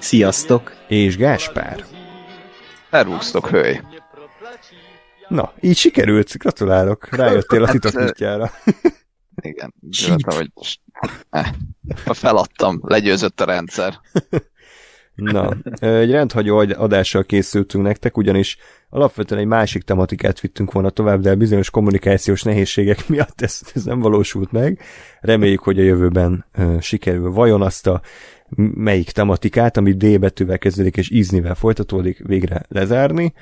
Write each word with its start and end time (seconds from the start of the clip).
Sziasztok! 0.00 0.72
És 0.88 1.16
Gáspár. 1.16 1.84
Elrúgztok, 2.90 3.48
hölgy. 3.48 3.80
Na, 5.28 5.52
így 5.60 5.76
sikerült, 5.76 6.38
gratulálok, 6.38 7.08
rájöttél 7.16 7.62
a 7.62 7.66
hát, 7.66 7.80
titok 7.80 8.02
útjára. 8.02 8.50
Igen, 9.42 9.74
Csíp. 9.90 10.32
hogy 10.32 10.50
eh, 11.30 11.50
feladtam, 12.04 12.80
legyőzött 12.82 13.40
a 13.40 13.44
rendszer. 13.44 14.00
Na, 15.14 15.56
egy 15.80 16.10
rendhagyó 16.10 16.58
adással 16.58 17.24
készültünk 17.24 17.84
nektek, 17.84 18.16
ugyanis 18.16 18.56
alapvetően 18.88 19.40
egy 19.40 19.46
másik 19.46 19.82
tematikát 19.82 20.40
vittünk 20.40 20.72
volna 20.72 20.90
tovább, 20.90 21.20
de 21.20 21.34
bizonyos 21.34 21.70
kommunikációs 21.70 22.42
nehézségek 22.42 23.08
miatt 23.08 23.40
ez, 23.40 23.60
ez 23.74 23.84
nem 23.84 24.00
valósult 24.00 24.52
meg. 24.52 24.80
Reméljük, 25.20 25.60
hogy 25.60 25.78
a 25.78 25.82
jövőben 25.82 26.46
uh, 26.58 26.80
sikerül 26.80 27.30
vajon 27.30 27.62
azt 27.62 27.86
a 27.86 28.00
melyik 28.56 29.10
tematikát, 29.10 29.76
ami 29.76 29.92
D 29.92 30.18
betűvel 30.18 30.58
kezdődik 30.58 30.96
és 30.96 31.10
íznivel 31.10 31.54
folytatódik, 31.54 32.26
végre 32.26 32.62
lezárni, 32.68 33.32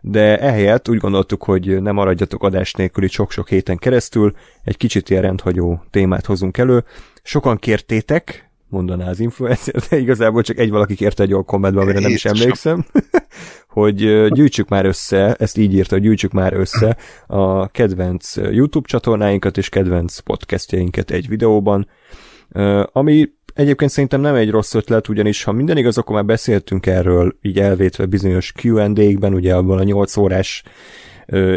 de 0.00 0.38
ehelyett 0.38 0.88
úgy 0.88 0.98
gondoltuk, 0.98 1.44
hogy 1.44 1.82
nem 1.82 1.94
maradjatok 1.94 2.42
adás 2.42 2.72
nélkül 2.72 3.08
sok-sok 3.08 3.48
héten 3.48 3.76
keresztül, 3.76 4.32
egy 4.64 4.76
kicsit 4.76 5.10
ilyen 5.10 5.22
rendhagyó 5.22 5.82
témát 5.90 6.26
hozunk 6.26 6.58
elő. 6.58 6.84
Sokan 7.22 7.56
kértétek, 7.56 8.50
mondaná 8.68 9.08
az 9.08 9.20
influencer, 9.20 9.74
de 9.88 9.98
igazából 9.98 10.42
csak 10.42 10.58
egy 10.58 10.70
valaki 10.70 10.94
kérte 10.94 11.22
egy 11.22 11.32
olyan 11.32 11.44
kommentben, 11.44 11.82
amire 11.82 12.00
nem 12.00 12.10
is 12.10 12.24
emlékszem, 12.24 12.84
hogy 13.68 14.28
gyűjtsük 14.28 14.68
már 14.68 14.84
össze, 14.84 15.34
ezt 15.34 15.58
így 15.58 15.74
írta, 15.74 15.94
hogy 15.94 16.04
gyűjtsük 16.04 16.32
már 16.32 16.52
össze 16.52 16.96
a 17.26 17.68
kedvenc 17.68 18.36
YouTube 18.36 18.88
csatornáinkat 18.88 19.56
és 19.56 19.68
kedvenc 19.68 20.18
podcastjainkat 20.18 21.10
egy 21.10 21.28
videóban, 21.28 21.88
ami 22.92 23.28
egyébként 23.54 23.90
szerintem 23.90 24.20
nem 24.20 24.34
egy 24.34 24.50
rossz 24.50 24.74
ötlet, 24.74 25.08
ugyanis 25.08 25.42
ha 25.42 25.52
minden 25.52 25.76
igaz, 25.76 25.98
akkor 25.98 26.14
már 26.14 26.24
beszéltünk 26.24 26.86
erről, 26.86 27.36
így 27.42 27.58
elvétve 27.58 28.06
bizonyos 28.06 28.52
Q&A-kben, 28.62 29.34
ugye 29.34 29.54
abban 29.54 29.78
a 29.78 29.82
8 29.82 30.16
órás 30.16 30.62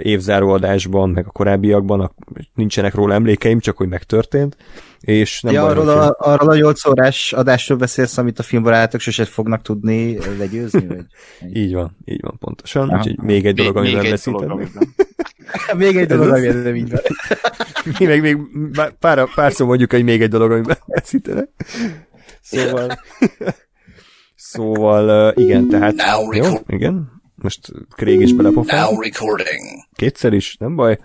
évzáróadásban, 0.02 1.10
meg 1.10 1.26
a 1.28 1.32
korábbiakban, 1.32 2.00
a, 2.00 2.12
nincsenek 2.54 2.94
róla 2.94 3.14
emlékeim, 3.14 3.60
csak 3.60 3.78
hogy 3.78 3.88
megtörtént. 3.88 4.58
És 5.00 5.42
nem 5.42 5.54
ja, 5.54 5.62
baj, 5.62 5.72
arról, 5.72 5.90
a, 5.90 6.16
arról 6.20 6.50
a 6.50 6.56
8 6.56 6.86
órás 6.86 7.34
adásról 7.34 7.78
beszélsz, 7.78 8.18
amit 8.18 8.40
a 8.40 8.44
filmbarátok 8.44 9.00
sose 9.00 9.26
fognak 9.26 9.62
tudni 9.62 10.18
legyőzni? 10.38 10.88
Vagy? 10.88 11.06
így 11.54 11.74
van, 11.74 11.98
így 12.06 12.22
van, 12.22 12.38
pontosan. 12.40 12.90
Aha. 12.90 12.98
Úgyhogy 12.98 13.18
még 13.18 13.46
egy 13.46 13.56
dolog, 13.56 13.78
amivel 13.78 14.10
beszéltem. 14.10 14.70
még 15.78 15.98
egy 15.98 16.08
dolog, 16.08 16.30
amivel 16.34 16.62
nem 16.62 16.76
így 16.76 16.92
van. 16.92 17.02
mi 18.00 18.06
meg 18.06 18.22
még 18.22 18.38
pár, 19.00 19.34
pár 19.36 19.52
szó 19.52 19.66
mondjuk, 19.66 19.92
hogy 19.92 20.04
még 20.04 20.22
egy 20.22 20.30
dolog, 20.30 20.52
amivel 20.52 20.78
beszéltenek. 20.96 21.50
Szóval... 22.42 23.00
Szóval, 24.36 25.34
igen, 25.36 25.68
tehát... 25.68 25.96
Jó, 26.32 26.54
igen, 26.68 27.17
most 27.42 27.72
Craig 27.90 28.22
is 28.22 28.34
belepofál. 28.34 28.90
Now 28.90 29.02
recording. 29.02 29.64
Kétszer 29.96 30.34
is, 30.34 30.56
nem 30.60 30.76
baj. 30.76 30.98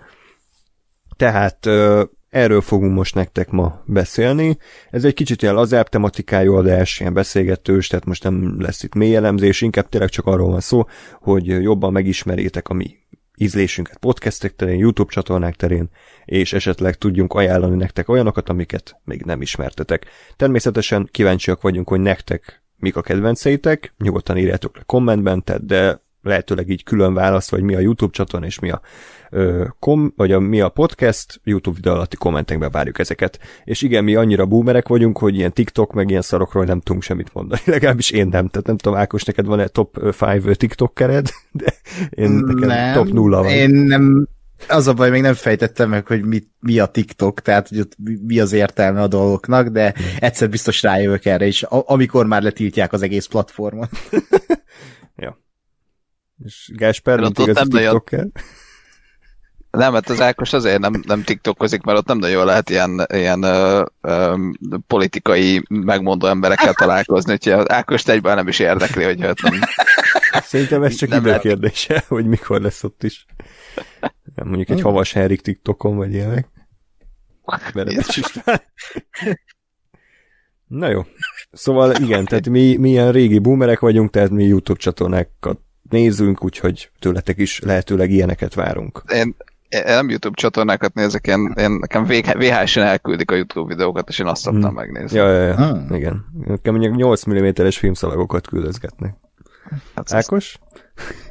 Tehát 1.17 1.65
erről 2.29 2.61
fogunk 2.61 2.93
most 2.93 3.15
nektek 3.15 3.49
ma 3.49 3.83
beszélni. 3.85 4.57
Ez 4.89 5.05
egy 5.05 5.13
kicsit 5.13 5.41
ilyen 5.41 5.53
lazább 5.53 5.89
tematikájú 5.89 6.53
adás, 6.53 6.99
ilyen 6.99 7.13
beszélgetős, 7.13 7.87
tehát 7.87 8.05
most 8.05 8.23
nem 8.23 8.61
lesz 8.61 8.83
itt 8.83 8.93
mély 8.93 9.15
elemzés, 9.15 9.61
inkább 9.61 9.89
tényleg 9.89 10.09
csak 10.09 10.25
arról 10.25 10.49
van 10.49 10.59
szó, 10.59 10.85
hogy 11.21 11.45
jobban 11.45 11.91
megismerjétek 11.91 12.69
a 12.69 12.73
mi 12.73 12.97
ízlésünket 13.37 13.97
podcastek 13.97 14.55
terén, 14.55 14.77
YouTube 14.77 15.11
csatornák 15.11 15.55
terén, 15.55 15.89
és 16.25 16.53
esetleg 16.53 16.95
tudjunk 16.95 17.33
ajánlani 17.33 17.75
nektek 17.75 18.09
olyanokat, 18.09 18.49
amiket 18.49 18.95
még 19.03 19.21
nem 19.21 19.41
ismertetek. 19.41 20.05
Természetesen 20.35 21.09
kíváncsiak 21.11 21.61
vagyunk, 21.61 21.87
hogy 21.87 21.99
nektek 21.99 22.63
mik 22.75 22.95
a 22.95 23.01
kedvenceitek, 23.01 23.93
nyugodtan 23.97 24.37
írjátok 24.37 24.75
le 24.75 24.83
kommentben, 24.85 25.43
tehát 25.43 25.65
de 25.65 26.01
lehetőleg 26.23 26.69
így 26.69 26.83
külön 26.83 27.13
válasz, 27.13 27.49
vagy 27.49 27.61
mi 27.61 27.75
a 27.75 27.79
YouTube 27.79 28.11
csatorna, 28.11 28.45
és 28.45 28.59
mi 28.59 28.69
a, 28.69 28.81
ö, 29.29 29.65
kom, 29.79 30.13
vagy 30.15 30.31
a, 30.31 30.39
mi 30.39 30.61
a 30.61 30.69
podcast, 30.69 31.41
YouTube 31.43 31.75
videó 31.75 31.93
alatti 31.93 32.15
kommentekben 32.15 32.71
várjuk 32.71 32.99
ezeket. 32.99 33.39
És 33.63 33.81
igen, 33.81 34.03
mi 34.03 34.15
annyira 34.15 34.45
boomerek 34.45 34.87
vagyunk, 34.87 35.17
hogy 35.17 35.35
ilyen 35.35 35.53
TikTok, 35.53 35.93
meg 35.93 36.09
ilyen 36.09 36.21
szarokról 36.21 36.65
nem 36.65 36.79
tudunk 36.79 37.03
semmit 37.03 37.33
mondani. 37.33 37.61
Legalábbis 37.75 38.11
én 38.11 38.27
nem. 38.27 38.47
Tehát 38.47 38.67
nem 38.67 38.77
tudom, 38.77 38.97
Ákos, 38.97 39.23
neked 39.23 39.45
van-e 39.45 39.67
top 39.67 39.97
5 40.21 40.57
TikTokered, 40.57 41.29
de 41.51 41.73
én 42.09 42.29
nekem 42.29 42.67
nem, 42.67 42.93
top 42.93 43.13
nulla 43.13 43.43
van. 43.43 43.51
Én 43.51 43.69
nem, 43.69 44.27
az 44.67 44.87
a 44.87 44.93
baj, 44.93 45.09
még 45.09 45.21
nem 45.21 45.33
fejtettem 45.33 45.89
meg, 45.89 46.07
hogy 46.07 46.25
mi, 46.25 46.43
mi 46.59 46.79
a 46.79 46.85
TikTok, 46.85 47.41
tehát 47.41 47.67
hogy 47.67 47.79
ott 47.79 47.95
mi 48.27 48.39
az 48.39 48.53
értelme 48.53 49.01
a 49.01 49.07
dolgoknak, 49.07 49.67
de 49.67 49.93
egyszer 50.19 50.49
biztos 50.49 50.81
rájövök 50.81 51.25
erre 51.25 51.45
is, 51.45 51.63
amikor 51.63 52.25
már 52.25 52.41
letiltják 52.41 52.93
az 52.93 53.01
egész 53.01 53.25
platformon. 53.25 53.89
ja. 55.15 55.42
És 56.43 56.69
Gásper, 56.73 57.19
mint 57.19 57.39
igaz 57.39 57.57
a 57.57 57.63
TikToker? 57.63 58.27
Nem, 59.71 59.91
mert 59.91 60.09
az 60.09 60.21
Ákos 60.21 60.53
azért 60.53 60.79
nem, 60.79 61.01
nem 61.07 61.23
tiktokozik, 61.23 61.81
mert 61.81 61.97
ott 61.97 62.05
nem 62.05 62.17
nagyon 62.17 62.45
lehet 62.45 62.69
ilyen, 62.69 63.05
ilyen 63.13 63.43
ö, 63.43 63.85
ö, 64.01 64.35
politikai 64.87 65.63
megmondó 65.69 66.27
emberekkel 66.27 66.73
találkozni, 66.73 67.33
úgyhogy 67.33 67.53
az 67.53 67.69
Ákos 67.69 68.07
egyben 68.07 68.35
nem 68.35 68.47
is 68.47 68.59
érdekli, 68.59 69.03
hogy 69.03 69.25
ott 69.25 69.41
nem... 69.41 69.59
Szerintem 70.41 70.83
ez 70.83 70.95
csak 70.95 71.09
idő 71.09 71.25
lehet... 71.25 71.41
kérdése, 71.41 72.03
hogy 72.07 72.25
mikor 72.25 72.61
lesz 72.61 72.83
ott 72.83 73.03
is. 73.03 73.25
Mondjuk 74.35 74.69
egy 74.69 74.81
havas 74.81 75.13
Henrik 75.13 75.41
TikTokon, 75.41 75.95
vagy 75.95 76.13
ilyenek. 76.13 76.47
Na 80.67 80.89
jó. 80.89 81.05
Szóval 81.51 81.95
igen, 81.95 82.25
tehát 82.25 82.49
mi, 82.49 82.75
mi 82.75 82.89
ilyen 82.89 83.11
régi 83.11 83.39
boomerek 83.39 83.79
vagyunk, 83.79 84.09
tehát 84.09 84.29
mi 84.29 84.43
YouTube 84.43 84.79
csatornákat 84.79 85.59
nézünk, 85.93 86.43
úgyhogy 86.43 86.89
tőletek 86.99 87.37
is 87.37 87.59
lehetőleg 87.59 88.11
ilyeneket 88.11 88.53
várunk. 88.53 89.03
Én, 89.13 89.35
én 89.69 89.83
nem 89.85 90.09
YouTube 90.09 90.35
csatornákat 90.35 90.93
nézek, 90.93 91.27
én, 91.27 91.53
én 91.57 91.71
nekem 91.71 92.03
VHS-en 92.05 92.83
elküldik 92.83 93.31
a 93.31 93.35
YouTube 93.35 93.73
videókat, 93.73 94.09
és 94.09 94.19
én 94.19 94.25
azt 94.25 94.41
szoktam 94.41 94.63
hmm. 94.63 94.73
megnézni. 94.73 95.17
Ja, 95.17 95.31
ja, 95.31 95.41
ja. 95.41 95.55
Hmm. 95.55 95.95
igen. 95.95 96.25
Nekem 96.45 96.73
mondjuk 96.73 96.95
8 96.95 97.25
mm-es 97.25 97.77
filmszalagokat 97.77 98.47
küldözgetnek. 98.47 99.15
Hát 99.95 100.13
Ákos? 100.13 100.59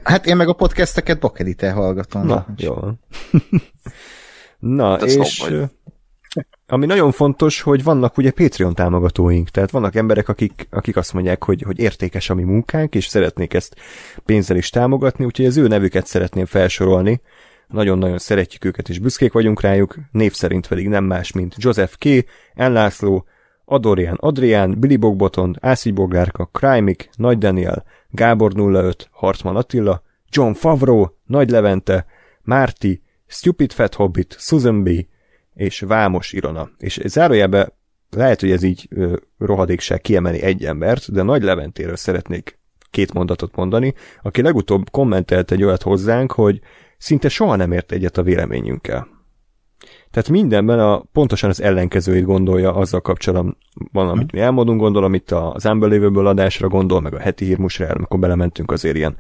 Hát 0.03 0.27
én 0.27 0.37
meg 0.37 0.49
a 0.49 0.53
podcasteket 0.53 1.19
bakelite 1.19 1.73
hallgatom. 1.73 2.27
Na, 2.27 2.47
jó 2.57 2.75
Na, 4.59 4.91
hát 4.91 5.03
és... 5.03 5.45
Ami 6.67 6.87
nagyon 6.87 7.13
fontos, 7.13 7.61
hogy 7.61 7.83
vannak 7.83 8.17
ugye 8.17 8.31
Patreon 8.31 8.75
támogatóink, 8.75 9.49
tehát 9.49 9.71
vannak 9.71 9.95
emberek, 9.95 10.29
akik, 10.29 10.67
akik 10.71 10.97
azt 10.97 11.13
mondják, 11.13 11.45
hogy, 11.45 11.63
hogy 11.63 11.79
értékes 11.79 12.31
a 12.31 12.35
mi 12.35 12.43
munkánk, 12.43 12.95
és 12.95 13.07
szeretnék 13.07 13.55
ezt 13.55 13.77
pénzzel 14.25 14.57
is 14.57 14.71
támogatni, 14.71 15.25
úgyhogy 15.25 15.47
az 15.47 15.57
ő 15.57 15.67
nevüket 15.67 16.07
szeretném 16.07 16.45
felsorolni. 16.45 17.21
Nagyon-nagyon 17.69 18.19
szeretjük 18.19 18.65
őket, 18.65 18.89
és 18.89 18.99
büszkék 18.99 19.33
vagyunk 19.33 19.61
rájuk, 19.61 19.97
név 20.11 20.33
szerint 20.33 20.67
pedig 20.67 20.89
nem 20.89 21.05
más, 21.05 21.33
mint 21.33 21.55
Joseph 21.59 21.95
K., 21.99 22.27
Enlászló, 22.55 23.27
Adorian 23.65 24.17
Adrián, 24.21 24.79
Billy 24.79 24.97
Bogboton, 24.97 25.57
Ászi 25.61 25.91
Boglárka, 25.91 26.45
Krajmik, 26.45 27.11
Nagy 27.17 27.39
Daniel, 27.39 27.85
Gábor 28.11 28.53
05, 28.57 29.09
Hartman 29.11 29.57
Attila, 29.57 30.03
John 30.31 30.53
Favreau, 30.53 31.07
Nagy 31.27 31.51
Levente, 31.51 32.07
Márti, 32.43 33.03
Stupid 33.27 33.73
Fat 33.73 33.95
Hobbit, 33.95 34.37
Susan 34.39 34.83
B., 34.83 34.91
és 35.55 35.81
Vámos 35.81 36.33
Irona. 36.33 36.71
És 36.79 37.01
zárójelbe 37.05 37.77
lehet, 38.11 38.41
hogy 38.41 38.51
ez 38.51 38.63
így 38.63 38.89
rohadékság 39.39 40.01
kiemeli 40.01 40.43
egy 40.43 40.65
embert, 40.65 41.13
de 41.13 41.23
Nagy 41.23 41.43
Leventéről 41.43 41.97
szeretnék 41.97 42.59
két 42.91 43.13
mondatot 43.13 43.57
mondani, 43.57 43.95
aki 44.23 44.43
legutóbb 44.43 44.91
kommentelt 44.91 45.51
egy 45.51 45.65
olyat 45.65 45.83
hozzánk, 45.83 46.33
hogy 46.33 46.61
szinte 46.99 47.29
soha 47.29 47.57
nem 47.57 47.73
ért 47.73 47.93
egyet 47.93 48.19
a 48.19 48.23
véleményünkkel. 48.23 49.09
Tehát 50.11 50.29
mindenben 50.29 50.79
a, 50.79 51.03
pontosan 51.13 51.51
az 51.51 51.63
ellenkezőit 51.63 52.25
gondolja 52.25 52.75
azzal 52.75 53.01
kapcsolatban, 53.01 53.57
amit 53.93 54.33
mi 54.33 54.41
elmondunk, 54.41 54.81
gondol, 54.81 55.05
amit 55.05 55.31
az 55.31 55.65
Unbelievable 55.65 56.29
adásra 56.29 56.69
gondol, 56.69 57.01
meg 57.01 57.15
a 57.15 57.19
heti 57.19 57.45
hírmusra, 57.45 57.87
amikor 57.87 58.19
belementünk 58.19 58.71
azért 58.71 58.97
ilyen 58.97 59.17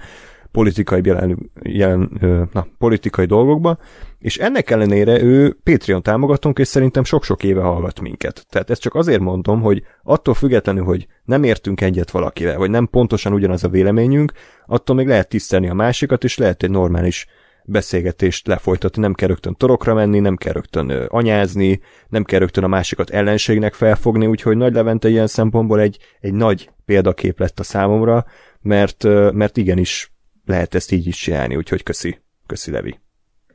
politikai, 0.52 1.00
jelen, 1.04 1.50
jelen, 1.62 2.10
na, 2.52 2.66
politikai 2.78 3.26
dolgokba, 3.26 3.78
és 4.18 4.38
ennek 4.38 4.70
ellenére 4.70 5.22
ő 5.22 5.56
Patreon 5.62 6.02
támogatónk, 6.02 6.58
és 6.58 6.68
szerintem 6.68 7.04
sok-sok 7.04 7.44
éve 7.44 7.62
hallgat 7.62 8.00
minket. 8.00 8.46
Tehát 8.48 8.70
ezt 8.70 8.80
csak 8.80 8.94
azért 8.94 9.20
mondom, 9.20 9.60
hogy 9.60 9.82
attól 10.02 10.34
függetlenül, 10.34 10.84
hogy 10.84 11.06
nem 11.24 11.42
értünk 11.42 11.80
egyet 11.80 12.10
valakivel, 12.10 12.58
vagy 12.58 12.70
nem 12.70 12.86
pontosan 12.86 13.32
ugyanaz 13.32 13.64
a 13.64 13.68
véleményünk, 13.68 14.32
attól 14.66 14.96
még 14.96 15.06
lehet 15.06 15.28
tisztelni 15.28 15.68
a 15.68 15.74
másikat, 15.74 16.24
és 16.24 16.36
lehet 16.36 16.62
egy 16.62 16.70
normális 16.70 17.26
beszélgetést 17.64 18.46
lefolytatni, 18.46 19.02
nem 19.02 19.14
kell 19.14 19.28
rögtön 19.28 19.54
torokra 19.54 19.94
menni, 19.94 20.18
nem 20.18 20.36
kell 20.36 20.52
rögtön 20.52 20.90
anyázni, 21.08 21.80
nem 22.08 22.24
kell 22.24 22.38
rögtön 22.38 22.64
a 22.64 22.68
másikat 22.68 23.10
ellenségnek 23.10 23.74
felfogni, 23.74 24.26
úgyhogy 24.26 24.56
Nagy 24.56 24.74
Levente 24.74 25.08
ilyen 25.08 25.26
szempontból 25.26 25.80
egy, 25.80 25.98
egy 26.20 26.32
nagy 26.32 26.70
példakép 26.84 27.38
lett 27.38 27.60
a 27.60 27.62
számomra, 27.62 28.24
mert, 28.60 29.04
mert 29.32 29.56
igenis 29.56 30.11
lehet 30.52 30.74
ezt 30.74 30.92
így 30.92 31.06
is 31.06 31.16
csinálni, 31.16 31.56
úgyhogy 31.56 31.82
köszi, 31.82 32.18
köszi 32.46 32.70
Levi. 32.70 32.98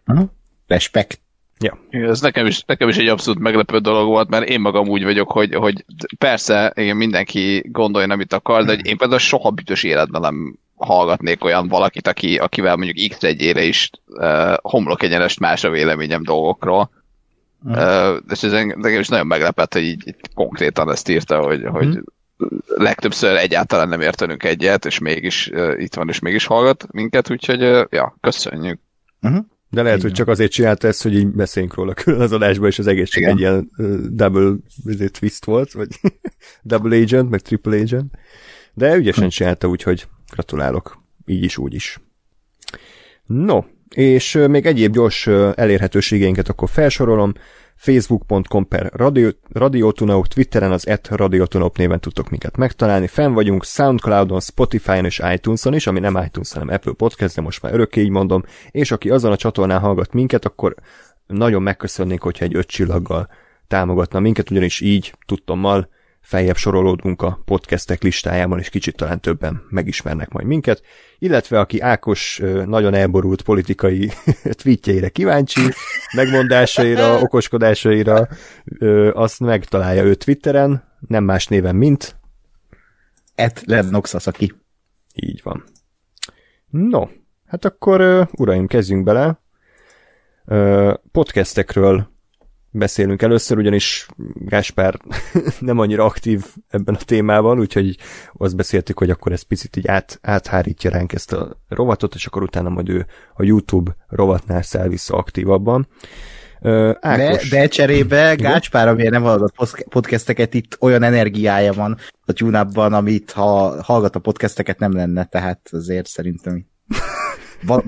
Uh-huh. 0.08 0.30
Respekt. 0.68 1.20
Ja. 1.60 1.80
Ez 1.90 2.22
nekem 2.22 2.46
is, 2.46 2.64
nekem 2.66 2.90
is 2.90 2.98
egy 2.98 3.08
abszolút 3.08 3.40
meglepő 3.42 3.78
dolog 3.78 4.08
volt, 4.08 4.30
mert 4.30 4.50
én 4.50 4.60
magam 4.60 4.88
úgy 4.88 5.04
vagyok, 5.04 5.32
hogy, 5.32 5.54
hogy 5.56 5.86
persze 6.18 6.74
igen, 6.76 6.98
mindenki 6.98 7.64
gondolja, 7.72 8.14
amit 8.14 8.34
akar, 8.34 8.66
de 8.66 8.76
hogy 8.76 8.86
én 8.86 8.98
például 8.98 9.20
soha 9.20 9.52
bütös 9.52 9.84
életben 9.84 10.22
nem 10.22 10.60
hallgatnék 10.76 11.44
olyan 11.44 11.68
valakit, 11.68 12.08
aki, 12.08 12.38
akivel 12.38 12.76
mondjuk 12.76 13.10
x 13.10 13.24
egyére 13.24 13.64
is 13.64 13.90
uh, 14.08 14.54
homlok 14.62 15.04
egyenest 15.04 15.40
más 15.40 15.64
a 15.64 15.70
véleményem 15.70 16.24
dolgokról. 16.24 16.90
Mm. 17.68 17.72
Uh, 17.72 18.18
és 18.30 18.44
ez 18.44 18.54
engem 18.54 19.00
is 19.00 19.08
nagyon 19.08 19.28
meglepett, 19.28 19.74
hogy 19.74 19.84
így, 19.84 20.08
így 20.08 20.16
konkrétan 20.34 20.92
ezt 20.92 21.10
írta, 21.10 21.42
hogy, 21.42 21.60
mm. 21.60 21.68
hogy 21.68 22.00
legtöbbször 22.68 23.36
egyáltalán 23.36 23.89
nem 23.89 24.01
értenünk 24.01 24.44
egyet, 24.44 24.86
és 24.86 25.00
mégis 25.00 25.50
uh, 25.54 25.81
itt 25.81 25.95
van, 25.95 26.10
és 26.10 26.19
mégis 26.19 26.45
hallgat 26.45 26.88
minket, 26.92 27.31
úgyhogy 27.31 27.63
uh, 27.63 27.86
ja, 27.89 28.18
köszönjük. 28.22 28.80
Uh-huh. 29.22 29.45
De 29.69 29.81
lehet, 29.81 30.01
hogy 30.01 30.12
csak 30.12 30.28
azért 30.28 30.51
csinálta 30.51 30.88
ezt, 30.88 31.04
hogy 31.04 31.16
így 31.16 31.28
beszéljünk 31.28 31.75
róla 31.75 31.94
külön 31.94 32.22
az 32.22 32.31
adásban, 32.31 32.68
és 32.68 32.80
az 32.80 32.88
egész 32.88 33.10
csak 33.10 33.24
egy 33.24 33.39
ilyen 33.39 33.72
uh, 33.78 33.95
double 34.10 34.56
twist 35.12 35.45
volt, 35.45 35.72
vagy 35.72 35.88
double 36.63 36.98
agent, 36.98 37.30
meg 37.30 37.39
triple 37.39 37.78
agent. 37.78 38.13
De 38.74 38.95
ügyesen 38.95 39.24
hm. 39.24 39.30
csinálta, 39.30 39.68
úgyhogy 39.68 40.07
gratulálok. 40.31 41.04
Így 41.25 41.44
is, 41.44 41.57
úgy 41.57 41.74
is. 41.74 42.00
No, 43.25 43.63
és 43.95 44.39
még 44.50 44.66
egyéb 44.66 44.94
gyors 44.94 45.28
elérhetőségeinket 45.56 46.50
akkor 46.50 46.69
felsorolom. 46.69 47.34
Facebook.com 47.78 48.68
per 48.68 48.89
Radio, 48.94 49.30
Radiotunauk, 49.51 50.28
Twitteren 50.28 50.72
az 50.72 50.88
et 50.88 51.07
Radiotunauk 51.07 51.78
néven 51.78 52.00
tudtok 52.00 52.30
minket 52.30 52.57
megtalálni. 52.57 53.07
Fenn 53.07 53.34
vagyunk 53.34 53.63
Soundcloudon, 53.63 54.39
Spotify-on 54.39 55.06
és 55.06 55.22
iTunes-on 55.34 55.74
is, 55.74 55.88
ami 55.88 56.00
nem 56.00 56.24
iTunes, 56.25 56.54
hanem 56.54 56.68
Apple 56.68 56.94
Podcast, 56.94 57.36
de 57.36 57.42
most 57.42 57.62
már 57.62 57.74
örökké 57.74 58.01
így 58.01 58.10
mondom. 58.10 58.44
És 58.72 58.92
aki 58.92 59.10
azon 59.10 59.31
a 59.31 59.38
csatornán 59.38 59.80
hallgat 59.80 60.13
minket, 60.13 60.45
akkor 60.45 60.75
nagyon 61.28 61.62
megköszönnénk, 61.62 62.22
hogyha 62.22 62.45
egy 62.45 62.56
öt 62.56 62.68
csillaggal 62.68 63.30
támogatna 63.68 64.19
minket, 64.19 64.51
ugyanis 64.51 64.81
így 64.81 65.13
tudtommal 65.25 65.89
feljebb 66.27 66.56
sorolódunk 66.56 67.21
a 67.21 67.39
podcastek 67.45 68.01
listájában, 68.03 68.59
és 68.59 68.69
kicsit 68.69 68.95
talán 68.95 69.21
többen 69.21 69.62
megismernek 69.69 70.29
majd 70.29 70.45
minket, 70.45 70.81
illetve 71.19 71.59
aki 71.59 71.79
Ákos 71.79 72.41
nagyon 72.65 72.94
elborult 72.94 73.41
politikai 73.41 74.12
tweetjeire 74.62 75.09
kíváncsi, 75.09 75.62
megmondásaira, 76.15 77.18
okoskodásaira, 77.25 78.27
azt 79.13 79.39
megtalálja 79.39 80.03
ő 80.03 80.15
Twitteren, 80.15 80.83
nem 81.07 81.24
más 81.24 81.47
néven, 81.47 81.75
mint 81.75 82.15
Et 83.35 83.62
Lennoxasaki. 83.65 84.53
Így 85.13 85.41
van. 85.44 85.63
No, 86.69 87.07
hát 87.45 87.65
akkor 87.65 88.27
uraim, 88.38 88.68
kezdjünk 88.68 89.03
bele. 89.03 89.41
Podcastekről 91.12 92.17
beszélünk 92.77 93.21
először, 93.21 93.57
ugyanis 93.57 94.07
Gáspár 94.33 95.00
nem 95.59 95.79
annyira 95.79 96.06
aktív 96.06 96.45
ebben 96.69 96.95
a 96.95 97.03
témában, 97.06 97.59
úgyhogy 97.59 97.97
azt 98.33 98.56
beszéltük, 98.56 99.00
hogy 99.00 99.09
akkor 99.09 99.31
ez 99.31 99.41
picit 99.41 99.75
így 99.75 99.88
át, 99.88 100.19
áthárítja 100.21 100.91
ránk 100.91 101.13
ezt 101.13 101.33
a 101.33 101.62
rovatot, 101.68 102.15
és 102.15 102.25
akkor 102.25 102.44
utána 102.44 102.69
majd 102.69 102.89
ő 102.89 103.06
a 103.33 103.44
YouTube 103.44 103.95
rovatnál 104.07 104.62
száll 104.62 104.88
vissza 104.88 105.15
aktívabban. 105.15 105.88
Uh, 106.59 107.00
de, 107.01 107.39
de 107.50 107.68
cserébe 107.68 108.35
Gáspár, 108.35 108.88
amiért 108.88 109.12
nem 109.12 109.21
hallgat 109.21 109.53
podcasteket, 109.89 110.53
itt 110.53 110.77
olyan 110.79 111.03
energiája 111.03 111.74
van 111.74 111.97
a 112.25 112.33
tune 112.33 112.59
amit 112.59 113.31
ha 113.31 113.83
hallgat 113.83 114.15
a 114.15 114.19
podcasteket 114.19 114.79
nem 114.79 114.91
lenne, 114.91 115.25
tehát 115.25 115.69
azért 115.71 116.07
szerintem 116.07 116.65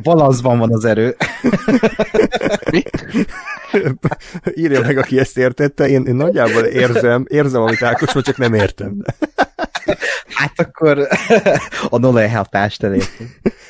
balanszban 0.04 0.60
van 0.60 0.74
az 0.74 0.86
erő. 0.86 1.16
Írja 4.54 4.80
meg, 4.80 4.98
aki 4.98 5.20
ezt 5.20 5.38
értette. 5.38 5.88
Én, 5.88 6.06
én 6.06 6.16
nagyjából 6.16 6.64
érzem, 6.64 7.26
érzem, 7.28 7.62
amit 7.62 7.84
Ákos 7.84 8.24
csak 8.24 8.38
nem 8.38 8.54
értem. 8.54 9.02
hát 10.30 10.60
akkor 10.60 11.08
a 11.90 11.98
Nolan 11.98 12.30
hatást 12.30 12.84
elértünk. 12.84 13.30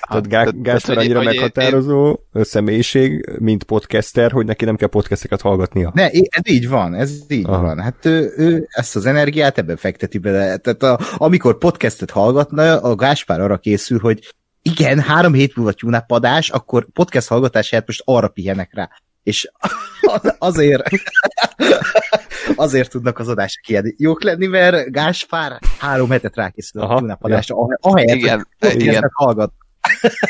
Tehát 0.10 0.28
Gá- 0.28 0.62
Gáspár 0.62 0.98
annyira 0.98 1.22
meghatározó 1.22 2.20
én... 2.34 2.44
személyiség, 2.44 3.30
mint 3.40 3.64
podcaster, 3.64 4.32
hogy 4.32 4.46
neki 4.46 4.66
nem 4.66 4.76
kell 4.76 4.88
podcasteket 4.88 5.42
hallgatnia. 5.42 5.92
Ne, 5.94 6.10
ez 6.10 6.50
így 6.50 6.70
van, 6.70 6.94
ez 6.94 7.12
így 7.28 7.46
Aha. 7.48 7.62
van. 7.62 7.80
Hát 7.80 8.06
ő, 8.06 8.34
ő 8.38 8.68
ezt 8.70 8.96
az 8.96 9.06
energiát 9.06 9.58
ebben 9.58 9.78
fekteti 9.78 10.18
bele. 10.18 10.58
Tehát 10.58 10.84
a, 10.84 11.00
amikor 11.18 11.58
podcastet 11.58 12.12
hallgatna, 12.12 12.80
a 12.82 12.96
Gáspár 12.96 13.42
arra 13.42 13.58
készül, 13.58 14.00
hogy 14.00 14.34
igen, 14.62 15.00
három 15.00 15.34
hét 15.34 15.56
múlva 15.56 15.72
tyúnapadás, 15.72 16.50
akkor 16.50 16.88
podcast 16.94 17.28
hallgatását 17.28 17.88
most 17.88 18.02
arra 18.06 18.28
pihenek 18.28 18.74
rá. 18.74 18.90
És 19.24 19.52
azért 20.38 20.84
azért 22.56 22.90
tudnak 22.90 23.20
az 23.20 23.28
adások 23.28 23.68
ilyen 23.68 23.94
jók 23.98 24.24
lenni, 24.24 24.46
mert 24.46 24.92
Gáspár 24.92 25.60
három 25.80 26.10
hetet 26.10 26.36
rákészül 26.36 26.82
a 26.82 26.98
tyúnapadásra, 26.98 27.56
ahelyett, 27.82 28.16
igen, 28.16 28.48
hogy 28.60 28.82
igen. 28.82 29.12
hallgat. 29.14 29.52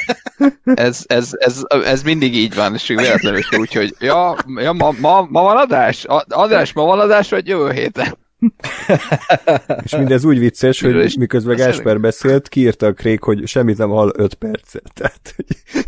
ez, 0.64 1.04
ez, 1.08 1.30
ez, 1.32 1.62
ez, 1.84 2.04
mindig 2.04 2.36
így 2.36 2.56
van, 2.56 2.74
és 2.74 2.88
véletlenül 2.88 3.42
úgy, 3.58 3.74
hogy 3.74 3.96
ja, 4.00 4.36
ja 4.56 4.74
ma, 4.74 4.92
ma, 5.00 5.28
ma, 5.30 5.42
van 5.42 5.58
adás? 5.58 6.06
Adás 6.28 6.74
ma 6.74 6.84
van 6.84 7.00
adás, 7.00 7.30
vagy 7.30 7.48
jövő 7.48 7.72
héten? 7.72 8.18
és 9.84 9.96
mindez 9.96 10.26
úgy 10.26 10.40
vicces, 10.40 10.82
hogy 10.82 10.96
és 10.96 11.16
miközben 11.16 11.56
Gásper 11.56 12.00
beszélt, 12.00 12.48
kiírta 12.48 12.86
a 12.86 12.94
Krék, 12.94 13.22
hogy 13.22 13.48
semmit 13.48 13.78
nem 13.78 13.90
hall 13.90 14.12
5 14.16 14.34
percet. 14.34 14.92
Tehát, 15.00 15.34
hogy... 15.36 15.46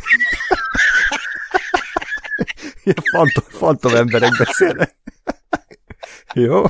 Ilyen 2.83 3.03
fantom, 3.11 3.43
fantom 3.47 3.95
emberek 3.95 4.37
beszélnek. 4.37 4.95
Jó? 6.33 6.63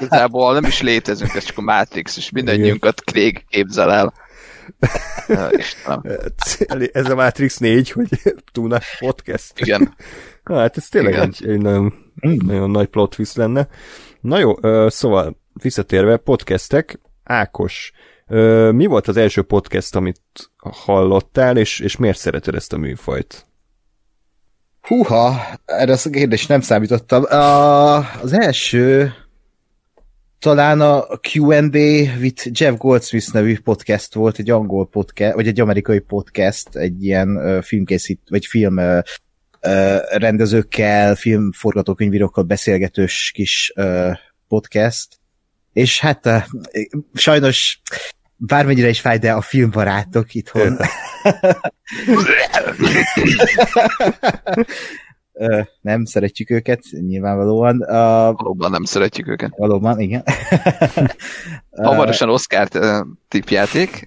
Igazából 0.00 0.52
nem 0.52 0.64
is 0.64 0.80
létezünk, 0.82 1.34
ez 1.34 1.44
csak 1.44 1.58
a 1.58 1.62
Matrix, 1.62 2.16
és 2.16 2.30
mindannyiunkat 2.30 3.00
Craig 3.00 3.44
képzel 3.48 3.92
el. 3.92 4.14
Istenem. 5.50 6.02
Ez 6.92 7.10
a 7.10 7.14
Matrix 7.14 7.56
4, 7.56 7.90
hogy 7.90 8.08
Tuna 8.52 8.78
Podcast. 8.98 9.52
Igen. 9.60 9.94
Hát 10.44 10.76
ez 10.76 10.88
tényleg 10.88 11.14
egy, 11.14 11.46
egy 11.46 11.60
nagyon, 11.60 11.94
nagyon 12.46 12.70
nagy 12.70 12.86
plot 12.86 13.16
twist 13.16 13.36
lenne. 13.36 13.68
Na 14.26 14.38
jó, 14.38 14.54
szóval 14.88 15.40
visszatérve, 15.52 16.16
podcastek, 16.16 17.00
Ákos, 17.24 17.92
mi 18.70 18.86
volt 18.86 19.08
az 19.08 19.16
első 19.16 19.42
podcast, 19.42 19.96
amit 19.96 20.20
hallottál, 20.56 21.56
és, 21.56 21.80
és 21.80 21.96
miért 21.96 22.18
szereted 22.18 22.54
ezt 22.54 22.72
a 22.72 22.76
műfajt? 22.76 23.46
Húha, 24.80 25.40
erre 25.64 25.92
a 25.92 26.10
kérdést 26.10 26.48
nem 26.48 26.60
számítottam. 26.60 27.22
Uh, 27.22 28.22
az 28.22 28.32
első 28.32 29.12
talán 30.38 30.80
a 30.80 31.04
Q&A 31.32 32.18
with 32.20 32.50
Jeff 32.52 32.76
Goldsmith 32.76 33.32
nevű 33.32 33.58
podcast 33.58 34.14
volt, 34.14 34.38
egy 34.38 34.50
angol 34.50 34.88
podcast, 34.88 35.34
vagy 35.34 35.46
egy 35.46 35.60
amerikai 35.60 35.98
podcast, 35.98 36.76
egy 36.76 37.04
ilyen 37.04 37.62
filmkészít, 37.62 38.20
vagy 38.28 38.46
film 38.46 38.78
rendezőkkel, 40.08 41.14
filmforgatókönyvírókkal 41.14 42.44
beszélgetős 42.44 43.30
kis 43.34 43.72
podcast, 44.48 45.08
és 45.72 46.00
hát 46.00 46.48
sajnos 47.14 47.80
bármennyire 48.36 48.88
is 48.88 49.00
fáj, 49.00 49.18
de 49.18 49.32
a 49.32 49.40
filmbarátok 49.40 50.34
itthon. 50.34 50.76
nem 55.80 56.04
szeretjük 56.04 56.50
őket, 56.50 56.82
nyilvánvalóan. 56.90 57.78
Valóban 58.36 58.70
nem 58.70 58.84
szeretjük 58.84 59.28
őket. 59.28 59.52
Valóban, 59.56 60.00
igen. 60.00 60.22
Hamarosan 61.82 62.30
Oscar 62.30 62.68
tippjáték. 63.28 64.06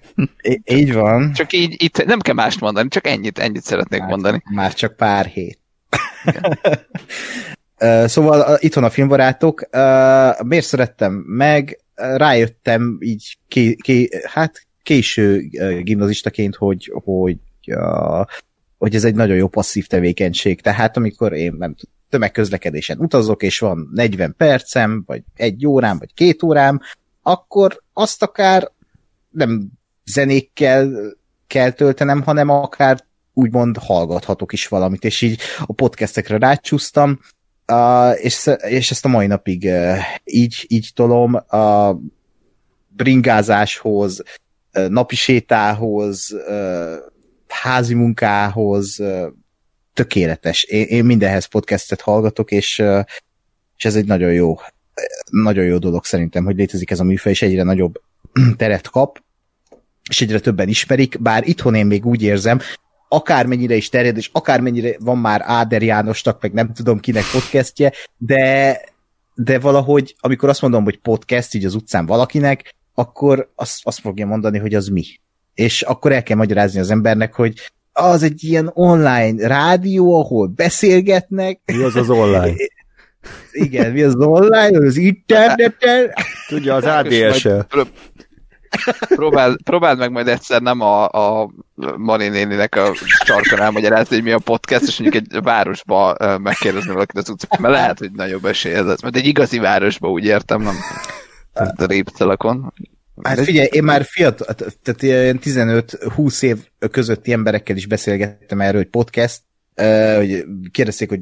Így 0.64 0.92
van. 0.92 1.32
Csak 1.32 1.52
így 1.52 1.82
itt 1.82 2.04
nem 2.04 2.20
kell 2.20 2.34
mást 2.34 2.60
mondani, 2.60 2.88
csak 2.88 3.06
ennyit, 3.06 3.38
ennyit 3.38 3.62
szeretnék 3.62 4.00
már, 4.00 4.08
mondani. 4.08 4.42
Már 4.54 4.74
csak 4.74 4.96
pár 4.96 5.26
hét. 5.26 5.58
szóval 8.12 8.58
itthon 8.60 8.84
a 8.84 8.90
filmbarátok. 8.90 9.68
miért 10.44 10.66
szerettem 10.66 11.12
meg? 11.26 11.80
Rájöttem 11.94 12.98
így 13.00 13.38
ké, 13.48 13.74
ké, 13.74 14.08
hát 14.24 14.66
késő 14.82 15.48
gimnazistaként, 15.82 16.56
hogy, 16.56 16.92
hogy, 17.04 17.36
hogy 18.80 18.94
ez 18.94 19.04
egy 19.04 19.14
nagyon 19.14 19.36
jó 19.36 19.48
passzív 19.48 19.86
tevékenység. 19.86 20.60
Tehát 20.60 20.96
amikor 20.96 21.32
én 21.32 21.54
nem 21.58 21.74
tömegközlekedésen 22.08 22.98
utazok, 22.98 23.42
és 23.42 23.58
van 23.58 23.90
40 23.92 24.34
percem, 24.36 25.02
vagy 25.06 25.22
egy 25.36 25.66
órám, 25.66 25.98
vagy 25.98 26.14
két 26.14 26.42
órám, 26.42 26.80
akkor 27.22 27.82
azt 27.92 28.22
akár 28.22 28.70
nem 29.30 29.68
zenékkel 30.04 30.90
kell 31.46 31.70
töltenem, 31.70 32.22
hanem 32.22 32.48
akár 32.48 33.04
úgymond 33.34 33.76
hallgathatok 33.76 34.52
is 34.52 34.68
valamit, 34.68 35.04
és 35.04 35.22
így 35.22 35.40
a 35.66 35.72
podcastekre 35.72 36.38
rácsúsztam, 36.38 37.20
uh, 37.72 38.24
és, 38.24 38.50
és 38.68 38.90
ezt 38.90 39.04
a 39.04 39.08
mai 39.08 39.26
napig 39.26 39.64
uh, 39.64 39.98
így, 40.24 40.64
így 40.68 40.90
tolom 40.94 41.34
a 41.34 41.96
bringázáshoz, 42.88 44.22
napi 44.88 45.16
sétához, 45.16 46.32
uh, 46.48 46.94
házi 47.52 47.94
munkához, 47.94 49.02
tökéletes. 49.94 50.62
Én, 50.62 50.84
én 50.84 51.04
mindenhez 51.04 51.44
podcastet 51.44 52.00
hallgatok, 52.00 52.50
és, 52.50 52.78
és 53.76 53.84
ez 53.84 53.96
egy 53.96 54.06
nagyon 54.06 54.32
jó, 54.32 54.56
nagyon 55.30 55.64
jó 55.64 55.78
dolog 55.78 56.04
szerintem, 56.04 56.44
hogy 56.44 56.56
létezik 56.56 56.90
ez 56.90 57.00
a 57.00 57.04
műfaj, 57.04 57.32
és 57.32 57.42
egyre 57.42 57.62
nagyobb 57.62 58.00
teret 58.56 58.88
kap, 58.88 59.22
és 60.10 60.20
egyre 60.20 60.40
többen 60.40 60.68
ismerik, 60.68 61.22
bár 61.22 61.48
itthon 61.48 61.74
én 61.74 61.86
még 61.86 62.06
úgy 62.06 62.22
érzem, 62.22 62.60
akármennyire 63.08 63.74
is 63.74 63.88
terjed, 63.88 64.16
és 64.16 64.30
akármennyire 64.32 64.96
van 64.98 65.18
már 65.18 65.42
Áder 65.44 65.82
Jánosnak, 65.82 66.42
meg 66.42 66.52
nem 66.52 66.72
tudom 66.72 66.98
kinek 66.98 67.24
podcastje, 67.32 67.92
de, 68.16 68.80
de 69.34 69.58
valahogy, 69.58 70.16
amikor 70.20 70.48
azt 70.48 70.62
mondom, 70.62 70.84
hogy 70.84 70.98
podcast 70.98 71.54
így 71.54 71.64
az 71.64 71.74
utcán 71.74 72.06
valakinek, 72.06 72.74
akkor 72.94 73.50
azt, 73.54 73.80
azt 73.82 74.00
fogja 74.00 74.26
mondani, 74.26 74.58
hogy 74.58 74.74
az 74.74 74.88
mi. 74.88 75.04
És 75.54 75.82
akkor 75.82 76.12
el 76.12 76.22
kell 76.22 76.36
magyarázni 76.36 76.80
az 76.80 76.90
embernek, 76.90 77.34
hogy 77.34 77.54
az 77.92 78.22
egy 78.22 78.44
ilyen 78.44 78.70
online 78.74 79.46
rádió, 79.46 80.20
ahol 80.20 80.46
beszélgetnek. 80.46 81.60
Mi 81.64 81.82
az 81.82 81.96
az 81.96 82.10
online? 82.10 82.54
Igen, 83.52 83.92
mi 83.92 84.02
az 84.02 84.14
online, 84.14 84.86
az 84.86 84.96
interneten. 84.96 86.12
Tudja, 86.48 86.74
az 86.74 86.84
ADSL. 86.84 87.58
Próbáld, 89.08 89.62
próbáld 89.62 89.98
meg 89.98 90.10
majd 90.10 90.28
egyszer 90.28 90.60
nem 90.62 90.80
a, 90.80 91.08
a 91.08 91.50
Mari 91.96 92.28
néninek 92.28 92.76
a 92.76 92.92
sarkon 93.24 93.60
elmagyarázni, 93.60 94.14
hogy 94.14 94.24
mi 94.24 94.30
a 94.30 94.38
podcast, 94.38 94.82
és 94.86 94.98
mondjuk 94.98 95.24
egy 95.24 95.42
városba 95.42 96.16
megkérdezni 96.42 96.92
valakit 96.92 97.18
az 97.18 97.28
utcán, 97.28 97.60
mert 97.60 97.74
lehet, 97.74 97.98
hogy 97.98 98.10
nagyobb 98.12 98.44
esélye 98.44 98.76
ez. 98.76 99.00
Mert 99.00 99.16
egy 99.16 99.26
igazi 99.26 99.58
városba 99.58 100.10
úgy 100.10 100.24
értem, 100.24 100.62
nem 100.62 100.76
a 101.52 101.84
répcelakon. 101.86 102.72
Hát 103.22 103.40
figyelj, 103.40 103.68
én 103.70 103.82
már 103.82 104.04
fiatal, 104.04 104.54
tehát 104.82 105.02
ilyen 105.02 105.40
15-20 105.42 106.42
év 106.42 106.58
közötti 106.90 107.32
emberekkel 107.32 107.76
is 107.76 107.86
beszélgettem 107.86 108.60
erről, 108.60 108.80
hogy 108.80 108.90
podcast, 108.90 109.42
hogy 110.16 110.44
kérdezték, 110.70 111.08
hogy 111.08 111.20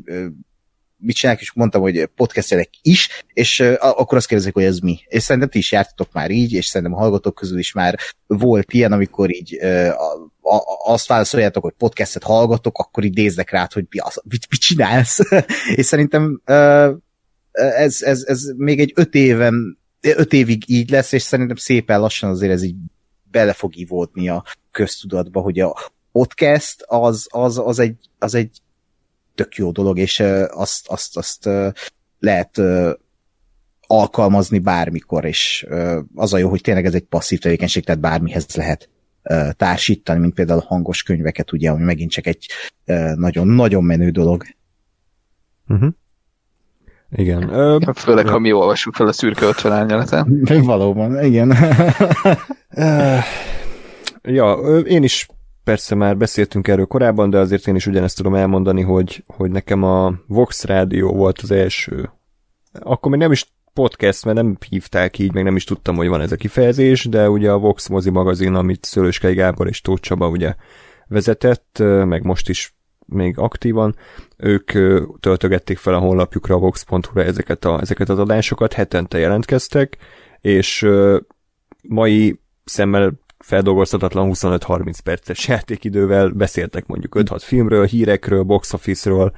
mit 1.01 1.17
csinálják, 1.17 1.43
és 1.43 1.53
mondtam, 1.53 1.81
hogy 1.81 2.07
podcastelek 2.07 2.71
is, 2.83 3.25
és 3.33 3.61
akkor 3.79 4.17
azt 4.17 4.27
kérdezik, 4.27 4.55
hogy 4.55 4.65
ez 4.65 4.79
mi. 4.79 4.99
És 5.07 5.23
szerintem 5.23 5.51
ti 5.51 5.59
is 5.59 5.73
jártatok 5.73 6.13
már 6.13 6.31
így, 6.31 6.53
és 6.53 6.67
szerintem 6.67 6.97
a 6.97 7.01
hallgatók 7.01 7.35
közül 7.35 7.59
is 7.59 7.73
már 7.73 7.99
volt 8.27 8.73
ilyen, 8.73 8.93
amikor 8.93 9.35
így 9.35 9.59
azt 10.85 11.07
válaszoljátok, 11.07 11.63
hogy 11.63 11.75
podcastet 11.79 12.23
hallgatok, 12.23 12.79
akkor 12.79 13.05
így 13.05 13.33
rá, 13.51 13.69
hogy 13.73 13.85
mi 13.91 13.99
az, 13.99 14.21
mit, 14.25 14.47
mit 14.51 14.61
csinálsz. 14.61 15.19
és 15.77 15.87
szerintem 15.87 16.43
ez, 17.53 18.03
ez, 18.03 18.25
ez 18.27 18.43
még 18.57 18.81
egy 18.81 18.93
öt 18.95 19.15
éven, 19.15 19.79
öt 20.01 20.33
évig 20.33 20.63
így 20.67 20.91
lesz, 20.91 21.13
és 21.13 21.23
szerintem 21.23 21.57
szépen 21.57 22.01
lassan 22.01 22.31
azért 22.31 22.53
ez 22.53 22.63
így 22.63 22.77
bele 23.31 23.53
fog 23.53 23.77
ivódni 23.77 24.29
a 24.29 24.45
köztudatba, 24.71 25.41
hogy 25.41 25.61
a 25.61 25.77
podcast 26.13 26.83
az, 26.87 27.27
az, 27.31 27.59
az, 27.59 27.79
egy, 27.79 27.97
az 28.19 28.35
egy 28.35 28.61
tök 29.35 29.55
jó 29.55 29.71
dolog, 29.71 29.99
és 29.99 30.21
azt, 30.49 30.89
azt, 30.89 31.17
azt 31.17 31.49
lehet 32.19 32.61
alkalmazni 33.87 34.59
bármikor, 34.59 35.25
és 35.25 35.67
az 36.15 36.33
a 36.33 36.39
jó, 36.39 36.49
hogy 36.49 36.61
tényleg 36.61 36.85
ez 36.85 36.95
egy 36.95 37.05
passzív 37.05 37.39
tevékenység, 37.39 37.85
tehát 37.85 38.01
bármihez 38.01 38.55
lehet 38.55 38.89
társítani, 39.57 40.21
mint 40.21 40.35
például 40.35 40.61
a 40.61 40.67
hangos 40.67 41.03
könyveket, 41.03 41.53
ugye, 41.53 41.71
ami 41.71 41.85
megint 41.85 42.11
csak 42.11 42.27
egy 42.27 42.47
nagyon-nagyon 43.15 43.85
menő 43.85 44.11
dolog. 44.11 44.45
Uh-huh. 45.69 45.93
Igen. 47.11 47.53
Ö, 47.53 47.79
Főleg, 47.95 48.29
ha 48.29 48.39
mi 48.39 48.53
olvassuk 48.53 48.95
fel 48.95 49.07
a 49.07 49.13
szürke 49.13 49.47
50 49.47 49.73
árnyalatán. 49.73 50.43
Valóban, 50.63 51.25
igen. 51.25 51.55
ja, 54.23 54.53
én 54.87 55.03
is 55.03 55.29
persze 55.65 55.95
már 55.95 56.17
beszéltünk 56.17 56.69
erről 56.69 56.87
korábban, 56.87 57.31
de 57.31 57.39
azért 57.39 57.67
én 57.67 57.75
is 57.75 57.87
ugyanezt 57.87 58.17
tudom 58.17 58.35
elmondani, 58.35 58.83
hogy, 58.83 59.25
hogy 59.27 59.51
nekem 59.51 59.83
a 59.83 60.13
Vox 60.27 60.65
Rádió 60.65 61.13
volt 61.13 61.41
az 61.43 61.51
első. 61.51 62.11
Akkor 62.73 63.11
még 63.11 63.21
nem 63.21 63.33
is 63.33 63.47
podcast, 63.73 64.25
mert 64.25 64.37
nem 64.37 64.57
hívták 64.69 65.19
így, 65.19 65.35
meg 65.35 65.45
nem 65.45 65.57
is 65.57 65.65
tudtam, 65.65 65.97
hogy 65.97 66.09
van 66.09 66.21
ez 66.21 66.33
a 66.33 66.37
kifejezés, 66.37 67.05
de 67.05 67.31
ugye 67.31 67.51
a 67.51 67.59
Vox 67.59 67.89
mozi 67.89 68.11
magazin, 68.11 68.55
amit 68.55 68.85
Szőlőskei 68.85 69.35
Gábor 69.35 69.69
és 69.69 69.81
Tóth 69.81 70.03
Csaba 70.03 70.29
ugye 70.29 70.55
vezetett, 71.07 71.79
meg 72.05 72.25
most 72.25 72.49
is 72.49 72.78
még 73.09 73.39
aktívan, 73.39 73.97
ők 74.37 74.71
töltögették 75.21 75.79
fel 75.79 75.95
a 75.95 75.99
honlapjukra, 75.99 76.55
a 76.55 76.59
vox.hu-ra 76.59 77.23
ezeket, 77.25 77.65
a, 77.65 77.81
ezeket 77.81 78.09
az 78.09 78.19
adásokat, 78.19 78.73
hetente 78.73 79.19
jelentkeztek, 79.19 79.97
és 80.41 80.89
mai 81.83 82.41
szemmel 82.65 83.13
feldolgozhatatlan 83.39 84.31
25-30 84.35 84.99
perces 85.05 85.49
játékidővel 85.49 86.29
beszéltek 86.29 86.87
mondjuk 86.87 87.15
5-6 87.19 87.39
filmről, 87.41 87.85
hírekről, 87.85 88.43
box 88.43 88.73
office-ről, 88.73 89.33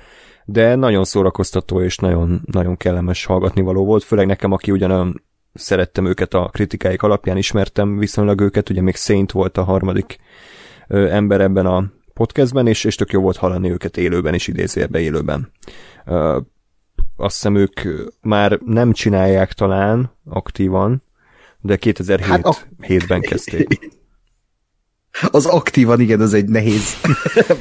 de 0.44 0.74
nagyon 0.74 1.04
szórakoztató 1.04 1.82
és 1.82 1.96
nagyon, 1.96 2.40
nagyon 2.44 2.76
kellemes 2.76 3.24
hallgatni 3.24 3.62
való 3.62 3.84
volt, 3.84 4.02
főleg 4.02 4.26
nekem, 4.26 4.52
aki 4.52 4.70
ugyanolyan 4.70 5.22
szerettem 5.54 6.06
őket 6.06 6.34
a 6.34 6.48
kritikáik 6.52 7.02
alapján, 7.02 7.36
ismertem 7.36 7.98
viszonylag 7.98 8.40
őket, 8.40 8.70
ugye 8.70 8.82
még 8.82 8.96
Saint 8.96 9.32
volt 9.32 9.56
a 9.56 9.64
harmadik 9.64 10.18
ember 10.88 11.40
ebben 11.40 11.66
a 11.66 11.84
podcastben, 12.20 12.66
és, 12.66 12.84
és 12.84 12.94
tök 12.94 13.12
jó 13.12 13.20
volt 13.20 13.36
hallani 13.36 13.70
őket 13.70 13.96
élőben 13.96 14.34
is, 14.34 14.48
idézőjelbe 14.48 15.00
élőben. 15.00 15.52
Ö, 16.06 16.38
azt 17.16 17.34
hiszem 17.34 17.56
ők 17.56 17.80
már 18.20 18.58
nem 18.64 18.92
csinálják 18.92 19.52
talán 19.52 20.12
aktívan, 20.24 21.02
de 21.60 21.78
2007-ben 21.80 22.20
hát 22.20 22.44
a... 23.10 23.18
kezdték. 23.20 23.78
Az 25.30 25.46
aktívan, 25.46 26.00
igen, 26.00 26.20
az 26.20 26.34
egy 26.34 26.48
nehéz 26.48 27.00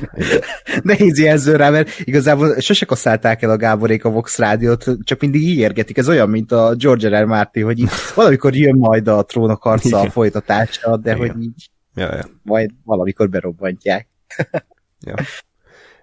nehéz 0.84 1.20
jelző 1.20 1.56
rá, 1.56 1.70
mert 1.70 2.00
igazából 2.00 2.60
sose 2.60 2.86
kaszálták 2.86 3.42
el 3.42 3.50
a 3.50 3.58
Gáborék 3.58 4.06
a 4.06 4.10
Vox 4.10 4.38
rádiót, 4.38 4.86
csak 5.04 5.22
mindig 5.22 5.42
ígérgetik. 5.42 5.98
Ez 5.98 6.10
olyan, 6.10 6.30
mint 6.30 6.52
a 6.52 6.76
George 6.76 7.10
R. 7.10 7.22
R. 7.22 7.26
Martin, 7.26 7.64
hogy 7.64 7.80
így 7.80 7.90
valamikor 8.16 8.56
jön 8.56 8.78
majd 8.78 9.08
a 9.08 9.24
trónok 9.24 9.64
harca 9.64 10.00
a 10.00 10.10
folytatása, 10.10 10.98
de 10.98 11.16
igen. 11.16 11.28
hogy 11.28 11.44
így 11.44 11.70
ja, 11.96 12.16
ja. 12.16 12.26
majd 12.44 12.70
valamikor 12.84 13.30
berobbantják. 13.30 14.08
ja. 15.08 15.16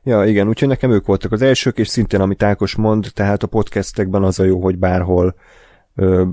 Ja, 0.02 0.24
igen, 0.24 0.48
úgyhogy 0.48 0.68
nekem 0.68 0.90
ők 0.90 1.06
voltak 1.06 1.32
az 1.32 1.42
elsők, 1.42 1.78
és 1.78 1.88
szintén, 1.88 2.20
amit 2.20 2.42
Ákos 2.42 2.74
mond, 2.74 3.10
tehát 3.14 3.42
a 3.42 3.46
podcastekben 3.46 4.22
az 4.22 4.38
a 4.38 4.44
jó, 4.44 4.62
hogy 4.62 4.78
bárhol 4.78 5.34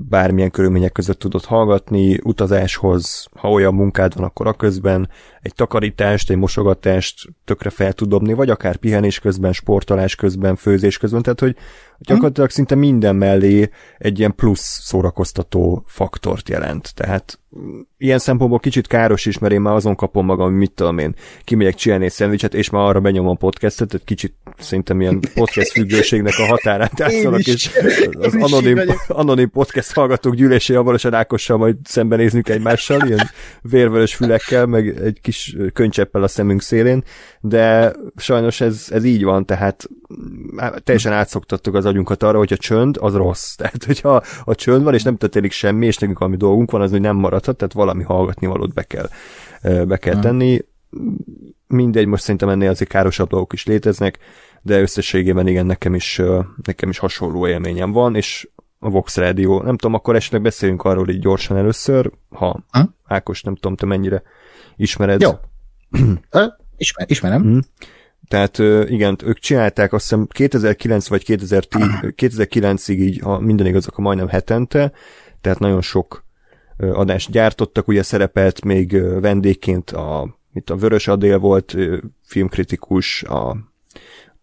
bármilyen 0.08 0.50
körülmények 0.50 0.92
között 0.92 1.18
tudod 1.18 1.44
hallgatni, 1.44 2.18
utazáshoz, 2.22 3.26
ha 3.36 3.50
olyan 3.50 3.74
munkád 3.74 4.14
van, 4.14 4.24
akkor 4.24 4.46
a 4.46 4.52
közben, 4.52 5.08
egy 5.42 5.54
takarítást, 5.54 6.30
egy 6.30 6.36
mosogatást 6.36 7.28
tökre 7.44 7.70
fel 7.70 7.92
tud 7.92 8.08
dobni, 8.08 8.32
vagy 8.32 8.50
akár 8.50 8.76
pihenés 8.76 9.18
közben, 9.18 9.52
sportolás 9.52 10.14
közben, 10.14 10.56
főzés 10.56 10.98
közben, 10.98 11.22
tehát 11.22 11.40
hogy 11.40 11.56
gyakorlatilag 11.98 12.50
szinte 12.50 12.74
minden 12.74 13.16
mellé 13.16 13.70
egy 13.98 14.18
ilyen 14.18 14.34
plusz 14.34 14.80
szórakoztató 14.82 15.84
faktort 15.86 16.48
jelent. 16.48 16.94
Tehát 16.94 17.38
ilyen 17.98 18.18
szempontból 18.18 18.58
kicsit 18.58 18.86
káros 18.86 19.26
is, 19.26 19.38
mert 19.38 19.52
én 19.52 19.60
már 19.60 19.74
azon 19.74 19.94
kapom 19.96 20.24
magam, 20.24 20.46
hogy 20.46 20.58
mit 20.58 20.72
tudom 20.72 20.98
én, 20.98 21.14
kimegyek 21.44 21.74
csinálni 21.74 22.04
egy 22.04 22.12
szendvicset, 22.12 22.54
és 22.54 22.70
már 22.70 22.82
arra 22.82 23.00
benyomom 23.00 23.36
podcastet, 23.36 23.94
egy 23.94 24.04
kicsit 24.04 24.34
szerintem 24.58 25.00
ilyen 25.00 25.20
podcast 25.34 25.70
függőségnek 25.70 26.34
a 26.38 26.46
határát 26.46 27.00
átszalak, 27.02 27.46
és 27.46 27.70
az 28.12 28.34
anonim, 28.34 28.80
anonim 29.08 29.50
podcast 29.50 29.92
hallgatók 29.92 30.34
gyűlésé 30.34 30.74
a 30.74 30.98
Ákossal 31.10 31.56
majd 31.56 31.76
szembenéznünk 31.84 32.48
egymással, 32.48 33.06
ilyen 33.06 33.30
vérvörös 33.62 34.14
fülekkel, 34.14 34.66
meg 34.66 34.88
egy 35.02 35.20
kis 35.20 35.56
könycseppel 35.72 36.22
a 36.22 36.28
szemünk 36.28 36.62
szélén, 36.62 37.04
de 37.40 37.92
sajnos 38.16 38.60
ez, 38.60 38.86
ez 38.90 39.04
így 39.04 39.24
van, 39.24 39.46
tehát 39.46 39.88
teljesen 40.84 41.12
átszoktattuk 41.12 41.74
az 41.74 41.84
agyunkat 41.84 42.22
arra, 42.22 42.38
hogy 42.38 42.52
a 42.52 42.56
csönd 42.56 42.96
az 43.00 43.14
rossz. 43.14 43.54
Tehát, 43.64 43.84
hogyha 43.84 44.22
a 44.44 44.54
csönd 44.54 44.82
van, 44.82 44.94
és 44.94 45.02
nem 45.02 45.16
történik 45.16 45.52
semmi, 45.52 45.86
és 45.86 45.96
nekünk 45.96 46.18
valami 46.18 46.36
dolgunk 46.36 46.70
van, 46.70 46.80
az, 46.80 46.90
hogy 46.90 47.00
nem 47.00 47.16
maradhat, 47.16 47.56
tehát 47.56 47.72
valami 47.72 48.02
hallgatni 48.02 48.46
valót 48.46 48.74
be 48.74 48.82
kell, 48.82 49.08
be 49.84 49.96
kell 49.96 50.18
tenni. 50.18 50.60
Mindegy, 51.74 52.06
most 52.06 52.22
szerintem 52.22 52.48
ennél 52.48 52.70
azért 52.70 52.90
károsabb 52.90 53.28
dolgok 53.28 53.52
is 53.52 53.66
léteznek, 53.66 54.18
de 54.62 54.80
összességében 54.80 55.46
igen, 55.46 55.66
nekem 55.66 55.94
is, 55.94 56.20
nekem 56.62 56.88
is 56.88 56.98
hasonló 56.98 57.46
élményem 57.46 57.92
van, 57.92 58.16
és 58.16 58.48
a 58.78 58.90
Vox 58.90 59.16
Radio, 59.16 59.62
nem 59.62 59.76
tudom, 59.76 59.94
akkor 59.94 60.16
esetleg 60.16 60.42
beszéljünk 60.42 60.82
arról 60.82 61.08
így 61.08 61.18
gyorsan 61.18 61.56
először, 61.56 62.10
ha, 62.30 62.64
ha? 62.70 62.94
Ákos, 63.04 63.42
nem 63.42 63.54
tudom, 63.54 63.76
te 63.76 63.86
mennyire 63.86 64.22
ismered. 64.76 65.20
Jó. 65.20 65.30
Ismer, 66.76 67.10
ismerem. 67.10 67.42
Mhm. 67.42 67.58
Tehát 68.28 68.58
igen, 68.90 69.16
ők 69.24 69.38
csinálták 69.38 69.92
azt 69.92 70.02
hiszem 70.02 70.26
2009 70.26 71.08
vagy 71.08 71.24
2010, 71.24 71.82
2009-ig 72.02 72.98
így, 73.06 73.18
ha 73.18 73.38
minden 73.38 73.66
igaz, 73.66 73.86
akkor 73.86 74.04
majdnem 74.04 74.28
hetente, 74.28 74.92
tehát 75.40 75.58
nagyon 75.58 75.80
sok 75.80 76.24
adást 76.76 77.30
gyártottak, 77.30 77.88
ugye 77.88 78.02
szerepelt 78.02 78.64
még 78.64 79.02
vendégként 79.20 79.90
a, 79.90 80.38
mit 80.54 80.70
a 80.70 80.76
Vörös 80.76 81.08
Adél 81.08 81.38
volt 81.38 81.76
filmkritikus, 82.22 83.22
a 83.22 83.56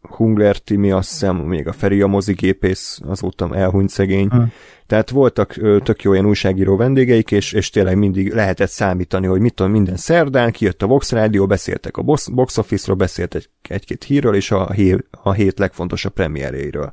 Hungler 0.02 0.58
Timi, 0.58 0.92
azt 0.92 1.10
hiszem, 1.10 1.36
még 1.36 1.68
a 1.68 1.74
Feri 1.74 2.02
a 2.02 2.08
mozigépész, 2.08 3.00
azóta 3.08 3.56
elhunyt 3.56 3.90
szegény. 3.90 4.28
Hmm. 4.28 4.52
Tehát 4.88 5.10
voltak 5.10 5.58
ö, 5.58 5.78
tök 5.84 6.04
jó 6.04 6.14
ilyen 6.14 6.26
újságíró 6.26 6.76
vendégeik, 6.76 7.32
és, 7.32 7.54
és 7.54 7.70
tényleg 7.70 7.98
mindig 7.98 8.34
lehetett 8.34 8.70
számítani, 8.70 9.28
hogy 9.28 9.40
mit 9.40 9.54
tudom, 9.54 9.72
minden 9.72 9.96
szerdán 9.96 10.52
kijött 10.52 10.82
a 10.82 10.88
Vox 10.88 11.12
Rádió, 11.12 11.46
beszéltek 11.46 11.98
a 11.98 12.02
box, 12.02 12.28
box 12.28 12.58
Office-ról, 12.58 12.96
beszélt 12.96 13.36
egy, 13.36 13.50
egy-két 13.70 14.04
hírről, 14.04 14.36
és 14.36 14.52
a, 14.52 14.72
hé, 14.72 14.98
a 15.12 15.32
hét 15.32 15.60
legfontosabb 15.60 16.14
premierjéről. 16.14 16.92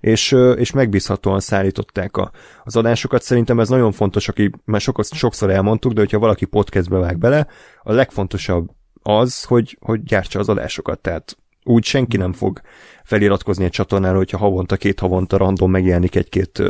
És, 0.00 0.32
ö, 0.32 0.52
és 0.52 0.72
megbízhatóan 0.72 1.40
szállították 1.40 2.16
a, 2.16 2.30
az 2.64 2.76
adásokat. 2.76 3.22
Szerintem 3.22 3.60
ez 3.60 3.68
nagyon 3.68 3.92
fontos, 3.92 4.28
aki 4.28 4.50
már 4.64 4.80
sokat, 4.80 5.14
sokszor 5.14 5.50
elmondtuk, 5.50 5.92
de 5.92 6.00
hogyha 6.00 6.18
valaki 6.18 6.44
podcastbe 6.44 6.98
vág 6.98 7.18
bele, 7.18 7.46
a 7.82 7.92
legfontosabb 7.92 8.70
az, 9.02 9.44
hogy, 9.44 9.78
hogy 9.80 10.02
gyártsa 10.02 10.38
az 10.38 10.48
adásokat. 10.48 10.98
Tehát 10.98 11.36
úgy 11.66 11.84
senki 11.84 12.16
nem 12.16 12.32
fog 12.32 12.60
feliratkozni 13.04 13.64
egy 13.64 13.70
csatornára, 13.70 14.16
hogyha 14.16 14.38
havonta, 14.38 14.76
két 14.76 15.00
havonta 15.00 15.36
random 15.36 15.70
megjelenik 15.70 16.14
egy-két 16.14 16.62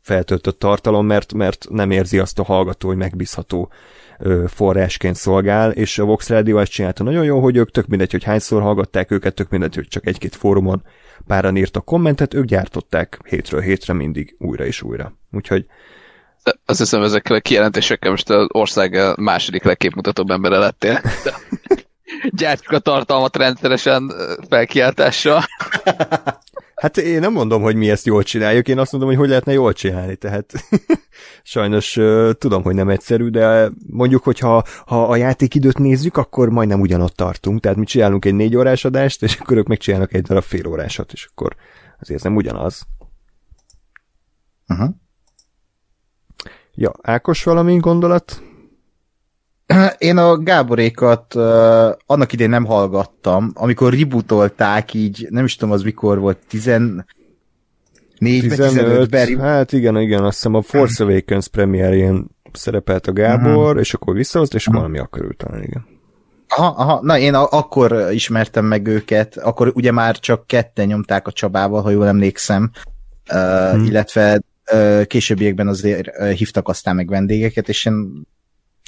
feltöltött 0.00 0.58
tartalom, 0.58 1.06
mert, 1.06 1.32
mert 1.32 1.66
nem 1.70 1.90
érzi 1.90 2.18
azt 2.18 2.38
a 2.38 2.42
hallgató, 2.42 2.88
hogy 2.88 2.96
megbízható 2.96 3.72
forrásként 4.46 5.16
szolgál, 5.16 5.70
és 5.70 5.98
a 5.98 6.04
Vox 6.04 6.28
Radio 6.28 6.58
ezt 6.58 6.70
csinálta 6.70 7.02
nagyon 7.02 7.24
jó, 7.24 7.40
hogy 7.40 7.56
ők 7.56 7.70
tök 7.70 7.86
mindegy, 7.86 8.10
hogy 8.10 8.24
hányszor 8.24 8.62
hallgatták 8.62 9.10
őket, 9.10 9.34
tök 9.34 9.48
mindegy, 9.48 9.74
hogy 9.74 9.88
csak 9.88 10.06
egy-két 10.06 10.36
fórumon 10.36 10.82
páran 11.26 11.56
írtak 11.56 11.84
kommentet, 11.84 12.34
ők 12.34 12.44
gyártották 12.44 13.18
hétről 13.24 13.60
hétre 13.60 13.92
mindig 13.92 14.36
újra 14.38 14.64
és 14.64 14.82
újra. 14.82 15.12
Úgyhogy 15.32 15.66
Azt 16.64 16.78
hiszem, 16.78 17.02
ezekkel 17.02 17.36
a 17.36 17.40
kijelentésekkel 17.40 18.10
most 18.10 18.30
az 18.30 18.46
ország 18.48 18.98
második 19.16 19.62
legképmutatóbb 19.62 20.30
embere 20.30 20.58
lettél. 20.58 21.00
De 21.24 21.34
Gyártjuk 22.30 22.72
a 22.72 22.78
tartalmat 22.78 23.36
rendszeresen 23.36 24.12
felkiáltással. 24.48 25.42
Hát 26.78 26.96
én 26.96 27.20
nem 27.20 27.32
mondom, 27.32 27.62
hogy 27.62 27.76
mi 27.76 27.90
ezt 27.90 28.06
jól 28.06 28.22
csináljuk, 28.22 28.68
én 28.68 28.78
azt 28.78 28.92
mondom, 28.92 29.10
hogy 29.10 29.18
hogy 29.18 29.28
lehetne 29.28 29.52
jól 29.52 29.72
csinálni, 29.72 30.16
tehát 30.16 30.52
sajnos 31.42 31.96
uh, 31.96 32.30
tudom, 32.32 32.62
hogy 32.62 32.74
nem 32.74 32.88
egyszerű, 32.88 33.28
de 33.28 33.70
mondjuk, 33.86 34.24
hogy 34.24 34.38
ha, 34.38 34.64
ha 34.86 35.08
a 35.08 35.16
játékidőt 35.16 35.78
nézzük, 35.78 36.16
akkor 36.16 36.48
majdnem 36.48 36.80
ugyanott 36.80 37.16
tartunk, 37.16 37.60
tehát 37.60 37.78
mi 37.78 37.84
csinálunk 37.84 38.24
egy 38.24 38.34
négy 38.34 38.56
órás 38.56 38.84
adást, 38.84 39.22
és 39.22 39.36
akkor 39.36 39.56
ők 39.56 39.66
megcsinálnak 39.66 40.14
egy 40.14 40.22
darab 40.22 40.42
fél 40.42 40.66
órásat, 40.66 41.12
és 41.12 41.28
akkor 41.30 41.56
azért 42.00 42.22
nem 42.22 42.36
ugyanaz. 42.36 42.86
Uh-huh. 44.68 44.88
Ja, 46.74 46.92
Ákos 47.02 47.44
valami 47.44 47.76
gondolat? 47.76 48.42
Én 49.98 50.16
a 50.16 50.36
Gáborékat 50.38 51.34
uh, 51.34 51.42
annak 52.06 52.32
idén 52.32 52.48
nem 52.48 52.64
hallgattam, 52.64 53.50
amikor 53.54 53.94
rebootolták 53.94 54.94
így, 54.94 55.26
nem 55.30 55.44
is 55.44 55.56
tudom 55.56 55.74
az 55.74 55.82
mikor 55.82 56.18
volt, 56.18 56.38
14 56.48 57.04
15 58.18 59.10
ben 59.10 59.40
hát 59.40 59.72
igen, 59.72 59.96
igen, 60.00 60.24
azt 60.24 60.34
hiszem 60.36 60.54
a 60.54 60.62
Force 60.62 61.04
Awakens 61.04 61.48
premierjén 61.48 62.26
szerepelt 62.52 63.06
a 63.06 63.12
Gábor, 63.12 63.70
Mhm. 63.70 63.78
és 63.78 63.94
akkor 63.94 64.14
visszahozt, 64.14 64.54
és 64.54 64.66
valami 64.66 64.98
akkor 64.98 65.34
talán, 65.36 65.62
igen. 65.62 65.86
Aha, 66.48 66.66
aha, 66.82 67.00
na 67.02 67.18
én 67.18 67.34
a- 67.34 67.48
akkor 67.50 68.06
ismertem 68.10 68.64
meg 68.64 68.86
őket, 68.86 69.36
akkor 69.36 69.72
ugye 69.74 69.92
már 69.92 70.18
csak 70.18 70.46
ketten 70.46 70.86
nyomták 70.86 71.26
a 71.26 71.32
Csabával, 71.32 71.82
ha 71.82 71.90
jól 71.90 72.06
emlékszem, 72.06 72.70
uh, 73.32 73.70
Hmm. 73.70 73.84
illetve 73.84 74.40
uh, 74.72 75.02
későbbiekben 75.04 75.68
azért 75.68 76.08
uh, 76.18 76.30
hívtak 76.30 76.68
aztán 76.68 76.94
meg 76.96 77.08
vendégeket, 77.08 77.68
és 77.68 77.84
én 77.84 78.26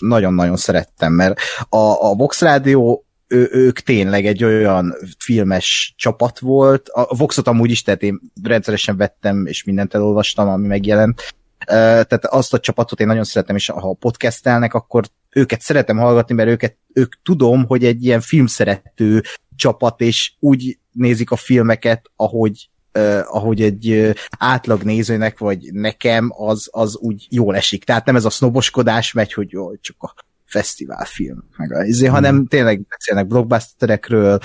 nagyon-nagyon 0.01 0.57
szerettem, 0.57 1.13
mert 1.13 1.41
a, 1.69 2.11
a 2.11 2.15
Vox 2.15 2.41
Rádió 2.41 3.05
ő, 3.31 3.49
ők 3.53 3.81
tényleg 3.81 4.27
egy 4.27 4.45
olyan 4.45 4.95
filmes 5.19 5.95
csapat 5.97 6.39
volt. 6.39 6.89
A 6.89 7.17
Voxot 7.17 7.49
amúgy 7.49 7.71
is, 7.71 7.83
tehát 7.83 8.03
én 8.03 8.21
rendszeresen 8.43 8.97
vettem, 8.97 9.47
és 9.47 9.65
mindent 9.65 9.95
elolvastam, 9.95 10.49
ami 10.49 10.67
megjelent. 10.67 11.35
Tehát 11.67 12.25
azt 12.25 12.55
a 12.55 12.61
csapatot 12.61 13.01
én 13.01 13.07
nagyon 13.07 13.25
szeretem, 13.25 13.57
és 13.57 13.67
ha 13.69 13.93
podcastelnek, 13.93 14.75
akkor 14.75 15.05
őket 15.31 15.61
szeretem 15.61 15.97
hallgatni, 15.97 16.35
mert 16.35 16.49
őket, 16.49 16.77
ők 16.93 17.23
tudom, 17.23 17.67
hogy 17.67 17.85
egy 17.85 18.05
ilyen 18.05 18.21
filmszerető 18.21 19.23
csapat, 19.57 20.01
és 20.01 20.33
úgy 20.39 20.79
nézik 20.93 21.31
a 21.31 21.37
filmeket, 21.37 22.11
ahogy 22.17 22.69
Uh, 22.99 23.21
ahogy 23.37 23.63
egy 23.63 23.91
uh, 23.91 24.11
átlag 24.39 24.83
nézőnek, 24.83 25.39
vagy 25.39 25.73
nekem, 25.73 26.33
az, 26.37 26.69
az 26.71 26.97
úgy 26.97 27.27
jól 27.29 27.57
esik. 27.57 27.85
Tehát 27.85 28.05
nem 28.05 28.17
ez 28.17 28.25
a 28.25 28.31
sznoboskodás 28.31 29.13
megy, 29.13 29.33
hogy 29.33 29.51
jó, 29.51 29.77
csak 29.77 29.97
a 29.99 30.15
fesztiválfilm, 30.51 31.45
meg 31.57 31.73
a, 31.73 31.85
izé, 31.85 32.05
hmm. 32.05 32.15
hanem 32.15 32.47
tényleg 32.47 32.87
beszélnek 32.89 33.27
blockbusterekről, 33.27 34.39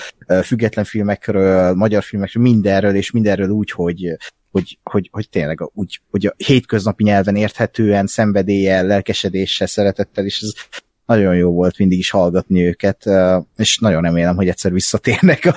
független 0.44 0.86
filmekről, 0.86 1.74
magyar 1.74 2.04
filmekről, 2.04 2.44
mindenről, 2.44 2.96
és 2.96 3.12
mindenről 3.12 3.50
úgy, 3.50 3.72
hogy, 3.72 4.18
hogy, 4.52 4.80
hogy, 4.84 5.10
hogy 5.12 5.30
tényleg 5.30 5.62
a- 5.62 5.72
úgy, 5.74 6.02
hogy 6.12 6.26
a 6.26 6.34
hétköznapi 6.38 7.04
nyelven 7.04 7.36
érthetően, 7.36 8.08
szenvedéllyel, 8.08 8.86
lelkesedéssel, 8.86 9.68
szeretettel, 9.68 10.26
és 10.26 10.42
ez 10.42 10.52
nagyon 11.06 11.36
jó 11.36 11.52
volt 11.52 11.78
mindig 11.78 11.98
is 11.98 12.10
hallgatni 12.10 12.66
őket, 12.66 13.10
és 13.58 13.78
nagyon 13.78 14.02
remélem, 14.02 14.36
hogy 14.36 14.48
egyszer 14.48 14.72
visszatérnek 14.72 15.46
a, 15.46 15.56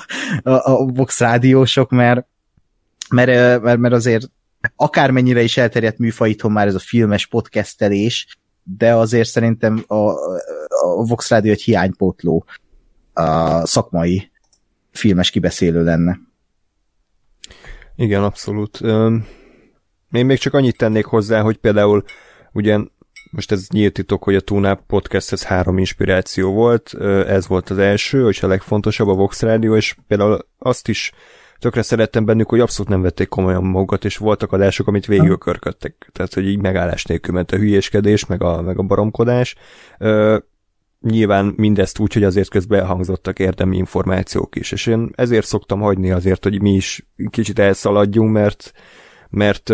a, 0.50 0.72
a 0.72 0.86
Vox 0.86 1.18
rádiósok, 1.18 1.90
mert, 1.90 2.26
mert, 3.10 3.62
mert, 3.62 3.78
mert 3.78 3.94
azért 3.94 4.30
akármennyire 4.76 5.42
is 5.42 5.56
elterjedt 5.56 5.98
műfaj 5.98 6.30
itthon 6.30 6.52
már 6.52 6.66
ez 6.66 6.74
a 6.74 6.78
filmes 6.78 7.26
podcastelés, 7.26 8.38
de 8.62 8.94
azért 8.94 9.28
szerintem 9.28 9.84
a, 9.86 9.94
a 9.96 11.06
Vox 11.06 11.28
Rádió 11.28 11.52
egy 11.52 11.62
hiánypótló 11.62 12.44
a 13.12 13.66
szakmai 13.66 14.30
filmes 14.90 15.30
kibeszélő 15.30 15.84
lenne. 15.84 16.18
Igen, 17.96 18.22
abszolút. 18.22 18.80
Én 20.10 20.26
még 20.26 20.38
csak 20.38 20.54
annyit 20.54 20.76
tennék 20.76 21.04
hozzá, 21.04 21.40
hogy 21.40 21.56
például 21.56 22.04
ugye 22.52 22.78
most 23.30 23.52
ez 23.52 23.66
nyílt 23.68 23.92
titok, 23.92 24.22
hogy 24.22 24.34
a 24.34 24.40
Tuna 24.40 24.74
podcasthez 24.74 25.42
három 25.42 25.78
inspiráció 25.78 26.52
volt, 26.52 26.94
ez 27.26 27.46
volt 27.46 27.70
az 27.70 27.78
első, 27.78 28.28
és 28.28 28.42
a 28.42 28.46
legfontosabb 28.46 29.08
a 29.08 29.14
Vox 29.14 29.42
Rádió, 29.42 29.76
és 29.76 29.96
például 30.06 30.46
azt 30.58 30.88
is 30.88 31.12
tökre 31.58 31.82
szerettem 31.82 32.24
bennük, 32.24 32.48
hogy 32.48 32.60
abszolút 32.60 32.90
nem 32.90 33.02
vették 33.02 33.28
komolyan 33.28 33.64
magukat, 33.64 34.04
és 34.04 34.16
voltak 34.16 34.52
adások, 34.52 34.86
amit 34.86 35.06
végigökörködtek. 35.06 36.10
Tehát, 36.12 36.34
hogy 36.34 36.46
így 36.46 36.60
megállás 36.60 37.04
nélkül 37.04 37.34
ment 37.34 37.52
a 37.52 37.56
hülyéskedés, 37.56 38.26
meg 38.26 38.42
a, 38.42 38.62
meg 38.62 38.78
a 38.78 38.82
baromkodás. 38.82 39.54
Ö, 39.98 40.38
nyilván 41.00 41.52
mindezt 41.56 41.98
úgy, 41.98 42.12
hogy 42.12 42.24
azért 42.24 42.48
közben 42.48 42.80
elhangzottak 42.80 43.38
érdemi 43.38 43.76
információk 43.76 44.56
is, 44.56 44.72
és 44.72 44.86
én 44.86 45.10
ezért 45.14 45.46
szoktam 45.46 45.80
hagyni 45.80 46.10
azért, 46.10 46.44
hogy 46.44 46.62
mi 46.62 46.74
is 46.74 47.08
kicsit 47.30 47.58
elszaladjunk, 47.58 48.32
mert, 48.32 48.72
mert, 49.28 49.68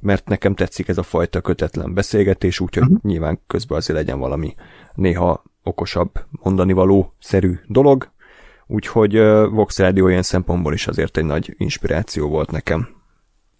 mert 0.00 0.28
nekem 0.28 0.54
tetszik 0.54 0.88
ez 0.88 0.98
a 0.98 1.02
fajta 1.02 1.40
kötetlen 1.40 1.94
beszélgetés, 1.94 2.60
úgyhogy 2.60 2.82
uh-huh. 2.82 2.98
nyilván 3.02 3.40
közben 3.46 3.78
azért 3.78 3.98
legyen 3.98 4.18
valami 4.18 4.54
néha 4.94 5.42
okosabb 5.62 6.10
mondani 6.30 6.72
való 6.72 7.14
szerű 7.18 7.58
dolog, 7.66 8.14
úgyhogy 8.66 9.18
Vox 9.50 9.78
Radio 9.78 10.08
ilyen 10.08 10.22
szempontból 10.22 10.72
is 10.72 10.86
azért 10.86 11.16
egy 11.16 11.24
nagy 11.24 11.54
inspiráció 11.56 12.28
volt 12.28 12.50
nekem. 12.50 12.88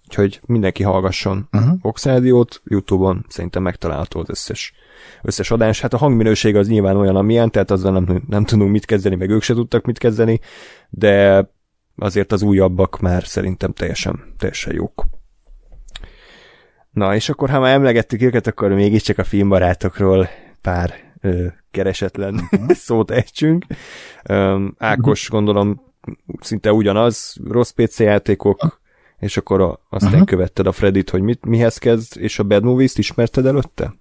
Úgyhogy 0.08 0.40
mindenki 0.46 0.82
hallgasson 0.82 1.48
uh-huh. 1.52 1.78
Vox 1.80 2.04
Radio-t, 2.04 2.62
Youtube-on 2.64 3.24
szerintem 3.28 3.62
megtalálható 3.62 4.20
az 4.20 4.28
összes, 4.28 4.72
összes 5.22 5.50
adás. 5.50 5.80
Hát 5.80 5.94
a 5.94 5.96
hangminőség 5.96 6.56
az 6.56 6.68
nyilván 6.68 6.96
olyan, 6.96 7.16
amilyen, 7.16 7.50
tehát 7.50 7.70
azzal 7.70 7.92
nem, 7.92 8.22
nem 8.28 8.44
tudunk 8.44 8.70
mit 8.70 8.84
kezdeni, 8.84 9.16
meg 9.16 9.30
ők 9.30 9.42
se 9.42 9.54
tudtak 9.54 9.84
mit 9.84 9.98
kezdeni, 9.98 10.40
de 10.90 11.46
azért 11.96 12.32
az 12.32 12.42
újabbak 12.42 13.00
már 13.00 13.24
szerintem 13.24 13.72
teljesen, 13.72 14.34
teljesen 14.38 14.74
jók. 14.74 15.06
Na, 16.90 17.14
és 17.14 17.28
akkor 17.28 17.50
ha 17.50 17.60
már 17.60 17.72
emlegettük 17.72 18.22
őket, 18.22 18.46
akkor 18.46 18.70
mégiscsak 18.70 19.18
a 19.18 19.24
filmbarátokról 19.24 20.28
pár 20.60 21.05
keresetlen 21.70 22.40
szót 22.68 23.10
ejtsünk. 23.10 23.64
Ákos 24.78 25.28
gondolom 25.28 25.80
szinte 26.40 26.72
ugyanaz, 26.72 27.36
rossz 27.48 27.70
PC 27.70 28.00
játékok, 28.00 28.80
és 29.18 29.36
akkor 29.36 29.60
a, 29.60 29.80
aztán 29.90 30.14
Aha. 30.14 30.24
követted 30.24 30.66
a 30.66 30.72
Fredit, 30.72 31.10
hogy 31.10 31.22
mit, 31.22 31.44
mihez 31.44 31.78
kezd, 31.78 32.20
és 32.20 32.38
a 32.38 32.42
Bad 32.42 32.62
Movies-t 32.62 32.98
ismerted 32.98 33.46
előtte? 33.46 33.94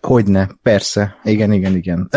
Hogyne, 0.00 0.50
persze. 0.62 1.16
Igen, 1.24 1.52
igen, 1.52 1.76
igen. 1.76 2.08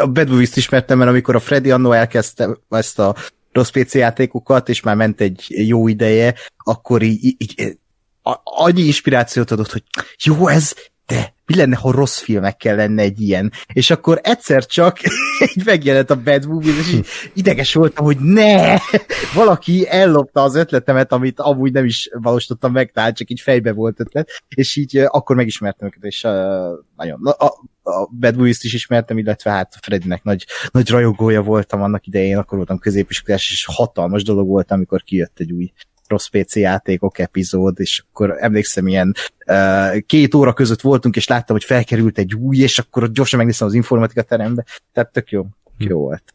A 0.00 0.06
Bad 0.06 0.28
Movies-t 0.28 0.56
ismertem, 0.56 0.98
mert 0.98 1.10
amikor 1.10 1.34
a 1.34 1.40
Freddy 1.40 1.70
annó 1.70 1.92
elkezdte 1.92 2.58
ezt 2.68 2.98
a 2.98 3.14
rossz 3.52 3.70
PC 3.70 3.94
játékokat, 3.94 4.68
és 4.68 4.82
már 4.82 4.96
ment 4.96 5.20
egy 5.20 5.46
jó 5.48 5.88
ideje, 5.88 6.34
akkor 6.56 7.02
így, 7.02 7.24
így, 7.24 7.36
így 7.38 7.78
annyi 8.42 8.82
inspirációt 8.82 9.50
adott, 9.50 9.72
hogy 9.72 9.82
jó 10.24 10.48
ez, 10.48 10.74
de 11.06 11.31
mi 11.52 11.58
lenne, 11.58 11.76
ha 11.76 11.90
rossz 11.90 12.20
filmekkel 12.20 12.76
lenne 12.76 13.02
egy 13.02 13.20
ilyen. 13.20 13.52
És 13.72 13.90
akkor 13.90 14.20
egyszer 14.22 14.66
csak 14.66 14.98
így 15.56 15.64
megjelent 15.64 16.10
a 16.10 16.22
Bad 16.22 16.46
Movies, 16.46 16.78
és 16.78 16.92
így 16.92 17.06
ideges 17.34 17.74
voltam, 17.74 18.04
hogy 18.04 18.18
ne! 18.18 18.76
Valaki 19.34 19.86
ellopta 19.88 20.42
az 20.42 20.54
ötletemet, 20.54 21.12
amit 21.12 21.40
amúgy 21.40 21.72
nem 21.72 21.84
is 21.84 22.08
valósítottam 22.12 22.72
meg, 22.72 22.90
tehát 22.90 23.16
csak 23.16 23.30
így 23.30 23.40
fejbe 23.40 23.72
volt 23.72 24.00
ötlet, 24.00 24.28
és 24.48 24.76
így 24.76 24.96
akkor 24.96 25.36
megismertem 25.36 25.86
őket, 25.86 26.04
és 26.04 26.24
uh, 26.24 26.32
nagyon, 26.96 27.26
a, 27.26 27.46
a 27.82 28.08
Bad 28.20 28.36
Movies-t 28.36 28.64
is 28.64 28.72
ismertem, 28.72 29.18
illetve 29.18 29.50
hát 29.50 29.74
Freddynek 29.80 30.22
nagy, 30.22 30.46
nagy 30.70 30.88
rajongója 30.88 31.42
voltam 31.42 31.82
annak 31.82 32.06
idején, 32.06 32.36
akkor 32.36 32.56
voltam 32.56 32.78
középiskolás, 32.78 33.50
és 33.50 33.64
hatalmas 33.64 34.22
dolog 34.22 34.48
volt, 34.48 34.70
amikor 34.70 35.02
kijött 35.02 35.38
egy 35.38 35.52
új 35.52 35.72
rossz 36.12 36.26
PC 36.26 36.56
játékok 36.56 37.18
epizód, 37.18 37.80
és 37.80 38.04
akkor 38.08 38.36
emlékszem, 38.38 38.86
ilyen 38.86 39.14
uh, 39.46 39.98
két 39.98 40.34
óra 40.34 40.52
között 40.52 40.80
voltunk, 40.80 41.16
és 41.16 41.26
láttam, 41.26 41.56
hogy 41.56 41.64
felkerült 41.64 42.18
egy 42.18 42.34
új, 42.34 42.56
és 42.56 42.78
akkor 42.78 43.12
gyorsan 43.12 43.38
megnéztem 43.38 43.66
az 43.66 43.74
informatika 43.74 44.22
terembe, 44.22 44.64
tehát 44.92 45.12
tök 45.12 45.30
jó, 45.30 45.42
hm. 45.78 45.86
jó 45.88 45.98
volt. 45.98 46.34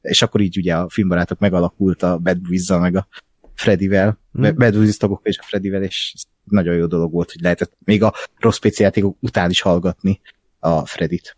És 0.00 0.22
akkor 0.22 0.40
így 0.40 0.58
ugye 0.58 0.74
a 0.74 0.88
filmbarátok 0.88 1.38
megalakult 1.38 2.02
a 2.02 2.18
Bad 2.18 2.40
boys 2.40 2.68
meg 2.68 2.96
a 2.96 3.06
Freddyvel, 3.54 4.18
hm. 4.32 4.56
Bad 4.56 4.74
Boys 4.74 4.96
tagok 4.96 5.20
és 5.22 5.38
a 5.38 5.42
Freddyvel, 5.42 5.82
és 5.82 6.14
nagyon 6.44 6.74
jó 6.74 6.86
dolog 6.86 7.12
volt, 7.12 7.32
hogy 7.32 7.40
lehetett 7.40 7.72
még 7.84 8.02
a 8.02 8.14
rossz 8.38 8.58
PC 8.58 8.78
játékok 8.78 9.16
után 9.20 9.50
is 9.50 9.60
hallgatni 9.60 10.20
a 10.58 10.86
Freddyt. 10.86 11.36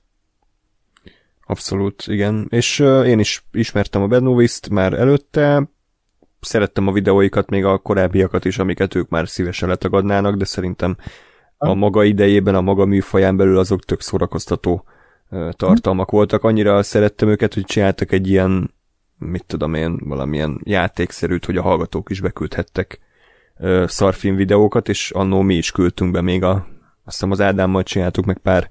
Abszolút, 1.47 2.05
igen. 2.07 2.47
És 2.51 2.79
uh, 2.79 3.09
én 3.09 3.19
is 3.19 3.45
ismertem 3.53 4.03
a 4.03 4.07
Bad 4.07 4.23
Movies-t 4.23 4.69
már 4.69 4.93
előtte, 4.93 5.71
szerettem 6.45 6.87
a 6.87 6.93
videóikat, 6.93 7.51
még 7.51 7.65
a 7.65 7.79
korábbiakat 7.79 8.45
is, 8.45 8.59
amiket 8.59 8.95
ők 8.95 9.09
már 9.09 9.29
szívesen 9.29 9.69
letagadnának, 9.69 10.37
de 10.37 10.45
szerintem 10.45 10.97
a 11.57 11.75
maga 11.75 12.05
idejében, 12.05 12.55
a 12.55 12.61
maga 12.61 12.85
műfaján 12.85 13.37
belül 13.37 13.59
azok 13.59 13.85
tök 13.85 14.01
szórakoztató 14.01 14.85
tartalmak 15.51 16.11
voltak. 16.11 16.45
Annyira 16.45 16.83
szerettem 16.83 17.29
őket, 17.29 17.55
hogy 17.55 17.65
csináltak 17.65 18.13
egy 18.13 18.29
ilyen, 18.29 18.75
mit 19.19 19.45
tudom 19.47 19.75
én, 19.75 19.99
valamilyen 20.05 20.61
játékszerűt, 20.65 21.45
hogy 21.45 21.57
a 21.57 21.63
hallgatók 21.63 22.11
is 22.11 22.21
beküldhettek 22.21 23.01
szarfilm 23.87 24.37
videókat, 24.37 24.89
és 24.89 25.11
annó 25.11 25.41
mi 25.41 25.55
is 25.55 25.71
küldtünk 25.71 26.13
be 26.13 26.21
még 26.21 26.43
a, 26.43 26.51
azt 26.53 26.67
hiszem 27.05 27.31
az 27.31 27.41
Ádámmal 27.41 27.83
csináltuk 27.83 28.25
meg 28.25 28.39
pár 28.39 28.71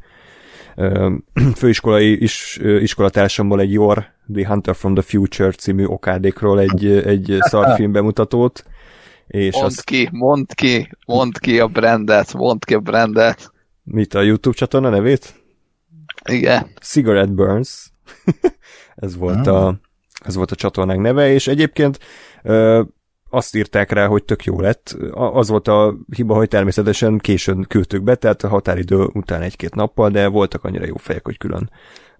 főiskolai 1.55 2.21
is, 2.21 2.59
iskolatársamból 2.61 3.59
egy 3.59 3.71
Yor, 3.71 4.05
The 4.33 4.47
Hunter 4.47 4.75
from 4.75 4.93
the 4.93 5.03
Future 5.03 5.51
című 5.51 5.85
okádékról 5.85 6.59
egy, 6.59 6.85
egy 6.85 7.37
szarfilm 7.39 7.91
bemutatót. 7.97 8.63
És 9.27 9.53
mondd 9.53 9.65
az... 9.65 9.79
ki, 9.79 10.09
mondd 10.11 10.45
ki, 10.53 10.89
mondd 11.05 11.31
ki 11.39 11.59
a 11.59 11.67
brandet, 11.67 12.33
mondd 12.33 12.59
ki 12.65 12.73
a 12.73 12.79
brandet. 12.79 13.51
Mit, 13.83 14.13
a 14.13 14.21
YouTube 14.21 14.55
csatorna 14.55 14.89
nevét? 14.89 15.43
Igen. 16.29 16.67
Cigarette 16.81 17.31
Burns. 17.31 17.91
ez 18.95 19.15
volt 19.15 19.47
a 19.47 19.79
ez 20.25 20.35
volt 20.35 20.51
a 20.51 20.55
csatornák 20.55 20.97
neve, 20.97 21.31
és 21.31 21.47
egyébként 21.47 21.99
azt 23.29 23.55
írták 23.55 23.91
rá, 23.91 24.07
hogy 24.07 24.23
tök 24.23 24.43
jó 24.43 24.59
lett. 24.59 24.97
Az 25.11 25.49
volt 25.49 25.67
a 25.67 25.95
hiba, 26.15 26.35
hogy 26.35 26.47
természetesen 26.47 27.17
későn 27.17 27.65
küldtük 27.67 28.03
be, 28.03 28.15
tehát 28.15 28.43
a 28.43 28.47
határidő 28.47 29.09
után 29.13 29.41
egy-két 29.41 29.75
nappal, 29.75 30.09
de 30.09 30.27
voltak 30.27 30.63
annyira 30.63 30.85
jó 30.85 30.95
fejek, 30.95 31.25
hogy 31.25 31.37
külön 31.37 31.69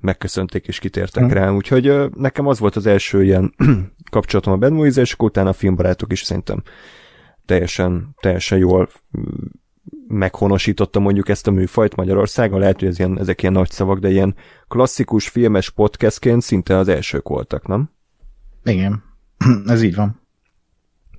megköszönték 0.01 0.67
és 0.67 0.79
kitértek 0.79 1.23
mm. 1.23 1.27
rá, 1.27 1.51
úgyhogy 1.51 2.09
nekem 2.15 2.47
az 2.47 2.59
volt 2.59 2.75
az 2.75 2.85
első 2.85 3.23
ilyen 3.23 3.53
kapcsolatom 4.11 4.53
a 4.53 4.57
Bad 4.57 4.71
Movies, 4.71 4.95
és 4.95 5.13
akkor 5.13 5.29
utána 5.29 5.49
a 5.49 5.53
filmbarátok 5.53 6.11
is 6.11 6.21
szerintem 6.21 6.63
teljesen, 7.45 8.15
teljesen 8.19 8.57
jól 8.57 8.89
meghonosította 10.07 10.99
mondjuk 10.99 11.29
ezt 11.29 11.47
a 11.47 11.51
műfajt 11.51 11.95
Magyarországon, 11.95 12.59
lehet, 12.59 12.79
hogy 12.79 12.87
ez 12.87 12.99
ilyen, 12.99 13.19
ezek 13.19 13.41
ilyen 13.41 13.53
nagy 13.53 13.69
szavak, 13.69 13.99
de 13.99 14.09
ilyen 14.09 14.35
klasszikus 14.67 15.27
filmes 15.27 15.69
podcastként 15.69 16.41
szinte 16.41 16.77
az 16.77 16.87
elsők 16.87 17.27
voltak, 17.27 17.67
nem? 17.67 17.89
Igen, 18.63 19.03
ez 19.65 19.81
így 19.81 19.95
van. 19.95 20.21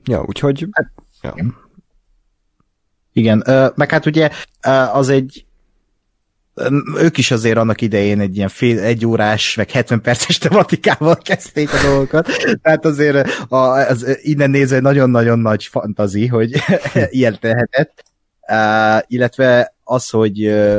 Ja, 0.04 0.24
úgyhogy... 0.26 0.68
Hát, 0.72 0.92
ja. 1.22 1.32
Igen, 1.34 1.54
igen 3.12 3.72
meg 3.76 3.90
hát 3.90 4.06
ugye 4.06 4.30
az 4.92 5.08
egy 5.08 5.46
ők 6.96 7.18
is 7.18 7.30
azért 7.30 7.56
annak 7.56 7.80
idején 7.80 8.20
egy 8.20 8.36
ilyen 8.36 8.48
fél, 8.48 8.78
egy 8.80 9.06
órás, 9.06 9.54
meg 9.54 9.70
70 9.70 10.00
perces 10.00 10.38
tematikával 10.38 11.16
kezdték 11.28 11.72
a 11.72 11.82
dolgokat, 11.82 12.28
tehát 12.62 12.84
azért 12.84 13.28
a, 13.48 13.56
az, 13.56 14.18
innen 14.22 14.50
nézve 14.50 14.80
nagyon-nagyon 14.80 15.38
nagy 15.38 15.64
fantazi, 15.64 16.26
hogy 16.26 16.52
ilyen 17.10 17.38
lehetett, 17.40 18.04
uh, 18.48 19.02
illetve 19.06 19.74
az, 19.84 20.08
hogy 20.08 20.46
uh, 20.46 20.78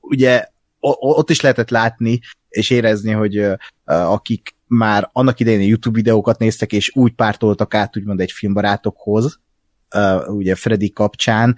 ugye 0.00 0.44
ott 0.80 1.30
is 1.30 1.40
lehetett 1.40 1.70
látni 1.70 2.20
és 2.48 2.70
érezni, 2.70 3.12
hogy 3.12 3.38
uh, 3.38 3.56
akik 3.84 4.56
már 4.66 5.08
annak 5.12 5.40
idején 5.40 5.68
YouTube 5.68 5.96
videókat 5.96 6.38
néztek, 6.38 6.72
és 6.72 6.90
úgy 6.94 7.12
pártoltak 7.12 7.74
át, 7.74 7.96
úgymond 7.96 8.20
egy 8.20 8.32
filmbarátokhoz, 8.32 9.40
uh, 9.94 10.34
ugye 10.34 10.54
Freddy 10.54 10.92
kapcsán, 10.92 11.56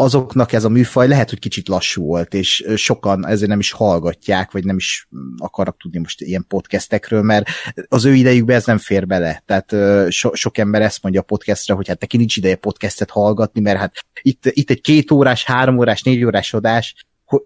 azoknak 0.00 0.52
ez 0.52 0.64
a 0.64 0.68
műfaj 0.68 1.08
lehet, 1.08 1.28
hogy 1.28 1.38
kicsit 1.38 1.68
lassú 1.68 2.04
volt, 2.04 2.34
és 2.34 2.64
sokan 2.74 3.26
ezért 3.26 3.50
nem 3.50 3.58
is 3.58 3.70
hallgatják, 3.70 4.50
vagy 4.50 4.64
nem 4.64 4.76
is 4.76 5.08
akarnak 5.36 5.76
tudni 5.78 5.98
most 5.98 6.20
ilyen 6.20 6.44
podcastekről, 6.48 7.22
mert 7.22 7.48
az 7.88 8.04
ő 8.04 8.14
idejükbe 8.14 8.54
ez 8.54 8.66
nem 8.66 8.78
fér 8.78 9.06
bele. 9.06 9.42
Tehát 9.46 9.74
so, 10.12 10.34
sok 10.34 10.58
ember 10.58 10.82
ezt 10.82 11.02
mondja 11.02 11.20
a 11.20 11.24
podcastre, 11.24 11.74
hogy 11.74 11.88
hát 11.88 12.00
neki 12.00 12.16
nincs 12.16 12.36
ideje 12.36 12.56
podcastet 12.56 13.10
hallgatni, 13.10 13.60
mert 13.60 13.78
hát 13.78 13.94
itt, 14.22 14.46
itt 14.46 14.70
egy 14.70 14.80
két 14.80 15.10
órás, 15.10 15.44
három 15.44 15.78
órás, 15.78 16.02
négy 16.02 16.24
órás 16.24 16.54
adás, 16.54 16.94
hogy, 17.24 17.40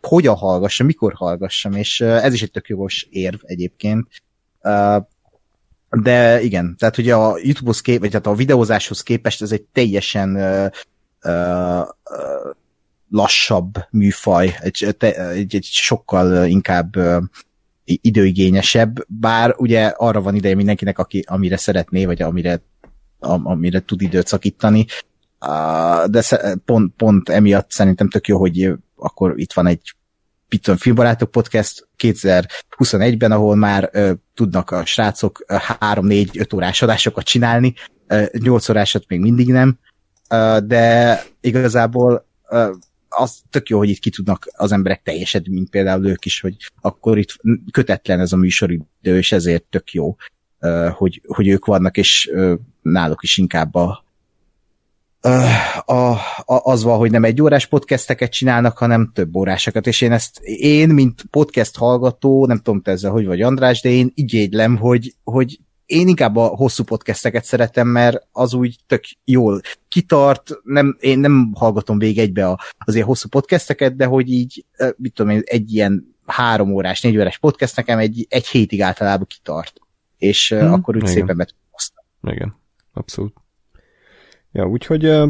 hogyan 0.00 0.34
hallgassam, 0.34 0.86
mikor 0.86 1.12
hallgassam, 1.14 1.72
és 1.72 2.00
ez 2.00 2.32
is 2.32 2.42
egy 2.42 2.50
tök 2.50 2.68
jogos 2.68 3.06
érv 3.10 3.38
egyébként. 3.42 4.08
De 5.90 6.42
igen, 6.42 6.76
tehát 6.78 6.98
ugye 6.98 7.14
a 7.14 7.38
YouTube-hoz 7.42 7.80
kép, 7.80 8.00
vagy 8.00 8.10
tehát 8.10 8.26
a 8.26 8.34
videózáshoz 8.34 9.02
képest 9.02 9.42
ez 9.42 9.52
egy 9.52 9.62
teljesen 9.62 10.36
lassabb 13.10 13.74
műfaj, 13.90 14.56
egy, 14.60 14.96
egy, 14.98 15.54
egy 15.54 15.64
sokkal 15.64 16.46
inkább 16.46 16.96
időigényesebb, 17.84 19.04
bár 19.08 19.54
ugye 19.56 19.86
arra 19.86 20.20
van 20.20 20.34
ideje 20.34 20.54
mindenkinek, 20.54 20.98
aki, 20.98 21.24
amire 21.26 21.56
szeretné, 21.56 22.04
vagy 22.04 22.22
amire, 22.22 22.62
amire 23.20 23.80
tud 23.80 24.02
időt 24.02 24.26
szakítani, 24.26 24.86
de 26.06 26.22
pont, 26.64 26.92
pont 26.96 27.28
emiatt 27.28 27.70
szerintem 27.70 28.08
tök 28.08 28.26
jó, 28.26 28.38
hogy 28.38 28.72
akkor 28.96 29.32
itt 29.36 29.52
van 29.52 29.66
egy 29.66 29.94
Pitton 30.48 30.76
Filmbarátok 30.76 31.30
Podcast 31.30 31.88
2021-ben, 31.98 33.32
ahol 33.32 33.56
már 33.56 33.90
tudnak 34.34 34.70
a 34.70 34.84
srácok 34.84 35.44
3-4-5 35.48 36.54
órás 36.54 36.82
adásokat 36.82 37.24
csinálni, 37.24 37.74
ö, 38.06 38.24
8 38.38 38.68
órásat 38.68 39.04
még 39.08 39.20
mindig 39.20 39.48
nem, 39.48 39.78
de 40.64 41.22
igazából 41.40 42.26
az 43.08 43.40
tök 43.50 43.68
jó, 43.68 43.78
hogy 43.78 43.88
itt 43.88 43.98
ki 43.98 44.10
tudnak 44.10 44.48
az 44.52 44.72
emberek 44.72 45.02
teljesedni, 45.02 45.52
mint 45.52 45.70
például 45.70 46.06
ők 46.06 46.24
is, 46.24 46.40
hogy 46.40 46.56
akkor 46.80 47.18
itt 47.18 47.36
kötetlen 47.70 48.20
ez 48.20 48.32
a 48.32 48.36
műsoridő, 48.36 48.86
és 49.00 49.32
ezért 49.32 49.64
tök 49.64 49.92
jó, 49.92 50.16
hogy, 50.90 51.22
hogy 51.26 51.48
ők 51.48 51.64
vannak, 51.64 51.96
és 51.96 52.30
náluk 52.82 53.22
is 53.22 53.36
inkább 53.36 53.74
a, 53.74 54.04
a, 55.84 55.92
a, 55.92 56.20
az 56.44 56.82
van, 56.82 56.98
hogy 56.98 57.10
nem 57.10 57.24
egy 57.24 57.42
órás 57.42 57.66
podcasteket 57.66 58.30
csinálnak, 58.30 58.78
hanem 58.78 59.10
több 59.14 59.36
órásokat, 59.36 59.86
és 59.86 60.00
én 60.00 60.12
ezt, 60.12 60.38
én, 60.44 60.88
mint 60.88 61.24
podcast 61.30 61.76
hallgató, 61.76 62.46
nem 62.46 62.56
tudom 62.56 62.82
te 62.82 62.90
ezzel, 62.90 63.10
hogy 63.10 63.26
vagy 63.26 63.42
András, 63.42 63.80
de 63.80 63.88
én 63.88 64.10
igénylem, 64.14 64.76
hogy, 64.76 65.14
hogy 65.24 65.58
én 65.86 66.08
inkább 66.08 66.36
a 66.36 66.46
hosszú 66.46 66.84
podcasteket 66.84 67.44
szeretem, 67.44 67.88
mert 67.88 68.26
az 68.32 68.54
úgy 68.54 68.76
tök 68.86 69.04
jól 69.24 69.60
kitart, 69.88 70.50
nem, 70.62 70.96
én 71.00 71.18
nem 71.18 71.52
hallgatom 71.54 71.98
végig 71.98 72.18
egybe 72.18 72.48
a, 72.48 72.60
az 72.78 72.94
ilyen 72.94 73.06
hosszú 73.06 73.28
podcasteket, 73.28 73.96
de 73.96 74.04
hogy 74.04 74.32
így, 74.32 74.64
mit 74.96 75.12
tudom 75.12 75.32
én, 75.32 75.42
egy 75.44 75.74
ilyen 75.74 76.16
három 76.26 76.72
órás, 76.72 77.00
négy 77.00 77.18
órás 77.18 77.38
podcast 77.38 77.76
nekem 77.76 77.98
egy, 77.98 78.26
egy 78.28 78.46
hétig 78.46 78.82
általában 78.82 79.26
kitart. 79.26 79.80
És 80.18 80.48
hmm, 80.48 80.72
akkor 80.72 80.96
úgy 80.96 81.02
igen. 81.02 81.14
szépen 81.14 81.36
be 81.36 81.46
Igen, 82.22 82.56
abszolút. 82.92 83.34
Ja, 84.52 84.66
úgyhogy 84.66 85.06
uh, 85.06 85.28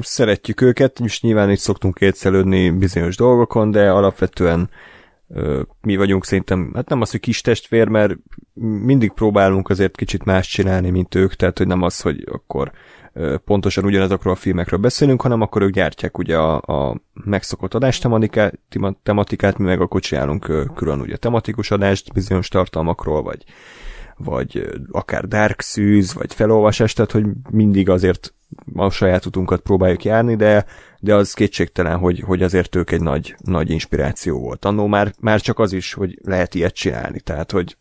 szeretjük 0.00 0.60
őket, 0.60 1.00
és 1.00 1.20
nyilván 1.20 1.50
itt 1.50 1.58
szoktunk 1.58 1.94
kétszelődni 1.94 2.70
bizonyos 2.70 3.16
dolgokon, 3.16 3.70
de 3.70 3.90
alapvetően 3.90 4.60
uh, 4.60 4.68
mi 5.80 5.96
vagyunk 5.96 6.24
szerintem, 6.24 6.70
hát 6.74 6.88
nem 6.88 7.00
az, 7.00 7.10
hogy 7.10 7.20
kis 7.20 7.40
testvér, 7.40 7.88
mert 7.88 8.16
mindig 8.84 9.12
próbálunk 9.12 9.68
azért 9.68 9.96
kicsit 9.96 10.24
más 10.24 10.48
csinálni, 10.48 10.90
mint 10.90 11.14
ők, 11.14 11.34
tehát 11.34 11.58
hogy 11.58 11.66
nem 11.66 11.82
az, 11.82 12.00
hogy 12.00 12.24
akkor 12.32 12.72
pontosan 13.44 13.84
ugyanazokról 13.84 14.32
a 14.32 14.36
filmekről 14.36 14.80
beszélünk, 14.80 15.22
hanem 15.22 15.40
akkor 15.40 15.62
ők 15.62 15.70
gyártják 15.70 16.18
ugye 16.18 16.36
a, 16.36 16.54
a 16.54 17.00
megszokott 17.12 17.74
adás 17.74 17.98
tematikát, 19.02 19.58
mi 19.58 19.64
meg 19.64 19.80
akkor 19.80 20.00
csinálunk 20.00 20.70
külön 20.74 21.00
ugye 21.00 21.16
tematikus 21.16 21.70
adást 21.70 22.12
bizonyos 22.12 22.48
tartalmakról, 22.48 23.22
vagy 23.22 23.44
vagy 24.16 24.68
akár 24.90 25.28
Dark 25.28 25.60
Szűz, 25.60 26.14
vagy 26.14 26.34
felolvasás, 26.34 26.92
tehát 26.92 27.10
hogy 27.10 27.24
mindig 27.50 27.88
azért 27.88 28.33
a 28.74 28.90
saját 28.90 29.26
utunkat 29.26 29.60
próbáljuk 29.60 30.04
járni, 30.04 30.36
de, 30.36 30.64
de 31.00 31.14
az 31.14 31.32
kétségtelen, 31.32 31.98
hogy, 31.98 32.20
hogy 32.20 32.42
azért 32.42 32.74
ők 32.76 32.90
egy 32.90 33.00
nagy, 33.00 33.34
nagy 33.38 33.70
inspiráció 33.70 34.38
volt. 34.38 34.64
Annó 34.64 34.86
már, 34.86 35.12
már 35.20 35.40
csak 35.40 35.58
az 35.58 35.72
is, 35.72 35.92
hogy 35.92 36.18
lehet 36.22 36.54
ilyet 36.54 36.74
csinálni, 36.74 37.20
tehát, 37.20 37.50
hogy 37.50 37.76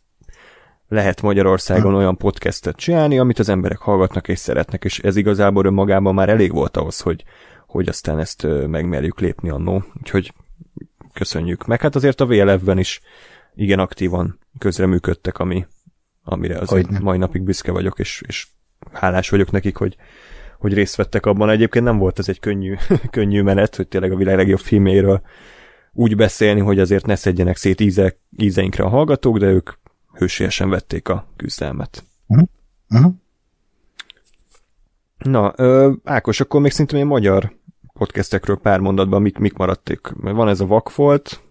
lehet 0.87 1.21
Magyarországon 1.21 1.95
olyan 1.95 2.17
podcastet 2.17 2.75
csinálni, 2.75 3.19
amit 3.19 3.39
az 3.39 3.49
emberek 3.49 3.77
hallgatnak 3.77 4.27
és 4.27 4.39
szeretnek, 4.39 4.83
és 4.83 4.99
ez 4.99 5.15
igazából 5.15 5.65
önmagában 5.65 6.13
már 6.13 6.29
elég 6.29 6.51
volt 6.51 6.77
ahhoz, 6.77 6.99
hogy, 6.99 7.23
hogy 7.67 7.87
aztán 7.87 8.19
ezt 8.19 8.47
megmerjük 8.67 9.19
lépni 9.19 9.49
annó. 9.49 9.83
Úgyhogy 9.99 10.33
köszönjük. 11.13 11.65
Meg 11.65 11.81
hát 11.81 11.95
azért 11.95 12.21
a 12.21 12.25
VLF-ben 12.25 12.77
is 12.77 13.01
igen 13.55 13.79
aktívan 13.79 14.39
közreműködtek, 14.57 15.39
ami, 15.39 15.65
amire 16.23 16.59
Hogyne. 16.65 16.99
mai 16.99 17.17
napig 17.17 17.41
büszke 17.41 17.71
vagyok, 17.71 17.99
és, 17.99 18.23
és 18.27 18.47
hálás 18.91 19.29
vagyok 19.29 19.51
nekik, 19.51 19.75
hogy, 19.75 19.95
hogy 20.63 20.73
részt 20.73 20.95
vettek 20.95 21.25
abban. 21.25 21.49
Egyébként 21.49 21.85
nem 21.85 21.97
volt 21.97 22.19
ez 22.19 22.29
egy 22.29 22.39
könnyű, 22.39 22.75
könnyű 23.11 23.41
menet, 23.41 23.75
hogy 23.75 23.87
tényleg 23.87 24.11
a 24.11 24.15
világ 24.15 24.35
legjobb 24.35 24.59
filméről 24.59 25.21
úgy 25.93 26.15
beszélni, 26.15 26.59
hogy 26.59 26.79
azért 26.79 27.05
ne 27.05 27.15
szedjenek 27.15 27.57
szét 27.57 27.81
íze, 27.81 28.17
ízeinkre 28.37 28.83
a 28.83 28.89
hallgatók, 28.89 29.37
de 29.37 29.45
ők 29.45 29.69
hősiesen 30.13 30.69
vették 30.69 31.09
a 31.09 31.27
küzdelmet. 31.35 32.03
Uh-huh. 32.27 32.47
Uh-huh. 32.89 33.13
Na, 35.17 35.53
ö, 35.55 35.91
Ákos, 36.03 36.39
akkor 36.39 36.61
még 36.61 36.71
szintén 36.71 36.99
egy 36.99 37.05
magyar 37.05 37.55
podcastekről 37.93 38.57
pár 38.57 38.79
mondatban 38.79 39.21
mik, 39.21 39.37
mik 39.37 39.53
maradték. 39.53 39.99
Van 40.13 40.47
ez 40.47 40.59
a 40.59 40.65
Vakfolt. 40.65 41.41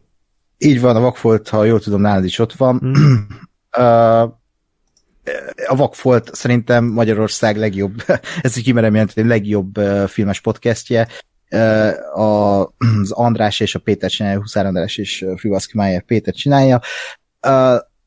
Így 0.59 0.81
van, 0.81 0.97
a 0.97 1.01
Vakfolt, 1.01 1.49
ha 1.49 1.65
jól 1.65 1.81
tudom, 1.81 2.01
nálad 2.01 2.25
is 2.25 2.39
ott 2.39 2.53
van. 2.53 2.81
Mm. 2.85 3.15
uh, 3.79 4.33
a 5.67 5.77
Vakfolt 5.77 6.35
szerintem 6.35 6.85
Magyarország 6.85 7.57
legjobb, 7.57 8.03
ez 8.43 8.57
így 8.57 8.65
kimerem 8.65 8.93
jelenteni, 8.93 9.29
legjobb 9.29 9.75
filmes 10.07 10.41
podcastje. 10.41 11.09
Az 12.13 13.11
András 13.11 13.61
és 13.61 13.75
a 13.75 13.79
Péter 13.79 14.11
csinálja, 14.11 14.39
Huszár 14.39 14.67
András 14.67 14.97
és 14.97 15.25
Frivaszki 15.37 15.77
Májer 15.77 16.03
Péter 16.03 16.35
csinálja. 16.35 16.81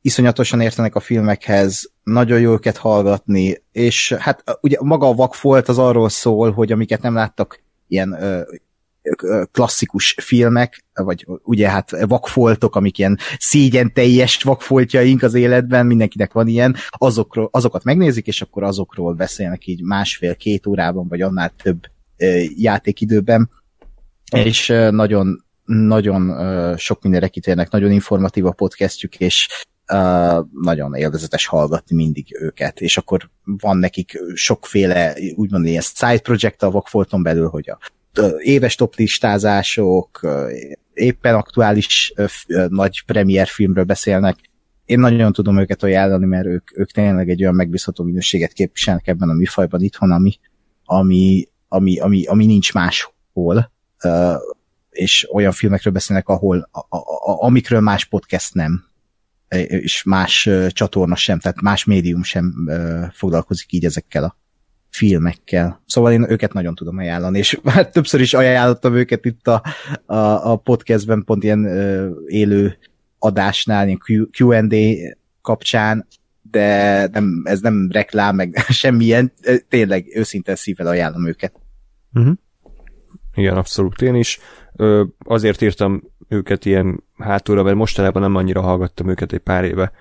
Iszonyatosan 0.02 0.62
értenek 0.62 0.96
a 0.96 1.00
filmekhez, 1.00 1.92
nagyon 2.04 2.40
jó 2.40 2.52
őket 2.52 2.78
hallgatni, 2.78 3.64
és 3.72 4.14
hát 4.20 4.44
ugye 4.62 4.78
maga 4.82 5.08
a 5.08 5.14
Vakfolt 5.14 5.70
az 5.70 5.78
arról 5.78 6.10
szól, 6.10 6.52
hogy 6.52 6.72
amiket 6.72 7.02
nem 7.02 7.14
láttak 7.14 7.64
ilyen 7.88 8.18
klasszikus 9.52 10.16
filmek, 10.22 10.84
vagy 10.94 11.28
ugye 11.44 11.70
hát 11.70 12.06
vakfoltok, 12.06 12.76
amik 12.76 12.98
ilyen 12.98 13.18
szégyen 13.38 13.94
teljes 13.94 14.44
vakfoltjaink 14.44 15.24
az 15.24 15.34
életben, 15.34 15.86
mindenkinek 15.86 16.34
van 16.34 16.48
ilyen, 16.48 16.76
azokról, 16.90 17.50
azokat 17.52 17.84
megnézik, 17.84 18.28
és 18.28 18.42
akkor 18.42 18.64
azokról 18.64 19.14
beszélnek 19.14 19.68
így 19.68 19.82
másfél-két 19.84 20.66
órában, 20.66 21.08
vagy 21.08 21.22
annál 21.22 21.54
több 21.64 21.80
játékidőben, 22.56 23.50
és 24.32 24.68
nagyon 24.90 25.46
nagyon 25.66 26.34
sok 26.78 27.02
mindenre 27.02 27.28
kitérnek, 27.28 27.70
nagyon 27.70 27.92
informatív 27.92 28.46
a 28.46 28.52
podcastjük, 28.52 29.16
és 29.16 29.66
uh, 29.94 30.46
nagyon 30.62 30.94
élvezetes 30.94 31.46
hallgatni 31.46 31.96
mindig 31.96 32.38
őket, 32.40 32.82
és 32.82 32.98
akkor 32.98 33.30
van 33.44 33.78
nekik 33.78 34.20
sokféle, 34.34 35.16
úgymond 35.36 35.66
ilyen 35.66 35.82
side 35.82 36.20
project 36.20 36.64
a 36.64 36.72
Vagfolton 36.72 37.24
belül, 37.24 37.48
hogy 37.48 37.70
a 37.70 37.78
éves 38.38 38.76
top 38.76 38.96
listázások, 38.96 40.28
éppen 40.94 41.36
aktuális 41.36 42.14
nagy 42.68 43.04
premier 43.06 43.48
filmről 43.48 43.84
beszélnek. 43.84 44.38
Én 44.86 45.00
nagyon 45.00 45.34
tudom 45.34 45.60
őket 45.60 45.84
ajánlani, 45.84 46.26
mert 46.26 46.46
ők, 46.46 46.78
ők 46.78 46.92
tényleg 46.92 47.30
egy 47.30 47.42
olyan 47.42 47.56
megbízható 47.56 48.04
minőséget 48.04 48.54
képviselnek 48.54 49.08
ebben 49.08 49.30
a 49.30 49.34
műfajban 49.34 49.82
itthon, 49.82 50.12
ami, 50.12 50.40
ami, 50.86 51.46
ami, 51.68 52.00
ami, 52.00 52.26
ami 52.26 52.46
nincs 52.46 52.74
máshol, 52.74 53.72
és 54.90 55.28
olyan 55.32 55.52
filmekről 55.52 55.94
beszélnek, 55.94 56.28
ahol, 56.28 56.70
a, 56.72 56.80
a, 56.80 56.98
a, 56.98 57.44
amikről 57.44 57.80
más 57.80 58.06
podcast 58.06 58.54
nem 58.54 58.84
és 59.68 60.04
más 60.04 60.50
csatorna 60.68 61.16
sem, 61.16 61.40
tehát 61.40 61.62
más 61.62 61.84
médium 61.84 62.24
sem 62.24 62.54
foglalkozik 63.12 63.72
így 63.72 63.86
ezekkel 63.86 64.24
a 64.24 64.38
filmekkel. 64.96 65.82
Szóval 65.86 66.12
én 66.12 66.30
őket 66.30 66.54
nagyon 66.54 66.76
tudom 66.76 66.98
ajánlani, 66.98 67.38
és 67.38 67.60
már 67.64 67.90
többször 67.90 68.22
is 68.22 68.34
ajánlottam 68.34 68.96
őket 68.96 69.26
itt 69.26 69.48
a, 69.48 69.64
a, 70.06 70.52
a 70.52 70.56
podcastben, 70.56 71.24
pont 71.24 71.44
ilyen 71.44 71.66
élő 72.28 72.78
adásnál, 73.20 73.86
ilyen 73.86 74.30
Q&A 74.38 75.16
kapcsán, 75.42 76.08
de 76.52 77.08
nem, 77.12 77.42
ez 77.44 77.60
nem 77.60 77.90
reklám, 77.92 78.36
meg 78.36 78.58
semmilyen, 78.70 79.34
tényleg 79.70 80.06
őszintén 80.16 80.56
szívvel 80.56 80.88
ajánlom 80.88 81.28
őket. 81.28 81.54
Uh-huh. 82.14 82.34
Igen, 83.34 83.58
abszolút 83.58 84.02
én 84.02 84.16
is. 84.16 84.40
Ö, 84.76 85.04
azért 85.20 85.62
írtam 85.62 86.04
őket 86.28 86.66
ilyen 86.66 87.04
hátulra, 87.18 87.64
mert 87.64 87.76
mostanában 87.76 88.22
nem 88.22 88.36
annyira 88.36 88.62
hallgattam 88.62 89.10
őket 89.10 89.34
egy 89.34 89.40
pár 89.40 89.64
éve 89.64 89.92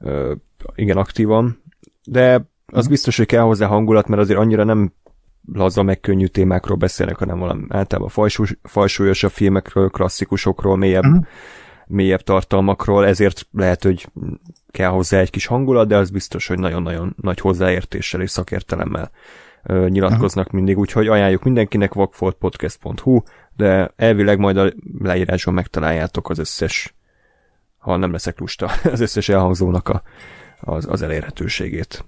ö, 0.00 0.34
igen 0.74 0.96
aktívan, 0.96 1.62
de 2.04 2.54
az 2.72 2.82
mhm. 2.82 2.90
biztos, 2.90 3.16
hogy 3.16 3.26
kell 3.26 3.42
hozzá 3.42 3.66
hangulat, 3.66 4.08
mert 4.08 4.22
azért 4.22 4.38
annyira 4.38 4.64
nem 4.64 4.92
laza 5.52 5.82
meg 5.82 6.00
könnyű 6.00 6.26
témákról 6.26 6.76
beszélnek, 6.76 7.16
hanem 7.16 7.38
valami 7.38 7.64
általában 7.68 8.08
fajsús, 8.08 8.58
fajsúlyosabb 8.62 9.30
filmekről, 9.30 9.88
klasszikusokról, 9.88 10.76
mélyebb, 10.76 11.04
uh-huh. 11.04 11.24
mélyebb 11.86 12.20
tartalmakról, 12.20 13.06
ezért 13.06 13.46
lehet, 13.52 13.82
hogy 13.82 14.08
kell 14.70 14.90
hozzá 14.90 15.18
egy 15.18 15.30
kis 15.30 15.46
hangulat, 15.46 15.88
de 15.88 15.96
az 15.96 16.10
biztos, 16.10 16.46
hogy 16.46 16.58
nagyon-nagyon 16.58 17.16
nagy 17.20 17.40
hozzáértéssel 17.40 18.20
és 18.20 18.30
szakértelemmel 18.30 19.10
uh, 19.64 19.88
nyilatkoznak 19.88 20.44
uh-huh. 20.44 20.60
mindig, 20.60 20.78
úgyhogy 20.78 21.08
ajánljuk 21.08 21.42
mindenkinek 21.42 21.94
vakfoltpodcast.hu, 21.94 23.20
de 23.56 23.92
elvileg 23.96 24.38
majd 24.38 24.56
a 24.56 24.72
leírásban 24.98 25.54
megtaláljátok 25.54 26.30
az 26.30 26.38
összes, 26.38 26.94
ha 27.78 27.96
nem 27.96 28.12
leszek 28.12 28.38
lusta, 28.38 28.70
az 28.92 29.00
összes 29.00 29.28
elhangzónak 29.28 29.88
a, 29.88 30.02
az, 30.60 30.86
az 30.90 31.02
elérhetőségét. 31.02 32.04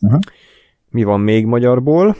Uh-huh. 0.00 0.20
Mi 0.90 1.02
van 1.02 1.20
még 1.20 1.46
magyarból? 1.46 2.16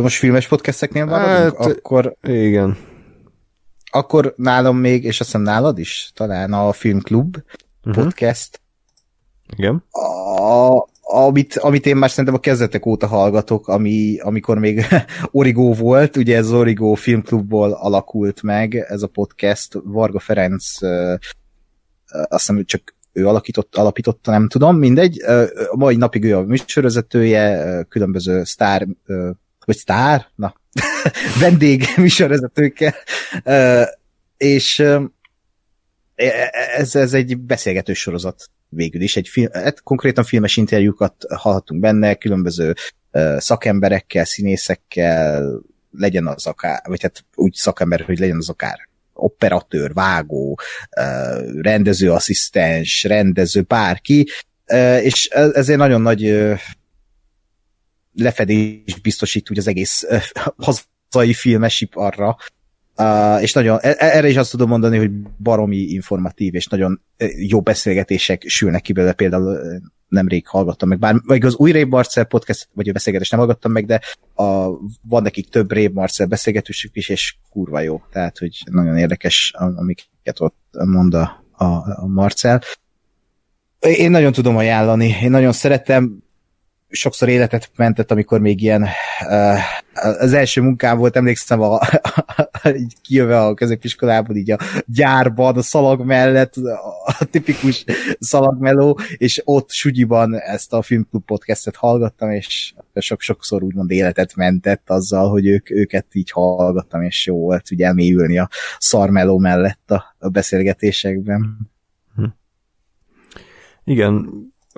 Most 0.00 0.18
filmes 0.18 0.48
podcasteknél 0.48 1.06
van? 1.06 1.20
Hát, 1.20 1.52
akkor... 1.52 2.16
Igen. 2.22 2.76
Akkor 3.90 4.34
nálam 4.36 4.76
még, 4.76 5.04
és 5.04 5.20
azt 5.20 5.28
hiszem 5.28 5.42
nálad 5.42 5.78
is, 5.78 6.10
talán 6.14 6.52
a 6.52 6.72
Filmklub 6.72 7.36
uh-huh. 7.84 8.04
podcast. 8.04 8.60
Igen. 9.56 9.84
A, 9.90 10.86
amit, 11.00 11.56
amit 11.56 11.86
én 11.86 11.96
már 11.96 12.10
szerintem 12.10 12.34
a 12.34 12.38
kezdetek 12.38 12.86
óta 12.86 13.06
hallgatok, 13.06 13.68
ami, 13.68 14.18
amikor 14.18 14.58
még 14.58 14.86
Origo 15.30 15.72
volt, 15.72 16.16
ugye 16.16 16.36
ez 16.36 16.46
az 16.46 16.52
Origo 16.52 16.94
filmklubból 16.94 17.72
alakult 17.72 18.42
meg 18.42 18.74
ez 18.74 19.02
a 19.02 19.08
podcast, 19.08 19.78
Varga 19.84 20.18
Ferenc 20.18 20.78
azt 22.28 22.46
hiszem 22.46 22.64
csak 22.64 22.93
ő 23.14 23.26
alakított, 23.26 23.76
alapította, 23.76 24.30
nem 24.30 24.48
tudom, 24.48 24.76
mindegy. 24.76 25.22
A 25.68 25.76
mai 25.76 25.96
napig 25.96 26.24
ő 26.24 26.36
a 26.36 26.42
műsorvezetője, 26.42 27.82
különböző 27.88 28.44
sztár, 28.44 28.86
vagy 29.64 29.76
sztár? 29.76 30.26
Na, 30.34 30.54
vendég 31.40 31.84
műsorvezetőkkel, 31.96 32.94
és 34.36 34.84
ez, 36.76 36.94
ez 36.94 37.12
egy 37.12 37.38
beszélgetős 37.38 37.98
sorozat 37.98 38.50
végül 38.68 39.00
is. 39.00 39.16
Egy 39.16 39.28
film, 39.28 39.48
hát 39.52 39.82
konkrétan 39.82 40.24
filmes 40.24 40.56
interjúkat 40.56 41.24
hallhatunk 41.34 41.80
benne, 41.80 42.14
különböző 42.14 42.74
szakemberekkel, 43.36 44.24
színészekkel, 44.24 45.60
legyen 45.90 46.26
az 46.26 46.46
akár, 46.46 46.82
vagy 46.86 47.02
hát 47.02 47.24
úgy 47.34 47.54
szakember, 47.54 48.00
hogy 48.00 48.18
legyen 48.18 48.36
az 48.36 48.48
akár 48.48 48.88
operatőr, 49.14 49.92
vágó, 49.92 50.58
rendezőasszisztens, 51.60 53.02
rendező, 53.02 53.60
bárki, 53.60 54.28
és 55.00 55.26
ezért 55.28 55.78
nagyon 55.78 56.02
nagy 56.02 56.52
lefedés 58.12 58.98
biztosít 59.02 59.50
úgy 59.50 59.58
az 59.58 59.66
egész 59.66 60.06
hazai 60.56 61.32
filmesiparra, 61.34 62.36
És 63.40 63.52
nagyon, 63.52 63.78
e, 63.80 63.88
e, 63.88 64.16
erre 64.16 64.28
is 64.28 64.36
azt 64.36 64.50
tudom 64.50 64.68
mondani, 64.68 64.98
hogy 64.98 65.10
baromi 65.38 65.76
informatív, 65.76 66.54
és 66.54 66.66
nagyon 66.66 67.00
jó 67.36 67.60
beszélgetések 67.60 68.44
sülnek 68.46 68.82
ki 68.82 68.92
belőle, 68.92 69.12
például 69.12 69.58
nemrég 70.08 70.46
hallgattam 70.46 70.88
meg, 70.88 70.98
bár 70.98 71.14
vagy 71.26 71.44
az 71.44 71.56
új 71.56 71.72
Ray 71.72 71.84
Marcel 71.84 72.24
podcast, 72.24 72.68
vagy 72.72 72.88
a 72.88 72.92
beszélgetést 72.92 73.30
nem 73.30 73.40
hallgattam 73.40 73.72
meg, 73.72 73.86
de 73.86 74.00
a, 74.34 74.68
van 75.08 75.22
nekik 75.22 75.48
több 75.48 75.72
Ray 75.72 75.88
Marcel 75.88 76.26
beszélgetésük 76.26 76.96
is, 76.96 77.08
és 77.08 77.36
kurva 77.50 77.80
jó, 77.80 78.02
tehát, 78.12 78.38
hogy 78.38 78.62
nagyon 78.70 78.96
érdekes, 78.96 79.52
amiket 79.56 80.40
ott 80.40 80.56
mond 80.84 81.14
a, 81.14 81.44
a, 81.52 81.64
a 82.02 82.06
Marcel. 82.06 82.62
Én 83.80 84.10
nagyon 84.10 84.32
tudom 84.32 84.56
ajánlani, 84.56 85.16
én 85.22 85.30
nagyon 85.30 85.52
szeretem, 85.52 86.23
sokszor 86.94 87.28
életet 87.28 87.70
mentett, 87.76 88.10
amikor 88.10 88.40
még 88.40 88.62
ilyen 88.62 88.88
az 90.18 90.32
első 90.32 90.60
munkám 90.60 90.98
volt, 90.98 91.16
emlékszem, 91.16 91.60
a, 91.60 91.80
így 92.76 92.94
kijöve 93.02 93.40
a 93.40 93.54
középiskolából, 93.54 94.36
így 94.36 94.50
a 94.50 94.58
gyárban, 94.86 95.56
a 95.56 95.62
szalag 95.62 96.04
mellett, 96.04 96.54
a 97.04 97.24
tipikus 97.30 97.84
szalagmeló, 98.18 98.98
és 99.16 99.42
ott 99.44 99.70
Sugyiban 99.70 100.40
ezt 100.40 100.72
a 100.72 100.82
Filmklub 100.82 101.24
podcastet 101.24 101.76
hallgattam, 101.76 102.30
és 102.30 102.74
sok-sokszor 102.94 103.62
úgymond 103.62 103.90
életet 103.90 104.34
mentett 104.36 104.90
azzal, 104.90 105.30
hogy 105.30 105.46
ők, 105.46 105.70
őket 105.70 106.06
így 106.12 106.30
hallgattam, 106.30 107.02
és 107.02 107.26
jó 107.26 107.38
volt 107.38 107.70
ugye 107.70 107.86
elmélyülni 107.86 108.38
a 108.38 108.48
szarmeló 108.78 109.38
mellett 109.38 109.90
a, 109.90 110.16
a 110.18 110.28
beszélgetésekben. 110.28 111.70
Hm. 112.14 112.24
Igen, 113.84 114.28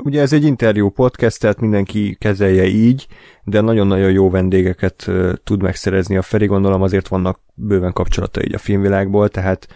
ugye 0.02 0.20
ez 0.20 0.32
egy 0.32 0.44
interjú 0.44 0.88
podcast, 0.90 1.40
tehát 1.40 1.60
mindenki 1.60 2.16
kezelje 2.20 2.64
így, 2.64 3.06
de 3.44 3.60
nagyon-nagyon 3.60 4.10
jó 4.10 4.30
vendégeket 4.30 5.10
tud 5.44 5.62
megszerezni 5.62 6.16
a 6.16 6.22
Feri, 6.22 6.46
gondolom 6.46 6.82
azért 6.82 7.08
vannak 7.08 7.40
bőven 7.54 7.92
kapcsolatai 7.92 8.44
így 8.46 8.54
a 8.54 8.58
filmvilágból, 8.58 9.28
tehát 9.28 9.68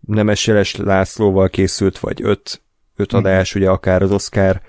Nemes 0.00 0.46
Jeles 0.46 0.76
Lászlóval 0.76 1.48
készült, 1.48 1.98
vagy 1.98 2.22
öt, 2.22 2.62
öt 2.96 3.12
adás, 3.12 3.54
ugye 3.54 3.70
akár 3.70 4.02
az 4.02 4.12
Oscar 4.12 4.60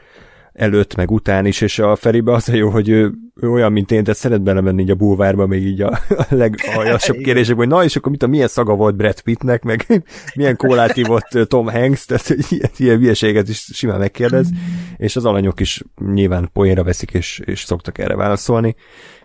előtt, 0.58 0.96
meg 0.96 1.12
után 1.12 1.46
is, 1.46 1.62
és 1.62 1.80
a 1.80 1.96
Feribe 1.96 2.34
az 2.34 2.50
a 2.50 2.56
jó, 2.56 2.70
hogy 2.70 2.90
ő, 2.90 3.14
ő 3.36 3.52
olyan, 3.52 3.72
mint 3.72 3.92
én, 3.92 4.04
tehát 4.04 4.20
szeret 4.20 4.42
belemenni 4.42 4.82
így 4.82 4.90
a 4.90 4.96
bulvárba, 4.96 5.48
még 5.48 5.66
így 5.66 5.82
a, 5.82 6.00
a 6.10 6.26
legaljasabb 6.30 7.18
kérdések, 7.26 7.56
hogy 7.56 7.68
na, 7.68 7.84
és 7.84 7.96
akkor 7.96 8.12
mit 8.12 8.24
a 8.24 8.28
milyen 8.28 8.48
szaga 8.48 8.76
volt 8.76 8.96
Brad 8.96 9.22
Pittnek, 9.22 9.64
meg 9.64 9.86
milyen 10.36 10.56
kólát 10.56 10.92
hívott 10.92 11.38
Tom 11.48 11.68
Hanks, 11.68 12.06
tehát 12.06 12.30
ilyen, 12.50 12.70
ilyen 12.78 12.98
hülyeséget 12.98 13.50
is 13.50 13.70
simán 13.74 14.00
megkérdez, 14.00 14.50
és 14.98 15.16
az 15.16 15.26
alanyok 15.26 15.60
is 15.60 15.84
nyilván 16.14 16.50
poénra 16.54 16.84
veszik, 16.84 17.12
és, 17.12 17.42
és 17.46 17.60
szoktak 17.60 17.98
erre 17.98 18.16
válaszolni, 18.16 18.76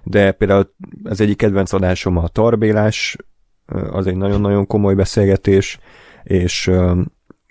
de 0.03 0.33
például 0.33 0.75
az 1.03 1.21
egyik 1.21 1.37
kedvenc 1.37 1.73
adásom 1.73 2.17
a 2.17 2.29
Tarbélás, 2.29 3.17
az 3.91 4.07
egy 4.07 4.17
nagyon-nagyon 4.17 4.67
komoly 4.67 4.95
beszélgetés, 4.95 5.79
és 6.23 6.71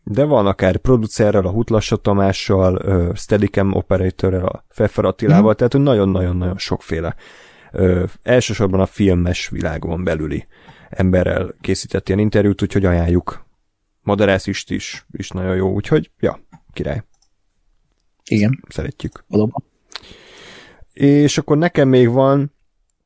de 0.03 0.23
van 0.23 0.47
akár 0.47 0.77
producerrel, 0.77 1.45
a 1.45 1.51
Hutlassa 1.51 1.95
Tamással, 1.95 3.13
Steadicam 3.15 3.73
operatorrel, 3.73 4.45
a 4.45 4.65
Pfeffer 4.69 5.05
Attilával, 5.05 5.51
mm. 5.51 5.55
tehát 5.55 5.73
nagyon-nagyon-nagyon 5.73 6.57
sokféle 6.57 7.15
uh, 7.73 8.03
elsősorban 8.23 8.79
a 8.79 8.85
filmes 8.85 9.49
világon 9.49 10.03
belüli 10.03 10.47
emberrel 10.89 11.53
készített 11.61 12.07
ilyen 12.07 12.19
interjút, 12.19 12.61
úgyhogy 12.61 12.85
ajánljuk. 12.85 13.45
Madarász 14.01 14.47
is, 14.47 14.63
is, 14.67 15.05
is 15.11 15.29
nagyon 15.29 15.55
jó, 15.55 15.73
úgyhogy, 15.73 16.11
ja, 16.19 16.39
király. 16.73 17.03
Igen. 18.25 18.63
Szeretjük. 18.67 19.23
Valóban. 19.27 19.63
És 20.93 21.37
akkor 21.37 21.57
nekem 21.57 21.87
még 21.87 22.09
van, 22.09 22.53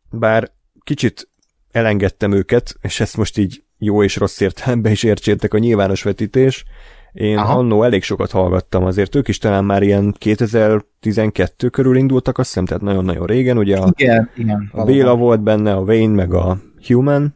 bár 0.10 0.51
kicsit 0.84 1.29
elengedtem 1.71 2.31
őket, 2.31 2.75
és 2.81 2.99
ezt 2.99 3.17
most 3.17 3.38
így 3.38 3.64
jó 3.86 4.04
és 4.04 4.15
rossz 4.15 4.39
értelemben 4.39 4.91
is 4.91 5.04
értsétek 5.04 5.54
a 5.54 5.58
nyilvános 5.58 6.04
vetítés. 6.04 6.65
Én 7.13 7.38
Aha. 7.38 7.58
annó 7.58 7.84
elég 7.84 8.04
sokat 8.04 8.32
hallgattam, 8.32 8.86
azért 8.86 9.15
ők 9.15 9.28
is 9.28 9.38
talán 9.38 9.65
már 9.65 9.84
ilyen 9.84 10.15
2012 10.17 11.69
körül 11.69 11.95
indultak, 11.95 12.38
azt 12.38 12.48
hiszem, 12.48 12.65
tehát 12.65 12.84
nagyon-nagyon 12.84 13.26
régen, 13.26 13.58
ugye 13.58 13.78
a, 13.78 13.93
igen, 13.95 14.30
igen, 14.36 14.69
a 14.71 14.84
Béla 14.84 15.15
volt 15.15 15.41
benne, 15.41 15.74
a 15.74 15.82
Wayne, 15.82 16.13
meg 16.13 16.34
a 16.34 16.58
Human, 16.88 17.36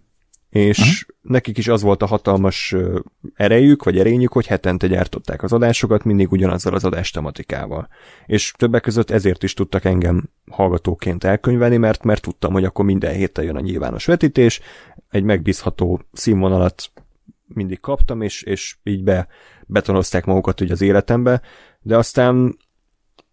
és 0.50 0.80
Aha. 0.80 1.18
nekik 1.22 1.58
is 1.58 1.68
az 1.68 1.82
volt 1.82 2.02
a 2.02 2.06
hatalmas 2.06 2.76
erejük, 3.34 3.84
vagy 3.84 4.00
erényük, 4.00 4.32
hogy 4.32 4.48
hetente 4.48 4.88
gyártották 4.88 5.44
az 5.44 5.54
adásokat, 5.54 6.04
mindig 6.04 6.32
ugyanazzal 6.32 6.74
az 6.74 6.86
adás 6.86 7.12
tematikával. 7.12 7.88
És 8.26 8.54
többek 8.58 8.82
között 8.82 9.10
ezért 9.10 9.44
is 9.44 9.54
tudtak 9.54 9.86
engem 9.86 10.30
hallgatóként 10.52 11.24
elkönyvelni, 11.24 11.78
mert, 11.78 12.04
mert 12.04 12.22
tudtam, 12.22 12.54
hogy 12.54 12.64
akkor 12.64 12.86
minden 12.86 13.14
héten 13.14 13.46
jön 13.46 13.56
a 13.56 13.60
nyilvános 13.60 14.06
vetítés, 14.06 14.60
egy 15.10 15.24
megbízható 15.24 16.02
színvonalat 16.14 16.92
mindig 17.48 17.80
kaptam, 17.80 18.22
és, 18.22 18.42
és 18.42 18.76
így 18.84 19.04
be, 19.04 19.28
betonozták 19.66 20.26
magukat 20.26 20.62
ugye 20.62 20.74
az 20.74 20.82
életembe, 20.82 21.42
de 21.82 21.98
aztán 21.98 22.58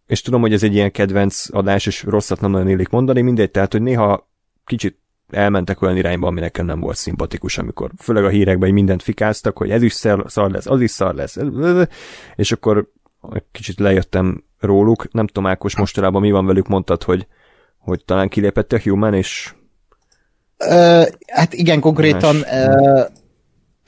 és 0.06 0.22
tudom, 0.22 0.40
hogy 0.40 0.52
ez 0.52 0.62
egy 0.62 0.74
ilyen 0.74 0.90
kedvenc 0.90 1.54
adás, 1.54 1.86
és 1.86 2.02
rosszat 2.02 2.40
nem 2.40 2.50
nagyon 2.50 2.68
élik 2.68 2.88
mondani, 2.88 3.20
mindegy, 3.20 3.50
tehát, 3.50 3.72
hogy 3.72 3.82
néha 3.82 4.30
kicsit 4.64 4.98
elmentek 5.30 5.82
olyan 5.82 5.96
irányba, 5.96 6.26
ami 6.26 6.40
nekem 6.40 6.66
nem 6.66 6.80
volt 6.80 6.96
szimpatikus, 6.96 7.58
amikor 7.58 7.90
főleg 7.98 8.24
a 8.24 8.28
hírekben 8.28 8.72
mindent 8.72 9.02
fikáztak, 9.02 9.56
hogy 9.56 9.70
ez 9.70 9.82
is 9.82 9.92
szar 9.92 10.50
lesz, 10.50 10.66
az 10.66 10.80
is 10.80 10.90
szar 10.90 11.14
lesz, 11.14 11.36
és 12.36 12.52
akkor 12.52 12.90
kicsit 13.52 13.78
lejöttem 13.78 14.44
róluk, 14.60 15.12
nem 15.12 15.26
tudom, 15.26 15.46
Ákos 15.46 15.76
mostanában 15.76 16.20
mi 16.20 16.30
van 16.30 16.46
velük, 16.46 16.68
mondtad, 16.68 17.02
hogy, 17.02 17.26
hogy 17.78 18.04
talán 18.04 18.28
kilépett 18.28 18.72
a 18.72 18.80
Human, 18.80 19.14
és 19.14 19.54
Uh, 20.58 21.06
hát 21.26 21.52
igen, 21.52 21.80
konkrétan 21.80 22.36
uh, 22.36 23.06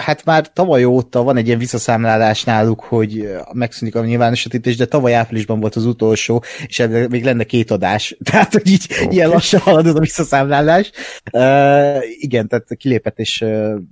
hát 0.02 0.24
már 0.24 0.52
tavaly 0.52 0.84
óta 0.84 1.22
van 1.22 1.36
egy 1.36 1.46
ilyen 1.46 1.58
visszaszámlálás 1.58 2.44
náluk, 2.44 2.80
hogy 2.80 3.30
megszűnik 3.52 3.94
a 3.94 4.04
nyilvánosítés, 4.04 4.76
de 4.76 4.86
tavaly 4.86 5.14
áprilisban 5.14 5.60
volt 5.60 5.76
az 5.76 5.84
utolsó, 5.84 6.42
és 6.66 6.78
ebben 6.78 7.10
még 7.10 7.24
lenne 7.24 7.44
két 7.44 7.70
adás. 7.70 8.16
Tehát, 8.30 8.52
hogy 8.52 8.70
így 8.70 8.86
okay. 8.90 9.14
ilyen 9.14 9.28
lassan 9.28 9.60
halad 9.60 9.86
a 9.86 10.00
visszaszámlálás. 10.00 10.90
Uh, 11.32 12.04
igen, 12.18 12.48
tehát 12.48 12.76
kilépett, 12.76 13.18
és, 13.18 13.44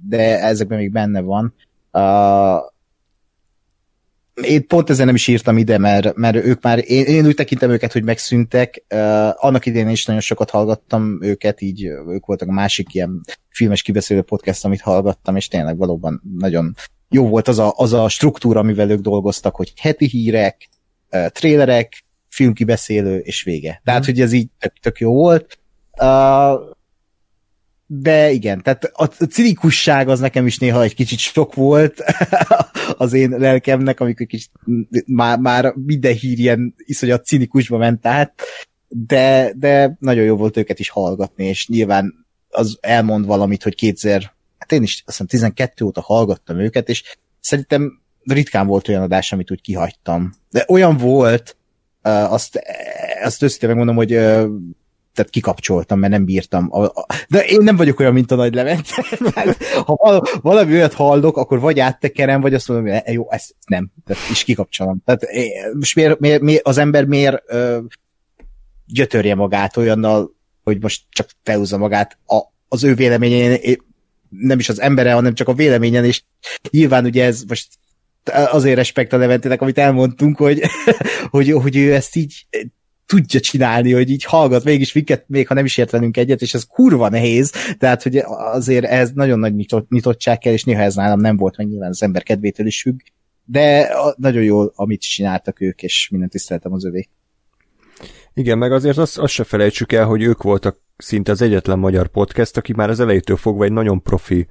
de 0.08 0.40
ezekben 0.40 0.78
még 0.78 0.92
benne 0.92 1.20
van. 1.20 1.54
Uh, 1.92 2.74
én 4.42 4.66
pont 4.66 4.90
ezen 4.90 5.06
nem 5.06 5.14
is 5.14 5.26
írtam 5.26 5.58
ide, 5.58 5.78
mert, 5.78 6.14
mert 6.14 6.36
ők 6.36 6.62
már, 6.62 6.90
én, 6.90 7.04
én 7.04 7.26
úgy 7.26 7.34
tekintem 7.34 7.70
őket, 7.70 7.92
hogy 7.92 8.04
megszűntek. 8.04 8.84
Uh, 8.94 9.44
annak 9.44 9.66
idején 9.66 9.88
is 9.88 10.04
nagyon 10.04 10.22
sokat 10.22 10.50
hallgattam 10.50 11.18
őket, 11.22 11.60
így 11.60 11.84
ők 11.84 12.26
voltak 12.26 12.48
a 12.48 12.52
másik 12.52 12.94
ilyen 12.94 13.20
filmes 13.48 13.82
kibeszélő 13.82 14.22
podcast, 14.22 14.64
amit 14.64 14.80
hallgattam, 14.80 15.36
és 15.36 15.48
tényleg 15.48 15.76
valóban 15.76 16.22
nagyon 16.38 16.74
jó 17.08 17.28
volt 17.28 17.48
az 17.48 17.58
a, 17.58 17.72
az 17.76 17.92
a 17.92 18.08
struktúra, 18.08 18.60
amivel 18.60 18.90
ők 18.90 19.00
dolgoztak, 19.00 19.56
hogy 19.56 19.72
heti 19.76 20.06
hírek, 20.06 20.68
uh, 21.10 21.26
trélerek, 21.26 22.04
filmkibeszélő, 22.28 23.18
és 23.18 23.42
vége. 23.42 23.80
Tehát, 23.84 24.02
mm. 24.02 24.04
hogy 24.04 24.20
ez 24.20 24.32
így 24.32 24.48
tök, 24.58 24.72
tök 24.80 24.98
jó 24.98 25.12
volt. 25.12 25.58
Uh, 26.00 26.74
de 27.86 28.30
igen, 28.30 28.62
tehát 28.62 28.90
a 28.92 29.04
cinikusság 29.06 30.08
az 30.08 30.20
nekem 30.20 30.46
is 30.46 30.58
néha 30.58 30.82
egy 30.82 30.94
kicsit 30.94 31.18
sok 31.18 31.54
volt 31.54 32.02
az 32.96 33.12
én 33.12 33.30
lelkemnek, 33.30 34.00
amikor 34.00 34.26
kicsit 34.26 34.50
már, 35.06 35.38
már 35.38 35.72
minden 35.74 36.14
hír 36.14 36.38
ilyen 36.38 36.74
iszonyat 36.76 37.24
cinikusba 37.24 37.78
ment 37.78 38.06
át, 38.06 38.42
de, 38.88 39.52
de 39.56 39.96
nagyon 40.00 40.24
jó 40.24 40.36
volt 40.36 40.56
őket 40.56 40.78
is 40.78 40.88
hallgatni, 40.88 41.44
és 41.44 41.68
nyilván 41.68 42.26
az 42.48 42.78
elmond 42.80 43.26
valamit, 43.26 43.62
hogy 43.62 43.74
kétszer, 43.74 44.34
hát 44.58 44.72
én 44.72 44.82
is 44.82 45.02
azt 45.06 45.16
hiszem 45.16 45.26
12 45.26 45.84
óta 45.84 46.00
hallgattam 46.00 46.58
őket, 46.58 46.88
és 46.88 47.16
szerintem 47.40 48.00
ritkán 48.24 48.66
volt 48.66 48.88
olyan 48.88 49.02
adás, 49.02 49.32
amit 49.32 49.50
úgy 49.50 49.60
kihagytam. 49.60 50.32
De 50.50 50.64
olyan 50.68 50.96
volt, 50.96 51.56
azt, 52.02 52.60
azt 53.22 53.42
őszintén 53.42 53.68
megmondom, 53.68 53.96
hogy 53.96 54.12
tehát 55.16 55.30
kikapcsoltam, 55.30 55.98
mert 55.98 56.12
nem 56.12 56.24
bírtam. 56.24 56.70
De 57.28 57.44
én 57.44 57.60
nem 57.62 57.76
vagyok 57.76 58.00
olyan, 58.00 58.12
mint 58.12 58.30
a 58.30 58.34
nagy 58.34 58.54
Levent. 58.54 58.88
ha 59.86 60.22
valami 60.42 60.72
olyat 60.72 60.94
hallok, 60.94 61.36
akkor 61.36 61.60
vagy 61.60 61.80
áttekerem, 61.80 62.40
vagy 62.40 62.54
azt 62.54 62.68
mondom, 62.68 62.86
hogy 62.86 63.14
jó, 63.14 63.30
ezt 63.30 63.54
nem. 63.66 63.90
Tehát 64.04 64.22
is 64.30 64.44
kikapcsolom. 64.44 65.02
Tehát 65.04 65.26
most 65.78 65.94
miért, 65.94 66.18
miért, 66.18 66.42
miért 66.42 66.66
az 66.66 66.78
ember 66.78 67.04
miért 67.04 67.42
ö, 67.46 67.78
gyötörje 68.86 69.34
magát 69.34 69.76
olyannal, 69.76 70.34
hogy 70.64 70.80
most 70.80 71.02
csak 71.10 71.28
felhúzza 71.42 71.78
magát 71.78 72.18
a, 72.26 72.40
az 72.68 72.84
ő 72.84 72.94
véleményén, 72.94 73.76
nem 74.28 74.58
is 74.58 74.68
az 74.68 74.80
embere, 74.80 75.12
hanem 75.12 75.34
csak 75.34 75.48
a 75.48 75.54
véleményen, 75.54 76.04
és 76.04 76.22
nyilván 76.70 77.04
ugye 77.04 77.24
ez 77.24 77.42
most 77.48 77.68
azért 78.32 78.76
respekt 78.76 79.12
a 79.12 79.16
Leventének, 79.16 79.60
amit 79.60 79.78
elmondtunk, 79.78 80.36
hogy, 80.36 80.62
hogy, 81.30 81.52
hogy 81.52 81.76
ő 81.76 81.94
ezt 81.94 82.16
így 82.16 82.46
tudja 83.06 83.40
csinálni, 83.40 83.92
hogy 83.92 84.10
így 84.10 84.24
hallgat 84.24 84.64
mégis 84.64 84.92
minket, 84.92 85.24
még 85.28 85.46
ha 85.46 85.54
nem 85.54 85.64
is 85.64 85.78
ért 85.78 85.94
egyet, 86.16 86.42
és 86.42 86.54
ez 86.54 86.64
kurva 86.64 87.08
nehéz, 87.08 87.52
tehát 87.78 88.02
hogy 88.02 88.16
azért 88.52 88.84
ez 88.84 89.10
nagyon 89.14 89.38
nagy 89.38 89.54
nyitott, 89.54 89.88
nyitottság 89.88 90.38
kell, 90.38 90.52
és 90.52 90.64
néha 90.64 90.82
ez 90.82 90.94
nálam 90.94 91.20
nem 91.20 91.36
volt, 91.36 91.56
meg 91.56 91.68
nyilván 91.68 91.88
az 91.88 92.02
ember 92.02 92.22
kedvétől 92.22 92.66
is 92.66 92.82
függ, 92.82 93.00
de 93.44 93.88
nagyon 94.16 94.42
jó, 94.42 94.64
amit 94.74 95.00
csináltak 95.00 95.60
ők, 95.60 95.82
és 95.82 96.08
mindent 96.10 96.32
tiszteltem 96.32 96.72
az 96.72 96.84
övé. 96.84 97.08
Igen, 98.34 98.58
meg 98.58 98.72
azért 98.72 98.98
azt, 98.98 99.18
azt 99.18 99.32
se 99.32 99.44
felejtsük 99.44 99.92
el, 99.92 100.04
hogy 100.04 100.22
ők 100.22 100.42
voltak 100.42 100.80
szinte 100.96 101.32
az 101.32 101.42
egyetlen 101.42 101.78
magyar 101.78 102.08
podcast, 102.08 102.56
aki 102.56 102.72
már 102.72 102.90
az 102.90 103.00
elejétől 103.00 103.36
fogva 103.36 103.64
egy 103.64 103.72
nagyon 103.72 104.02
profi, 104.02 104.46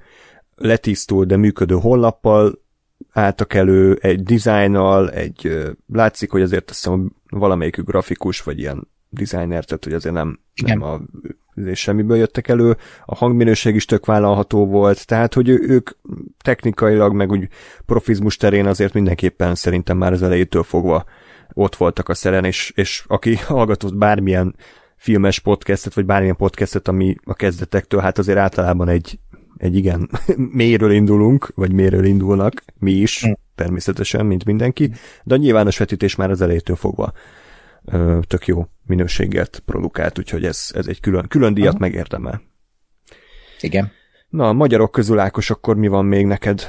letisztult, 0.54 1.28
de 1.28 1.36
működő 1.36 1.74
honlappal 1.74 2.64
álltak 3.10 3.54
elő, 3.54 3.98
egy 4.00 4.22
dizájnnal, 4.22 5.10
egy, 5.10 5.58
látszik, 5.92 6.30
hogy 6.30 6.42
azért 6.42 6.70
azt 6.70 6.84
hiszem 6.84 7.15
valamelyikük 7.38 7.86
grafikus, 7.86 8.42
vagy 8.42 8.58
ilyen 8.58 8.88
designer, 9.08 9.64
tehát 9.64 9.84
hogy 9.84 9.92
azért 9.92 10.14
nem, 10.14 10.40
nem 10.54 10.82
a 10.82 11.00
és 11.64 11.80
semmiből 11.80 12.16
jöttek 12.16 12.48
elő, 12.48 12.76
a 13.04 13.14
hangminőség 13.14 13.74
is 13.74 13.84
tök 13.84 14.06
vállalható 14.06 14.66
volt, 14.66 15.06
tehát 15.06 15.34
hogy 15.34 15.48
ők 15.48 15.90
technikailag, 16.44 17.14
meg 17.14 17.30
úgy 17.30 17.48
profizmus 17.86 18.36
terén 18.36 18.66
azért 18.66 18.92
mindenképpen 18.92 19.54
szerintem 19.54 19.96
már 19.96 20.12
az 20.12 20.22
elejétől 20.22 20.62
fogva 20.62 21.04
ott 21.52 21.76
voltak 21.76 22.08
a 22.08 22.14
szeren, 22.14 22.44
és, 22.44 22.72
és 22.74 23.04
aki 23.06 23.36
hallgatott 23.46 23.94
bármilyen 23.94 24.56
filmes 24.96 25.38
podcastet, 25.38 25.94
vagy 25.94 26.06
bármilyen 26.06 26.36
podcastet, 26.36 26.88
ami 26.88 27.16
a 27.24 27.34
kezdetektől, 27.34 28.00
hát 28.00 28.18
azért 28.18 28.38
általában 28.38 28.88
egy, 28.88 29.18
egy 29.58 29.76
igen 29.76 30.10
mélyről 30.52 30.92
indulunk, 30.92 31.52
vagy 31.54 31.72
mélyről 31.72 32.04
indulnak, 32.04 32.64
mi 32.78 32.92
is, 32.92 33.22
hm. 33.22 33.32
természetesen, 33.54 34.26
mint 34.26 34.44
mindenki, 34.44 34.90
de 35.24 35.34
a 35.34 35.38
nyilvános 35.38 35.78
vetítés 35.78 36.14
már 36.14 36.30
az 36.30 36.40
elejétől 36.40 36.76
fogva 36.76 37.12
ö, 37.84 38.18
tök 38.26 38.46
jó 38.46 38.66
minőséget 38.86 39.62
produkált, 39.64 40.18
úgyhogy 40.18 40.44
ez, 40.44 40.70
ez 40.74 40.86
egy 40.86 41.00
külön, 41.00 41.28
külön 41.28 41.54
díjat 41.54 41.74
Aha. 41.74 41.78
megérdemel. 41.78 42.42
Igen. 43.60 43.92
Na, 44.28 44.48
a 44.48 44.52
magyarok 44.52 44.90
közül 44.90 45.18
Ákos, 45.18 45.50
akkor 45.50 45.76
mi 45.76 45.88
van 45.88 46.04
még 46.04 46.26
neked? 46.26 46.68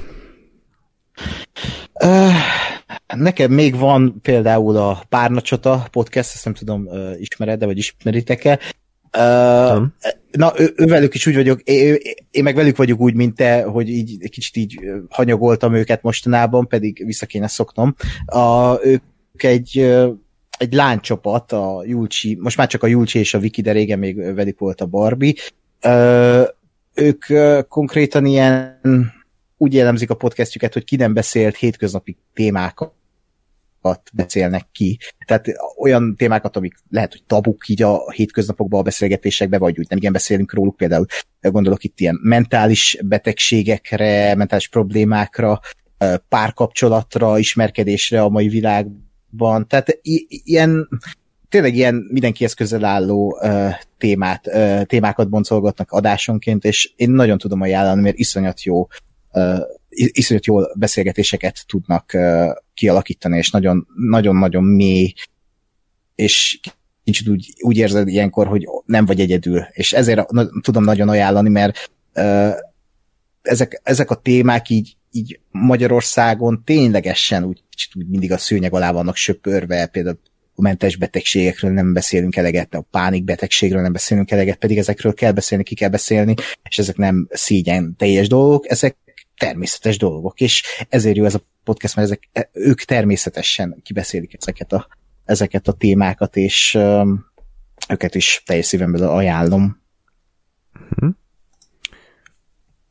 Uh, 2.04 2.34
nekem 3.16 3.52
még 3.52 3.76
van 3.76 4.20
például 4.22 4.78
a 4.78 5.04
Párnacsata 5.10 5.88
podcast, 5.92 6.34
ezt 6.34 6.46
nem 6.46 6.54
tudom, 6.54 6.86
uh, 6.86 7.20
ismered-e, 7.20 7.66
vagy 7.66 7.78
ismeritek-e. 7.78 8.60
Uh, 9.18 9.86
na, 10.32 10.53
ő, 10.57 10.74
ővelük 10.76 11.13
is 11.13 11.28
úgy 11.28 11.36
vagyok, 11.36 11.61
én, 11.61 11.97
én 12.32 12.43
meg 12.43 12.55
velük 12.55 12.78
vagyok 12.78 12.99
úgy, 12.99 13.13
mint 13.13 13.36
te, 13.36 13.61
hogy 13.63 13.89
így 13.89 14.30
kicsit 14.30 14.55
így 14.55 14.80
hanyagoltam 15.09 15.74
őket 15.74 16.01
mostanában, 16.01 16.68
pedig 16.68 17.05
vissza 17.05 17.26
kéne 17.26 17.47
szoknom. 17.47 17.95
Uh, 18.34 18.86
ők 18.86 19.43
egy 19.43 19.86
egy 20.57 20.74
lánycsapat, 20.74 21.51
a 21.51 21.84
Julcsi, 21.86 22.38
most 22.41 22.57
már 22.57 22.68
csak 22.68 22.84
a 22.84 22.88
Julcsi 22.88 23.20
és 23.20 23.34
a 23.34 23.39
Viki, 23.39 23.61
de 23.61 23.72
régen 23.72 23.99
még 23.99 24.34
velük 24.36 24.59
volt 24.59 24.82
a 24.82 24.86
Barbie. 24.86 25.34
Ö, 25.82 26.43
ők 26.93 27.26
konkrétan 27.68 28.26
ilyen 28.26 28.80
úgy 29.57 29.74
jellemzik 29.74 30.09
a 30.09 30.15
podcastjüket, 30.15 30.74
hogy 30.74 30.84
ki 30.84 30.95
nem 30.95 31.13
beszélt 31.13 31.55
hétköznapi 31.55 32.18
témákat 32.34 32.93
beszélnek 34.14 34.68
ki. 34.72 35.00
Tehát 35.26 35.46
olyan 35.80 36.16
témákat, 36.16 36.56
amik 36.56 36.74
lehet, 36.90 37.12
hogy 37.12 37.24
tabuk 37.24 37.68
így 37.68 37.82
a 37.82 38.12
hétköznapokban 38.12 38.80
a 38.80 38.84
beszélgetésekben, 38.84 39.60
vagy 39.60 39.80
úgy 39.80 39.86
nem 39.90 39.98
igen 39.98 40.12
beszélünk 40.14 40.54
róluk, 40.54 40.76
például 40.76 41.06
gondolok 41.42 41.84
itt 41.84 42.00
ilyen 42.00 42.20
mentális 42.22 42.98
betegségekre, 43.04 44.36
mentális 44.36 44.68
problémákra, 44.68 45.60
párkapcsolatra, 46.30 47.40
ismerkedésre 47.40 48.22
a 48.22 48.30
mai 48.30 48.48
világban. 48.48 49.68
Tehát 49.68 50.00
ilyen 50.28 50.88
tényleg 51.50 51.76
ilyen 51.76 52.08
mindenkihez 52.12 52.54
közel 52.54 52.86
álló 52.86 53.40
uh, 53.42 53.74
témát, 53.98 54.48
uh, 54.48 54.82
témákat 54.82 55.30
boncolgatnak 55.30 55.92
adásonként, 55.92 56.64
és 56.64 56.92
én 56.96 57.10
nagyon 57.10 57.38
tudom 57.38 57.62
ajánlani, 57.62 58.02
mert 58.02 58.18
iszonyat 58.18 58.64
jó 58.64 58.88
uh, 59.32 59.60
iszonyat 59.98 60.45
jó 60.45 60.58
beszélgetéseket 60.74 61.66
tudnak 61.68 62.18
kialakítani, 62.74 63.38
és 63.38 63.52
nagyon-nagyon 63.95 64.64
mély, 64.64 65.14
és 66.16 66.60
kicsit 67.04 67.28
úgy, 67.28 67.54
úgy 67.60 67.78
érzed 67.78 68.08
ilyenkor, 68.08 68.48
hogy 68.48 68.68
nem 68.86 69.06
vagy 69.06 69.20
egyedül, 69.20 69.66
és 69.72 69.93
ezért 69.93 70.28
tudom 70.62 70.84
nagyon 70.84 71.10
ajánlani, 71.10 71.50
mert 71.50 71.91
ezek, 73.41 73.82
ezek 73.84 74.12
a 74.12 74.16
témák 74.16 74.70
így, 74.70 74.95
így 75.12 75.39
Magyarországon 75.52 76.62
ténylegesen 76.66 77.43
úgy, 77.43 77.64
úgy 77.93 78.08
mindig 78.08 78.32
a 78.32 78.38
szőnyeg 78.38 78.74
alá 78.74 78.91
vannak 78.91 79.16
söpörve, 79.16 79.86
például 79.86 80.20
a 80.56 80.62
mentes 80.62 80.95
betegségekről 80.95 81.72
nem 81.72 81.93
beszélünk 81.93 82.36
eleget, 82.36 82.74
a 82.74 82.86
pánikbetegségről 82.91 83.82
nem 83.82 83.91
beszélünk 83.91 84.32
eleget, 84.32 84.58
pedig 84.58 84.78
ezekről 84.78 85.14
kell 85.14 85.32
beszélni, 85.32 85.64
ki 85.64 85.76
kell 85.76 85.89
beszélni, 85.89 86.34
és 86.70 86.80
ezek 86.80 86.98
nem 86.98 87.28
szígyen 87.32 87.95
teljes 87.98 88.28
dolgok, 88.28 88.70
ezek 88.70 88.95
természetes 89.38 89.98
dolgok, 89.98 90.40
és 90.40 90.64
ezért 90.90 91.16
jó 91.16 91.26
ez 91.26 91.36
a 91.36 91.42
podcast, 91.64 91.96
mert 91.96 92.08
ezek, 92.08 92.50
ők 92.52 92.82
természetesen 92.82 93.82
kibeszélik 93.84 94.34
ezeket 94.34 94.74
a, 94.74 94.88
ezeket 95.26 95.68
a 95.68 95.72
témákat, 95.72 96.36
és 96.36 96.76
um, 96.76 97.26
őket 97.90 98.16
is 98.16 98.42
teljes 98.46 98.66
szívemből 98.66 99.08
ajánlom. 99.08 99.82
Hm. 100.96 101.10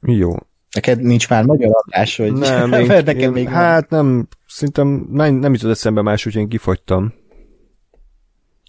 Jó. 0.01 0.34
Neked 0.70 1.01
nincs 1.01 1.28
már 1.28 1.44
magyar 1.44 1.70
adás, 1.72 2.16
vagy 2.16 2.32
nem, 2.32 2.72
én, 2.80 2.86
nekem 2.86 3.18
én, 3.18 3.30
még 3.30 3.49
Hát 3.49 3.90
nem, 3.90 4.28
szerintem 4.47 5.07
nem, 5.11 5.34
nem 5.34 5.53
jutott 5.53 5.70
eszembe 5.70 6.03
más, 6.03 6.26
úgyhogy 6.26 6.42
én 6.42 6.49
kifogytam. 6.49 7.14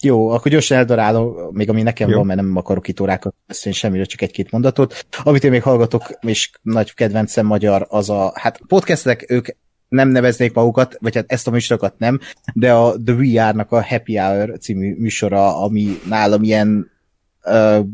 Jó, 0.01 0.29
akkor 0.29 0.51
gyorsan 0.51 0.77
eldarálom, 0.77 1.35
még 1.51 1.69
ami 1.69 1.81
nekem 1.81 2.09
Jó. 2.09 2.17
van, 2.17 2.25
mert 2.25 2.41
nem 2.41 2.55
akarok 2.55 2.87
itt 2.87 2.99
órákat 2.99 3.35
beszélni 3.47 3.77
semmire, 3.77 4.03
csak 4.03 4.21
egy-két 4.21 4.51
mondatot. 4.51 5.05
Amit 5.23 5.43
én 5.43 5.51
még 5.51 5.61
hallgatok, 5.61 6.09
és 6.21 6.49
nagy 6.61 6.93
kedvencem 6.93 7.45
magyar, 7.45 7.85
az 7.89 8.09
a, 8.09 8.31
hát 8.35 8.59
podcastek, 8.67 9.25
ők 9.31 9.47
nem 9.89 10.09
neveznék 10.09 10.53
magukat, 10.53 10.97
vagy 10.99 11.15
hát 11.15 11.31
ezt 11.31 11.47
a 11.47 11.51
műsorokat 11.51 11.93
nem, 11.97 12.19
de 12.53 12.73
a 12.73 12.95
The 13.05 13.13
VR-nak 13.13 13.71
a 13.71 13.85
Happy 13.85 14.17
Hour 14.17 14.57
című 14.59 14.95
műsora, 14.97 15.61
ami 15.61 15.99
nálam 16.09 16.43
ilyen 16.43 16.91
uh, 17.43 17.85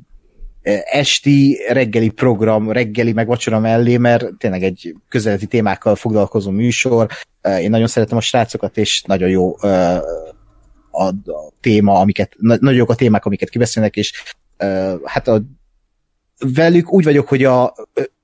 esti 0.83 1.59
reggeli 1.67 2.09
program, 2.09 2.71
reggeli 2.71 3.13
meg 3.13 3.27
vacsora 3.27 3.59
mellé, 3.59 3.97
mert 3.97 4.25
tényleg 4.37 4.63
egy 4.63 4.95
közeleti 5.09 5.45
témákkal 5.45 5.95
foglalkozó 5.95 6.51
műsor. 6.51 7.07
Én 7.59 7.69
nagyon 7.69 7.87
szeretem 7.87 8.17
a 8.17 8.21
srácokat, 8.21 8.77
és 8.77 9.03
nagyon 9.03 9.29
jó 9.29 9.55
a, 10.93 11.07
a 11.07 11.51
téma, 11.61 11.99
amiket, 11.99 12.35
nagyon 12.37 12.73
jók 12.73 12.89
a 12.89 12.95
témák, 12.95 13.25
amiket 13.25 13.49
kibeszélnek, 13.49 13.95
és 13.95 14.23
uh, 14.59 14.99
hát 15.03 15.27
a, 15.27 15.41
velük 16.53 16.93
úgy 16.93 17.03
vagyok, 17.03 17.27
hogy 17.27 17.43
a 17.43 17.73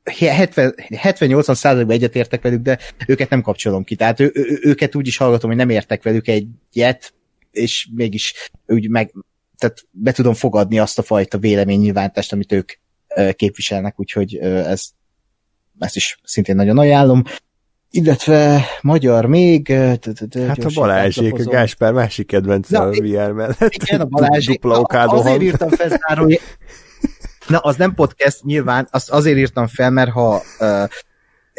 70-80 0.03 1.55
százalékban 1.55 1.95
egyetértek 1.95 2.41
velük, 2.41 2.61
de 2.61 2.79
őket 3.07 3.29
nem 3.29 3.41
kapcsolom 3.41 3.83
ki. 3.83 3.95
Tehát 3.95 4.19
ő, 4.19 4.31
ő, 4.33 4.59
őket 4.61 4.95
úgy 4.95 5.07
is 5.07 5.17
hallgatom, 5.17 5.49
hogy 5.49 5.59
nem 5.59 5.69
értek 5.69 6.03
velük 6.03 6.27
egyet, 6.27 7.13
és 7.51 7.87
mégis 7.95 8.51
úgy 8.67 8.89
meg, 8.89 9.13
tehát 9.57 9.85
be 9.91 10.11
tudom 10.11 10.33
fogadni 10.33 10.79
azt 10.79 10.99
a 10.99 11.03
fajta 11.03 11.37
véleménynyilvántást, 11.37 12.33
amit 12.33 12.51
ők 12.51 12.71
képviselnek, 13.35 13.99
úgyhogy 13.99 14.37
ez, 14.37 14.83
ezt 15.79 15.95
is 15.95 16.19
szintén 16.23 16.55
nagyon 16.55 16.77
ajánlom 16.77 17.23
illetve 17.89 18.65
magyar 18.81 19.25
még... 19.25 19.71
Hát 19.71 20.57
a 20.63 20.69
Balázsék, 20.73 21.33
a 21.33 21.43
Gáspár 21.43 21.93
másik 21.93 22.27
kedvenc 22.27 22.71
a 22.71 22.89
VR 22.89 23.31
mellett. 23.31 23.73
Igen, 23.73 24.01
a 24.01 24.05
Balázsék. 24.05 24.61
Dupla 24.61 25.05
Azért 25.05 25.41
írtam 25.41 25.69
fel. 25.69 25.99
Na, 27.47 27.57
az 27.57 27.75
nem 27.75 27.93
podcast, 27.93 28.43
nyilván, 28.43 28.87
azt 28.91 29.09
azért 29.09 29.37
írtam 29.37 29.67
fel, 29.67 29.89
mert 29.89 30.11
ha 30.11 30.41
uh, 30.59 30.83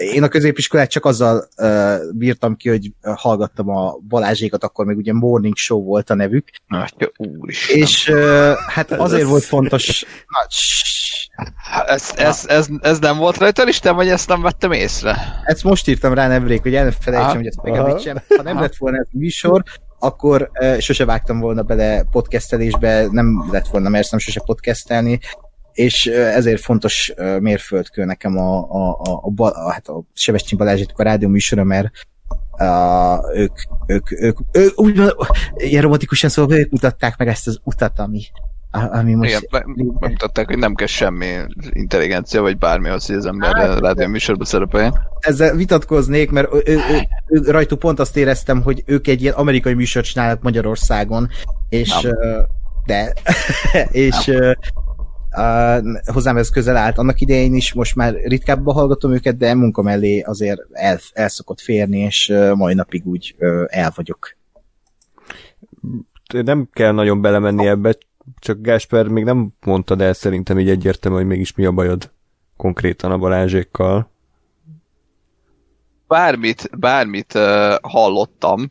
én 0.01 0.23
a 0.23 0.29
középiskolát 0.29 0.91
csak 0.91 1.05
azzal 1.05 1.49
uh, 1.57 1.95
bírtam 2.15 2.57
ki, 2.57 2.69
hogy 2.69 2.93
hallgattam 3.03 3.69
a 3.69 3.97
Balázsékat, 4.09 4.65
akkor 4.65 4.85
még 4.87 4.97
ugye 4.97 5.13
Morning 5.13 5.57
Show 5.57 5.83
volt 5.83 6.11
a 6.11 6.15
nevük. 6.15 6.49
Atya, 6.69 7.11
úristen. 7.17 7.77
És 7.77 8.09
uh, 8.09 8.53
hát 8.67 8.91
azért 8.93 9.29
volt 9.29 9.45
fontos... 9.45 10.05
Na, 10.27 11.85
ez, 11.87 12.13
ez, 12.17 12.45
ez, 12.49 12.69
ez, 12.81 12.99
nem 12.99 13.17
volt 13.17 13.37
rajta 13.37 13.63
listán, 13.63 13.95
vagy 13.95 14.09
ezt 14.09 14.29
nem 14.29 14.43
vettem 14.43 14.73
észre? 14.73 15.43
Ezt 15.45 15.65
most 15.65 15.89
írtam 15.89 16.15
rá 16.15 16.29
nemrég, 16.29 16.61
hogy 16.61 16.75
elfelejtsem, 16.75 17.37
hogy 17.37 17.47
ezt 17.47 17.63
megemlítsem. 17.63 18.23
Ha 18.37 18.43
nem 18.43 18.61
lett 18.61 18.77
volna 18.77 18.99
ez 18.99 19.07
a 19.13 19.19
műsor, 19.19 19.63
akkor 19.99 20.51
uh, 20.61 20.79
sose 20.79 21.05
vágtam 21.05 21.41
volna 21.41 21.63
bele 21.63 22.05
podcastelésbe, 22.11 23.07
nem 23.11 23.49
lett 23.51 23.67
volna 23.67 23.89
merszem 23.89 24.19
sose 24.19 24.41
podcastelni, 24.45 25.21
és 25.81 26.07
ezért 26.07 26.61
fontos 26.61 27.13
mérföldkő 27.39 28.05
nekem 28.05 28.39
a, 28.39 28.59
a, 28.59 28.91
a, 28.91 29.33
a, 29.37 29.45
a, 29.45 29.73
hát 29.73 29.89
a 29.89 30.03
Sebestyén 30.15 30.59
Balázsit 30.59 30.93
a 30.97 31.03
rádió 31.03 31.29
műsora, 31.29 31.65
mert 31.65 31.91
uh, 32.59 33.37
ők, 33.37 33.53
ők, 33.87 34.11
ők, 34.11 34.39
ők, 34.53 34.81
úgy, 34.81 35.03
ilyen 35.57 35.83
romantikusan 35.83 36.31
szóval 36.31 36.59
ők 36.59 36.71
mutatták 36.71 37.17
meg 37.19 37.29
ezt 37.29 37.47
az 37.47 37.61
utat, 37.65 37.99
ami, 37.99 38.23
ami 38.71 39.15
most... 39.15 39.49
Igen, 39.51 39.65
megmutatták, 40.01 40.47
hogy 40.47 40.59
nem 40.59 40.75
kell 40.75 40.87
semmi 40.87 41.27
intelligencia, 41.71 42.41
vagy 42.41 42.59
bármi 42.59 42.89
az, 42.89 43.07
hogy 43.07 43.17
az 43.17 43.27
ember 43.27 43.55
hát, 43.55 43.79
rádió 43.79 44.07
műsorban 44.07 44.47
szerepeljen. 44.47 44.95
Ezzel 45.21 45.55
vitatkoznék, 45.57 46.31
mert 46.31 46.55
ő, 46.55 46.63
ő, 46.65 46.79
ő, 47.27 47.51
rajtuk 47.51 47.79
pont 47.79 47.99
azt 47.99 48.17
éreztem, 48.17 48.63
hogy 48.63 48.83
ők 48.87 49.07
egy 49.07 49.23
ilyen 49.23 49.35
amerikai 49.35 49.75
műsort 49.75 50.07
csinálnak 50.07 50.43
Magyarországon, 50.43 51.29
és... 51.69 52.01
Nem. 52.01 52.13
de, 52.87 53.13
és 54.09 54.25
nem 54.25 54.55
Uh, 55.37 55.99
hozzám 56.05 56.37
ez 56.37 56.51
közel 56.51 56.77
állt 56.77 56.99
annak 56.99 57.21
idején 57.21 57.55
is, 57.55 57.73
most 57.73 57.95
már 57.95 58.15
ritkábban 58.15 58.75
hallgatom 58.75 59.13
őket, 59.13 59.37
de 59.37 59.55
munka 59.55 59.83
mellé 59.83 60.21
azért 60.21 60.61
el, 60.73 60.99
el 61.13 61.29
szokott 61.29 61.61
férni, 61.61 61.99
és 61.99 62.29
uh, 62.29 62.55
mai 62.55 62.75
napig 62.75 63.07
úgy 63.07 63.35
uh, 63.39 63.65
el 63.69 63.93
vagyok. 63.95 64.37
Nem 66.33 66.69
kell 66.73 66.93
nagyon 66.93 67.21
belemenni 67.21 67.67
ebbe, 67.67 67.97
csak 68.39 68.61
Gásper 68.61 69.07
még 69.07 69.25
nem 69.25 69.49
mondtad 69.65 70.01
el 70.01 70.13
szerintem 70.13 70.59
így 70.59 70.71
egyértelmű, 70.71 71.17
hogy 71.17 71.27
mégis 71.27 71.55
mi 71.55 71.65
a 71.65 71.73
bajod 71.73 72.11
konkrétan 72.57 73.11
a 73.11 73.19
Balázsékkal. 73.19 74.11
Bármit, 76.07 76.71
bármit 76.79 77.35
uh, 77.35 77.75
hallottam 77.83 78.71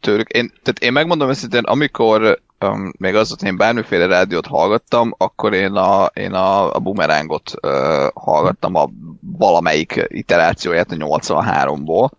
tőlük. 0.00 0.28
Én, 0.28 0.52
tehát 0.62 0.78
én 0.80 0.92
megmondom 0.92 1.28
őszintén, 1.28 1.64
amikor 1.64 2.40
um, 2.60 2.92
még 2.98 3.14
az, 3.14 3.28
hogy 3.28 3.48
én 3.48 3.56
bármiféle 3.56 4.06
rádiót 4.06 4.46
hallgattam, 4.46 5.14
akkor 5.18 5.54
én 5.54 5.72
a, 5.72 6.04
én 6.04 6.32
a, 6.32 6.74
a 6.74 6.78
bumerángot 6.78 7.52
uh, 7.62 8.06
hallgattam 8.14 8.74
a 8.74 8.88
valamelyik 9.20 10.04
iterációját 10.08 10.92
a 10.92 10.94
83-ból. 10.94 12.10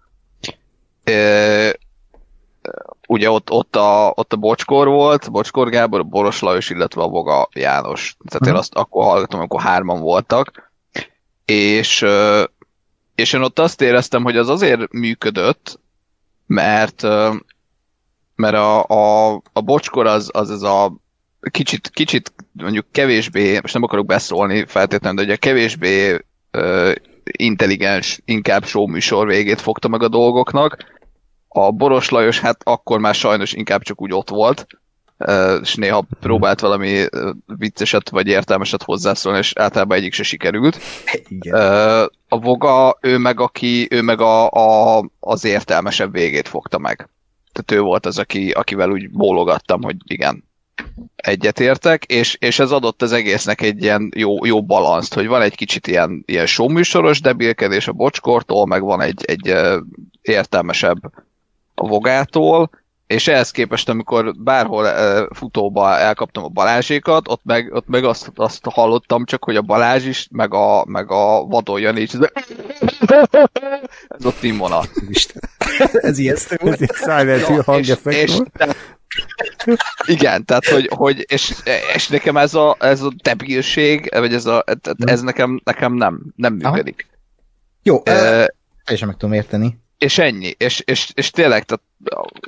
Uh, 1.09 1.69
ugye 3.09 3.29
ott, 3.29 3.51
ott, 3.51 3.75
a, 3.75 4.11
ott 4.15 4.33
a 4.33 4.37
Bocskor 4.37 4.87
volt, 4.87 5.31
Bocskor 5.31 5.69
Gábor, 5.69 6.05
Boros 6.05 6.39
Lajos, 6.39 6.69
illetve 6.69 7.01
a 7.01 7.07
Voga 7.07 7.49
János. 7.53 8.17
Tehát 8.25 8.47
én 8.47 8.53
azt 8.53 8.75
akkor 8.75 9.03
hallgatom, 9.03 9.39
amikor 9.39 9.61
hárman 9.61 9.99
voltak. 9.99 10.71
És, 11.45 12.01
ö, 12.01 12.43
és 13.15 13.33
én 13.33 13.41
ott 13.41 13.59
azt 13.59 13.81
éreztem, 13.81 14.23
hogy 14.23 14.37
az 14.37 14.49
azért 14.49 14.91
működött, 14.91 15.79
mert 16.45 17.07
mert 18.39 18.55
a, 18.55 18.83
a, 18.83 19.33
a 19.53 19.61
bocskor 19.61 20.07
az, 20.07 20.29
az 20.33 20.51
ez 20.51 20.61
a 20.61 20.93
kicsit, 21.51 21.89
kicsit 21.89 22.33
mondjuk 22.51 22.85
kevésbé, 22.91 23.59
most 23.61 23.73
nem 23.73 23.83
akarok 23.83 24.05
beszólni 24.05 24.65
feltétlenül, 24.65 25.17
de 25.17 25.23
ugye 25.23 25.35
kevésbé 25.35 26.17
ö, 26.51 26.91
intelligens, 27.23 28.21
inkább 28.25 28.65
show 28.65 28.87
műsor 28.87 29.27
végét 29.27 29.61
fogta 29.61 29.87
meg 29.87 30.03
a 30.03 30.07
dolgoknak. 30.07 30.77
A 31.47 31.71
Boros 31.71 32.09
Lajos 32.09 32.39
hát 32.39 32.61
akkor 32.63 32.99
már 32.99 33.15
sajnos 33.15 33.53
inkább 33.53 33.81
csak 33.81 34.01
úgy 34.01 34.13
ott 34.13 34.29
volt, 34.29 34.67
és 35.61 35.75
néha 35.75 36.05
próbált 36.19 36.59
valami 36.59 37.05
vicceset 37.45 38.09
vagy 38.09 38.27
értelmeset 38.27 38.83
hozzászólni, 38.83 39.37
és 39.37 39.53
általában 39.55 39.97
egyik 39.97 40.13
se 40.13 40.23
sikerült. 40.23 40.77
Igen. 41.27 41.55
A 42.27 42.39
Voga, 42.39 42.97
ő 43.01 43.17
meg, 43.17 43.39
aki, 43.39 43.87
ő 43.89 44.01
meg 44.01 44.21
a, 44.21 44.49
a, 44.49 45.05
az 45.19 45.45
értelmesebb 45.45 46.11
végét 46.11 46.47
fogta 46.47 46.77
meg. 46.77 47.09
Tehát 47.65 47.83
ő 47.83 47.85
volt 47.85 48.05
az, 48.05 48.19
aki, 48.19 48.51
akivel 48.51 48.89
úgy 48.89 49.09
bólogattam, 49.09 49.81
hogy 49.81 49.95
igen, 50.05 50.43
egyetértek, 51.15 52.03
és, 52.03 52.37
és 52.39 52.59
ez 52.59 52.71
adott 52.71 53.01
az 53.01 53.11
egésznek 53.11 53.61
egy 53.61 53.83
ilyen 53.83 54.11
jó, 54.15 54.45
jó 54.45 54.63
balanszt, 54.63 55.13
hogy 55.13 55.27
van 55.27 55.41
egy 55.41 55.55
kicsit 55.55 55.87
ilyen, 55.87 56.23
ilyen 56.25 56.45
showműsoros 56.45 57.21
debilkedés 57.21 57.87
a 57.87 57.91
bocskortól, 57.91 58.65
meg 58.65 58.81
van 58.81 59.01
egy, 59.01 59.23
egy 59.25 59.53
értelmesebb 60.21 61.13
a 61.75 61.87
vogától, 61.87 62.69
és 63.09 63.27
ehhez 63.27 63.51
képest, 63.51 63.89
amikor 63.89 64.35
bárhol 64.37 64.83
uh, 64.83 65.35
futóba 65.35 65.97
elkaptam 65.97 66.43
a 66.43 66.47
Balázsékat, 66.47 67.27
ott 67.27 67.41
meg, 67.43 67.73
ott 67.73 67.87
meg 67.87 68.03
azt, 68.03 68.31
azt 68.35 68.65
hallottam 68.65 69.25
csak, 69.25 69.43
hogy 69.43 69.55
a 69.55 69.61
Balázs 69.61 70.05
is, 70.05 70.27
meg 70.31 70.53
a, 70.53 70.85
meg 70.85 71.11
a 71.11 71.45
Vadon 71.45 71.79
Jani 71.79 72.01
is. 72.01 72.11
Ez 74.07 74.25
ott 74.25 74.35
színvonal. 74.35 74.85
Isten. 75.07 75.41
Ez 76.09 76.17
ijesztő 76.17 76.55
Ez 76.55 76.81
egy 76.81 76.91
Silent 76.93 77.45
Hill 77.45 77.57
és, 77.57 77.65
hangeffekt 77.65 78.17
és, 78.17 78.37
igen, 80.15 80.45
tehát 80.45 80.65
hogy, 80.65 80.89
hogy 80.95 81.25
és, 81.27 81.55
és 81.95 82.07
nekem 82.07 82.37
ez 82.37 82.53
a, 82.53 82.75
ez 82.79 83.01
a 83.01 83.11
debilség, 83.23 84.09
vagy 84.11 84.33
ez, 84.33 84.45
a, 84.45 84.63
ez 84.97 85.21
nekem, 85.21 85.61
nekem 85.63 85.93
nem, 85.93 86.33
nem 86.35 86.59
Aha. 86.61 86.71
működik. 86.71 87.07
Jó, 87.83 87.95
uh, 87.95 88.03
teljesen 88.83 89.07
meg 89.07 89.17
tudom 89.17 89.33
érteni. 89.33 89.79
És 89.99 90.17
ennyi, 90.17 90.55
és, 90.57 90.79
és, 90.79 91.11
és 91.13 91.29
tényleg, 91.29 91.63
tehát, 91.63 91.83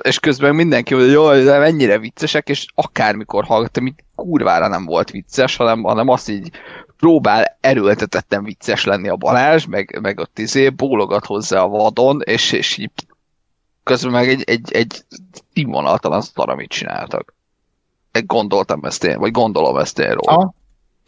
és 0.02 0.18
közben 0.18 0.54
mindenki 0.54 0.94
mondja, 0.94 1.12
jó, 1.12 1.44
de 1.44 1.58
mennyire 1.58 1.98
viccesek, 1.98 2.48
és 2.48 2.66
akármikor 2.74 3.44
hallgattam, 3.44 3.86
így 3.86 4.04
kurvára 4.14 4.68
nem 4.68 4.84
volt 4.84 5.10
vicces, 5.10 5.56
hanem, 5.56 5.82
hanem 5.82 6.08
azt 6.08 6.28
így 6.28 6.50
próbál 6.96 7.58
erőltetetten 7.60 8.44
vicces 8.44 8.84
lenni 8.84 9.08
a 9.08 9.16
Balázs, 9.16 9.64
meg, 9.64 9.98
meg 10.02 10.18
ott 10.18 10.38
izé 10.38 10.68
bólogat 10.68 11.24
hozzá 11.24 11.62
a 11.62 11.68
vadon, 11.68 12.20
és, 12.24 12.52
és 12.52 12.76
így 12.76 12.90
közben 13.82 14.12
meg 14.12 14.28
egy, 14.28 14.42
egy, 14.46 14.72
egy 14.72 15.04
színvonaltalan 15.54 16.20
szar, 16.20 16.50
amit 16.50 16.70
csináltak. 16.70 17.34
Gondoltam 18.26 18.84
ezt 18.84 19.04
én, 19.04 19.18
vagy 19.18 19.30
gondolom 19.30 19.76
ezt 19.76 19.98
én 19.98 20.12
róla. 20.12 20.36
Ah. 20.36 20.50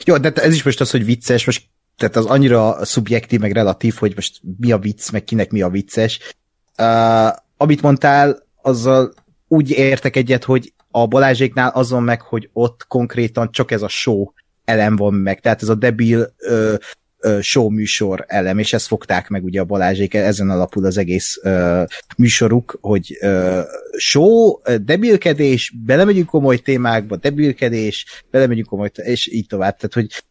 Jó, 0.04 0.16
de 0.16 0.32
ez 0.32 0.54
is 0.54 0.62
most 0.62 0.80
az, 0.80 0.90
hogy 0.90 1.04
vicces, 1.04 1.46
most 1.46 1.68
tehát 1.96 2.16
az 2.16 2.26
annyira 2.26 2.84
szubjektív, 2.84 3.40
meg 3.40 3.52
relatív, 3.52 3.94
hogy 3.94 4.12
most 4.14 4.40
mi 4.60 4.72
a 4.72 4.78
vicc, 4.78 5.10
meg 5.10 5.24
kinek 5.24 5.50
mi 5.50 5.62
a 5.62 5.68
vicces. 5.68 6.34
Uh, 6.78 7.36
amit 7.56 7.82
mondtál, 7.82 8.42
azzal 8.62 9.12
úgy 9.48 9.70
értek 9.70 10.16
egyet, 10.16 10.44
hogy 10.44 10.72
a 10.90 11.06
Balázséknál 11.06 11.70
azon 11.70 12.02
meg, 12.02 12.20
hogy 12.20 12.50
ott 12.52 12.84
konkrétan 12.88 13.52
csak 13.52 13.70
ez 13.70 13.82
a 13.82 13.88
show 13.88 14.26
elem 14.64 14.96
van 14.96 15.14
meg, 15.14 15.40
tehát 15.40 15.62
ez 15.62 15.68
a 15.68 15.74
debil 15.74 16.34
ö, 16.38 16.74
ö, 17.18 17.38
show 17.40 17.68
műsor 17.68 18.24
elem, 18.28 18.58
és 18.58 18.72
ezt 18.72 18.86
fogták 18.86 19.28
meg 19.28 19.44
ugye 19.44 19.60
a 19.60 19.64
Balázsék, 19.64 20.14
ezen 20.14 20.50
alapul 20.50 20.84
az 20.84 20.96
egész 20.96 21.40
ö, 21.42 21.82
műsoruk, 22.16 22.78
hogy 22.80 23.16
ö, 23.20 23.60
show, 23.96 24.56
debilkedés, 24.84 25.72
belemegyünk 25.84 26.26
komoly 26.26 26.58
témákba, 26.58 27.16
debilkedés, 27.16 28.22
belemegyünk 28.30 28.66
komoly, 28.66 28.90
és 28.94 29.26
így 29.32 29.46
tovább, 29.46 29.76
tehát 29.76 29.94
hogy 29.94 30.24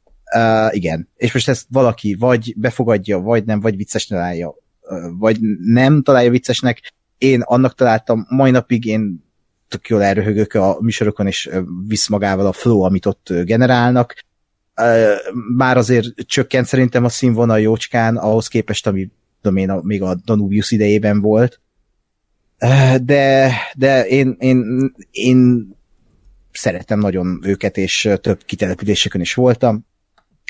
Igen, 0.69 1.09
és 1.15 1.34
most 1.34 1.49
ezt 1.49 1.65
valaki 1.69 2.15
vagy 2.19 2.53
befogadja, 2.57 3.19
vagy 3.19 3.45
nem, 3.45 3.59
vagy 3.59 3.77
vicces 3.77 4.05
találja, 4.05 4.55
vagy 5.17 5.38
nem 5.59 6.01
találja 6.01 6.29
viccesnek. 6.29 6.93
Én 7.17 7.41
annak 7.41 7.75
találtam, 7.75 8.25
mai 8.29 8.51
napig 8.51 8.86
én 8.86 9.23
tök 9.67 9.88
jól 9.88 10.03
elröhögök 10.03 10.53
a 10.53 10.77
műsorokon, 10.79 11.27
és 11.27 11.49
visz 11.88 12.07
magával 12.07 12.45
a 12.45 12.51
flow, 12.51 12.81
amit 12.81 13.05
ott 13.05 13.34
generálnak. 13.43 14.15
Már 15.55 15.77
azért 15.77 16.25
csökkent 16.25 16.65
szerintem 16.65 17.03
a 17.03 17.09
színvonal 17.09 17.59
jócskán, 17.59 18.17
ahhoz 18.17 18.47
képest, 18.47 18.88
ami 18.88 19.11
tudom 19.41 19.57
én, 19.57 19.69
a, 19.69 19.79
még 19.81 20.01
a 20.01 20.15
Danubius 20.25 20.71
idejében 20.71 21.21
volt. 21.21 21.61
De, 23.01 23.51
de 23.75 24.07
én, 24.07 24.36
én, 24.39 24.91
én 25.11 25.69
szeretem 26.51 26.99
nagyon 26.99 27.39
őket, 27.43 27.77
és 27.77 28.09
több 28.21 28.43
kitelepüléseken 28.43 29.21
is 29.21 29.34
voltam 29.34 29.86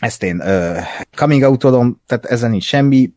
ezt 0.04 0.24
én 0.24 0.42
uh, 0.42 0.78
coming 1.16 1.44
out 1.44 1.60
tehát 2.06 2.26
ezen 2.26 2.50
nincs 2.50 2.64
semmi, 2.64 3.14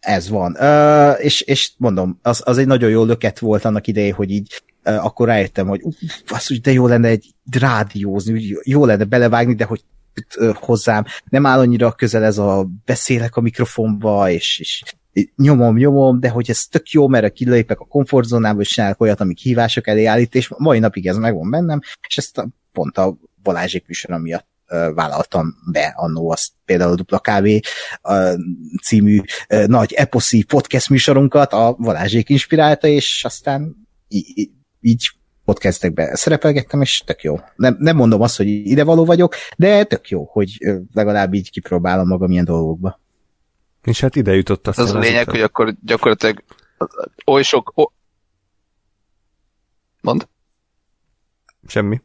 ez 0.00 0.28
van. 0.28 0.56
Uh, 0.60 1.24
és, 1.24 1.40
és 1.40 1.72
mondom, 1.76 2.18
az, 2.22 2.42
az 2.44 2.58
egy 2.58 2.66
nagyon 2.66 2.90
jó 2.90 3.04
löket 3.04 3.38
volt 3.38 3.64
annak 3.64 3.86
idején, 3.86 4.14
hogy 4.14 4.30
így 4.30 4.62
uh, 4.84 5.04
akkor 5.04 5.26
rájöttem, 5.26 5.66
hogy 5.66 5.82
basszus, 6.28 6.60
de 6.60 6.72
jó 6.72 6.86
lenne 6.86 7.08
egy 7.08 7.34
rádiózni, 7.58 8.56
jó 8.62 8.84
lenne 8.84 9.04
belevágni, 9.04 9.54
de 9.54 9.64
hogy 9.64 9.84
uh, 10.36 10.54
hozzám 10.54 11.04
nem 11.28 11.46
áll 11.46 11.58
annyira 11.58 11.92
közel 11.92 12.24
ez 12.24 12.38
a 12.38 12.68
beszélek 12.84 13.36
a 13.36 13.40
mikrofonba, 13.40 14.30
és, 14.30 14.58
és 14.58 14.82
nyomom, 15.36 15.76
nyomom, 15.76 16.20
de 16.20 16.28
hogy 16.28 16.50
ez 16.50 16.66
tök 16.66 16.90
jó, 16.90 17.08
mert 17.08 17.32
kilépek 17.32 17.80
a 17.80 17.84
komfortzónába, 17.84 18.60
és 18.60 18.68
csinálok 18.68 19.00
olyat, 19.00 19.20
amik 19.20 19.38
hívások 19.38 19.86
elé 19.86 20.04
állít, 20.04 20.34
és 20.34 20.50
mai 20.56 20.78
napig 20.78 21.06
ez 21.06 21.16
megvan 21.16 21.50
bennem, 21.50 21.80
és 22.08 22.18
ezt 22.18 22.38
a, 22.38 22.48
pont 22.72 22.98
a 22.98 23.16
Balázsék 23.42 23.86
műsora 23.86 24.18
miatt 24.18 24.46
vállaltam 24.94 25.54
be 25.72 25.92
annó 25.96 26.30
azt 26.30 26.52
például 26.64 26.92
a 26.92 26.94
Dupla 26.94 27.18
KV 27.18 27.46
című 28.82 29.20
nagy 29.66 29.92
eposzi 29.92 30.42
podcast 30.42 30.88
műsorunkat 30.90 31.52
a 31.52 31.74
Valázsék 31.78 32.28
inspirálta, 32.28 32.86
és 32.86 33.24
aztán 33.24 33.76
így, 34.08 34.50
így 34.80 35.10
podcastekbe 35.44 36.16
szerepelgettem, 36.16 36.80
és 36.80 37.02
tök 37.06 37.22
jó. 37.22 37.40
Nem, 37.56 37.76
nem 37.78 37.96
mondom 37.96 38.20
azt, 38.20 38.36
hogy 38.36 38.46
ide 38.46 38.84
való 38.84 39.04
vagyok, 39.04 39.34
de 39.56 39.84
tök 39.84 40.08
jó, 40.08 40.24
hogy 40.24 40.58
legalább 40.92 41.34
így 41.34 41.50
kipróbálom 41.50 42.06
magam 42.08 42.30
ilyen 42.30 42.44
dolgokba. 42.44 43.00
És 43.82 44.00
hát 44.00 44.16
ide 44.16 44.34
jutott 44.34 44.66
aztán 44.66 44.84
Az 44.84 44.94
a 44.94 44.98
lényeg, 44.98 45.22
után. 45.22 45.34
hogy 45.34 45.42
akkor 45.42 45.74
gyakorlatilag 45.84 46.44
oly 47.26 47.42
sok... 47.42 47.72
O... 47.74 47.90
Mond? 50.00 50.28
Semmi. 51.66 52.02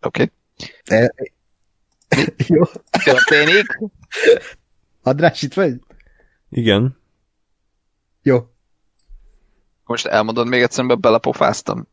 Oké. 0.00 0.22
Okay. 0.22 0.32
De... 0.84 1.14
jó. 2.46 2.62
Történik? 3.04 3.78
András, 5.02 5.42
itt 5.42 5.54
vagy? 5.54 5.74
Igen. 6.50 6.96
Jó. 8.22 8.46
Most 9.84 10.06
elmondod 10.06 10.46
még 10.48 10.62
egyszer, 10.62 10.84
mert 10.84 11.00
belepofáztam. 11.00 11.88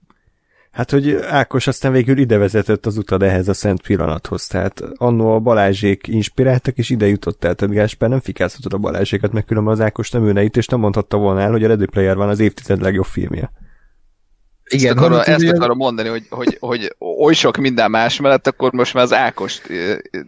Hát, 0.72 0.92
hogy 0.92 1.14
Ákos 1.14 1.68
aztán 1.68 1.92
végül 1.92 2.18
ide 2.18 2.38
vezetett 2.38 2.86
az 2.86 2.98
utad 2.98 3.24
ehhez 3.24 3.48
a 3.48 3.54
szent 3.54 3.82
pillanathoz. 3.82 4.48
Tehát 4.48 4.82
annó 4.96 5.34
a 5.34 5.40
Balázsék 5.40 6.08
inspiráltak, 6.08 6.78
és 6.78 6.90
ide 6.90 7.08
jutott 7.08 7.44
el. 7.44 7.56
Tehát 7.56 7.76
Gáspár 7.76 8.10
nem 8.10 8.20
fikázhatod 8.20 8.74
a 8.74 8.78
Balázsékat, 8.78 9.32
meg 9.32 9.46
különben 9.46 9.74
az 9.74 9.82
Ákos 9.82 10.12
nem 10.12 10.26
ülne 10.26 10.44
itt, 10.44 10.58
és 10.58 10.68
nem 10.68 10.80
mondhatta 10.80 11.18
volna 11.18 11.42
el, 11.42 11.52
hogy 11.52 11.64
a 11.64 11.68
Ready 11.68 11.86
Player 11.86 12.16
van 12.16 12.30
az 12.30 12.40
évtized 12.40 12.82
legjobb 12.82 13.06
filmje. 13.06 13.52
Igen, 14.72 14.98
ezt 14.98 15.06
akarom, 15.06 15.20
ezt 15.26 15.50
akarom 15.50 15.78
mondani, 15.78 16.10
hogy, 16.10 16.26
hogy, 16.30 16.58
hogy 16.60 16.96
oly 17.00 17.34
sok 17.34 17.58
minden 17.58 17.90
más 17.90 18.20
mellett, 18.20 18.48
akkor 18.48 18.74
most 18.74 18.94
már 18.94 19.04
az 19.04 19.14
Ákos 19.14 19.62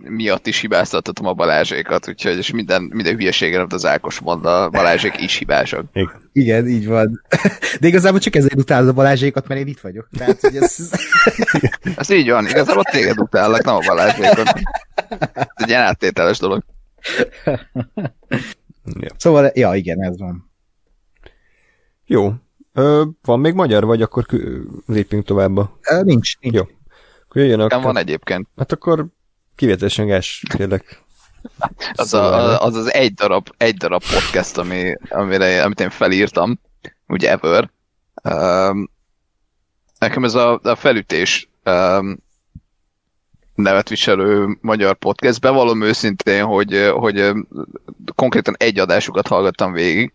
miatt 0.02 0.48
is 0.48 0.60
hibáztathatom 0.60 1.26
a 1.26 1.34
Balázsékat, 1.34 2.08
úgyhogy 2.08 2.38
és 2.38 2.52
minden, 2.52 2.82
minden 2.82 3.16
hülyeségre, 3.16 3.60
amit 3.60 3.74
az 3.74 3.86
Ákos 3.86 4.20
mond, 4.20 4.46
a 4.46 4.70
Balázsék 4.70 5.22
is 5.22 5.38
hibások. 5.38 5.86
Igen. 5.94 6.30
Igen, 6.34 6.68
így 6.68 6.88
van. 6.88 7.22
De 7.80 7.88
igazából 7.88 8.20
csak 8.20 8.36
ezért 8.36 8.56
utálod 8.56 8.88
a 8.88 8.94
Balázsékat, 8.94 9.48
mert 9.48 9.60
én 9.62 9.68
itt 9.68 9.80
vagyok. 9.80 10.08
Tehát, 10.18 10.42
hogy 10.42 10.56
ez... 10.56 10.90
ez 11.96 12.10
így 12.10 12.30
van, 12.30 12.48
igazából 12.48 12.84
téged 12.84 13.20
utállak, 13.20 13.64
nem 13.64 13.76
a 13.76 13.86
Balázsékot. 13.88 14.48
Ez 15.34 15.46
egy 15.56 15.70
ilyen 15.70 15.82
áttételes 15.82 16.40
dolog. 16.40 16.64
ja. 18.84 19.10
Szóval, 19.18 19.52
ja, 19.54 19.74
igen, 19.74 20.04
ez 20.04 20.20
van. 20.20 20.52
Jó, 22.06 22.34
Ö, 22.74 23.04
van 23.22 23.40
még 23.40 23.54
magyar, 23.54 23.86
vagy 23.86 24.02
akkor 24.02 24.26
lépjünk 24.86 25.26
tovább? 25.26 25.58
Ö, 25.58 26.02
nincs, 26.04 26.38
nincs. 26.40 26.56
Jó. 26.56 26.62
Akkor 27.24 27.42
jöjjön 27.42 27.60
a... 27.60 27.80
van 27.80 27.98
egyébként. 27.98 28.48
Hát 28.58 28.72
akkor 28.72 29.06
kivételesen 29.56 30.08
gás, 30.08 30.44
kérlek. 30.58 31.04
az, 31.94 32.14
a, 32.14 32.62
az 32.62 32.76
az 32.76 32.94
egy 32.94 33.14
darab, 33.14 33.50
egy 33.58 33.76
darab 33.76 34.04
podcast, 34.14 34.58
ami, 34.58 34.96
amire, 35.10 35.64
amit 35.64 35.80
én 35.80 35.90
felírtam, 35.90 36.60
ugye 37.08 37.32
ever. 37.32 37.72
Um, 38.24 38.90
nekem 40.00 40.24
ez 40.24 40.34
a, 40.34 40.60
a 40.64 40.76
felütés 40.76 41.50
um, 41.66 42.18
nevet 43.56 43.90
viselő 43.90 44.58
magyar 44.62 44.96
podcast. 44.96 45.42
Bevallom 45.42 45.82
őszintén, 45.82 46.44
hogy, 46.44 46.90
hogy 46.94 47.32
konkrétan 48.16 48.56
egy 48.58 48.80
adásukat 48.80 49.28
hallgattam 49.28 49.72
végig. 49.72 50.12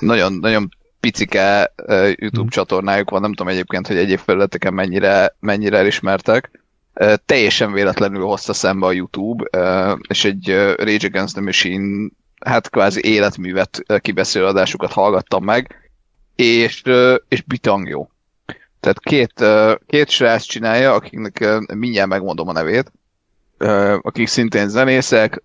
Nagyon, 0.00 0.32
nagyon 0.32 0.68
picike 1.06 1.72
YouTube 2.14 2.40
hmm. 2.40 2.48
csatornájuk 2.48 3.10
van, 3.10 3.20
nem 3.20 3.32
tudom 3.34 3.52
egyébként, 3.52 3.86
hogy 3.86 3.96
egyéb 3.96 4.18
felületeken 4.18 4.74
mennyire, 4.74 5.36
mennyire 5.40 5.78
elismertek. 5.78 6.50
Teljesen 7.26 7.72
véletlenül 7.72 8.24
hozta 8.24 8.52
szembe 8.52 8.86
a 8.86 8.92
YouTube, 8.92 9.44
és 10.08 10.24
egy 10.24 10.48
Rage 10.76 11.06
Against 11.06 11.34
the 11.34 11.42
Machine, 11.42 12.08
hát 12.40 12.70
kvázi 12.70 13.00
életművet 13.04 13.82
kibeszélő 13.98 14.44
adásukat 14.46 14.92
hallgattam 14.92 15.44
meg, 15.44 15.90
és, 16.34 16.82
és 17.28 17.42
bitang 17.42 17.88
jó. 17.88 18.10
Tehát 18.80 19.00
két, 19.00 19.44
két 19.86 20.08
srác 20.08 20.42
csinálja, 20.42 20.92
akiknek 20.92 21.44
mindjárt 21.74 22.08
megmondom 22.08 22.48
a 22.48 22.52
nevét, 22.52 22.92
akik 24.00 24.26
szintén 24.26 24.68
zenészek, 24.68 25.42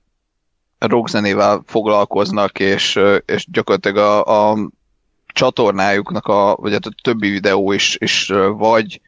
rockzenével 0.79 1.63
foglalkoznak, 1.65 2.59
és, 2.59 2.99
és 3.25 3.47
gyakorlatilag 3.51 3.97
a, 3.97 4.49
a 4.51 4.71
csatornájuknak, 5.33 6.27
a, 6.27 6.55
vagy 6.55 6.71
hát 6.71 6.85
a 6.85 6.91
többi 7.01 7.29
videó 7.29 7.71
is, 7.71 7.97
is 7.99 8.31
vagy, 8.57 9.01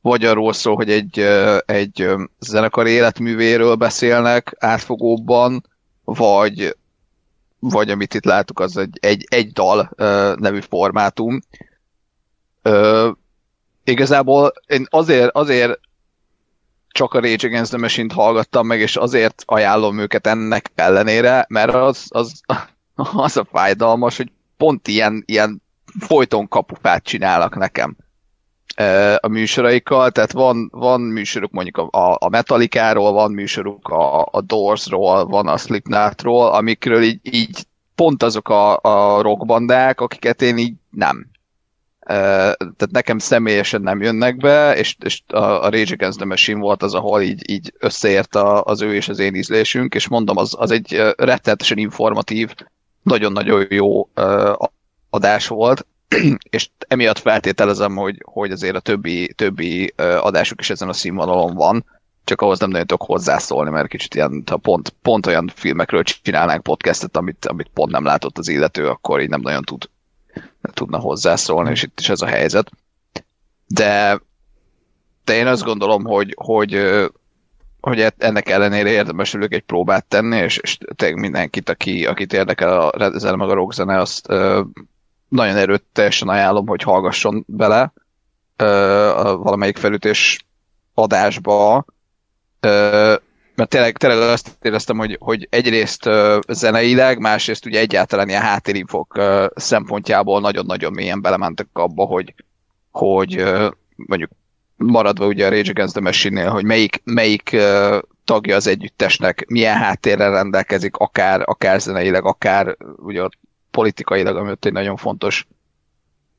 vagy 0.00 0.24
arról 0.24 0.52
szól, 0.52 0.74
hogy 0.74 0.90
egy, 0.90 1.18
egy 1.66 2.08
zenekar 2.38 2.86
életművéről 2.86 3.74
beszélnek 3.74 4.54
átfogóbban, 4.58 5.66
vagy, 6.04 6.76
vagy 7.58 7.90
amit 7.90 8.14
itt 8.14 8.24
láttuk, 8.24 8.60
az 8.60 8.76
egy, 8.76 8.98
egy, 9.00 9.26
egy 9.28 9.52
dal 9.52 9.90
nevű 10.38 10.60
formátum. 10.60 11.40
Igazából 13.84 14.52
én 14.66 14.86
azért, 14.90 15.30
azért 15.34 15.80
csak 16.88 17.14
a 17.14 17.20
Rage 17.20 17.46
Against 17.46 17.70
the 17.70 17.78
Machine-t 17.78 18.12
hallgattam 18.12 18.66
meg, 18.66 18.80
és 18.80 18.96
azért 18.96 19.42
ajánlom 19.46 19.98
őket 19.98 20.26
ennek 20.26 20.70
ellenére, 20.74 21.46
mert 21.48 21.74
az, 21.74 22.06
az, 22.08 22.40
az 23.26 23.36
a 23.36 23.46
fájdalmas, 23.52 24.16
hogy 24.16 24.32
pont 24.56 24.88
ilyen, 24.88 25.22
ilyen 25.26 25.62
folyton 25.98 26.48
kapufát 26.48 27.04
csinálnak 27.04 27.56
nekem 27.56 27.96
a 29.20 29.28
műsoraikkal, 29.28 30.10
tehát 30.10 30.32
van, 30.32 30.68
van 30.72 31.00
műsoruk 31.00 31.50
mondjuk 31.50 31.76
a, 31.76 32.16
a 32.20 32.28
Metallica-ról, 32.28 33.12
van 33.12 33.32
műsoruk 33.32 33.88
a, 33.88 34.28
a 34.30 34.40
Doors-ról, 34.40 35.26
van 35.26 35.48
a 35.48 35.56
Slipknot-ról, 35.56 36.46
amikről 36.46 37.02
így, 37.02 37.20
így 37.22 37.66
pont 37.94 38.22
azok 38.22 38.48
a, 38.48 38.78
a 38.80 39.22
rockbandák, 39.22 40.00
akiket 40.00 40.42
én 40.42 40.58
így 40.58 40.74
nem. 40.90 41.26
Tehát 42.06 42.90
nekem 42.90 43.18
személyesen 43.18 43.82
nem 43.82 44.02
jönnek 44.02 44.36
be, 44.36 44.76
és, 44.76 44.96
és 45.04 45.22
a, 45.26 45.38
a 45.38 45.68
Rage 45.70 45.92
Against 45.92 46.16
the 46.16 46.26
Machine 46.26 46.60
volt 46.60 46.82
az, 46.82 46.94
ahol 46.94 47.22
így, 47.22 47.50
így 47.50 47.72
összeért 47.78 48.34
a, 48.34 48.62
az 48.62 48.82
ő 48.82 48.94
és 48.94 49.08
az 49.08 49.18
én 49.18 49.34
ízlésünk, 49.34 49.94
és 49.94 50.08
mondom, 50.08 50.36
az, 50.36 50.54
az 50.58 50.70
egy 50.70 50.92
rettenetesen 51.16 51.78
informatív, 51.78 52.54
nagyon-nagyon 53.02 53.66
jó 53.68 54.08
adás 55.14 55.46
volt, 55.46 55.86
és 56.56 56.68
emiatt 56.88 57.18
feltételezem, 57.18 57.96
hogy, 57.96 58.22
hogy 58.24 58.50
azért 58.50 58.76
a 58.76 58.80
többi, 58.80 59.32
többi 59.32 59.92
adásuk 59.96 60.60
is 60.60 60.70
ezen 60.70 60.88
a 60.88 60.92
színvonalon 60.92 61.54
van, 61.54 61.84
csak 62.24 62.40
ahhoz 62.40 62.58
nem 62.58 62.70
nagyon 62.70 62.86
tudok 62.86 63.06
hozzászólni, 63.06 63.70
mert 63.70 63.88
kicsit 63.88 64.14
ilyen, 64.14 64.42
ha 64.46 64.56
pont, 64.56 64.94
pont 65.02 65.26
olyan 65.26 65.52
filmekről 65.54 66.02
csinálnánk 66.02 66.62
podcastet, 66.62 67.16
amit, 67.16 67.46
amit 67.46 67.70
pont 67.74 67.90
nem 67.90 68.04
látott 68.04 68.38
az 68.38 68.48
illető, 68.48 68.88
akkor 68.88 69.20
így 69.20 69.28
nem 69.28 69.40
nagyon 69.40 69.62
tud 69.62 69.88
tudna 70.72 70.98
hozzászólni, 70.98 71.70
és 71.70 71.82
itt 71.82 72.00
is 72.00 72.08
ez 72.08 72.20
a 72.20 72.26
helyzet. 72.26 72.70
De, 73.66 74.20
de 75.24 75.34
én 75.34 75.46
azt 75.46 75.64
gondolom, 75.64 76.04
hogy, 76.04 76.34
hogy, 76.36 76.80
hogy 77.80 78.00
e- 78.00 78.14
ennek 78.18 78.48
ellenére 78.48 78.90
érdemes 78.90 79.34
ülök 79.34 79.52
egy 79.52 79.62
próbát 79.62 80.04
tenni, 80.04 80.36
és, 80.36 80.56
és 80.56 80.78
tényleg 80.96 81.20
mindenkit, 81.20 81.68
aki, 81.68 82.06
akit 82.06 82.32
érdekel 82.32 82.80
a 82.80 83.18
zene 83.18 83.36
meg 83.36 83.48
a 83.48 83.54
rockzene, 83.54 84.00
azt 84.00 84.28
nagyon 85.34 85.56
erőteljesen 85.56 86.28
ajánlom, 86.28 86.66
hogy 86.66 86.82
hallgasson 86.82 87.44
bele 87.46 87.92
ö, 88.56 88.66
a 89.08 89.36
valamelyik 89.36 89.76
felütés 89.76 90.46
adásba, 90.94 91.84
ö, 92.60 93.14
mert 93.54 93.70
tényleg, 93.70 93.96
tényleg 93.96 94.18
azt 94.18 94.58
éreztem, 94.62 94.98
hogy, 94.98 95.16
hogy 95.20 95.46
egyrészt 95.50 96.06
uh, 96.06 96.38
zeneileg, 96.48 97.18
másrészt 97.18 97.66
ugye 97.66 97.78
egyáltalán 97.78 98.28
ilyen 98.28 98.42
háttérinfok 98.42 99.14
uh, 99.16 99.46
szempontjából 99.54 100.40
nagyon-nagyon 100.40 100.92
mélyen 100.92 101.20
belementek 101.20 101.66
abba, 101.72 102.04
hogy, 102.04 102.34
hogy 102.90 103.40
uh, 103.40 103.70
mondjuk 103.96 104.30
maradva 104.76 105.26
ugye 105.26 105.46
a 105.46 105.50
Rage 105.50 105.70
Against 105.70 105.92
the 105.92 106.02
Machine-nél, 106.02 106.50
hogy 106.50 106.64
melyik, 106.64 107.00
melyik 107.04 107.50
uh, 107.52 107.98
tagja 108.24 108.56
az 108.56 108.66
együttesnek 108.66 109.44
milyen 109.48 109.76
háttérrel 109.76 110.30
rendelkezik, 110.30 110.96
akár, 110.96 111.42
akár 111.44 111.80
zeneileg, 111.80 112.24
akár 112.24 112.76
ugye 112.96 113.22
politikailag, 113.74 114.36
ami 114.36 114.50
ott 114.50 114.64
egy 114.64 114.72
nagyon 114.72 114.96
fontos 114.96 115.46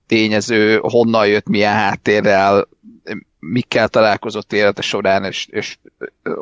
tényező, 0.07 0.79
honnan 0.81 1.27
jött, 1.27 1.47
milyen 1.47 1.73
háttérrel, 1.73 2.67
mikkel 3.39 3.87
találkozott 3.87 4.53
élete 4.53 4.81
során, 4.81 5.23
és, 5.23 5.47
és 5.49 5.77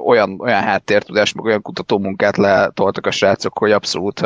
olyan, 0.06 0.40
olyan 0.40 0.62
háttértudás, 0.62 1.34
meg 1.34 1.46
olyan 1.46 1.62
kutatómunkát 1.62 2.38
letoltak 2.38 3.06
a 3.06 3.12
srácok, 3.12 3.58
hogy 3.58 3.72
abszolút 3.72 4.22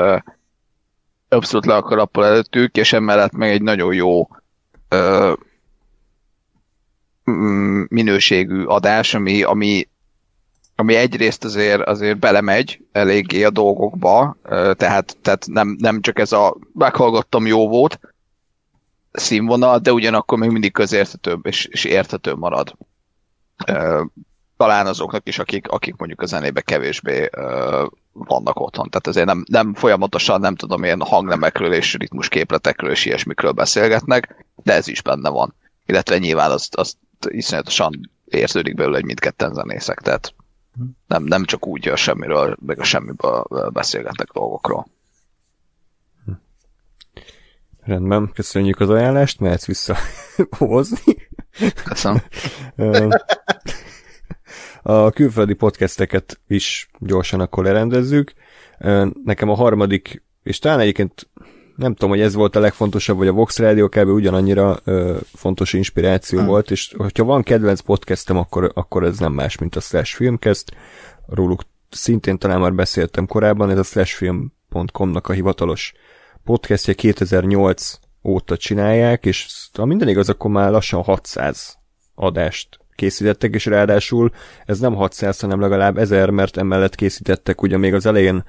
abszolút 1.30 1.66
le 1.66 1.76
a 1.76 1.82
kalappal 1.82 2.26
előttük, 2.26 2.76
és 2.76 2.94
emellett 2.94 3.32
meg 3.32 3.50
egy 3.50 3.62
nagyon 3.62 3.94
jó 3.94 4.28
minőségű 7.88 8.64
adás, 8.64 9.14
ami, 9.14 9.44
ami, 9.44 9.88
ami 10.80 10.96
egyrészt 10.96 11.44
azért, 11.44 11.82
azért 11.82 12.20
belemegy 12.20 12.82
eléggé 12.92 13.44
a 13.44 13.50
dolgokba, 13.50 14.38
tehát, 14.50 15.18
tehát 15.22 15.46
nem, 15.46 15.76
nem 15.80 16.02
csak 16.02 16.20
ez 16.20 16.32
a 16.32 16.58
meghallgattam 16.74 17.46
jó 17.46 17.68
volt, 17.68 18.00
színvonal, 19.12 19.80
de 19.80 19.94
ugyanakkor 19.94 20.38
még 20.38 20.50
mindig 20.50 20.72
közérthetőbb 20.72 21.46
és, 21.46 21.66
és 21.66 21.84
érthető 21.84 22.34
marad. 22.34 22.78
Talán 24.58 24.88
azoknak 24.88 25.28
is, 25.28 25.40
akik, 25.40 25.68
akik 25.68 25.96
mondjuk 25.96 26.22
a 26.22 26.26
zenébe 26.26 26.62
kevésbé 26.62 27.30
vannak 28.12 28.60
otthon. 28.60 28.90
Tehát 28.90 29.08
azért 29.08 29.26
nem, 29.26 29.44
nem 29.50 29.74
folyamatosan, 29.74 30.40
nem 30.40 30.56
tudom, 30.56 30.84
ilyen 30.84 31.02
hangnemekről 31.02 31.74
és 31.74 31.94
ritmusképletekről 31.94 32.92
és 32.92 33.06
ilyesmikről 33.06 33.52
beszélgetnek, 33.52 34.46
de 34.56 34.74
ez 34.74 34.88
is 34.88 35.02
benne 35.02 35.30
van. 35.30 35.56
Illetve 35.86 36.18
nyilván 36.18 36.52
azt, 36.52 36.76
azt 36.76 36.98
iszonyatosan 37.30 38.12
érződik 38.26 38.76
belőle, 38.76 38.96
hogy 38.96 39.06
mindketten 39.06 39.54
zenészek, 39.54 40.00
tehát 40.00 40.34
nem, 41.08 41.24
nem 41.24 41.46
csak 41.46 41.68
úgy 41.68 41.88
a 41.88 41.96
semmiről, 41.96 42.58
meg 42.66 42.80
a 42.80 42.84
semmiből 42.84 43.70
beszélgetnek 43.74 44.32
dolgokról. 44.32 44.88
Rendben, 47.80 48.32
köszönjük 48.34 48.80
az 48.80 48.90
ajánlást, 48.90 49.40
mehetsz 49.40 49.66
vissza 49.66 49.98
hozni. 50.58 51.30
Köszönöm. 51.84 52.22
A 54.82 55.12
külföldi 55.12 55.54
podcasteket 55.54 56.40
is 56.48 56.90
gyorsan 57.00 57.40
akkor 57.40 57.64
lerendezzük. 57.64 58.34
Nekem 59.24 59.50
a 59.50 59.56
harmadik, 59.56 60.24
és 60.44 60.60
talán 60.60 60.80
egyébként 60.80 61.30
nem 61.78 61.94
tudom, 61.94 62.10
hogy 62.10 62.22
ez 62.22 62.34
volt 62.34 62.56
a 62.56 62.60
legfontosabb, 62.60 63.18
vagy 63.18 63.28
a 63.28 63.32
Vox 63.32 63.58
Radio 63.58 63.90
kb. 63.90 64.10
ugyanannyira 64.10 64.80
ö, 64.84 65.18
fontos 65.34 65.74
inspiráció 65.74 66.40
hmm. 66.40 66.48
volt, 66.48 66.72
és 66.72 66.94
hogyha 66.98 67.24
van 67.24 67.44
kedvenc 67.44 67.80
podcastem, 67.80 68.38
akkor, 68.38 68.72
akkor 68.74 69.04
ez 69.04 69.18
nem 69.18 69.34
más, 69.34 69.58
mint 69.58 69.76
a 69.76 69.80
Slash 69.80 70.16
Filmcast. 70.16 70.76
Róluk 71.28 71.62
szintén 71.90 72.38
talán 72.38 72.60
már 72.60 72.74
beszéltem 72.74 73.26
korábban, 73.26 73.70
ez 73.70 73.78
a 73.78 73.84
slashfilm.com-nak 73.84 75.28
a 75.28 75.34
hivatalos 75.34 75.94
podcastja 76.44 76.94
2008 76.94 78.00
óta 78.24 78.58
csinálják, 78.58 79.26
és 79.26 79.48
ha 79.74 79.86
minden 79.86 80.08
igaz, 80.08 80.30
akkor 80.30 80.52
már 80.52 80.72
lassan 80.72 81.04
600 81.04 81.78
adást 82.16 82.80
készítettek, 82.96 83.54
és 83.54 83.66
ráadásul 83.66 84.32
ez 84.66 84.80
nem 84.80 84.96
600, 84.96 85.40
hanem 85.40 85.60
legalább 85.60 85.98
1000, 85.98 86.30
mert 86.30 86.58
emellett 86.58 86.96
készítettek, 86.96 87.62
ugye 87.62 87.78
még 87.78 87.94
az 87.94 88.06
elején 88.06 88.44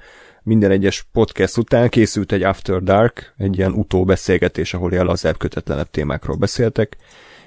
minden 0.49 0.71
egyes 0.71 1.07
podcast 1.11 1.57
után 1.57 1.89
készült 1.89 2.31
egy 2.31 2.43
After 2.43 2.83
Dark, 2.83 3.33
egy 3.37 3.57
ilyen 3.57 3.71
utóbeszélgetés, 3.71 4.73
ahol 4.73 4.91
ilyen 4.91 5.05
lazább 5.05 5.37
kötetlenebb 5.37 5.89
témákról 5.89 6.35
beszéltek, 6.35 6.97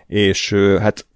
és 0.07 0.53
hát 0.80 1.07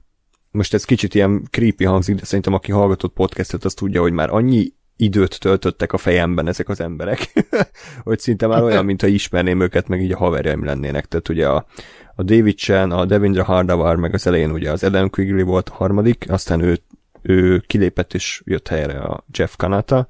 most 0.50 0.74
ez 0.74 0.84
kicsit 0.84 1.14
ilyen 1.14 1.46
creepy 1.50 1.84
hangzik, 1.84 2.14
de 2.14 2.24
szerintem 2.24 2.54
aki 2.54 2.72
hallgatott 2.72 3.12
podcastet, 3.12 3.64
az 3.64 3.74
tudja, 3.74 4.00
hogy 4.00 4.12
már 4.12 4.30
annyi 4.30 4.72
időt 4.96 5.40
töltöttek 5.40 5.92
a 5.92 5.98
fejemben 5.98 6.48
ezek 6.48 6.68
az 6.68 6.80
emberek, 6.80 7.32
hogy 8.04 8.18
szinte 8.18 8.46
már 8.46 8.62
olyan, 8.62 8.84
mintha 8.84 9.06
ismerném 9.06 9.60
őket, 9.60 9.88
meg 9.88 10.02
így 10.02 10.12
a 10.12 10.16
haverjaim 10.16 10.64
lennének. 10.64 11.06
Tehát 11.06 11.28
ugye 11.28 11.48
a, 11.48 11.66
a 12.14 12.22
David 12.22 12.56
Chen, 12.56 12.90
a 12.90 13.04
Devindra 13.04 13.44
Hardavar, 13.44 13.96
meg 13.96 14.14
az 14.14 14.26
elején 14.26 14.50
ugye 14.50 14.70
az 14.70 14.84
Adam 14.84 15.10
Quigley 15.10 15.44
volt 15.44 15.68
a 15.68 15.74
harmadik, 15.74 16.24
aztán 16.28 16.60
ő, 16.60 16.78
ő 17.22 17.58
kilépett 17.58 18.14
és 18.14 18.42
jött 18.44 18.68
helyre 18.68 18.98
a 18.98 19.24
Jeff 19.32 19.54
Kanata. 19.56 20.08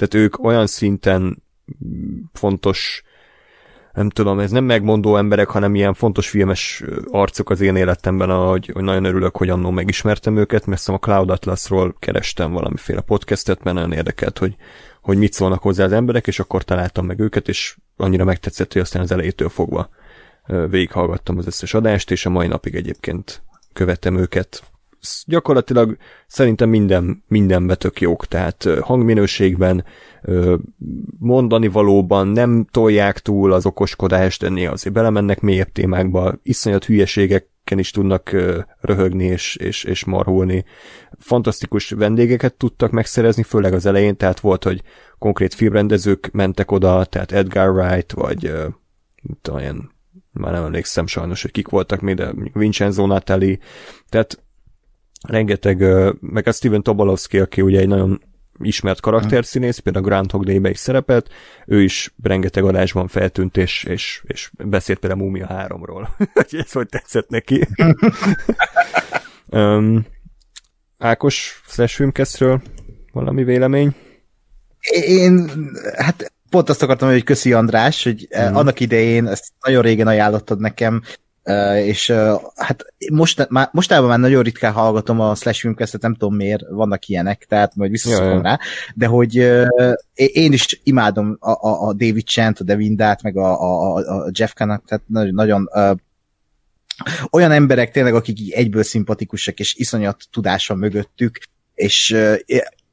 Tehát 0.00 0.14
ők 0.26 0.44
olyan 0.44 0.66
szinten 0.66 1.42
fontos 2.32 3.02
nem 3.92 4.10
tudom, 4.10 4.38
ez 4.38 4.50
nem 4.50 4.64
megmondó 4.64 5.16
emberek, 5.16 5.48
hanem 5.48 5.74
ilyen 5.74 5.94
fontos 5.94 6.28
filmes 6.28 6.84
arcok 7.10 7.50
az 7.50 7.60
én 7.60 7.76
életemben, 7.76 8.30
ahogy, 8.30 8.70
hogy 8.72 8.82
nagyon 8.82 9.04
örülök, 9.04 9.36
hogy 9.36 9.48
annó 9.48 9.70
megismertem 9.70 10.36
őket, 10.36 10.66
mert 10.66 10.80
szóval 10.80 11.00
a 11.02 11.04
Cloud 11.04 11.30
Atlasról 11.30 11.96
kerestem 11.98 12.52
valamiféle 12.52 13.00
podcastet, 13.00 13.62
mert 13.62 13.76
nagyon 13.76 13.92
érdekelt, 13.92 14.38
hogy, 14.38 14.56
hogy 15.02 15.18
mit 15.18 15.32
szólnak 15.32 15.62
hozzá 15.62 15.84
az 15.84 15.92
emberek, 15.92 16.26
és 16.26 16.38
akkor 16.38 16.62
találtam 16.62 17.06
meg 17.06 17.20
őket, 17.20 17.48
és 17.48 17.76
annyira 17.96 18.24
megtetszett, 18.24 18.72
hogy 18.72 18.82
aztán 18.82 19.02
az 19.02 19.12
elejétől 19.12 19.48
fogva 19.48 19.88
végighallgattam 20.68 21.38
az 21.38 21.46
összes 21.46 21.74
adást, 21.74 22.10
és 22.10 22.26
a 22.26 22.30
mai 22.30 22.46
napig 22.46 22.74
egyébként 22.74 23.42
követem 23.72 24.16
őket. 24.16 24.69
Gyakorlatilag 25.26 25.96
szerintem 26.26 26.68
minden, 26.68 27.24
mindenbe 27.28 27.74
tök 27.74 28.00
jók, 28.00 28.26
tehát 28.26 28.68
hangminőségben, 28.80 29.84
mondani 31.18 31.68
valóban 31.68 32.28
nem 32.28 32.66
tolják 32.70 33.18
túl 33.18 33.52
az 33.52 33.66
okoskodást, 33.66 34.42
ennél 34.42 34.70
azért 34.70 34.94
belemennek 34.94 35.40
mélyebb 35.40 35.72
témákba, 35.72 36.34
iszonyat 36.42 36.84
hülyeségeken 36.84 37.78
is 37.78 37.90
tudnak 37.90 38.36
röhögni 38.80 39.24
és, 39.24 39.56
és, 39.56 39.84
és 39.84 40.04
marhulni. 40.04 40.64
Fantasztikus 41.18 41.90
vendégeket 41.90 42.54
tudtak 42.54 42.90
megszerezni, 42.90 43.42
főleg 43.42 43.72
az 43.72 43.86
elején, 43.86 44.16
tehát 44.16 44.40
volt, 44.40 44.64
hogy 44.64 44.82
konkrét 45.18 45.54
filmrendezők 45.54 46.30
mentek 46.32 46.70
oda, 46.70 47.04
tehát 47.04 47.32
Edgar 47.32 47.68
Wright, 47.68 48.12
vagy 48.12 48.46
uh, 48.46 49.52
olyan 49.52 49.98
már 50.32 50.52
nem 50.52 50.64
emlékszem 50.64 51.06
sajnos, 51.06 51.42
hogy 51.42 51.50
kik 51.50 51.68
voltak 51.68 52.00
még, 52.00 52.14
de 52.14 52.32
Vincenzo 52.52 53.06
Natali, 53.06 53.58
tehát 54.08 54.42
rengeteg, 55.28 55.78
meg 56.20 56.46
a 56.46 56.52
Steven 56.52 56.82
Tobolowski, 56.82 57.38
aki 57.38 57.60
ugye 57.60 57.78
egy 57.78 57.88
nagyon 57.88 58.20
ismert 58.62 59.00
karakterszínész, 59.00 59.78
például 59.78 60.04
a 60.04 60.08
Groundhog 60.08 60.44
Day-be 60.44 60.70
is 60.70 60.78
szerepelt, 60.78 61.28
ő 61.66 61.82
is 61.82 62.14
rengeteg 62.22 62.64
adásban 62.64 63.08
feltűnt, 63.08 63.56
és, 63.56 63.84
és, 63.84 64.22
és 64.26 64.50
beszélt 64.58 64.98
például 64.98 65.20
a 65.20 65.24
Múmia 65.24 65.46
3-ról. 65.50 66.08
hogy 66.34 66.54
ez 66.64 66.72
hogy 66.72 66.88
tetszett 66.88 67.28
neki. 67.28 67.68
um, 69.46 70.06
Ákos 70.98 71.62
Slash 71.66 71.94
Filmkeszről 71.94 72.62
valami 73.12 73.44
vélemény? 73.44 73.94
Én, 75.06 75.50
hát 75.96 76.32
pont 76.50 76.68
azt 76.68 76.82
akartam, 76.82 77.08
hogy 77.08 77.24
köszi 77.24 77.52
András, 77.52 78.04
hogy 78.04 78.28
mm. 78.38 78.54
annak 78.54 78.80
idején 78.80 79.26
ezt 79.26 79.52
nagyon 79.64 79.82
régen 79.82 80.06
ajánlottad 80.06 80.60
nekem, 80.60 81.02
és 81.76 82.12
hát 82.56 82.84
most, 83.12 83.46
már, 83.48 83.68
mostában 83.72 84.08
már 84.08 84.18
nagyon 84.18 84.42
ritkán 84.42 84.72
hallgatom 84.72 85.20
a 85.20 85.34
Slash 85.34 85.60
Filmcast-et, 85.60 86.02
nem 86.02 86.14
tudom 86.14 86.34
miért, 86.34 86.62
vannak 86.68 87.08
ilyenek, 87.08 87.46
tehát 87.48 87.76
majd 87.76 87.90
visszaszokom 87.90 88.42
rá, 88.42 88.58
de 88.94 89.06
hogy 89.06 89.34
én 90.14 90.52
is 90.52 90.80
imádom 90.82 91.36
a, 91.40 91.50
a, 91.50 91.88
a 91.88 91.92
David 91.92 92.26
Chant, 92.26 92.60
a 92.60 92.64
Devindát, 92.64 93.22
meg 93.22 93.36
a, 93.36 93.60
a, 93.60 93.94
a 93.94 94.30
Jeff 94.32 94.52
Kanak, 94.52 94.84
tehát 94.84 95.04
nagyon, 95.06 95.34
nagyon 95.34 95.68
olyan 97.30 97.50
emberek 97.50 97.90
tényleg, 97.90 98.14
akik 98.14 98.40
így 98.40 98.50
egyből 98.50 98.82
szimpatikusak, 98.82 99.58
és 99.58 99.74
iszonyat 99.74 100.24
tudása 100.30 100.74
mögöttük, 100.74 101.38
és 101.74 102.16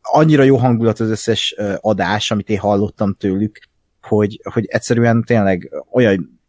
annyira 0.02 0.44
jó 0.44 0.58
hangulat 0.58 1.00
az 1.00 1.10
összes 1.10 1.56
adás, 1.82 2.32
amit 2.32 2.50
én 2.50 2.58
hallottam 2.58 3.14
tőlük, 3.14 3.60
hogy, 4.02 4.42
hogy 4.44 4.66
egyszerűen 4.68 5.24
tényleg 5.24 5.72
olyan 5.92 6.40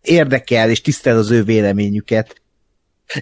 érdekel 0.00 0.70
és 0.70 0.80
tisztel 0.80 1.16
az 1.16 1.30
ő 1.30 1.42
véleményüket, 1.42 2.40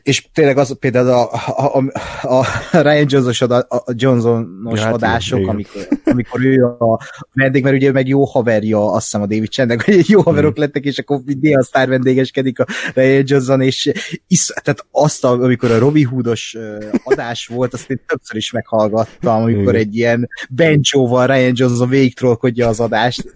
és 0.03 0.29
tényleg 0.33 0.59
az 0.59 0.77
például 0.79 1.09
a, 1.09 1.33
a, 1.57 1.85
a, 2.23 2.47
a 2.73 2.81
Ryan 2.83 3.07
Johnson-os 3.09 3.41
a, 3.41 3.67
a 3.69 3.85
Johnson-os 3.87 4.81
hát, 4.81 4.93
adások, 4.93 5.39
igen. 5.39 5.51
amikor, 5.51 5.89
amikor 6.05 6.45
ő 6.45 6.65
a 6.65 7.01
vendég, 7.33 7.63
mert 7.63 7.77
ugye 7.77 7.93
meg 7.93 8.09
jó 8.09 8.25
haverja, 8.25 8.93
azt 8.93 9.05
hiszem 9.05 9.23
a 9.23 9.27
David 9.27 9.51
Chandler, 9.51 9.81
hogy 9.81 10.09
jó 10.09 10.21
haverok 10.21 10.59
mm. 10.59 10.61
lettek, 10.61 10.85
és 10.85 10.99
akkor 10.99 11.21
néha 11.41 11.63
sztár 11.63 11.89
vendégeskedik 11.89 12.59
a 12.59 12.67
Ryan 12.95 13.23
Johnson, 13.27 13.61
és 13.61 13.93
is, 14.27 14.47
tehát 14.47 14.87
azt, 14.91 15.25
amikor 15.25 15.71
a 15.71 15.79
Robbie 15.79 16.09
Hoodos 16.09 16.57
adás 17.05 17.47
volt, 17.47 17.75
azt 17.75 17.91
én 17.91 18.01
többször 18.07 18.37
is 18.37 18.51
meghallgattam, 18.51 19.43
amikor 19.43 19.75
egy 19.75 19.97
ilyen 19.97 20.29
benchóval 20.51 21.27
Ryan 21.27 21.53
Johnson 21.55 21.89
végigtrollkodja 21.89 22.69
az 22.69 22.81
adást. 22.81 23.33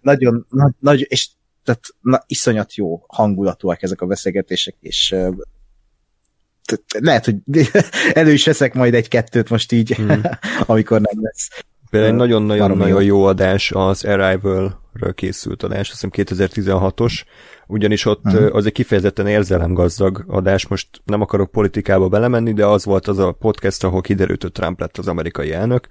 Nagyon, 0.00 0.46
nagy, 0.78 1.06
és 1.08 1.28
tehát 1.64 1.84
na, 2.00 2.22
iszonyat 2.26 2.74
jó 2.74 3.04
hangulatúak 3.08 3.82
ezek 3.82 4.00
a 4.00 4.06
beszélgetések, 4.06 4.76
és 4.80 5.14
lehet, 6.98 7.24
hogy 7.24 7.36
elő 8.12 8.32
is 8.32 8.44
veszek 8.44 8.74
majd 8.74 8.94
egy-kettőt 8.94 9.50
most 9.50 9.72
így, 9.72 9.94
hmm. 9.94 10.22
amikor 10.66 11.00
nem 11.00 11.22
lesz. 11.22 11.64
Például 11.90 12.12
egy 12.12 12.18
nagyon-nagyon-nagyon 12.18 13.02
jó 13.02 13.24
adás 13.24 13.70
az 13.74 14.04
Arrival-ről 14.04 15.14
készült 15.14 15.62
adás, 15.62 15.90
azt 15.90 16.06
hiszem 16.10 16.36
2016-os, 16.36 17.22
ugyanis 17.66 18.04
ott 18.04 18.22
hmm. 18.22 18.48
az 18.52 18.66
egy 18.66 18.72
kifejezetten 18.72 19.26
érzelemgazdag 19.26 20.24
adás, 20.26 20.66
most 20.66 20.88
nem 21.04 21.20
akarok 21.20 21.50
politikába 21.50 22.08
belemenni, 22.08 22.52
de 22.52 22.66
az 22.66 22.84
volt 22.84 23.08
az 23.08 23.18
a 23.18 23.32
podcast, 23.32 23.84
ahol 23.84 24.00
kiderült, 24.00 24.42
hogy 24.42 24.52
Trump 24.52 24.80
lett 24.80 24.98
az 24.98 25.08
amerikai 25.08 25.52
elnök, 25.52 25.88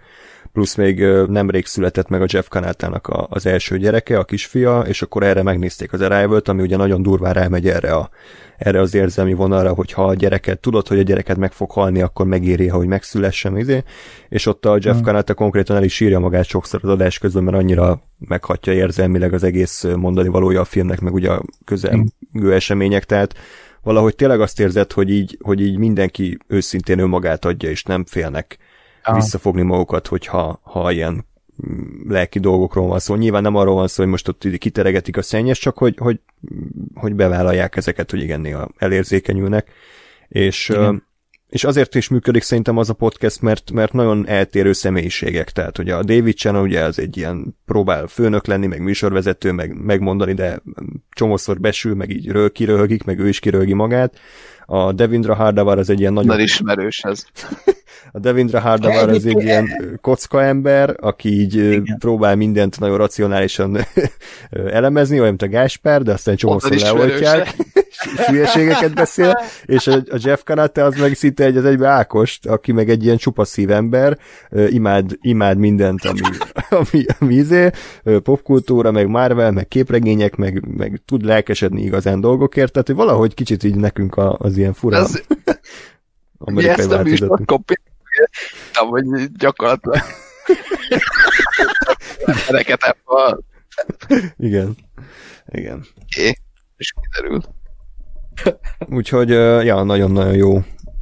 plusz 0.53 0.75
még 0.75 1.05
nemrég 1.27 1.65
született 1.65 2.07
meg 2.07 2.21
a 2.21 2.25
Jeff 2.27 2.47
Kanátának 2.47 3.07
a, 3.07 3.27
az 3.29 3.45
első 3.45 3.77
gyereke, 3.77 4.17
a 4.17 4.23
kisfia, 4.23 4.79
és 4.87 5.01
akkor 5.01 5.23
erre 5.23 5.43
megnézték 5.43 5.93
az 5.93 6.01
arrival 6.01 6.41
ami 6.45 6.61
ugye 6.61 6.77
nagyon 6.77 7.01
durván 7.01 7.33
rámegy 7.33 7.67
erre, 7.67 7.93
a, 7.93 8.09
erre 8.57 8.79
az 8.79 8.93
érzelmi 8.93 9.33
vonalra, 9.33 9.73
hogy 9.73 9.91
ha 9.91 10.05
a 10.05 10.13
gyereket, 10.13 10.59
tudod, 10.59 10.87
hogy 10.87 10.99
a 10.99 11.01
gyereket 11.01 11.37
meg 11.37 11.51
fog 11.51 11.71
halni, 11.71 12.01
akkor 12.01 12.25
megéri, 12.25 12.67
hogy 12.67 12.87
megszülessen, 12.87 13.57
izé. 13.57 13.83
és 14.29 14.45
ott 14.45 14.65
a 14.65 14.77
Jeff 14.81 14.97
mm. 14.97 15.01
Kanáta 15.01 15.33
konkrétan 15.33 15.75
el 15.75 15.83
is 15.83 15.99
írja 15.99 16.19
magát 16.19 16.45
sokszor 16.45 16.79
az 16.83 16.89
adás 16.89 17.17
közben, 17.17 17.43
mert 17.43 17.57
annyira 17.57 18.01
meghatja 18.19 18.73
érzelmileg 18.73 19.33
az 19.33 19.43
egész 19.43 19.83
mondani 19.95 20.27
valója 20.27 20.59
a 20.59 20.65
filmnek, 20.65 20.99
meg 20.99 21.13
ugye 21.13 21.31
a 21.31 21.43
közelgő 21.65 22.03
mm. 22.39 22.49
események, 22.49 23.05
tehát 23.05 23.35
valahogy 23.83 24.15
tényleg 24.15 24.41
azt 24.41 24.59
érzed, 24.59 24.91
hogy 24.91 25.09
így, 25.09 25.37
hogy 25.41 25.61
így 25.61 25.77
mindenki 25.77 26.37
őszintén 26.47 26.99
önmagát 26.99 27.45
adja, 27.45 27.69
és 27.69 27.83
nem 27.83 28.05
félnek 28.05 28.57
Aha. 29.03 29.15
visszafogni 29.15 29.61
magukat, 29.61 30.07
hogyha 30.07 30.59
ha 30.63 30.91
ilyen 30.91 31.25
lelki 32.07 32.39
dolgokról 32.39 32.87
van 32.87 32.99
szó. 32.99 33.15
Nyilván 33.15 33.41
nem 33.41 33.55
arról 33.55 33.75
van 33.75 33.87
szó, 33.87 34.03
hogy 34.03 34.11
most 34.11 34.27
ott 34.27 34.47
kiteregetik 34.57 35.17
a 35.17 35.21
szennyes, 35.21 35.59
csak 35.59 35.77
hogy, 35.77 35.95
hogy, 35.97 36.19
hogy 36.93 37.15
bevállalják 37.15 37.75
ezeket, 37.75 38.11
hogy 38.11 38.21
igen, 38.21 38.41
néha 38.41 38.69
elérzékenyülnek. 38.77 39.71
És, 40.27 40.69
igen. 40.69 41.03
és 41.49 41.63
azért 41.63 41.95
is 41.95 42.07
működik 42.07 42.41
szerintem 42.41 42.77
az 42.77 42.89
a 42.89 42.93
podcast, 42.93 43.41
mert, 43.41 43.71
mert 43.71 43.93
nagyon 43.93 44.27
eltérő 44.27 44.73
személyiségek. 44.73 45.51
Tehát 45.51 45.77
ugye 45.77 45.95
a 45.95 46.03
David 46.03 46.35
Channel 46.35 46.61
ugye 46.61 46.79
ez 46.79 46.97
egy 46.97 47.17
ilyen 47.17 47.57
próbál 47.65 48.07
főnök 48.07 48.45
lenni, 48.45 48.67
meg 48.67 48.81
műsorvezető, 48.81 49.51
meg 49.51 49.83
megmondani, 49.83 50.33
de 50.33 50.61
csomószor 51.09 51.59
besül, 51.59 51.95
meg 51.95 52.09
így 52.09 52.27
rög, 52.27 52.51
kiröhögik, 52.51 53.03
meg 53.03 53.19
ő 53.19 53.27
is 53.27 53.39
kiröhögi 53.39 53.73
magát. 53.73 54.19
A 54.65 54.91
Devindra 54.91 55.35
Hardavar 55.35 55.77
az 55.77 55.89
egy 55.89 55.99
ilyen 55.99 56.13
nagyon... 56.13 56.27
Nagyon 56.27 56.43
ismerős 56.43 57.03
ez. 57.03 57.25
A 58.11 58.19
Devindra 58.19 58.59
Hardavar 58.59 59.09
az 59.09 59.25
egy 59.25 59.43
ilyen 59.43 59.97
kocka 60.01 60.43
ember, 60.43 60.95
aki 60.99 61.29
így 61.29 61.55
Igen. 61.55 61.95
próbál 61.99 62.35
mindent 62.35 62.79
nagyon 62.79 62.97
racionálisan 62.97 63.77
elemezni, 64.49 65.15
olyan, 65.15 65.27
mint 65.27 65.41
a 65.41 65.47
Gásper, 65.47 66.01
de 66.01 66.11
aztán 66.11 66.35
csomószor 66.35 66.71
leoltják, 66.71 67.55
és 67.89 68.25
hülyeségeket 68.25 68.93
beszél, 68.93 69.39
és 69.65 69.87
a, 69.87 70.03
Jeff 70.17 70.41
Kanate 70.43 70.83
az 70.83 70.95
meg 70.99 71.13
szinte 71.13 71.43
egy 71.43 71.57
az 71.57 71.65
egybe 71.65 71.87
Ákost, 71.87 72.45
aki 72.45 72.71
meg 72.71 72.89
egy 72.89 73.03
ilyen 73.03 73.17
csupa 73.17 73.45
szívember, 73.45 74.17
imád, 74.67 75.17
imád 75.21 75.57
mindent, 75.57 76.05
ami, 76.05 76.19
ami, 76.91 77.05
ami 77.19 77.33
izé, 77.33 77.69
popkultúra, 78.23 78.91
meg 78.91 79.07
Marvel, 79.07 79.51
meg 79.51 79.67
képregények, 79.67 80.35
meg, 80.35 80.77
meg 80.77 81.01
tud 81.05 81.25
lelkesedni 81.25 81.81
igazán 81.83 82.21
dolgokért, 82.21 82.71
tehát 82.71 82.87
hogy 82.87 82.95
valahogy 82.95 83.33
kicsit 83.33 83.63
így 83.63 83.75
nekünk 83.75 84.15
az 84.37 84.57
ilyen 84.57 84.73
fura. 84.73 84.97
Ez, 84.97 85.21
amerikai 86.45 86.79
ezt 86.79 86.91
a 86.91 87.01
műsort 87.01 87.45
kopírtam, 87.45 88.87
hogy 88.89 89.31
gyakorlatilag 89.31 89.97
embereket 92.25 92.81
a... 93.05 93.39
Igen. 94.37 94.75
Igen. 95.47 95.85
É, 96.17 96.37
és 96.77 96.93
kiderül. 97.01 97.41
Úgyhogy, 98.89 99.29
ja, 99.65 99.83
nagyon-nagyon 99.83 100.35
jó 100.35 100.61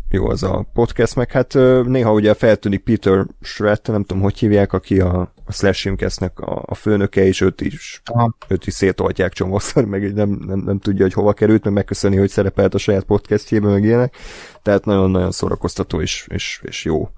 jó 0.09 0.29
az 0.29 0.43
a 0.43 0.65
podcast, 0.73 1.15
meg 1.15 1.31
hát 1.31 1.53
néha 1.83 2.11
ugye 2.11 2.33
feltűnik 2.33 2.83
Peter 2.83 3.25
Shred, 3.41 3.79
nem 3.83 4.03
tudom, 4.03 4.23
hogy 4.23 4.37
hívják, 4.37 4.73
aki 4.73 4.99
a, 4.99 5.33
a 5.49 5.51
Slashimcast-nek 5.51 6.39
a, 6.39 6.63
a 6.65 6.75
főnöke, 6.75 7.25
és 7.25 7.41
őt 7.41 7.61
is, 7.61 8.01
Aha. 8.05 8.35
őt 8.47 8.67
is 8.67 8.73
szétoltják 8.73 9.33
csomószor, 9.33 9.85
meg 9.85 10.13
nem, 10.13 10.29
nem, 10.29 10.59
nem, 10.59 10.79
tudja, 10.79 11.03
hogy 11.03 11.13
hova 11.13 11.33
került, 11.33 11.63
meg 11.63 11.73
megköszöni, 11.73 12.15
hogy 12.15 12.29
szerepelt 12.29 12.73
a 12.73 12.77
saját 12.77 13.03
podcastjében, 13.03 13.71
meg 13.71 13.83
ilyenek. 13.83 14.15
Tehát 14.61 14.85
nagyon-nagyon 14.85 15.31
szórakoztató 15.31 16.01
és, 16.01 16.27
és, 16.31 16.61
és 16.63 16.85
jó. 16.85 17.09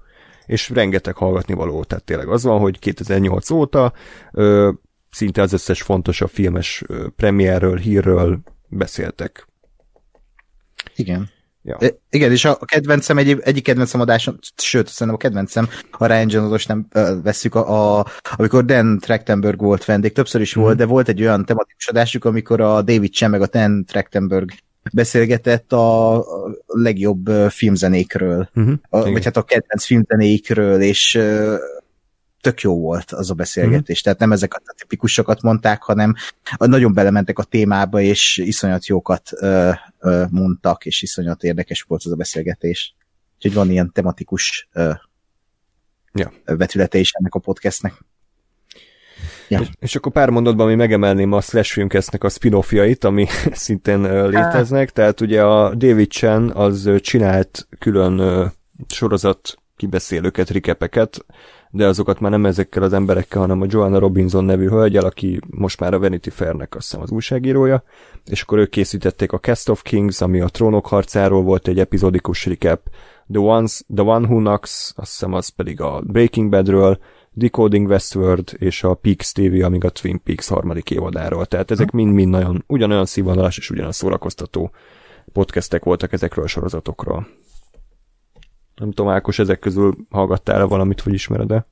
És 0.46 0.70
rengeteg 0.70 1.16
hallgatni 1.16 1.54
való, 1.54 1.84
tehát 1.84 2.04
tényleg 2.04 2.28
az 2.28 2.42
van, 2.42 2.60
hogy 2.60 2.78
2008 2.78 3.50
óta 3.50 3.92
ö, 4.32 4.70
szinte 5.10 5.42
az 5.42 5.52
összes 5.52 5.82
fontos 5.82 6.20
a 6.20 6.26
filmes 6.26 6.82
ö, 6.86 7.06
premierről, 7.16 7.76
hírről 7.76 8.38
beszéltek. 8.68 9.46
Igen. 10.96 11.30
Ja. 11.64 11.76
E, 11.80 11.94
Igen, 12.10 12.30
és 12.30 12.44
a 12.44 12.56
kedvencem, 12.56 13.18
egy, 13.18 13.40
egyik 13.40 13.64
kedvencem 13.64 14.00
adásom, 14.00 14.38
sőt, 14.56 14.88
szerintem 14.88 15.16
a 15.16 15.22
kedvencem, 15.22 15.68
a 15.90 16.06
Ryan 16.06 16.30
Jones 16.30 16.66
nem 16.66 16.86
ö, 16.92 17.14
vesszük, 17.22 17.54
a, 17.54 17.98
a, 17.98 18.06
amikor 18.36 18.64
Dan 18.64 18.98
Trachtenberg 18.98 19.60
volt 19.60 19.84
vendég, 19.84 20.12
többször 20.12 20.40
is 20.40 20.54
volt, 20.54 20.76
de 20.76 20.84
volt 20.86 21.08
egy 21.08 21.20
olyan 21.20 21.44
tematikus 21.44 21.88
adásuk, 21.88 22.24
amikor 22.24 22.60
a 22.60 22.82
David 22.82 23.12
Chen 23.12 23.30
meg 23.30 23.42
a 23.42 23.46
Dan 23.46 23.84
Trachtenberg 23.84 24.50
beszélgetett 24.92 25.72
a 25.72 26.24
legjobb 26.66 27.30
filmzenékről, 27.48 28.48
Uh-huh. 28.54 28.74
a, 28.88 29.10
vagy 29.10 29.24
hát 29.24 29.36
a 29.36 29.42
kedvenc 29.42 29.84
filmzenékről, 29.84 30.80
és 30.80 31.20
tök 32.42 32.60
jó 32.60 32.80
volt 32.80 33.12
az 33.12 33.30
a 33.30 33.34
beszélgetés. 33.34 34.00
Tehát 34.00 34.18
nem 34.18 34.32
ezeket 34.32 34.62
a 34.64 34.74
tipikusokat 34.78 35.42
mondták, 35.42 35.82
hanem 35.82 36.14
nagyon 36.58 36.94
belementek 36.94 37.38
a 37.38 37.44
témába, 37.44 38.00
és 38.00 38.36
iszonyat 38.44 38.86
jókat 38.86 39.30
ö, 39.32 39.70
ö, 39.98 40.24
mondtak, 40.30 40.86
és 40.86 41.02
iszonyat 41.02 41.42
érdekes 41.42 41.82
volt 41.82 42.02
az 42.04 42.12
a 42.12 42.16
beszélgetés. 42.16 42.94
Úgyhogy 43.34 43.54
van 43.54 43.70
ilyen 43.70 43.92
tematikus 43.92 44.68
ö, 44.72 44.92
Ja. 46.14 46.32
vetülete 46.44 46.98
is 46.98 47.12
ennek 47.12 47.34
a 47.34 47.38
podcastnek. 47.38 47.92
Ja. 49.48 49.60
És, 49.60 49.68
és 49.78 49.96
akkor 49.96 50.12
pár 50.12 50.30
mondatban 50.30 50.66
mi 50.66 50.74
megemelném 50.74 51.32
a 51.32 51.40
Slash 51.40 51.72
Filmcastnek 51.72 52.24
a 52.24 52.28
spin-offjait, 52.28 53.04
ami 53.04 53.26
szintén 53.52 54.04
ö, 54.04 54.28
léteznek, 54.28 54.90
tehát 54.90 55.20
ugye 55.20 55.42
a 55.42 55.74
David 55.74 56.10
Chen 56.10 56.50
az 56.50 56.90
csinált 57.00 57.68
külön 57.78 58.50
sorozat 58.88 59.56
kibeszélőket, 59.76 60.50
rikepeket, 60.50 61.24
de 61.74 61.86
azokat 61.86 62.20
már 62.20 62.30
nem 62.30 62.46
ezekkel 62.46 62.82
az 62.82 62.92
emberekkel, 62.92 63.40
hanem 63.40 63.60
a 63.60 63.66
Joanna 63.68 63.98
Robinson 63.98 64.44
nevű 64.44 64.68
hölgyel, 64.68 65.04
aki 65.04 65.40
most 65.50 65.80
már 65.80 65.94
a 65.94 65.98
Vanity 65.98 66.28
Fairnek 66.30 66.74
azt 66.74 66.90
hiszem 66.90 67.02
az 67.02 67.10
újságírója, 67.10 67.82
és 68.24 68.42
akkor 68.42 68.58
ők 68.58 68.70
készítették 68.70 69.32
a 69.32 69.38
Cast 69.38 69.68
of 69.68 69.82
Kings, 69.82 70.20
ami 70.20 70.40
a 70.40 70.48
trónok 70.48 70.86
harcáról 70.86 71.42
volt 71.42 71.68
egy 71.68 71.78
epizódikus 71.78 72.46
recap, 72.46 72.80
The, 73.32 73.40
Ones, 73.40 73.82
The 73.94 74.04
One 74.04 74.26
Who 74.26 74.38
Knocks, 74.38 74.92
azt 74.96 75.10
hiszem 75.10 75.32
az 75.32 75.48
pedig 75.48 75.80
a 75.80 76.00
Breaking 76.06 76.50
Badről, 76.50 76.98
Decoding 77.34 77.88
Westworld 77.88 78.56
és 78.58 78.82
a 78.84 78.94
Peaks 78.94 79.32
TV, 79.32 79.64
amíg 79.64 79.84
a 79.84 79.90
Twin 79.90 80.22
Peaks 80.22 80.48
harmadik 80.48 80.90
évadáról. 80.90 81.46
Tehát 81.46 81.70
ezek 81.70 81.90
mind-mind 81.90 82.30
nagyon 82.30 82.64
ugyanolyan 82.66 83.06
színvonalas 83.06 83.58
és 83.58 83.66
ugyanolyan 83.70 83.92
szórakoztató 83.92 84.70
podcastek 85.32 85.84
voltak 85.84 86.12
ezekről 86.12 86.44
a 86.44 86.48
sorozatokról. 86.48 87.26
Nem 88.82 88.92
tudom, 88.92 89.12
Ákos, 89.12 89.38
ezek 89.38 89.58
közül 89.58 89.96
hallgattál-e 90.10 90.64
valamit, 90.64 91.02
vagy 91.02 91.14
ismered-e? 91.14 91.66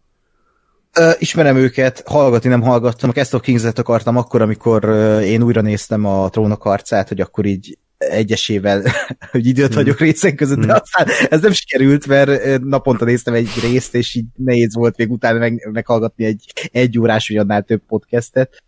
Ö, 0.98 1.10
ismerem 1.18 1.56
őket, 1.56 2.02
hallgatni 2.06 2.48
nem 2.48 2.62
hallgattam. 2.62 3.10
A 3.10 3.12
Cast 3.12 3.34
of 3.34 3.42
Kings-et 3.42 3.78
akartam 3.78 4.16
akkor, 4.16 4.42
amikor 4.42 4.84
én 5.22 5.42
újra 5.42 5.60
néztem 5.60 6.04
a 6.04 6.28
trónok 6.28 6.62
harcát, 6.62 7.08
hogy 7.08 7.20
akkor 7.20 7.44
így 7.44 7.78
egyesével, 7.98 8.82
hogy 9.32 9.46
időt 9.46 9.74
vagyok 9.74 9.98
részek 9.98 10.34
között, 10.34 10.58
de 10.58 10.72
aztán 10.72 11.06
ez 11.30 11.40
nem 11.40 11.52
sikerült, 11.52 12.06
mert 12.06 12.60
naponta 12.60 13.04
néztem 13.04 13.34
egy 13.34 13.50
részt, 13.62 13.94
és 13.94 14.14
így 14.14 14.26
nehéz 14.36 14.74
volt 14.74 14.96
még 14.96 15.10
utána 15.10 15.38
meg, 15.38 15.68
meghallgatni 15.72 16.24
egy 16.24 16.52
egy 16.72 16.98
órás, 16.98 17.28
vagy 17.28 17.36
annál 17.36 17.62
több 17.62 17.82
podcastet. 17.86 18.62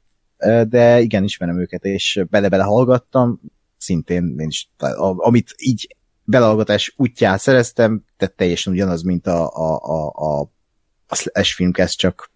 De 0.68 1.00
igen, 1.00 1.24
ismerem 1.24 1.60
őket, 1.60 1.84
és 1.84 2.20
bele-bele 2.30 2.62
hallgattam, 2.62 3.40
szintén 3.78 4.34
én 4.38 4.48
is, 4.48 4.70
amit 5.16 5.54
így 5.56 5.96
belehallgatás 6.24 6.94
útján 6.96 7.38
szereztem, 7.38 8.04
tehát 8.16 8.34
teljesen 8.34 8.72
ugyanaz, 8.72 9.02
mint 9.02 9.26
a, 9.26 9.48
a, 9.48 9.80
a, 9.82 10.12
a, 10.14 10.50
a 11.06 11.14
slash 11.14 11.54
filmcast, 11.54 11.98
csak 11.98 12.30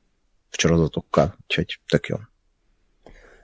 sorozatokkal, 0.51 1.37
úgyhogy 1.43 1.81
tök 1.89 2.07
jó. 2.07 2.17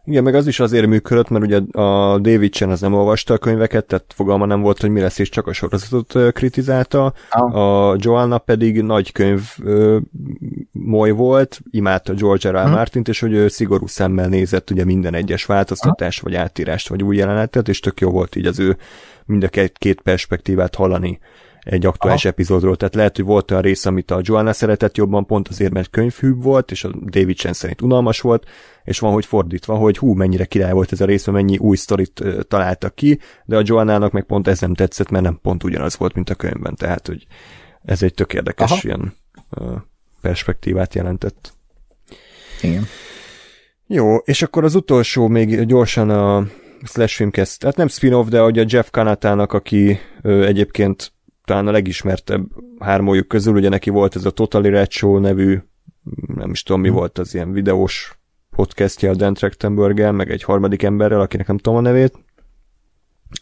Igen, 0.05 0.23
meg 0.23 0.35
az 0.35 0.47
is 0.47 0.61
azért 0.61 0.87
működött, 0.87 1.29
mert 1.29 1.45
ugye 1.45 1.61
a 1.83 2.19
David 2.19 2.53
Chen 2.53 2.71
az 2.71 2.81
nem 2.81 2.95
olvasta 2.95 3.35
a 3.35 3.39
könyveket, 3.39 3.85
tehát 3.85 4.05
fogalma 4.15 4.47
nem 4.47 4.61
volt, 4.61 4.81
hogy 4.81 4.91
mi 4.91 5.01
lesz, 5.01 5.19
és 5.19 5.29
csak 5.29 5.47
a 5.47 5.53
sorozatot 5.53 6.33
kritizálta. 6.33 7.13
Ah. 7.31 7.55
A 7.55 7.97
Joanna 7.99 8.39
pedig 8.39 8.83
nagy 8.83 9.13
könyv 9.13 9.43
ö, 9.63 9.99
moly 10.73 11.11
volt, 11.11 11.61
imádta 11.71 12.15
George 12.15 12.51
R. 12.51 12.55
R. 12.55 12.65
Hm. 12.65 12.71
Martint, 12.71 13.09
és 13.09 13.21
hogy 13.21 13.33
ő 13.33 13.49
szigorú 13.49 13.87
szemmel 13.87 14.29
nézett 14.29 14.71
ugye 14.71 14.85
minden 14.85 15.15
egyes 15.15 15.45
változtatást, 15.45 16.21
vagy 16.21 16.35
átírást, 16.35 16.89
vagy 16.89 17.03
új 17.03 17.17
jelenetet, 17.17 17.69
és 17.69 17.81
tök 17.81 18.01
jó 18.01 18.11
volt 18.11 18.37
így 18.37 18.47
az 18.47 18.59
ő 18.59 18.77
mind 19.27 19.45
a 19.45 19.49
két, 19.49 19.79
két 19.79 20.01
perspektívát 20.01 20.75
hallani 20.75 21.19
egy 21.65 21.87
aktuális 21.87 22.25
Aha. 22.25 22.33
epizódról. 22.33 22.77
Tehát 22.77 22.95
lehet, 22.95 23.17
hogy 23.17 23.25
volt 23.25 23.51
olyan 23.51 23.63
rész, 23.63 23.87
amit 23.87 24.11
a 24.11 24.21
Joanna 24.23 24.53
szeretett 24.53 24.97
jobban, 24.97 25.27
pont 25.27 25.49
azért, 25.49 25.73
mert 25.73 25.91
könyvhűbb 25.91 26.43
volt, 26.43 26.71
és 26.71 26.85
a 26.85 26.91
David 27.05 27.37
Chen 27.37 27.53
szerint 27.53 27.83
unalmas 27.83 28.21
volt, 28.21 28.49
és 28.85 28.99
van, 28.99 29.13
hogy 29.13 29.27
fordítva, 29.27 29.75
hogy 29.75 29.99
hú, 29.99 30.13
mennyire 30.13 30.45
király 30.45 30.73
volt 30.73 30.93
ez 30.93 31.01
a 31.01 31.05
rész, 31.05 31.27
mennyi 31.27 31.59
új 31.59 31.77
sztorit 31.77 32.25
találtak 32.49 32.95
ki, 32.95 33.19
de 33.45 33.57
a 33.57 33.63
Joannának 33.65 34.13
meg 34.13 34.25
pont 34.25 34.49
ez 34.49 34.61
nem 34.61 34.75
tetszett, 34.75 35.11
mert 35.11 35.25
nem 35.25 35.39
pont 35.43 35.65
ugyanaz 35.65 35.97
volt, 35.97 36.15
mint 36.15 36.31
a 36.31 36.35
könyvben, 36.35 36.75
tehát, 36.75 37.07
hogy 37.07 37.27
ez 37.85 38.03
egy 38.03 38.15
tök 38.15 38.35
érdekes 38.35 38.71
Aha. 38.71 38.81
ilyen 38.83 39.15
perspektívát 40.21 40.95
jelentett. 40.95 41.53
Igen. 42.63 42.87
Jó, 43.87 44.17
és 44.17 44.43
akkor 44.43 44.65
az 44.65 44.75
utolsó 44.75 45.29
még 45.29 45.65
gyorsan 45.65 46.11
a 46.11 46.47
Slash 46.85 47.15
Filmcast, 47.15 47.59
tehát 47.59 47.77
nem 47.77 47.89
spin-off, 47.89 48.29
de 48.29 48.41
a 48.41 48.51
Jeff 48.53 48.91
Kanatának, 48.91 49.53
aki 49.53 49.99
ö, 50.23 50.45
egyébként 50.45 51.13
talán 51.45 51.67
a 51.67 51.71
legismertebb 51.71 52.47
hármójuk 52.79 53.29
közül, 53.29 53.55
ugye 53.55 53.69
neki 53.69 53.91
volt 53.91 54.17
ez 54.17 54.25
a 54.25 54.31
Totally 54.31 54.69
Red 54.69 54.91
Show 54.91 55.19
nevű, 55.19 55.59
nem 56.35 56.51
is 56.51 56.63
tudom 56.63 56.81
mi 56.81 56.89
volt 56.89 57.19
az 57.19 57.35
ilyen 57.35 57.53
videós 57.53 58.19
podcastja 58.51 59.11
a 59.11 59.15
Dan 59.15 59.35
Trachtenberggel, 59.35 60.13
meg 60.13 60.31
egy 60.31 60.43
harmadik 60.43 60.83
emberrel, 60.83 61.21
akinek 61.21 61.47
nem 61.47 61.59
tudom 61.59 61.79
a 61.79 61.83
nevét. 61.83 62.19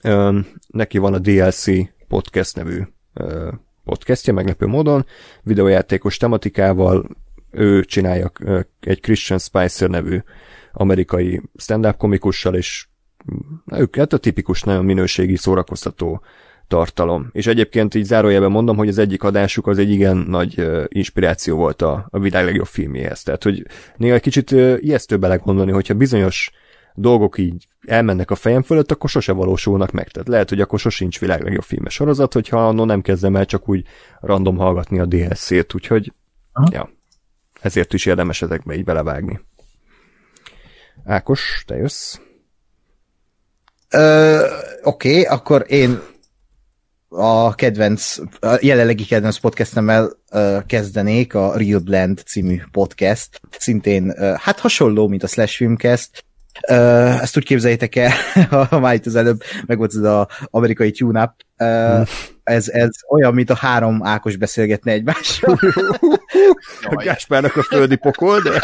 Ö, 0.02 0.38
neki 0.66 0.98
van 0.98 1.14
a 1.14 1.18
DLC 1.18 1.64
podcast 2.08 2.56
nevű 2.56 2.80
ö, 3.14 3.52
podcastja, 3.84 4.32
meglepő 4.32 4.66
módon, 4.66 5.06
videójátékos 5.42 6.16
tematikával, 6.16 7.08
ő 7.50 7.84
csinálja 7.84 8.30
ö, 8.40 8.60
egy 8.80 9.00
Christian 9.00 9.38
Spicer 9.38 9.88
nevű 9.88 10.22
amerikai 10.72 11.42
stand-up 11.56 11.96
komikussal, 11.96 12.54
és 12.54 12.86
mm, 13.32 13.78
ők 13.78 13.96
hát 13.96 14.12
a 14.12 14.18
tipikus, 14.18 14.62
nagyon 14.62 14.84
minőségi, 14.84 15.36
szórakoztató 15.36 16.22
tartalom. 16.70 17.28
És 17.32 17.46
egyébként 17.46 17.94
így 17.94 18.04
zárójelben 18.04 18.50
mondom, 18.50 18.76
hogy 18.76 18.88
az 18.88 18.98
egyik 18.98 19.22
adásuk 19.22 19.66
az 19.66 19.78
egy 19.78 19.90
igen 19.90 20.16
nagy 20.16 20.58
uh, 20.58 20.84
inspiráció 20.88 21.56
volt 21.56 21.82
a, 21.82 22.06
a 22.10 22.18
világ 22.18 22.44
legjobb 22.44 22.66
filmjéhez. 22.66 23.22
Tehát, 23.22 23.42
hogy 23.42 23.66
néha 23.96 24.14
egy 24.14 24.20
kicsit 24.20 24.50
uh, 24.50 24.76
ijesztő 24.80 25.16
belegondolni, 25.16 25.72
hogyha 25.72 25.94
bizonyos 25.94 26.50
dolgok 26.94 27.38
így 27.38 27.66
elmennek 27.86 28.30
a 28.30 28.34
fejem 28.34 28.62
fölött, 28.62 28.90
akkor 28.90 29.10
sose 29.10 29.32
valósulnak 29.32 29.90
meg. 29.90 30.08
Tehát 30.08 30.28
lehet, 30.28 30.48
hogy 30.48 30.60
akkor 30.60 30.78
sosincs 30.78 31.20
világ 31.20 31.42
legjobb 31.42 31.62
filmes 31.62 31.94
sorozat, 31.94 32.32
hogyha 32.32 32.68
annól 32.68 32.86
nem 32.86 33.00
kezdem 33.00 33.36
el 33.36 33.46
csak 33.46 33.68
úgy 33.68 33.84
random 34.20 34.56
hallgatni 34.56 35.00
a 35.00 35.06
DLC-t, 35.06 35.74
úgyhogy 35.74 36.12
Aha. 36.52 36.68
ja, 36.72 36.90
ezért 37.60 37.92
is 37.92 38.06
érdemes 38.06 38.42
ezekbe 38.42 38.74
így 38.74 38.84
belevágni. 38.84 39.40
Ákos, 41.04 41.62
te 41.66 41.76
jössz? 41.76 42.18
Oké, 44.82 45.20
okay, 45.20 45.22
akkor 45.22 45.64
én 45.68 46.00
a 47.12 47.54
kedvenc, 47.54 48.16
a 48.40 48.58
jelenlegi 48.60 49.04
kedvenc 49.04 49.36
podcastemmel 49.36 50.12
kezdenék, 50.66 51.34
a 51.34 51.56
Real 51.56 51.78
Blend 51.78 52.22
című 52.26 52.60
podcast. 52.72 53.40
Szintén, 53.58 54.14
hát 54.36 54.58
hasonló, 54.58 55.08
mint 55.08 55.22
a 55.22 55.26
Slash 55.26 55.56
Filmcast. 55.56 56.24
Ö, 56.68 56.74
ezt 57.20 57.36
úgy 57.36 57.44
képzeljétek 57.44 57.96
el, 57.96 58.10
ha 58.70 58.80
már 58.80 58.94
itt 58.94 59.06
az 59.06 59.14
előbb 59.14 59.42
meg 59.66 59.78
volt 59.78 59.94
ez 59.94 60.02
az 60.02 60.26
amerikai 60.44 60.90
tune-up. 60.90 61.32
Ö, 61.56 62.00
ez, 62.42 62.68
ez 62.68 62.90
olyan, 63.10 63.34
mint 63.34 63.50
a 63.50 63.54
három 63.54 64.04
Ákos 64.04 64.36
beszélgetne 64.36 64.92
egymással. 64.92 65.58
A 66.90 67.02
Gáspárnak 67.04 67.56
a 67.56 67.62
földi 67.62 67.96
pokol, 67.96 68.40
de 68.40 68.62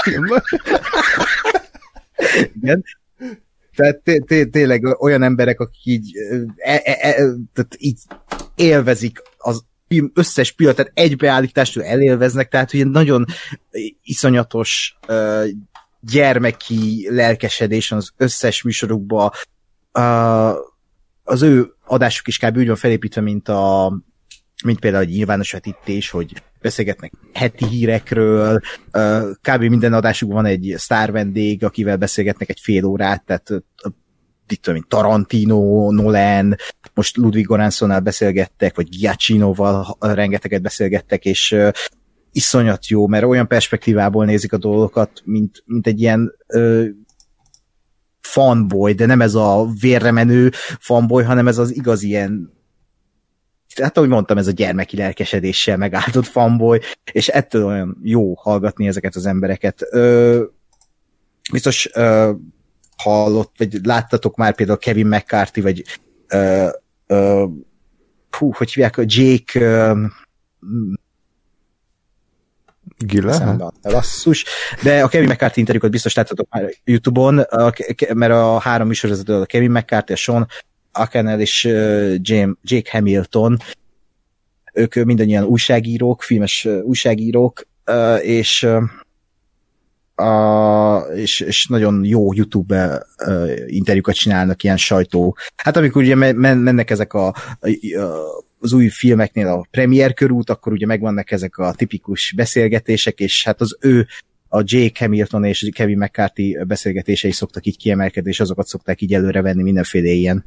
Igen. 2.62 2.84
Tehát 3.76 3.96
té- 3.96 4.24
té- 4.26 4.50
tényleg 4.50 4.84
olyan 4.84 5.22
emberek, 5.22 5.60
akik 5.60 5.84
így, 5.84 6.12
e- 6.56 6.82
e- 6.84 6.98
e- 7.00 7.14
tehát 7.52 7.76
így 7.78 7.98
élvezik 8.56 9.22
az 9.38 9.64
összes 10.14 10.52
pillanatát 10.52 10.90
egybeállítástól 10.94 11.84
elélveznek, 11.84 12.48
tehát 12.48 12.70
hogy 12.70 12.90
nagyon 12.90 13.24
iszonyatos 14.02 14.96
ö, 15.06 15.44
gyermeki 16.00 17.06
lelkesedés 17.10 17.92
az 17.92 18.10
összes 18.16 18.62
műsorukba. 18.62 19.32
Uh, 19.92 20.54
az 21.24 21.42
ő 21.42 21.74
adásuk 21.86 22.28
is 22.28 22.38
kb. 22.38 22.56
úgy 22.56 22.66
van 22.66 22.76
felépítve, 22.76 23.20
mint 23.20 23.48
a 23.48 23.92
mint 24.64 24.80
például 24.80 25.02
egy 25.02 25.10
nyilvános 25.10 25.52
vetítés, 25.52 26.10
hogy 26.10 26.42
beszélgetnek 26.60 27.12
heti 27.32 27.66
hírekről, 27.66 28.60
ö, 28.90 29.30
kb. 29.42 29.60
minden 29.60 29.92
adásukban 29.92 30.42
van 30.42 30.46
egy 30.52 30.74
sztár 30.76 31.12
vendég, 31.12 31.64
akivel 31.64 31.96
beszélgetnek 31.96 32.48
egy 32.48 32.60
fél 32.60 32.84
órát, 32.84 33.24
tehát 33.24 33.50
itt 34.48 34.62
tudom, 34.62 34.84
Tarantino, 34.88 35.90
Nolan, 35.90 36.56
most 36.94 37.16
Ludwig 37.16 37.46
Goranssonnal 37.46 38.00
beszélgettek, 38.00 38.76
vagy 38.76 38.88
Giacchinoval 38.88 39.96
rengeteget 40.00 40.62
beszélgettek, 40.62 41.24
és 41.24 41.52
ö, 41.52 41.68
iszonyat 42.32 42.86
jó, 42.88 43.06
mert 43.06 43.24
olyan 43.24 43.46
perspektívából 43.46 44.24
nézik 44.24 44.52
a 44.52 44.56
dolgokat, 44.56 45.22
mint, 45.24 45.62
mint 45.64 45.86
egy 45.86 46.00
ilyen 46.00 46.32
ö, 46.46 46.86
fanboy, 48.20 48.92
de 48.92 49.06
nem 49.06 49.20
ez 49.20 49.34
a 49.34 49.66
vérre 49.80 50.10
menő 50.10 50.50
fanboy, 50.78 51.24
hanem 51.24 51.48
ez 51.48 51.58
az 51.58 51.74
igazi 51.74 52.06
ilyen 52.06 52.54
hát 53.82 53.96
ahogy 53.96 54.08
mondtam, 54.08 54.38
ez 54.38 54.46
a 54.46 54.52
gyermeki 54.52 54.96
lelkesedéssel 54.96 55.76
megáldott 55.76 56.26
fanboy, 56.26 56.80
és 57.12 57.28
ettől 57.28 57.64
olyan 57.64 57.98
jó 58.02 58.34
hallgatni 58.34 58.86
ezeket 58.86 59.14
az 59.14 59.26
embereket. 59.26 59.86
Ö, 59.90 60.42
biztos 61.52 61.88
ö, 61.94 62.32
hallott, 62.96 63.54
vagy 63.58 63.78
láttatok 63.84 64.36
már 64.36 64.54
például 64.54 64.78
Kevin 64.78 65.06
McCarthy, 65.06 65.60
vagy 65.60 65.84
ö, 66.28 66.68
ö, 67.06 67.44
hú, 68.30 68.52
hogy 68.52 68.72
hívják, 68.72 69.00
Jake 69.04 69.60
ö, 69.60 70.04
Gilla? 72.98 73.72
Lasszus. 73.82 74.44
De 74.82 75.02
a 75.02 75.08
Kevin 75.08 75.28
McCarthy 75.28 75.60
interjúkat 75.60 75.90
biztos 75.90 76.14
láttatok 76.14 76.46
már 76.50 76.70
YouTube-on, 76.84 77.34
mert 78.14 78.32
a 78.32 78.58
három 78.58 78.86
műsorvezető, 78.86 79.34
a 79.34 79.46
Kevin 79.46 79.70
McCarthy, 79.70 80.12
a 80.12 80.16
Sean 80.16 80.46
Akenel 80.92 81.40
és 81.40 81.64
Jake 82.62 82.90
Hamilton, 82.90 83.58
ők 84.72 84.94
mindannyian 84.94 85.44
újságírók, 85.44 86.22
filmes 86.22 86.68
újságírók, 86.82 87.66
és 88.20 88.68
a, 90.16 90.96
és, 91.14 91.40
és 91.40 91.66
nagyon 91.66 92.04
jó 92.04 92.32
YouTube 92.32 93.06
interjúkat 93.66 94.14
csinálnak, 94.14 94.62
ilyen 94.62 94.76
sajtó. 94.76 95.36
Hát 95.56 95.76
amikor 95.76 96.02
ugye 96.02 96.14
mennek 96.34 96.90
ezek 96.90 97.12
a, 97.12 97.26
a 97.26 97.34
az 98.60 98.72
új 98.72 98.88
filmeknél 98.88 99.48
a 99.48 99.66
premier 99.70 100.14
körút, 100.14 100.50
akkor 100.50 100.72
ugye 100.72 100.86
megvannak 100.86 101.30
ezek 101.30 101.58
a 101.58 101.74
tipikus 101.74 102.32
beszélgetések, 102.36 103.20
és 103.20 103.44
hát 103.44 103.60
az 103.60 103.76
ő 103.80 104.06
a 104.48 104.62
Jake 104.64 105.04
Hamilton 105.04 105.44
és 105.44 105.68
Kevin 105.74 105.98
McCarthy 105.98 106.58
beszélgetései 106.66 107.32
szoktak 107.32 107.66
így 107.66 107.76
kiemelkedni, 107.76 108.30
és 108.30 108.40
azokat 108.40 108.66
szokták 108.66 109.00
így 109.00 109.14
előrevenni 109.14 109.62
mindenféle 109.62 110.08
ilyen 110.08 110.44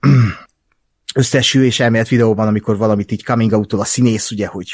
összesű 1.14 1.62
és 1.62 1.80
elmélet 1.80 2.08
videóban, 2.08 2.46
amikor 2.46 2.76
valamit 2.76 3.12
így 3.12 3.24
coming 3.24 3.52
out 3.52 3.72
a 3.72 3.84
színész, 3.84 4.30
ugye, 4.30 4.46
hogy 4.46 4.68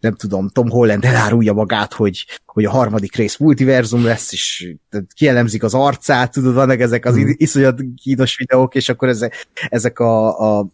nem 0.00 0.14
tudom, 0.14 0.48
Tom 0.48 0.70
Holland 0.70 1.04
elárulja 1.04 1.52
magát, 1.52 1.92
hogy, 1.92 2.26
hogy 2.46 2.64
a 2.64 2.70
harmadik 2.70 3.16
rész 3.16 3.36
multiverzum 3.36 4.04
lesz, 4.04 4.32
és 4.32 4.74
kielemzik 5.14 5.62
az 5.62 5.74
arcát, 5.74 6.32
tudod, 6.32 6.54
vannak 6.54 6.80
ezek 6.80 7.04
az 7.04 7.16
mm. 7.16 7.28
iszonyat 7.32 7.80
kínos 8.02 8.36
videók, 8.36 8.74
és 8.74 8.88
akkor 8.88 9.08
ezek, 9.08 9.46
ezek 9.68 9.98
a, 9.98 10.58
a 10.58 10.66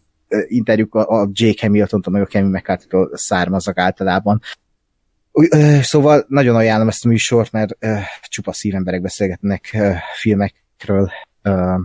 interjúk 0.47 0.95
a, 0.95 1.21
a 1.21 1.29
Jake 1.31 1.65
Hamilton-tól, 1.65 2.13
meg 2.13 2.21
a 2.21 2.25
Kevin 2.25 2.49
McCarthy-tól 2.49 3.09
származnak 3.13 3.77
általában. 3.77 4.41
Szóval 5.81 6.25
nagyon 6.27 6.55
ajánlom 6.55 6.87
ezt 6.87 7.05
a 7.05 7.07
műsort, 7.07 7.51
mert 7.51 7.77
uh, 7.81 7.99
csupa 8.21 8.53
szívemberek 8.53 9.01
beszélgetnek 9.01 9.69
uh, 9.73 9.95
filmekről, 10.19 11.11
uh, 11.43 11.79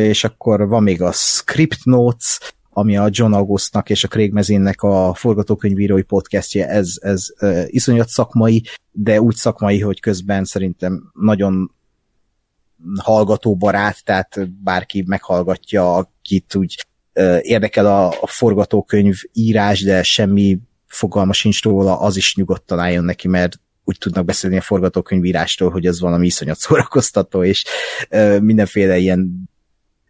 és 0.00 0.24
akkor 0.24 0.68
van 0.68 0.82
még 0.82 1.02
a 1.02 1.12
Script 1.12 1.84
Notes, 1.84 2.38
ami 2.78 2.96
a 2.96 3.08
John 3.10 3.32
Augustnak 3.32 3.90
és 3.90 4.04
a 4.04 4.08
Craig 4.08 4.32
Mezinnek 4.32 4.82
a 4.82 5.14
forgatókönyvírói 5.14 6.02
podcastje, 6.02 6.68
ez, 6.68 6.94
ez 7.00 7.26
uh, 7.40 7.64
iszonyat 7.66 8.08
szakmai, 8.08 8.64
de 8.90 9.20
úgy 9.20 9.34
szakmai, 9.34 9.80
hogy 9.80 10.00
közben 10.00 10.44
szerintem 10.44 11.10
nagyon 11.20 11.74
hallgatóbarát, 13.00 14.04
tehát 14.04 14.50
bárki 14.62 15.04
meghallgatja, 15.06 15.94
akit 15.94 16.54
úgy 16.54 16.86
érdekel 17.40 17.86
a, 17.86 18.06
a 18.08 18.26
forgatókönyv 18.26 19.16
írás, 19.32 19.82
de 19.82 20.02
semmi 20.02 20.58
fogalma 20.86 21.32
sincs 21.32 21.62
róla, 21.62 22.00
az 22.00 22.16
is 22.16 22.34
nyugodtan 22.36 22.78
álljon 22.78 23.04
neki, 23.04 23.28
mert 23.28 23.60
úgy 23.84 23.98
tudnak 23.98 24.24
beszélni 24.24 24.56
a 24.56 24.60
forgatókönyvírástól, 24.60 25.70
hogy 25.70 25.86
az 25.86 26.00
valami 26.00 26.26
iszonyat 26.26 26.58
szórakoztató, 26.58 27.44
és 27.44 27.64
mindenféle 28.40 28.96
ilyen 28.96 29.50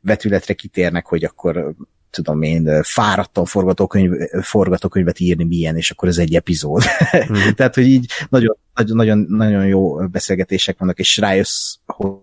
vetületre 0.00 0.54
kitérnek, 0.54 1.06
hogy 1.06 1.24
akkor 1.24 1.74
tudom 2.10 2.42
én, 2.42 2.82
fáradtan 2.82 3.44
forgatókönyv, 3.44 4.12
forgatókönyvet 4.42 5.20
írni 5.20 5.44
milyen, 5.44 5.76
és 5.76 5.90
akkor 5.90 6.08
ez 6.08 6.18
egy 6.18 6.34
epizód. 6.34 6.82
Mm. 7.32 7.50
Tehát, 7.56 7.74
hogy 7.74 7.86
így 7.86 8.10
nagyon, 8.28 8.56
nagyon, 8.74 9.18
nagyon 9.18 9.66
jó 9.66 10.06
beszélgetések 10.06 10.78
vannak, 10.78 10.98
és 10.98 11.16
rájössz, 11.16 11.74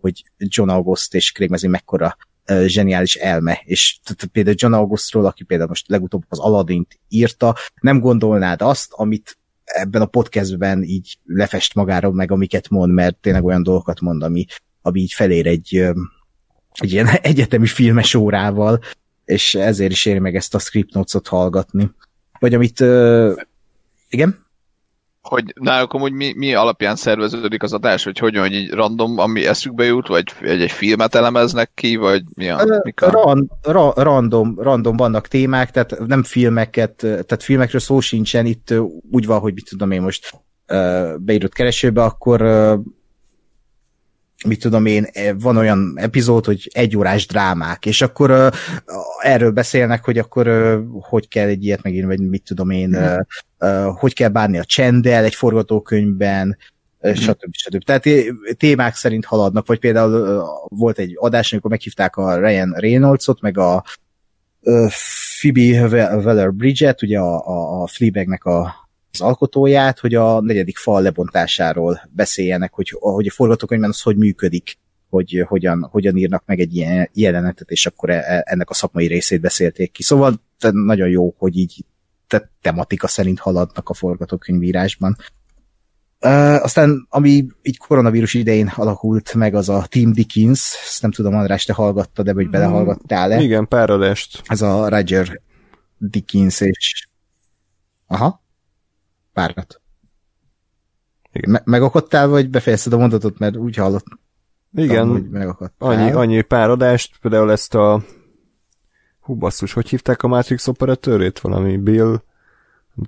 hogy 0.02 0.24
John 0.38 0.70
August 0.70 1.14
és 1.14 1.32
Craig 1.32 1.50
Mazin 1.50 1.70
mekkora 1.70 2.18
zseniális 2.66 3.16
elme, 3.16 3.62
és 3.64 4.00
például 4.32 4.56
John 4.60 4.74
Augustról, 4.74 5.26
aki 5.26 5.44
például 5.44 5.70
most 5.70 5.90
legutóbb 5.90 6.24
az 6.28 6.40
Aladdin-t 6.40 7.00
írta, 7.10 7.56
nem 7.82 8.00
gondolnád 8.00 8.62
azt, 8.62 8.92
amit 8.92 9.38
ebben 9.64 10.02
a 10.02 10.06
podcastben 10.06 10.84
így 10.84 11.18
lefest 11.26 11.76
magáról 11.76 12.14
meg, 12.14 12.32
amiket 12.32 12.70
mond, 12.70 12.94
mert 12.94 13.16
tényleg 13.16 13.44
olyan 13.44 13.64
dolgokat 13.64 14.00
mond, 14.00 14.24
ami, 14.24 14.46
ami 14.82 15.00
így 15.00 15.14
felér 15.14 15.48
egy, 15.48 15.76
egy 16.74 16.92
ilyen 16.92 17.08
egyetemi 17.32 17.68
filmes 17.68 18.14
órával, 18.14 18.80
és 19.26 19.56
ezért 19.56 19.92
is 19.92 20.06
éri 20.06 20.20
meg 20.20 20.36
ezt 20.36 20.56
a 20.56 20.60
script 20.60 20.94
notes-ot 20.94 21.28
hallgatni. 21.28 21.92
Vagy 22.40 22.54
amit, 22.54 22.80
uh, 22.80 23.36
igen? 24.10 24.46
hogy 25.28 25.54
náluk 25.56 25.94
amúgy 25.94 26.12
mi, 26.12 26.34
mi 26.36 26.54
alapján 26.54 26.96
szerveződik 26.96 27.64
az 27.64 27.74
adás, 27.74 28.04
hogy 28.04 28.20
hogyan, 28.20 28.42
hogy 28.42 28.54
így 28.54 28.72
random, 28.72 29.18
ami 29.18 29.46
eszükbe 29.46 29.84
jut, 29.86 30.08
vagy 30.08 30.24
egy, 30.42 30.62
egy 30.62 30.72
filmet 30.72 31.16
elemeznek 31.16 31.72
ki, 31.74 31.96
vagy 31.96 32.24
mi 32.34 32.50
a... 32.50 32.58
a... 32.96 33.10
Ran, 33.10 33.52
ra, 33.62 33.94
random, 33.96 34.56
random 34.60 34.98
vannak 34.98 35.28
témák, 35.28 35.72
tehát 35.72 36.08
nem 36.08 36.24
filmeket, 36.24 36.96
tehát 36.96 37.44
filmekről 37.44 37.82
szó 37.82 38.00
sincsen, 38.00 38.46
itt 38.46 38.74
úgy 39.12 39.26
van, 39.26 39.40
hogy 39.40 39.54
mit 39.54 39.70
tudom 39.70 39.92
én 39.92 40.02
most 40.02 40.32
uh, 40.68 41.18
beírott 41.18 41.54
keresőbe, 41.54 42.04
akkor 42.04 42.42
uh, 42.42 42.80
mit 44.46 44.60
tudom 44.60 44.86
én, 44.86 45.08
van 45.40 45.58
olyan 45.58 45.94
epizód, 45.96 46.46
hogy 46.46 46.70
egy 46.74 46.98
órás 46.98 47.28
drámák, 47.28 47.86
és 47.86 48.02
akkor 48.02 48.32
uh, 48.32 48.48
erről 49.20 49.52
beszélnek, 49.52 50.06
hogy 50.06 50.18
akkor 50.18 50.48
uh, 50.48 50.80
hogy 51.02 51.28
kell 51.28 51.48
egy 51.48 51.64
ilyet 51.64 51.84
megírni, 51.84 52.08
vagy 52.08 52.30
mit 52.30 52.44
tudom 52.44 52.70
én, 52.70 52.96
uh, 52.96 53.18
uh, 53.60 53.98
hogy 54.00 54.14
kell 54.14 54.30
bánni 54.30 54.60
a 54.60 54.64
csenddel 54.64 55.24
egy 55.24 55.36
forgatókönyvben, 55.36 56.58
mm. 57.08 57.12
stb. 57.14 57.56
stb. 57.56 57.84
Tehát 57.84 58.06
témák 58.58 58.96
szerint 58.96 59.26
haladnak, 59.26 59.68
vagy 59.68 59.80
például 59.80 60.38
uh, 60.38 60.44
volt 60.80 60.98
egy 60.98 61.16
adás, 61.20 61.52
amikor 61.52 61.72
meghívták 61.72 62.16
a 62.16 62.40
Ryan 62.40 62.74
Reynoldsot, 62.78 63.42
meg 63.42 63.58
a 63.58 63.84
uh, 64.62 64.92
Phoebe 65.40 65.88
Waller-Bridget, 66.18 67.02
ugye 67.02 67.20
a, 67.20 67.48
a, 67.48 67.82
a 67.82 67.88
Fleabagnek 67.88 68.46
a 68.46 68.85
az 69.20 69.28
alkotóját, 69.28 70.00
hogy 70.00 70.16
a 70.16 70.42
negyedik 70.42 70.78
fal 70.78 71.02
lebontásáról 71.02 72.02
beszéljenek, 72.10 72.74
hogy, 72.74 72.96
hogy 73.00 73.28
a 73.28 73.32
forgatókönyvben 73.32 73.90
az 73.90 74.02
hogy 74.02 74.18
működik, 74.18 74.78
hogy 75.10 75.46
hogyan, 75.48 75.88
hogyan 75.92 76.18
írnak 76.18 76.44
meg 76.46 76.60
egy 76.60 76.76
ilyen 76.76 77.10
jelenetet, 77.14 77.72
és 77.72 77.86
akkor 77.86 78.10
e, 78.10 78.16
e, 78.16 78.44
ennek 78.46 78.70
a 78.70 78.74
szakmai 78.74 79.08
részét 79.08 79.42
beszélték 79.42 79.92
ki. 79.92 80.04
Szóval 80.04 80.42
nagyon 80.72 81.10
jó, 81.10 81.34
hogy 81.38 81.58
így 81.58 81.86
te, 82.28 82.52
tematika 82.62 83.08
szerint 83.08 83.40
haladnak 83.40 83.90
a 83.90 83.94
forgatókönyvírásban. 83.94 85.16
Uh, 86.22 86.64
aztán, 86.64 87.08
ami 87.10 87.48
így 87.62 87.78
koronavírus 87.78 88.34
idején 88.34 88.68
alakult 88.76 89.34
meg, 89.34 89.56
az 89.56 89.70
a 89.70 89.86
Team 89.90 90.14
Dickens, 90.14 90.74
ezt 90.84 91.02
nem 91.02 91.12
tudom, 91.12 91.36
András, 91.36 91.64
te 91.64 91.74
hallgattad, 91.74 92.26
de 92.26 92.34
vagy 92.34 92.50
belehallgattál-e? 92.50 93.42
Igen, 93.42 93.68
pár 93.68 93.90
adást. 93.90 94.42
Ez 94.46 94.62
a 94.62 94.90
Roger 94.90 95.42
Dickens 95.98 96.62
és... 96.62 97.08
Aha. 98.08 98.44
Párat. 99.36 99.82
Igen. 101.32 101.50
Me- 101.50 101.66
megakadtál, 101.66 102.28
vagy 102.28 102.50
befejezted 102.50 102.94
a 102.94 102.98
mondatot, 102.98 103.40
mert 103.40 103.56
úgy 103.56 103.76
hallott. 103.76 104.06
Igen, 104.74 105.08
hogy 105.08 105.26
annyi, 105.78 106.12
annyi 106.12 106.42
pár 106.42 106.70
adást, 106.70 107.18
például 107.22 107.52
ezt 107.52 107.76
a 107.76 108.02
hú 109.20 109.36
basszus, 109.36 109.74
hogy 109.74 109.90
hívták 109.90 110.24
a 110.24 110.28
Matrix 110.28 110.68
operatőrét? 110.68 111.40
Valami 111.40 111.78
Bill 111.78 112.22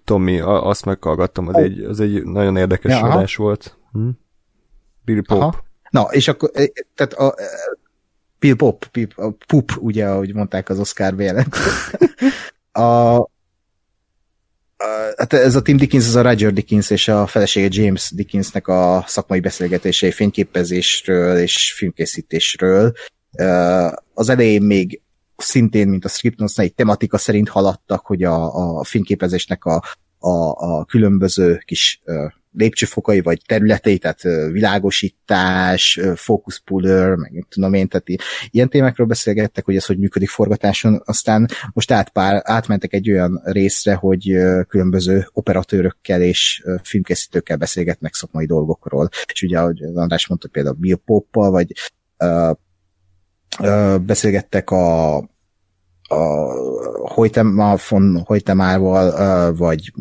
Tommy, 0.04 0.40
azt 0.40 0.86
meghallgattam, 0.86 1.48
az, 1.48 1.56
oh. 1.56 1.62
egy, 1.62 1.84
az 1.84 2.00
egy 2.00 2.24
nagyon 2.24 2.58
érdekes 2.58 2.92
ja, 2.92 3.06
adás 3.06 3.36
volt. 3.36 3.78
Hm? 3.92 4.10
Bill 5.06 5.22
Pop. 5.28 5.42
Aha. 5.42 5.64
Na, 5.90 6.02
és 6.02 6.28
akkor, 6.28 6.50
eh, 6.54 6.68
tehát 6.96 7.14
a, 7.14 7.34
eh, 7.38 7.48
Bill 8.40 8.56
Pop, 8.56 8.86
Bill, 8.92 9.08
a 9.16 9.30
Pup, 9.48 9.72
ugye, 9.80 10.10
ahogy 10.10 10.34
mondták 10.34 10.70
az 10.70 10.80
Oscar 10.80 11.16
bejelent. 11.16 11.56
a, 12.72 13.18
hát 15.18 15.34
ez 15.34 15.56
a 15.56 15.62
Tim 15.62 15.78
Dickens, 15.78 16.08
az 16.08 16.16
a 16.16 16.22
Roger 16.22 16.54
Dickens 16.54 16.90
és 16.90 17.08
a 17.08 17.28
felesége 17.28 17.68
James 17.72 18.12
Dickensnek 18.12 18.68
a 18.68 19.04
szakmai 19.08 19.40
beszélgetései 19.40 20.12
fényképezésről 20.12 21.38
és 21.38 21.74
filmkészítésről. 21.74 22.94
Az 24.14 24.30
elején 24.30 24.62
még 24.62 25.02
szintén, 25.38 25.88
mint 25.88 26.06
a 26.06 26.10
Scriptnosnál, 26.10 26.66
egy 26.66 26.74
tematika 26.74 27.18
szerint 27.18 27.50
haladtak, 27.50 28.06
hogy 28.06 28.24
a, 28.24 28.78
a 28.80 28.84
fényképezésnek 28.84 29.66
a, 29.66 29.84
a, 30.20 30.30
a 30.50 30.86
különböző 30.86 31.62
kis 31.66 32.02
lépcsőfokai 32.58 33.22
vagy 33.22 33.42
területei, 33.46 33.98
tehát 33.98 34.22
világosítás, 34.52 36.00
puller, 36.66 37.16
meg 37.16 37.46
tudom 37.50 37.74
én, 37.74 37.88
tehát 37.88 38.08
ilyen 38.50 38.70
témákról 38.70 39.08
beszélgettek, 39.08 39.66
hogy 39.66 39.76
ez 39.76 39.86
hogy 39.86 39.98
működik 39.98 40.30
forgatáson, 40.30 41.02
aztán 41.06 41.48
most 41.74 41.92
átpár, 41.92 42.42
átmentek 42.46 42.94
egy 42.94 43.12
olyan 43.12 43.42
részre, 43.44 43.94
hogy 43.94 44.38
különböző 44.68 45.28
operatőrökkel 45.34 46.22
és 46.22 46.64
filmkészítőkkel 46.84 47.58
beszélgetnek 47.58 48.14
szakmai 48.14 48.46
dolgokról, 48.46 49.10
és 49.34 49.42
ugye, 49.42 49.60
ahogy 49.60 49.84
András 49.94 50.28
mondta, 50.28 50.48
például 50.48 50.76
Bill 50.80 50.98
Poppal, 51.06 51.52
vagy 51.52 51.74
beszélgettek 54.06 54.70
a 54.70 55.18
a 56.10 57.78
Hoytemával, 58.26 59.54
vagy 59.56 59.94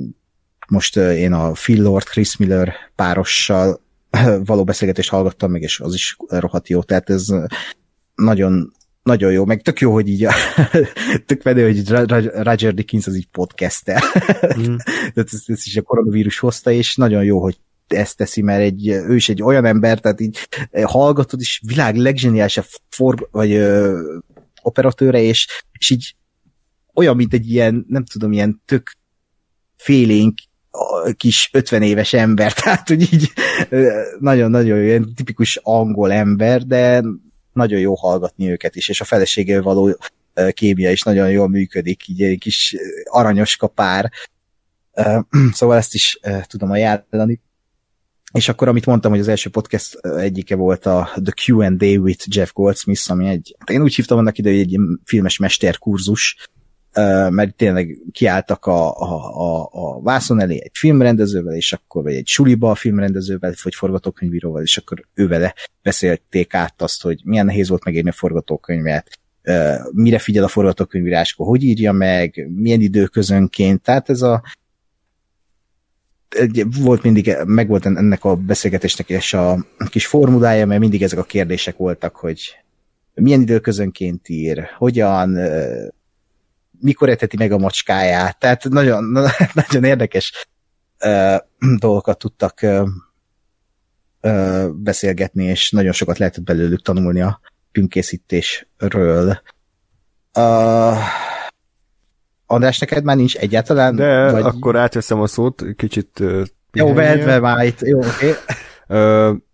most 0.69 0.97
én 0.97 1.33
a 1.33 1.51
Phil 1.51 1.83
Lord, 1.83 2.05
Chris 2.05 2.37
Miller 2.37 2.75
párossal 2.95 3.81
való 4.45 4.64
beszélgetést 4.64 5.11
hallgattam 5.11 5.51
meg, 5.51 5.62
és 5.62 5.81
az 5.81 5.95
is 5.95 6.17
rohadt 6.29 6.69
jó, 6.69 6.83
tehát 6.83 7.11
ez 7.11 7.27
nagyon 8.14 8.75
nagyon 9.03 9.33
jó, 9.33 9.45
meg 9.45 9.62
tök 9.62 9.81
jó, 9.81 9.93
hogy 9.93 10.09
így 10.09 10.25
a, 10.25 10.33
tök 11.27 11.43
menő, 11.43 11.64
hogy 11.64 11.89
Roger 12.43 12.75
Dickens 12.75 13.07
az 13.07 13.17
így 13.17 13.27
podcastel. 13.27 14.03
Mm. 14.59 14.75
ez, 15.14 15.43
ez 15.47 15.62
is 15.64 15.77
a 15.77 15.83
koronavírus 15.83 16.39
hozta, 16.39 16.71
és 16.71 16.95
nagyon 16.95 17.25
jó, 17.25 17.43
hogy 17.43 17.59
ezt 17.87 18.17
teszi, 18.17 18.43
mert 18.43 18.61
egy, 18.61 18.89
ő 18.89 19.14
is 19.14 19.29
egy 19.29 19.43
olyan 19.43 19.64
ember, 19.64 20.01
tehát 20.01 20.21
így 20.21 20.49
hallgatod, 20.83 21.41
és 21.41 21.62
világ 21.67 21.97
legzseniálisabb 21.97 22.64
for, 22.89 23.29
vagy 23.31 23.53
ö, 23.53 24.01
operatőre, 24.62 25.21
és, 25.21 25.64
és 25.79 25.91
így 25.91 26.14
olyan, 26.95 27.17
mint 27.17 27.33
egy 27.33 27.51
ilyen, 27.51 27.85
nem 27.89 28.05
tudom, 28.05 28.33
ilyen 28.33 28.62
tök 28.64 28.97
félénk 29.77 30.39
kis 31.16 31.51
50 31.53 31.83
éves 31.83 32.12
ember, 32.12 32.53
tehát 32.62 32.89
hogy 32.89 33.12
így 33.12 33.33
nagyon-nagyon 34.18 34.83
ilyen 34.83 35.14
tipikus 35.14 35.61
angol 35.62 36.12
ember, 36.12 36.62
de 36.62 37.03
nagyon 37.53 37.81
jó 37.81 37.95
hallgatni 37.95 38.51
őket 38.51 38.77
is, 38.77 38.89
és 38.89 39.01
a 39.01 39.05
feleségével 39.05 39.62
való 39.62 39.97
kémia 40.51 40.91
is 40.91 41.03
nagyon 41.03 41.31
jól 41.31 41.49
működik, 41.49 42.09
így 42.09 42.22
egy 42.22 42.39
kis 42.39 42.77
aranyos 43.05 43.57
kapár. 43.57 44.12
Szóval 45.53 45.77
ezt 45.77 45.95
is 45.95 46.20
tudom 46.47 46.70
ajánlani. 46.70 47.41
És 48.33 48.49
akkor, 48.49 48.68
amit 48.68 48.87
mondtam, 48.87 49.11
hogy 49.11 49.20
az 49.20 49.29
első 49.29 49.51
podcast 49.51 49.95
egyike 50.07 50.55
volt 50.55 50.87
a 50.87 51.11
The 51.24 51.33
Q&A 51.47 51.99
with 51.99 52.24
Jeff 52.29 52.53
Goldsmith, 52.53 53.11
ami 53.11 53.29
egy, 53.29 53.57
hát 53.59 53.70
én 53.70 53.83
úgy 53.83 53.95
hívtam 53.95 54.18
annak 54.18 54.39
ide, 54.39 54.51
hogy 54.51 54.59
egy 54.59 54.77
filmes 55.05 55.39
mesterkurzus, 55.39 56.49
mert 57.30 57.55
tényleg 57.55 57.99
kiálltak 58.12 58.66
a, 58.66 59.01
a, 59.01 59.40
a, 59.40 59.68
a 59.72 60.01
vászon 60.03 60.40
elé 60.40 60.61
egy 60.62 60.70
filmrendezővel, 60.72 61.55
és 61.55 61.72
akkor, 61.72 62.03
vagy 62.03 62.14
egy 62.14 62.26
suliba 62.26 62.70
a 62.70 62.74
filmrendezővel, 62.74 63.55
vagy 63.62 63.74
forgatókönyvíróval, 63.74 64.62
és 64.62 64.76
akkor 64.76 65.07
ővele 65.14 65.55
beszélték 65.82 66.55
át 66.55 66.82
azt, 66.82 67.03
hogy 67.03 67.20
milyen 67.24 67.47
nehéz 67.47 67.68
volt 67.68 67.84
megírni 67.84 68.09
a 68.09 68.12
forgatókönyvet, 68.12 69.18
mire 69.92 70.18
figyel 70.18 70.44
a 70.44 70.49
forgatókönyvíráskor, 70.49 71.47
hogy 71.47 71.62
írja 71.62 71.92
meg, 71.92 72.49
milyen 72.55 72.80
időközönként, 72.80 73.82
tehát 73.82 74.11
ez 74.11 74.22
a 74.22 74.42
volt 76.80 77.03
mindig, 77.03 77.36
meg 77.47 77.68
volt 77.68 77.86
ennek 77.86 78.24
a 78.24 78.36
beszélgetésnek 78.36 79.09
és 79.09 79.34
a 79.34 79.66
kis 79.90 80.07
formulája, 80.07 80.66
mert 80.66 80.80
mindig 80.80 81.03
ezek 81.03 81.18
a 81.18 81.22
kérdések 81.24 81.76
voltak, 81.76 82.16
hogy 82.16 82.57
milyen 83.14 83.40
időközönként 83.40 84.28
ír, 84.28 84.64
hogyan, 84.78 85.38
mikor 86.81 87.09
eteti 87.09 87.37
meg 87.37 87.53
a 87.53 87.59
macskáját, 87.59 88.39
tehát 88.39 88.64
nagyon, 88.68 89.05
nagyon 89.68 89.85
érdekes 89.85 90.49
uh, 91.05 91.37
dolgokat 91.79 92.18
tudtak 92.18 92.59
uh, 92.62 92.89
uh, 94.22 94.68
beszélgetni, 94.70 95.45
és 95.45 95.70
nagyon 95.70 95.93
sokat 95.93 96.18
lehetett 96.18 96.45
belőlük 96.45 96.83
tanulni 96.83 97.20
a 97.20 97.41
filmkészítésről. 97.72 99.43
Uh, 100.39 100.97
András, 102.47 102.79
neked 102.79 103.05
már 103.05 103.16
nincs 103.16 103.37
egyáltalán? 103.37 103.97
De 103.97 104.31
vagy... 104.31 104.43
akkor 104.43 104.77
átveszem 104.77 105.20
a 105.20 105.27
szót, 105.27 105.64
kicsit... 105.77 106.20
Uh, 106.20 106.43
jó, 106.72 106.93
vehetve 106.93 107.39
már 107.39 107.66
itt, 107.66 107.81
jó, 107.81 107.99
oké. 107.99 108.35
Okay. 108.89 109.45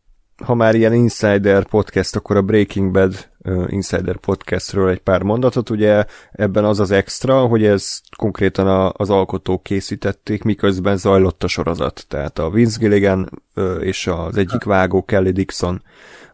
Ha 0.45 0.55
már 0.55 0.75
ilyen 0.75 0.95
Insider 0.95 1.65
podcast, 1.65 2.17
akkor 2.17 2.37
a 2.37 2.43
Breaking 2.43 2.91
Bad 2.91 3.31
Insider 3.67 4.17
podcastről 4.17 4.89
egy 4.89 5.01
pár 5.01 5.23
mondatot. 5.23 5.71
Ugye 5.71 6.05
ebben 6.33 6.65
az 6.65 6.81
az 6.81 6.91
extra, 6.91 7.47
hogy 7.47 7.65
ez 7.65 8.01
konkrétan 8.17 8.67
a, 8.67 8.93
az 8.97 9.11
alkotók 9.11 9.63
készítették, 9.63 10.43
miközben 10.43 10.97
zajlott 10.97 11.45
a 11.45 11.49
sorozat. 11.49 12.05
Tehát 12.09 12.39
a 12.39 12.51
Vince 12.51 12.79
Gilligan 12.79 13.43
és 13.81 14.07
az 14.07 14.37
egyik 14.37 14.65
vágó 14.65 15.05
Kelly 15.05 15.31
Dixon 15.31 15.83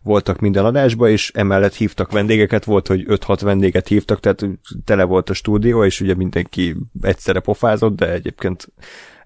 voltak 0.02 0.40
minden 0.40 0.64
adásba, 0.64 1.08
és 1.08 1.30
emellett 1.34 1.74
hívtak 1.74 2.12
vendégeket, 2.12 2.64
volt, 2.64 2.86
hogy 2.86 3.04
5-6 3.08 3.38
vendéget 3.42 3.88
hívtak, 3.88 4.20
tehát 4.20 4.46
tele 4.84 5.04
volt 5.04 5.30
a 5.30 5.34
stúdió, 5.34 5.84
és 5.84 6.00
ugye 6.00 6.14
mindenki 6.14 6.76
egyszerre 7.02 7.40
pofázott, 7.40 7.96
de 7.96 8.12
egyébként 8.12 8.72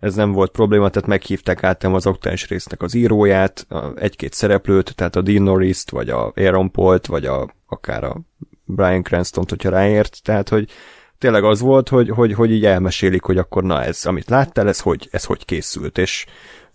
ez 0.02 0.14
nem 0.14 0.32
volt 0.32 0.50
probléma, 0.50 0.88
tehát 0.88 1.08
meghívták 1.08 1.62
általában 1.62 2.00
az 2.00 2.06
oktáns 2.06 2.48
résznek 2.48 2.82
az 2.82 2.94
íróját, 2.94 3.66
egy-két 3.94 4.32
szereplőt, 4.32 4.94
tehát 4.94 5.16
a 5.16 5.22
Dean 5.22 5.42
Norris-t, 5.42 5.90
vagy 5.90 6.08
a 6.08 6.32
Aaron 6.34 6.70
Paul-t, 6.70 7.06
vagy 7.06 7.26
a, 7.26 7.54
akár 7.66 8.04
a 8.04 8.20
Brian 8.64 9.02
Cranston-t, 9.02 9.48
hogyha 9.48 9.70
ráért, 9.70 10.20
tehát 10.22 10.48
hogy 10.48 10.70
tényleg 11.18 11.44
az 11.44 11.60
volt, 11.60 11.88
hogy, 11.88 12.08
hogy, 12.08 12.32
hogy 12.32 12.50
így 12.50 12.64
elmesélik, 12.64 13.22
hogy 13.22 13.38
akkor 13.38 13.62
na 13.62 13.82
ez, 13.82 14.06
amit 14.06 14.30
láttál, 14.30 14.68
ez 14.68 14.80
hogy, 14.80 15.08
ez 15.10 15.24
hogy 15.24 15.44
készült, 15.44 15.98
és 15.98 16.26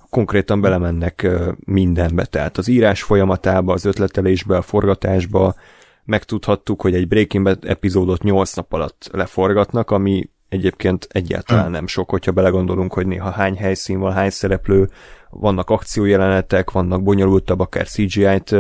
konkrétan 0.10 0.62
belemennek 0.62 1.28
mindenbe, 1.66 2.26
tehát 2.26 2.58
az 2.58 2.68
írás 2.68 3.04
folyamatába, 3.04 3.74
az 3.74 3.86
ötletelésbe, 3.86 4.58
a 4.58 4.62
forgatásba, 4.62 5.56
megtudhattuk, 6.04 6.82
hogy 6.82 6.96
egy 6.96 7.08
Breaking 7.08 7.44
Bad 7.44 7.66
epizódot 7.66 8.24
8 8.24 8.54
nap 8.54 8.74
alatt 8.74 9.10
leforgatnak, 9.12 9.92
ami 9.92 10.30
egyébként 10.50 11.08
egyáltalán 11.12 11.72
nem 11.72 11.88
sok, 11.88 12.10
hogyha 12.10 12.32
belegondolunk, 12.32 12.94
hogy 12.94 13.08
néha 13.08 13.30
hány 13.30 13.56
helyszín 13.56 14.00
van, 14.00 14.14
hány 14.14 14.30
szereplő, 14.30 14.90
vannak 15.30 15.70
akciójelenetek, 15.70 16.72
vannak 16.72 17.04
bonyolultabb, 17.04 17.60
akár 17.60 17.88
CGI-t 17.88 18.56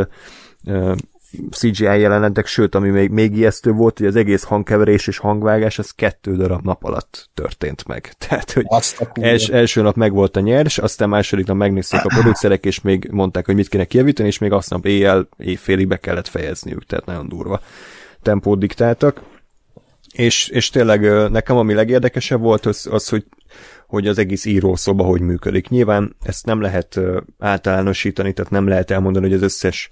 CGI 1.51 1.83
jelenetek, 1.83 2.45
sőt, 2.45 2.75
ami 2.75 2.89
még, 2.89 3.09
még 3.09 3.35
ijesztő 3.35 3.71
volt, 3.71 3.97
hogy 3.97 4.07
az 4.07 4.15
egész 4.15 4.43
hangkeverés 4.43 5.07
és 5.07 5.17
hangvágás, 5.17 5.79
az 5.79 5.91
kettő 5.91 6.35
darab 6.35 6.63
nap 6.63 6.83
alatt 6.83 7.29
történt 7.33 7.88
meg. 7.88 8.13
Tehát, 8.27 8.51
hogy 8.51 8.65
els, 9.13 9.47
első 9.47 9.81
nap 9.81 9.95
meg 9.95 10.13
volt 10.13 10.38
a 10.38 10.39
nyers, 10.39 10.77
aztán 10.77 11.09
második 11.09 11.45
nap 11.45 11.57
megnézték 11.57 12.05
a 12.05 12.07
producerek, 12.07 12.65
és 12.65 12.81
még 12.81 13.07
mondták, 13.11 13.45
hogy 13.45 13.55
mit 13.55 13.67
kéne 13.67 13.85
kijavítani, 13.85 14.27
és 14.27 14.38
még 14.38 14.51
azt 14.51 14.69
nap 14.69 14.85
éjjel, 14.85 15.27
éjfélig 15.38 15.88
be 15.88 15.97
kellett 15.97 16.27
fejezniük, 16.27 16.85
tehát 16.85 17.05
nagyon 17.05 17.27
durva 17.27 17.61
tempót 18.21 18.59
diktáltak. 18.59 19.21
És, 20.18 20.47
és 20.47 20.70
tényleg 20.70 21.30
nekem 21.32 21.57
ami 21.57 21.74
legérdekesebb 21.74 22.39
volt 22.41 22.65
az, 22.65 22.88
az 22.91 23.09
hogy, 23.09 23.26
hogy 23.88 24.07
az 24.07 24.18
egész 24.18 24.45
írószoba 24.45 25.03
hogy 25.03 25.22
működik. 25.22 25.70
Nyilván 25.70 26.15
ezt 26.22 26.45
nem 26.45 26.61
lehet 26.61 26.99
általánosítani, 27.39 28.34
tehát 28.34 28.51
nem 28.51 28.68
lehet 28.68 28.91
elmondani, 28.91 29.26
hogy 29.26 29.36
az 29.36 29.41
összes 29.41 29.89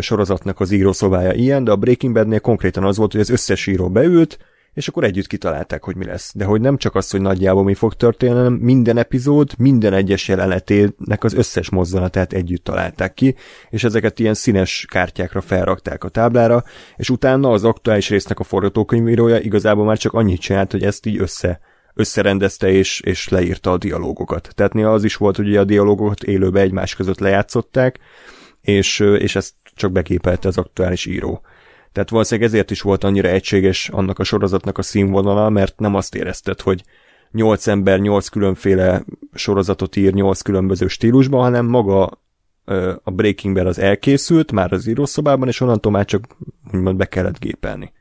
sorozatnak 0.00 0.60
az 0.60 0.70
írószobája 0.70 1.32
ilyen, 1.32 1.64
de 1.64 1.70
a 1.70 1.76
Breaking 1.76 2.14
Badnél 2.14 2.40
konkrétan 2.40 2.84
az 2.84 2.96
volt, 2.96 3.12
hogy 3.12 3.20
az 3.20 3.30
összes 3.30 3.66
író 3.66 3.90
beült, 3.90 4.38
és 4.74 4.88
akkor 4.88 5.04
együtt 5.04 5.26
kitalálták, 5.26 5.84
hogy 5.84 5.96
mi 5.96 6.04
lesz. 6.04 6.32
De 6.34 6.44
hogy 6.44 6.60
nem 6.60 6.76
csak 6.76 6.94
az, 6.94 7.10
hogy 7.10 7.20
nagyjából 7.20 7.64
mi 7.64 7.74
fog 7.74 7.94
történni, 7.94 8.34
hanem 8.34 8.52
minden 8.52 8.98
epizód, 8.98 9.50
minden 9.58 9.92
egyes 9.92 10.28
jelenetének 10.28 11.24
az 11.24 11.34
összes 11.34 11.70
mozzanatát 11.70 12.32
együtt 12.32 12.64
találták 12.64 13.14
ki, 13.14 13.34
és 13.70 13.84
ezeket 13.84 14.18
ilyen 14.18 14.34
színes 14.34 14.86
kártyákra 14.88 15.40
felrakták 15.40 16.04
a 16.04 16.08
táblára, 16.08 16.64
és 16.96 17.10
utána 17.10 17.50
az 17.50 17.64
aktuális 17.64 18.08
résznek 18.08 18.38
a 18.38 18.44
forgatókönyvírója 18.44 19.38
igazából 19.38 19.84
már 19.84 19.98
csak 19.98 20.12
annyit 20.12 20.40
csinált, 20.40 20.70
hogy 20.70 20.82
ezt 20.82 21.06
így 21.06 21.18
össze 21.20 21.60
összerendezte 21.94 22.70
és, 22.70 23.00
és 23.00 23.28
leírta 23.28 23.70
a 23.70 23.78
dialógokat. 23.78 24.48
Tehát 24.54 24.72
néha 24.72 24.92
az 24.92 25.04
is 25.04 25.16
volt, 25.16 25.36
hogy 25.36 25.56
a 25.56 25.64
dialógokat 25.64 26.22
élőbe 26.22 26.60
egymás 26.60 26.94
között 26.94 27.18
lejátszották, 27.18 27.98
és, 28.60 29.00
és 29.00 29.36
ezt 29.36 29.54
csak 29.74 29.92
beképelte 29.92 30.48
az 30.48 30.58
aktuális 30.58 31.06
író. 31.06 31.42
Tehát 31.92 32.10
valószínűleg 32.10 32.50
ezért 32.50 32.70
is 32.70 32.80
volt 32.80 33.04
annyira 33.04 33.28
egységes 33.28 33.88
annak 33.88 34.18
a 34.18 34.24
sorozatnak 34.24 34.78
a 34.78 34.82
színvonala, 34.82 35.48
mert 35.48 35.78
nem 35.78 35.94
azt 35.94 36.14
érezted, 36.14 36.60
hogy 36.60 36.82
nyolc 37.30 37.66
ember 37.66 38.00
nyolc 38.00 38.28
különféle 38.28 39.04
sorozatot 39.34 39.96
ír 39.96 40.12
nyolc 40.12 40.40
különböző 40.40 40.86
stílusban, 40.86 41.40
hanem 41.40 41.66
maga 41.66 42.20
a 43.02 43.10
Breaking 43.10 43.54
Bad 43.54 43.66
az 43.66 43.78
elkészült, 43.78 44.52
már 44.52 44.72
az 44.72 44.86
írószobában, 44.86 45.48
és 45.48 45.60
onnantól 45.60 45.92
már 45.92 46.04
csak 46.04 46.24
úgymond 46.72 46.96
be 46.96 47.04
kellett 47.04 47.38
gépelni. 47.38 47.92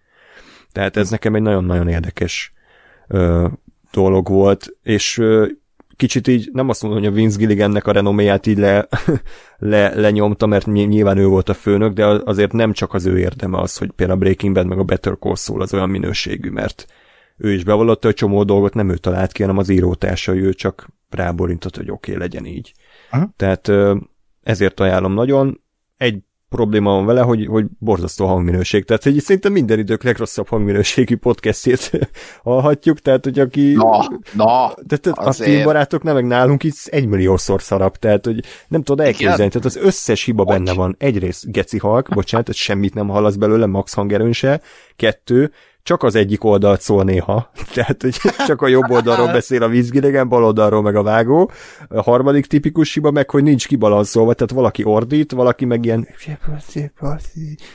Tehát 0.71 0.97
ez 0.97 1.09
nekem 1.09 1.35
egy 1.35 1.41
nagyon-nagyon 1.41 1.87
érdekes 1.87 2.53
ö, 3.07 3.47
dolog 3.91 4.27
volt, 4.27 4.77
és 4.83 5.17
ö, 5.17 5.47
kicsit 5.95 6.27
így 6.27 6.49
nem 6.53 6.69
azt 6.69 6.81
mondom, 6.81 7.01
hogy 7.01 7.11
a 7.11 7.13
Vince 7.13 7.37
Gilligannek 7.37 7.87
a 7.87 7.91
renoméját 7.91 8.47
így 8.47 8.57
le, 8.57 8.87
le, 9.57 9.95
lenyomta, 9.95 10.45
mert 10.45 10.65
nyilván 10.65 11.17
ő 11.17 11.25
volt 11.25 11.49
a 11.49 11.53
főnök, 11.53 11.93
de 11.93 12.05
azért 12.05 12.51
nem 12.51 12.71
csak 12.71 12.93
az 12.93 13.05
ő 13.05 13.19
érdeme 13.19 13.59
az, 13.59 13.77
hogy 13.77 13.91
például 13.91 14.19
a 14.19 14.21
Breaking 14.21 14.53
Bad 14.53 14.67
meg 14.67 14.79
a 14.79 14.83
Better 14.83 15.17
Call 15.19 15.35
Saul 15.35 15.61
az 15.61 15.73
olyan 15.73 15.89
minőségű, 15.89 16.49
mert 16.49 16.85
ő 17.37 17.53
is 17.53 17.63
bevallotta, 17.63 18.07
hogy 18.07 18.15
csomó 18.15 18.43
dolgot 18.43 18.73
nem 18.73 18.89
ő 18.89 18.97
talált 18.97 19.31
ki, 19.31 19.41
hanem 19.41 19.57
az 19.57 19.69
írótársa, 19.69 20.35
ő 20.35 20.53
csak 20.53 20.87
ráborintott, 21.09 21.75
hogy 21.75 21.91
oké, 21.91 22.11
okay, 22.11 22.23
legyen 22.23 22.45
így. 22.45 22.73
Aha. 23.09 23.33
Tehát 23.35 23.71
ezért 24.43 24.79
ajánlom 24.79 25.13
nagyon. 25.13 25.61
Egy 25.97 26.23
probléma 26.55 26.91
van 26.91 27.05
vele, 27.05 27.21
hogy, 27.21 27.45
hogy 27.45 27.65
borzasztó 27.79 28.25
hangminőség. 28.25 28.85
Tehát, 28.85 29.03
hogy 29.03 29.19
szinte 29.19 29.49
minden 29.49 29.79
idők 29.79 30.03
legrosszabb 30.03 30.47
hangminőségű 30.47 31.15
podcastjét 31.15 31.91
hallhatjuk, 32.43 32.99
tehát, 32.99 33.23
hogy 33.23 33.39
aki... 33.39 33.73
Na, 33.73 34.07
na, 34.33 34.73
tehát 34.87 35.07
a 35.07 35.31
filmbarátok 35.31 36.03
nem 36.03 36.13
meg 36.13 36.25
nálunk 36.25 36.63
itt 36.63 36.75
egymilliószor 36.85 37.61
szarab, 37.61 37.95
tehát, 37.97 38.25
hogy 38.25 38.43
nem 38.67 38.83
tudod 38.83 39.05
elképzelni, 39.05 39.51
tehát 39.51 39.65
az 39.65 39.75
összes 39.75 40.23
hiba 40.23 40.43
benne 40.43 40.73
van. 40.73 40.95
Egyrészt 40.99 41.51
geci 41.51 41.77
halk, 41.77 42.09
bocsánat, 42.09 42.45
tehát 42.45 42.61
semmit 42.61 42.93
nem 42.93 43.07
hallasz 43.07 43.35
belőle, 43.35 43.65
max 43.65 43.93
hangerőn 43.93 44.33
se. 44.33 44.61
Kettő, 44.95 45.51
csak 45.83 46.03
az 46.03 46.15
egyik 46.15 46.43
oldalt 46.43 46.81
szól 46.81 47.03
néha, 47.03 47.51
tehát 47.73 48.01
hogy 48.01 48.17
csak 48.47 48.61
a 48.61 48.67
jobb 48.67 48.89
oldalról 48.89 49.31
beszél 49.37 49.63
a 49.63 49.67
vízgidegen, 49.67 50.29
bal 50.29 50.43
oldalról 50.43 50.81
meg 50.81 50.95
a 50.95 51.03
vágó. 51.03 51.51
A 51.87 52.01
harmadik 52.01 52.45
tipikus 52.45 52.93
hiba 52.93 53.11
meg, 53.11 53.29
hogy 53.29 53.43
nincs 53.43 53.67
kibalanszolva, 53.67 54.33
tehát 54.33 54.53
valaki 54.53 54.83
ordít, 54.83 55.31
valaki 55.31 55.65
meg 55.65 55.85
ilyen 55.85 56.07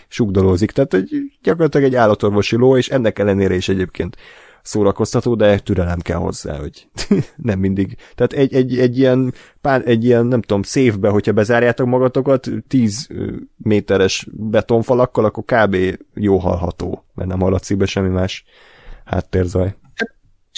sugdolózik, 0.08 0.70
tehát 0.70 0.92
hogy 0.92 1.08
gyakorlatilag 1.42 1.86
egy 1.86 1.94
állatorvosi 1.94 2.56
ló, 2.56 2.76
és 2.76 2.88
ennek 2.88 3.18
ellenére 3.18 3.54
is 3.54 3.68
egyébként 3.68 4.16
szórakoztató, 4.66 5.34
de 5.34 5.58
türelem 5.58 5.98
kell 5.98 6.16
hozzá, 6.16 6.58
hogy 6.58 6.88
nem 7.36 7.58
mindig. 7.58 7.96
Tehát 8.14 8.32
egy, 8.32 8.54
egy, 8.54 8.78
egy, 8.78 8.98
ilyen, 8.98 9.34
pár, 9.60 9.82
egy 9.84 10.04
ilyen, 10.04 10.26
nem 10.26 10.40
tudom, 10.40 10.62
széfbe, 10.62 11.08
hogyha 11.08 11.32
bezárjátok 11.32 11.86
magatokat 11.86 12.48
10 12.68 13.08
méteres 13.56 14.26
betonfalakkal, 14.32 15.24
akkor 15.24 15.44
kb. 15.44 15.76
jó 16.14 16.36
hallható, 16.36 17.04
mert 17.14 17.28
nem 17.28 17.40
hallatszik 17.40 17.76
be 17.76 17.86
semmi 17.86 18.08
más 18.08 18.44
háttérzaj. 19.04 19.74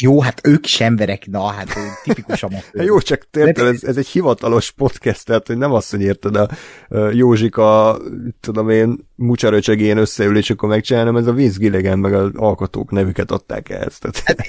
Jó, 0.00 0.20
hát 0.20 0.40
ők 0.46 0.66
is 0.66 0.80
emberek, 0.80 1.26
na, 1.26 1.46
hát 1.46 1.68
tipikus 2.02 2.42
amatőr. 2.42 2.84
Jó, 2.90 2.98
csak 2.98 3.28
érted, 3.38 3.66
ez, 3.66 3.82
ez 3.82 3.96
egy 3.96 4.06
hivatalos 4.06 4.70
podcast, 4.70 5.24
tehát 5.24 5.46
hogy 5.46 5.56
nem 5.58 5.72
azt, 5.72 5.90
hogy 5.90 6.02
érted 6.02 6.36
a, 6.36 6.48
Józsika, 7.12 7.98
tudom 8.40 8.70
én, 8.70 8.98
mucsaröcsegén 9.14 9.96
összeül, 9.96 10.36
és 10.36 10.50
akkor 10.50 10.68
megcsinálnom, 10.68 11.16
ez 11.16 11.26
a 11.26 11.32
Gilligan, 11.32 11.98
meg 11.98 12.14
az 12.14 12.30
alkotók 12.34 12.90
nevüket 12.90 13.30
adták 13.30 13.68
ehhez. 13.68 13.98
Tehát... 13.98 14.22
Hát, 14.24 14.46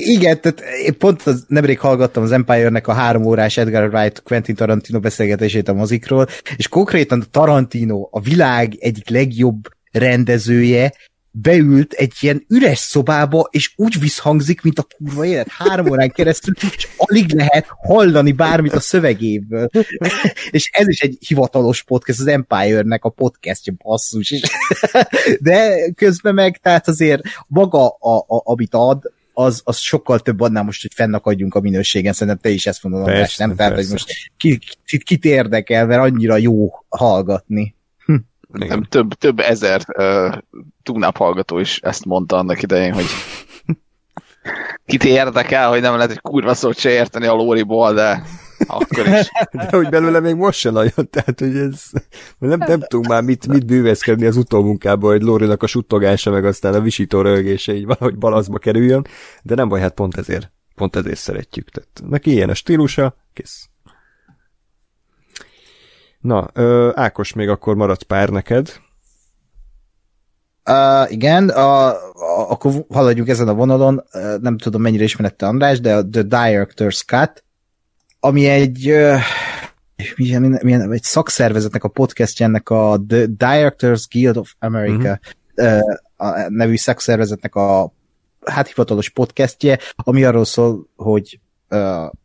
igen, 0.00 0.40
tehát 0.40 0.60
én 0.84 0.98
pont 0.98 1.22
az, 1.22 1.44
nemrég 1.48 1.78
hallgattam 1.78 2.22
az 2.22 2.32
Empire-nek 2.32 2.88
a 2.88 2.92
három 2.92 3.24
órás 3.24 3.56
Edgar 3.56 3.94
Wright 3.94 4.22
Quentin 4.22 4.54
Tarantino 4.54 5.00
beszélgetését 5.00 5.68
a 5.68 5.74
mozikról, 5.74 6.26
és 6.56 6.68
konkrétan 6.68 7.20
a 7.20 7.30
Tarantino 7.30 8.08
a 8.10 8.20
világ 8.20 8.76
egyik 8.78 9.08
legjobb 9.08 9.68
rendezője, 9.92 10.92
beült 11.32 11.92
egy 11.92 12.12
ilyen 12.20 12.44
üres 12.48 12.78
szobába, 12.78 13.48
és 13.50 13.72
úgy 13.76 14.00
visszhangzik, 14.00 14.62
mint 14.62 14.78
a 14.78 14.86
kurva 14.96 15.24
élet, 15.24 15.48
három 15.48 15.90
órán 15.90 16.10
keresztül, 16.10 16.54
és 16.76 16.88
alig 16.96 17.32
lehet 17.32 17.66
hallani 17.68 18.32
bármit 18.32 18.72
a 18.72 18.80
szövegéből. 18.80 19.68
és 20.50 20.70
ez 20.72 20.88
is 20.88 21.00
egy 21.00 21.16
hivatalos 21.26 21.82
podcast, 21.82 22.20
az 22.20 22.26
Empire-nek 22.26 23.04
a 23.04 23.08
podcastja, 23.08 23.74
basszus. 23.82 24.30
És 24.30 24.40
De 25.40 25.90
közben 25.90 26.34
meg, 26.34 26.58
tehát 26.58 26.88
azért 26.88 27.22
maga, 27.46 27.88
a, 27.88 28.16
a, 28.16 28.42
amit 28.44 28.74
ad, 28.74 29.02
az, 29.34 29.60
az 29.64 29.78
sokkal 29.78 30.20
több 30.20 30.40
annál 30.40 30.62
most, 30.62 30.82
hogy 30.82 30.92
fennakadjunk 30.94 31.54
a 31.54 31.60
minőségen, 31.60 32.12
szerintem 32.12 32.42
te 32.42 32.48
is 32.48 32.66
ezt 32.66 32.82
mondod, 32.82 33.00
András, 33.00 33.36
nem? 33.36 33.56
Tehát, 33.56 33.74
hogy 33.74 33.88
most 33.90 34.12
kit, 34.36 34.64
kit, 34.84 35.02
kit 35.02 35.24
érdekel, 35.24 35.86
mert 35.86 36.02
annyira 36.02 36.36
jó 36.36 36.84
hallgatni. 36.88 37.74
Nem, 38.52 38.82
több, 38.82 39.14
több 39.14 39.40
ezer 39.40 39.82
uh, 39.96 40.36
túnáp 40.82 41.16
hallgató 41.16 41.58
is 41.58 41.78
ezt 41.78 42.04
mondta 42.04 42.36
annak 42.36 42.62
idején, 42.62 42.92
hogy 42.92 43.06
kit 44.86 45.04
érdekel, 45.04 45.68
hogy 45.68 45.80
nem 45.80 45.94
lehet 45.94 46.10
egy 46.10 46.20
kurva 46.20 46.54
szót 46.54 46.78
se 46.78 46.90
érteni 46.90 47.26
a 47.26 47.34
lóriból, 47.34 47.94
de 47.94 48.22
akkor 48.66 49.06
is. 49.06 49.30
De 49.52 49.68
hogy 49.70 49.88
belőle 49.88 50.20
még 50.20 50.34
most 50.34 50.58
se 50.58 50.70
nagyon, 50.70 51.10
tehát 51.10 51.38
hogy 51.38 51.56
ez 51.56 51.82
nem, 52.38 52.58
nem 52.58 52.80
tudunk 52.80 53.08
már 53.08 53.22
mit, 53.22 53.46
mit 53.46 53.66
bűvészkedni 53.66 54.26
az 54.26 54.36
utómunkában, 54.36 55.10
hogy 55.10 55.22
Lórinak 55.22 55.62
a 55.62 55.66
suttogása, 55.66 56.30
meg 56.30 56.44
aztán 56.44 56.74
a 56.74 56.80
visító 56.80 57.20
rögése 57.20 57.74
így 57.74 57.84
valahogy 57.84 58.18
balazba 58.18 58.58
kerüljön, 58.58 59.06
de 59.42 59.54
nem 59.54 59.68
baj, 59.68 59.80
hát 59.80 59.94
pont 59.94 60.16
ezért, 60.16 60.52
pont 60.74 60.96
ezért 60.96 61.18
szeretjük. 61.18 61.68
Tehát 61.70 61.88
neki 62.08 62.30
ilyen 62.30 62.50
a 62.50 62.54
stílusa, 62.54 63.16
kész. 63.32 63.71
Na, 66.22 66.48
ö, 66.52 66.90
Ákos, 66.94 67.32
még 67.32 67.48
akkor 67.48 67.74
maradt 67.74 68.02
pár 68.02 68.28
neked. 68.28 68.72
Uh, 70.70 71.12
igen, 71.12 71.48
a, 71.48 71.86
a, 71.86 72.50
akkor 72.50 72.84
haladjuk 72.88 73.28
ezen 73.28 73.48
a 73.48 73.54
vonalon, 73.54 74.04
uh, 74.12 74.38
nem 74.40 74.58
tudom 74.58 74.82
mennyire 74.82 75.04
ismerette 75.04 75.46
András, 75.46 75.80
de 75.80 75.94
a 75.94 76.08
The 76.08 76.22
Director's 76.22 77.04
Cut, 77.06 77.44
ami 78.20 78.46
egy 78.46 78.90
uh, 78.90 79.20
milyen, 80.16 80.60
milyen, 80.62 80.92
egy 80.92 81.02
szakszervezetnek 81.02 81.84
a 81.84 81.88
podcastja 81.88 82.46
ennek 82.46 82.70
a 82.70 83.04
The 83.08 83.26
Directors 83.26 84.08
Guild 84.08 84.36
of 84.36 84.54
America 84.58 85.20
uh-huh. 85.56 85.78
uh, 85.78 85.96
a 86.16 86.48
nevű 86.48 86.76
szakszervezetnek 86.76 87.54
a 87.54 87.92
hát 88.44 88.66
hivatalos 88.66 89.08
podcastje, 89.08 89.78
ami 89.96 90.24
arról 90.24 90.44
szól, 90.44 90.86
hogy 90.96 91.40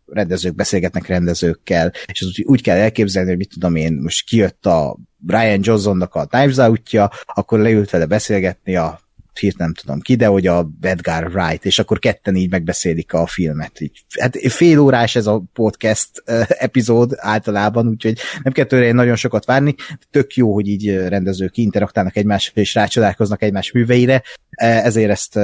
rendezők 0.05 0.55
beszélgetnek 0.55 1.07
rendezőkkel, 1.07 1.91
és 2.05 2.21
az 2.21 2.27
úgy, 2.27 2.43
úgy 2.45 2.61
kell 2.61 2.77
elképzelni, 2.77 3.29
hogy 3.29 3.37
mit 3.37 3.53
tudom 3.53 3.75
én, 3.75 3.93
most 3.93 4.25
kijött 4.25 4.65
a 4.65 4.97
Brian 5.17 5.59
Johnsonnak 5.61 6.15
a 6.15 6.25
Knives 6.25 6.57
out 6.57 7.11
akkor 7.25 7.59
leült 7.59 7.89
vele 7.89 8.05
beszélgetni 8.05 8.75
a 8.75 8.99
hírt 9.39 9.57
nem 9.57 9.73
tudom 9.73 9.99
ki, 9.99 10.15
de 10.15 10.25
hogy 10.25 10.47
a 10.47 10.69
Edgar 10.81 11.31
Wright, 11.33 11.65
és 11.65 11.79
akkor 11.79 11.99
ketten 11.99 12.35
így 12.35 12.49
megbeszélik 12.49 13.13
a 13.13 13.25
filmet. 13.25 13.81
Így, 13.81 14.05
hát 14.19 14.37
fél 14.51 14.79
órás 14.79 15.15
ez 15.15 15.27
a 15.27 15.43
podcast 15.53 16.09
epizód 16.47 17.11
általában, 17.15 17.87
úgyhogy 17.87 18.19
nem 18.43 18.53
kell 18.53 18.65
tőle 18.65 18.91
nagyon 18.91 19.15
sokat 19.15 19.45
várni. 19.45 19.75
Tök 20.11 20.35
jó, 20.35 20.53
hogy 20.53 20.67
így 20.67 20.95
rendezők 20.95 21.57
interaktálnak 21.57 22.15
egymással, 22.15 22.53
és 22.55 22.73
rácsodálkoznak 22.73 23.41
egymás 23.41 23.71
műveire, 23.71 24.23
ezért 24.49 25.09
ezt 25.11 25.39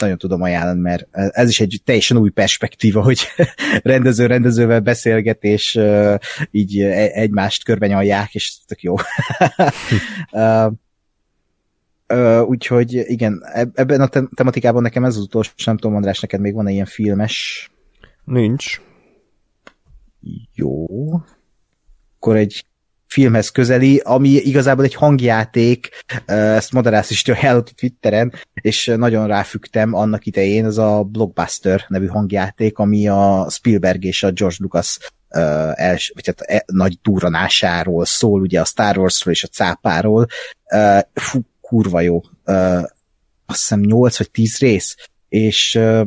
nagyon 0.00 0.18
tudom 0.18 0.42
ajánlani, 0.42 0.80
mert 0.80 1.06
ez 1.10 1.48
is 1.48 1.60
egy 1.60 1.80
teljesen 1.84 2.16
új 2.16 2.30
perspektíva, 2.30 3.02
hogy 3.02 3.26
rendező 3.82 4.26
rendezővel 4.26 4.80
beszélget, 4.80 5.44
és 5.44 5.80
így 6.50 6.80
e, 6.80 7.10
egymást 7.12 7.64
körbenyalják, 7.64 8.34
és 8.34 8.56
tök 8.66 8.82
jó. 8.82 8.94
úgyhogy 12.44 12.94
igen, 12.94 13.42
ebben 13.74 14.00
a 14.00 14.08
tematikában 14.34 14.82
nekem 14.82 15.04
ez 15.04 15.16
az 15.16 15.22
utolsó, 15.22 15.50
nem 15.64 15.76
tudom, 15.76 15.96
András, 15.96 16.20
neked 16.20 16.40
még 16.40 16.54
van-e 16.54 16.70
ilyen 16.70 16.86
filmes? 16.86 17.70
Nincs. 18.24 18.80
Jó. 20.54 20.86
Akkor 22.16 22.36
egy 22.36 22.64
filmhez 23.12 23.48
közeli, 23.48 24.00
ami 24.04 24.28
igazából 24.28 24.84
egy 24.84 24.94
hangjáték, 24.94 25.88
ezt 26.26 26.72
Madarász 26.72 27.10
is 27.10 27.24
hallott 27.30 27.68
a 27.68 27.72
Twitteren, 27.76 28.32
és 28.54 28.92
nagyon 28.96 29.26
ráfügtem 29.26 29.94
annak 29.94 30.26
idején, 30.26 30.64
ez 30.64 30.76
a 30.76 31.02
Blockbuster 31.02 31.84
nevű 31.88 32.06
hangjáték, 32.06 32.78
ami 32.78 33.08
a 33.08 33.46
Spielberg 33.50 34.04
és 34.04 34.22
a 34.22 34.30
George 34.30 34.56
Lucas 34.58 34.98
uh, 35.30 35.80
els, 35.80 36.12
vagy 36.14 36.26
hát 36.26 36.40
e, 36.40 36.64
nagy 36.66 36.98
duranásáról 37.02 38.04
szól, 38.04 38.40
ugye 38.40 38.60
a 38.60 38.64
Star 38.64 38.98
Warsról 38.98 39.34
és 39.34 39.44
a 39.44 39.48
cápáról. 39.48 40.26
Uh, 40.74 41.00
fú, 41.14 41.40
kurva 41.60 42.00
jó. 42.00 42.16
Uh, 42.44 42.82
azt 43.46 43.58
hiszem 43.60 43.80
8 43.80 44.18
vagy 44.18 44.30
10 44.30 44.58
rész, 44.58 44.96
és 45.28 45.74
uh, 45.74 46.06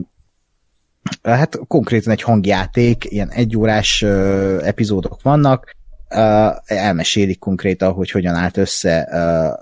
hát 1.23 1.60
konkrétan 1.68 2.11
egy 2.11 2.22
hangjáték, 2.22 3.06
ilyen 3.10 3.30
egyórás 3.30 4.02
uh, 4.02 4.60
epizódok 4.64 5.22
vannak, 5.22 5.76
elmesélik 6.65 7.40
konkrétan, 7.40 7.94
hogy 7.94 8.11
hogyan 8.11 8.36
állt 8.36 8.57
össze 8.57 8.99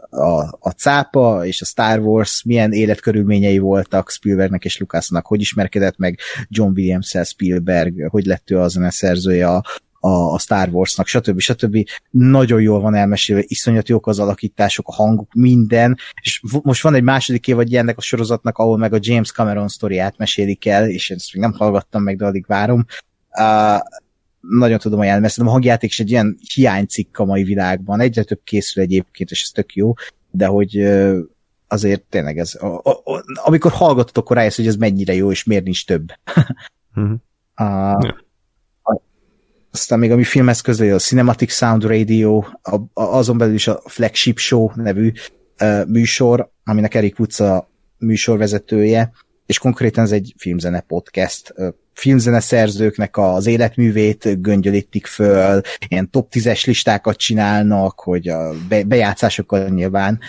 a, 0.09 0.57
a 0.59 0.69
cápa 0.69 1.45
és 1.45 1.61
a 1.61 1.65
Star 1.65 1.99
Wars, 1.99 2.43
milyen 2.43 2.71
életkörülményei 2.71 3.57
voltak 3.57 4.11
Spielbergnek 4.11 4.65
és 4.65 4.77
Lucasnak, 4.77 5.25
hogy 5.25 5.41
ismerkedett 5.41 5.97
meg 5.97 6.19
John 6.47 6.71
Williams-el 6.75 7.23
Spielberg, 7.23 8.09
hogy 8.09 8.25
lett 8.25 8.51
ő 8.51 8.59
a 8.59 8.67
zeneszerzője 8.67 9.47
a, 9.47 9.63
a, 9.99 10.33
a 10.33 10.39
Star 10.39 10.69
Warsnak, 10.71 11.07
stb. 11.07 11.39
stb. 11.39 11.89
Nagyon 12.09 12.61
jól 12.61 12.81
van 12.81 12.95
elmesélve, 12.95 13.43
iszonyat 13.47 13.89
jók 13.89 14.07
az 14.07 14.19
alakítások, 14.19 14.87
a 14.87 14.93
hanguk, 14.93 15.33
minden, 15.33 15.97
és 16.21 16.41
most 16.63 16.83
van 16.83 16.93
egy 16.93 17.03
második 17.03 17.47
év, 17.47 17.55
vagy 17.55 17.75
ennek 17.75 17.97
a 17.97 18.01
sorozatnak, 18.01 18.57
ahol 18.57 18.77
meg 18.77 18.93
a 18.93 18.99
James 19.01 19.31
Cameron 19.31 19.67
sztoriát 19.67 20.17
mesélik 20.17 20.65
el, 20.65 20.89
és 20.89 21.09
ezt 21.09 21.33
még 21.33 21.41
nem 21.41 21.53
hallgattam 21.53 22.03
meg, 22.03 22.17
de 22.17 22.25
addig 22.25 22.45
várom. 22.47 22.85
Uh, 23.39 23.79
nagyon 24.49 24.79
tudom 24.79 24.99
ajánlani, 24.99 25.21
mert 25.21 25.33
szerintem 25.33 25.57
a 25.57 25.59
hangjáték 25.59 25.89
is 25.89 25.99
egy 25.99 26.09
ilyen 26.09 26.37
hiánycikk 26.53 27.17
a 27.17 27.25
mai 27.25 27.43
világban. 27.43 27.99
Egyre 27.99 28.23
több 28.23 28.41
készül 28.43 28.83
egyébként, 28.83 29.31
és 29.31 29.41
ez 29.41 29.49
tök 29.49 29.75
jó, 29.75 29.93
de 30.31 30.45
hogy 30.45 30.77
azért 31.67 32.01
tényleg 32.01 32.37
ez, 32.37 32.55
a, 32.59 32.65
a, 32.65 32.89
a, 32.89 33.23
amikor 33.35 33.71
hallgatod, 33.71 34.17
akkor 34.17 34.35
rájössz, 34.35 34.55
hogy 34.55 34.67
ez 34.67 34.75
mennyire 34.75 35.13
jó, 35.13 35.31
és 35.31 35.43
miért 35.43 35.63
nincs 35.63 35.85
több. 35.85 36.07
uh-huh. 36.95 37.13
a, 37.55 37.63
yeah. 37.63 38.15
a, 38.81 39.01
aztán 39.71 39.99
még 39.99 40.11
ami 40.11 40.23
filmhez 40.23 40.61
közül 40.61 40.93
a 40.93 40.99
Cinematic 40.99 41.53
Sound 41.53 41.83
Radio, 41.83 42.43
a, 42.61 42.75
a, 42.75 42.91
azon 42.93 43.37
belül 43.37 43.53
is 43.53 43.67
a 43.67 43.81
Flagship 43.85 44.37
Show 44.37 44.71
nevű 44.75 45.11
uh, 45.59 45.85
műsor, 45.87 46.51
aminek 46.63 46.93
Eric 46.93 47.19
Woods 47.19 47.39
a 47.39 47.69
műsorvezetője, 47.97 49.11
és 49.45 49.59
konkrétan 49.59 50.03
ez 50.03 50.11
egy 50.11 50.33
filmzene 50.37 50.79
podcast, 50.79 51.53
filmzene 51.93 52.39
szerzőknek 52.39 53.17
az 53.17 53.45
életművét 53.45 54.41
göngyölítik 54.41 55.05
föl, 55.05 55.61
ilyen 55.87 56.09
top 56.09 56.27
10-es 56.31 56.65
listákat 56.65 57.17
csinálnak, 57.17 57.99
hogy 57.99 58.27
a 58.27 58.53
bejátszásokkal 58.85 59.67
nyilván, 59.67 60.19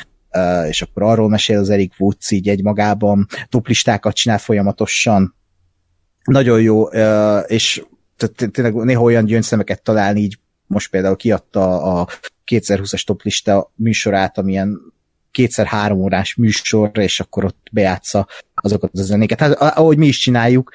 és 0.68 0.82
akkor 0.82 1.02
arról 1.02 1.28
mesél 1.28 1.58
az 1.58 1.70
Eric 1.70 1.92
Woods 1.98 2.30
így 2.30 2.48
egymagában, 2.48 3.26
top 3.48 3.66
listákat 3.66 4.14
csinál 4.14 4.38
folyamatosan. 4.38 5.36
Nagyon 6.24 6.60
jó, 6.60 6.84
és 7.46 7.84
tényleg 8.50 8.74
néha 8.74 9.02
olyan 9.02 9.24
gyöngyszemeket 9.24 9.82
találni, 9.82 10.20
így 10.20 10.38
most 10.66 10.90
például 10.90 11.16
kiadta 11.16 11.82
a 11.82 12.08
2020-as 12.50 13.04
top 13.04 13.22
lista 13.22 13.72
műsorát, 13.74 14.38
amilyen 14.38 14.80
kétszer-három 15.30 15.98
órás 15.98 16.34
műsorra, 16.34 17.02
és 17.02 17.20
akkor 17.20 17.44
ott 17.44 17.66
bejátsza 17.72 18.28
azokat 18.54 18.90
a 18.92 19.02
zenéket. 19.02 19.40
Hát 19.40 19.52
ahogy 19.52 19.96
mi 19.96 20.06
is 20.06 20.18
csináljuk, 20.18 20.74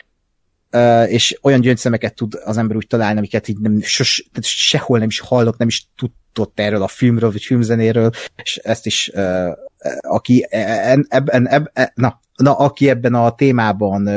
és 1.08 1.40
olyan 1.42 1.62
gyöngyszemeket 1.62 2.16
tud 2.16 2.34
az 2.44 2.58
ember 2.58 2.76
úgy 2.76 2.88
találni, 2.88 3.18
amiket 3.18 3.48
így 3.48 3.60
nem, 3.60 3.82
sos, 3.82 4.30
sehol 4.42 5.00
nem 5.00 5.08
is 5.08 5.20
hallott, 5.20 5.58
nem 5.58 5.68
is 5.68 5.88
tudott 5.96 6.60
erről 6.60 6.82
a 6.82 6.88
filmről, 6.88 7.32
vagy 7.32 7.44
filmzenéről, 7.44 8.12
és 8.44 8.56
ezt 8.56 8.86
is 8.86 9.12
aki 10.02 10.46
ebben, 10.50 11.06
ebben, 11.10 11.70
na, 11.94 12.22
na, 12.36 12.54
aki 12.54 12.90
ebben 12.90 13.14
a 13.14 13.36
témában 13.36 14.10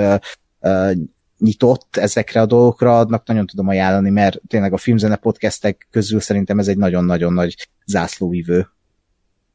nyitott 1.38 1.96
ezekre 1.96 2.40
a 2.40 2.46
dolgokra, 2.46 2.98
adnak 2.98 3.26
nagyon 3.26 3.46
tudom 3.46 3.68
ajánlani, 3.68 4.10
mert 4.10 4.40
tényleg 4.46 4.72
a 4.72 4.76
filmzene 4.76 5.16
podcastek 5.16 5.88
közül 5.90 6.20
szerintem 6.20 6.58
ez 6.58 6.68
egy 6.68 6.76
nagyon-nagyon 6.76 7.32
nagy 7.32 7.68
zászlóvívő. 7.86 8.68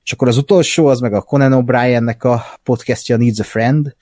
És 0.03 0.11
akkor 0.11 0.27
az 0.27 0.37
utolsó, 0.37 0.85
az 0.85 0.99
meg 0.99 1.13
a 1.13 1.21
Conan 1.21 1.63
O'Brien-nek 1.65 2.19
a 2.19 2.43
podcastja 2.63 3.17
Needs 3.17 3.39
a 3.39 3.43
Friend, 3.43 3.95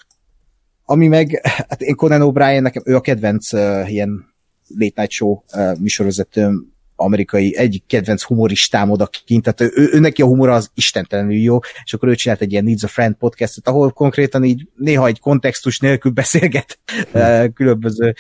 ami 0.86 1.08
meg, 1.08 1.42
hát 1.70 1.82
én 1.82 1.96
Conan 1.96 2.22
O'Brien, 2.24 2.62
nekem 2.62 2.84
ő 2.86 2.96
a 2.96 3.02
kedvenc 3.02 3.54
uh, 3.54 3.92
ilyen 3.92 4.34
late 4.68 5.02
night 5.02 5.12
show 5.12 5.42
uh, 5.54 5.78
műsorvezetőm, 5.78 6.74
amerikai 6.96 7.56
egyik 7.58 7.84
kedvenc 7.88 8.24
humoristám 8.24 8.92
odakint, 8.92 9.44
tehát 9.44 9.74
ő, 9.78 9.90
ő, 9.92 10.00
neki 10.00 10.22
a 10.22 10.26
humor 10.26 10.50
az 10.50 10.72
istentelenül 10.74 11.36
jó, 11.36 11.60
és 11.84 11.94
akkor 11.94 12.10
ő 12.10 12.16
csinált 12.16 12.42
egy 12.42 12.52
ilyen 12.52 12.64
Needs 12.64 12.84
a 12.84 12.88
Friend 12.88 13.16
podcastot, 13.16 13.68
ahol 13.68 13.92
konkrétan 13.92 14.44
így 14.44 14.68
néha 14.76 15.08
egy 15.08 15.20
kontextus 15.20 15.80
nélkül 15.80 16.12
beszélget 16.22 16.80
hmm. 17.12 17.54
különböző 17.54 18.14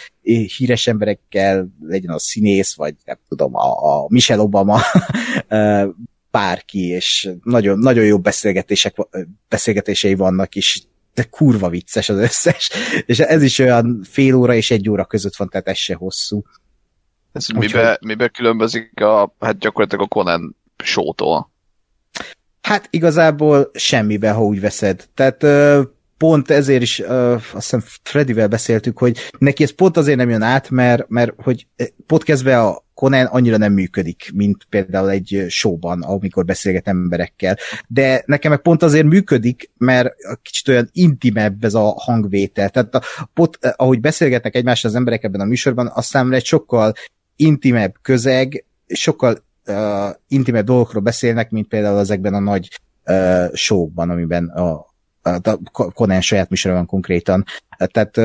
híres 0.57 0.87
emberekkel, 0.87 1.67
legyen 1.81 2.11
a 2.11 2.19
színész, 2.19 2.75
vagy 2.75 2.95
nem 3.05 3.17
tudom, 3.27 3.55
a, 3.55 3.95
a 3.95 4.05
Michelle 4.07 4.41
Obama, 4.41 4.79
bárki, 6.31 6.87
és 6.87 7.29
nagyon, 7.43 7.79
nagyon 7.79 8.05
jó 8.05 8.19
beszélgetések, 8.19 8.95
beszélgetései 9.49 10.15
vannak, 10.15 10.55
és 10.55 10.83
de 11.15 11.23
kurva 11.23 11.69
vicces 11.69 12.09
az 12.09 12.17
összes, 12.17 12.71
és 13.05 13.19
ez 13.19 13.41
is 13.41 13.59
olyan 13.59 14.05
fél 14.09 14.35
óra 14.35 14.53
és 14.53 14.71
egy 14.71 14.89
óra 14.89 15.05
között 15.05 15.35
van, 15.35 15.49
tehát 15.49 15.67
ez 15.67 15.77
se 15.77 15.95
hosszú. 15.95 16.43
Ez 17.31 17.45
Úgyhogy... 17.49 17.65
mibe, 17.65 17.97
mibe 18.01 18.27
különbözik 18.27 19.01
a, 19.01 19.35
hát 19.39 19.57
gyakorlatilag 19.57 20.05
a 20.05 20.07
Conan 20.07 20.55
sótól? 20.83 21.51
Hát 22.61 22.87
igazából 22.89 23.71
semmibe, 23.73 24.31
ha 24.31 24.43
úgy 24.43 24.59
veszed. 24.59 25.07
Tehát 25.13 25.43
pont 26.17 26.49
ezért 26.49 26.81
is 26.81 26.99
uh, 26.99 27.31
azt 27.31 27.51
hiszem 27.51 27.83
Freddyvel 28.03 28.47
beszéltük, 28.47 28.97
hogy 28.97 29.17
neki 29.37 29.63
ez 29.63 29.71
pont 29.71 29.97
azért 29.97 30.17
nem 30.17 30.29
jön 30.29 30.41
át, 30.41 30.69
mert, 30.69 31.09
mert 31.09 31.31
hogy 31.37 31.67
podcastben 32.05 32.59
a 32.59 32.83
Conan 32.93 33.25
annyira 33.25 33.57
nem 33.57 33.73
működik, 33.73 34.31
mint 34.33 34.65
például 34.69 35.09
egy 35.09 35.45
showban, 35.49 36.01
amikor 36.01 36.45
beszélget 36.45 36.87
emberekkel. 36.87 37.57
De 37.87 38.23
nekem 38.25 38.51
meg 38.51 38.61
pont 38.61 38.83
azért 38.83 39.05
működik, 39.05 39.71
mert 39.77 40.13
kicsit 40.41 40.67
olyan 40.67 40.89
intimebb 40.91 41.63
ez 41.63 41.73
a 41.73 41.93
hangvétel. 41.97 42.69
Tehát 42.69 42.95
a, 42.95 43.01
pot, 43.33 43.57
ahogy 43.75 43.99
beszélgetnek 43.99 44.55
egymással 44.55 44.89
az 44.89 44.95
emberek 44.95 45.23
ebben 45.23 45.41
a 45.41 45.45
műsorban, 45.45 45.91
azt 45.93 46.07
számomra 46.07 46.35
egy 46.35 46.45
sokkal 46.45 46.93
intimebb 47.35 47.93
közeg, 48.01 48.65
sokkal 48.87 49.43
uh, 49.67 50.09
intimebb 50.27 50.65
dolgokról 50.65 51.01
beszélnek, 51.01 51.49
mint 51.49 51.67
például 51.67 51.99
ezekben 51.99 52.33
a 52.33 52.39
nagy 52.39 52.69
uh, 53.05 53.53
showkban, 53.53 54.09
amiben 54.09 54.47
a, 54.47 54.85
a 55.25 55.57
Conan 55.71 56.21
saját 56.21 56.49
műsora 56.49 56.73
van 56.73 56.85
konkrétan. 56.85 57.45
Tehát 57.77 58.15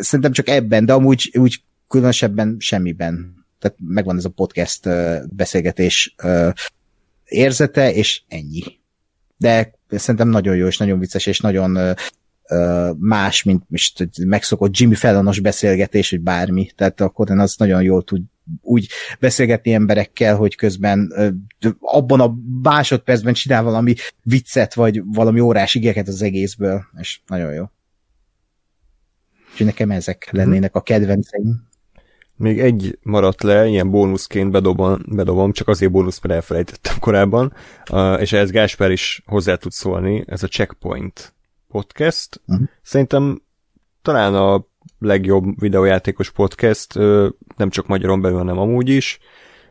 szerintem 0.00 0.32
csak 0.32 0.48
ebben, 0.48 0.84
de 0.84 0.92
amúgy 0.92 1.30
úgy 1.38 1.62
különösebben 1.88 2.56
semmiben. 2.58 3.44
Tehát 3.58 3.76
megvan 3.80 4.16
ez 4.16 4.24
a 4.24 4.28
podcast 4.28 4.88
beszélgetés 5.28 6.14
érzete, 7.24 7.92
és 7.92 8.22
ennyi. 8.28 8.62
De 9.36 9.72
szerintem 9.90 10.28
nagyon 10.28 10.56
jó, 10.56 10.66
és 10.66 10.76
nagyon 10.76 10.98
vicces, 10.98 11.26
és 11.26 11.40
nagyon 11.40 11.96
más, 12.98 13.42
mint 13.42 13.62
most 13.68 14.08
megszokott 14.24 14.76
Jimmy 14.76 14.94
Fallonos 14.94 15.40
beszélgetés, 15.40 16.10
vagy 16.10 16.20
bármi. 16.20 16.70
Tehát 16.76 17.00
akkor 17.00 17.30
az 17.30 17.54
nagyon 17.56 17.82
jól 17.82 18.04
tud 18.04 18.22
úgy 18.60 18.88
beszélgetni 19.20 19.72
emberekkel, 19.72 20.36
hogy 20.36 20.54
közben 20.54 21.12
abban 21.80 22.20
a 22.20 22.34
másodpercben 22.62 23.34
csinál 23.34 23.62
valami 23.62 23.94
viccet, 24.22 24.74
vagy 24.74 25.02
valami 25.04 25.40
órás 25.40 25.74
igeket 25.74 26.08
az 26.08 26.22
egészből, 26.22 26.84
és 27.00 27.20
nagyon 27.26 27.52
jó. 27.52 27.64
Úgyhogy 29.50 29.66
nekem 29.66 29.90
ezek 29.90 30.28
mhm. 30.30 30.36
lennének 30.36 30.74
a 30.74 30.80
kedvenceim. 30.80 31.66
Még 32.36 32.60
egy 32.60 32.98
maradt 33.02 33.42
le, 33.42 33.66
ilyen 33.66 33.90
bónuszként 33.90 34.50
bedobom, 34.50 35.02
bedobom 35.06 35.52
csak 35.52 35.68
azért 35.68 35.92
bónusz, 35.92 36.20
mert 36.20 36.34
elfelejtettem 36.34 36.98
korábban, 36.98 37.54
és 38.18 38.32
ehhez 38.32 38.50
Gásper 38.50 38.90
is 38.90 39.22
hozzá 39.26 39.54
tud 39.54 39.72
szólni, 39.72 40.24
ez 40.26 40.42
a 40.42 40.46
Checkpoint 40.46 41.34
podcast. 41.68 42.40
Uh-huh. 42.46 42.68
Szerintem 42.82 43.42
talán 44.02 44.34
a 44.34 44.67
legjobb 44.98 45.60
videójátékos 45.60 46.30
podcast, 46.30 46.94
nem 47.56 47.70
csak 47.70 47.86
magyaron 47.86 48.20
belül, 48.20 48.38
hanem 48.38 48.58
amúgy 48.58 48.88
is. 48.88 49.18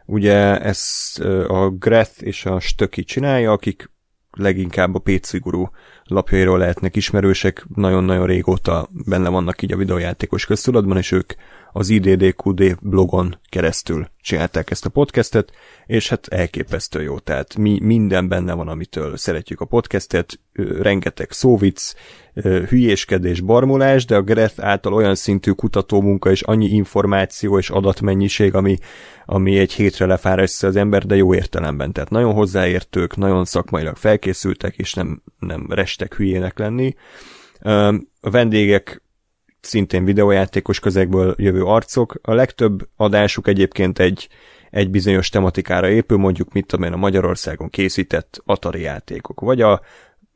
Ugye 0.06 0.60
ezt 0.60 1.20
a 1.48 1.70
Greth 1.70 2.14
és 2.20 2.46
a 2.46 2.60
Stöki 2.60 3.04
csinálja, 3.04 3.52
akik 3.52 3.90
leginkább 4.32 4.96
a 4.96 5.00
PC 5.00 5.40
Guru 5.40 5.66
lapjairól 6.04 6.58
lehetnek 6.58 6.96
ismerősek, 6.96 7.66
nagyon-nagyon 7.76 8.26
régóta 8.26 8.90
benne 9.06 9.30
vannak 9.30 9.62
így 9.62 9.74
a 9.74 9.78
videójátékos 9.78 10.46
köztudatban, 10.46 10.98
és 10.98 11.12
ők 11.12 11.34
az 11.72 11.90
IDDQD 11.90 12.78
blogon 12.82 13.40
keresztül 13.50 14.08
csinálták 14.22 14.72
ezt 14.72 14.86
a 14.86 14.90
podcastet, 14.90 15.52
és 15.86 16.10
hát 16.10 16.28
elképesztő 16.28 17.02
jó, 17.02 17.20
tehát 17.20 17.58
mi 17.58 17.80
minden 17.82 18.28
benne 18.28 18.54
van, 18.54 18.68
amitől 18.68 19.18
szeretjük 19.18 19.62
a 19.62 19.66
podcastet, 19.66 20.40
rengeteg 20.80 21.32
szóvic, 21.32 21.94
hülyéskedés, 22.44 23.42
barmolás, 23.42 24.06
de 24.06 24.16
a 24.16 24.22
Greth 24.22 24.66
által 24.66 24.94
olyan 24.94 25.16
szintű 25.16 25.52
kutatómunka 25.52 26.32
és 26.32 26.42
annyi 26.42 26.66
információ 26.66 27.58
és 27.58 27.70
adatmennyiség, 27.70 28.56
ami, 28.56 28.78
ami 29.26 29.58
egy 29.58 29.74
hétre 29.74 30.06
lefárasztja 30.06 30.68
az 30.68 30.76
ember, 30.76 31.06
de 31.06 31.16
jó 31.16 31.34
értelemben. 31.34 31.92
Tehát 31.92 32.10
nagyon 32.10 32.34
hozzáértők, 32.34 33.16
nagyon 33.16 33.46
szakmailag 33.46 33.96
felkészültek, 33.96 34.78
és 34.78 34.94
nem, 34.94 35.22
nem 35.40 35.66
restek 35.70 36.16
hülyének 36.16 36.58
lenni. 36.60 36.96
A 38.22 38.30
vendégek 38.30 39.02
szintén 39.62 40.06
videójátékos 40.06 40.80
közegből 40.80 41.36
jövő 41.38 41.64
arcok. 41.64 42.20
A 42.22 42.34
legtöbb 42.34 42.88
adásuk 42.96 43.48
egyébként 43.48 44.00
egy, 44.00 44.28
egy 44.70 44.90
bizonyos 44.90 45.30
tematikára 45.30 45.90
épül, 45.90 46.18
mondjuk 46.18 46.54
mit 46.54 46.66
tudom 46.66 46.86
én, 46.86 46.94
a 46.94 46.98
Magyarországon 46.98 47.70
készített 47.70 48.42
Atari 48.46 48.82
játékok, 48.82 49.40
vagy 49.40 49.62
a 49.62 49.82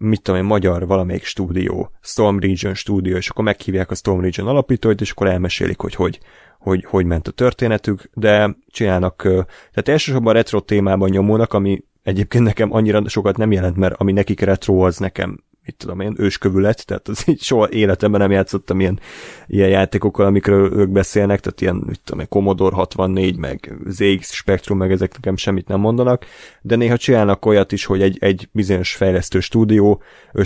mit 0.03 0.21
tudom 0.21 0.39
én, 0.39 0.45
magyar 0.45 0.87
valamelyik 0.87 1.23
stúdió, 1.23 1.91
Storm 2.01 2.39
Region 2.39 2.73
stúdió, 2.73 3.15
és 3.15 3.29
akkor 3.29 3.43
meghívják 3.43 3.91
a 3.91 3.95
Storm 3.95 4.21
Region 4.21 4.47
alapítóit, 4.47 5.01
és 5.01 5.11
akkor 5.11 5.27
elmesélik, 5.27 5.79
hogy 5.79 5.95
hogy, 5.95 6.19
hogy, 6.59 6.85
hogy 6.87 7.05
ment 7.05 7.27
a 7.27 7.31
történetük, 7.31 8.09
de 8.13 8.55
csinálnak, 8.67 9.21
tehát 9.21 9.89
elsősorban 9.89 10.33
retro 10.33 10.59
témában 10.59 11.09
nyomulnak, 11.09 11.53
ami 11.53 11.83
egyébként 12.03 12.43
nekem 12.43 12.73
annyira 12.73 13.09
sokat 13.09 13.37
nem 13.37 13.51
jelent, 13.51 13.75
mert 13.75 13.95
ami 13.97 14.11
nekik 14.11 14.39
retro, 14.39 14.85
az 14.85 14.97
nekem 14.97 15.43
mit 15.65 15.75
tudom 15.75 15.99
én, 15.99 16.15
őskövület, 16.17 16.85
tehát 16.85 17.07
az 17.07 17.27
így 17.27 17.41
soha 17.41 17.69
életemben 17.69 18.19
nem 18.19 18.31
játszottam 18.31 18.79
ilyen, 18.79 18.99
ilyen 19.47 19.69
játékokkal, 19.69 20.25
amikről 20.25 20.73
ők 20.73 20.89
beszélnek, 20.89 21.39
tehát 21.39 21.61
ilyen, 21.61 21.75
mit 21.75 22.01
tudom 22.03 22.19
én, 22.19 22.27
Commodore 22.29 22.75
64, 22.75 23.38
meg 23.38 23.73
ZX 23.85 24.33
Spectrum, 24.33 24.77
meg 24.77 24.91
ezek 24.91 25.13
nekem 25.13 25.35
semmit 25.35 25.67
nem 25.67 25.79
mondanak, 25.79 26.25
de 26.61 26.75
néha 26.75 26.97
csinálnak 26.97 27.45
olyat 27.45 27.71
is, 27.71 27.85
hogy 27.85 28.01
egy, 28.01 28.17
egy 28.19 28.49
bizonyos 28.51 28.95
fejlesztő 28.95 29.39
stúdió 29.39 30.01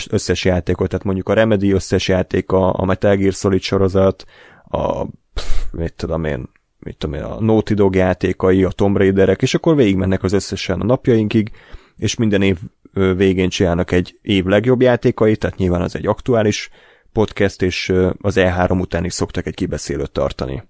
összes 0.10 0.46
játékot, 0.46 0.90
tehát 0.90 1.06
mondjuk 1.06 1.30
a 1.30 1.34
Remedy 1.34 1.72
összes 1.72 2.08
játéka, 2.08 2.70
a 2.70 2.86
Metal 2.86 3.16
Gear 3.16 3.34
Solid 3.34 3.62
sorozat, 3.62 4.26
a 4.68 5.06
pff, 5.06 5.72
mit 5.72 5.94
tudom 5.94 6.24
én, 6.24 6.50
mit 6.80 6.98
tudom 6.98 7.16
én, 7.16 7.24
a 7.24 7.42
Naughty 7.42 7.74
Dog 7.74 7.96
játékai, 7.96 8.64
a 8.64 8.70
Tomb 8.70 8.98
Raiderek, 8.98 9.42
és 9.42 9.54
akkor 9.54 9.76
végigmennek 9.76 10.24
az 10.24 10.34
összesen 10.34 10.82
a 10.82 10.86
napjainkig, 10.86 11.52
és 11.98 12.16
minden 12.16 12.42
év 12.42 12.58
végén 12.94 13.50
csinálnak 13.50 13.92
egy 13.92 14.20
év 14.22 14.46
legjobb 14.46 14.82
játékai, 14.82 15.36
tehát 15.36 15.58
nyilván 15.58 15.82
az 15.82 15.96
egy 15.96 16.08
aktuális 16.08 16.70
podcast, 17.12 17.62
és 17.62 17.94
az 18.22 18.36
E3 18.38 18.80
után 18.80 19.06
is 19.06 19.14
szoktak 19.14 19.46
egy 19.46 19.56
kibeszélőt 19.56 20.12
tartani. 20.12 20.64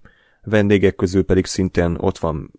Vendégek 0.44 0.94
közül 0.94 1.24
pedig 1.24 1.46
szintén 1.46 1.96
ott 2.00 2.18
van 2.18 2.52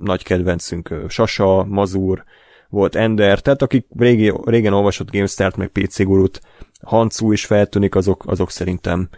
nagy 0.00 0.22
kedvencünk 0.22 0.94
Sasa, 1.08 1.64
Mazur, 1.64 2.24
volt 2.68 2.94
Ender, 2.94 3.40
tehát 3.40 3.62
akik 3.62 3.86
régi, 3.96 4.32
régen 4.44 4.72
olvasott 4.72 5.10
GameStart, 5.10 5.56
meg 5.56 5.68
PC 5.68 6.02
Gurut, 6.02 6.40
Hancu 6.82 7.32
is 7.32 7.46
feltűnik, 7.46 7.94
azok, 7.94 8.26
azok 8.26 8.50
szerintem 8.50 9.08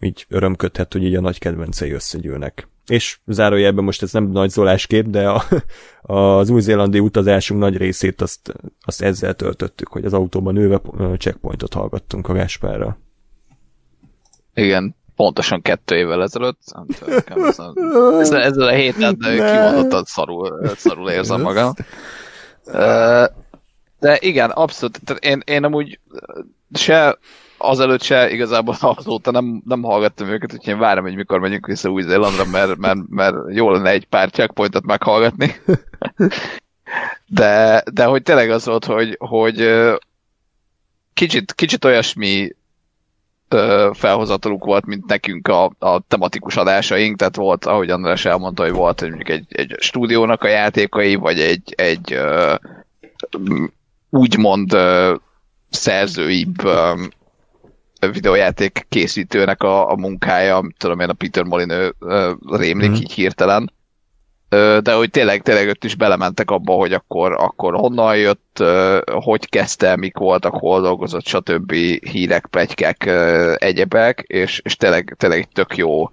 így 0.00 0.26
örömködhet, 0.28 0.92
hogy 0.92 1.04
így 1.04 1.14
a 1.14 1.20
nagy 1.20 1.38
kedvencei 1.38 1.90
összegyűlnek 1.90 2.68
és 2.86 3.18
zárójelben 3.26 3.84
most 3.84 4.02
ez 4.02 4.12
nem 4.12 4.30
nagy 4.30 4.50
zoláskép, 4.50 5.06
de 5.06 5.28
a, 5.28 5.42
az 6.38 6.50
új-zélandi 6.50 6.98
utazásunk 6.98 7.60
nagy 7.60 7.76
részét 7.76 8.20
azt, 8.20 8.54
azt 8.80 9.02
ezzel 9.02 9.34
töltöttük, 9.34 9.88
hogy 9.88 10.04
az 10.04 10.12
autóban 10.12 10.56
ülve 10.56 10.80
checkpointot 11.18 11.74
hallgattunk 11.74 12.28
a 12.28 12.32
Gáspárra. 12.32 12.98
Igen, 14.54 14.96
pontosan 15.16 15.62
kettő 15.62 15.96
évvel 15.96 16.22
ezelőtt. 16.22 16.58
Ezzel, 18.20 18.42
ezzel 18.42 18.66
a 18.68 18.72
héten 18.72 19.18
kimondottan 19.18 20.04
szarul, 20.04 20.70
szarul 20.76 21.10
érzem 21.10 21.40
magam. 21.40 21.72
De 23.98 24.18
igen, 24.20 24.50
abszolút. 24.50 25.00
Tehát 25.04 25.24
én, 25.24 25.42
én 25.44 25.64
amúgy 25.64 26.00
se 26.72 27.18
azelőtt 27.58 28.02
se 28.02 28.30
igazából 28.30 28.76
azóta 28.96 29.30
nem, 29.30 29.62
nem 29.64 29.82
hallgattam 29.82 30.28
őket, 30.28 30.52
úgyhogy 30.52 30.72
én 30.72 30.78
várom, 30.78 31.04
hogy 31.04 31.14
mikor 31.14 31.40
megyünk 31.40 31.66
vissza 31.66 31.88
Új-Zélandra, 31.88 32.44
mert, 32.44 32.76
mert, 32.76 32.98
mert 33.08 33.36
jó 33.48 33.70
lenne 33.70 33.90
egy 33.90 34.06
pár 34.06 34.30
checkpointot 34.30 34.84
meghallgatni. 34.84 35.54
De, 37.26 37.82
de 37.92 38.04
hogy 38.04 38.22
tényleg 38.22 38.50
az 38.50 38.64
volt, 38.64 38.84
hogy, 38.84 39.16
hogy 39.18 39.68
kicsit, 41.14 41.52
kicsit 41.52 41.84
olyasmi 41.84 42.54
felhozataluk 43.92 44.64
volt, 44.64 44.86
mint 44.86 45.06
nekünk 45.06 45.48
a, 45.48 45.72
a 45.78 46.00
tematikus 46.08 46.56
adásaink, 46.56 47.16
tehát 47.16 47.36
volt, 47.36 47.64
ahogy 47.64 47.90
András 47.90 48.24
elmondta, 48.24 48.62
hogy 48.62 48.72
volt 48.72 49.00
hogy 49.00 49.08
mondjuk 49.08 49.28
egy, 49.28 49.46
egy 49.48 49.76
stúdiónak 49.78 50.42
a 50.42 50.48
játékai, 50.48 51.14
vagy 51.14 51.40
egy, 51.40 51.74
egy 51.76 52.18
úgymond 54.10 54.76
szerzőibb 55.70 56.68
videójáték 58.00 58.86
készítőnek 58.88 59.62
a, 59.62 59.90
a 59.90 59.96
munkája, 59.96 60.62
tudom 60.78 61.00
én, 61.00 61.08
a 61.08 61.12
Peter 61.12 61.44
Molinő 61.44 61.94
rémlik 62.50 62.90
mm. 62.90 62.94
így 62.94 63.12
hirtelen. 63.12 63.72
De 64.82 64.92
hogy 64.92 65.10
tényleg, 65.10 65.42
tényleg 65.42 65.68
ott 65.68 65.84
is 65.84 65.94
belementek 65.94 66.50
abba, 66.50 66.72
hogy 66.72 66.92
akkor, 66.92 67.32
akkor 67.32 67.74
honnan 67.74 68.16
jött, 68.16 68.62
hogy 69.04 69.48
kezdte, 69.48 69.96
mik 69.96 70.16
voltak, 70.16 70.54
hol 70.54 70.80
dolgozott, 70.80 71.26
stb. 71.26 71.72
hírek, 72.10 72.46
plegykek, 72.46 73.04
uh, 73.06 73.54
egyebek, 73.56 74.24
és, 74.26 74.60
és 74.64 74.76
tényleg, 74.76 75.14
tényleg 75.18 75.48
tök 75.52 75.76
jó 75.76 76.08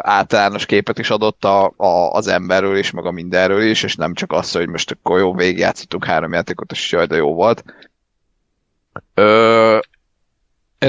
általános 0.00 0.66
képet 0.66 0.98
is 0.98 1.10
adott 1.10 1.44
a, 1.44 1.72
a, 1.76 2.10
az 2.12 2.26
emberről 2.26 2.76
is, 2.76 2.90
meg 2.90 3.04
a 3.04 3.10
mindenről 3.10 3.62
is, 3.62 3.82
és 3.82 3.96
nem 3.96 4.14
csak 4.14 4.32
az, 4.32 4.52
hogy 4.52 4.68
most 4.68 4.90
akkor 4.90 5.18
jó, 5.18 5.34
végigjátszottuk 5.34 6.04
három 6.04 6.32
játékot, 6.32 6.72
és 6.72 6.92
jaj, 6.92 7.06
de 7.06 7.16
jó 7.16 7.34
volt. 7.34 7.64
Ö, 9.14 9.78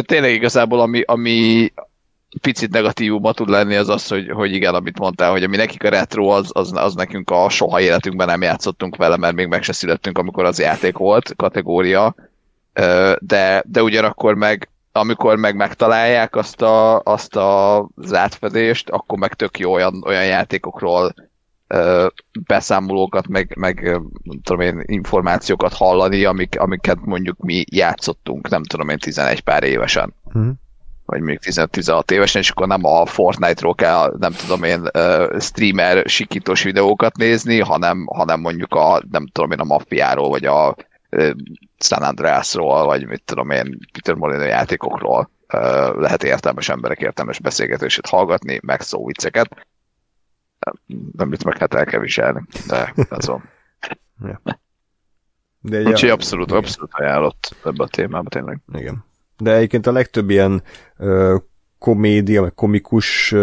tényleg 0.01 0.33
igazából, 0.33 0.79
ami, 0.79 1.01
ami 1.01 1.71
picit 2.41 2.71
negatívuma 2.71 3.33
tud 3.33 3.49
lenni, 3.49 3.75
az 3.75 3.89
az, 3.89 4.07
hogy, 4.07 4.29
hogy 4.29 4.53
igen, 4.53 4.75
amit 4.75 4.99
mondtál, 4.99 5.31
hogy 5.31 5.43
ami 5.43 5.55
nekik 5.55 5.83
a 5.83 5.89
retro, 5.89 6.27
az, 6.27 6.49
az, 6.53 6.71
az 6.73 6.93
nekünk 6.93 7.29
a 7.29 7.49
soha 7.49 7.81
életünkben 7.81 8.27
nem 8.27 8.41
játszottunk 8.41 8.95
vele, 8.95 9.17
mert 9.17 9.35
még 9.35 9.47
meg 9.47 9.63
se 9.63 9.73
születtünk, 9.73 10.17
amikor 10.17 10.45
az 10.45 10.59
játék 10.59 10.97
volt 10.97 11.33
kategória, 11.35 12.15
de, 13.19 13.63
de 13.65 13.83
ugyanakkor 13.83 14.35
meg 14.35 14.69
amikor 14.91 15.35
meg 15.35 15.55
megtalálják 15.55 16.35
azt, 16.35 16.61
a, 16.61 17.01
azt 17.01 17.35
a, 17.35 17.77
az 17.79 18.13
átfedést, 18.13 18.89
akkor 18.89 19.17
meg 19.17 19.33
tök 19.33 19.59
jó 19.59 19.73
olyan, 19.73 20.03
olyan 20.05 20.25
játékokról 20.25 21.13
beszámolókat, 22.47 23.27
meg, 23.27 23.53
meg 23.57 23.99
tudom 24.43 24.61
én, 24.61 24.83
információkat 24.85 25.73
hallani, 25.73 26.25
amik, 26.25 26.59
amiket 26.59 26.97
mondjuk 27.05 27.37
mi 27.39 27.63
játszottunk, 27.71 28.49
nem 28.49 28.63
tudom 28.63 28.89
én, 28.89 28.97
11 28.97 29.41
pár 29.41 29.63
évesen. 29.63 30.13
Mm. 30.37 30.49
Vagy 31.05 31.19
mondjuk 31.19 31.41
15-16 31.43 32.11
évesen, 32.11 32.41
és 32.41 32.49
akkor 32.49 32.67
nem 32.67 32.85
a 32.85 33.05
Fortnite-ról 33.05 33.75
kell, 33.75 34.15
nem 34.19 34.31
tudom 34.31 34.63
én, 34.63 34.81
uh, 34.81 35.39
streamer 35.39 36.09
sikítós 36.09 36.63
videókat 36.63 37.17
nézni, 37.17 37.59
hanem, 37.59 38.05
hanem 38.05 38.39
mondjuk 38.39 38.73
a, 38.73 39.01
nem 39.11 39.27
tudom 39.27 39.51
én, 39.51 39.59
a 39.59 39.63
maffiáról, 39.63 40.29
vagy 40.29 40.45
a 40.45 40.75
San 41.79 42.03
Andreasról, 42.03 42.85
vagy 42.85 43.07
mit 43.07 43.21
tudom 43.25 43.49
én, 43.49 43.77
Peter 43.91 44.15
Molyneux 44.15 44.49
játékokról 44.49 45.29
lehet 45.97 46.23
értelmes 46.23 46.69
emberek 46.69 46.99
értelmes 46.99 47.39
beszélgetését 47.39 48.07
hallgatni, 48.07 48.59
meg 48.63 48.81
szó 48.81 49.05
vicceket. 49.05 49.67
Nem 51.11 51.27
mit 51.27 51.43
meg 51.43 51.57
hát 51.57 51.73
el 51.73 51.85
kell 51.85 51.99
viselni, 51.99 52.43
de 52.67 52.93
azon. 53.09 53.43
ja. 54.19 54.41
De 55.59 55.77
egy 55.77 55.87
Úgyhogy 55.87 56.09
abszolút, 56.09 56.51
abszolút 56.51 56.93
ajánlott 56.93 57.55
ebbe 57.63 57.83
a 57.83 57.87
témába 57.87 58.29
tényleg. 58.29 58.61
Igen. 58.73 59.05
De 59.37 59.55
egyébként 59.55 59.87
a 59.87 59.91
legtöbb 59.91 60.29
ilyen 60.29 60.63
uh, 60.97 61.41
komédia, 61.79 62.41
meg 62.41 62.53
komikus 62.53 63.33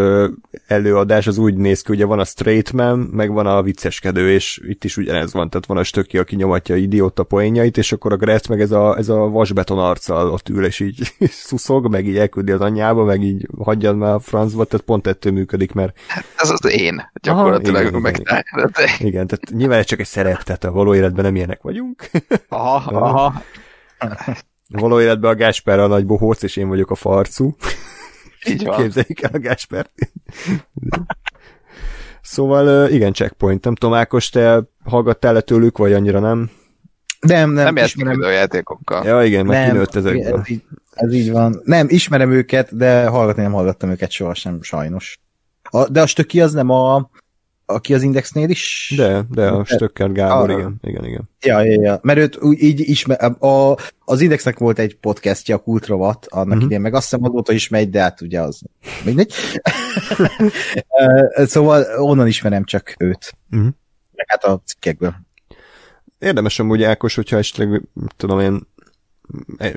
előadás 0.67 1.27
az 1.27 1.39
úgy 1.39 1.57
néz 1.57 1.83
ki, 1.83 1.93
ugye 1.93 2.05
van 2.05 2.19
a 2.19 2.25
straight 2.25 2.73
man, 2.73 2.99
meg 2.99 3.33
van 3.33 3.47
a 3.47 3.63
vicceskedő, 3.63 4.31
és 4.31 4.61
itt 4.67 4.85
is 4.85 4.97
ugyanez 4.97 5.33
van, 5.33 5.51
tehát 5.51 5.67
van 5.67 5.77
a 5.77 5.83
stöki, 5.83 6.19
aki 6.19 6.37
nyomatja 6.37 6.77
idióta 6.77 7.23
poénjait, 7.23 7.77
és 7.77 7.93
akkor 7.93 8.13
a 8.13 8.17
Gretz 8.17 8.47
meg 8.47 8.61
ez 8.61 8.71
a, 8.71 8.97
ez 8.97 9.09
a 9.09 9.17
vasbeton 9.17 9.79
arccal 9.79 10.31
ott 10.31 10.49
ül, 10.49 10.65
és 10.65 10.81
így 10.81 11.15
szuszog, 11.47 11.89
meg 11.89 12.07
így 12.07 12.17
elküldi 12.17 12.53
az 12.53 12.61
anyjába, 12.61 13.05
meg 13.05 13.23
így 13.23 13.47
hagyjad 13.59 13.97
már 13.97 14.15
a 14.15 14.19
francba, 14.19 14.65
tehát 14.65 14.87
pont 14.87 15.07
ettől 15.07 15.33
működik, 15.33 15.73
mert... 15.73 15.99
Hát 16.07 16.25
ez 16.37 16.51
az 16.51 16.71
én, 16.71 17.11
gyakorlatilag 17.23 17.81
Aha, 17.81 17.89
igen, 17.89 18.01
meg 18.01 18.19
igen, 18.21 18.45
igen. 18.55 18.89
igen, 18.99 19.27
tehát 19.27 19.51
nyilván 19.51 19.79
ez 19.79 19.87
csak 19.87 20.01
egy 20.01 20.07
szerep, 20.07 20.43
tehát 20.43 20.65
a 20.65 20.73
való 20.73 20.95
életben 20.95 21.25
nem 21.25 21.37
ilyenek 21.37 21.63
vagyunk. 21.63 22.11
Aha, 22.49 22.91
aha. 22.99 23.43
Való 24.69 25.01
életben 25.01 25.31
a 25.31 25.35
Gásper 25.35 25.79
a 25.79 25.87
nagy 25.87 26.07
bohóc, 26.07 26.43
és 26.43 26.57
én 26.57 26.69
vagyok 26.69 26.91
a 26.91 26.95
farcú. 26.95 27.57
Így 28.47 28.65
van. 28.65 28.77
Képzeljük 28.83 29.21
el 29.21 29.31
a 29.33 29.39
Gáspert. 29.39 29.91
szóval 32.23 32.89
igen, 32.89 33.13
checkpoint. 33.13 33.65
Nem 33.65 33.75
tudom, 33.75 33.95
Ákos, 33.95 34.29
te 34.29 34.63
hallgattál-e 34.85 35.41
tőlük, 35.41 35.79
vagy 35.79 35.93
annyira 35.93 36.21
nem? 36.21 36.51
Nem, 37.21 37.51
nem. 37.51 37.75
Nem 37.75 37.85
ismerem. 37.85 38.23
a 38.23 38.31
játékokkal. 38.31 39.05
Ja, 39.05 39.25
igen, 39.25 39.47
meg 39.47 39.69
kinőtt 39.69 39.95
ezekből. 39.95 40.39
Ez 40.41 40.49
így, 40.49 40.63
ez 40.93 41.15
így 41.15 41.31
van. 41.31 41.61
Nem, 41.65 41.87
ismerem 41.91 42.31
őket, 42.31 42.77
de 42.77 43.07
hallgatni 43.07 43.43
nem 43.43 43.53
hallgattam 43.53 43.91
őket 43.91 44.11
sohasem, 44.11 44.63
sajnos. 44.63 45.21
A, 45.63 45.89
de 45.89 46.03
a 46.03 46.07
stöki 46.07 46.41
az 46.41 46.53
nem 46.53 46.71
a, 46.71 47.11
aki 47.75 47.95
az 47.95 48.03
Indexnél 48.03 48.51
is... 48.51 48.95
De, 48.97 49.25
de 49.31 49.47
a 49.47 49.65
Stöcker 49.65 50.13
Gábor, 50.13 50.51
ah, 50.51 50.59
igen, 50.59 50.79
igen, 50.83 51.05
igen. 51.05 51.29
Ja, 51.41 51.63
ja, 51.63 51.81
ja. 51.81 51.99
Mert 52.03 52.19
őt 52.19 52.43
úgy, 52.43 52.63
így 52.63 52.81
ismer, 52.81 53.45
a, 53.45 53.77
az 53.99 54.21
Indexnek 54.21 54.59
volt 54.59 54.79
egy 54.79 54.97
podcastja, 54.97 55.57
a 55.57 55.59
Kultrovat, 55.59 56.27
annak 56.31 56.49
uh-huh. 56.49 56.65
idén, 56.65 56.81
meg 56.81 56.95
azt 56.95 57.11
hiszem 57.11 57.25
azóta 57.25 57.53
is 57.53 57.69
megy, 57.69 57.91
de 57.91 58.01
hát 58.01 58.21
ugye 58.21 58.41
az 58.41 58.61
mindegy. 59.05 59.33
szóval 61.53 61.85
onnan 61.97 62.27
ismerem 62.27 62.65
csak 62.65 62.95
őt. 62.99 63.35
Uh-huh. 63.51 63.69
Meg 64.15 64.27
hát 64.29 64.45
a 64.45 64.63
cikkekből. 64.67 65.15
Érdemes 66.19 66.59
amúgy 66.59 66.83
Ákos, 66.83 67.15
hogyha 67.15 67.37
esetleg, 67.37 67.83
tudom 68.17 68.41
én, 68.41 68.67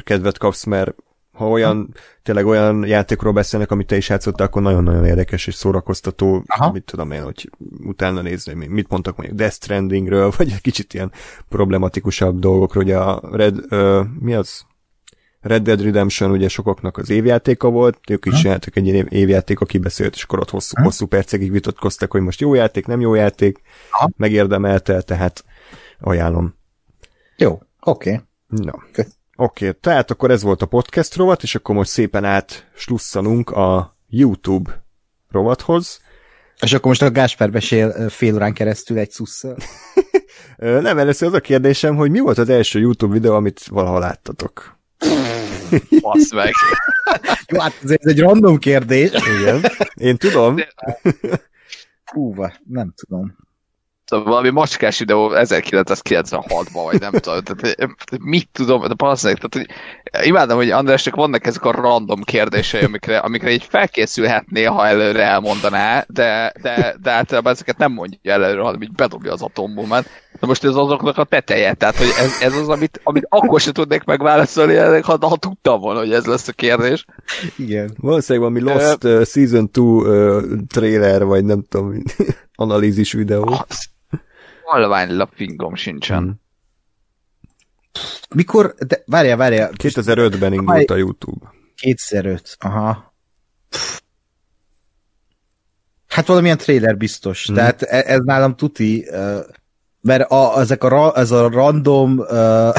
kedvet 0.04 0.38
kapsz, 0.38 0.64
mert 0.64 0.96
ha 1.36 1.50
olyan, 1.50 1.94
tényleg 2.24 2.46
olyan 2.46 2.86
játékról 2.86 3.34
beszélnek, 3.34 3.72
amit 3.72 3.88
te 3.88 3.98
is 3.98 4.10
játszottál, 4.10 4.48
akkor 4.48 4.62
nagyon-nagyon 4.62 5.06
érdekes 5.06 5.48
és 5.48 5.54
szórakoztató, 5.54 6.44
Aha. 6.48 6.72
mit 6.72 6.84
tudom 6.84 7.12
én, 7.12 7.24
hogy 7.24 7.50
utána 7.84 8.22
nézni, 8.22 8.68
mit 8.68 8.90
mondtak 8.90 9.18
mondjuk 9.18 9.38
Death 9.38 9.56
Strandingről, 9.56 10.32
vagy 10.38 10.52
egy 10.52 10.62
kicsit 10.62 10.94
ilyen 10.94 11.12
problematikusabb 11.50 12.40
dolgokról, 12.40 12.84
ugye 12.84 12.98
a 12.98 13.22
Red, 13.32 13.58
uh, 13.70 14.06
mi 14.20 14.34
az? 14.34 14.66
Red 15.42 15.64
Dead 15.64 15.82
Redemption 15.82 16.32
ugye 16.32 16.48
sokaknak 16.48 16.98
az 16.98 17.10
évjátéka 17.10 17.70
volt, 17.70 18.00
ők 18.10 18.26
is 18.26 18.40
csináltak 18.42 18.76
egy 18.76 18.88
ilyen 18.88 19.08
évjáték, 19.08 19.60
aki 19.60 19.78
beszélt, 19.78 20.16
és 20.16 20.24
akkor 20.24 20.40
ott 20.40 20.50
hosszú, 20.50 20.82
hosszú 20.82 21.06
percekig 21.06 21.52
vitatkoztak, 21.52 22.12
hogy 22.12 22.22
most 22.22 22.40
jó 22.40 22.54
játék, 22.54 22.86
nem 22.86 23.00
jó 23.00 23.14
játék, 23.14 23.62
Aha. 23.92 24.10
megérdemelte, 24.18 25.02
tehát 25.02 25.46
ajánlom. 26.00 26.56
Jó, 27.38 27.60
oké. 27.80 28.12
Okay. 28.12 28.24
Na. 28.48 28.84
Oké, 29.38 29.68
okay, 29.68 29.80
tehát 29.82 30.12
akkor 30.12 30.32
ez 30.32 30.42
volt 30.42 30.62
a 30.62 30.66
podcast 30.66 31.16
rovat, 31.16 31.44
és 31.44 31.56
akkor 31.56 31.76
most 31.76 31.90
szépen 31.90 32.24
át 32.24 32.72
slusszanunk 32.76 33.50
a 33.50 33.98
YouTube 34.10 34.84
rovathoz. 35.30 36.02
És 36.62 36.74
akkor 36.74 36.88
most 36.88 37.02
a 37.02 37.12
Gásper 37.12 37.52
besél 37.52 38.10
fél 38.10 38.36
órán 38.36 38.54
keresztül 38.54 38.98
egy 38.98 39.12
szusszal. 39.12 39.58
Nem, 40.58 40.98
először 40.98 41.28
az 41.28 41.34
a 41.34 41.40
kérdésem, 41.40 41.96
hogy 41.96 42.12
mi 42.12 42.20
volt 42.20 42.38
az 42.38 42.50
első 42.50 42.80
YouTube 42.80 43.14
videó, 43.14 43.34
amit 43.34 43.64
valaha 43.64 44.00
láttatok? 44.00 44.80
Basz 46.02 46.34
meg. 46.34 46.54
Jó, 47.52 47.60
hát 47.60 47.74
ez 47.84 47.92
egy 47.98 48.20
random 48.20 48.58
kérdés. 48.58 49.12
Igen. 49.40 49.64
Én 49.96 50.18
tudom. 50.18 50.56
Húva, 52.06 52.54
nem 52.68 52.94
tudom. 52.96 53.36
Szóval 54.06 54.26
valami 54.26 54.50
macskás 54.50 55.00
videó 55.00 55.32
1996-ban, 55.34 56.82
vagy 56.92 57.00
nem 57.00 57.12
tudom, 57.12 57.42
tehát 57.42 57.78
mit 58.20 58.50
tudom, 58.52 58.88
de 58.88 58.94
passznek, 58.94 59.38
tehát 59.38 59.54
hogy 59.54 60.28
imádom, 60.28 60.58
hogy 60.58 60.70
Andrásnak 60.70 61.16
vannak 61.16 61.46
ezek 61.46 61.64
a 61.64 61.72
random 61.72 62.22
kérdései, 62.24 62.84
amikre, 62.84 63.18
amikre 63.18 63.52
így 63.52 63.64
felkészülhetné, 63.64 64.64
ha 64.64 64.88
előre 64.88 65.24
elmondaná, 65.24 66.06
de, 66.08 66.54
de, 66.62 66.96
de 67.02 67.12
általában 67.12 67.52
ezeket 67.54 67.78
nem 67.78 67.92
mondja 67.92 68.32
előre, 68.32 68.62
hanem 68.62 68.82
így 68.82 68.92
bedobja 68.92 69.32
az 69.32 69.42
atombombát. 69.42 70.10
De 70.40 70.48
most 70.48 70.64
ez 70.64 70.76
azoknak 70.76 71.18
a 71.18 71.24
teteje, 71.24 71.74
tehát 71.74 71.96
hogy 71.96 72.12
ez, 72.20 72.42
ez 72.42 72.56
az, 72.56 72.70
amit, 72.70 73.00
amit 73.04 73.26
akkor 73.30 73.62
sem 73.62 73.74
tudnék 73.74 74.04
megválaszolni, 74.04 74.76
ha, 75.02 75.18
ha 75.20 75.38
tudtam 75.38 75.80
volna, 75.80 76.00
hogy 76.00 76.14
ez 76.14 76.26
lesz 76.26 76.48
a 76.48 76.52
kérdés. 76.52 77.06
Igen. 77.58 77.92
Valószínűleg 77.98 78.52
valami 78.52 78.72
Lost 78.74 79.04
uh, 79.04 79.24
Season 79.26 79.66
2 79.66 79.82
uh, 79.82 80.44
trailer, 80.68 81.26
vagy 81.26 81.46
nem 81.46 81.64
tudom, 81.70 82.04
analízis 82.56 83.12
videó. 83.12 83.64
Az 83.68 83.94
halvány 84.66 85.16
lapfingom 85.16 85.76
sincsen. 85.76 86.24
Hmm. 86.24 86.44
Mikor, 88.36 88.76
de 88.88 89.04
várjál, 89.06 89.38
várjál. 89.38 89.72
2005-ben 89.78 90.54
indult 90.54 90.90
a 90.90 90.96
YouTube. 90.96 91.54
2005, 91.82 92.56
aha. 92.60 93.14
Hát 96.08 96.26
valamilyen 96.26 96.58
trailer 96.58 96.98
biztos. 96.98 97.46
Hmm. 97.46 97.56
Tehát 97.56 97.82
e- 97.82 98.04
ez 98.08 98.20
nálam 98.24 98.56
tuti 98.56 99.06
mert 100.06 100.32
a, 100.32 100.60
ezek 100.60 100.84
a, 100.84 101.18
ez 101.18 101.32
a 101.32 101.50
random 101.50 102.18
uh, 102.18 102.76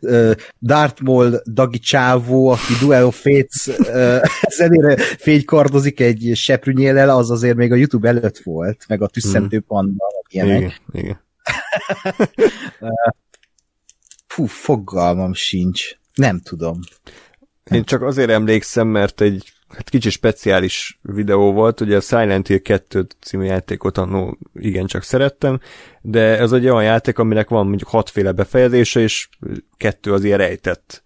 uh, 0.00 0.32
Darth 0.60 1.02
Maul 1.02 1.42
dagi 1.52 1.78
csávó, 1.78 2.48
aki 2.48 2.72
Duel 2.80 3.06
of 3.06 3.20
Fates 3.20 3.66
uh, 3.66 4.22
zenére 4.56 4.96
fénykardozik 4.96 6.00
egy 6.00 6.30
seprűnyéllel, 6.34 7.10
az 7.10 7.30
azért 7.30 7.56
még 7.56 7.72
a 7.72 7.74
YouTube 7.74 8.08
előtt 8.08 8.38
volt, 8.38 8.84
meg 8.88 9.02
a 9.02 9.06
tüsszentő 9.06 9.60
panda, 9.60 10.04
ilyenek. 10.28 10.58
Igen, 10.58 10.72
igen. 10.92 11.20
Fú, 14.26 14.44
fogalmam 14.46 15.32
sincs. 15.32 15.90
Nem 16.14 16.40
tudom. 16.40 16.80
Én 17.70 17.84
csak 17.84 18.02
azért 18.02 18.30
emlékszem, 18.30 18.88
mert 18.88 19.20
egy 19.20 19.52
hát 19.68 19.90
kicsi 19.90 20.10
speciális 20.10 20.98
videó 21.02 21.52
volt, 21.52 21.80
ugye 21.80 21.96
a 21.96 22.00
Silent 22.00 22.46
Hill 22.46 22.58
2 22.58 23.06
című 23.20 23.44
játékot 23.44 23.98
annó 23.98 24.38
igencsak 24.54 25.02
szerettem, 25.02 25.60
de 26.00 26.38
ez 26.38 26.52
egy 26.52 26.68
olyan 26.68 26.82
játék, 26.82 27.18
aminek 27.18 27.48
van 27.48 27.66
mondjuk 27.66 27.88
hatféle 27.88 28.32
befejezése, 28.32 29.00
és 29.00 29.28
kettő 29.76 30.12
az 30.12 30.24
ilyen 30.24 30.38
rejtett. 30.38 31.02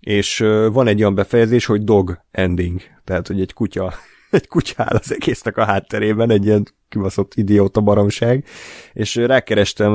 És 0.00 0.38
van 0.72 0.86
egy 0.86 1.00
olyan 1.00 1.14
befejezés, 1.14 1.66
hogy 1.66 1.84
dog 1.84 2.20
ending, 2.30 2.80
tehát 3.04 3.26
hogy 3.26 3.40
egy 3.40 3.52
kutya 3.52 3.94
egy 4.30 4.48
kutya 4.48 4.82
áll 4.82 4.96
az 4.96 5.12
egésznek 5.12 5.56
a 5.56 5.64
hátterében, 5.64 6.30
egy 6.30 6.44
ilyen 6.44 6.66
kibaszott 6.88 7.34
idióta 7.34 7.80
baromság, 7.80 8.44
és 8.92 9.14
rákerestem, 9.14 9.92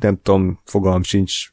nem 0.00 0.20
tudom, 0.22 0.60
fogalm 0.64 1.02
sincs, 1.02 1.48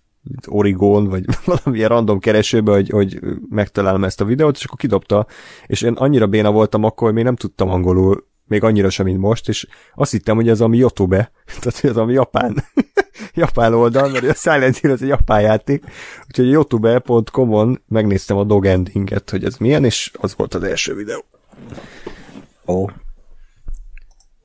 Origón, 0.47 1.07
vagy 1.07 1.25
valamilyen 1.45 1.89
random 1.89 2.19
keresőbe, 2.19 2.71
hogy, 2.71 2.89
hogy 2.89 3.19
megtalálom 3.49 4.03
ezt 4.03 4.21
a 4.21 4.25
videót, 4.25 4.57
és 4.57 4.65
akkor 4.65 4.77
kidobta, 4.77 5.27
és 5.65 5.81
én 5.81 5.93
annyira 5.93 6.27
béna 6.27 6.51
voltam 6.51 6.83
akkor, 6.83 7.07
hogy 7.07 7.15
még 7.15 7.23
nem 7.23 7.35
tudtam 7.35 7.69
angolul, 7.69 8.27
még 8.47 8.63
annyira 8.63 8.89
sem, 8.89 9.05
mint 9.05 9.19
most, 9.19 9.47
és 9.49 9.67
azt 9.95 10.11
hittem, 10.11 10.35
hogy 10.35 10.49
ez 10.49 10.61
a 10.61 10.67
mi 10.67 10.77
Youtube, 10.77 11.31
tehát 11.61 11.83
ez 11.83 11.97
a 11.97 12.05
mi 12.05 12.13
japán, 12.13 12.63
japán 13.33 13.73
oldal, 13.73 14.09
mert 14.09 14.29
a 14.29 14.33
Silent 14.33 14.77
Hill 14.77 14.91
ez 14.91 15.01
egy 15.01 15.07
japán 15.07 15.41
játék, 15.41 15.83
úgyhogy 16.27 16.49
youtube.com-on 16.49 17.83
megnéztem 17.87 18.37
a 18.37 18.43
dog 18.43 18.65
endinget, 18.65 19.29
hogy 19.29 19.43
ez 19.43 19.57
milyen, 19.57 19.83
és 19.83 20.11
az 20.19 20.33
volt 20.35 20.53
az 20.53 20.63
első 20.63 20.95
videó. 20.95 21.23
Ó. 22.65 22.81
Oh. 22.81 22.89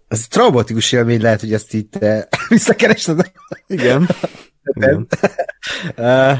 Ez 0.08 0.28
traumatikus 0.28 0.92
élmény 0.92 1.20
lehet, 1.20 1.40
hogy 1.40 1.52
ezt 1.52 1.74
itt 1.74 1.90
te 1.90 2.28
visszakerested. 2.48 3.32
Igen. 3.66 4.08
Uh, 5.96 6.36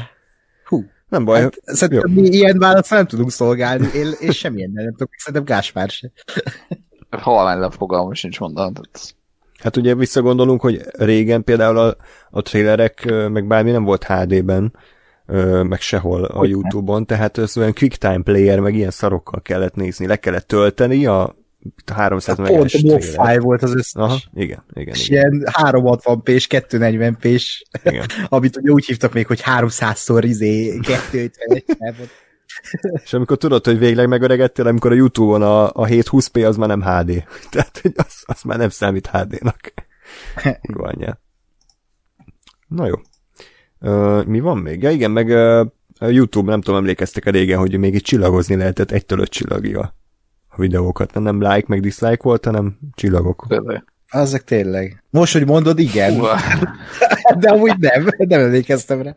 hú. 0.69 0.83
Nem 1.09 1.25
baj. 1.25 1.41
Hát, 1.41 1.59
szerintem 1.63 2.11
mi 2.11 2.21
ilyen 2.21 2.57
választ 2.59 2.89
nem 2.89 3.05
tudunk 3.05 3.31
szolgálni. 3.31 3.87
Én, 3.95 4.11
én 4.21 4.31
semmilyen 4.31 4.71
nem 4.73 4.91
tudok. 4.91 5.09
Szerintem 5.17 5.43
Gáspár 5.43 5.89
se. 5.89 6.11
Halvány 7.09 7.69
fogalmam 7.71 8.13
sincs 8.13 8.39
mondani. 8.39 8.79
Hát 9.59 9.77
ugye 9.77 9.95
visszagondolunk, 9.95 10.61
hogy 10.61 10.81
régen 10.91 11.43
például 11.43 11.77
a, 11.77 11.95
a 12.31 12.41
trailerek, 12.41 13.05
meg 13.29 13.47
bármi 13.47 13.71
nem 13.71 13.83
volt 13.83 14.03
HD-ben, 14.03 14.73
meg 15.63 15.81
sehol 15.81 16.23
a 16.23 16.45
YouTube-on, 16.45 17.05
tehát 17.05 17.37
ez 17.37 17.57
olyan 17.57 17.73
QuickTime 17.75 18.21
Player, 18.23 18.59
meg 18.59 18.75
ilyen 18.75 18.89
szarokkal 18.89 19.41
kellett 19.41 19.75
nézni, 19.75 20.07
le 20.07 20.15
kellett 20.15 20.47
tölteni 20.47 21.05
a 21.05 21.35
300 21.93 22.37
meg 22.37 22.47
Pont 22.47 22.73
a 22.73 23.01
file 23.01 23.39
volt 23.39 23.63
az 23.63 23.75
összes. 23.75 23.93
Aha, 23.93 24.17
igen, 24.33 24.63
igen. 24.73 24.93
És 24.93 25.09
igen. 25.09 25.31
ilyen 25.31 25.51
360 25.53 26.21
p 26.23 26.29
és 26.29 26.47
240 26.47 27.17
p 27.19 27.27
amit 28.27 28.57
ugye 28.57 28.71
úgy 28.71 28.85
hívtak 28.85 29.13
még, 29.13 29.27
hogy 29.27 29.41
300-szor 29.45 30.21
izé 30.23 30.79
250 30.79 31.95
És 33.03 33.13
amikor 33.13 33.37
tudod, 33.37 33.65
hogy 33.65 33.77
végleg 33.77 34.07
megöregettél, 34.07 34.67
amikor 34.67 34.91
a 34.91 34.95
Youtube-on 34.95 35.41
a, 35.41 35.67
a 35.67 35.85
720p 35.85 36.47
az 36.47 36.57
már 36.57 36.67
nem 36.67 36.81
HD. 36.81 37.23
Tehát, 37.51 37.79
hogy 37.81 37.91
az, 37.95 38.23
az 38.25 38.41
már 38.41 38.57
nem 38.57 38.69
számít 38.69 39.07
HD-nak. 39.07 39.73
Kurva 40.61 40.91
Na 42.67 42.87
jó. 42.87 42.95
Uh, 43.79 44.25
mi 44.25 44.39
van 44.39 44.57
még? 44.57 44.81
Ja 44.81 44.89
igen, 44.89 45.11
meg 45.11 45.29
a 45.99 46.07
YouTube, 46.07 46.51
nem 46.51 46.61
tudom, 46.61 46.79
emlékeztek 46.79 47.25
a 47.25 47.29
régen, 47.29 47.59
hogy 47.59 47.77
még 47.77 47.93
itt 47.93 48.03
csillagozni 48.03 48.55
lehetett 48.55 48.91
egytől 48.91 49.19
öt 49.19 49.29
csillagja 49.29 49.95
a 50.55 50.61
videókat. 50.61 51.13
Nem 51.13 51.41
like, 51.41 51.65
meg 51.67 51.79
dislike 51.79 52.21
volt, 52.21 52.45
hanem 52.45 52.77
csillagok. 52.95 53.45
Tényleg. 53.47 53.83
Azok 54.09 54.43
tényleg. 54.43 55.03
Most, 55.09 55.33
hogy 55.33 55.45
mondod, 55.45 55.79
igen. 55.79 56.21
De 57.39 57.49
amúgy 57.49 57.75
nem, 57.79 58.07
nem 58.17 58.39
emlékeztem 58.39 59.01
rá. 59.01 59.15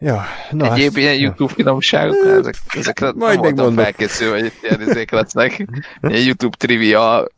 Ja, 0.00 0.24
na 0.50 0.72
Egyéb 0.72 0.92
hát, 0.92 0.96
ilyen 0.96 1.18
YouTube 1.18 1.52
finomságok, 1.52 2.26
ezek, 2.26 2.54
ezekre 2.68 3.12
Majd 3.12 3.40
nem 3.40 3.54
voltam 3.54 3.74
felkészülve, 3.74 4.40
hogy 4.40 4.52
ilyen 4.62 4.88
izék 4.88 5.10
lesznek. 5.10 5.66
Ilyen 6.08 6.22
YouTube 6.24 6.56
trivia, 6.56 7.28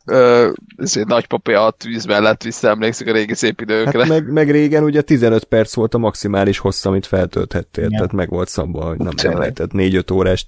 ez 0.77 0.97
egy 0.97 1.05
nagypapja 1.05 1.65
a 1.65 1.71
tűz 1.71 2.05
mellett 2.05 2.43
visszaemlékszik 2.43 3.07
a 3.07 3.11
régi 3.11 3.33
szép 3.33 3.61
időkre. 3.61 3.99
Hát 3.99 4.07
meg, 4.07 4.31
meg, 4.31 4.51
régen 4.51 4.83
ugye 4.83 5.01
15 5.01 5.43
perc 5.43 5.73
volt 5.73 5.93
a 5.93 5.97
maximális 5.97 6.57
hossz, 6.57 6.85
amit 6.85 7.05
feltölthettél, 7.05 7.83
ja. 7.83 7.89
tehát 7.89 8.11
meg 8.11 8.29
volt 8.29 8.49
szabva, 8.49 8.85
hogy 8.85 8.97
nem, 8.97 9.13
nem 9.23 9.37
lehetett 9.37 9.71
4-5 9.73 10.13
órás, 10.13 10.47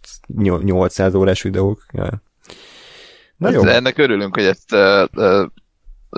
800 0.63 1.15
órás 1.15 1.41
videók. 1.41 1.85
Ja. 1.93 2.23
Na 3.37 3.47
hát 3.47 3.55
jó. 3.55 3.65
Ennek 3.65 3.97
örülünk, 3.97 4.35
hogy 4.35 4.45
ezt 4.45 4.73
uh, 4.73 5.03
uh, 5.15 5.45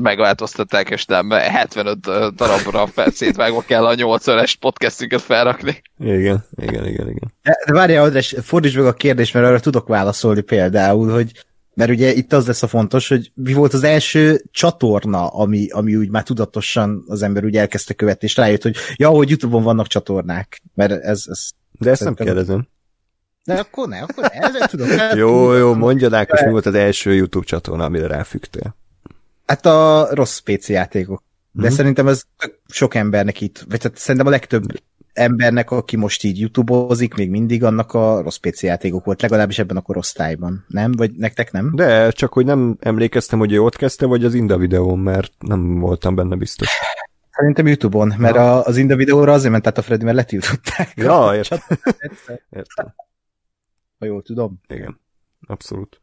megváltoztatták, 0.01 0.89
és 0.89 1.05
nem 1.05 1.30
75 1.30 1.99
darabra 2.35 2.88
szétvágva 2.95 3.61
kell 3.61 3.85
a 3.85 3.93
8 3.93 4.27
órás 4.27 4.55
podcastünket 4.55 5.22
felrakni. 5.22 5.81
Igen, 5.99 6.45
igen, 6.55 6.85
igen, 6.85 7.09
igen. 7.09 7.34
De, 7.43 7.57
de 7.65 7.73
várjál, 7.73 8.03
András, 8.03 8.35
fordíts 8.41 8.76
meg 8.76 8.85
a 8.85 8.93
kérdést, 8.93 9.34
mert 9.34 9.45
arra 9.45 9.59
tudok 9.59 9.88
válaszolni 9.88 10.41
például, 10.41 11.11
hogy 11.11 11.31
mert 11.73 11.89
ugye 11.89 12.13
itt 12.13 12.34
az 12.34 12.47
lesz 12.47 12.63
a 12.63 12.67
fontos, 12.67 13.07
hogy 13.07 13.31
mi 13.34 13.53
volt 13.53 13.73
az 13.73 13.84
első 13.84 14.43
csatorna, 14.51 15.27
ami, 15.27 15.69
ami 15.69 15.95
úgy 15.95 16.09
már 16.09 16.23
tudatosan 16.23 17.03
az 17.07 17.22
ember 17.22 17.43
úgy 17.43 17.57
elkezdte 17.57 17.93
követni, 17.93 18.27
és 18.27 18.35
rájött, 18.35 18.61
hogy 18.61 18.76
ja, 18.95 19.09
hogy 19.09 19.30
Youtube-on 19.30 19.63
vannak 19.63 19.88
csatornák, 19.88 20.61
mert 20.73 20.91
ez... 20.91 21.26
ez 21.27 21.49
de 21.80 21.89
ezt 21.89 22.03
nem 22.03 22.15
kérdezem. 22.15 22.67
De 23.43 23.53
akkor 23.53 23.88
ne, 23.88 24.01
akkor 24.01 24.31
ne, 24.34 24.67
tudom. 24.67 24.88
jó, 25.15 25.53
jó, 25.53 25.73
mondjad 25.73 26.13
Ákos, 26.13 26.41
mi 26.41 26.51
volt 26.51 26.65
az 26.65 26.73
első 26.73 27.13
YouTube 27.13 27.45
csatorna, 27.45 27.84
amire 27.84 28.07
ráfügtél? 28.07 28.76
Hát 29.45 29.65
a 29.65 30.07
rossz 30.11 30.39
PC 30.39 30.69
játékok. 30.69 31.23
De 31.51 31.61
mm-hmm. 31.61 31.76
szerintem 31.76 32.07
ez 32.07 32.23
sok 32.67 32.95
embernek 32.95 33.41
itt, 33.41 33.65
vagy 33.69 33.80
tehát 33.80 33.97
szerintem 33.97 34.27
a 34.27 34.30
legtöbb 34.30 34.63
embernek, 35.13 35.72
aki 35.72 35.95
most 35.95 36.23
így 36.23 36.39
youtube-ozik, 36.39 37.13
még 37.13 37.30
mindig 37.30 37.63
annak 37.63 37.93
a 37.93 38.22
rossz 38.22 38.38
PC 38.38 38.63
játékok 38.63 39.05
volt, 39.05 39.22
legalábbis 39.22 39.59
ebben 39.59 39.77
a 39.77 39.81
korosztályban. 39.81 40.65
Nem? 40.67 40.91
Vagy 40.91 41.11
nektek 41.11 41.51
nem? 41.51 41.72
De, 41.76 42.11
csak 42.11 42.34
hogy 42.34 42.45
nem 42.45 42.77
emlékeztem, 42.80 43.39
hogy 43.39 43.51
ő 43.51 43.61
ott 43.61 43.76
kezdte, 43.76 44.05
vagy 44.05 44.26
az 44.26 44.34
Inda 44.34 44.57
videón, 44.57 44.99
mert 44.99 45.34
nem 45.39 45.80
voltam 45.80 46.15
benne 46.15 46.35
biztos. 46.35 46.69
Szerintem 47.30 47.67
Youtube-on, 47.67 48.13
mert 48.17 48.35
ja. 48.35 48.61
az 48.61 48.77
Inda 48.77 48.95
videóra 48.95 49.34
azért 49.34 49.51
ment 49.51 49.67
át 49.67 49.77
a 49.77 49.81
Freddy, 49.81 50.03
mert 50.03 50.15
letiltották. 50.15 50.91
Ja, 50.95 51.31
értem. 51.35 51.59
értem. 52.57 52.93
Ha 53.99 54.05
jól 54.05 54.22
tudom. 54.22 54.61
Igen, 54.67 54.99
abszolút. 55.47 55.99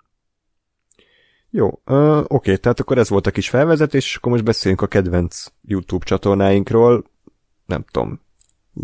Jó, 1.55 1.67
uh, 1.87 2.19
oké, 2.19 2.27
okay, 2.29 2.59
tehát 2.59 2.81
akkor 2.81 2.99
ez 2.99 3.09
volt 3.09 3.27
a 3.27 3.31
kis 3.31 3.49
felvezetés, 3.49 4.05
és 4.05 4.17
akkor 4.17 4.33
most 4.33 4.45
beszéljünk 4.45 4.83
a 4.83 4.87
kedvenc 4.87 5.45
YouTube 5.67 6.05
csatornáinkról. 6.05 7.05
Nem 7.67 7.85
tudom, 7.91 8.21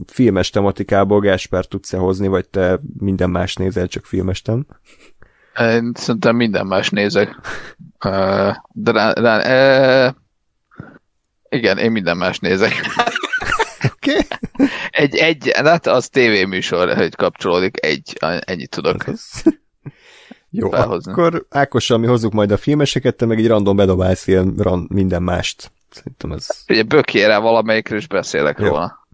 filmes 0.07 0.51
tematikából 0.51 1.21
Gáspár 1.21 1.65
tudsz-e 1.65 1.97
hozni, 1.97 2.27
vagy 2.27 2.49
te 2.49 2.81
minden 2.99 3.31
más 3.31 3.55
nézel, 3.55 3.87
csak 3.87 4.05
filmestem? 4.05 4.67
Én 5.59 5.93
szerintem 5.95 6.37
minden 6.37 6.67
más 6.67 6.91
nézek. 6.91 7.29
Uh, 8.05 8.57
de 8.73 8.93
rá, 8.93 9.13
rá, 9.13 10.07
uh, 10.09 10.15
igen, 11.49 11.79
én 11.79 11.91
minden 11.91 12.17
más 12.17 12.39
nézek. 12.39 12.73
Oké. 13.95 14.11
Okay. 14.11 14.69
Egy, 14.91 15.17
egy, 15.17 15.51
hát 15.55 15.87
az 15.87 16.09
tévéműsor, 16.09 16.97
hogy 16.97 17.15
kapcsolódik, 17.15 17.85
egy, 17.85 18.17
ennyit 18.41 18.71
tudok. 18.71 19.05
Jó, 20.51 20.71
felhozni. 20.71 21.13
akkor 21.13 21.47
Ákossal 21.51 21.99
mi 21.99 22.07
hozzuk 22.07 22.33
majd 22.33 22.51
a 22.51 22.57
filmeseket, 22.57 23.17
te 23.17 23.27
meg 23.27 23.39
egy 23.39 23.47
random 23.47 23.77
bedobálsz 23.77 24.27
ilyen 24.27 24.55
ran, 24.59 24.87
minden 24.89 25.23
mást. 25.23 25.73
Szerintem 25.91 26.33
ez... 26.33 26.47
Ugye 26.69 26.83
bökére 26.83 27.39
valamelyikről 27.39 27.99
is 27.99 28.07
beszélek 28.07 28.59
Jó. 28.59 28.67
róla. 28.67 29.07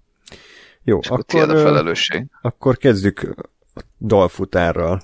Jó, 0.83 0.99
És 0.99 1.09
akkor, 1.09 1.51
a 1.51 1.59
felelősség. 1.59 2.27
Akkor 2.43 2.77
kezdjük 2.77 3.35
a 3.75 3.83
dalfutárral. 4.01 5.03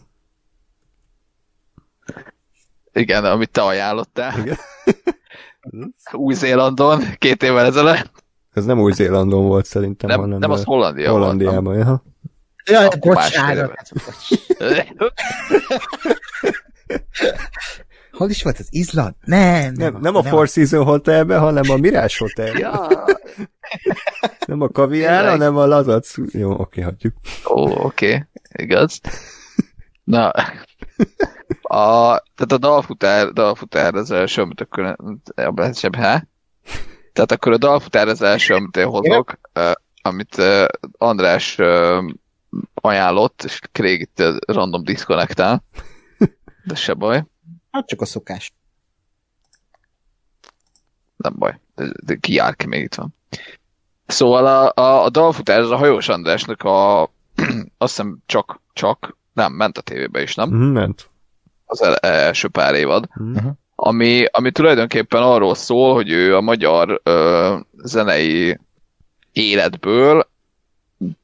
Igen, 2.93 3.25
amit 3.25 3.51
te 3.51 3.63
ajánlottál. 3.63 4.39
Igen. 4.39 4.57
Új-Zélandon, 6.13 7.01
két 7.19 7.43
évvel 7.43 7.67
ezelőtt. 7.67 8.25
Ez 8.53 8.65
nem 8.65 8.81
Új-Zélandon 8.81 9.47
volt 9.47 9.65
szerintem, 9.65 10.09
nem, 10.09 10.21
hanem 10.21 10.39
nem 10.39 10.51
az 10.51 10.65
Hollandia 10.65 11.11
Hollandiában. 11.11 11.85
Volt, 11.85 12.03
Jaj, 12.65 12.89
bocsánat. 13.01 13.73
Hol 18.13 18.31
is 18.31 18.43
volt 18.43 18.59
az 18.59 18.67
Izland? 18.71 19.15
Nem, 19.25 19.73
nem. 19.73 19.93
Nem, 19.93 20.01
nem 20.01 20.17
a 20.17 20.23
Four 20.23 20.49
Seasons 20.49 20.85
Hotelben, 20.85 21.41
hanem 21.41 21.71
a 21.71 21.77
Mirage 21.77 22.15
Hotel. 22.19 22.59
Ja. 22.59 22.89
nem 24.47 24.61
a 24.61 24.69
kaviár, 24.69 25.29
hanem 25.29 25.57
a 25.57 25.67
lazac. 25.67 26.15
Jó, 26.33 26.51
oké, 26.51 26.81
hagyjuk. 26.81 27.15
Ó, 27.49 27.85
oké, 27.85 28.27
igaz. 28.53 29.01
Na, 30.05 30.29
a, 31.63 32.23
tehát 32.35 32.53
a 32.53 32.59
dalfutár, 32.59 33.29
dalfutár 33.29 33.95
az 33.95 34.11
első, 34.11 34.43
amit 34.43 34.61
akkor 34.61 34.97
ebben 35.35 35.73
sem, 35.73 35.93
hát? 35.93 36.29
Tehát 37.13 37.33
akkor 37.33 37.53
a 37.53 37.59
dalfutár 37.59 38.09
az 38.09 38.23
első, 38.23 38.55
amit 38.55 38.77
én 38.77 38.87
hozok, 38.87 39.41
amit 40.03 40.43
András 40.99 41.59
ajánlott, 42.81 43.43
és 43.43 43.61
Craig 43.73 44.01
itt 44.01 44.23
random 44.47 44.85
disconnectál, 44.85 45.65
de 46.65 46.75
se 46.75 46.95
baj, 46.95 47.25
Hát 47.71 47.87
csak 47.87 48.01
a 48.01 48.05
szokás. 48.05 48.53
nem 51.17 51.35
baj, 51.39 51.61
de, 51.75 51.93
de 52.05 52.15
ki 52.17 52.33
jár 52.33 52.57
ki, 52.57 52.67
még 52.67 52.83
itt 52.83 52.95
van. 52.95 53.15
Szóval 54.07 54.47
a, 54.47 54.83
a, 54.83 55.05
a 55.05 55.11
dalfutár, 55.11 55.59
ez 55.61 55.71
a 55.71 55.77
hajós 55.77 56.09
Andrásnak 56.09 56.63
a, 56.63 57.03
azt 57.79 57.97
hiszem 57.97 58.19
csak, 58.27 58.61
csak, 58.73 59.17
nem, 59.33 59.53
ment 59.53 59.79
a 59.79 59.81
tévébe 59.81 60.23
is, 60.23 60.35
nem? 60.35 60.49
Mhm, 60.49 60.63
ment. 60.63 61.11
Az 61.65 61.83
el, 61.83 61.95
első 61.97 62.49
pár 62.49 62.75
évad. 62.75 63.09
Mhm. 63.15 63.49
ami, 63.75 64.25
ami 64.31 64.51
tulajdonképpen 64.51 65.23
arról 65.23 65.55
szól, 65.55 65.95
hogy 65.95 66.11
ő 66.11 66.37
a 66.37 66.41
magyar 66.41 67.01
ö, 67.03 67.57
zenei 67.83 68.59
életből 69.33 70.30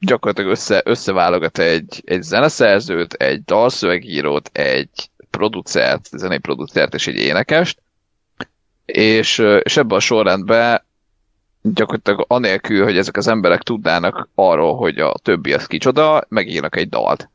gyakorlatilag 0.01 0.51
össze, 0.51 0.83
összeválogat 0.85 1.59
egy, 1.59 2.03
egy 2.05 2.23
zeneszerzőt, 2.23 3.13
egy 3.13 3.45
dalszövegírót, 3.45 4.51
egy 4.53 5.11
producert, 5.31 6.09
zenei 6.13 6.39
producert 6.39 6.95
és 6.95 7.07
egy 7.07 7.17
énekest, 7.17 7.83
és, 8.85 9.39
és 9.63 9.77
ebben 9.77 9.97
a 9.97 10.01
sorrendben 10.01 10.85
gyakorlatilag 11.63 12.25
anélkül, 12.29 12.85
hogy 12.85 12.97
ezek 12.97 13.17
az 13.17 13.29
emberek 13.29 13.63
tudnának 13.63 14.29
arról, 14.35 14.77
hogy 14.77 14.99
a 14.99 15.15
többi 15.23 15.53
az 15.53 15.67
kicsoda, 15.67 16.25
megírnak 16.29 16.77
egy 16.77 16.89
dalt. 16.89 17.29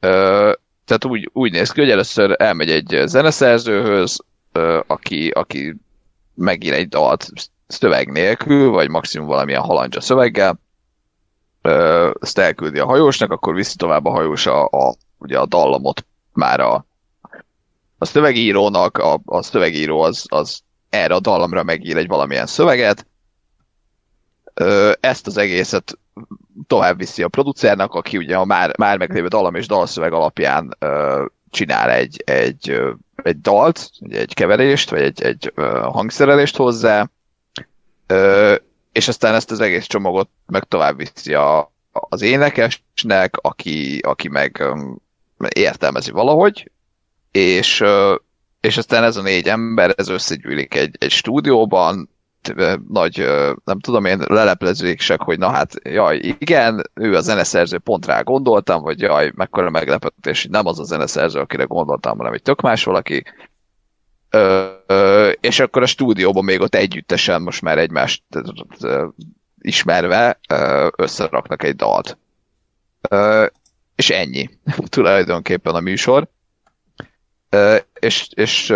Ö, 0.00 0.52
tehát 0.84 1.04
úgy, 1.04 1.30
úgy 1.32 1.52
néz 1.52 1.70
ki, 1.70 1.80
hogy 1.80 1.90
először 1.90 2.34
elmegy 2.38 2.70
egy 2.70 3.02
zeneszerzőhöz, 3.04 4.24
ö, 4.52 4.80
aki, 4.86 5.28
aki 5.28 5.76
megír 6.34 6.72
egy 6.72 6.88
dalt 6.88 7.28
szöveg 7.66 8.12
nélkül, 8.12 8.70
vagy 8.70 8.88
maximum 8.88 9.26
valamilyen 9.26 9.62
halandzsa 9.62 10.00
szöveggel, 10.00 10.58
ezt 12.20 12.38
elküldi 12.38 12.78
a 12.78 12.86
hajósnak, 12.86 13.30
akkor 13.32 13.54
viszi 13.54 13.76
tovább 13.76 14.04
a 14.04 14.10
hajós 14.10 14.46
a, 14.46 14.64
a, 14.64 14.94
ugye 15.18 15.38
a 15.38 15.46
dallamot 15.46 16.06
már 16.32 16.60
a, 16.60 16.86
a 17.98 18.04
szövegírónak, 18.04 18.98
a, 18.98 19.20
a 19.24 19.42
szövegíró 19.42 20.00
az, 20.00 20.24
az 20.28 20.60
erre 20.90 21.14
a 21.14 21.20
dallamra 21.20 21.62
megír 21.62 21.96
egy 21.96 22.08
valamilyen 22.08 22.46
szöveget, 22.46 23.06
ezt 25.00 25.26
az 25.26 25.36
egészet 25.36 25.98
tovább 26.66 26.98
viszi 26.98 27.22
a 27.22 27.28
producernek, 27.28 27.92
aki 27.92 28.16
ugye 28.16 28.36
a 28.36 28.44
már, 28.44 28.78
már 28.78 28.98
meglévő 28.98 29.26
dallam 29.26 29.54
és 29.54 29.66
dalszöveg 29.66 30.12
alapján 30.12 30.76
ö, 30.78 31.24
csinál 31.50 31.90
egy, 31.90 32.22
egy, 32.26 32.80
egy 33.22 33.40
dalt, 33.40 33.90
egy 34.08 34.34
keverést, 34.34 34.90
vagy 34.90 35.00
egy, 35.00 35.22
egy 35.22 35.52
ö, 35.54 35.78
hangszerelést 35.82 36.56
hozzá, 36.56 37.10
ö, 38.06 38.54
és 38.96 39.08
aztán 39.08 39.34
ezt 39.34 39.50
az 39.50 39.60
egész 39.60 39.86
csomagot 39.86 40.28
meg 40.46 40.64
tovább 40.64 40.96
viszi 40.96 41.34
a, 41.34 41.72
az 41.92 42.22
énekesnek, 42.22 43.36
aki, 43.36 43.98
aki 43.98 44.28
meg 44.28 44.60
ö, 44.60 44.90
értelmezi 45.54 46.10
valahogy, 46.10 46.70
és, 47.30 47.84
és 48.60 48.76
aztán 48.76 49.04
ez 49.04 49.16
a 49.16 49.22
négy 49.22 49.48
ember, 49.48 49.94
ez 49.96 50.08
összegyűlik 50.08 50.74
egy, 50.74 50.96
egy 50.98 51.10
stúdióban, 51.10 52.08
nagy, 52.88 53.26
nem 53.64 53.80
tudom 53.80 54.04
én, 54.04 54.22
leleplezések, 54.26 55.20
hogy 55.20 55.38
na 55.38 55.50
hát, 55.50 55.72
jaj, 55.82 56.16
igen, 56.38 56.90
ő 56.94 57.16
a 57.16 57.20
zeneszerző, 57.20 57.78
pont 57.78 58.06
rá 58.06 58.20
gondoltam, 58.20 58.82
vagy 58.82 59.00
jaj, 59.00 59.32
mekkora 59.34 59.70
meglepetés, 59.70 60.46
nem 60.50 60.66
az 60.66 60.80
a 60.80 60.84
zeneszerző, 60.84 61.40
akire 61.40 61.64
gondoltam, 61.64 62.16
hanem 62.16 62.32
egy 62.32 62.42
tök 62.42 62.60
más 62.60 62.84
valaki. 62.84 63.24
Ö, 64.36 64.66
ö, 64.86 65.30
és 65.40 65.60
akkor 65.60 65.82
a 65.82 65.86
stúdióban 65.86 66.44
még 66.44 66.60
ott 66.60 66.74
együttesen 66.74 67.42
most 67.42 67.62
már 67.62 67.78
egymást 67.78 68.22
ö, 68.80 69.06
ismerve 69.58 70.40
ö, 70.48 70.88
összeraknak 70.96 71.62
egy 71.62 71.76
dalt. 71.76 72.18
Ö, 73.08 73.46
és 73.94 74.10
ennyi 74.10 74.50
tulajdonképpen 74.88 75.74
a 75.74 75.80
műsor. 75.80 76.28
Ö, 77.48 77.76
és, 78.00 78.28
és 78.34 78.74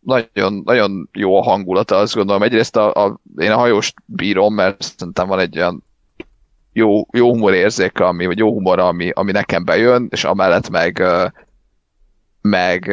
nagyon, 0.00 0.62
nagyon 0.64 1.08
jó 1.12 1.38
a 1.38 1.42
hangulata, 1.42 1.96
azt 1.96 2.14
gondolom. 2.14 2.42
Egyrészt 2.42 2.76
a, 2.76 3.04
a, 3.04 3.20
én 3.36 3.50
a 3.50 3.56
hajóst 3.56 3.94
bírom, 4.04 4.54
mert 4.54 4.82
szerintem 4.82 5.28
van 5.28 5.38
egy 5.38 5.58
olyan 5.58 5.84
jó, 6.72 7.06
jó 7.12 7.30
humorérzéke, 7.30 8.04
ami, 8.06 8.26
vagy 8.26 8.38
jó 8.38 8.52
humor, 8.52 8.78
ami, 8.78 9.10
ami 9.10 9.32
nekem 9.32 9.64
bejön, 9.64 10.06
és 10.10 10.24
amellett 10.24 10.70
meg, 10.70 11.02
meg 12.40 12.90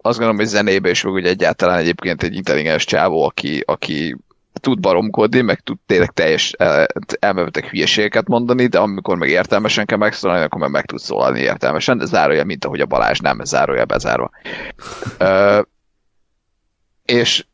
azt 0.00 0.18
gondolom, 0.18 0.36
hogy 0.36 0.46
zenébe 0.46 0.90
is, 0.90 1.02
meg 1.02 1.12
ugye 1.12 1.28
egyáltalán 1.28 1.78
egyébként 1.78 2.22
egy 2.22 2.34
intelligens 2.34 2.84
csávó, 2.84 3.24
aki, 3.24 3.62
aki 3.66 4.16
tud 4.52 4.80
baromkodni, 4.80 5.40
meg 5.40 5.60
tud 5.60 5.76
tényleg 5.86 6.10
teljes 6.12 6.52
el- 6.52 6.86
elmevetek 7.18 7.66
hülyeségeket 7.70 8.28
mondani, 8.28 8.66
de 8.66 8.78
amikor 8.78 9.16
meg 9.16 9.28
értelmesen 9.28 9.86
kell 9.86 9.98
megszólalni, 9.98 10.44
akkor 10.44 10.60
meg 10.60 10.70
meg 10.70 10.84
tud 10.84 10.98
szólalni 10.98 11.40
értelmesen, 11.40 11.98
de 11.98 12.04
zárója, 12.04 12.44
mint 12.44 12.64
ahogy 12.64 12.80
a 12.80 12.86
Balázs 12.86 13.18
nem, 13.18 13.44
zárója 13.44 13.84
bezárva. 13.84 14.30
Ö, 15.18 15.60
és, 17.04 17.44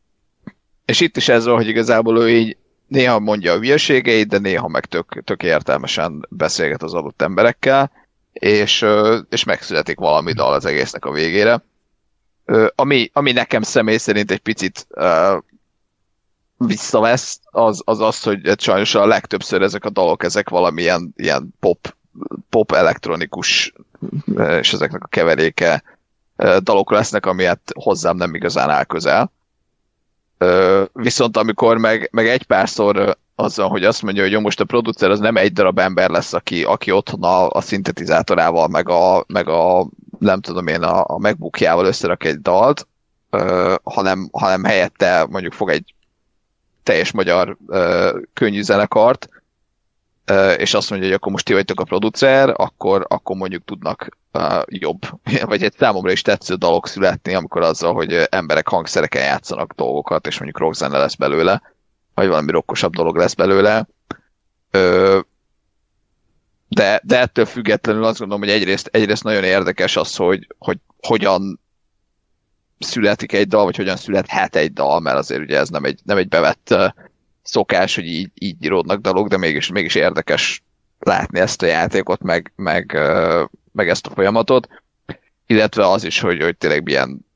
és 0.84 1.00
itt 1.00 1.16
is 1.16 1.28
ez 1.28 1.44
van, 1.44 1.56
hogy 1.56 1.68
igazából 1.68 2.18
ő 2.18 2.30
így 2.30 2.56
néha 2.86 3.18
mondja 3.18 3.52
a 3.52 3.58
hülyeségeit, 3.58 4.28
de 4.28 4.38
néha 4.38 4.68
meg 4.68 4.84
tök, 4.84 5.22
tök 5.24 5.42
értelmesen 5.42 6.26
beszélget 6.30 6.82
az 6.82 6.94
adott 6.94 7.22
emberekkel, 7.22 7.90
és, 8.32 8.84
és 9.28 9.44
megszületik 9.44 9.98
valami 9.98 10.32
dal 10.32 10.52
az 10.52 10.64
egésznek 10.64 11.04
a 11.04 11.12
végére. 11.12 11.62
Ami, 12.74 13.10
ami 13.12 13.32
nekem 13.32 13.62
személy 13.62 13.96
szerint 13.96 14.30
egy 14.30 14.38
picit 14.38 14.86
ö, 14.90 15.36
visszavesz, 16.56 17.40
az, 17.44 17.82
az 17.84 18.00
az, 18.00 18.22
hogy 18.22 18.48
hát 18.48 18.60
sajnos 18.60 18.94
a 18.94 19.06
legtöbbször 19.06 19.62
ezek 19.62 19.84
a 19.84 19.90
dalok, 19.90 20.22
ezek 20.22 20.48
valamilyen 20.48 21.12
ilyen 21.16 21.54
pop, 21.60 21.94
pop 22.48 22.72
elektronikus, 22.72 23.72
és 24.60 24.72
ezeknek 24.72 25.02
a 25.04 25.08
keveréke 25.08 25.82
dalok 26.60 26.90
lesznek, 26.90 27.26
ami 27.26 27.44
hát 27.44 27.60
hozzám 27.74 28.16
nem 28.16 28.34
igazán 28.34 28.70
áll 28.70 28.84
közel. 28.84 29.32
Viszont 30.92 31.36
amikor 31.36 31.78
meg, 31.78 32.08
meg 32.12 32.28
egy 32.28 32.42
párszor 32.42 33.16
azzal, 33.34 33.68
hogy 33.68 33.84
azt 33.84 34.02
mondja, 34.02 34.22
hogy 34.22 34.32
jó, 34.32 34.40
most 34.40 34.60
a 34.60 34.64
producer 34.64 35.10
az 35.10 35.18
nem 35.18 35.36
egy 35.36 35.52
darab 35.52 35.78
ember 35.78 36.10
lesz, 36.10 36.32
aki, 36.32 36.64
aki 36.64 36.90
otthon 36.90 37.22
a, 37.22 37.50
a 37.50 37.60
szintetizátorával, 37.60 38.68
meg 38.68 38.88
a, 38.88 39.24
meg 39.26 39.48
a 39.48 39.86
nem 40.24 40.40
tudom 40.40 40.66
én, 40.66 40.82
a, 40.82 41.04
a 41.06 41.18
megbukjával 41.18 41.86
összerak 41.86 42.24
egy 42.24 42.40
dalt, 42.40 42.86
ö, 43.30 43.74
hanem, 43.82 44.28
hanem 44.32 44.64
helyette 44.64 45.26
mondjuk 45.30 45.52
fog 45.52 45.70
egy 45.70 45.94
teljes 46.82 47.12
magyar 47.12 47.56
ö, 47.66 48.18
könnyű 48.32 48.62
zenekart, 48.62 49.28
ö, 50.24 50.52
és 50.52 50.74
azt 50.74 50.90
mondja, 50.90 51.08
hogy 51.08 51.16
akkor 51.16 51.32
most 51.32 51.44
ti 51.44 51.52
vagytok 51.52 51.80
a 51.80 51.84
producer, 51.84 52.54
akkor, 52.56 53.06
akkor 53.08 53.36
mondjuk 53.36 53.64
tudnak 53.64 54.18
ö, 54.32 54.60
jobb, 54.66 55.02
vagy 55.50 55.62
egy 55.62 55.74
számomra 55.78 56.12
is 56.12 56.22
tetsző 56.22 56.54
dalok 56.54 56.88
születni, 56.88 57.34
amikor 57.34 57.62
azzal, 57.62 57.94
hogy 57.94 58.26
emberek 58.30 58.68
hangszereken 58.68 59.22
játszanak 59.22 59.72
dolgokat, 59.72 60.26
és 60.26 60.38
mondjuk 60.38 60.58
rockzene 60.58 60.98
lesz 60.98 61.14
belőle, 61.14 61.62
vagy 62.14 62.28
valami 62.28 62.50
rokkosabb 62.50 62.94
dolog 62.94 63.16
lesz 63.16 63.34
belőle. 63.34 63.86
Ö, 64.70 65.20
de, 66.74 67.00
de 67.04 67.18
ettől 67.18 67.44
függetlenül 67.44 68.04
azt 68.04 68.18
gondolom, 68.18 68.42
hogy 68.42 68.52
egyrészt, 68.52 68.88
egyrészt 68.92 69.24
nagyon 69.24 69.44
érdekes 69.44 69.96
az, 69.96 70.16
hogy, 70.16 70.46
hogy 70.58 70.78
hogyan 71.00 71.60
születik 72.78 73.32
egy 73.32 73.48
dal, 73.48 73.64
vagy 73.64 73.76
hogyan 73.76 73.96
születhet 73.96 74.56
egy 74.56 74.72
dal, 74.72 75.00
mert 75.00 75.16
azért 75.16 75.40
ugye 75.40 75.58
ez 75.58 75.68
nem 75.68 75.84
egy, 75.84 76.00
nem 76.04 76.16
egy 76.16 76.28
bevett 76.28 76.74
szokás, 77.42 77.94
hogy 77.94 78.06
így, 78.06 78.30
így 78.34 78.64
íródnak 78.64 79.00
dalok, 79.00 79.28
de 79.28 79.36
mégis, 79.36 79.68
mégis 79.68 79.94
érdekes 79.94 80.62
látni 80.98 81.40
ezt 81.40 81.62
a 81.62 81.66
játékot, 81.66 82.22
meg, 82.22 82.52
meg, 82.56 82.98
meg 83.72 83.88
ezt 83.88 84.06
a 84.06 84.10
folyamatot, 84.14 84.68
illetve 85.46 85.88
az 85.88 86.04
is, 86.04 86.20
hogy, 86.20 86.42
hogy 86.42 86.56
tényleg 86.56 86.82
milyen 86.82 87.26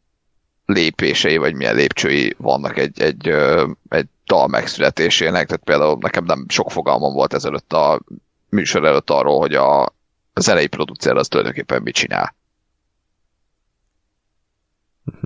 lépései, 0.66 1.36
vagy 1.36 1.54
milyen 1.54 1.74
lépcsői 1.74 2.34
vannak 2.38 2.78
egy, 2.78 3.00
egy, 3.00 3.28
egy 3.88 4.06
dal 4.26 4.46
megszületésének, 4.46 5.46
tehát 5.46 5.64
például 5.64 5.98
nekem 6.00 6.24
nem 6.24 6.44
sok 6.48 6.70
fogalmam 6.70 7.12
volt 7.12 7.34
ezelőtt 7.34 7.72
a 7.72 8.00
műsor 8.48 8.84
előtt 8.84 9.10
arról, 9.10 9.38
hogy 9.38 9.54
a, 9.54 9.96
zenei 10.34 10.66
producer 10.66 11.16
az 11.16 11.28
tulajdonképpen 11.28 11.82
mit 11.82 11.94
csinál. 11.94 12.36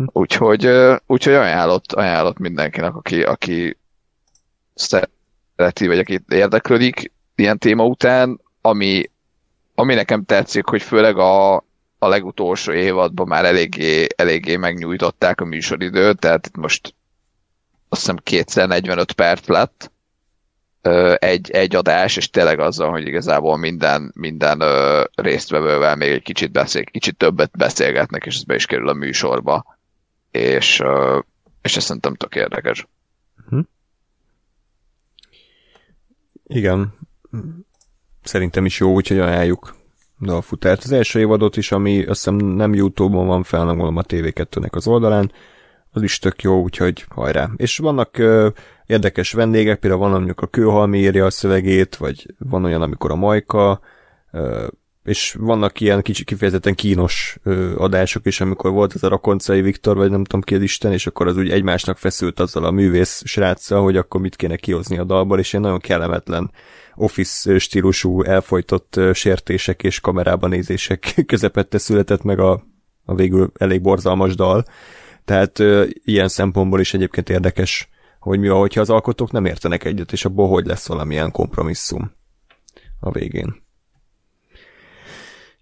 Úgyhogy, 0.07 0.65
ö, 0.65 0.97
úgyhogy 1.07 1.35
ajánlott, 1.35 1.93
ajánlott 1.93 2.39
mindenkinek, 2.39 2.95
aki, 2.95 3.23
aki 3.23 3.79
szereti, 4.75 5.87
vagy 5.87 5.99
aki 5.99 6.21
érdeklődik 6.29 7.13
ilyen 7.35 7.59
téma 7.59 7.85
után, 7.85 8.41
ami, 8.61 9.11
ami 9.75 9.95
nekem 9.95 10.25
tetszik, 10.25 10.67
hogy 10.67 10.83
főleg 10.83 11.19
a, 11.19 11.55
a 11.99 12.09
legutolsó 12.09 12.73
évadban 12.73 13.29
már 13.29 13.45
eléggé, 13.45 14.07
eléggé 14.17 14.57
megnyújtották 14.57 15.41
a 15.41 15.45
műsoridőt, 15.45 16.19
tehát 16.19 16.47
itt 16.47 16.57
most 16.57 16.95
azt 17.89 18.01
hiszem 18.01 18.17
kétszer 18.17 18.69
45 18.69 19.13
perc 19.13 19.47
lett 19.47 19.93
egy, 21.19 21.51
egy 21.51 21.77
adás, 21.77 22.17
és 22.17 22.31
tényleg 22.31 22.59
azzal, 22.59 22.91
hogy 22.91 23.07
igazából 23.07 23.57
minden, 23.57 24.13
minden 24.15 24.61
ö, 24.61 25.05
résztvevővel 25.15 25.97
még 25.97 26.11
egy 26.11 26.23
kicsit 26.23 26.53
beszél, 26.53 26.85
kicsit 26.85 27.17
többet 27.17 27.51
beszélgetnek, 27.59 28.27
és 28.27 28.35
ez 28.35 28.45
be 28.45 28.55
is 28.55 28.67
kerül 28.67 28.89
a 28.89 28.93
műsorba. 28.93 29.77
És, 30.31 30.81
ö, 30.81 31.19
És 31.63 31.77
ezt 31.77 31.87
szerintem 31.87 32.15
tök 32.15 32.35
érdekes. 32.35 32.87
Igen. 36.47 36.95
Szerintem 38.23 38.65
is 38.65 38.79
jó, 38.79 38.93
úgyhogy 38.93 39.19
ajánljuk 39.19 39.75
dalfutárt. 40.21 40.85
Az 40.85 40.93
első 40.93 41.19
évadot 41.19 41.57
is, 41.57 41.73
ami 41.73 41.99
azt 41.99 42.07
hiszem 42.25 42.35
nem 42.37 42.75
Youtube-on 42.75 43.27
van 43.27 43.43
fel, 43.43 43.65
hanem 43.65 43.97
a 43.97 44.03
TV2-nek 44.03 44.71
az 44.71 44.87
oldalán, 44.87 45.33
az 45.91 46.03
is 46.03 46.19
tök 46.19 46.43
jó, 46.43 46.63
úgyhogy 46.63 47.05
hajrá. 47.09 47.51
És 47.57 47.79
vannak 47.79 48.19
ö, 48.19 48.49
érdekes 48.93 49.33
vendégek, 49.33 49.79
például 49.79 50.03
van, 50.03 50.11
mondjuk 50.11 50.41
a 50.41 50.47
Kőhalmi 50.47 50.99
írja 50.99 51.25
a 51.25 51.31
szövegét, 51.31 51.97
vagy 51.97 52.27
van 52.39 52.65
olyan, 52.65 52.83
amikor 52.83 53.11
a 53.11 53.15
Majka, 53.15 53.81
és 55.05 55.37
vannak 55.39 55.81
ilyen 55.81 56.03
kicsi 56.03 56.25
kifejezetten 56.25 56.75
kínos 56.75 57.39
adások 57.77 58.27
is, 58.27 58.41
amikor 58.41 58.71
volt 58.71 58.95
ez 58.95 59.03
a 59.03 59.09
Rakoncai 59.09 59.61
Viktor, 59.61 59.97
vagy 59.97 60.11
nem 60.11 60.25
tudom 60.25 60.41
ki 60.41 60.55
az 60.55 60.63
Isten, 60.63 60.93
és 60.93 61.07
akkor 61.07 61.27
az 61.27 61.37
úgy 61.37 61.51
egymásnak 61.51 61.99
feszült 61.99 62.41
azzal 62.41 62.65
a 62.65 62.71
művész 62.71 63.23
sráccal, 63.25 63.83
hogy 63.83 63.97
akkor 63.97 64.21
mit 64.21 64.37
kéne 64.37 64.57
kihozni 64.57 64.99
a 64.99 65.05
dalból, 65.05 65.39
és 65.39 65.53
ilyen 65.53 65.65
nagyon 65.65 65.81
kellemetlen 65.81 66.51
office 66.95 67.59
stílusú 67.59 68.23
elfolytott 68.23 69.01
sértések 69.13 69.83
és 69.83 70.01
kamerában 70.01 70.51
nézések 70.51 71.15
közepette 71.27 71.79
született 71.79 72.23
meg 72.23 72.39
a, 72.39 72.65
a 73.05 73.15
végül 73.15 73.53
elég 73.59 73.81
borzalmas 73.81 74.35
dal. 74.35 74.65
Tehát 75.25 75.59
ilyen 76.05 76.29
szempontból 76.29 76.81
is 76.81 76.95
egyébként 76.95 77.31
érdekes, 77.31 77.89
hogy 78.23 78.39
mi 78.39 78.49
van, 78.49 78.59
hogyha 78.59 78.81
az 78.81 78.91
alkotók 78.91 79.31
nem 79.31 79.45
értenek 79.45 79.85
egyet, 79.85 80.13
és 80.13 80.25
abból 80.25 80.49
hogy 80.49 80.67
lesz 80.67 80.87
valamilyen 80.87 81.31
kompromisszum 81.31 82.13
a 83.01 83.11
végén. 83.11 83.63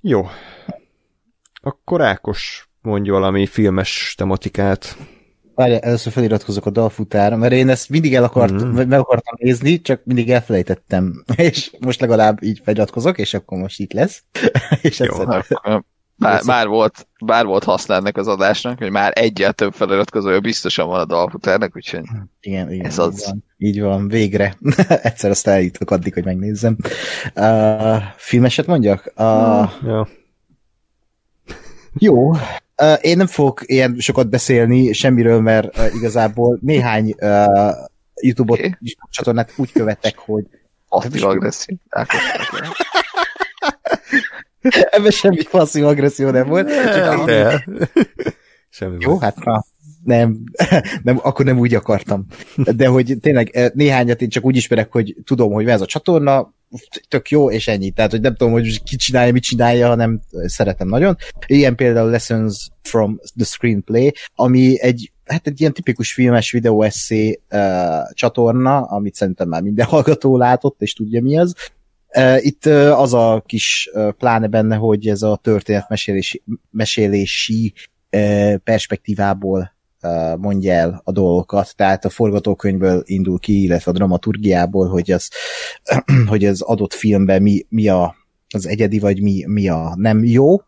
Jó. 0.00 0.26
Akkor 1.62 2.00
Ákos 2.02 2.68
mondja 2.82 3.12
valami 3.12 3.46
filmes 3.46 4.14
tematikát. 4.16 4.96
Várj, 5.54 5.74
először 5.80 6.12
feliratkozok 6.12 6.66
a 6.66 6.70
dalfutára, 6.70 7.36
mert 7.36 7.52
én 7.52 7.68
ezt 7.68 7.88
mindig 7.88 8.14
el 8.14 8.24
akartam, 8.24 8.68
Mhm. 8.68 8.80
mm. 8.80 8.88
meg 8.88 8.98
akartam 8.98 9.34
nézni, 9.38 9.80
csak 9.80 10.00
mindig 10.04 10.30
elfelejtettem. 10.30 11.24
És 11.36 11.76
most 11.80 12.00
legalább 12.00 12.42
így 12.42 12.60
feliratkozok, 12.64 13.18
és 13.18 13.34
akkor 13.34 13.58
most 13.58 13.80
itt 13.80 13.92
lesz. 13.92 14.22
és 14.82 14.98
Jó, 14.98 15.04
egyszer- 15.06 15.84
Már, 16.20 16.42
már, 16.44 16.66
volt, 16.66 17.06
már 17.24 17.44
volt 17.44 17.64
haszna 17.64 17.94
ennek 17.94 18.16
az 18.16 18.26
adásnak, 18.28 18.78
hogy 18.78 18.90
már 18.90 19.12
egyel 19.14 19.52
több 19.52 19.72
feliratkozója 19.72 20.40
biztosan 20.40 20.86
van 20.88 21.01
a 21.01 21.05
dalfutárnak, 21.05 21.76
úgyhogy 21.76 22.05
Igen, 22.40 22.72
igen. 22.72 22.86
Ez 22.86 22.92
így 22.92 23.01
az. 23.01 23.24
Van. 23.26 23.44
Így 23.59 23.80
van, 23.80 24.09
végre. 24.09 24.56
Egyszer 25.02 25.30
azt 25.30 25.47
eljutok 25.47 25.90
addig, 25.90 26.14
hogy 26.14 26.24
megnézzem. 26.24 26.76
Uh, 27.34 27.97
filmeset 28.16 28.66
mondjak? 28.66 29.12
Uh, 29.16 29.70
Ja. 29.86 30.09
jó. 31.98 32.30
Uh, 32.30 32.36
én 33.01 33.16
nem 33.16 33.26
fogok 33.26 33.60
ilyen 33.64 33.97
sokat 33.98 34.28
beszélni 34.28 34.92
semmiről, 34.92 35.40
mert 35.40 35.78
uh, 35.78 35.94
igazából 35.94 36.59
néhány 36.62 37.14
uh, 37.20 37.70
YouTube-ot, 38.22 38.59
Oké. 38.59 38.62
YouTube 38.62 39.06
csatornát 39.10 39.52
úgy 39.56 39.72
követek, 39.72 40.18
hogy 40.18 40.44
passzív 40.88 41.24
agresszív. 41.24 41.76
Ebben 44.90 45.10
semmi 45.10 45.42
passzív 45.50 45.86
agresszió 45.86 46.30
nem 46.30 46.48
volt. 46.48 46.68
Csak 46.94 47.26
De. 47.26 47.64
Semmi 48.68 48.96
Jó, 48.98 49.10
baj. 49.10 49.18
hát 49.20 49.44
na, 49.44 49.64
nem, 50.04 50.44
nem, 51.02 51.18
akkor 51.22 51.44
nem 51.44 51.58
úgy 51.58 51.74
akartam. 51.74 52.26
De 52.76 52.86
hogy 52.86 53.16
tényleg 53.20 53.50
eh, 53.52 53.68
néhányat 53.74 54.22
én 54.22 54.28
csak 54.28 54.44
úgy 54.44 54.56
ismerek, 54.56 54.92
hogy 54.92 55.16
tudom, 55.24 55.52
hogy 55.52 55.68
ez 55.68 55.80
a 55.80 55.86
csatorna, 55.86 56.54
tök 57.08 57.28
jó, 57.28 57.50
és 57.50 57.68
ennyi. 57.68 57.90
Tehát, 57.90 58.10
hogy 58.10 58.20
nem 58.20 58.34
tudom, 58.34 58.52
hogy 58.52 58.82
ki 58.82 58.96
csinálja, 58.96 59.32
mit 59.32 59.42
csinálja, 59.42 59.88
hanem 59.88 60.20
szeretem 60.30 60.88
nagyon. 60.88 61.16
Ilyen 61.46 61.74
például 61.74 62.10
Lessons 62.10 62.68
from 62.82 63.18
the 63.36 63.44
Screenplay, 63.44 64.12
ami 64.34 64.80
egy 64.80 65.12
hát 65.24 65.46
egy 65.46 65.60
ilyen 65.60 65.72
tipikus 65.72 66.12
filmes 66.12 66.50
videó 66.50 66.82
eszé 66.82 67.40
uh, 67.50 68.12
csatorna, 68.12 68.80
amit 68.80 69.14
szerintem 69.14 69.48
már 69.48 69.62
minden 69.62 69.86
hallgató 69.92 70.36
látott, 70.36 70.80
és 70.80 70.92
tudja 70.92 71.22
mi 71.22 71.38
az. 71.38 71.54
Itt 72.36 72.66
az 72.66 73.14
a 73.14 73.42
kis 73.46 73.90
pláne 74.18 74.46
benne, 74.46 74.76
hogy 74.76 75.06
ez 75.08 75.22
a 75.22 75.38
történetmesélési 75.42 76.42
mesélési 76.70 77.72
perspektívából 78.64 79.72
mondja 80.36 80.72
el 80.72 81.00
a 81.04 81.12
dolgokat, 81.12 81.76
tehát 81.76 82.04
a 82.04 82.08
forgatókönyvből 82.08 83.02
indul 83.04 83.38
ki, 83.38 83.62
illetve 83.62 83.90
a 83.90 83.94
dramaturgiából, 83.94 84.88
hogy 84.88 85.10
az, 85.10 85.30
hogy 86.26 86.44
az 86.44 86.60
adott 86.60 86.94
filmben 86.94 87.42
mi, 87.42 87.66
mi 87.68 87.88
a, 87.88 88.16
az 88.48 88.66
egyedi, 88.66 88.98
vagy 88.98 89.22
mi, 89.22 89.44
mi 89.46 89.68
a 89.68 89.94
nem 89.96 90.24
jó. 90.24 90.62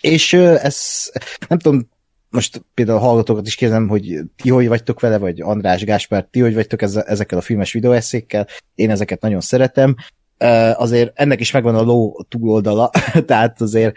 És 0.00 0.32
ez, 0.32 1.10
nem 1.48 1.58
tudom, 1.58 1.88
most 2.30 2.64
például 2.74 2.98
a 2.98 3.00
hallgatókat 3.00 3.46
is 3.46 3.54
kérdezem, 3.54 3.88
hogy 3.88 4.20
ti 4.36 4.50
hogy 4.50 4.68
vagytok 4.68 5.00
vele, 5.00 5.18
vagy 5.18 5.40
András, 5.40 5.84
Gáspár, 5.84 6.26
ti 6.30 6.40
hogy 6.40 6.54
vagytok 6.54 6.82
ezekkel 6.82 7.38
a 7.38 7.40
filmes 7.40 7.72
videóeszékkel, 7.72 8.46
én 8.74 8.90
ezeket 8.90 9.20
nagyon 9.20 9.40
szeretem. 9.40 9.96
Azért 10.74 11.12
ennek 11.14 11.40
is 11.40 11.50
megvan 11.50 11.74
a 11.74 11.82
ló 11.82 12.24
túloldala, 12.28 12.90
tehát 13.26 13.60
azért 13.60 13.96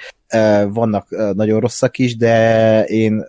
vannak 0.67 1.33
nagyon 1.33 1.59
rosszak 1.59 1.97
is, 1.97 2.17
de 2.17 2.83
én 2.83 3.23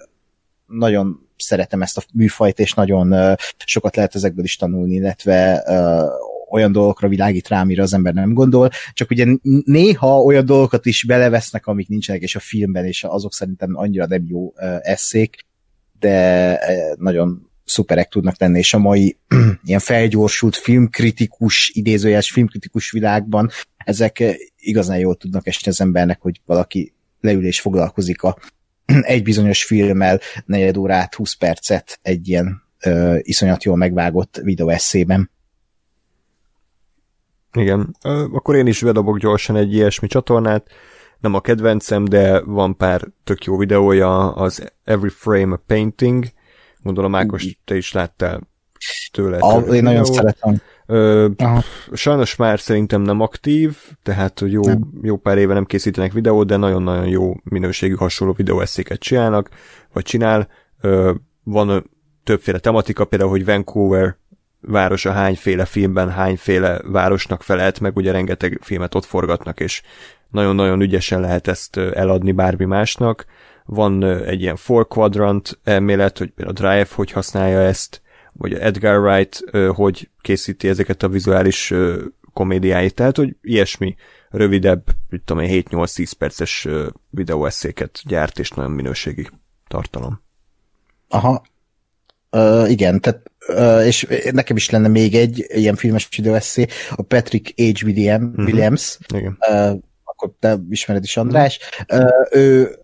nagyon 0.66 1.28
szeretem 1.36 1.82
ezt 1.82 1.96
a 1.96 2.02
műfajt, 2.14 2.58
és 2.58 2.74
nagyon 2.74 3.36
sokat 3.64 3.96
lehet 3.96 4.14
ezekből 4.14 4.44
is 4.44 4.56
tanulni, 4.56 4.94
illetve 4.94 5.64
olyan 6.50 6.72
dolgokra 6.72 7.08
világít 7.08 7.48
rá, 7.48 7.60
amire 7.60 7.82
az 7.82 7.94
ember 7.94 8.14
nem 8.14 8.32
gondol, 8.32 8.70
csak 8.92 9.10
ugye 9.10 9.26
néha 9.64 10.22
olyan 10.22 10.44
dolgokat 10.44 10.86
is 10.86 11.04
belevesznek, 11.04 11.66
amik 11.66 11.88
nincsenek 11.88 12.22
és 12.22 12.36
a 12.36 12.40
filmben, 12.40 12.84
és 12.84 13.04
azok 13.04 13.32
szerintem 13.32 13.76
annyira 13.76 14.06
nem 14.06 14.24
jó 14.28 14.52
eszék, 14.82 15.46
de 15.98 16.58
nagyon 16.98 17.49
szuperek 17.70 18.08
tudnak 18.08 18.40
lenni, 18.40 18.58
és 18.58 18.74
a 18.74 18.78
mai 18.78 19.16
ilyen 19.64 19.80
felgyorsult 19.80 20.56
filmkritikus, 20.56 21.70
idézőjeles 21.74 22.30
filmkritikus 22.30 22.90
világban 22.90 23.50
ezek 23.76 24.22
igazán 24.56 24.98
jól 24.98 25.16
tudnak 25.16 25.46
esni 25.46 25.70
az 25.70 25.80
embernek, 25.80 26.20
hogy 26.20 26.40
valaki 26.44 26.94
leül 27.20 27.46
és 27.46 27.60
foglalkozik 27.60 28.22
a 28.22 28.38
egy 29.02 29.22
bizonyos 29.22 29.64
filmmel 29.64 30.20
negyed 30.44 30.76
órát, 30.76 31.14
20 31.14 31.34
percet 31.34 31.98
egy 32.02 32.28
ilyen 32.28 32.62
ö, 32.80 33.18
iszonyat 33.20 33.64
jól 33.64 33.76
megvágott 33.76 34.40
videóesszében. 34.42 35.30
Igen. 37.52 37.96
Akkor 38.32 38.54
én 38.54 38.66
is 38.66 38.82
bedobok 38.82 39.18
gyorsan 39.18 39.56
egy 39.56 39.74
ilyesmi 39.74 40.08
csatornát. 40.08 40.68
Nem 41.20 41.34
a 41.34 41.40
kedvencem, 41.40 42.04
de 42.04 42.40
van 42.40 42.76
pár 42.76 43.08
tök 43.24 43.44
jó 43.44 43.56
videója, 43.56 44.32
az 44.32 44.72
Every 44.84 45.08
Frame 45.08 45.54
a 45.54 45.62
Painting. 45.66 46.24
Gondolom, 46.82 47.14
Ákos, 47.14 47.58
te 47.64 47.76
is 47.76 47.92
láttál 47.92 48.40
tőle. 49.12 49.38
A, 49.38 49.62
tőle 49.62 49.76
én 49.76 49.82
nagyon 49.82 50.04
szeretem. 50.04 50.60
Ö, 50.86 51.28
Aha. 51.36 51.62
sajnos 51.92 52.36
már 52.36 52.60
szerintem 52.60 53.02
nem 53.02 53.20
aktív, 53.20 53.76
tehát 54.02 54.42
jó, 54.46 54.62
Nem. 54.62 54.90
jó 55.02 55.16
pár 55.16 55.38
éve 55.38 55.54
nem 55.54 55.64
készítenek 55.64 56.12
videót, 56.12 56.46
de 56.46 56.56
nagyon-nagyon 56.56 57.06
jó 57.06 57.34
minőségű 57.42 57.94
hasonló 57.94 58.32
videóeszéket 58.32 59.00
csinálnak, 59.00 59.48
vagy 59.92 60.04
csinál. 60.04 60.48
Ö, 60.80 61.12
van 61.42 61.90
többféle 62.24 62.58
tematika, 62.58 63.04
például, 63.04 63.30
hogy 63.30 63.44
Vancouver 63.44 64.16
városa 64.60 65.12
hányféle 65.12 65.64
filmben 65.64 66.10
hányféle 66.10 66.80
városnak 66.84 67.42
felelt, 67.42 67.80
meg 67.80 67.96
ugye 67.96 68.12
rengeteg 68.12 68.58
filmet 68.62 68.94
ott 68.94 69.04
forgatnak, 69.04 69.60
és 69.60 69.82
nagyon-nagyon 70.30 70.80
ügyesen 70.80 71.20
lehet 71.20 71.48
ezt 71.48 71.76
eladni 71.76 72.32
bármi 72.32 72.64
másnak. 72.64 73.24
Van 73.72 74.02
ö, 74.02 74.26
egy 74.26 74.40
ilyen 74.40 74.56
four 74.56 74.86
quadrant 74.88 75.58
elmélet, 75.64 76.18
hogy 76.18 76.32
a 76.36 76.52
Drive 76.52 76.86
hogy 76.94 77.10
használja 77.10 77.60
ezt, 77.60 78.02
vagy 78.32 78.54
Edgar 78.54 78.98
Wright 78.98 79.40
ö, 79.50 79.70
hogy 79.74 80.10
készíti 80.20 80.68
ezeket 80.68 81.02
a 81.02 81.08
vizuális 81.08 81.70
ö, 81.70 82.04
komédiáit, 82.32 82.94
tehát 82.94 83.16
hogy 83.16 83.36
ilyesmi 83.42 83.94
rövidebb, 84.30 84.84
mit 85.08 85.22
tudom 85.24 85.42
én, 85.42 85.64
7-8-10 85.70 86.12
perces 86.18 86.64
ö, 86.64 86.88
videóeszéket 87.10 88.00
gyárt, 88.04 88.38
és 88.38 88.50
nagyon 88.50 88.70
minőségi 88.70 89.28
tartalom. 89.68 90.22
Aha. 91.08 91.42
Uh, 92.32 92.70
igen, 92.70 93.00
tehát, 93.00 93.30
uh, 93.48 93.86
és 93.86 94.06
nekem 94.32 94.56
is 94.56 94.70
lenne 94.70 94.88
még 94.88 95.14
egy 95.14 95.44
ilyen 95.48 95.74
filmes 95.76 96.08
videóesszé, 96.16 96.66
a 96.90 97.02
Patrick 97.02 97.60
H. 97.60 97.84
William, 97.84 98.22
Mhm. 98.22 98.42
Williams, 98.44 98.98
Igen. 99.14 99.38
uh, 99.50 99.78
akkor 100.04 100.32
te 100.38 100.58
ismered 100.70 101.02
is 101.04 101.16
András, 101.16 101.58
uh, 101.92 102.10
ő 102.30 102.62
egy 102.64 102.79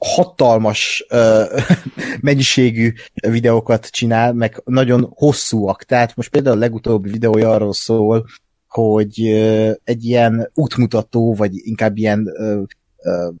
hatalmas 0.00 1.06
uh, 1.10 1.60
mennyiségű 2.20 2.92
videókat 3.28 3.86
csinál, 3.86 4.32
meg 4.32 4.62
nagyon 4.64 5.12
hosszúak. 5.14 5.82
Tehát 5.82 6.16
most 6.16 6.30
például 6.30 6.56
a 6.56 6.60
legutóbbi 6.60 7.10
videója 7.10 7.50
arról 7.50 7.72
szól, 7.72 8.26
hogy 8.68 9.20
uh, 9.20 9.70
egy 9.84 10.04
ilyen 10.04 10.50
útmutató, 10.54 11.34
vagy 11.34 11.50
inkább 11.54 11.96
ilyen 11.96 12.32
uh, 12.38 12.62
uh, 12.96 13.34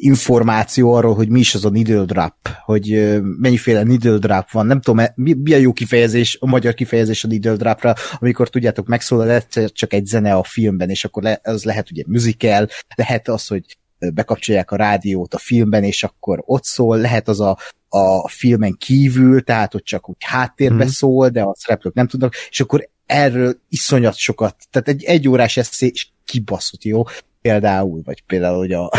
információ 0.00 0.92
arról, 0.92 1.14
hogy 1.14 1.28
mi 1.28 1.38
is 1.38 1.54
az 1.54 1.64
a 1.64 1.70
needle 1.70 2.04
drop, 2.04 2.34
hogy 2.64 3.18
mennyiféle 3.22 3.82
needle 3.82 4.18
drop 4.18 4.50
van. 4.50 4.66
Nem 4.66 4.80
tudom, 4.80 5.04
mi, 5.14 5.32
mi 5.32 5.52
a 5.52 5.56
jó 5.56 5.72
kifejezés, 5.72 6.36
a 6.40 6.46
magyar 6.46 6.74
kifejezés 6.74 7.24
a 7.24 7.28
needle 7.28 7.56
dropra, 7.56 7.94
amikor 8.18 8.48
tudjátok, 8.48 8.86
megszólal 8.86 9.30
egyszer 9.30 9.72
csak 9.72 9.92
egy 9.92 10.06
zene 10.06 10.34
a 10.34 10.44
filmben, 10.44 10.90
és 10.90 11.04
akkor 11.04 11.22
le, 11.22 11.40
az 11.42 11.64
lehet 11.64 11.90
ugye 11.90 12.02
musical, 12.06 12.68
lehet 12.94 13.28
az, 13.28 13.46
hogy 13.46 13.64
bekapcsolják 14.14 14.70
a 14.70 14.76
rádiót 14.76 15.34
a 15.34 15.38
filmben, 15.38 15.84
és 15.84 16.02
akkor 16.04 16.42
ott 16.46 16.64
szól, 16.64 16.96
lehet 16.98 17.28
az 17.28 17.40
a 17.40 17.58
a 17.92 18.28
filmen 18.28 18.76
kívül, 18.78 19.42
tehát 19.44 19.74
ott 19.74 19.84
csak 19.84 20.08
úgy 20.08 20.16
háttérbe 20.24 20.74
Mhm. 20.84 20.86
szól, 20.92 21.28
de 21.28 21.42
a 21.42 21.54
szereplők 21.58 21.94
nem 21.94 22.06
tudnak, 22.06 22.34
és 22.50 22.60
akkor 22.60 22.88
erről 23.06 23.54
iszonyat 23.68 24.16
sokat, 24.16 24.56
tehát 24.70 24.88
egy 24.88 25.04
egyórás 25.04 25.56
eszé 25.56 25.86
és 25.86 26.08
kibaszott 26.24 26.84
jó, 26.84 27.02
például, 27.40 28.00
vagy 28.04 28.22
például, 28.26 28.58
hogy 28.58 28.72
a, 28.72 28.90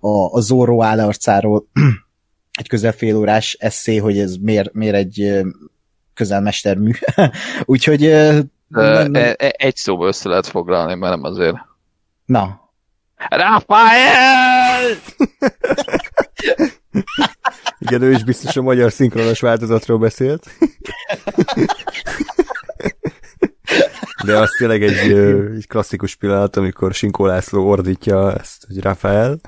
a, 0.00 0.34
a 0.34 0.40
Zorro 0.40 0.82
állarcáról 0.82 1.66
egy 2.58 2.68
közel 2.68 2.92
fél 2.92 3.16
órás 3.16 3.56
eszé, 3.60 3.96
hogy 3.96 4.18
ez 4.18 4.36
miért, 4.36 4.72
miért 4.72 4.94
egy 4.94 5.40
közelmestermű. 6.14 6.90
Úgyhogy 7.64 8.04
ö, 8.04 8.38
Ö, 8.70 8.92
nem- 8.92 9.10
nem- 9.10 9.22
e- 9.22 9.34
e- 9.38 9.54
Egy 9.56 9.76
szóba 9.76 10.06
össze 10.06 10.28
lehet 10.28 10.46
foglalni, 10.46 10.94
mert 10.94 11.14
nem 11.14 11.24
azért. 11.24 11.56
na, 12.24 12.65
Rafael! 13.28 14.96
Igen, 17.78 18.02
ő 18.02 18.10
is 18.10 18.24
biztos 18.24 18.56
a 18.56 18.62
magyar 18.62 18.92
szinkronos 18.92 19.40
változatról 19.40 19.98
beszélt. 19.98 20.46
De 24.24 24.38
az 24.38 24.50
tényleg 24.58 24.82
egy, 24.82 25.12
egy 25.56 25.66
klasszikus 25.66 26.16
pillanat, 26.16 26.56
amikor 26.56 26.94
Sinkó 26.94 27.26
László 27.26 27.68
ordítja 27.68 28.38
ezt, 28.38 28.64
hogy 28.66 28.80
Rafael. 28.80 29.40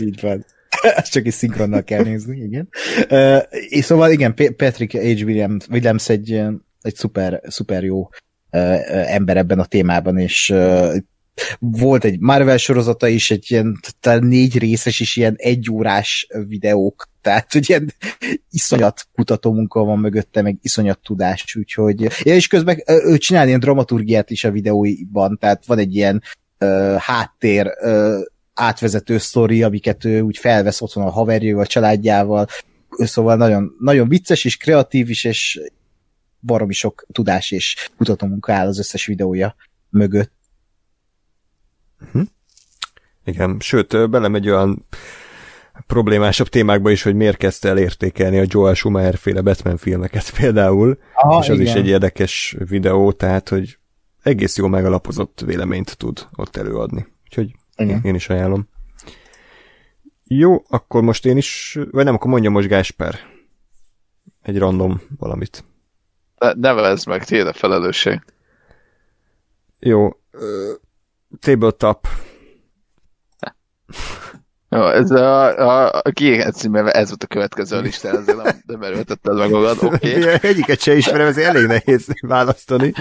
így 0.00 0.20
van. 0.20 0.44
Ezt 0.82 1.12
csak 1.12 1.26
is 1.26 1.34
szinkronnal 1.34 1.82
kell 1.82 2.02
nézni, 2.02 2.36
igen. 2.36 2.68
Uh, 3.10 3.42
és 3.68 3.84
szóval 3.84 4.10
igen, 4.10 4.34
Patrick 4.34 4.92
H. 4.92 5.24
Williams, 5.24 5.66
Williams 5.68 6.08
egy, 6.08 6.32
egy 6.80 6.94
szuper, 6.94 7.40
szuper 7.46 7.84
jó 7.84 8.00
uh, 8.00 9.14
ember 9.14 9.36
ebben 9.36 9.58
a 9.58 9.64
témában, 9.64 10.18
és 10.18 10.50
uh, 10.50 10.96
volt 11.58 12.04
egy 12.04 12.20
Marvel 12.20 12.56
sorozata 12.56 13.08
is, 13.08 13.30
egy 13.30 13.46
ilyen 13.48 13.80
talán 14.00 14.24
négy 14.24 14.58
részes 14.58 15.00
is 15.00 15.16
ilyen 15.16 15.34
egyórás 15.36 16.26
videók, 16.46 17.08
tehát 17.22 17.52
hogy 17.52 17.82
iszonyat 18.50 19.06
kutatómunka 19.12 19.84
van 19.84 19.98
mögötte, 19.98 20.42
meg 20.42 20.58
iszonyat 20.62 21.00
tudás, 21.02 21.56
úgyhogy 21.56 22.00
ja, 22.00 22.34
és 22.34 22.46
közben 22.46 22.82
ő 22.86 23.16
csinál 23.18 23.46
ilyen 23.46 23.60
dramaturgiát 23.60 24.30
is 24.30 24.44
a 24.44 24.50
videóiban, 24.50 25.38
tehát 25.38 25.66
van 25.66 25.78
egy 25.78 25.94
ilyen 25.94 26.22
uh, 26.60 26.96
háttér 26.96 27.66
uh, 27.82 28.20
átvezető 28.54 29.18
sztori, 29.18 29.62
amiket 29.62 30.04
ő 30.04 30.20
úgy 30.20 30.38
felvesz 30.38 30.80
otthon 30.80 31.04
a 31.04 31.10
haverjával, 31.10 31.62
a 31.62 31.66
családjával, 31.66 32.46
szóval 32.90 33.36
nagyon, 33.36 33.76
nagyon 33.78 34.08
vicces 34.08 34.44
és 34.44 34.56
kreatív 34.56 35.10
is, 35.10 35.24
és 35.24 35.60
baromi 36.40 36.72
sok 36.72 37.06
tudás 37.12 37.50
és 37.50 37.90
kutatómunka 37.96 38.52
áll 38.52 38.66
az 38.66 38.78
összes 38.78 39.06
videója 39.06 39.54
mögött. 39.90 40.32
Igen, 43.24 43.56
sőt, 43.60 44.10
belemegy 44.10 44.48
olyan 44.48 44.86
problémásabb 45.86 46.48
témákba 46.48 46.90
is, 46.90 47.02
hogy 47.02 47.14
miért 47.14 47.36
kezdte 47.36 47.68
el 47.68 47.78
értékelni 47.78 48.38
a 48.38 48.44
Joel 48.46 48.74
Schumacher 48.74 49.16
féle 49.16 49.40
Batman 49.40 49.76
filmeket 49.76 50.30
például, 50.38 50.98
Aha, 51.14 51.42
és 51.42 51.48
az 51.48 51.60
is 51.60 51.72
egy 51.72 51.86
érdekes 51.86 52.56
videó, 52.58 53.12
tehát, 53.12 53.48
hogy 53.48 53.78
egész 54.22 54.56
jó 54.56 54.66
megalapozott 54.66 55.42
véleményt 55.46 55.96
tud 55.96 56.26
ott 56.36 56.56
előadni. 56.56 57.06
Úgyhogy 57.24 57.54
Igen. 57.76 58.00
én 58.04 58.14
is 58.14 58.28
ajánlom. 58.28 58.68
Jó, 60.24 60.62
akkor 60.68 61.02
most 61.02 61.26
én 61.26 61.36
is, 61.36 61.78
vagy 61.90 62.04
nem, 62.04 62.14
akkor 62.14 62.30
mondja 62.30 62.50
most 62.50 62.68
Gásper 62.68 63.18
egy 64.42 64.58
random 64.58 65.00
valamit. 65.18 65.64
Ne- 66.38 66.52
Nevezd 66.52 67.06
meg, 67.06 67.24
tiéd 67.24 67.46
a 67.46 67.52
felelősség. 67.52 68.20
Jó, 69.78 70.08
ö, 70.30 70.72
tabletop. 71.40 72.06
Jó, 74.70 74.86
ez 74.86 75.10
a, 75.10 75.58
a, 75.58 76.02
a 76.04 76.10
címben 76.50 76.88
ez 76.88 77.08
volt 77.08 77.22
a 77.22 77.26
következő 77.26 77.76
a 77.76 77.80
listán, 77.80 78.16
ezért 78.16 78.42
nem, 78.42 78.62
nem 78.66 78.82
erőltetted 78.82 79.36
meg 79.36 79.50
magad, 79.50 79.78
oké. 79.84 80.18
Okay. 80.18 80.50
Egyiket 80.50 80.80
se 80.80 80.94
ismerem, 80.94 81.26
ez 81.26 81.38
elég 81.38 81.66
nehéz 81.66 82.06
választani. 82.20 82.92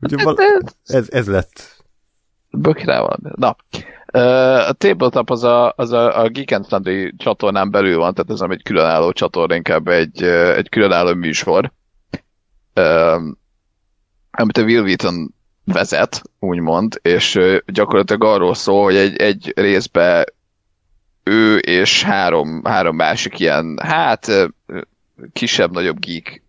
Úgyhogy 0.00 0.22
val- 0.22 0.76
ez, 0.84 1.06
ez 1.10 1.26
lett. 1.26 1.84
Böki 2.50 2.84
rá 2.84 3.00
valami. 3.00 3.30
Na, 3.34 3.56
a 4.68 4.72
Tabletop 4.72 5.30
az 5.30 5.44
a, 5.44 5.72
az 5.76 5.92
a, 5.92 6.22
a 6.22 6.28
Geek 6.28 6.50
and 6.50 6.66
Friendly 6.66 7.12
csatornán 7.16 7.70
belül 7.70 7.96
van, 7.96 8.14
tehát 8.14 8.30
ez 8.30 8.40
nem 8.40 8.50
egy 8.50 8.62
különálló 8.62 9.12
csatorna, 9.12 9.54
inkább 9.54 9.88
egy, 9.88 10.22
egy 10.22 10.68
különálló 10.68 11.14
műsor, 11.14 11.72
amit 14.30 14.58
a 14.58 14.62
Will 14.62 14.82
Wheaton 14.82 15.34
vezet, 15.64 16.22
úgymond, 16.38 16.98
és 17.02 17.40
gyakorlatilag 17.66 18.24
arról 18.24 18.54
szól, 18.54 18.84
hogy 18.84 18.96
egy, 18.96 19.16
egy 19.16 19.52
részbe 19.56 20.26
ő 21.22 21.56
és 21.56 22.02
három, 22.02 22.64
három 22.64 22.96
másik 22.96 23.38
ilyen, 23.38 23.78
hát 23.82 24.50
kisebb-nagyobb 25.32 25.98
geek 25.98 26.42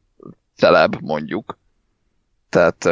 celeb, 0.56 0.96
mondjuk. 1.02 1.58
Tehát 2.50 2.86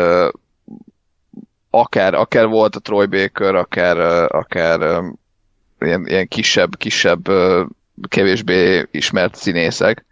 akár, 1.69 2.13
akár 2.13 2.47
volt 2.47 2.75
a 2.75 2.79
Troy 2.79 3.05
Baker, 3.05 3.55
akár, 3.55 3.97
akár 4.35 5.03
ilyen, 5.79 6.07
ilyen 6.07 6.27
kisebb, 6.27 6.77
kisebb, 6.77 7.29
kevésbé 8.07 8.87
ismert 8.91 9.35
színészek, 9.35 10.05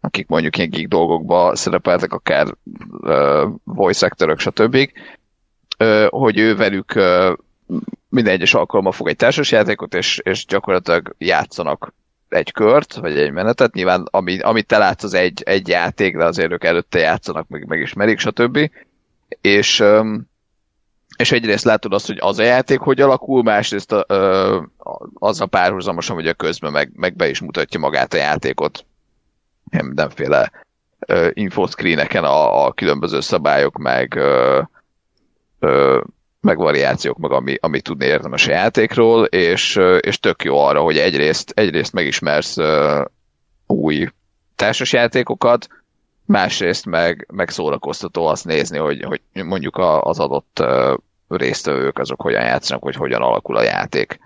akik 0.00 0.28
mondjuk 0.28 0.56
ilyen 0.56 0.70
geek 0.70 0.88
dolgokba 0.88 1.56
szerepeltek, 1.56 2.12
akár 2.12 2.46
uh, 2.90 3.52
voice 3.64 4.06
actorok, 4.06 4.38
stb. 4.38 4.90
Hogy 6.08 6.38
ő 6.38 6.56
velük 6.56 6.94
minden 8.08 8.32
egyes 8.32 8.54
alkalommal 8.54 8.92
fog 8.92 9.08
egy 9.08 9.16
társasjátékot, 9.16 9.94
és, 9.94 10.18
és 10.18 10.46
gyakorlatilag 10.46 11.14
játszanak 11.18 11.92
egy 12.28 12.52
kört, 12.52 12.94
vagy 12.94 13.18
egy 13.18 13.30
menetet. 13.30 13.74
Nyilván, 13.74 14.08
ami, 14.10 14.38
amit 14.38 14.66
te 14.66 14.78
látsz, 14.78 15.02
az 15.02 15.14
egy, 15.14 15.42
egy 15.42 15.68
játék, 15.68 16.16
de 16.16 16.24
azért 16.24 16.52
ők 16.52 16.64
előtte 16.64 16.98
játszanak, 16.98 17.48
meg, 17.48 17.66
megismerik, 17.66 18.18
stb. 18.18 18.70
És, 19.40 19.84
és 21.16 21.32
egyrészt 21.32 21.64
látod 21.64 21.92
azt, 21.92 22.06
hogy 22.06 22.18
az 22.20 22.38
a 22.38 22.42
játék 22.42 22.78
hogy 22.78 23.00
alakul, 23.00 23.42
másrészt 23.42 23.92
a, 23.92 24.06
az 25.14 25.40
a 25.40 25.46
párhuzamosan, 25.46 26.14
hogy 26.16 26.28
a 26.28 26.34
közben 26.34 26.72
meg, 26.72 26.90
meg 26.94 27.16
be 27.16 27.28
is 27.28 27.40
mutatja 27.40 27.80
magát 27.80 28.14
a 28.14 28.16
játékot. 28.16 28.84
Mindenféle 29.70 30.50
infoscreeneken 31.32 32.24
a, 32.24 32.64
a 32.66 32.72
különböző 32.72 33.20
szabályok, 33.20 33.78
meg, 33.78 34.20
ö, 35.60 36.00
meg 36.40 36.56
variációk, 36.56 37.18
meg 37.18 37.30
ami, 37.30 37.56
ami 37.60 37.80
tudni 37.80 38.04
érdemes 38.04 38.46
a 38.46 38.50
játékról, 38.50 39.24
és, 39.24 39.80
és 40.00 40.18
tök 40.18 40.44
jó 40.44 40.58
arra, 40.58 40.80
hogy 40.80 40.98
egyrészt, 40.98 41.50
egyrészt 41.50 41.92
megismersz 41.92 42.56
új 43.66 44.08
társasjátékokat, 44.56 45.68
másrészt 46.24 46.86
meg, 46.86 47.26
meg 47.32 47.48
szórakoztató 47.48 48.26
azt 48.26 48.44
nézni, 48.44 48.78
hogy, 48.78 49.02
hogy 49.02 49.20
mondjuk 49.44 49.78
az 50.00 50.18
adott 50.18 50.62
résztvevők 51.28 51.98
azok 51.98 52.20
hogyan 52.20 52.42
játszanak, 52.42 52.82
hogy 52.82 52.94
hogyan 52.94 53.22
alakul 53.22 53.56
a 53.56 53.62
játék. 53.62 54.18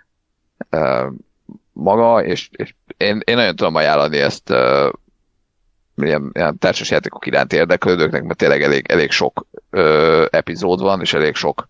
Maga, 1.73 2.25
és, 2.25 2.49
és 2.53 2.75
én, 2.97 3.21
én 3.25 3.37
nagyon 3.37 3.57
tudom 3.57 3.75
ajánlani 3.75 4.19
ezt 4.19 4.55
ilyen, 5.97 6.31
ilyen 6.33 6.59
társasjátékok 6.59 7.27
iránt 7.27 7.53
érdeklődőknek, 7.53 8.23
mert 8.23 8.39
tényleg 8.39 8.63
elég, 8.63 8.87
elég 8.89 9.11
sok 9.11 9.47
ö, 9.71 10.25
epizód 10.31 10.81
van, 10.81 11.01
és 11.01 11.15
elég 11.15 11.35
sok 11.35 11.69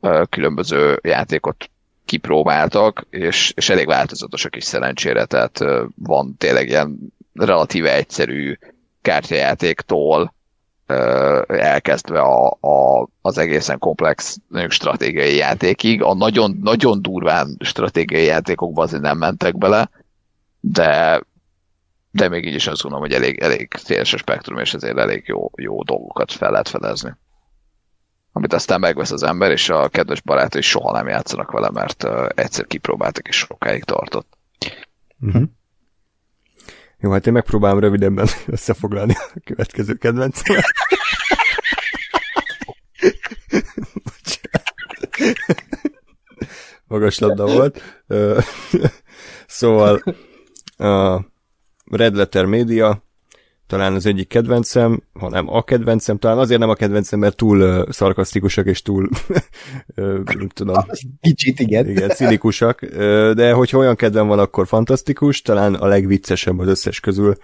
ö, 0.00 0.22
különböző 0.30 0.98
játékot 1.02 1.70
kipróbáltak, 2.04 3.06
és, 3.10 3.52
és 3.56 3.68
elég 3.68 3.86
változatosak 3.86 4.56
is 4.56 4.64
szerencsére, 4.64 5.24
tehát 5.24 5.60
ö, 5.60 5.84
van 5.94 6.34
tényleg 6.38 6.68
ilyen 6.68 6.98
relatíve 7.34 7.94
egyszerű 7.94 8.58
kártyajátéktól 9.02 10.34
ö, 10.86 11.42
elkezdve 11.46 12.20
a, 12.20 12.46
a, 12.60 13.08
az 13.20 13.38
egészen 13.38 13.78
komplex 13.78 14.38
stratégiai 14.68 15.36
játékig. 15.36 16.02
A 16.02 16.14
nagyon, 16.14 16.58
nagyon 16.62 17.02
durván 17.02 17.56
stratégiai 17.60 18.24
játékokba 18.24 18.82
azért 18.82 19.02
nem 19.02 19.18
mentek 19.18 19.58
bele, 19.58 19.90
de 20.60 21.20
de 22.12 22.28
még 22.28 22.46
így 22.46 22.54
is 22.54 22.66
azt 22.66 22.82
gondolom, 22.82 23.06
hogy 23.06 23.16
elég, 23.16 23.38
elég 23.38 23.68
széles 23.76 24.12
a 24.12 24.16
spektrum, 24.16 24.58
és 24.58 24.74
ezért 24.74 24.98
elég 24.98 25.24
jó, 25.26 25.50
jó 25.56 25.82
dolgokat 25.82 26.32
fel 26.32 26.50
lehet 26.50 26.68
fedezni. 26.68 27.16
Amit 28.32 28.52
aztán 28.52 28.80
megvesz 28.80 29.10
az 29.10 29.22
ember, 29.22 29.50
és 29.50 29.68
a 29.68 29.88
kedves 29.88 30.20
barátai 30.20 30.60
soha 30.60 30.92
nem 30.92 31.08
játszanak 31.08 31.50
vele, 31.50 31.70
mert 31.70 32.04
uh, 32.04 32.26
egyszer 32.34 32.66
kipróbáltak, 32.66 33.28
és 33.28 33.36
sokáig 33.36 33.84
tartott. 33.84 34.38
Uh-huh. 35.20 35.42
Jó, 36.98 37.10
hát 37.10 37.26
én 37.26 37.32
megpróbálom 37.32 37.78
rövidebben 37.78 38.28
összefoglalni 38.46 39.14
a 39.34 39.40
következő 39.44 39.94
kedvencemet. 39.94 40.64
Magas 46.86 47.18
labda 47.18 47.46
volt. 47.46 48.04
szóval 49.46 50.02
a 50.76 51.20
Red 51.96 52.16
Letter 52.16 52.44
Media 52.44 53.02
talán 53.66 53.94
az 53.94 54.06
egyik 54.06 54.28
kedvencem, 54.28 55.02
hanem 55.12 55.48
a 55.48 55.62
kedvencem, 55.62 56.18
talán 56.18 56.38
azért 56.38 56.60
nem 56.60 56.68
a 56.68 56.74
kedvencem, 56.74 57.18
mert 57.18 57.36
túl 57.36 57.60
uh, 57.60 57.90
szarkasztikusak 57.90 58.66
és 58.66 58.82
túl, 58.82 59.08
uh, 59.96 60.22
nem 60.24 60.48
tudom. 60.48 60.84
Kicsit, 61.20 61.60
igen. 61.60 61.88
Igen, 61.88 62.08
cinikusak, 62.08 62.82
uh, 62.82 63.30
de 63.30 63.52
hogyha 63.52 63.78
olyan 63.78 63.96
kedvem 63.96 64.26
van, 64.26 64.38
akkor 64.38 64.66
fantasztikus, 64.66 65.42
talán 65.42 65.74
a 65.74 65.86
legviccesebb 65.86 66.58
az 66.58 66.68
összes 66.68 67.00
közül. 67.00 67.36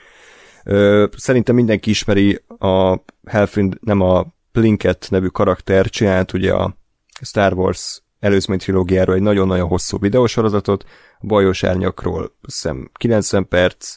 Ö, 0.65 1.07
szerintem 1.17 1.55
mindenki 1.55 1.91
ismeri 1.91 2.45
a 2.59 2.97
Helfrind, 3.25 3.77
nem 3.81 4.01
a 4.01 4.27
Plinket 4.53 5.07
nevű 5.11 5.27
karakter 5.27 5.89
csinált 5.89 6.33
ugye 6.33 6.53
a 6.53 6.77
Star 7.21 7.53
Wars 7.53 8.03
előzmény 8.21 8.59
trilógiáról 8.59 9.15
egy 9.15 9.23
nagyon-nagyon 9.23 9.69
hosszú 9.69 9.99
videósorozatot, 9.99 10.85
Bajos 11.21 11.65
Árnyakról 11.65 12.37
hiszem 12.43 12.91
90 12.93 13.49
perc, 13.49 13.97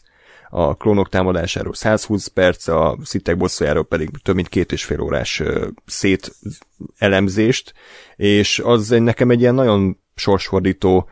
a 0.54 0.76
klónok 0.76 1.10
támadásáról 1.10 1.74
120 1.74 2.28
perc, 2.28 2.68
a 2.68 2.98
szitek 3.04 3.38
bosszújáról 3.38 3.86
pedig 3.86 4.10
több 4.24 4.36
mint 4.36 4.50
két 4.50 4.72
és 4.72 4.84
fél 4.84 5.02
órás 5.02 5.44
szét 5.86 6.36
elemzést, 6.98 7.74
és 8.16 8.60
az 8.60 8.90
nekem 8.90 9.30
egy 9.30 9.40
ilyen 9.40 9.56
nagyon 9.56 9.98
sorsfordító 10.16 11.10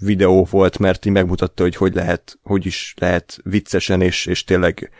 videó 0.00 0.46
volt, 0.50 0.78
mert 0.78 1.06
így 1.06 1.12
megmutatta, 1.12 1.62
hogy 1.62 1.76
hogy 1.76 1.94
lehet, 1.94 2.38
hogy 2.42 2.66
is 2.66 2.94
lehet 2.98 3.38
viccesen 3.42 4.00
és, 4.00 4.26
és 4.26 4.44
tényleg 4.44 4.90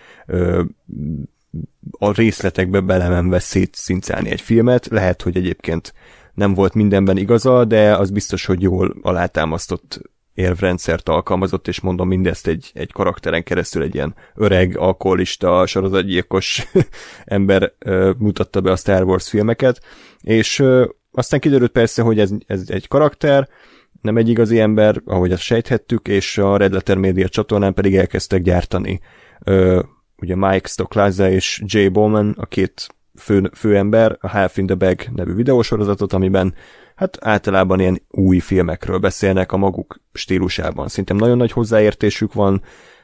a 1.90 2.12
részletekbe 2.12 2.80
belemenve 2.80 3.38
szétszincálni 3.38 4.30
egy 4.30 4.40
filmet. 4.40 4.86
Lehet, 4.86 5.22
hogy 5.22 5.36
egyébként 5.36 5.94
nem 6.34 6.54
volt 6.54 6.74
mindenben 6.74 7.16
igaza, 7.16 7.64
de 7.64 7.96
az 7.96 8.10
biztos, 8.10 8.44
hogy 8.44 8.62
jól 8.62 8.96
alátámasztott 9.02 10.00
érvrendszert 10.34 11.08
alkalmazott, 11.08 11.68
és 11.68 11.80
mondom 11.80 12.08
mindezt 12.08 12.46
egy, 12.46 12.70
egy 12.74 12.92
karakteren 12.92 13.42
keresztül 13.42 13.82
egy 13.82 13.94
ilyen 13.94 14.14
öreg, 14.34 14.78
alkoholista, 14.78 15.66
sorozatgyilkos 15.66 16.66
ember 17.24 17.72
ö, 17.78 18.12
mutatta 18.18 18.60
be 18.60 18.70
a 18.70 18.76
Star 18.76 19.02
Wars 19.02 19.28
filmeket, 19.28 19.80
és 20.20 20.58
ö, 20.58 20.86
aztán 21.12 21.40
kiderült 21.40 21.72
persze, 21.72 22.02
hogy 22.02 22.18
ez, 22.18 22.30
ez 22.46 22.64
egy 22.66 22.88
karakter, 22.88 23.48
nem 24.02 24.16
egy 24.16 24.28
igazi 24.28 24.60
ember, 24.60 25.02
ahogy 25.04 25.32
azt 25.32 25.42
sejthettük, 25.42 26.08
és 26.08 26.38
a 26.38 26.56
Red 26.56 26.72
Letter 26.72 26.96
Media 26.96 27.28
csatornán 27.28 27.74
pedig 27.74 27.96
elkezdtek 27.96 28.42
gyártani. 28.42 29.00
Ö, 29.44 29.82
ugye 30.16 30.36
Mike 30.36 30.68
Stocklazza 30.68 31.30
és 31.30 31.62
Jay 31.64 31.88
Bowman, 31.88 32.34
a 32.38 32.46
két 32.46 32.86
fő, 33.18 33.50
főember, 33.54 34.16
a 34.20 34.28
Half 34.28 34.56
in 34.56 34.66
the 34.66 34.74
Bag 34.74 35.02
nevű 35.14 35.34
videósorozatot, 35.34 36.12
amiben 36.12 36.54
hát 37.00 37.18
általában 37.20 37.80
ilyen 37.80 38.02
új 38.10 38.38
filmekről 38.38 38.98
beszélnek 38.98 39.52
a 39.52 39.56
maguk 39.56 40.00
stílusában. 40.12 40.88
Szerintem 40.88 41.16
nagyon 41.16 41.36
nagy 41.36 41.52
hozzáértésük 41.52 42.32
van, 42.32 42.62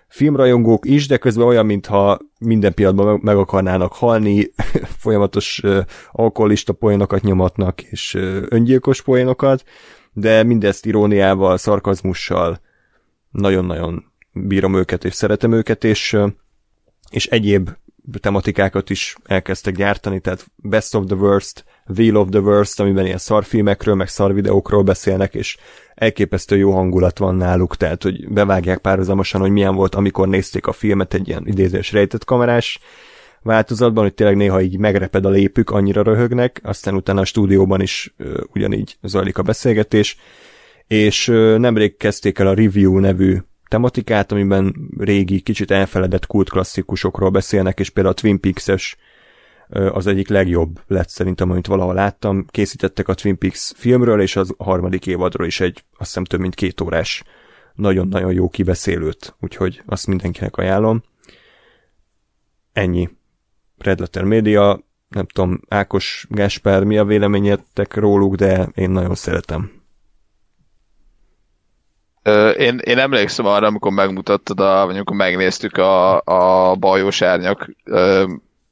filmrajongók 0.09 0.87
is, 0.87 1.07
de 1.07 1.17
közben 1.17 1.47
olyan, 1.47 1.67
mintha 1.67 2.19
minden 2.39 2.75
pillanatban 2.75 3.21
meg 3.23 3.37
akarnának 3.37 3.93
halni, 3.93 4.51
folyamatos 5.05 5.63
alkoholista 6.11 6.73
poénokat 6.73 7.23
nyomatnak, 7.23 7.83
és 7.83 8.15
öngyilkos 8.49 9.03
poénokat, 9.03 9.65
de 10.13 10.43
mindezt 10.43 10.87
iróniával, 10.87 11.57
szarkazmussal 11.57 12.61
nagyon-nagyon 13.31 14.05
bírom 14.33 14.75
őket, 14.75 15.05
és 15.05 15.15
szeretem 15.15 15.53
őket, 15.53 15.85
és, 15.85 16.17
és 17.11 17.27
egyéb 17.27 17.71
tematikákat 18.21 18.91
is 18.91 19.17
elkezdtek 19.25 19.75
gyártani, 19.75 20.21
tehát 20.21 20.47
Best 20.57 20.95
of 20.95 21.05
the 21.07 21.17
Worst, 21.17 21.65
Wheel 21.97 22.17
of 22.17 22.29
the 22.31 22.41
Worst, 22.41 22.81
amiben 22.81 23.07
ilyen 23.07 23.19
szarfilmekről, 23.19 23.95
meg 23.95 24.09
szarvideókról 24.09 24.83
beszélnek, 24.83 25.35
és 25.35 25.57
elképesztő 25.95 26.57
jó 26.57 26.73
hangulat 26.73 27.19
van 27.19 27.35
náluk, 27.35 27.77
tehát 27.77 28.03
hogy 28.03 28.29
bevágják 28.29 28.79
párhuzamosan, 28.79 29.41
hogy 29.41 29.51
milyen 29.51 29.75
volt, 29.75 29.95
amikor 29.95 30.29
nézték 30.29 30.67
a 30.67 30.73
filmet 30.73 31.15
egy 31.15 31.29
ilyen 31.29 31.47
idézős 31.47 31.93
rejtett 31.93 32.25
kamerás 32.25 32.79
változatban, 33.43 34.03
hogy 34.03 34.15
tényleg 34.15 34.37
néha 34.37 34.61
így 34.61 34.79
megreped 34.79 35.25
a 35.25 35.29
lépük, 35.29 35.71
annyira 35.71 36.03
röhögnek, 36.03 36.61
aztán 36.63 36.95
utána 36.95 37.21
a 37.21 37.25
stúdióban 37.25 37.81
is 37.81 38.15
ö, 38.17 38.43
ugyanígy 38.55 38.97
zajlik 39.03 39.39
a 39.39 39.43
beszélgetés, 39.43 40.17
és 40.87 41.29
ö, 41.29 41.59
nemrég 41.59 41.97
kezdték 41.97 42.39
el 42.39 42.47
a 42.47 42.55
Review 42.55 42.99
nevű 42.99 43.37
tematikát, 43.69 44.33
amiben 44.33 44.75
régi, 44.99 45.41
kicsit 45.41 45.71
elfeledett 45.71 46.27
kultklasszikusokról 46.27 47.31
beszélnek, 47.31 47.81
és 47.81 47.91
például 47.91 48.15
a 48.15 48.21
Twin 48.21 48.41
Peaks-es 48.41 48.97
az 49.69 50.07
egyik 50.07 50.29
legjobb 50.29 50.81
lett 50.87 51.09
szerintem, 51.09 51.51
amit 51.51 51.67
valahol 51.67 51.95
láttam. 51.95 52.47
Készítettek 52.51 53.09
a 53.09 53.15
Twin 53.15 53.39
Peaks 53.39 53.73
filmről, 53.77 54.21
és 54.21 54.37
az 54.37 54.55
harmadik 54.59 55.07
évadról 55.07 55.47
is 55.47 55.61
egy, 55.61 55.85
azt 55.91 56.09
hiszem 56.09 56.25
több 56.25 56.41
mint 56.41 56.55
két 56.55 56.81
órás 56.81 57.23
nagyon-nagyon 57.75 58.33
jó 58.33 58.49
kibeszélőt, 58.49 59.35
úgyhogy 59.41 59.83
azt 59.87 60.07
mindenkinek 60.07 60.57
ajánlom. 60.57 61.03
Ennyi. 62.73 63.09
Red 63.79 64.01
Letter 64.01 64.25
Media, 64.25 64.81
nem 65.09 65.27
tudom, 65.27 65.61
Ákos 65.69 66.27
Gáspár, 66.31 66.85
mi 66.85 66.99
a 66.99 67.05
véleményetek 67.05 67.95
róluk, 67.95 68.35
de 68.35 68.69
én 68.75 68.91
nagyon 68.91 69.15
szeretem. 69.15 69.71
Én, 72.57 72.79
én 72.79 72.99
emlékszem 72.99 73.47
arra, 73.47 73.67
amikor 73.67 73.93
megmutattad, 73.93 74.61
a, 74.61 74.87
vagy 74.87 74.95
amikor 74.95 75.17
megnéztük 75.17 75.77
a, 75.77 76.21
a 76.25 76.75
bajós 76.75 77.23
árnyak 77.23 77.71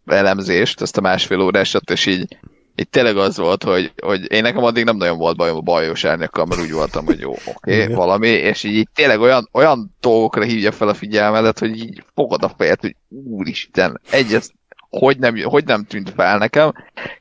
elemzést, 0.06 0.81
ezt 0.81 0.97
a 0.97 1.01
másfél 1.01 1.40
órásat, 1.40 1.90
és 1.90 2.06
így, 2.06 2.39
így 2.76 2.89
tényleg 2.89 3.16
az 3.16 3.36
volt, 3.36 3.64
hogy, 3.64 3.93
hogy 4.02 4.32
én 4.32 4.43
nekem 4.43 4.64
addig 4.64 4.85
nem 4.85 4.97
nagyon 4.97 5.18
volt 5.18 5.36
bajom 5.36 5.56
a 5.56 5.60
bajos 5.60 6.05
árnyakkal, 6.05 6.44
mert 6.44 6.60
úgy 6.60 6.72
voltam, 6.72 7.05
hogy 7.05 7.20
jó, 7.20 7.31
oké, 7.31 7.82
okay, 7.82 7.94
valami, 7.94 8.28
és 8.28 8.62
így, 8.62 8.74
így 8.74 8.89
tényleg 8.94 9.20
olyan, 9.20 9.48
olyan 9.52 9.94
dolgokra 10.01 10.43
hívja 10.43 10.72
fel 10.72 10.89
a 10.89 10.94
figyelmedet, 10.94 11.59
hogy 11.59 11.78
így 11.78 12.05
fogod 12.14 12.43
a 12.43 12.55
fejed, 12.59 12.81
hogy 12.81 12.97
úristen, 13.09 14.01
egy, 14.10 14.35
ez 14.35 14.51
hogy 14.98 15.18
nem, 15.18 15.36
hogy 15.43 15.64
nem 15.64 15.85
tűnt 15.85 16.10
fel 16.10 16.39
nekem, 16.39 16.72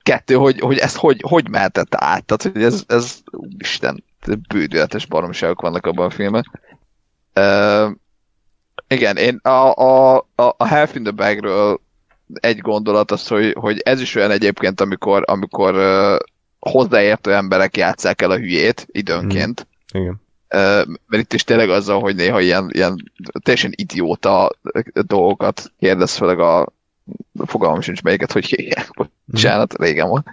kettő, 0.02 0.36
hogy, 0.36 0.60
hogy 0.60 0.78
ezt 0.78 0.98
hogy, 0.98 1.24
hogy 1.28 1.50
mehetett 1.50 1.96
át, 1.96 2.26
tehát 2.26 2.42
hogy 2.42 2.64
ez, 2.64 2.84
ez 2.88 3.20
úristen, 3.32 4.04
bődületes 4.48 5.06
baromságok 5.06 5.62
vannak 5.62 5.86
abban 5.86 6.06
a 6.06 6.10
filmben. 6.10 6.44
Uh, 7.36 7.92
igen, 8.88 9.18
én 9.18 9.40
a, 9.44 9.74
a, 9.74 10.16
a, 10.16 10.44
a 10.58 10.68
Half 10.68 10.96
in 10.96 11.04
the 11.04 11.12
Bagről 11.12 11.82
egy 12.34 12.58
gondolat 12.58 13.12
az, 13.12 13.28
hogy, 13.28 13.56
hogy 13.60 13.80
ez 13.80 14.02
is 14.02 14.16
olyan 14.16 14.32
egyébként, 14.32 14.82
amikor, 14.82 15.24
amikor 15.26 15.76
uh, 15.76 16.20
hozzáértő 16.60 17.34
emberek 17.34 17.78
játszák 17.78 18.22
el 18.22 18.32
a 18.32 18.38
hülyét 18.38 18.88
időnként. 18.92 19.68
Mm. 19.98 20.02
Igen. 20.02 20.22
Uh, 20.54 20.96
mert 21.08 21.24
itt 21.24 21.34
is 21.34 21.44
tényleg 21.44 21.70
azzal, 21.70 22.00
hogy 22.00 22.16
néha 22.16 22.40
ilyen, 22.42 22.70
ilyen 22.74 23.12
teljesen 23.44 23.72
idióta 23.76 24.52
dolgokat 24.94 25.72
kérdez, 25.80 26.16
főleg 26.16 26.40
a 26.40 26.68
fogalmam 27.46 27.82
sincs 27.82 28.02
melyiket, 28.02 28.32
hogy 28.32 28.46
hívják. 28.46 28.90
Bocsánat, 29.26 29.82
mm. 29.82 29.86
régen 29.86 30.08
volt. 30.08 30.26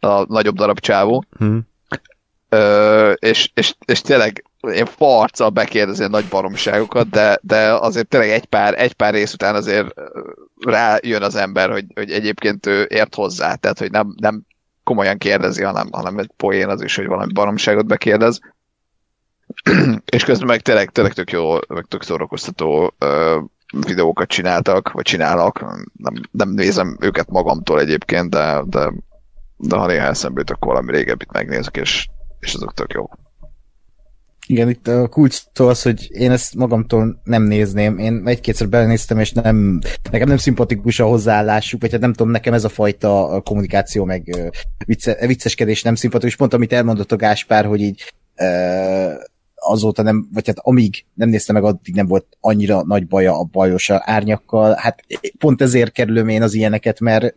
A 0.00 0.32
nagyobb 0.32 0.56
darab 0.56 0.80
csávó. 0.80 1.24
Mm. 1.44 1.58
Ö, 2.48 3.12
és, 3.12 3.50
és, 3.54 3.74
és 3.84 4.00
tényleg 4.00 4.44
én 4.60 4.86
farccal 4.86 5.48
bekérdezi 5.50 6.02
a 6.02 6.08
nagy 6.08 6.24
baromságokat, 6.24 7.08
de, 7.08 7.38
de 7.42 7.72
azért 7.72 8.08
tényleg 8.08 8.30
egy 8.30 8.44
pár, 8.44 8.80
egy 8.80 8.92
pár 8.92 9.12
rész 9.12 9.32
után 9.32 9.54
azért 9.54 9.94
rájön 10.60 11.22
az 11.22 11.34
ember, 11.34 11.70
hogy, 11.70 11.84
hogy 11.94 12.10
egyébként 12.10 12.66
ő 12.66 12.82
ért 12.82 13.14
hozzá, 13.14 13.54
tehát 13.54 13.78
hogy 13.78 13.90
nem, 13.90 14.14
nem 14.20 14.42
komolyan 14.84 15.18
kérdezi, 15.18 15.62
hanem, 15.62 15.88
hanem 15.92 16.18
egy 16.18 16.30
poén 16.36 16.68
az 16.68 16.82
is, 16.82 16.96
hogy 16.96 17.06
valami 17.06 17.32
baromságot 17.32 17.86
bekérdez. 17.86 18.40
és 20.16 20.24
közben 20.24 20.46
meg 20.46 20.60
tényleg, 20.60 20.90
tényleg 20.90 21.12
tök 21.12 21.30
jó, 21.30 21.54
meg 21.68 21.84
tök 21.88 22.02
szórakoztató 22.02 22.94
ö, 22.98 23.40
videókat 23.86 24.28
csináltak, 24.28 24.92
vagy 24.92 25.04
csinálnak. 25.04 25.60
Nem, 25.96 26.14
nem 26.30 26.48
nézem 26.48 26.96
őket 27.00 27.28
magamtól 27.28 27.80
egyébként, 27.80 28.30
de, 28.30 28.62
de, 28.66 28.92
de 29.56 29.76
ha 29.76 29.86
néha 29.86 30.06
eszembe 30.06 30.40
jutok 30.40 30.64
valami 30.64 30.92
régebbit 30.92 31.32
megnézek, 31.32 31.76
és 31.76 32.08
és 32.40 32.54
azok 32.54 32.74
tök 32.74 32.92
jók. 32.92 33.18
Igen, 34.50 34.68
itt 34.68 34.88
a 34.88 35.08
kulcs 35.08 35.42
az, 35.54 35.82
hogy 35.82 36.08
én 36.12 36.30
ezt 36.30 36.54
magamtól 36.54 37.20
nem 37.24 37.42
nézném. 37.42 37.98
Én 37.98 38.22
egy-kétszer 38.24 38.68
belenéztem, 38.68 39.18
és 39.18 39.32
nem, 39.32 39.78
nekem 40.10 40.28
nem 40.28 40.36
szimpatikus 40.36 41.00
a 41.00 41.06
hozzáállásuk, 41.06 41.80
vagy 41.80 41.90
hát 41.90 42.00
nem 42.00 42.12
tudom, 42.12 42.32
nekem 42.32 42.52
ez 42.52 42.64
a 42.64 42.68
fajta 42.68 43.40
kommunikáció, 43.44 44.04
meg 44.04 44.52
vicce, 44.86 45.26
vicceskedés 45.26 45.82
nem 45.82 45.94
szimpatikus. 45.94 46.36
Pont 46.36 46.54
amit 46.54 46.72
elmondott 46.72 47.12
a 47.12 47.16
Gáspár, 47.16 47.64
hogy 47.64 47.80
így 47.80 48.12
azóta 49.54 50.02
nem, 50.02 50.28
vagy 50.32 50.46
hát 50.46 50.58
amíg 50.58 51.04
nem 51.14 51.28
néztem 51.28 51.54
meg, 51.54 51.64
addig 51.64 51.94
nem 51.94 52.06
volt 52.06 52.26
annyira 52.40 52.82
nagy 52.82 53.06
baja 53.06 53.38
a 53.38 53.44
bajos 53.44 53.90
árnyakkal. 53.90 54.74
Hát 54.78 55.00
pont 55.38 55.62
ezért 55.62 55.92
kerülöm 55.92 56.28
én 56.28 56.42
az 56.42 56.54
ilyeneket, 56.54 57.00
mert 57.00 57.34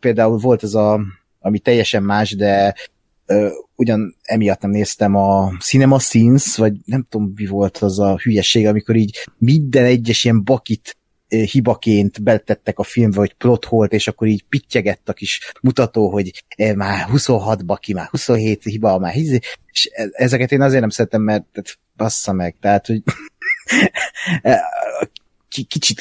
például 0.00 0.38
volt 0.38 0.62
ez 0.62 0.74
a, 0.74 1.00
ami 1.40 1.58
teljesen 1.58 2.02
más, 2.02 2.36
de 2.36 2.74
ugyan 3.74 4.16
emiatt 4.22 4.60
nem 4.60 4.70
néztem 4.70 5.14
a 5.14 5.52
Cinema 5.60 5.98
Scenes, 5.98 6.56
vagy 6.56 6.74
nem 6.84 7.06
tudom, 7.08 7.32
mi 7.36 7.46
volt 7.46 7.76
az 7.76 7.98
a 7.98 8.16
hülyeség, 8.16 8.66
amikor 8.66 8.96
így 8.96 9.16
minden 9.38 9.84
egyes 9.84 10.24
ilyen 10.24 10.44
bakit 10.44 10.96
hibaként 11.28 12.22
betettek 12.22 12.78
a 12.78 12.82
filmbe, 12.82 13.18
hogy 13.18 13.34
plot 13.34 13.64
holt, 13.64 13.92
és 13.92 14.08
akkor 14.08 14.26
így 14.28 14.44
pittyegett 14.48 15.08
a 15.08 15.12
kis 15.12 15.52
mutató, 15.60 16.10
hogy 16.10 16.44
már 16.74 17.08
26 17.08 17.64
baki, 17.64 17.92
már 17.92 18.06
27 18.06 18.62
hiba, 18.62 18.98
már 18.98 19.12
híz, 19.12 19.40
és 19.72 19.90
e, 19.92 20.08
ezeket 20.12 20.52
én 20.52 20.60
azért 20.60 20.80
nem 20.80 20.88
szeretem, 20.88 21.22
mert 21.22 21.78
bassza 21.96 22.32
meg, 22.32 22.56
tehát, 22.60 22.86
hogy 22.86 23.02
kicsit, 25.48 26.00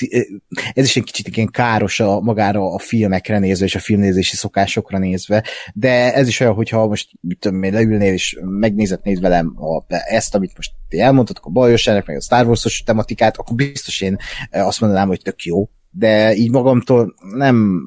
ez 0.73 0.85
is 0.85 0.95
egy 0.95 1.03
kicsit 1.03 1.37
ilyen 1.37 1.47
káros 1.47 1.99
a, 1.99 2.19
magára 2.19 2.73
a 2.73 2.79
filmekre 2.79 3.39
nézve, 3.39 3.65
és 3.65 3.75
a 3.75 3.79
filmnézési 3.79 4.35
szokásokra 4.35 4.97
nézve, 4.97 5.43
de 5.73 6.13
ez 6.13 6.27
is 6.27 6.39
olyan, 6.39 6.53
hogyha 6.53 6.87
most 6.87 7.09
tudom 7.39 7.63
én, 7.63 7.73
leülnél, 7.73 8.13
és 8.13 8.37
megnézetnéd 8.41 9.21
velem 9.21 9.53
a, 9.55 9.83
ezt, 9.87 10.35
amit 10.35 10.55
most 10.55 10.71
ti 10.89 10.99
elmondtatok, 10.99 11.45
a 11.45 11.49
Bajosságnak, 11.49 12.05
meg 12.05 12.15
a 12.15 12.21
Star 12.21 12.45
Wars-os 12.45 12.83
tematikát, 12.85 13.37
akkor 13.37 13.55
biztos 13.55 14.01
én 14.01 14.17
azt 14.51 14.81
mondanám, 14.81 15.07
hogy 15.07 15.21
tök 15.21 15.43
jó, 15.43 15.69
de 15.89 16.35
így 16.35 16.51
magamtól 16.51 17.15
nem, 17.35 17.81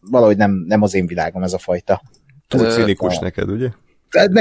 valahogy 0.00 0.36
nem, 0.36 0.64
nem 0.66 0.82
az 0.82 0.94
én 0.94 1.06
világom 1.06 1.42
ez 1.42 1.52
a 1.52 1.58
fajta. 1.58 2.02
Túl 2.48 2.70
cinikus 2.70 3.18
neked, 3.18 3.50
ugye? 3.50 3.68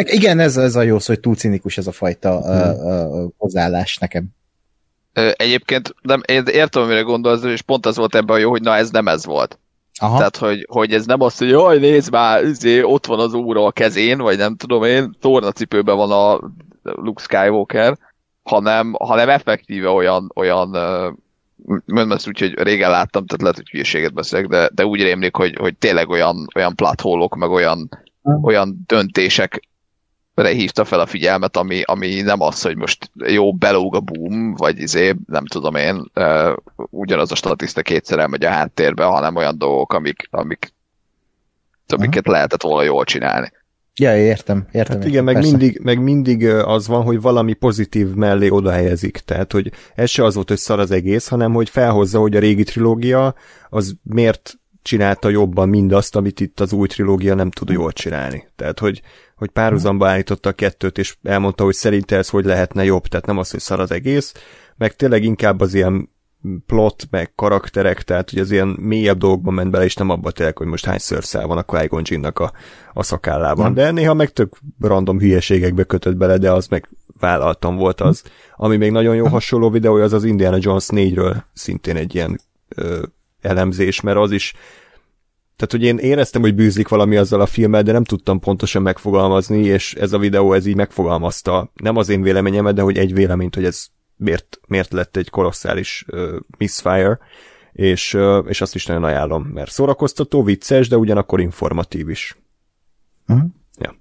Igen, 0.04 0.40
ez, 0.40 0.58
ez 0.58 0.76
a 0.76 0.82
jó 0.82 1.00
szó, 1.00 1.14
hogy 1.14 1.22
túl 1.22 1.36
cinikus 1.36 1.78
ez 1.78 1.88
a 1.88 1.92
fajta 1.92 2.42
hmm. 2.42 2.88
uh, 2.88 3.32
hozzáállás 3.38 3.98
nekem. 3.98 4.30
Egyébként 5.16 5.96
nem, 6.02 6.22
én 6.28 6.44
értem, 6.46 6.84
amire 6.84 7.02
gondolsz, 7.02 7.44
és 7.44 7.62
pont 7.62 7.86
az 7.86 7.98
volt 7.98 8.16
ebben 8.16 8.36
a 8.36 8.40
jó, 8.40 8.50
hogy 8.50 8.62
na 8.62 8.76
ez 8.76 8.90
nem 8.90 9.08
ez 9.08 9.26
volt. 9.26 9.60
Aha. 10.00 10.18
Tehát, 10.18 10.38
hogy, 10.38 10.66
hogy 10.70 10.94
ez 10.94 11.06
nem 11.06 11.22
az, 11.22 11.38
hogy 11.38 11.50
jaj, 11.50 11.78
nézd 11.78 12.12
már, 12.12 12.44
izé, 12.44 12.82
ott 12.82 13.06
van 13.06 13.20
az 13.20 13.34
óra 13.34 13.66
a 13.66 13.72
kezén, 13.72 14.18
vagy 14.18 14.38
nem 14.38 14.56
tudom 14.56 14.84
én, 14.84 15.16
tornacipőben 15.22 15.96
van 15.96 16.12
a 16.12 16.52
Luke 16.84 17.24
Skywalker, 17.24 17.98
hanem, 18.44 18.96
hanem 19.00 19.30
effektíve 19.30 19.90
olyan, 19.90 20.32
olyan 20.36 20.70
mondom 21.86 22.12
ezt 22.12 22.28
úgy, 22.28 22.40
hogy 22.40 22.54
régen 22.54 22.90
láttam, 22.90 23.26
tehát 23.26 23.42
lehet, 23.42 23.56
hogy 23.56 23.70
hülyeséget 23.70 24.14
beszélek, 24.14 24.48
de, 24.48 24.70
de 24.74 24.86
úgy 24.86 25.02
rémlik, 25.02 25.36
hogy, 25.36 25.56
hogy 25.60 25.78
tényleg 25.78 26.10
olyan, 26.10 26.48
olyan 26.56 26.76
platholok, 26.76 27.36
meg 27.36 27.50
olyan, 27.50 27.90
olyan 28.42 28.84
döntések 28.86 29.68
hívta 30.36 30.86
fel 30.86 31.00
a 31.00 31.06
figyelmet, 31.06 31.58
ami, 31.58 31.82
ami 31.82 32.22
nem 32.22 32.42
az, 32.42 32.62
hogy 32.62 32.76
most 32.76 33.12
jó, 33.16 33.54
belóg 33.54 33.96
a 33.96 34.00
boom, 34.00 34.54
vagy 34.54 34.80
izé, 34.80 35.16
nem 35.28 35.46
tudom 35.46 35.76
én, 35.76 36.12
uh, 36.16 36.54
ugyanaz 36.76 37.32
a 37.32 37.36
statiszta 37.36 37.82
kétszer 37.82 38.20
elmegy 38.20 38.46
a 38.46 38.50
háttérbe, 38.50 39.04
hanem 39.04 39.36
olyan 39.36 39.58
dolgok, 39.58 39.94
amik, 39.94 40.28
amik 40.32 40.74
amiket 41.88 42.28
lehetett 42.28 42.62
volna 42.62 42.84
jól 42.84 43.04
csinálni. 43.04 43.52
Ja, 44.00 44.18
értem, 44.18 44.66
értem. 44.72 44.98
Hát 44.98 45.08
igen, 45.08 45.24
meg 45.24 45.42
mindig, 45.42 45.80
meg 45.84 46.02
mindig 46.02 46.48
az 46.48 46.88
van, 46.88 47.04
hogy 47.04 47.22
valami 47.22 47.54
pozitív 47.54 48.14
mellé 48.14 48.50
oda 48.50 48.72
helyezik. 48.72 49.18
Tehát, 49.18 49.52
hogy 49.52 49.72
ez 49.96 50.10
se 50.10 50.24
az 50.24 50.36
volt, 50.36 50.48
hogy 50.48 50.58
szar 50.58 50.80
az 50.80 50.92
egész, 50.92 51.28
hanem 51.28 51.54
hogy 51.54 51.70
felhozza, 51.70 52.20
hogy 52.20 52.36
a 52.36 52.40
régi 52.40 52.64
trilógia 52.64 53.36
az 53.70 53.96
miért 54.04 54.60
csinálta 54.86 55.30
jobban 55.30 55.70
mindazt, 55.70 56.16
amit 56.16 56.40
itt 56.40 56.60
az 56.60 56.74
új 56.74 56.88
trilógia 56.88 57.36
nem 57.36 57.52
tud 57.52 57.70
jól 57.70 57.92
csinálni. 57.92 58.48
Tehát, 58.56 58.80
hogy, 58.80 59.02
hogy 59.36 59.50
párhuzamba 59.50 60.08
állította 60.08 60.50
a 60.50 60.54
kettőt, 60.54 60.98
és 60.98 61.16
elmondta, 61.24 61.64
hogy 61.64 61.74
szerinte 61.74 62.18
ez 62.18 62.30
hogy 62.30 62.46
lehetne 62.46 62.84
jobb, 62.84 63.08
tehát 63.08 63.26
nem 63.26 63.38
az, 63.38 63.52
hogy 63.52 63.60
szar 63.60 63.80
az 63.80 63.92
egész, 63.92 64.34
meg 64.76 64.96
tényleg 64.96 65.24
inkább 65.24 65.62
az 65.62 65.74
ilyen 65.74 66.10
plot, 66.66 67.08
meg 67.10 67.32
karakterek, 67.36 68.02
tehát 68.02 68.30
hogy 68.30 68.40
az 68.40 68.52
ilyen 68.52 68.68
mélyebb 68.68 69.18
dolgokban 69.18 69.54
ment 69.54 69.72
bele, 69.72 69.84
és 69.84 69.96
nem 69.96 70.10
abba 70.10 70.32
tényleg, 70.32 70.58
hogy 70.58 70.68
most 70.68 70.86
hány 70.86 70.98
szörszál 70.98 71.48
van 71.48 71.58
a 71.58 71.64
qui 71.64 72.20
a, 72.34 72.52
a 72.94 73.04
szakállában. 73.04 73.74
De 73.74 73.92
néha 73.92 74.14
meg 74.14 74.34
tök 74.34 74.58
random 74.80 75.20
hülyeségekbe 75.20 75.84
kötött 75.84 76.16
bele, 76.16 76.38
de 76.38 76.52
az 76.52 76.68
meg 76.68 76.90
vállaltam 77.20 77.76
volt 77.76 78.02
az. 78.02 78.24
Ami 78.56 78.78
még 78.78 78.92
nagyon 78.92 79.16
jó 79.16 79.28
hasonló 79.28 79.70
videója, 79.70 80.04
az 80.04 80.14
az 80.14 80.24
Indiana 80.24 80.58
Jones 80.60 80.86
4-ről 80.88 81.36
szintén 81.54 81.96
egy 81.96 82.16
ilyen 82.16 82.40
ö, 82.76 83.04
elemzés, 83.46 84.02
mert 84.02 84.18
az 84.18 84.32
is 84.32 84.54
tehát, 85.56 85.72
hogy 85.72 85.84
én 85.84 85.98
éreztem, 85.98 86.42
hogy 86.42 86.56
bűzik 86.56 86.88
valami 86.88 87.16
azzal 87.16 87.42
a 87.42 87.46
filmmel, 87.46 87.84
de 87.84 87.92
nem 87.92 88.04
tudtam 88.04 88.40
pontosan 88.40 88.82
megfogalmazni, 88.82 89.64
és 89.64 89.94
ez 89.94 90.14
a 90.14 90.18
videó 90.18 90.54
ez 90.54 90.66
így 90.66 90.76
megfogalmazta. 90.76 91.72
Nem 91.74 91.98
az 91.98 92.10
én 92.10 92.22
véleményemet, 92.22 92.76
de 92.76 92.82
hogy 92.82 92.98
egy 92.98 93.14
véleményt, 93.14 93.56
hogy 93.56 93.66
ez 93.66 93.88
miért, 94.16 94.60
miért 94.68 94.94
lett 94.94 95.18
egy 95.18 95.30
kolosszális 95.30 96.06
uh, 96.08 96.36
misfire, 96.58 97.20
és, 97.72 98.14
uh, 98.14 98.46
és 98.48 98.62
azt 98.62 98.76
is 98.76 98.86
nagyon 98.86 99.04
ajánlom, 99.04 99.44
mert 99.44 99.72
szórakoztató, 99.72 100.44
vicces, 100.44 100.88
de 100.88 100.98
ugyanakkor 100.98 101.40
informatív 101.40 102.10
is. 102.10 102.38
Uh-huh. 103.28 103.50
Ja. 103.78 103.96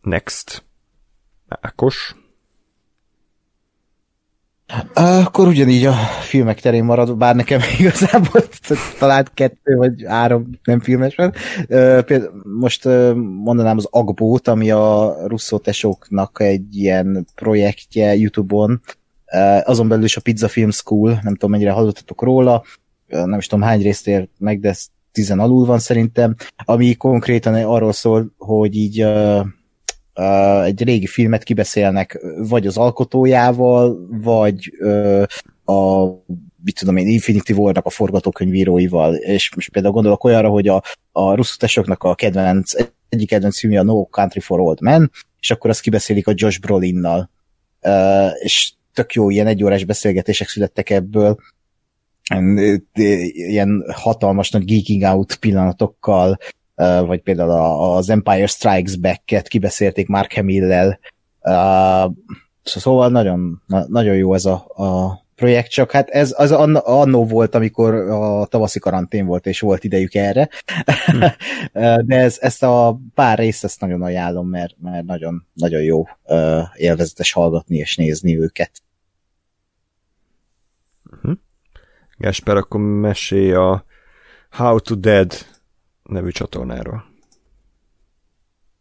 Next. 0.00 0.64
Ákos. 1.48 2.14
Akkor 4.94 5.46
ugyanígy 5.46 5.84
a 5.84 5.92
filmek 6.20 6.60
terén 6.60 6.84
marad, 6.84 7.16
bár 7.16 7.34
nekem 7.34 7.60
igazából 7.78 8.42
talán 8.98 9.26
kettő 9.34 9.76
vagy 9.76 10.04
három 10.06 10.50
nem 10.64 10.80
filmes 10.80 11.14
van. 11.14 11.32
Most 12.58 12.84
mondanám 13.42 13.76
az 13.76 13.88
Agbót, 13.90 14.48
ami 14.48 14.70
a 14.70 15.16
Russo 15.26 15.58
tesóknak 15.58 16.40
egy 16.40 16.76
ilyen 16.76 17.26
projektje 17.34 18.16
YouTube-on, 18.16 18.80
azon 19.64 19.88
belül 19.88 20.04
is 20.04 20.16
a 20.16 20.20
Pizza 20.20 20.48
Film 20.48 20.70
School, 20.70 21.10
nem 21.22 21.32
tudom 21.32 21.50
mennyire 21.50 21.70
hallottatok 21.70 22.22
róla, 22.22 22.64
nem 23.06 23.38
is 23.38 23.46
tudom 23.46 23.64
hány 23.64 23.82
részt 23.82 24.08
ért 24.08 24.30
meg, 24.38 24.60
de 24.60 24.68
ez 24.68 24.86
tizen 25.12 25.38
alul 25.38 25.66
van 25.66 25.78
szerintem, 25.78 26.34
ami 26.64 26.94
konkrétan 26.94 27.54
arról 27.54 27.92
szól, 27.92 28.34
hogy 28.38 28.76
így 28.76 29.06
egy 30.64 30.82
régi 30.82 31.06
filmet 31.06 31.42
kibeszélnek 31.42 32.20
vagy 32.36 32.66
az 32.66 32.76
alkotójával, 32.76 34.06
vagy 34.22 34.72
a 35.64 36.08
mit 36.64 36.78
tudom 36.78 36.96
én, 36.96 37.06
Infinity 37.06 37.52
war 37.52 37.80
a 37.82 37.90
forgatókönyvíróival, 37.90 39.14
és 39.14 39.54
most 39.54 39.70
például 39.70 39.94
gondolok 39.94 40.24
olyanra, 40.24 40.48
hogy 40.48 40.68
a, 40.68 40.82
a 41.12 41.34
russzutesoknak 41.34 42.02
a 42.02 42.14
kedvenc, 42.14 42.72
egyik 43.08 43.28
kedvenc 43.28 43.58
filmje 43.58 43.80
a 43.80 43.82
No 43.82 44.06
Country 44.06 44.40
for 44.40 44.60
Old 44.60 44.80
Men, 44.80 45.10
és 45.40 45.50
akkor 45.50 45.70
azt 45.70 45.80
kibeszélik 45.80 46.26
a 46.26 46.32
Josh 46.34 46.60
Brolinnal. 46.60 47.30
Uh, 47.82 48.30
és 48.42 48.72
tök 48.94 49.12
jó 49.12 49.30
ilyen 49.30 49.46
egyórás 49.46 49.84
beszélgetések 49.84 50.48
születtek 50.48 50.90
ebből, 50.90 51.36
ilyen 53.32 53.84
hatalmas 53.92 54.50
nagy 54.50 54.64
geeking 54.64 55.02
out 55.02 55.34
pillanatokkal, 55.34 56.38
vagy 57.06 57.20
például 57.20 57.50
az 57.96 58.10
Empire 58.10 58.46
Strikes 58.46 58.96
Back-et 58.96 59.48
kibeszélték 59.48 60.08
Mark 60.08 60.32
Hamill-lel. 60.32 60.98
Szóval 62.62 63.08
nagyon, 63.08 63.62
nagyon 63.86 64.14
jó 64.14 64.34
ez 64.34 64.44
a, 64.44 64.64
a 64.74 65.20
projekt, 65.40 65.70
csak 65.70 65.90
hát 65.90 66.08
ez 66.08 66.34
az 66.36 66.52
annó 66.52 67.26
volt, 67.26 67.54
amikor 67.54 67.94
a 67.94 68.46
tavaszi 68.46 68.78
karantén 68.78 69.26
volt, 69.26 69.46
és 69.46 69.60
volt 69.60 69.84
idejük 69.84 70.14
erre. 70.14 70.48
Hm. 71.06 71.24
De 72.06 72.16
ez, 72.16 72.38
ezt 72.40 72.62
a 72.62 73.00
pár 73.14 73.38
részt 73.38 73.64
ezt 73.64 73.80
nagyon 73.80 74.02
ajánlom, 74.02 74.48
mert, 74.48 74.74
mert 74.82 75.04
nagyon, 75.04 75.46
nagyon 75.54 75.82
jó 75.82 76.04
élvezetes 76.74 77.32
hallgatni 77.32 77.76
és 77.76 77.96
nézni 77.96 78.38
őket. 78.38 78.70
Uh-huh. 81.12 81.32
Gáspár, 82.16 82.56
akkor 82.56 82.80
mesélj 82.80 83.52
a 83.52 83.84
How 84.50 84.80
to 84.80 84.94
Dead 84.94 85.32
nevű 86.10 86.30
csatornáról. 86.30 87.04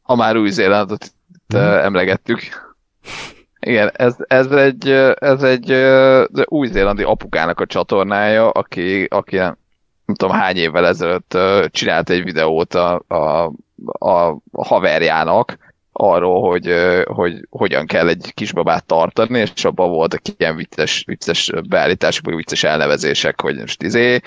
Ha 0.02 0.16
már 0.16 0.38
Új-Zélandot 0.38 1.12
hmm. 1.48 1.62
emlegettük. 1.62 2.40
Igen, 3.60 3.92
ez, 3.94 4.16
ez 4.28 4.52
egy, 4.52 4.90
ez 5.16 5.44
egy 5.44 5.72
új-zélandi 6.46 7.04
apukának 7.04 7.60
a 7.60 7.66
csatornája, 7.66 8.50
aki, 8.50 9.04
aki 9.04 9.36
nem 9.36 9.58
tudom 10.06 10.36
hány 10.36 10.58
évvel 10.58 10.88
ezelőtt 10.88 11.38
csinált 11.72 12.10
egy 12.10 12.24
videót 12.24 12.74
a, 12.74 13.04
a, 13.08 13.46
a 14.00 14.42
haverjának, 14.52 15.58
arról, 15.92 16.50
hogy, 16.50 16.74
hogy 17.06 17.48
hogyan 17.50 17.86
kell 17.86 18.08
egy 18.08 18.32
kisbabát 18.34 18.86
tartani, 18.86 19.40
és 19.40 19.66
abban 19.66 19.90
voltak 19.90 20.22
ilyen 20.38 20.56
vicces, 20.56 21.04
vicces 21.08 21.52
beállítások, 21.68 22.26
vagy 22.26 22.36
vicces 22.36 22.64
elnevezések, 22.64 23.42
hogy 23.42 23.58
most 23.58 23.84
izé, 23.84 24.20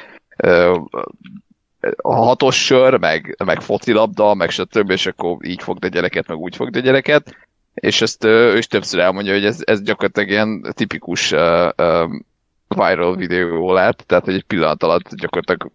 a 1.97 2.15
hatos 2.15 2.65
sör, 2.65 2.99
meg, 2.99 3.37
meg 3.45 3.61
focilabda, 3.61 4.35
meg 4.35 4.51
stb., 4.51 4.91
és 4.91 5.07
akkor 5.07 5.37
így 5.41 5.63
fogd 5.63 5.85
a 5.85 5.89
gyereket, 5.89 6.29
meg 6.29 6.37
úgy 6.37 6.57
fogd 6.57 6.77
a 6.77 6.81
gyereket, 6.81 7.37
és 7.75 8.03
ezt 8.03 8.25
ő 8.25 8.57
is 8.57 8.67
többször 8.67 9.01
elmondja, 9.01 9.33
hogy 9.33 9.45
ez, 9.45 9.61
ez 9.65 9.83
gyakorlatilag 9.83 10.29
ilyen 10.29 10.73
tipikus 10.75 11.33
uh, 11.33 11.69
um, 11.77 12.25
viral 12.69 13.17
videó 13.17 13.73
lett, 13.73 14.05
tehát 14.07 14.29
egy 14.29 14.45
pillanat 14.45 14.83
alatt 14.83 15.15
gyakorlatilag 15.15 15.71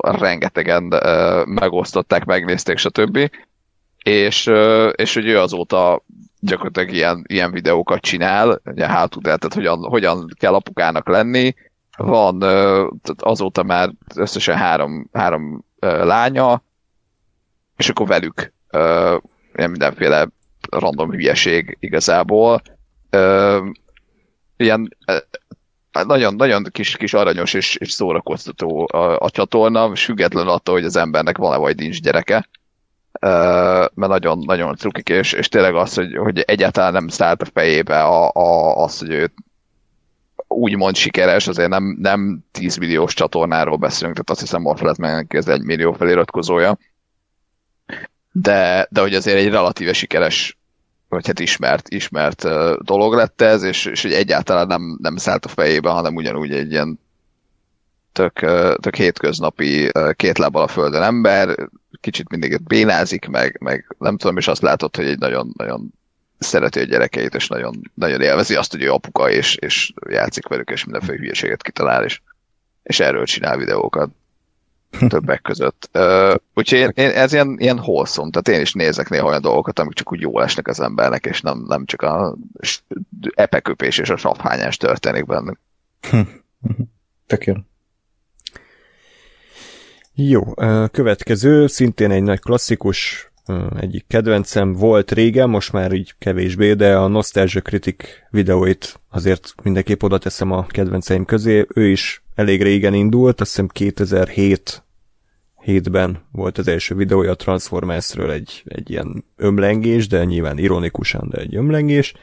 rengetegen 0.00 0.84
uh, 0.84 1.46
megosztották, 1.46 2.24
megnézték, 2.24 2.78
stb. 2.78 3.30
És, 4.02 4.46
uh, 4.46 4.90
és 4.96 5.14
hogy 5.14 5.26
ő 5.26 5.38
azóta 5.38 6.02
gyakorlatilag 6.40 6.92
ilyen, 6.92 7.24
ilyen 7.26 7.50
videókat 7.50 8.00
csinál, 8.00 8.60
ugye 8.64 8.86
hátul, 8.86 9.22
tehát 9.22 9.54
hogyan, 9.54 9.78
hogyan 9.78 10.26
kell 10.38 10.54
apukának 10.54 11.08
lenni, 11.08 11.54
van 11.96 12.42
azóta 13.16 13.62
már 13.62 13.92
összesen 14.14 14.56
három, 14.56 15.08
három 15.12 15.64
lánya, 15.80 16.62
és 17.76 17.88
akkor 17.88 18.06
velük 18.06 18.52
mindenféle 19.52 20.28
random 20.70 21.10
hülyeség 21.10 21.76
igazából. 21.80 22.62
Ilyen 24.56 24.96
nagyon, 26.02 26.34
nagyon 26.34 26.64
kis, 26.70 26.96
kis 26.96 27.14
aranyos 27.14 27.54
és, 27.54 27.76
és 27.76 27.92
szórakoztató 27.92 28.88
a, 28.92 29.18
a 29.18 29.30
csatorna, 29.30 29.90
és 29.92 30.04
független 30.04 30.48
attól, 30.48 30.74
hogy 30.74 30.84
az 30.84 30.96
embernek 30.96 31.36
van-e 31.36 31.56
vagy 31.56 31.76
nincs 31.76 32.00
gyereke. 32.00 32.48
mert 33.20 33.94
nagyon, 33.94 34.38
nagyon 34.38 34.74
trukik, 34.74 35.08
és, 35.08 35.32
és 35.32 35.48
tényleg 35.48 35.74
az, 35.74 35.94
hogy, 35.94 36.16
hogy 36.16 36.38
egyáltalán 36.38 36.92
nem 36.92 37.08
szállt 37.08 37.42
a 37.42 37.50
fejébe 37.52 38.02
a, 38.02 38.30
a, 38.32 38.76
az, 38.76 38.98
hogy 38.98 39.10
őt 39.10 39.32
úgymond 40.54 40.96
sikeres, 40.96 41.48
azért 41.48 41.68
nem, 41.68 41.96
nem 42.00 42.44
10 42.50 42.76
milliós 42.76 43.14
csatornáról 43.14 43.76
beszélünk, 43.76 44.14
tehát 44.14 44.30
azt 44.30 44.40
hiszem 44.40 44.62
most 44.62 44.82
lett 44.82 44.96
meg 44.96 45.34
ez 45.34 45.48
egy 45.48 45.62
millió 45.62 45.92
feliratkozója. 45.92 46.78
De, 48.32 48.86
de 48.90 49.00
hogy 49.00 49.14
azért 49.14 49.38
egy 49.38 49.48
relatíve 49.48 49.92
sikeres 49.92 50.58
vagy 51.08 51.26
hát 51.26 51.40
ismert, 51.40 51.88
ismert 51.88 52.42
dolog 52.84 53.14
lett 53.14 53.40
ez, 53.40 53.62
és, 53.62 53.84
és 53.84 54.02
hogy 54.02 54.12
egyáltalán 54.12 54.66
nem, 54.66 54.98
nem 55.02 55.16
szállt 55.16 55.44
a 55.44 55.48
fejébe, 55.48 55.90
hanem 55.90 56.14
ugyanúgy 56.14 56.52
egy 56.52 56.70
ilyen 56.70 56.98
tök, 58.12 58.32
tök 58.80 58.96
hétköznapi 58.96 59.90
két 60.12 60.38
lábbal 60.38 60.62
a 60.62 60.68
földön 60.68 61.02
ember, 61.02 61.68
kicsit 62.00 62.28
mindig 62.28 62.62
bénázik, 62.62 63.26
meg, 63.26 63.56
meg 63.60 63.94
nem 63.98 64.16
tudom, 64.16 64.36
és 64.36 64.48
azt 64.48 64.62
látod, 64.62 64.96
hogy 64.96 65.06
egy 65.06 65.18
nagyon, 65.18 65.52
nagyon 65.56 65.92
szereti 66.44 66.80
a 66.80 66.84
gyerekeit, 66.84 67.34
és 67.34 67.48
nagyon, 67.48 67.80
nagyon 67.94 68.20
élvezi 68.20 68.54
azt, 68.54 68.70
hogy 68.70 68.82
ő 68.82 68.92
apuka, 68.92 69.30
és, 69.30 69.56
és 69.56 69.92
játszik 70.08 70.46
velük, 70.48 70.70
és 70.70 70.84
mindenféle 70.84 71.18
hülyeséget 71.18 71.62
kitalál, 71.62 72.04
és, 72.04 72.20
és 72.82 73.00
erről 73.00 73.24
csinál 73.24 73.56
videókat 73.56 74.10
többek 75.08 75.42
között. 75.42 75.90
Uh, 75.92 76.34
úgyhogy 76.54 76.78
én, 76.78 76.90
én, 76.94 77.10
ez 77.10 77.32
ilyen, 77.32 77.56
ilyen 77.58 77.78
holszom, 77.78 78.30
tehát 78.30 78.58
én 78.58 78.60
is 78.60 78.72
nézek 78.72 79.08
néha 79.08 79.26
olyan 79.26 79.40
dolgokat, 79.40 79.78
amik 79.78 79.94
csak 79.94 80.12
úgy 80.12 80.20
jól 80.20 80.42
esnek 80.42 80.68
az 80.68 80.80
embernek, 80.80 81.24
és 81.24 81.40
nem, 81.40 81.64
nem 81.68 81.84
csak 81.84 82.02
a 82.02 82.36
epeköpés 83.34 83.98
és 83.98 84.10
a 84.10 84.16
savhányás 84.16 84.76
történik 84.76 85.26
bennük. 85.26 85.58
Tök 87.26 87.44
jó. 87.44 87.54
Jó, 90.16 90.54
következő, 90.90 91.66
szintén 91.66 92.10
egy 92.10 92.22
nagy 92.22 92.40
klasszikus, 92.40 93.30
egyik 93.80 94.04
kedvencem 94.08 94.72
volt 94.72 95.12
régen, 95.12 95.48
most 95.48 95.72
már 95.72 95.92
így 95.92 96.14
kevésbé, 96.18 96.72
de 96.72 96.96
a 96.96 97.06
Nostalgia 97.06 97.60
Critic 97.60 98.04
videóit 98.30 99.00
azért 99.10 99.54
mindenképp 99.62 100.02
oda 100.02 100.18
teszem 100.18 100.50
a 100.50 100.66
kedvenceim 100.66 101.24
közé. 101.24 101.66
Ő 101.74 101.88
is 101.88 102.22
elég 102.34 102.62
régen 102.62 102.94
indult, 102.94 103.40
azt 103.40 103.50
hiszem 103.50 103.68
2007 103.68 104.84
hétben 105.64 106.26
volt 106.32 106.58
az 106.58 106.68
első 106.68 106.94
videója 106.94 107.30
a 107.30 107.36
Transformersről 107.36 108.30
egy, 108.30 108.62
egy 108.64 108.90
ilyen 108.90 109.24
ömlengés, 109.36 110.06
de 110.06 110.24
nyilván 110.24 110.58
ironikusan, 110.58 111.28
de 111.30 111.38
egy 111.38 111.56
ömlengés, 111.56 112.14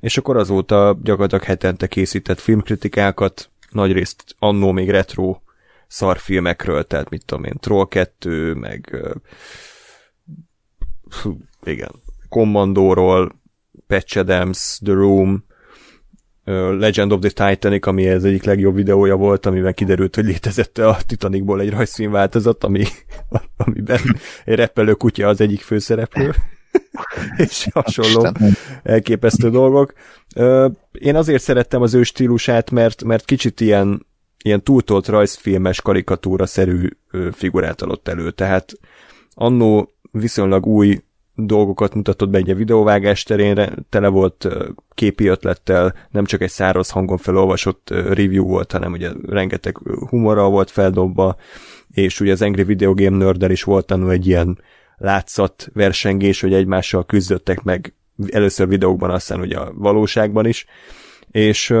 és 0.00 0.18
akkor 0.18 0.36
azóta 0.36 0.98
gyakorlatilag 1.02 1.44
hetente 1.44 1.86
készített 1.86 2.40
filmkritikákat, 2.40 3.50
nagyrészt 3.70 4.34
annó 4.38 4.72
még 4.72 4.90
retro 4.90 5.40
szarfilmekről, 5.86 6.84
tehát 6.84 7.10
mit 7.10 7.24
tudom 7.24 7.44
én, 7.44 7.54
Troll 7.60 7.88
2, 7.88 8.54
meg 8.54 8.96
igen, 11.62 11.90
Commandóról, 12.28 13.40
Patch 13.86 14.18
Adams, 14.18 14.78
The 14.84 14.92
Room, 14.92 15.44
Legend 16.78 17.12
of 17.12 17.20
the 17.20 17.48
Titanic, 17.50 17.86
ami 17.86 18.08
ez 18.08 18.24
egyik 18.24 18.42
legjobb 18.42 18.74
videója 18.74 19.16
volt, 19.16 19.46
amiben 19.46 19.74
kiderült, 19.74 20.14
hogy 20.14 20.24
létezett 20.24 20.78
a 20.78 20.98
Titanicból 21.06 21.60
egy 21.60 21.70
rajzfilm 21.70 22.10
változat, 22.10 22.64
ami, 22.64 22.84
amiben 23.64 24.00
egy 24.44 24.54
repelő 24.54 24.94
kutya 24.94 25.28
az 25.28 25.40
egyik 25.40 25.60
főszereplő, 25.60 26.34
és 27.36 27.68
hasonló 27.72 28.32
elképesztő 28.82 29.50
dolgok. 29.50 29.92
Én 30.92 31.16
azért 31.16 31.42
szerettem 31.42 31.82
az 31.82 31.94
ő 31.94 32.02
stílusát, 32.02 32.70
mert, 32.70 33.04
mert 33.04 33.24
kicsit 33.24 33.60
ilyen, 33.60 34.06
ilyen 34.42 34.62
túltolt 34.62 35.08
rajzfilmes 35.08 35.80
karikatúra-szerű 35.80 36.88
figurát 37.32 37.82
adott 37.82 38.08
elő, 38.08 38.30
tehát 38.30 38.72
annó 39.34 39.92
viszonylag 40.18 40.66
új 40.66 41.02
dolgokat 41.34 41.94
mutatott 41.94 42.28
be 42.28 42.38
egy 42.38 42.56
videóvágás 42.56 43.22
terén, 43.22 43.84
tele 43.88 44.08
volt 44.08 44.48
képi 44.94 45.26
ötlettel, 45.26 45.94
nem 46.10 46.24
csak 46.24 46.40
egy 46.40 46.50
száraz 46.50 46.90
hangon 46.90 47.16
felolvasott 47.16 47.90
review 47.90 48.44
volt, 48.44 48.72
hanem 48.72 48.92
ugye 48.92 49.10
rengeteg 49.26 49.76
humorral 50.08 50.50
volt 50.50 50.70
feldobva, 50.70 51.36
és 51.90 52.20
ugye 52.20 52.32
az 52.32 52.42
Angry 52.42 52.62
Video 52.62 52.94
Game 52.94 53.16
Nerd 53.16 53.50
is 53.50 53.62
volt 53.62 53.86
tanul 53.86 54.10
egy 54.10 54.26
ilyen 54.26 54.58
látszat 54.96 55.68
versengés, 55.72 56.40
hogy 56.40 56.54
egymással 56.54 57.06
küzdöttek 57.06 57.62
meg 57.62 57.94
először 58.26 58.68
videókban, 58.68 59.10
aztán 59.10 59.40
ugye 59.40 59.56
a 59.56 59.72
valóságban 59.74 60.46
is, 60.46 60.66
és 61.30 61.74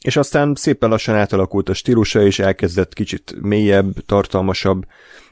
és 0.00 0.16
aztán 0.16 0.54
szépen 0.54 0.90
lassan 0.90 1.14
átalakult 1.14 1.68
a 1.68 1.74
stílusa, 1.74 2.22
és 2.22 2.38
elkezdett 2.38 2.92
kicsit 2.92 3.34
mélyebb, 3.40 3.92
tartalmasabb 4.06 4.86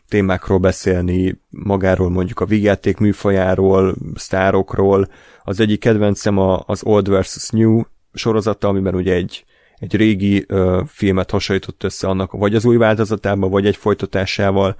témákról 0.08 0.58
beszélni, 0.58 1.40
magáról 1.50 2.10
mondjuk 2.10 2.40
a 2.40 2.44
vígjáték 2.44 2.98
műfajáról, 2.98 3.94
sztárokról. 4.14 5.08
Az 5.44 5.60
egyik 5.60 5.80
kedvencem 5.80 6.38
a, 6.38 6.62
az 6.66 6.84
Old 6.84 7.08
vs. 7.08 7.48
New 7.50 7.80
sorozata, 8.12 8.68
amiben 8.68 8.94
ugye 8.94 9.14
egy, 9.14 9.44
egy 9.78 9.96
régi 9.96 10.44
ö, 10.48 10.82
filmet 10.86 11.30
hasonlított 11.30 11.84
össze 11.84 12.08
annak, 12.08 12.32
vagy 12.32 12.54
az 12.54 12.64
új 12.64 12.76
változatában, 12.76 13.50
vagy 13.50 13.66
egy 13.66 13.76
folytatásával. 13.76 14.76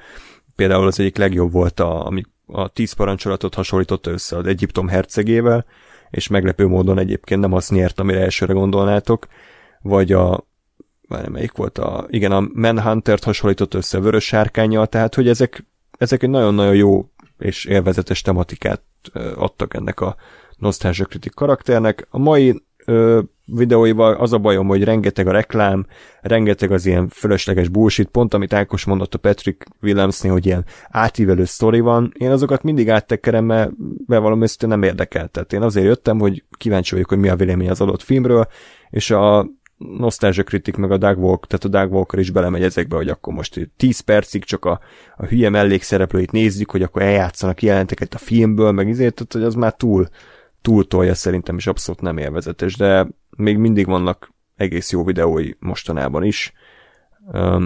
Például 0.56 0.86
az 0.86 1.00
egyik 1.00 1.16
legjobb 1.16 1.52
volt, 1.52 1.80
a, 1.80 2.06
ami 2.06 2.22
a 2.46 2.68
tíz 2.68 2.92
parancsolatot 2.92 3.54
hasonlította 3.54 4.10
össze 4.10 4.36
az 4.36 4.46
Egyiptom 4.46 4.88
hercegével, 4.88 5.66
és 6.10 6.28
meglepő 6.28 6.66
módon 6.66 6.98
egyébként 6.98 7.40
nem 7.40 7.52
azt 7.52 7.70
nyert, 7.70 8.00
amire 8.00 8.20
elsőre 8.20 8.52
gondolnátok, 8.52 9.26
vagy 9.82 10.12
a, 10.12 10.46
már 11.08 11.28
melyik 11.28 11.52
volt 11.52 11.78
a, 11.78 12.06
igen, 12.08 12.32
a 12.32 12.48
Manhunter-t 12.52 13.24
hasonlított 13.24 13.74
össze 13.74 14.00
vörös 14.00 14.24
sárkányjal, 14.24 14.86
tehát 14.86 15.14
hogy 15.14 15.28
ezek, 15.28 15.64
ezek 15.98 16.22
egy 16.22 16.30
nagyon-nagyon 16.30 16.74
jó 16.74 17.10
és 17.38 17.64
élvezetes 17.64 18.22
tematikát 18.22 18.82
adtak 19.34 19.74
ennek 19.74 20.00
a 20.00 20.16
Nostalgia 20.56 21.04
Critic 21.04 21.34
karakternek. 21.34 22.06
A 22.10 22.18
mai 22.18 22.62
ö, 22.84 23.20
videóival 23.44 24.14
az 24.14 24.32
a 24.32 24.38
bajom, 24.38 24.66
hogy 24.66 24.84
rengeteg 24.84 25.26
a 25.26 25.32
reklám, 25.32 25.86
rengeteg 26.20 26.70
az 26.70 26.86
ilyen 26.86 27.08
fölösleges 27.08 27.68
bullshit, 27.68 28.08
pont 28.08 28.34
amit 28.34 28.52
Ákos 28.52 28.84
mondott 28.84 29.14
a 29.14 29.18
Patrick 29.18 29.66
Williamsnél, 29.82 30.32
hogy 30.32 30.46
ilyen 30.46 30.64
átívelő 30.88 31.44
sztori 31.44 31.80
van, 31.80 32.12
én 32.18 32.30
azokat 32.30 32.62
mindig 32.62 32.90
áttekerem, 32.90 33.44
mert 33.44 33.70
bevallom 34.06 34.42
őszintén 34.42 34.68
nem 34.68 34.82
érdekel. 34.82 35.28
Tehát 35.28 35.52
én 35.52 35.62
azért 35.62 35.86
jöttem, 35.86 36.18
hogy 36.18 36.44
kíváncsi 36.58 36.94
vagyok, 36.94 37.08
hogy 37.08 37.18
mi 37.18 37.28
a 37.28 37.36
vélemény 37.36 37.70
az 37.70 37.80
adott 37.80 38.02
filmről, 38.02 38.48
és 38.90 39.10
a 39.10 39.48
Nostalgia 39.76 40.44
Critic 40.44 40.76
meg 40.76 40.90
a 40.90 40.96
Doug 40.96 41.18
Walk, 41.18 41.46
tehát 41.46 41.64
a 41.64 41.68
Doug 41.68 41.92
Walker 41.92 42.18
is 42.18 42.30
belemegy 42.30 42.62
ezekbe, 42.62 42.96
hogy 42.96 43.08
akkor 43.08 43.34
most 43.34 43.70
10 43.76 44.00
percig 44.00 44.44
csak 44.44 44.64
a, 44.64 44.80
a 45.16 45.24
hülye 45.24 45.48
mellékszereplőit 45.50 46.32
nézzük, 46.32 46.70
hogy 46.70 46.82
akkor 46.82 47.02
eljátszanak 47.02 47.62
jelenteket 47.62 48.14
a 48.14 48.18
filmből, 48.18 48.72
meg 48.72 48.88
izért, 48.88 49.14
tehát 49.14 49.32
hogy 49.32 49.42
az 49.42 49.54
már 49.54 49.74
túl, 49.74 50.08
túl 50.62 50.86
tolja 50.86 51.14
szerintem, 51.14 51.56
és 51.56 51.66
abszolút 51.66 52.00
nem 52.00 52.18
élvezetes, 52.18 52.76
de 52.76 53.06
még 53.36 53.56
mindig 53.56 53.86
vannak 53.86 54.32
egész 54.56 54.92
jó 54.92 55.04
videói 55.04 55.50
mostanában 55.58 56.24
is, 56.24 56.52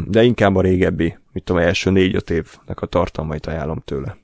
de 0.04 0.22
inkább 0.22 0.56
a 0.56 0.60
régebbi, 0.60 1.18
mit 1.32 1.44
tudom, 1.44 1.62
első 1.62 1.90
négy-öt 1.90 2.30
évnek 2.30 2.80
a 2.80 2.86
tartalmait 2.86 3.46
ajánlom 3.46 3.82
tőle. 3.84 4.18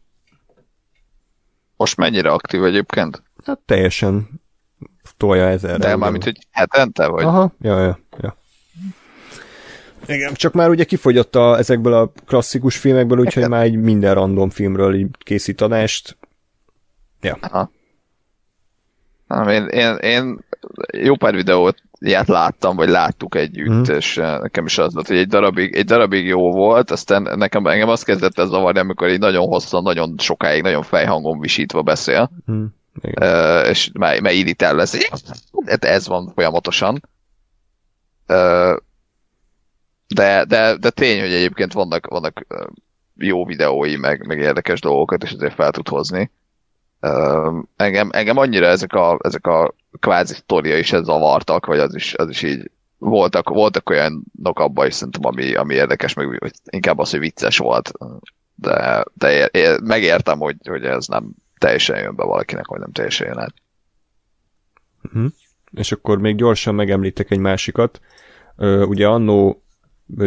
Most 1.76 1.96
mennyire 1.96 2.30
aktív 2.30 2.64
egyébként? 2.64 3.22
Hát 3.44 3.58
teljesen 3.58 4.40
tolja 5.16 5.48
ezerre. 5.48 5.78
De 5.78 5.96
már 5.96 6.10
mint, 6.10 6.24
hogy 6.24 6.38
hetente, 6.50 7.06
vagy? 7.06 7.24
Aha, 7.24 7.52
ja, 7.60 7.80
ja, 7.80 7.98
ja. 8.20 8.36
Igen, 10.06 10.34
csak 10.34 10.52
már 10.52 10.68
ugye 10.68 10.84
kifogyott 10.84 11.36
a, 11.36 11.58
ezekből 11.58 11.92
a 11.92 12.12
klasszikus 12.26 12.76
filmekből, 12.76 13.18
úgyhogy 13.18 13.36
Igen. 13.36 13.50
már 13.50 13.62
egy 13.62 13.76
minden 13.76 14.14
random 14.14 14.50
filmről 14.50 14.94
így 14.94 15.08
készít 15.18 15.60
adást. 15.60 16.16
Ja. 17.20 17.38
Aha. 17.40 17.70
Nem, 19.26 19.48
én, 19.48 19.66
én, 19.66 19.96
én 19.96 20.38
jó 20.92 21.16
pár 21.16 21.34
videót 21.34 21.82
ilyet 21.98 22.28
láttam, 22.28 22.76
vagy 22.76 22.88
láttuk 22.88 23.34
együtt, 23.34 23.90
mm. 23.90 23.96
és 23.96 24.14
nekem 24.14 24.64
is 24.64 24.78
az 24.78 24.94
volt, 24.94 25.06
hogy 25.06 25.16
egy 25.16 25.28
darabig, 25.28 25.74
egy 25.74 25.84
darabig 25.84 26.26
jó 26.26 26.52
volt, 26.52 26.90
aztán 26.90 27.22
nekem 27.22 27.66
engem 27.66 27.88
azt 27.88 28.04
kezdett 28.04 28.38
ez 28.38 28.48
zavarni, 28.48 28.78
amikor 28.78 29.08
így 29.08 29.18
nagyon 29.18 29.46
hosszan, 29.46 29.82
nagyon 29.82 30.14
sokáig, 30.18 30.62
nagyon 30.62 30.82
fejhangon 30.82 31.40
visítva 31.40 31.82
beszél. 31.82 32.30
Mm. 32.50 32.64
Uh, 33.02 33.68
és 33.68 33.90
már, 33.92 34.20
már 34.20 34.32
irritál 34.32 34.74
lesz. 34.74 35.08
Hát 35.66 35.84
ez 35.84 36.06
van 36.06 36.32
folyamatosan. 36.34 37.08
De, 40.06 40.44
de, 40.44 40.76
de 40.76 40.90
tény, 40.90 41.20
hogy 41.20 41.32
egyébként 41.32 41.72
vannak, 41.72 42.06
vannak 42.06 42.46
jó 43.16 43.44
videói, 43.44 43.96
meg, 43.96 44.26
meg 44.26 44.38
érdekes 44.38 44.80
dolgokat, 44.80 45.22
és 45.22 45.32
azért 45.32 45.54
fel 45.54 45.70
tud 45.70 45.88
hozni. 45.88 46.30
Engem, 47.76 48.10
engem 48.12 48.36
annyira 48.36 48.66
ezek 48.66 48.92
a, 48.92 49.18
ezek 49.22 49.46
a 49.46 49.74
kvázi 50.00 50.34
sztoria 50.34 50.78
is 50.78 50.88
zavartak, 50.88 51.66
vagy 51.66 51.78
az 51.78 51.94
is, 51.94 52.14
az 52.14 52.28
is 52.28 52.42
így 52.42 52.70
voltak, 52.98 53.48
voltak 53.48 53.90
olyanok 53.90 54.58
abban 54.58 54.86
is 54.86 54.94
szerintem, 54.94 55.24
ami, 55.24 55.54
ami 55.54 55.74
érdekes, 55.74 56.14
meg 56.14 56.52
inkább 56.70 56.98
az, 56.98 57.10
hogy 57.10 57.20
vicces 57.20 57.58
volt. 57.58 57.92
De, 58.54 59.04
de 59.14 59.32
ér, 59.32 59.48
ér, 59.52 59.80
megértem, 59.80 60.38
hogy, 60.38 60.56
hogy 60.68 60.84
ez 60.84 61.06
nem, 61.06 61.30
teljesen 61.66 61.98
jön 61.98 62.16
be 62.16 62.24
valakinek, 62.24 62.66
vagy 62.66 62.80
nem 62.80 62.92
teljesen 62.92 63.26
jön 63.26 63.38
át. 63.38 63.54
Uh-huh. 65.02 65.30
És 65.72 65.92
akkor 65.92 66.18
még 66.18 66.36
gyorsan 66.36 66.74
megemlítek 66.74 67.30
egy 67.30 67.38
másikat. 67.38 68.00
Ö, 68.56 68.82
ugye 68.82 69.06
annó 69.06 69.62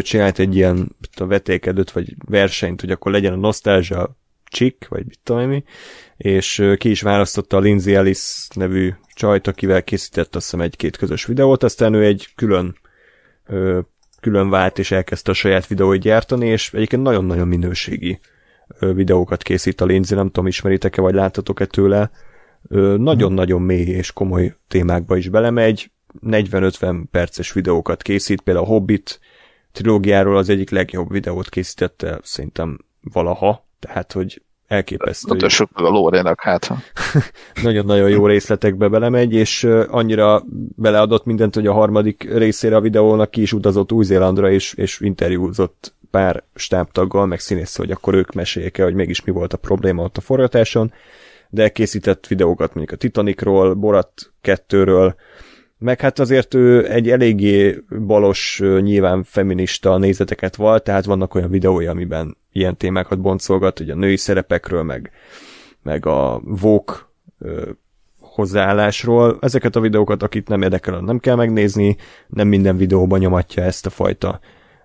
csinált 0.02 0.40
egy 0.40 0.56
ilyen 0.56 0.95
a 1.16 1.26
vetékedőt, 1.26 1.91
vagy 1.91 2.16
versenyt, 2.26 2.82
hogy 2.82 2.91
akkor 2.91 3.11
legyen 3.11 3.34
a 3.34 3.36
Nostalgia 3.36 4.18
Chick, 4.52 4.88
vagy 4.88 5.06
mit 5.06 5.20
tudom 5.24 5.48
mi, 5.49 5.64
és 6.18 6.74
ki 6.78 6.90
is 6.90 7.02
választotta 7.02 7.57
a 7.57 7.60
Lindsay 7.60 7.95
Ellis 7.95 8.48
nevű 8.56 8.94
csajt, 9.14 9.48
akivel 9.48 9.84
készített 9.84 10.36
azt 10.36 10.45
hiszem 10.45 10.61
egy-két 10.61 10.98
közös 10.98 11.26
videót, 11.26 11.64
aztán 11.64 11.94
ő 11.94 12.03
egy 12.03 12.28
külön 12.36 12.78
külön 14.20 14.49
vált 14.49 14.80
és 14.80 14.91
elkezdte 14.91 15.32
a 15.32 15.34
saját 15.34 15.68
videóit 15.68 16.02
gyártani, 16.02 16.48
és 16.48 16.74
egyébként 16.74 17.03
nagyon-nagyon 17.03 17.48
minőségi 17.48 18.20
videókat 18.80 19.44
készít 19.44 19.82
a 19.82 19.86
Lindsay, 19.86 20.18
nem 20.18 20.28
tudom, 20.28 20.48
ismeritek-e, 20.48 21.02
vagy 21.02 21.14
láttatok-e 21.14 21.66
tőle. 21.66 22.12
Nagyon-nagyon 22.98 23.62
mély 23.62 23.88
és 23.88 24.12
komoly 24.12 24.56
témákba 24.68 25.18
is 25.18 25.30
belemegy, 25.30 25.91
40-50 26.26 27.04
perces 27.12 27.54
videókat 27.54 28.02
készít, 28.02 28.41
például 28.41 28.66
a 28.66 28.70
Hobbit 28.70 29.20
trilógiáról 29.72 30.38
az 30.38 30.50
egyik 30.50 30.70
legjobb 30.70 31.12
videót 31.12 31.50
készítette 31.50 32.20
szerintem 32.24 32.78
valaha, 33.02 33.68
tehát 33.80 34.12
hogy 34.12 34.41
elképesztő. 34.68 35.34
Mutassuk 35.34 35.70
meg 35.74 35.86
a 35.86 35.90
Lórénak, 35.90 36.41
hát. 36.41 36.70
Nagyon-nagyon 37.64 38.10
jó 38.10 38.26
részletekbe 38.26 38.88
belemegy, 38.88 39.34
és 39.34 39.64
annyira 39.88 40.44
beleadott 40.76 41.26
mindent, 41.26 41.56
hogy 41.56 41.68
a 41.68 41.74
harmadik 41.74 42.34
részére 42.34 42.76
a 42.76 42.82
videónak 42.82 43.32
ki 43.32 43.41
is 43.41 43.54
utazott 43.54 43.91
Új-Zélandra, 43.91 44.52
és, 44.52 44.74
és 44.74 45.00
interjúzott 45.00 45.94
pár 46.11 46.44
stábtaggal, 46.56 47.26
meg 47.26 47.40
színész, 47.40 47.76
hogy 47.76 47.91
akkor 47.91 48.14
ők 48.14 48.34
meséljék 48.34 48.77
el, 48.77 48.86
hogy 48.86 48.94
mégis 48.94 49.23
mi 49.23 49.31
volt 49.31 49.53
a 49.53 49.57
probléma 49.57 50.03
ott 50.03 50.18
a 50.18 50.22
forgatáson, 50.22 50.94
de 51.49 51.69
készített 51.69 52.27
videókat 52.27 52.73
mondjuk 52.73 52.91
a 52.91 53.02
Titanicról, 53.02 53.73
Borat 53.73 54.31
2-ről, 54.44 55.14
meg 55.77 56.02
hát 56.02 56.19
azért 56.19 56.53
ő 56.53 56.91
egy 56.91 57.10
eléggé 57.10 57.84
balos, 58.06 58.61
nyilván 58.81 59.23
feminista 59.23 59.98
nézeteket 59.98 60.56
val, 60.56 60.80
tehát 60.80 61.06
vannak 61.06 61.36
olyan 61.36 61.49
videói, 61.49 61.86
amiben 61.86 62.38
ilyen 62.52 62.77
témákat 62.77 63.19
boncolgat, 63.22 63.77
hogy 63.77 63.90
a 63.90 63.95
női 63.95 64.18
szerepekről, 64.18 64.84
meg, 64.84 65.11
meg 65.84 66.06
a 66.06 66.41
vók 66.44 67.11
hozzáállásról. 68.19 69.38
Ezeket 69.41 69.76
a 69.76 69.80
videókat, 69.80 70.23
akit 70.23 70.48
nem 70.48 70.61
érdekel, 70.61 70.99
nem 70.99 71.19
kell 71.19 71.36
megnézni, 71.36 71.98
nem 72.27 72.48
minden 72.48 72.77
videóban 72.77 73.19
nyomatja 73.19 73.64
ezt 73.64 73.86
a 73.86 73.90
fajta 73.90 74.40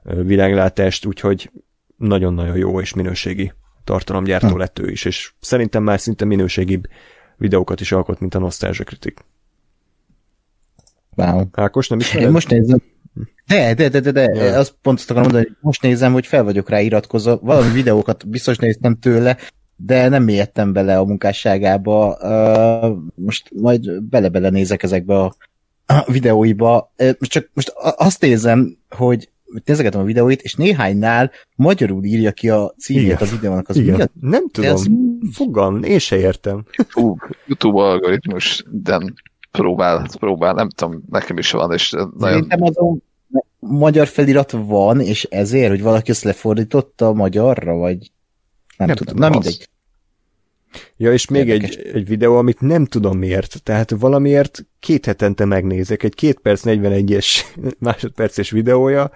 világlátást, 0.04 1.06
úgyhogy 1.06 1.50
nagyon-nagyon 1.96 2.56
jó 2.56 2.80
és 2.80 2.94
minőségi 2.94 3.52
tartalomgyártó 3.84 4.48
hm. 4.48 4.58
lett 4.58 4.78
ő 4.78 4.90
is, 4.90 5.04
és 5.04 5.32
szerintem 5.40 5.82
már 5.82 6.00
szinte 6.00 6.24
minőségibb 6.24 6.84
videókat 7.36 7.80
is 7.80 7.92
alkot, 7.92 8.20
mint 8.20 8.34
a 8.34 8.38
Nostalgia 8.38 8.84
Critic. 8.84 9.20
Wow. 11.16 11.44
Ákos, 11.52 11.88
nem 11.88 11.98
ismered? 11.98 12.26
Én 12.26 12.32
most 12.32 12.48
nézem. 12.48 12.82
De, 13.46 13.74
de, 13.74 13.88
de, 13.88 14.00
de, 14.00 14.10
de. 14.10 14.22
Ja. 14.22 14.58
azt 14.58 14.74
pont 14.82 14.98
azt 14.98 15.10
akarom 15.10 15.30
mondani, 15.30 15.46
hogy 15.46 15.56
most 15.60 15.82
nézem, 15.82 16.12
hogy 16.12 16.26
fel 16.26 16.44
vagyok 16.44 16.68
rá 16.68 16.80
iratkozva. 16.80 17.38
Valami 17.42 17.72
videókat 17.80 18.28
biztos 18.28 18.56
néztem 18.56 18.98
tőle, 18.98 19.36
de 19.76 20.08
nem 20.08 20.22
mélyedtem 20.22 20.72
bele 20.72 20.98
a 20.98 21.04
munkásságába. 21.04 22.18
Most 23.14 23.50
majd 23.54 24.02
bele-bele 24.02 24.50
nézek 24.50 24.82
ezekbe 24.82 25.20
a, 25.20 25.36
videóiba. 26.06 26.92
Uh, 26.98 27.10
csak 27.18 27.50
most 27.52 27.72
azt 27.76 28.20
nézem, 28.20 28.76
hogy 28.88 29.30
nézegetem 29.64 30.00
a 30.00 30.04
videóit, 30.04 30.42
és 30.42 30.54
néhánynál 30.54 31.30
magyarul 31.56 32.04
írja 32.04 32.32
ki 32.32 32.48
a 32.50 32.74
címét 32.78 33.04
Igen. 33.04 33.16
az 33.20 33.30
videónak. 33.30 33.68
Az 33.68 33.76
Igen. 33.76 34.10
Nem 34.20 34.48
tudom, 34.48 34.70
ez... 34.70 34.84
fogalm, 35.32 35.82
én 35.82 35.98
se 35.98 36.16
értem. 36.16 36.64
Hú, 36.90 37.16
YouTube 37.46 37.80
algoritmus, 37.80 38.64
de 38.70 38.98
próbál, 39.50 40.06
próbál, 40.18 40.52
nem 40.54 40.68
tudom, 40.68 41.02
nekem 41.10 41.38
is 41.38 41.50
van, 41.50 41.72
és 41.72 41.90
nagyon... 41.90 42.18
Szerintem 42.20 42.62
azon 42.62 43.02
magyar 43.58 44.06
felirat 44.06 44.50
van, 44.50 45.00
és 45.00 45.24
ezért, 45.24 45.70
hogy 45.70 45.82
valaki 45.82 46.10
ezt 46.10 46.24
lefordította 46.24 47.12
magyarra, 47.12 47.74
vagy 47.74 48.10
nem, 48.76 48.86
nem 48.86 48.96
tudom, 48.96 49.16
na 49.16 49.28
mindegy. 49.28 49.68
Ja, 50.96 51.12
és 51.12 51.28
még 51.28 51.50
egy, 51.50 51.90
egy 51.92 52.08
videó, 52.08 52.36
amit 52.36 52.60
nem 52.60 52.84
tudom 52.84 53.18
miért, 53.18 53.62
tehát 53.62 53.90
valamiért 53.90 54.66
két 54.80 55.06
hetente 55.06 55.44
megnézek, 55.44 56.02
egy 56.02 56.14
két 56.14 56.38
perc 56.38 56.62
41-es 56.64 57.26
másodperces 57.78 58.50
videója, 58.50 59.10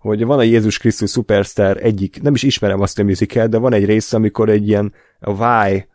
hogy 0.00 0.24
van 0.24 0.38
a 0.38 0.42
Jézus 0.42 0.78
Krisztus 0.78 1.10
Superstar 1.10 1.76
egyik, 1.82 2.22
nem 2.22 2.34
is 2.34 2.42
ismerem 2.42 2.80
azt 2.80 2.98
a 2.98 3.04
musical, 3.04 3.46
de 3.46 3.58
van 3.58 3.72
egy 3.72 3.84
rész, 3.84 4.12
amikor 4.12 4.48
egy 4.48 4.68
ilyen 4.68 4.92
a 5.20 5.30
Why 5.30 5.86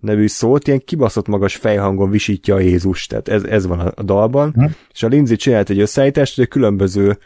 nevű 0.00 0.26
szót 0.26 0.66
ilyen 0.66 0.82
kibaszott 0.84 1.26
magas 1.26 1.56
fejhangon 1.56 2.10
visítja 2.10 2.54
a 2.54 2.60
Jézus, 2.60 3.06
tehát 3.06 3.28
ez, 3.28 3.42
ez 3.42 3.66
van 3.66 3.80
a 3.80 4.02
dalban, 4.02 4.52
hm. 4.52 4.64
és 4.92 5.02
a 5.02 5.08
Lindsay 5.08 5.36
csinált 5.36 5.70
egy 5.70 5.80
összeállítást, 5.80 6.34
hogy 6.34 6.44
a 6.44 6.48
különböző 6.48 7.18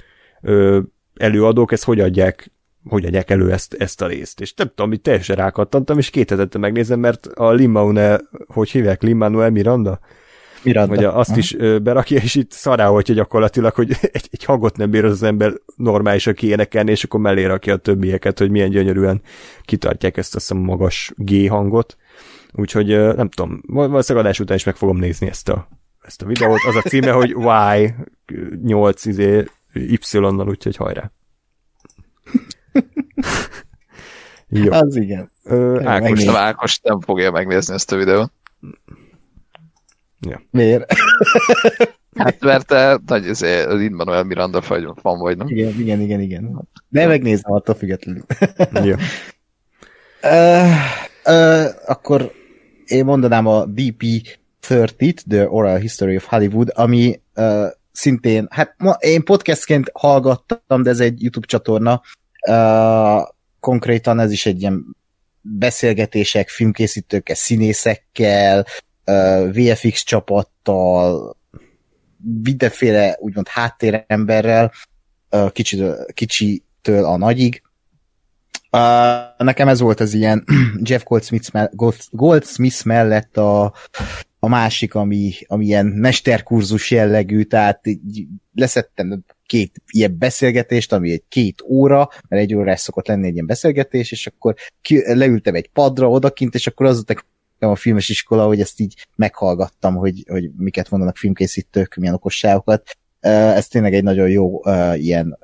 ö, 0.43 0.81
előadók 1.17 1.73
ezt 1.73 1.85
hogy 1.85 2.01
adják 2.01 2.51
hogy 2.89 3.05
adják 3.05 3.31
elő 3.31 3.53
ezt, 3.53 3.75
ezt 3.75 4.03
a 4.03 4.07
részt. 4.07 4.41
És 4.41 4.55
nem 4.55 4.69
tudom, 4.69 4.89
hogy 4.89 5.01
teljesen 5.01 5.37
rákattantam, 5.37 5.99
és 5.99 6.11
két 6.11 6.31
hetente 6.31 6.59
megnézem, 6.59 7.01
mert 7.01 7.27
a 7.27 7.51
Limaune, 7.51 8.21
hogy 8.47 8.71
hívják, 8.71 9.03
Limanuel 9.03 9.51
Miranda? 9.51 10.01
Miranda. 10.63 10.95
Vagy 10.95 11.05
azt 11.05 11.37
is 11.37 11.57
berakja, 11.83 12.21
és 12.21 12.35
itt 12.35 12.51
szará, 12.51 12.87
hogy 12.87 13.13
gyakorlatilag, 13.13 13.75
hogy 13.75 13.91
egy, 14.13 14.29
egy 14.31 14.45
hangot 14.45 14.77
nem 14.77 14.91
bír 14.91 15.05
az 15.05 15.23
ember 15.23 15.53
normálisan 15.77 16.35
kiénekelni, 16.35 16.91
és 16.91 17.05
akkor 17.05 17.21
mellé 17.21 17.45
rakja 17.45 17.75
a 17.75 17.77
többieket, 17.77 18.39
hogy 18.39 18.51
milyen 18.51 18.71
gyönyörűen 18.71 19.23
kitartják 19.63 20.17
ezt 20.17 20.51
a 20.51 20.55
magas 20.55 21.13
G 21.17 21.49
hangot. 21.49 21.97
Úgyhogy 22.53 23.15
nem 23.17 23.29
tudom, 23.29 23.61
valószínűleg 23.67 24.27
adás 24.27 24.41
után 24.41 24.57
is 24.57 24.65
meg 24.65 24.77
fogom 24.77 24.97
nézni 24.99 25.27
ezt 25.27 25.49
a, 25.49 25.69
ezt 26.03 26.23
a 26.23 26.27
videót. 26.27 26.65
Az 26.69 26.77
a 26.77 26.81
címe, 26.81 27.11
hogy 27.11 27.31
Y 27.31 27.95
8 28.63 29.05
izé, 29.05 29.45
Y-nal, 29.73 30.49
úgyhogy 30.49 30.77
hajrá. 30.77 31.13
Jó. 34.49 34.73
Az 34.83 34.97
igen. 34.97 35.31
Ö, 35.45 35.81
Ákos, 35.85 36.25
nem, 36.25 36.37
Ákos 36.37 36.81
nem 36.83 37.01
fogja 37.01 37.31
megnézni 37.31 37.75
ezt 37.75 37.93
a 37.93 37.97
videót. 37.97 38.33
Ja. 40.21 40.43
Miért? 40.51 40.93
Hát 42.15 42.41
mert 42.41 42.67
te 42.67 43.01
nagy 43.07 43.29
azért, 43.29 43.67
az 43.67 43.81
Manuel 43.91 44.23
Miranda 44.23 44.63
vagy 44.69 44.87
van 45.03 45.19
vagy, 45.19 45.37
nem? 45.37 45.49
Igen, 45.49 45.73
igen, 45.79 46.01
igen, 46.01 46.21
igen. 46.21 46.69
De 46.89 47.07
megnézem 47.07 47.53
attól 47.53 47.75
függetlenül. 47.75 48.23
Jó. 48.85 48.95
Uh, 50.23 50.75
uh, 51.25 51.67
akkor 51.87 52.33
én 52.87 53.05
mondanám 53.05 53.47
a 53.47 53.65
DP30-t, 53.67 55.17
The 55.29 55.49
Oral 55.49 55.77
History 55.77 56.17
of 56.17 56.27
Hollywood, 56.27 56.73
ami 56.75 57.21
uh, 57.37 57.67
szintén, 57.93 58.47
hát 58.51 58.75
ma 58.79 58.97
én 58.99 59.25
podcastként 59.25 59.91
hallgattam, 59.95 60.83
de 60.83 60.91
ez 60.91 61.01
egy 61.01 61.23
YouTube 61.23 61.47
csatorna, 61.47 62.03
konkrétan 63.61 64.21
ez 64.21 64.31
is 64.31 64.47
egy 64.47 64.61
ilyen 64.61 64.97
beszélgetések, 65.41 66.49
filmkészítőkkel, 66.49 67.35
színészekkel, 67.35 68.67
uh, 69.07 69.53
VFX 69.53 70.03
csapattal, 70.03 71.37
mindenféle 72.43 73.17
úgymond 73.19 73.49
háttéremberrel, 73.49 74.73
uh, 75.31 75.53
kicsitől, 75.53 76.07
kicsitől 76.15 77.05
a 77.05 77.17
nagyig, 77.17 77.63
Uh, 78.73 79.45
nekem 79.45 79.69
ez 79.69 79.81
volt 79.81 80.01
az 80.01 80.15
ilyen 80.15 80.45
Jeff 80.89 81.03
Goldsmith, 81.03 81.69
Goldsmith 82.11 82.85
mellett 82.85 83.37
a, 83.37 83.75
a 84.43 84.49
másik, 84.49 84.95
ami, 84.95 85.33
ami 85.47 85.65
ilyen 85.65 85.87
mesterkurzus 85.87 86.91
jellegű, 86.91 87.43
tehát 87.43 87.81
leszettem 88.55 89.25
két 89.47 89.83
ilyen 89.91 90.19
beszélgetést, 90.19 90.93
ami 90.93 91.11
egy 91.11 91.25
két 91.29 91.63
óra, 91.63 92.09
mert 92.29 92.43
egy 92.43 92.55
óra 92.55 92.77
szokott 92.77 93.07
lenni 93.07 93.27
egy 93.27 93.33
ilyen 93.33 93.47
beszélgetés, 93.47 94.13
és 94.13 94.27
akkor 94.27 94.55
ki, 94.81 95.15
leültem 95.15 95.55
egy 95.55 95.69
padra 95.69 96.09
odakint, 96.09 96.55
és 96.55 96.67
akkor 96.67 96.87
az 96.87 97.05
a 97.59 97.77
filmes 97.77 98.09
iskola, 98.09 98.47
hogy 98.47 98.61
ezt 98.61 98.81
így 98.81 99.07
meghallgattam, 99.17 99.95
hogy, 99.95 100.25
hogy 100.29 100.51
miket 100.57 100.91
mondanak 100.91 101.17
filmkészítők, 101.17 101.95
milyen 101.95 102.15
okosságokat. 102.15 102.97
Ez 103.21 103.69
tényleg 103.69 103.95
egy 103.95 104.03
nagyon 104.03 104.29
jó 104.29 104.61
ilyen 104.95 105.39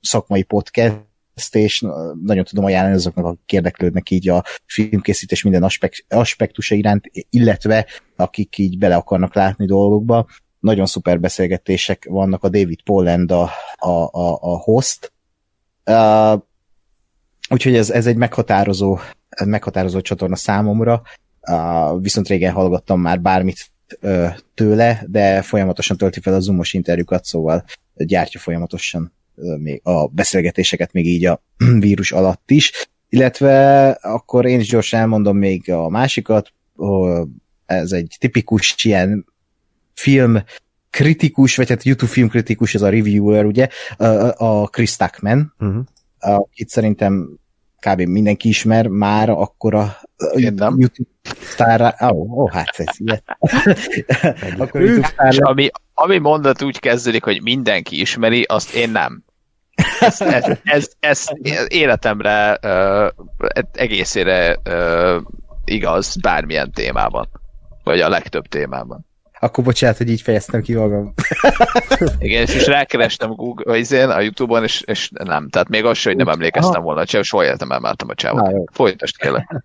szakmai 0.00 0.42
podcast, 0.42 1.06
és 1.54 1.84
nagyon 2.24 2.44
tudom 2.44 2.64
ajánlani 2.64 2.94
azoknak, 2.94 3.24
akik 3.24 3.52
érdeklődnek 3.52 4.10
így 4.10 4.28
a 4.28 4.44
filmkészítés 4.66 5.42
minden 5.42 5.62
aspekt, 5.62 6.04
aspektusa 6.08 6.74
iránt, 6.74 7.10
illetve 7.30 7.86
akik 8.16 8.58
így 8.58 8.78
bele 8.78 8.96
akarnak 8.96 9.34
látni 9.34 9.66
dolgokba. 9.66 10.26
Nagyon 10.60 10.86
szuper 10.86 11.20
beszélgetések 11.20 12.06
vannak, 12.08 12.44
a 12.44 12.48
David 12.48 12.82
Poland 12.82 13.30
a, 13.30 13.50
a, 13.76 13.90
a, 13.90 14.38
a 14.40 14.58
host. 14.58 15.12
Uh, 15.84 16.40
úgyhogy 17.48 17.74
ez, 17.74 17.90
ez 17.90 18.06
egy 18.06 18.16
meghatározó, 18.16 18.98
meghatározó 19.44 20.00
csatorna 20.00 20.36
számomra. 20.36 21.02
Uh, 21.50 22.02
viszont 22.02 22.28
régen 22.28 22.52
hallgattam 22.52 23.00
már 23.00 23.20
bármit 23.20 23.70
uh, 24.00 24.28
tőle, 24.54 25.04
de 25.06 25.42
folyamatosan 25.42 25.96
tölti 25.96 26.20
fel 26.20 26.34
a 26.34 26.40
zoomos 26.40 26.72
interjúkat, 26.72 27.24
szóval 27.24 27.64
gyártja 27.94 28.40
folyamatosan 28.40 29.12
a 29.82 30.06
beszélgetéseket 30.06 30.92
még 30.92 31.06
így 31.06 31.26
a 31.26 31.42
vírus 31.78 32.12
alatt 32.12 32.50
is, 32.50 32.88
illetve 33.08 33.90
akkor 33.90 34.46
én 34.46 34.60
is 34.60 34.68
gyorsan 34.68 35.00
elmondom 35.00 35.36
még 35.36 35.70
a 35.70 35.88
másikat, 35.88 36.52
ez 37.66 37.92
egy 37.92 38.16
tipikus 38.18 38.84
ilyen 38.84 39.26
film 39.94 40.38
kritikus, 40.90 41.56
vagy 41.56 41.68
hát 41.68 41.82
YouTube 41.82 42.12
film 42.12 42.28
kritikus, 42.28 42.74
ez 42.74 42.82
a 42.82 42.88
reviewer, 42.88 43.44
ugye, 43.44 43.68
a 44.36 44.68
Chris 44.68 44.96
Tuckman, 44.96 45.54
uh-huh. 45.58 45.84
akit 46.18 46.68
szerintem 46.68 47.38
kb. 47.80 48.00
mindenki 48.00 48.48
ismer 48.48 48.86
már 48.86 49.30
akkor 49.30 49.74
a. 49.74 49.96
YouTube 50.34 51.08
sztárra, 51.24 51.94
ó, 52.02 52.06
oh, 52.06 52.38
oh, 52.38 52.50
hát 52.50 52.74
ez 52.76 52.86
ilyet. 52.96 53.24
akkor 54.58 54.80
YouTube 54.80 55.06
sztárra, 55.06 55.48
ami, 55.48 55.68
ami 55.94 56.18
mondat 56.18 56.62
úgy 56.62 56.78
kezdődik, 56.78 57.24
hogy 57.24 57.42
mindenki 57.42 58.00
ismeri, 58.00 58.42
azt 58.42 58.74
én 58.74 58.90
nem. 58.90 59.24
Ez, 60.00 60.20
ez, 60.20 60.58
ez, 60.62 60.88
ez 61.00 61.26
életemre 61.68 62.58
egészére 63.72 64.58
igaz 65.64 66.16
bármilyen 66.20 66.72
témában. 66.72 67.28
Vagy 67.84 68.00
a 68.00 68.08
legtöbb 68.08 68.46
témában. 68.46 69.06
akkor 69.40 69.64
bocsánat, 69.64 69.96
hogy 69.96 70.10
így 70.10 70.20
fejeztem 70.20 70.62
ki 70.62 70.74
magam. 70.74 71.14
Igen, 72.18 72.42
és 72.42 72.54
is 72.54 72.66
rákerestem 72.66 73.30
Google, 73.30 73.76
izén, 73.76 74.08
a 74.08 74.20
Youtube-on, 74.20 74.62
és, 74.62 74.80
és 74.80 75.10
nem. 75.24 75.48
Tehát 75.48 75.68
még 75.68 75.84
az 75.84 76.02
hogy 76.02 76.16
nem 76.16 76.28
emlékeztem 76.28 76.82
volna, 76.82 76.98
hogy 76.98 77.24
soha 77.24 77.44
életem 77.44 77.70
emeltem 77.70 78.08
a 78.08 78.14
csávot. 78.14 78.70
Folytasd 78.72 79.16
kérlek. 79.16 79.64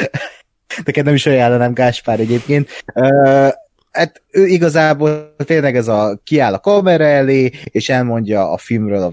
Neked 0.84 1.04
nem 1.04 1.14
is 1.14 1.26
ajánlanám 1.26 1.74
Gáspár 1.74 2.20
egyébként. 2.20 2.84
Uh, 2.94 3.48
hát 3.90 4.22
ő 4.30 4.46
igazából 4.46 5.34
tényleg 5.44 5.76
ez 5.76 5.88
a 5.88 6.20
kiáll 6.24 6.52
a 6.52 6.58
kamera 6.58 7.04
elé, 7.04 7.50
és 7.64 7.88
elmondja 7.88 8.50
a 8.50 8.58
filmről 8.58 9.02
a 9.02 9.10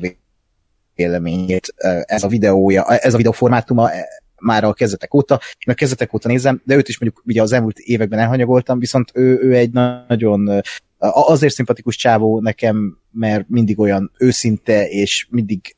véleményét. 1.01 1.73
Ez 2.05 2.23
a 2.23 2.27
videója, 2.27 2.83
ez 2.83 3.13
a 3.13 3.17
videóformátuma 3.17 3.91
eh, 3.91 4.01
már 4.39 4.63
a 4.63 4.73
kezdetek 4.73 5.13
óta. 5.13 5.39
A 5.65 5.73
kezdetek 5.73 6.13
óta 6.13 6.27
nézem, 6.27 6.61
de 6.65 6.75
őt 6.75 6.87
is 6.87 6.99
mondjuk 6.99 7.23
ugye 7.25 7.41
az 7.41 7.51
elmúlt 7.51 7.79
években 7.79 8.19
elhanyagoltam, 8.19 8.79
viszont 8.79 9.11
ő, 9.13 9.39
ő 9.41 9.55
egy 9.55 9.71
nagyon 10.07 10.61
azért 10.97 11.53
szimpatikus 11.53 11.95
csávó 11.95 12.39
nekem, 12.39 12.97
mert 13.11 13.49
mindig 13.49 13.79
olyan 13.79 14.11
őszinte, 14.17 14.87
és 14.89 15.27
mindig 15.29 15.75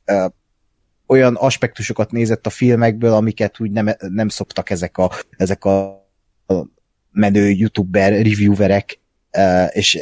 olyan 1.07 1.35
aspektusokat 1.35 2.11
nézett 2.11 2.45
a 2.45 2.49
filmekből, 2.49 3.13
amiket 3.13 3.59
úgy 3.59 3.71
nem, 3.71 3.89
nem 3.99 4.27
szoktak 4.27 4.69
ezek 4.69 4.97
a, 4.97 5.11
ezek 5.37 5.65
a, 5.65 6.03
menő 7.11 7.49
youtuber, 7.49 8.11
reviewerek, 8.11 8.99
és 9.69 9.99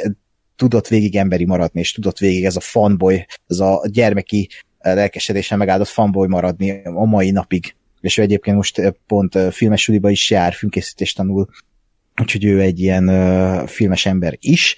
tudott 0.56 0.88
végig 0.88 1.16
emberi 1.16 1.46
maradni, 1.46 1.80
és 1.80 1.92
tudott 1.92 2.18
végig 2.18 2.46
ez 2.46 2.56
a 2.56 2.60
fanboy, 2.60 3.26
ez 3.48 3.60
a 3.60 3.82
gyermeki 3.92 4.50
lelkesedésen 4.82 5.58
megáldott 5.58 5.88
fanboy 5.88 6.28
maradni 6.28 6.82
a 6.84 7.06
mai 7.06 7.32
napig. 7.32 7.76
És 8.02 8.18
ő 8.18 8.22
egyébként 8.22 8.56
most 8.56 8.94
pont 9.08 9.38
filmes 9.52 9.82
suliba 9.82 10.10
is 10.10 10.30
jár, 10.30 10.54
filmkészítést 10.54 11.16
tanul, 11.16 11.50
úgyhogy 12.22 12.46
ő 12.46 12.62
egy 12.62 12.80
ilyen 12.80 13.68
filmes 13.68 14.06
ember 14.06 14.38
is. 14.40 14.76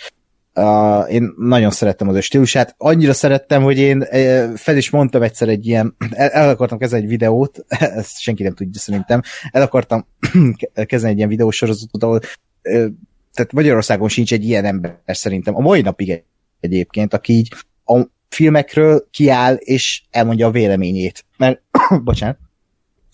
Én 1.09 1.33
nagyon 1.37 1.71
szerettem 1.71 2.07
az 2.07 2.15
ő 2.15 2.19
stílusát. 2.21 2.75
Annyira 2.77 3.13
szerettem, 3.13 3.63
hogy 3.63 3.77
én 3.77 4.05
fel 4.55 4.77
is 4.77 4.89
mondtam 4.89 5.21
egyszer 5.21 5.47
egy 5.49 5.67
ilyen, 5.67 5.95
el, 6.11 6.49
akartam 6.49 6.77
kezdeni 6.77 7.03
egy 7.03 7.09
videót, 7.09 7.65
ezt 7.99 8.19
senki 8.19 8.43
nem 8.43 8.53
tudja 8.53 8.79
szerintem, 8.79 9.21
el 9.51 9.61
akartam 9.61 10.07
kezdeni 10.85 11.11
egy 11.11 11.17
ilyen 11.17 11.29
videósorozatot, 11.29 12.03
ahol 12.03 12.19
tehát 13.33 13.51
Magyarországon 13.51 14.09
sincs 14.09 14.33
egy 14.33 14.43
ilyen 14.43 14.65
ember 14.65 14.99
szerintem, 15.05 15.55
a 15.55 15.59
mai 15.59 15.81
napig 15.81 16.23
egyébként, 16.59 17.13
aki 17.13 17.33
így 17.33 17.53
filmekről 18.33 19.07
kiáll 19.11 19.53
és 19.53 20.03
elmondja 20.11 20.47
a 20.47 20.51
véleményét. 20.51 21.25
Mert, 21.37 21.61
bocsánat, 22.03 22.37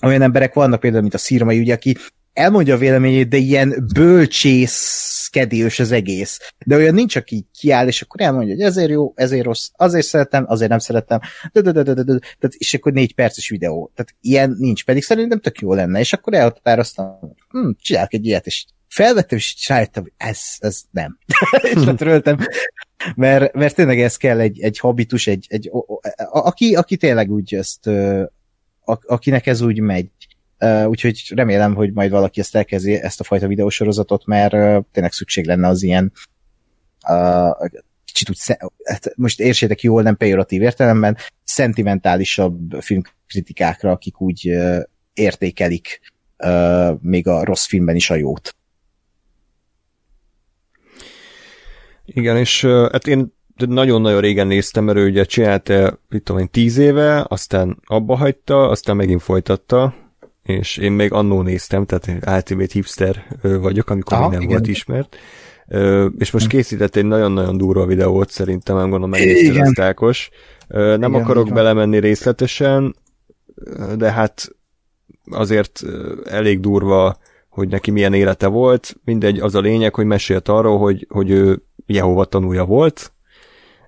olyan 0.03 0.21
emberek 0.21 0.53
vannak 0.53 0.79
például, 0.79 1.01
mint 1.01 1.13
a 1.13 1.17
Szirmai, 1.17 1.59
ugye, 1.59 1.73
aki 1.73 1.95
elmondja 2.33 2.75
a 2.75 2.77
véleményét, 2.77 3.27
de 3.27 3.37
ilyen 3.37 3.87
bölcsészkedős 3.93 5.79
az 5.79 5.91
egész. 5.91 6.53
De 6.65 6.75
olyan 6.75 6.93
nincs, 6.93 7.15
aki 7.15 7.47
kiáll, 7.59 7.87
és 7.87 8.01
akkor 8.01 8.21
elmondja, 8.21 8.53
hogy 8.53 8.63
ezért 8.63 8.89
jó, 8.89 9.13
ezért 9.15 9.43
rossz, 9.43 9.69
azért 9.75 10.05
szeretem, 10.05 10.45
azért 10.47 10.69
nem 10.69 10.79
szeretem, 10.79 11.19
de, 11.51 11.61
de, 11.61 11.71
de, 11.71 11.83
de, 11.83 11.93
de. 11.93 12.03
Tehát, 12.03 12.55
és 12.57 12.73
akkor 12.73 12.91
négy 12.91 13.15
perces 13.15 13.49
videó. 13.49 13.91
Tehát 13.95 14.15
ilyen 14.21 14.55
nincs, 14.59 14.85
pedig 14.85 15.03
szerintem 15.03 15.39
tök 15.39 15.59
jó 15.59 15.73
lenne, 15.73 15.99
és 15.99 16.13
akkor 16.13 16.33
elhatároztam, 16.33 17.35
hm, 17.49 17.69
csinálok 17.81 18.13
egy 18.13 18.25
ilyet, 18.25 18.45
és 18.45 18.65
felvettem, 18.87 19.37
és 19.37 19.67
rájöttem, 19.67 20.03
hogy 20.03 20.13
ez, 20.17 20.39
ez 20.59 20.81
nem. 20.91 21.17
és 21.73 21.83
letöröltem, 21.83 22.37
mert, 23.15 23.53
mert 23.53 23.75
tényleg 23.75 23.99
ez 23.99 24.17
kell 24.17 24.39
egy, 24.39 24.61
egy 24.61 24.79
habitus, 24.79 25.27
egy, 25.27 25.45
egy 25.49 25.69
a, 26.15 26.39
aki, 26.39 26.75
aki 26.75 26.97
tényleg 26.97 27.31
úgy 27.31 27.55
ezt, 27.55 27.87
a, 27.87 28.99
akinek 29.05 29.47
ez 29.47 29.61
úgy 29.61 29.79
megy. 29.79 30.09
Úgyhogy 30.85 31.31
remélem, 31.35 31.75
hogy 31.75 31.93
majd 31.93 32.11
valaki 32.11 32.39
ezt 32.39 32.55
elkezdi, 32.55 32.93
ezt 32.93 33.19
a 33.19 33.23
fajta 33.23 33.47
videósorozatot, 33.47 34.25
mert 34.25 34.85
tényleg 34.91 35.11
szükség 35.11 35.45
lenne 35.45 35.67
az 35.67 35.83
ilyen 35.83 36.11
kicsit 38.05 38.29
úgy, 38.29 38.57
hát 38.83 39.13
most 39.15 39.39
értsétek 39.39 39.81
jól, 39.81 40.01
nem 40.01 40.17
pejoratív 40.17 40.61
értelemben, 40.61 41.17
szentimentálisabb 41.43 42.75
filmkritikákra, 42.79 43.91
akik 43.91 44.21
úgy 44.21 44.49
értékelik 45.13 45.99
még 47.01 47.27
a 47.27 47.43
rossz 47.43 47.65
filmben 47.65 47.95
is 47.95 48.09
a 48.09 48.15
jót. 48.15 48.55
Igen, 52.13 52.37
és 52.37 52.65
hát 52.65 53.07
én 53.07 53.33
nagyon-nagyon 53.55 54.21
régen 54.21 54.47
néztem, 54.47 54.83
mert 54.83 54.97
ő 54.97 55.07
ugye 55.07 55.23
csinálta, 55.23 55.99
mit 56.09 56.23
tudom 56.23 56.41
én, 56.41 56.49
tíz 56.49 56.77
éve, 56.77 57.25
aztán 57.27 57.77
abba 57.85 58.15
hagyta, 58.15 58.69
aztán 58.69 58.95
megint 58.95 59.21
folytatta, 59.21 59.93
és 60.43 60.77
én 60.77 60.91
még 60.91 61.11
annó 61.11 61.41
néztem, 61.41 61.85
tehát 61.85 62.07
Ultimate 62.27 62.73
Hipster 62.73 63.25
vagyok, 63.41 63.89
amikor 63.89 64.17
Aha, 64.17 64.23
még 64.23 64.31
nem 64.31 64.41
igen. 64.41 64.53
volt 64.55 64.67
ismert. 64.69 65.17
És 66.17 66.31
most 66.31 66.47
készített 66.47 66.95
egy 66.95 67.05
nagyon-nagyon 67.05 67.57
durva 67.57 67.85
videót, 67.85 68.29
szerintem, 68.29 68.75
nem 68.75 68.89
gondolom 68.89 69.09
megnézted 69.09 69.53
Igen. 69.53 69.65
azt 69.65 69.79
Ákos. 69.79 70.29
Nem 70.67 70.95
Igen, 70.95 71.13
akarok 71.13 71.45
van. 71.45 71.53
belemenni 71.53 71.99
részletesen, 71.99 72.95
de 73.97 74.11
hát 74.11 74.49
azért 75.31 75.81
elég 76.25 76.59
durva, 76.59 77.17
hogy 77.49 77.67
neki 77.67 77.91
milyen 77.91 78.13
élete 78.13 78.47
volt. 78.47 78.95
Mindegy, 79.03 79.39
az 79.39 79.55
a 79.55 79.59
lényeg, 79.59 79.95
hogy 79.95 80.05
mesélt 80.05 80.47
arról, 80.47 80.77
hogy, 80.77 81.07
hogy 81.09 81.29
ő 81.29 81.63
Jehova 81.85 82.25
tanúja 82.25 82.65
volt, 82.65 83.13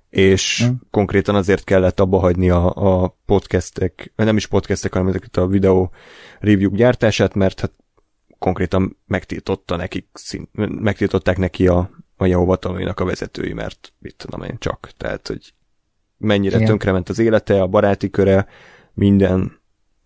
és 0.09 0.63
Hm. 0.65 0.73
konkrétan 0.89 1.35
azért 1.35 1.63
kellett 1.63 1.99
abba 1.99 2.19
hagyni 2.19 2.49
a, 2.49 2.73
a 3.03 3.17
podcastek, 3.25 4.13
nem 4.15 4.37
is 4.37 4.47
podcastek, 4.47 4.93
hanem 4.93 5.07
ezeket 5.07 5.37
a 5.37 5.47
videó 5.47 5.91
review 6.39 6.75
gyártását, 6.75 7.33
mert 7.33 7.59
hát 7.59 7.71
konkrétan 8.39 8.97
megtiltotta 9.05 9.75
nekik, 9.75 10.07
megtiltották 10.67 11.37
neki 11.37 11.67
a, 11.67 11.89
a 12.17 12.25
Jehova 12.25 12.55
tanúinak 12.55 12.99
a 12.99 13.05
vezetői, 13.05 13.53
mert 13.53 13.93
mit 13.99 14.15
tudom 14.15 14.43
én 14.43 14.55
csak, 14.59 14.89
tehát, 14.97 15.27
hogy 15.27 15.53
mennyire 16.17 16.55
Igen. 16.55 16.67
tönkrement 16.67 17.09
az 17.09 17.19
élete, 17.19 17.61
a 17.61 17.67
baráti 17.67 18.09
köre, 18.09 18.47
minden, 18.93 19.60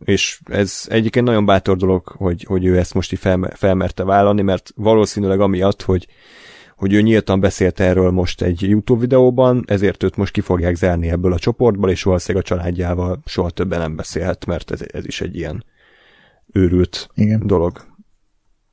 és 0.05 0.39
ez 0.45 0.85
egyébként 0.87 1.25
nagyon 1.25 1.45
bátor 1.45 1.77
dolog, 1.77 2.07
hogy, 2.07 2.43
hogy 2.43 2.65
ő 2.65 2.77
ezt 2.77 2.93
most 2.93 3.11
így 3.13 3.19
fel, 3.19 3.51
felmerte 3.55 4.03
vállalni, 4.03 4.41
mert 4.41 4.71
valószínűleg 4.75 5.39
amiatt, 5.39 5.81
hogy 5.81 6.07
hogy 6.75 6.93
ő 6.93 7.01
nyíltan 7.01 7.39
beszélt 7.39 7.79
erről 7.79 8.11
most 8.11 8.41
egy 8.41 8.61
YouTube 8.61 8.99
videóban, 8.99 9.63
ezért 9.67 10.03
őt 10.03 10.15
most 10.15 10.33
ki 10.33 10.41
fogják 10.41 10.75
zárni 10.75 11.09
ebből 11.09 11.33
a 11.33 11.39
csoportból, 11.39 11.89
és 11.89 12.03
valószínűleg 12.03 12.45
a 12.45 12.47
családjával 12.47 13.21
soha 13.25 13.49
többen 13.49 13.79
nem 13.79 13.95
beszélhet, 13.95 14.45
mert 14.45 14.71
ez, 14.71 14.79
ez 14.87 15.05
is 15.05 15.21
egy 15.21 15.35
ilyen 15.35 15.65
őrült 16.51 17.09
Igen. 17.13 17.47
dolog. 17.47 17.85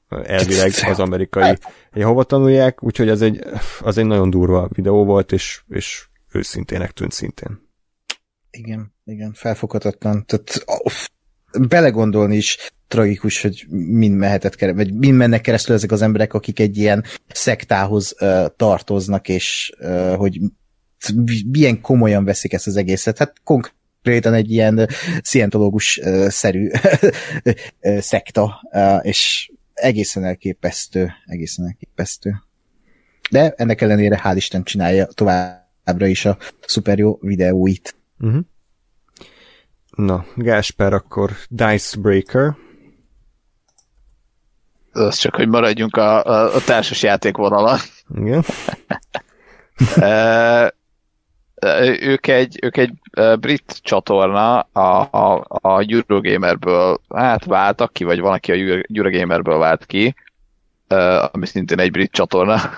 Elvileg 0.08 0.72
az 0.88 0.98
amerikai 0.98 1.58
Jehova 1.92 2.24
tanulják, 2.24 2.82
úgyhogy 2.82 3.08
ez 3.08 3.22
egy, 3.22 3.44
az 3.80 3.98
egy 3.98 4.06
nagyon 4.06 4.30
durva 4.30 4.68
videó 4.72 5.04
volt, 5.04 5.32
és, 5.32 5.62
és 5.68 6.06
őszintének 6.32 6.90
tűnt 6.90 7.12
szintén. 7.12 7.70
Igen, 8.50 8.94
igen, 9.04 9.32
felfoghatatlan. 9.32 10.24
Tehát 10.26 10.62
off, 10.66 11.08
belegondolni 11.68 12.36
is 12.36 12.72
tragikus, 12.88 13.42
hogy 13.42 13.66
mind 13.70 14.16
mehetett 14.16 14.54
kere, 14.54 14.72
vagy 14.72 14.94
mind 14.94 15.16
mennek 15.16 15.40
keresztül 15.40 15.74
ezek 15.74 15.92
az 15.92 16.02
emberek, 16.02 16.34
akik 16.34 16.60
egy 16.60 16.78
ilyen 16.78 17.04
szektához 17.28 18.14
uh, 18.20 18.46
tartoznak, 18.56 19.28
és 19.28 19.72
uh, 19.80 20.14
hogy 20.14 20.40
milyen 21.50 21.80
komolyan 21.80 22.24
veszik 22.24 22.52
ezt 22.52 22.66
az 22.66 22.76
egészet. 22.76 23.18
Hát 23.18 23.32
konkrétan 23.44 24.34
egy 24.34 24.50
ilyen 24.50 24.88
szientológus-szerű 25.22 26.70
szekta, 27.98 28.60
és 29.02 29.50
egészen 29.74 30.24
elképesztő, 30.24 31.12
egészen 31.26 31.66
elképesztő. 31.66 32.34
De 33.30 33.54
ennek 33.56 33.80
ellenére 33.80 34.20
hál' 34.24 34.36
Isten 34.36 34.62
csinálja 34.62 35.06
továbbra 35.06 36.06
is 36.06 36.24
a 36.24 36.38
szuper 36.66 36.98
jó 36.98 37.18
videóit. 37.20 37.94
Uh-huh. 38.18 38.44
Na, 39.96 40.24
Gáspár, 40.34 40.92
akkor 40.92 41.30
Dice 41.48 42.00
Breaker. 42.00 42.54
Az 44.92 45.16
csak, 45.16 45.34
hogy 45.34 45.48
maradjunk 45.48 45.96
a, 45.96 46.24
a, 46.24 46.54
a 46.54 46.60
társas 46.64 47.02
játék 47.02 47.36
vonalon. 47.36 47.78
Igen. 48.14 48.44
Ők 52.00 52.26
egy, 52.26 52.58
ők 52.62 52.76
egy 52.76 52.92
brit 53.40 53.78
csatorna 53.82 54.60
a, 54.60 55.08
a, 55.10 55.44
a 55.48 55.84
Eurogamerből, 55.86 57.00
hát 57.14 57.44
váltak 57.44 57.92
ki, 57.92 58.04
vagy 58.04 58.20
van, 58.20 58.32
aki 58.32 58.52
a 58.52 58.54
Euro- 58.54 58.86
Eurogamerből 58.94 59.58
vált 59.58 59.86
ki, 59.86 60.14
ami 61.32 61.46
szintén 61.46 61.78
egy 61.78 61.90
brit 61.90 62.12
csatorna, 62.12 62.60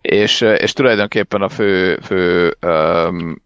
és, 0.00 0.40
és 0.40 0.72
tulajdonképpen 0.72 1.42
a 1.42 1.48
fő, 1.48 1.98
fő 2.02 2.56
um, 2.62 3.42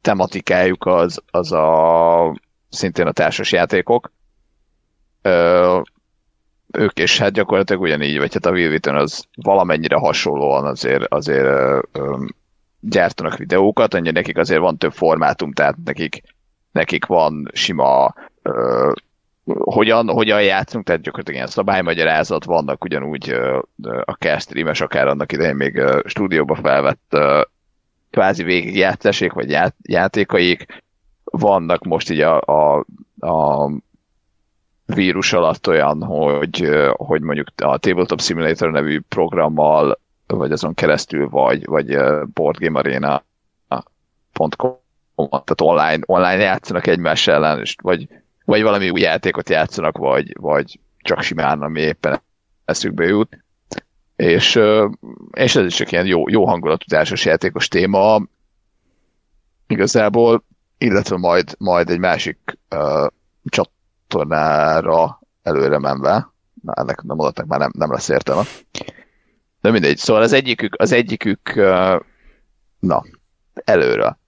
tematikájuk 0.00 0.86
az, 0.86 1.22
az 1.30 1.52
a 1.52 2.34
szintén 2.68 3.06
a 3.06 3.12
társas 3.12 3.52
játékok. 3.52 4.12
Ö, 5.22 5.80
ők 6.72 6.98
is 6.98 7.18
hát 7.18 7.32
gyakorlatilag 7.32 7.82
ugyanígy, 7.82 8.18
vagy 8.18 8.32
hát 8.32 8.46
a 8.46 8.50
Will 8.50 8.78
az 8.82 9.24
valamennyire 9.42 9.96
hasonlóan 9.96 10.64
azért, 10.64 11.12
azért 11.12 11.44
ö, 11.44 11.80
ö, 11.92 12.24
gyártanak 12.80 13.36
videókat, 13.36 13.94
annyi 13.94 14.10
nekik 14.10 14.38
azért 14.38 14.60
van 14.60 14.78
több 14.78 14.92
formátum, 14.92 15.52
tehát 15.52 15.76
nekik, 15.84 16.22
nekik 16.72 17.06
van 17.06 17.50
sima 17.52 18.14
ö, 18.42 18.92
hogyan, 19.44 20.08
hogyan 20.08 20.42
játszunk, 20.42 20.84
tehát 20.84 21.02
gyakorlatilag 21.02 21.38
ilyen 21.38 21.52
szabálymagyarázat 21.52 22.44
vannak 22.44 22.84
ugyanúgy 22.84 23.30
ö, 23.30 23.60
akár 24.04 24.40
streames, 24.40 24.80
akár 24.80 25.06
annak 25.06 25.32
idején 25.32 25.56
még 25.56 25.76
ö, 25.76 26.00
stúdióba 26.04 26.54
felvett 26.54 27.06
ö, 27.08 27.40
kvázi 28.10 28.42
végigjátszásék, 28.42 29.32
vagy 29.32 29.50
ját, 29.50 29.74
játékaik. 29.82 30.82
Vannak 31.24 31.84
most 31.84 32.10
így 32.10 32.20
a, 32.20 32.40
a, 32.40 32.84
a 33.26 33.70
vírus 34.86 35.32
alatt 35.32 35.68
olyan, 35.68 36.02
hogy, 36.02 36.68
hogy 36.92 37.20
mondjuk 37.20 37.48
a 37.56 37.78
Tabletop 37.78 38.20
Simulator 38.20 38.70
nevű 38.70 39.00
programmal, 39.08 40.00
vagy 40.26 40.52
azon 40.52 40.74
keresztül, 40.74 41.28
vagy, 41.28 41.64
vagy 41.64 41.96
boardgamearena.com 42.34 44.78
tehát 45.28 45.60
online, 45.60 46.02
online 46.06 46.42
játszanak 46.42 46.86
egymás 46.86 47.26
ellen, 47.26 47.60
és 47.60 47.74
vagy, 47.82 48.08
vagy 48.44 48.62
valami 48.62 48.90
új 48.90 49.00
játékot 49.00 49.48
játszanak, 49.48 49.98
vagy, 49.98 50.32
vagy 50.40 50.78
csak 50.98 51.22
simán, 51.22 51.62
ami 51.62 51.80
éppen 51.80 52.20
eszükbe 52.64 53.04
jut. 53.04 53.38
És, 54.20 54.60
és 55.30 55.56
ez 55.56 55.64
is 55.64 55.74
csak 55.74 55.92
ilyen 55.92 56.06
jó, 56.06 56.28
jó 56.28 56.46
hangulatú 56.46 56.84
társas 56.88 57.24
játékos 57.24 57.68
téma 57.68 58.22
igazából, 59.66 60.44
illetve 60.78 61.16
majd, 61.16 61.54
majd 61.58 61.90
egy 61.90 61.98
másik 61.98 62.58
uh, 62.70 63.06
csatornára 63.44 65.20
előre 65.42 65.78
menve, 65.78 66.32
na 66.62 66.72
ennek 66.72 67.02
nem 67.02 67.20
adatnak 67.20 67.46
már 67.46 67.58
nem, 67.58 67.70
nem 67.74 67.92
lesz 67.92 68.08
értelme. 68.08 68.42
De 69.60 69.70
mindegy, 69.70 69.96
szóval 69.96 70.22
az 70.22 70.32
egyikük, 70.32 70.74
az 70.78 70.92
egyikük 70.92 71.52
uh, 71.56 72.00
na, 72.78 73.04
előre. 73.64 74.18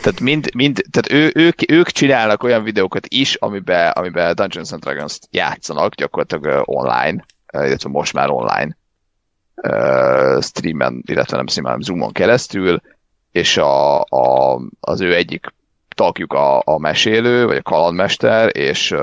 Tehát, 0.00 0.20
mind, 0.20 0.54
mind, 0.54 0.82
tehát 0.90 1.12
ő, 1.12 1.42
ők, 1.44 1.70
ők 1.70 1.88
csinálnak 1.88 2.42
olyan 2.42 2.62
videókat 2.62 3.06
is, 3.08 3.34
amiben, 3.34 3.90
amiben 3.90 4.34
Dungeons 4.34 4.72
and 4.72 4.82
Dragons-t 4.82 5.28
játszanak, 5.30 5.94
gyakorlatilag 5.94 6.62
online, 6.68 7.24
illetve 7.52 7.88
most 7.88 8.12
már 8.12 8.30
online 8.30 8.78
streamen, 10.40 11.02
illetve 11.06 11.36
nem 11.36 11.46
streamen, 11.46 11.80
Zoomon 11.80 12.12
keresztül, 12.12 12.80
és 13.32 13.56
a, 13.56 14.00
a, 14.00 14.60
az 14.80 15.00
ő 15.00 15.14
egyik 15.14 15.52
tagjuk 15.94 16.32
a, 16.32 16.62
a 16.64 16.78
mesélő, 16.78 17.46
vagy 17.46 17.56
a 17.56 17.62
kalandmester, 17.62 18.56
és, 18.56 18.94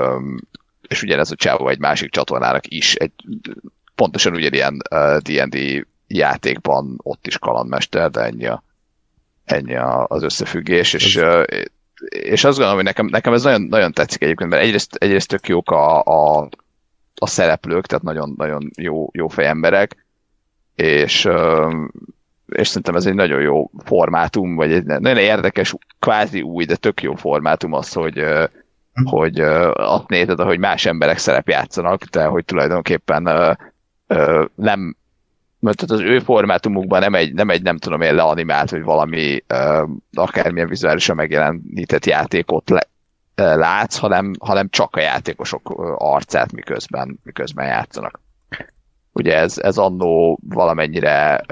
és 0.88 1.02
ugyanez 1.02 1.30
a 1.30 1.34
csávó 1.36 1.68
egy 1.68 1.78
másik 1.78 2.10
csatornának 2.10 2.66
is, 2.66 2.94
egy, 2.94 3.12
pontosan 3.94 4.34
ugyanilyen 4.34 4.78
D&D 5.18 5.86
játékban 6.06 6.98
ott 7.02 7.26
is 7.26 7.38
kalandmester, 7.38 8.10
de 8.10 8.20
ennyi, 8.20 8.46
a, 8.46 8.62
ennyi 9.44 9.76
a, 9.76 10.06
az 10.08 10.22
összefüggés, 10.22 10.92
és, 10.92 11.20
és 12.08 12.44
azt 12.44 12.56
gondolom, 12.56 12.74
hogy 12.74 12.84
nekem, 12.84 13.06
nekem 13.06 13.32
ez 13.32 13.42
nagyon, 13.42 13.62
nagyon 13.62 13.92
tetszik 13.92 14.22
egyébként, 14.22 14.50
mert 14.50 14.62
egyrészt, 14.62 14.94
egyrészt 14.94 15.28
tök 15.28 15.48
jók 15.48 15.70
a, 15.70 16.02
a, 16.02 16.48
a 17.14 17.26
szereplők, 17.26 17.86
tehát 17.86 18.04
nagyon, 18.04 18.34
nagyon 18.36 18.70
jó, 18.76 19.08
jó 19.12 19.28
fejemberek, 19.28 20.07
és, 20.82 21.28
és 22.46 22.68
szerintem 22.68 22.94
ez 22.94 23.06
egy 23.06 23.14
nagyon 23.14 23.40
jó 23.40 23.70
formátum, 23.84 24.54
vagy 24.54 24.72
egy 24.72 24.84
nagyon 24.84 25.16
érdekes, 25.16 25.74
kvázi 25.98 26.42
új, 26.42 26.64
de 26.64 26.76
tök 26.76 27.02
jó 27.02 27.14
formátum 27.14 27.72
az, 27.72 27.92
hogy, 27.92 28.24
hm. 28.92 29.04
hogy 29.04 29.40
azt 29.72 30.08
nézed, 30.08 30.40
hogy 30.40 30.58
más 30.58 30.86
emberek 30.86 31.18
szerepjátszanak, 31.18 32.04
de 32.04 32.24
hogy 32.24 32.44
tulajdonképpen 32.44 33.22
nem 34.54 34.96
mert 35.60 35.82
az 35.82 36.00
ő 36.00 36.18
formátumukban 36.18 37.00
nem 37.00 37.14
egy, 37.14 37.34
nem 37.34 37.50
egy, 37.50 37.62
nem 37.62 37.76
tudom 37.76 38.00
én, 38.00 38.14
leanimált, 38.14 38.70
vagy 38.70 38.82
valami 38.82 39.44
akármilyen 40.12 40.68
vizuálisan 40.68 41.16
megjelenített 41.16 42.06
játékot 42.06 42.70
le, 42.70 42.86
látsz, 43.34 43.96
hanem, 43.96 44.32
hanem 44.40 44.68
csak 44.70 44.96
a 44.96 45.00
játékosok 45.00 45.94
arcát 45.96 46.52
miközben, 46.52 47.20
miközben 47.22 47.66
játszanak. 47.66 48.20
Ugye 49.18 49.36
ez, 49.36 49.58
ez 49.58 49.78
annó 49.78 50.38
valamennyire 50.48 51.44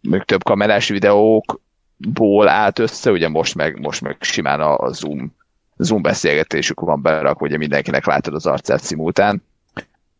még 0.00 0.22
több 0.22 0.42
kamerás 0.42 0.88
videókból 0.88 2.48
állt 2.48 2.78
össze, 2.78 3.10
ugye 3.10 3.28
most 3.28 3.54
meg, 3.54 3.80
most 3.80 4.00
meg 4.00 4.16
simán 4.20 4.60
a 4.60 4.92
Zoom, 4.92 5.34
Zoom 5.76 6.02
beszélgetésük 6.02 6.80
van 6.80 7.02
berakva, 7.02 7.46
ugye 7.46 7.56
mindenkinek 7.56 8.06
látod 8.06 8.34
az 8.34 8.46
arcát 8.46 8.82
szimultán, 8.82 9.42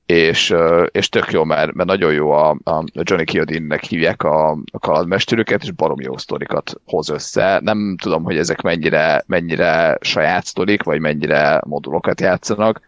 és, 0.06 0.54
és 0.90 1.08
tök 1.08 1.32
jó, 1.32 1.44
mert, 1.44 1.72
mert 1.72 1.88
nagyon 1.88 2.12
jó 2.12 2.30
a, 2.30 2.48
a 2.64 2.84
Johnny 2.92 3.24
Kiodinnek 3.24 3.82
hívják 3.84 4.22
a, 4.22 4.50
a 4.50 4.78
kalandmesterüket, 4.78 5.62
és 5.62 5.70
barom 5.70 6.00
jó 6.00 6.16
sztorikat 6.16 6.80
hoz 6.86 7.08
össze. 7.08 7.60
Nem 7.62 7.96
tudom, 8.02 8.24
hogy 8.24 8.36
ezek 8.36 8.60
mennyire, 8.60 9.22
mennyire 9.26 9.98
saját 10.00 10.44
sztorik, 10.44 10.82
vagy 10.82 11.00
mennyire 11.00 11.60
modulokat 11.66 12.20
játszanak, 12.20 12.87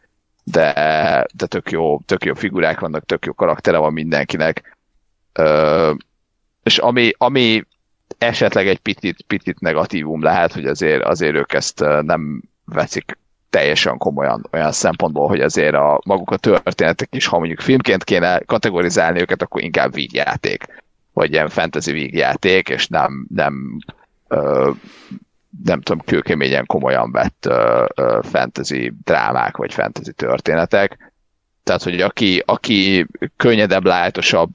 de, 0.51 1.27
de 1.35 1.47
tök, 1.47 1.71
jó, 1.71 2.01
tök 2.01 2.25
jó 2.25 2.35
figurák 2.35 2.81
vannak, 2.81 3.05
tök 3.05 3.25
jó 3.25 3.33
karaktere 3.33 3.79
van 3.79 3.93
mindenkinek. 3.93 4.77
Ö, 5.33 5.93
és 6.63 6.79
ami, 6.79 7.11
ami 7.19 7.65
esetleg 8.19 8.69
egy 8.69 8.79
picit, 8.79 9.23
picit 9.27 9.61
negatívum 9.61 10.23
lehet, 10.23 10.53
hogy 10.53 10.67
azért, 10.67 11.03
azért 11.03 11.35
ők 11.35 11.53
ezt 11.53 11.85
nem 12.03 12.43
veszik 12.65 13.19
teljesen 13.51 13.99
komolyan 13.99 14.47
olyan 14.53 14.73
szempontból, 14.73 15.29
hogy 15.29 15.41
azért 15.41 15.75
a 15.75 16.01
maguk 16.05 16.31
a 16.31 16.37
történetek 16.37 17.15
is, 17.15 17.27
ha 17.27 17.39
mondjuk 17.39 17.61
filmként 17.61 18.05
kéne 18.05 18.39
kategorizálni 18.39 19.21
őket, 19.21 19.43
akkor 19.43 19.63
inkább 19.63 19.95
vígjáték, 19.95 20.83
vagy 21.13 21.33
ilyen 21.33 21.49
fantasy 21.49 21.93
vígjáték, 21.93 22.69
és 22.69 22.87
nem, 22.87 23.27
nem 23.35 23.79
ö, 24.29 24.71
nem 25.65 25.81
tudom, 25.81 26.05
kőkeményen 26.05 26.67
komolyan 26.67 27.13
vett 27.13 27.47
ö, 27.47 27.85
ö, 27.95 28.19
fantasy 28.23 28.93
drámák, 29.05 29.57
vagy 29.57 29.73
fantasy 29.73 30.13
történetek. 30.13 31.13
Tehát, 31.63 31.83
hogy 31.83 32.01
aki, 32.01 32.43
aki 32.47 33.07
könnyedebb, 33.37 33.85
lájtosabb, 33.85 34.53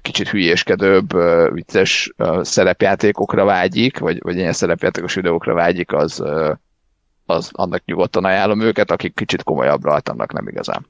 kicsit 0.00 0.28
hülyéskedőbb, 0.28 1.12
vicces 1.52 2.12
szerepjátékokra 2.40 3.44
vágyik, 3.44 3.98
vagy, 3.98 4.18
vagy 4.22 4.36
ilyen 4.36 4.52
szerepjátékos 4.52 5.14
videókra 5.14 5.54
vágyik, 5.54 5.92
az, 5.92 6.22
az 7.26 7.48
annak 7.52 7.84
nyugodtan 7.84 8.24
ajánlom 8.24 8.60
őket, 8.60 8.90
akik 8.90 9.14
kicsit 9.14 9.42
komolyabbra 9.42 10.00
annak 10.04 10.32
nem 10.32 10.48
igazán. 10.48 10.86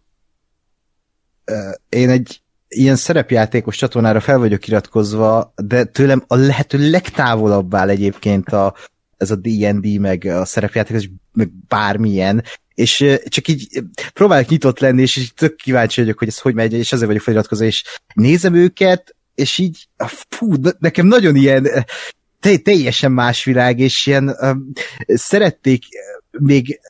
Én 1.88 2.10
egy 2.10 2.40
ilyen 2.68 2.96
szerepjátékos 2.96 3.76
csatornára 3.76 4.20
fel 4.20 4.38
vagyok 4.38 4.66
iratkozva, 4.66 5.52
de 5.56 5.84
tőlem 5.84 6.24
a 6.26 6.36
lehető 6.36 6.90
legtávolabb 6.90 7.74
áll 7.74 7.88
egyébként 7.88 8.48
a, 8.48 8.74
ez 9.20 9.30
a 9.30 9.36
D&D, 9.36 9.98
meg 9.98 10.24
a 10.24 10.44
szerepjátékos, 10.44 11.08
meg 11.32 11.50
bármilyen, 11.68 12.44
és 12.74 13.18
csak 13.24 13.48
így 13.48 13.82
próbálok 14.12 14.48
nyitott 14.48 14.78
lenni, 14.78 15.02
és 15.02 15.16
így 15.16 15.34
tök 15.34 15.56
kíváncsi 15.56 16.00
vagyok, 16.00 16.18
hogy 16.18 16.28
ez 16.28 16.38
hogy 16.38 16.54
megy, 16.54 16.72
és 16.72 16.92
ezért 16.92 17.06
vagyok 17.06 17.22
feliratkozva, 17.22 17.64
és 17.64 17.84
nézem 18.14 18.54
őket, 18.54 19.14
és 19.34 19.58
így, 19.58 19.88
fú, 20.28 20.54
nekem 20.78 21.06
nagyon 21.06 21.36
ilyen 21.36 21.68
teljesen 22.62 23.12
más 23.12 23.44
világ, 23.44 23.78
és 23.78 24.06
ilyen 24.06 24.36
um, 24.40 24.72
szerették 25.06 25.84
még, 26.30 26.80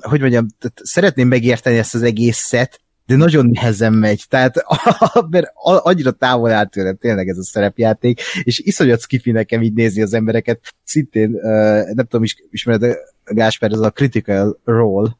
hogy 0.00 0.20
mondjam, 0.20 0.46
szeretném 0.74 1.28
megérteni 1.28 1.78
ezt 1.78 1.94
az 1.94 2.02
egészet, 2.02 2.80
de 3.10 3.16
nagyon 3.16 3.46
nehezen 3.46 3.92
megy, 3.92 4.24
tehát 4.28 4.54
mert 5.30 5.52
annyira 5.62 6.10
távol 6.10 6.50
áll 6.50 6.66
tőlem 6.66 6.96
tényleg 6.96 7.28
ez 7.28 7.38
a 7.38 7.42
szerepjáték, 7.42 8.20
és 8.42 8.58
iszonyat 8.58 9.00
skifi 9.00 9.30
nekem 9.30 9.62
így 9.62 9.72
nézni 9.72 10.02
az 10.02 10.14
embereket, 10.14 10.60
szintén, 10.84 11.30
nem 11.94 12.06
tudom, 12.08 12.22
is, 12.22 12.36
ismered 12.50 12.96
Gásper, 13.24 13.72
ez 13.72 13.78
a 13.78 13.90
Critical 13.90 14.58
Role 14.64 15.16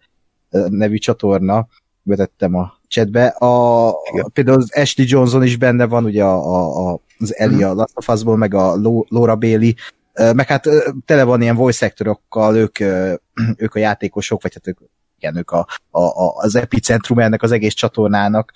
nevű 0.69 0.97
csatorna, 0.97 1.69
vetettem 2.03 2.55
a 2.55 2.73
chatbe. 2.89 3.27
A, 3.27 3.89
a, 3.89 3.95
például 4.33 4.57
az 4.57 4.77
Ashley 4.77 5.07
Johnson 5.09 5.45
is 5.45 5.57
benne 5.57 5.87
van, 5.87 6.05
ugye 6.05 6.25
a, 6.25 6.55
a, 6.55 6.91
a, 6.91 7.01
az 7.19 7.37
Ellie 7.37 7.69
a 7.69 7.75
Last 7.75 7.97
of 7.97 8.09
Us-ból, 8.09 8.37
meg 8.37 8.55
a 8.55 8.77
Laura 9.09 9.37
Bailey, 9.37 9.73
meg 10.15 10.47
hát 10.47 10.69
tele 11.05 11.25
van 11.25 11.43
ilyen 11.43 11.57
voice 11.57 11.87
actorokkal, 11.87 12.57
ők, 12.57 12.79
ők 13.65 13.75
a 13.75 13.79
játékosok, 13.79 14.43
vagy 14.43 14.55
hát 14.55 14.67
ők, 14.67 14.79
igen, 15.21 15.37
ők 15.37 15.51
a, 15.51 15.67
a, 15.91 16.01
a, 16.01 16.35
az 16.37 16.55
epicentrum 16.55 17.19
ennek 17.19 17.43
az 17.43 17.53
egész 17.53 17.75
csatornának. 17.75 18.53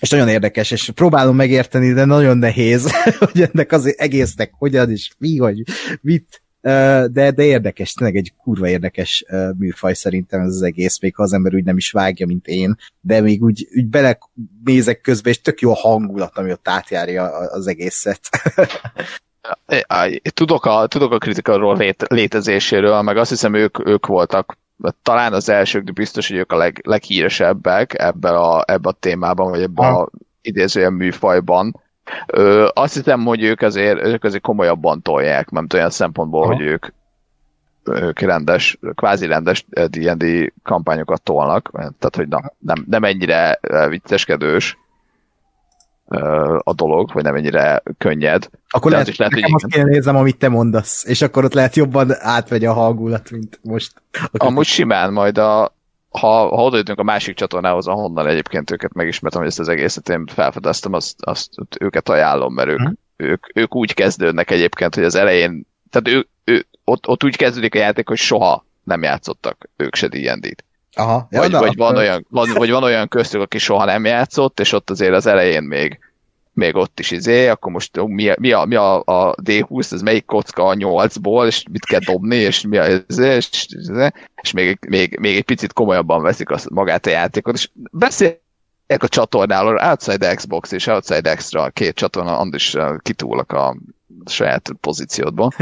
És 0.00 0.10
nagyon 0.10 0.28
érdekes, 0.28 0.70
és 0.70 0.90
próbálom 0.94 1.36
megérteni, 1.36 1.92
de 1.92 2.04
nagyon 2.04 2.38
nehéz, 2.38 2.92
hogy 3.32 3.42
ennek 3.42 3.72
az 3.72 3.98
egésznek 3.98 4.52
hogyan 4.52 4.90
is, 4.90 5.10
mi, 5.18 5.36
hogy 5.36 5.62
mit, 6.00 6.42
de, 6.60 7.30
de 7.30 7.42
érdekes, 7.42 7.92
tényleg 7.92 8.16
egy 8.16 8.32
kurva 8.42 8.68
érdekes 8.68 9.24
műfaj 9.56 9.94
szerintem 9.94 10.40
ez 10.40 10.54
az 10.54 10.62
egész, 10.62 11.00
még 11.00 11.14
ha 11.14 11.22
az 11.22 11.32
ember 11.32 11.54
úgy 11.54 11.64
nem 11.64 11.76
is 11.76 11.90
vágja, 11.90 12.26
mint 12.26 12.46
én, 12.46 12.76
de 13.00 13.20
még 13.20 13.42
úgy, 13.42 13.68
úgy 13.76 13.86
belemézek 13.86 15.00
közben, 15.00 15.32
és 15.32 15.40
tök 15.40 15.60
jó 15.60 15.70
a 15.70 15.74
hangulat, 15.74 16.38
ami 16.38 16.50
ott 16.50 16.68
átjárja 16.68 17.24
az 17.28 17.66
egészet. 17.66 18.20
Tudok 20.34 20.64
a, 20.64 20.86
tudok 20.86 21.12
a 21.12 21.18
kritikáról 21.18 21.76
lét, 21.76 22.04
létezéséről, 22.08 23.02
meg 23.02 23.16
azt 23.16 23.30
hiszem 23.30 23.54
ők, 23.54 23.86
ők 23.86 24.06
voltak 24.06 24.58
talán 25.02 25.32
az 25.32 25.48
elsők, 25.48 25.84
de 25.84 25.92
biztos, 25.92 26.28
hogy 26.28 26.36
ők 26.36 26.52
a 26.52 26.56
leg, 26.56 26.80
leghíresebbek 26.84 27.98
ebbe 27.98 28.30
a, 28.30 28.64
ebbe 28.66 28.88
a 28.88 28.96
témában, 29.00 29.50
vagy 29.50 29.62
ebbe 29.62 29.86
a 29.86 30.08
idézőjen 30.42 30.92
műfajban. 30.92 31.80
Ö, 32.26 32.68
azt 32.74 32.94
hiszem, 32.94 33.24
hogy 33.24 33.42
ők 33.42 33.60
azért, 33.60 34.04
ők 34.04 34.24
azért 34.24 34.42
komolyabban 34.42 35.02
tolják, 35.02 35.50
mert 35.50 35.72
olyan 35.72 35.90
szempontból, 35.90 36.42
Aha. 36.42 36.52
hogy 36.52 36.62
ők, 36.62 36.86
ők 37.84 38.20
rendes, 38.20 38.78
kvázi 38.94 39.26
rendes 39.26 39.64
D&D 39.68 40.52
kampányokat 40.62 41.22
tolnak, 41.22 41.70
tehát 41.72 42.16
hogy 42.16 42.28
na, 42.28 42.52
nem, 42.58 42.84
nem 42.88 43.04
ennyire 43.04 43.60
vicceskedős 43.88 44.78
a 46.58 46.72
dolog, 46.74 47.12
vagy 47.12 47.22
nem 47.22 47.34
ennyire 47.34 47.82
könnyed. 47.98 48.50
Akkor 48.68 48.90
lehet, 48.90 49.08
is 49.08 49.16
lehet, 49.16 49.34
hogy 49.34 49.42
azt 49.52 49.66
kéne 49.66 49.84
nézem, 49.84 50.16
amit 50.16 50.38
te 50.38 50.48
mondasz, 50.48 51.04
és 51.06 51.22
akkor 51.22 51.44
ott 51.44 51.52
lehet 51.52 51.76
jobban 51.76 52.14
átvegy 52.18 52.64
a 52.64 52.72
hangulat, 52.72 53.30
mint 53.30 53.60
most. 53.62 53.92
Amúgy 54.32 54.66
simán 54.66 55.12
majd 55.12 55.38
a, 55.38 55.76
ha, 56.08 56.28
ha 56.28 56.64
odajutunk 56.64 56.98
a 56.98 57.02
másik 57.02 57.36
csatornához, 57.36 57.86
ahonnan 57.86 58.26
egyébként 58.26 58.70
őket 58.70 58.92
megismertem, 58.92 59.40
hogy 59.40 59.50
ezt 59.50 59.58
az 59.58 59.68
egészet 59.68 60.08
én 60.08 60.26
felfedeztem, 60.26 60.92
azt, 60.92 61.14
azt 61.20 61.50
őket 61.80 62.08
ajánlom, 62.08 62.54
mert 62.54 62.68
ők, 62.68 62.80
hmm. 62.80 62.98
ők, 63.16 63.44
ők 63.54 63.74
úgy 63.74 63.94
kezdődnek 63.94 64.50
egyébként, 64.50 64.94
hogy 64.94 65.04
az 65.04 65.14
elején, 65.14 65.66
tehát 65.90 66.18
ő, 66.18 66.28
ő, 66.44 66.66
ott, 66.84 67.08
ott 67.08 67.24
úgy 67.24 67.36
kezdődik 67.36 67.74
a 67.74 67.78
játék, 67.78 68.08
hogy 68.08 68.18
soha 68.18 68.64
nem 68.84 69.02
játszottak 69.02 69.68
ők 69.76 69.94
se 69.94 70.08
D&D-t. 70.08 70.64
Aha. 70.98 71.26
Ja, 71.30 71.40
vagy, 71.40 71.50
na, 71.50 71.58
vagy, 71.58 71.76
van 71.76 71.96
olyan, 71.96 72.26
van, 72.30 72.48
vagy 72.54 72.70
van 72.70 72.82
olyan 72.82 73.08
köztük, 73.08 73.40
aki 73.40 73.58
soha 73.58 73.84
nem 73.84 74.04
játszott, 74.04 74.60
és 74.60 74.72
ott 74.72 74.90
azért 74.90 75.14
az 75.14 75.26
elején 75.26 75.62
még, 75.62 75.98
még 76.52 76.76
ott 76.76 77.00
is 77.00 77.10
izé, 77.10 77.48
akkor 77.48 77.72
most 77.72 78.06
mi, 78.06 78.32
mi, 78.38 78.52
a, 78.52 78.64
mi 78.64 78.74
a, 78.74 78.98
a 78.98 79.34
D20, 79.42 79.92
ez 79.92 80.02
melyik 80.02 80.24
kocka 80.24 80.66
a 80.66 80.74
8-ból, 80.74 81.46
és 81.46 81.64
mit 81.70 81.84
kell 81.84 82.00
dobni, 82.00 82.36
és 82.36 82.62
mi 82.62 82.76
a 82.76 82.86
izé, 83.08 83.34
és, 83.34 83.48
és, 83.52 83.66
és 84.42 84.52
még, 84.52 84.78
még, 84.88 85.18
még 85.20 85.36
egy 85.36 85.44
picit 85.44 85.72
komolyabban 85.72 86.22
veszik 86.22 86.50
azt, 86.50 86.70
magát 86.70 87.06
a 87.06 87.10
játékot, 87.10 87.54
és 87.54 87.70
beszélek 87.90 88.40
a 88.98 89.08
csatornáról, 89.08 89.76
Outside 89.76 90.34
Xbox 90.34 90.72
és 90.72 90.86
Outside 90.86 91.30
Extra, 91.30 91.70
két 91.70 91.94
csatorna, 91.94 92.38
Andis 92.38 92.76
kitúlok 93.02 93.52
a 93.52 93.76
saját 94.26 94.70
pozíciódból. 94.80 95.52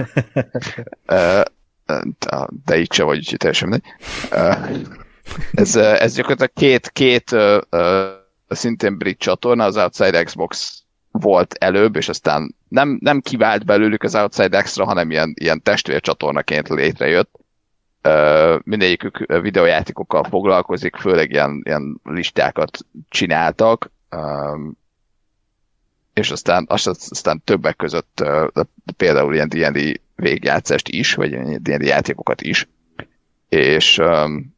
de 2.64 2.78
így 2.78 2.92
se 2.92 3.02
vagy, 3.02 3.34
teljesen 3.38 3.68
mindegy. 3.68 3.92
Ez, 5.52 5.76
ez 5.76 6.14
gyakorlatilag 6.14 6.52
két, 6.54 6.90
két 6.90 7.32
uh, 7.32 7.58
uh, 7.70 8.04
szintén 8.48 8.98
brit 8.98 9.18
csatorna, 9.18 9.64
az 9.64 9.76
Outside 9.76 10.22
Xbox 10.22 10.80
volt 11.10 11.54
előbb, 11.54 11.96
és 11.96 12.08
aztán 12.08 12.54
nem, 12.68 12.98
nem 13.00 13.20
kivált 13.20 13.64
belőlük 13.64 14.02
az 14.02 14.14
Outside 14.14 14.56
Extra, 14.56 14.84
hanem 14.84 15.10
ilyen, 15.10 15.34
ilyen 15.40 15.62
testvércsatornaként 15.62 16.68
létrejött. 16.68 17.30
Uh, 18.04 18.60
mindegyikük 18.64 19.40
videójátékokkal 19.42 20.24
foglalkozik, 20.24 20.96
főleg 20.96 21.30
ilyen, 21.30 21.60
ilyen 21.64 22.00
listákat 22.04 22.78
csináltak, 23.08 23.90
um, 24.10 24.78
és 26.12 26.30
aztán, 26.30 26.66
aztán 26.68 27.42
többek 27.44 27.76
között 27.76 28.20
uh, 28.22 28.64
például 28.96 29.34
ilyen 29.34 29.48
D&D 29.48 30.00
végjátszást 30.16 30.88
is, 30.88 31.14
vagy 31.14 31.30
ilyen 31.30 31.62
D&D 31.62 31.82
játékokat 31.82 32.42
is, 32.42 32.68
és 33.48 33.98
um, 33.98 34.55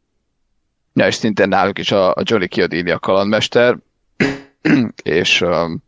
Ja, 0.98 1.06
és 1.06 1.14
szintén 1.14 1.48
náluk 1.48 1.78
is 1.78 1.90
a, 1.90 2.10
a 2.10 2.22
Johnny 2.22 2.46
Chiodini 2.46 2.90
a 2.90 2.98
kalandmester, 2.98 3.78
és, 5.02 5.40
um, 5.40 5.82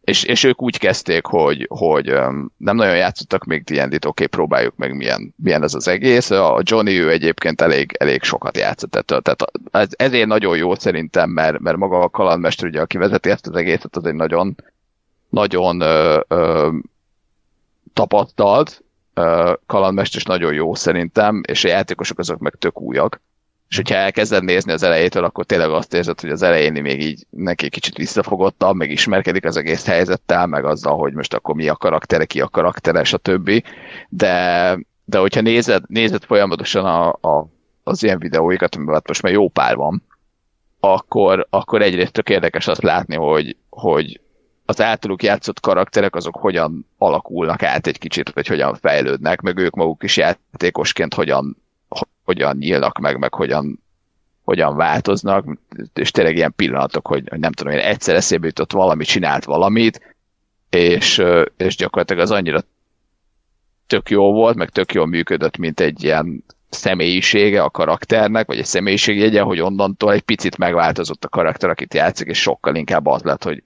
és, 0.00 0.22
és 0.22 0.44
ők 0.44 0.62
úgy 0.62 0.78
kezdték, 0.78 1.26
hogy, 1.26 1.66
hogy 1.70 2.10
um, 2.10 2.52
nem 2.56 2.76
nagyon 2.76 2.96
játszottak 2.96 3.44
még 3.44 3.64
D&D-t, 3.64 4.04
oké, 4.04 4.26
próbáljuk 4.26 4.76
meg 4.76 4.96
milyen, 4.96 5.34
milyen 5.36 5.62
ez 5.62 5.74
az 5.74 5.88
egész. 5.88 6.30
A 6.30 6.60
Johnny 6.62 6.98
ő 6.98 7.10
egyébként 7.10 7.60
elég, 7.60 7.96
elég 7.98 8.22
sokat 8.22 8.56
játszott 8.56 8.94
ettől, 8.94 9.20
tehát 9.20 9.44
ez, 9.70 9.88
ezért 9.90 10.26
nagyon 10.26 10.56
jó 10.56 10.74
szerintem, 10.74 11.30
mert, 11.30 11.58
mert 11.58 11.76
maga 11.76 12.00
a 12.00 12.08
kalandmester, 12.08 12.68
ugye, 12.68 12.80
aki 12.80 12.98
vezeti 12.98 13.30
ezt 13.30 13.46
az 13.46 13.56
egészet, 13.56 13.96
az 13.96 14.04
egy 14.04 14.14
nagyon, 14.14 14.56
nagyon 15.28 15.80
ö, 15.80 16.20
ö, 16.28 16.70
tapasztalt 17.92 18.82
kalandmester, 19.66 20.20
és 20.20 20.26
nagyon 20.26 20.52
jó 20.52 20.74
szerintem, 20.74 21.42
és 21.46 21.64
a 21.64 21.68
játékosok 21.68 22.18
azok 22.18 22.38
meg 22.38 22.54
tök 22.58 22.80
újak 22.80 23.20
és 23.68 23.76
hogyha 23.76 23.94
elkezded 23.94 24.44
nézni 24.44 24.72
az 24.72 24.82
elejétől, 24.82 25.24
akkor 25.24 25.44
tényleg 25.44 25.70
azt 25.70 25.94
érzed, 25.94 26.20
hogy 26.20 26.30
az 26.30 26.42
elején 26.42 26.82
még 26.82 27.02
így 27.02 27.26
neki 27.30 27.68
kicsit 27.68 27.96
visszafogottabb, 27.96 28.76
meg 28.76 28.90
ismerkedik 28.90 29.44
az 29.44 29.56
egész 29.56 29.86
helyzettel, 29.86 30.46
meg 30.46 30.64
azzal, 30.64 30.96
hogy 30.96 31.12
most 31.12 31.34
akkor 31.34 31.54
mi 31.54 31.68
a 31.68 31.76
karaktere, 31.76 32.24
ki 32.24 32.40
a 32.40 32.48
karaktere, 32.48 33.04
stb. 33.04 33.64
De, 34.08 34.78
de 35.04 35.18
hogyha 35.18 35.40
nézed, 35.40 35.82
nézed 35.86 36.24
folyamatosan 36.24 36.84
a, 36.84 37.08
a, 37.08 37.48
az 37.82 38.02
ilyen 38.02 38.18
videóikat, 38.18 38.74
amiben 38.74 38.94
hát 38.94 39.08
most 39.08 39.22
már 39.22 39.32
jó 39.32 39.48
pár 39.48 39.76
van, 39.76 40.02
akkor, 40.80 41.46
akkor 41.50 41.82
egyrészt 41.82 42.12
tök 42.12 42.28
érdekes 42.28 42.66
azt 42.66 42.82
látni, 42.82 43.16
hogy, 43.16 43.56
hogy 43.68 44.20
az 44.64 44.80
általuk 44.80 45.22
játszott 45.22 45.60
karakterek 45.60 46.14
azok 46.14 46.36
hogyan 46.36 46.86
alakulnak 46.98 47.62
át 47.62 47.86
egy 47.86 47.98
kicsit, 47.98 48.30
vagy 48.30 48.46
hogyan 48.46 48.74
fejlődnek, 48.74 49.40
meg 49.40 49.58
ők 49.58 49.74
maguk 49.74 50.02
is 50.02 50.16
játékosként 50.16 51.14
hogyan 51.14 51.63
hogyan 52.24 52.56
nyílnak 52.56 52.98
meg, 52.98 53.18
meg 53.18 53.34
hogyan, 53.34 53.82
hogyan 54.44 54.76
változnak, 54.76 55.58
és 55.94 56.10
tényleg 56.10 56.36
ilyen 56.36 56.52
pillanatok, 56.56 57.06
hogy, 57.06 57.28
hogy 57.28 57.38
nem 57.38 57.52
tudom, 57.52 57.72
én 57.72 57.78
egyszer 57.78 58.14
eszébe 58.14 58.46
jutott 58.46 58.72
valami, 58.72 59.04
csinált 59.04 59.44
valamit, 59.44 60.16
és, 60.70 61.22
és 61.56 61.76
gyakorlatilag 61.76 62.22
az 62.22 62.30
annyira 62.30 62.62
tök 63.86 64.10
jó 64.10 64.32
volt, 64.32 64.56
meg 64.56 64.70
tök 64.70 64.92
jól 64.92 65.06
működött, 65.06 65.56
mint 65.56 65.80
egy 65.80 66.04
ilyen 66.04 66.44
személyisége 66.70 67.62
a 67.62 67.70
karakternek, 67.70 68.46
vagy 68.46 68.58
egy 68.58 68.64
személyiségjegye, 68.64 69.40
hogy 69.40 69.60
onnantól 69.60 70.12
egy 70.12 70.22
picit 70.22 70.58
megváltozott 70.58 71.24
a 71.24 71.28
karakter, 71.28 71.70
akit 71.70 71.94
játszik, 71.94 72.28
és 72.28 72.40
sokkal 72.40 72.74
inkább 72.74 73.06
az 73.06 73.22
lett, 73.22 73.42
hogy 73.44 73.62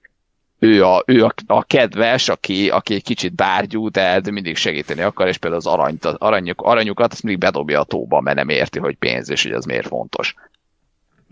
ő 0.59 0.85
a, 0.85 1.03
ő 1.05 1.23
a, 1.23 1.33
a 1.45 1.63
kedves, 1.63 2.29
aki, 2.29 2.69
aki 2.69 2.93
egy 2.93 3.03
kicsit 3.03 3.35
bárgyú, 3.35 3.89
de, 3.89 4.19
de 4.19 4.31
mindig 4.31 4.55
segíteni 4.55 5.01
akar, 5.01 5.27
és 5.27 5.37
például 5.37 5.61
az 5.61 5.73
aranyt, 5.73 6.05
az 6.05 6.15
aranyuk, 6.17 6.61
aranyukat 6.61 7.11
azt 7.11 7.23
mindig 7.23 7.41
bedobja 7.41 7.79
a 7.79 7.83
tóba, 7.83 8.21
mert 8.21 8.37
nem 8.37 8.49
érti, 8.49 8.79
hogy 8.79 8.95
pénz, 8.95 9.29
és 9.29 9.43
hogy 9.43 9.51
ez 9.51 9.65
miért 9.65 9.87
fontos. 9.87 10.35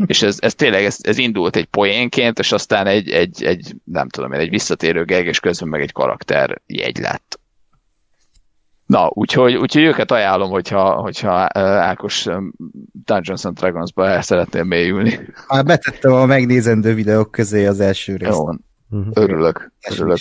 és 0.06 0.22
ez, 0.22 0.38
ez 0.40 0.56
tényleg, 0.56 0.84
ez, 0.84 0.98
ez 1.02 1.18
indult 1.18 1.56
egy 1.56 1.66
poénként, 1.66 2.40
és 2.40 2.52
aztán 2.52 2.88
egy, 2.88 3.10
egy, 3.10 3.44
egy 3.44 3.76
nem 3.84 4.10
tudom 4.10 4.34
én, 4.34 4.40
egy 4.40 4.50
visszatérő 4.50 5.06
geg, 5.06 5.26
és 5.26 5.40
közben 5.40 5.70
meg 5.70 5.82
egy 5.82 5.92
karakter 5.92 6.62
jegy 6.66 6.98
lett. 6.98 7.40
Na, 8.86 9.10
úgyhogy, 9.14 9.56
úgyhogy 9.56 9.84
őket 9.84 10.12
ajánlom, 10.12 10.50
hogyha, 10.50 10.92
hogyha 10.92 11.48
Ákos 11.54 12.28
Dungeons 13.06 13.46
and 13.46 13.58
Dragons-ba 13.58 14.08
el 14.08 14.22
szeretnél 14.22 14.64
mélyülni. 14.64 15.20
Már 15.48 15.66
betettem 15.66 16.12
a 16.12 16.26
megnézendő 16.26 16.94
videók 16.94 17.32
közé 17.32 17.66
az 17.66 17.80
első 17.80 18.16
részt. 18.16 18.32
Jó, 18.32 18.50
Uh-huh. 18.90 19.11
Örülök, 19.14 19.72
örülök. 19.90 20.17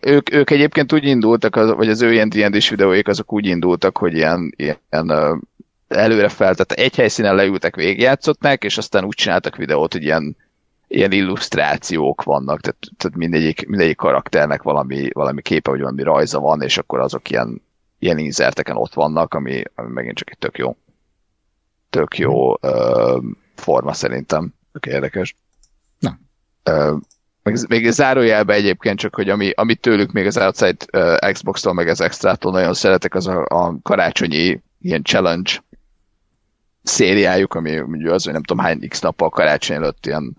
ők, 0.00 0.32
ők 0.32 0.50
egyébként 0.50 0.92
úgy 0.92 1.04
indultak, 1.04 1.56
az, 1.56 1.70
vagy 1.70 1.88
az 1.88 2.02
ő 2.02 2.12
ilyen 2.12 2.28
d 2.28 2.68
videóik 2.68 3.08
azok 3.08 3.32
úgy 3.32 3.46
indultak, 3.46 3.98
hogy 3.98 4.14
ilyen, 4.14 4.54
ilyen 4.56 5.12
előre 5.88 6.28
fel, 6.28 6.54
tehát 6.54 6.72
egy 6.72 6.96
helyszínen 6.96 7.34
leültek, 7.34 7.76
végigjátszották, 7.76 8.64
és 8.64 8.78
aztán 8.78 9.04
úgy 9.04 9.14
csináltak 9.14 9.56
videót, 9.56 9.92
hogy 9.92 10.02
ilyen, 10.02 10.36
ilyen 10.88 11.12
illusztrációk 11.12 12.22
vannak, 12.22 12.60
tehát, 12.60 12.78
tehát 12.96 13.16
mindegyik, 13.16 13.68
mindegyik 13.68 13.96
karakternek 13.96 14.62
valami, 14.62 15.08
valami 15.12 15.42
képe, 15.42 15.70
vagy 15.70 15.80
valami 15.80 16.02
rajza 16.02 16.40
van, 16.40 16.62
és 16.62 16.78
akkor 16.78 17.00
azok 17.00 17.30
ilyen, 17.30 17.62
ilyen 17.98 18.18
inzerteken 18.18 18.76
ott 18.76 18.94
vannak, 18.94 19.34
ami, 19.34 19.62
ami 19.74 19.92
megint 19.92 20.16
csak 20.16 20.30
egy 20.30 20.38
tök 20.38 20.58
jó, 20.58 20.76
tök 21.90 22.18
jó 22.18 22.50
uh, 22.52 23.22
forma 23.54 23.92
szerintem, 23.92 24.54
tök 24.72 24.86
érdekes 24.86 25.34
még 27.68 27.90
zárójelbe 27.90 28.54
egyébként 28.54 28.98
csak, 28.98 29.14
hogy 29.14 29.28
ami, 29.28 29.50
amit 29.50 29.80
tőlük 29.80 30.12
még 30.12 30.26
az 30.26 30.36
Outside 30.36 30.76
uh, 30.92 31.32
Xbox-tól, 31.32 31.72
meg 31.72 31.88
az 31.88 32.00
Extra-tól 32.00 32.52
nagyon 32.52 32.74
szeretek, 32.74 33.14
az 33.14 33.26
a, 33.26 33.44
a 33.48 33.76
karácsonyi 33.82 34.62
ilyen 34.80 35.02
challenge 35.02 35.50
szériájuk, 36.82 37.54
ami 37.54 37.78
ugye 37.78 38.12
az, 38.12 38.24
hogy 38.24 38.32
nem 38.32 38.42
tudom 38.42 38.64
hány 38.64 38.88
x 38.88 39.00
nappal 39.00 39.28
karácsony 39.28 39.76
előtt 39.76 40.06
ilyen 40.06 40.36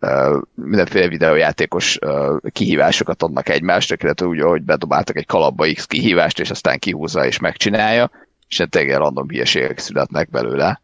uh, 0.00 0.42
mindenféle 0.54 1.08
videójátékos 1.08 1.98
uh, 2.06 2.36
kihívásokat 2.50 3.22
adnak 3.22 3.48
egymásra, 3.48 3.96
illetve 4.00 4.26
úgy, 4.26 4.40
hogy 4.40 4.62
bedobáltak 4.62 5.16
egy 5.16 5.26
kalapba 5.26 5.72
x 5.72 5.86
kihívást, 5.86 6.40
és 6.40 6.50
aztán 6.50 6.78
kihúzza 6.78 7.26
és 7.26 7.38
megcsinálja, 7.38 8.10
és 8.48 8.62
tényleg 8.70 8.96
random 8.96 9.28
hülyeségek 9.28 9.78
születnek 9.78 10.30
belőle 10.30 10.80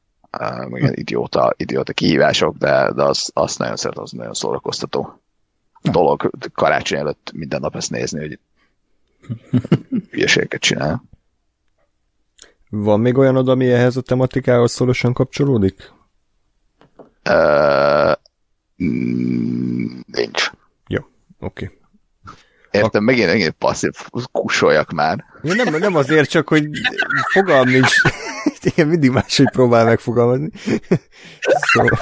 meg 0.69 0.81
ilyen 0.81 0.95
idióta, 0.95 1.55
idióta 1.57 1.93
kihívások, 1.93 2.57
de, 2.57 2.93
de 2.93 3.03
az, 3.03 3.31
azt 3.35 3.59
nagyon 3.59 3.77
szeret, 3.77 3.99
az 3.99 4.11
nagyon 4.11 4.35
szórakoztató 4.35 5.21
dolog 5.83 6.31
karácsony 6.53 6.99
előtt 6.99 7.31
minden 7.35 7.61
nap 7.61 7.77
ezt 7.77 7.91
nézni, 7.91 8.21
hogy 8.21 8.39
hülyeségeket 10.11 10.61
csinál. 10.61 11.05
Van 12.69 13.01
még 13.01 13.19
olyan 13.19 13.37
oda, 13.37 13.53
ami 13.53 13.71
ehhez 13.71 13.97
a 13.97 14.01
tematikához 14.01 14.73
szorosan 14.73 15.13
kapcsolódik? 15.13 15.93
Uh, 17.29 18.13
nincs. 20.07 20.51
Jó, 20.89 21.01
oké. 21.39 21.65
Okay. 21.65 21.77
Értem, 22.71 23.05
megint, 23.05 23.27
megint 23.27 23.51
passzív, 23.51 23.93
kusoljak 24.33 24.91
már. 24.91 25.25
Nem, 25.43 25.75
nem 25.75 25.95
azért, 25.95 26.31
csak 26.31 26.49
hogy 26.49 26.69
fogalm 27.33 27.69
nincs. 27.69 27.93
Igen, 28.67 28.89
mindig 28.89 29.11
máshogy 29.11 29.51
próbál 29.51 29.85
megfogalmazni. 29.85 30.51
Szóval, 31.73 31.99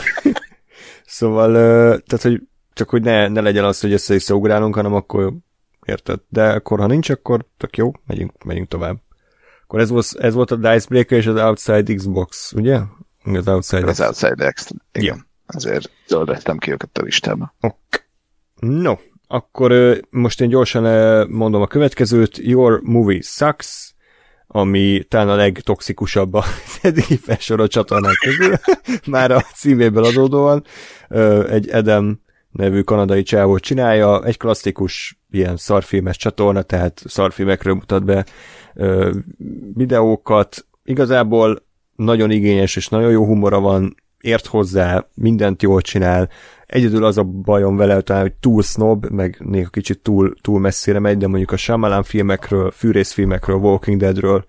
szóval 1.06 1.52
tehát, 2.00 2.22
hogy 2.22 2.40
csak 2.72 2.88
hogy 2.88 3.02
ne, 3.02 3.28
ne 3.28 3.40
legyen 3.40 3.64
az, 3.64 3.80
hogy 3.80 3.92
össze 3.92 4.34
ugrálunk, 4.34 4.74
hanem 4.74 4.94
akkor 4.94 5.32
érted. 5.84 6.20
De 6.28 6.52
akkor, 6.52 6.78
ha 6.78 6.86
nincs, 6.86 7.10
akkor 7.10 7.46
tök 7.56 7.76
jó, 7.76 7.92
megyünk, 8.06 8.44
megyünk 8.44 8.68
tovább. 8.68 9.00
Akkor 9.62 9.80
ez 9.80 9.88
volt, 9.88 10.06
ez 10.18 10.34
volt 10.34 10.50
a 10.50 10.56
Dicebreaker 10.56 11.18
és 11.18 11.26
az 11.26 11.36
Outside 11.36 11.94
Xbox, 11.94 12.52
ugye? 12.52 12.80
Az 13.24 13.48
Outside 13.48 13.86
Az 13.86 14.00
Outside 14.00 14.50
X. 14.50 14.70
Igen. 14.92 15.16
Ja. 15.16 15.26
Azért 15.46 15.90
zöldettem 16.06 16.58
ki 16.58 16.70
őket 16.70 16.98
a 16.98 17.02
listába. 17.02 17.54
Ok. 17.60 17.76
No, 18.54 18.94
akkor 19.26 20.00
most 20.10 20.40
én 20.40 20.48
gyorsan 20.48 20.84
mondom 21.30 21.62
a 21.62 21.66
következőt. 21.66 22.38
Your 22.38 22.80
movie 22.82 23.22
sucks, 23.22 23.93
ami 24.56 25.04
talán 25.08 25.28
a 25.28 25.36
legtoxikusabb 25.36 26.34
a 26.34 26.44
eddigi 26.82 27.16
felsorolt 27.16 27.70
csatornák 27.70 28.14
közül, 28.14 28.54
már 29.14 29.30
a 29.30 29.40
címéből 29.40 30.04
adódóan. 30.04 30.64
Egy 31.48 31.70
Adam 31.70 32.20
nevű 32.50 32.80
kanadai 32.80 33.22
csávót 33.22 33.62
csinálja, 33.62 34.24
egy 34.24 34.36
klasszikus 34.36 35.18
ilyen 35.30 35.56
szarfilmes 35.56 36.16
csatorna, 36.16 36.62
tehát 36.62 37.02
szarfilmekről 37.06 37.74
mutat 37.74 38.04
be 38.04 38.24
videókat. 39.74 40.66
Igazából 40.84 41.66
nagyon 41.96 42.30
igényes 42.30 42.76
és 42.76 42.88
nagyon 42.88 43.10
jó 43.10 43.24
humora 43.24 43.60
van, 43.60 43.94
ért 44.24 44.46
hozzá, 44.46 45.06
mindent 45.14 45.62
jól 45.62 45.80
csinál, 45.80 46.28
Egyedül 46.74 47.04
az 47.04 47.18
a 47.18 47.22
bajom 47.22 47.76
vele, 47.76 48.00
talán, 48.00 48.22
hogy 48.22 48.32
túl 48.32 48.62
snob, 48.62 49.06
meg 49.10 49.36
néha 49.38 49.68
kicsit 49.68 49.98
túl, 49.98 50.34
túl 50.40 50.60
messzire 50.60 50.98
megy, 50.98 51.16
de 51.16 51.26
mondjuk 51.26 51.50
a 51.50 51.56
Shyamalan 51.56 52.02
filmekről, 52.02 52.70
fűrészfilmekről, 52.70 53.56
Walking 53.56 54.00
Deadről, 54.00 54.44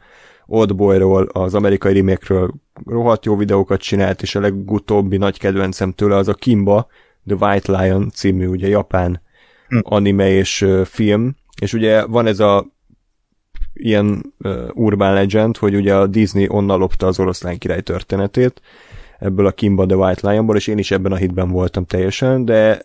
Oldboyról, 0.46 1.30
az 1.32 1.54
amerikai 1.54 1.94
remake 1.94 2.50
rohadt 2.86 3.26
jó 3.26 3.36
videókat 3.36 3.82
csinált, 3.82 4.22
és 4.22 4.36
a 4.36 4.40
legutóbbi 4.40 5.18
nagy 5.18 5.40
kedvencem 5.40 5.92
tőle 5.92 6.16
az 6.16 6.28
a 6.28 6.34
Kimba, 6.34 6.88
The 7.28 7.36
White 7.40 7.82
Lion 7.82 8.10
című, 8.10 8.48
ugye 8.48 8.68
japán 8.68 9.22
hm. 9.68 9.80
anime 9.82 10.30
és 10.30 10.66
film, 10.84 11.36
és 11.62 11.74
ugye 11.74 12.06
van 12.06 12.28
ez 12.28 12.40
a 12.40 12.66
ilyen 13.74 14.34
uh, 14.40 14.68
urban 14.74 15.14
legend, 15.14 15.58
hogy 15.58 15.76
ugye 15.76 15.96
a 15.96 16.08
Disney 16.08 16.48
onnan 16.50 16.80
lopta 16.80 17.08
az 17.08 17.20
oroszlán 17.20 17.58
király 17.58 17.82
történetét, 17.82 18.62
ebből 19.20 19.46
a 19.46 19.52
Kimba 19.52 19.86
the 19.86 19.96
White 19.96 20.30
Lionból, 20.30 20.56
és 20.56 20.68
én 20.68 20.78
is 20.78 20.92
ebben 20.92 21.12
a 21.12 21.16
hitben 21.16 21.50
voltam 21.50 21.86
teljesen, 21.86 22.46
de 22.46 22.82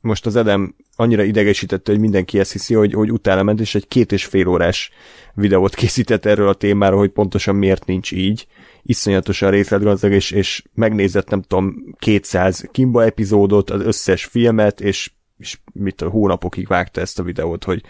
most 0.00 0.26
az 0.26 0.36
Edem 0.36 0.74
annyira 0.96 1.22
idegesítette, 1.22 1.90
hogy 1.92 2.00
mindenki 2.00 2.38
ezt 2.38 2.52
hiszi, 2.52 2.74
hogy, 2.74 2.92
hogy 2.92 3.12
utána 3.12 3.42
ment, 3.42 3.60
és 3.60 3.74
egy 3.74 3.88
két 3.88 4.12
és 4.12 4.24
fél 4.24 4.46
órás 4.46 4.90
videót 5.34 5.74
készített 5.74 6.24
erről 6.24 6.48
a 6.48 6.54
témáról, 6.54 6.98
hogy 6.98 7.10
pontosan 7.10 7.54
miért 7.54 7.84
nincs 7.84 8.12
így. 8.12 8.46
Iszonyatosan 8.82 9.50
részletgazdag, 9.50 10.12
és, 10.12 10.30
és 10.30 10.62
megnézett, 10.74 11.28
nem 11.28 11.42
tudom, 11.42 11.94
200 11.98 12.68
Kimba 12.72 13.04
epizódot, 13.04 13.70
az 13.70 13.80
összes 13.80 14.24
filmet, 14.24 14.80
és, 14.80 15.12
és 15.38 15.58
mit 15.72 16.02
a 16.02 16.08
hónapokig 16.08 16.66
vágta 16.66 17.00
ezt 17.00 17.18
a 17.18 17.22
videót, 17.22 17.64
hogy 17.64 17.82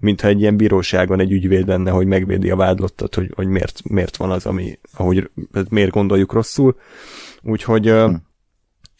mintha 0.00 0.28
egy 0.28 0.40
ilyen 0.40 0.56
bíróságon 0.56 1.20
egy 1.20 1.32
ügyvéd 1.32 1.66
lenne, 1.66 1.90
hogy 1.90 2.06
megvédi 2.06 2.50
a 2.50 2.56
vádlottat, 2.56 3.14
hogy, 3.14 3.32
hogy 3.34 3.46
miért, 3.46 3.80
miért 3.88 4.16
van 4.16 4.30
az, 4.30 4.46
ami, 4.46 4.78
ahogy, 4.92 5.30
miért 5.68 5.90
gondoljuk 5.90 6.32
rosszul. 6.32 6.76
Úgyhogy, 7.42 7.88
hm. 7.88 8.14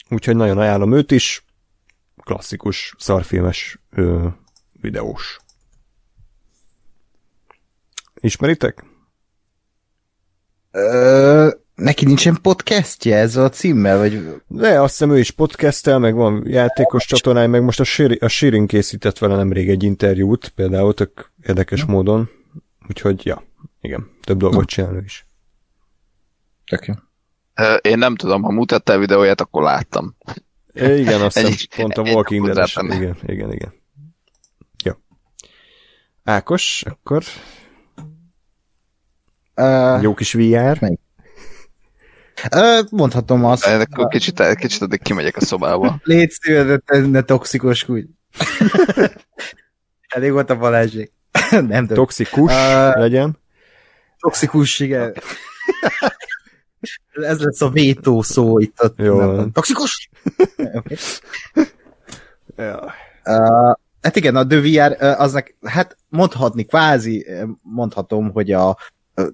úgyhogy 0.09 0.35
nagyon 0.35 0.57
ajánlom 0.57 0.93
őt 0.93 1.11
is, 1.11 1.45
klasszikus, 2.23 2.95
szarfilmes 2.97 3.79
ö, 3.89 4.27
videós. 4.81 5.39
Ismeritek? 8.13 8.85
Ö, 10.71 11.49
neki 11.81 12.05
nincsen 12.05 12.37
podcastje 12.41 13.17
ez 13.17 13.35
a 13.35 13.49
címmel, 13.49 13.97
vagy... 13.97 14.41
De 14.47 14.81
azt 14.81 14.91
hiszem 14.91 15.11
ő 15.11 15.19
is 15.19 15.31
podcasttel, 15.31 15.99
meg 15.99 16.15
van 16.15 16.43
játékos 16.47 17.05
csatornája, 17.05 17.47
meg 17.47 17.63
most 17.63 17.79
a, 17.79 17.83
Siri, 17.83 18.15
a 18.15 18.27
Sirin 18.27 18.67
készített 18.67 19.17
vele 19.17 19.35
nemrég 19.35 19.69
egy 19.69 19.83
interjút, 19.83 20.49
például 20.49 20.93
tök 20.93 21.31
érdekes 21.47 21.85
Na. 21.85 21.91
módon. 21.91 22.29
Úgyhogy, 22.89 23.25
ja, 23.25 23.43
igen, 23.81 24.09
több 24.23 24.37
dolgot 24.37 24.65
csinál 24.65 25.03
is. 25.03 25.25
Tök 26.65 26.85
jó. 26.85 26.93
Én 27.81 27.97
nem 27.97 28.15
tudom, 28.15 28.41
ha 28.41 28.51
mutattál 28.51 28.97
videóját, 28.97 29.41
akkor 29.41 29.63
láttam. 29.63 30.15
É, 30.73 30.99
igen, 30.99 31.21
azt 31.21 31.37
hiszem, 31.37 31.55
pont 31.75 31.97
a 31.97 32.01
Walking 32.01 32.51
dead 32.51 32.69
Igen, 32.83 33.17
igen, 33.25 33.51
igen. 33.51 33.73
Jó. 34.83 34.93
Ákos, 36.23 36.83
akkor... 36.89 37.23
Uh, 39.55 40.01
Jó 40.01 40.13
kis 40.13 40.33
VR. 40.33 40.77
Melyik? 40.79 40.99
Mondhatom 42.89 43.45
azt. 43.45 43.65
De 43.65 43.87
akkor 43.91 44.07
kicsit, 44.07 44.55
kicsit 44.55 44.81
addig 44.81 45.01
kimegyek 45.01 45.37
a 45.37 45.41
szobába. 45.41 45.99
Légy 46.03 46.31
szíves, 46.31 46.79
ne, 46.85 46.99
ne 46.99 47.21
toxikus 47.21 47.89
úgy. 47.89 48.05
Elég 50.15 50.31
volt 50.31 50.49
a 50.49 50.57
Balázsék. 50.57 51.11
nem 51.51 51.87
tudom. 51.87 51.95
Toxikus 51.95 52.51
uh, 52.51 52.95
legyen. 52.95 53.37
Toxikus, 54.19 54.79
igen. 54.79 55.13
Ez 57.11 57.39
lesz 57.39 57.61
a 57.61 57.69
vétó 57.69 58.21
szó 58.21 58.59
itt. 58.59 58.79
A, 58.79 58.93
Jó. 58.95 59.35
Nem, 59.35 59.51
toxikus? 59.51 60.09
okay. 60.55 60.97
ja. 62.55 62.93
uh, 63.25 63.75
hát 64.01 64.15
igen, 64.15 64.35
a 64.35 64.47
The 64.47 64.59
VR, 64.59 65.03
aznak, 65.03 65.53
hát 65.61 65.97
mondhatni, 66.09 66.65
kvázi 66.65 67.27
mondhatom, 67.61 68.31
hogy 68.31 68.51
a 68.51 68.77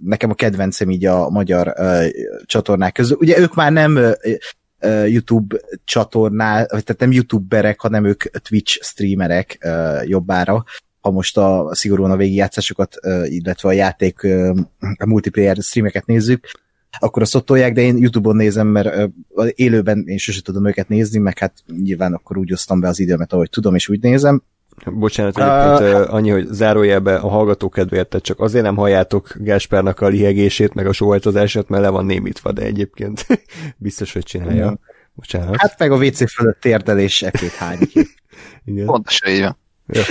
nekem 0.01 0.29
a 0.29 0.33
kedvencem 0.33 0.89
így 0.89 1.05
a 1.05 1.29
magyar 1.29 1.73
uh, 1.77 2.05
csatornák 2.45 2.93
közül. 2.93 3.17
Ugye 3.19 3.39
ők 3.39 3.55
már 3.55 3.71
nem 3.71 3.95
uh, 3.95 5.11
YouTube 5.11 5.57
csatornál, 5.83 6.67
vagy 6.69 6.83
tehát 6.83 7.01
nem 7.01 7.11
youtuberek, 7.11 7.79
hanem 7.79 8.05
ők 8.05 8.23
Twitch 8.23 8.83
streamerek 8.83 9.57
uh, 9.63 10.07
jobbára, 10.07 10.63
ha 10.99 11.11
most 11.11 11.37
a 11.37 11.69
szigorúan 11.71 12.11
a 12.11 12.15
végigjátszásokat, 12.15 12.95
uh, 13.03 13.33
illetve 13.33 13.69
a 13.69 13.71
játék 13.71 14.23
uh, 14.23 14.57
a 14.97 15.05
multiplayer 15.05 15.57
streameket 15.59 16.05
nézzük, 16.05 16.47
akkor 16.99 17.21
azt 17.21 17.35
ott 17.35 17.45
tolják, 17.45 17.73
de 17.73 17.81
én 17.81 17.97
YouTube-on 17.97 18.35
nézem, 18.35 18.67
mert 18.67 19.11
uh, 19.29 19.47
élőben 19.55 20.03
én 20.07 20.17
sose 20.17 20.41
tudom 20.41 20.67
őket 20.67 20.87
nézni, 20.87 21.19
meg 21.19 21.37
hát 21.37 21.53
nyilván 21.81 22.13
akkor 22.13 22.37
úgy 22.37 22.53
osztam 22.53 22.79
be 22.79 22.87
az 22.87 22.99
időmet, 22.99 23.33
ahogy 23.33 23.49
tudom, 23.49 23.75
és 23.75 23.89
úgy 23.89 24.01
nézem. 24.01 24.43
Bocsánat, 24.85 25.37
egyébként 25.37 25.93
uh, 25.93 26.13
annyi, 26.13 26.29
hogy 26.29 26.47
zárójelbe 26.49 27.15
a 27.15 27.27
hallgató 27.27 27.69
kedvéért, 27.69 28.07
tehát 28.07 28.25
csak 28.25 28.39
azért 28.39 28.63
nem 28.63 28.75
halljátok 28.75 29.33
Gáspárnak 29.35 30.01
a 30.01 30.07
lihegését, 30.07 30.73
meg 30.73 30.87
a 30.87 30.91
sóhajtozását, 30.91 31.69
mert 31.69 31.83
le 31.83 31.89
van 31.89 32.05
némítva, 32.05 32.51
de 32.51 32.61
egyébként 32.61 33.25
biztos, 33.77 34.13
hogy 34.13 34.23
csinálja. 34.23 34.53
Igen. 34.55 34.79
Bocsánat. 35.13 35.55
Hát 35.57 35.79
meg 35.79 35.91
a 35.91 35.95
WC 35.95 36.31
fölött 36.31 36.59
térdelés 36.59 37.21
ekét 37.21 37.53
hány 37.53 37.79
Igen. 38.65 38.85
Pontosan 38.85 39.31
így 39.31 39.41
van. 39.41 39.57
Ja, 39.87 40.03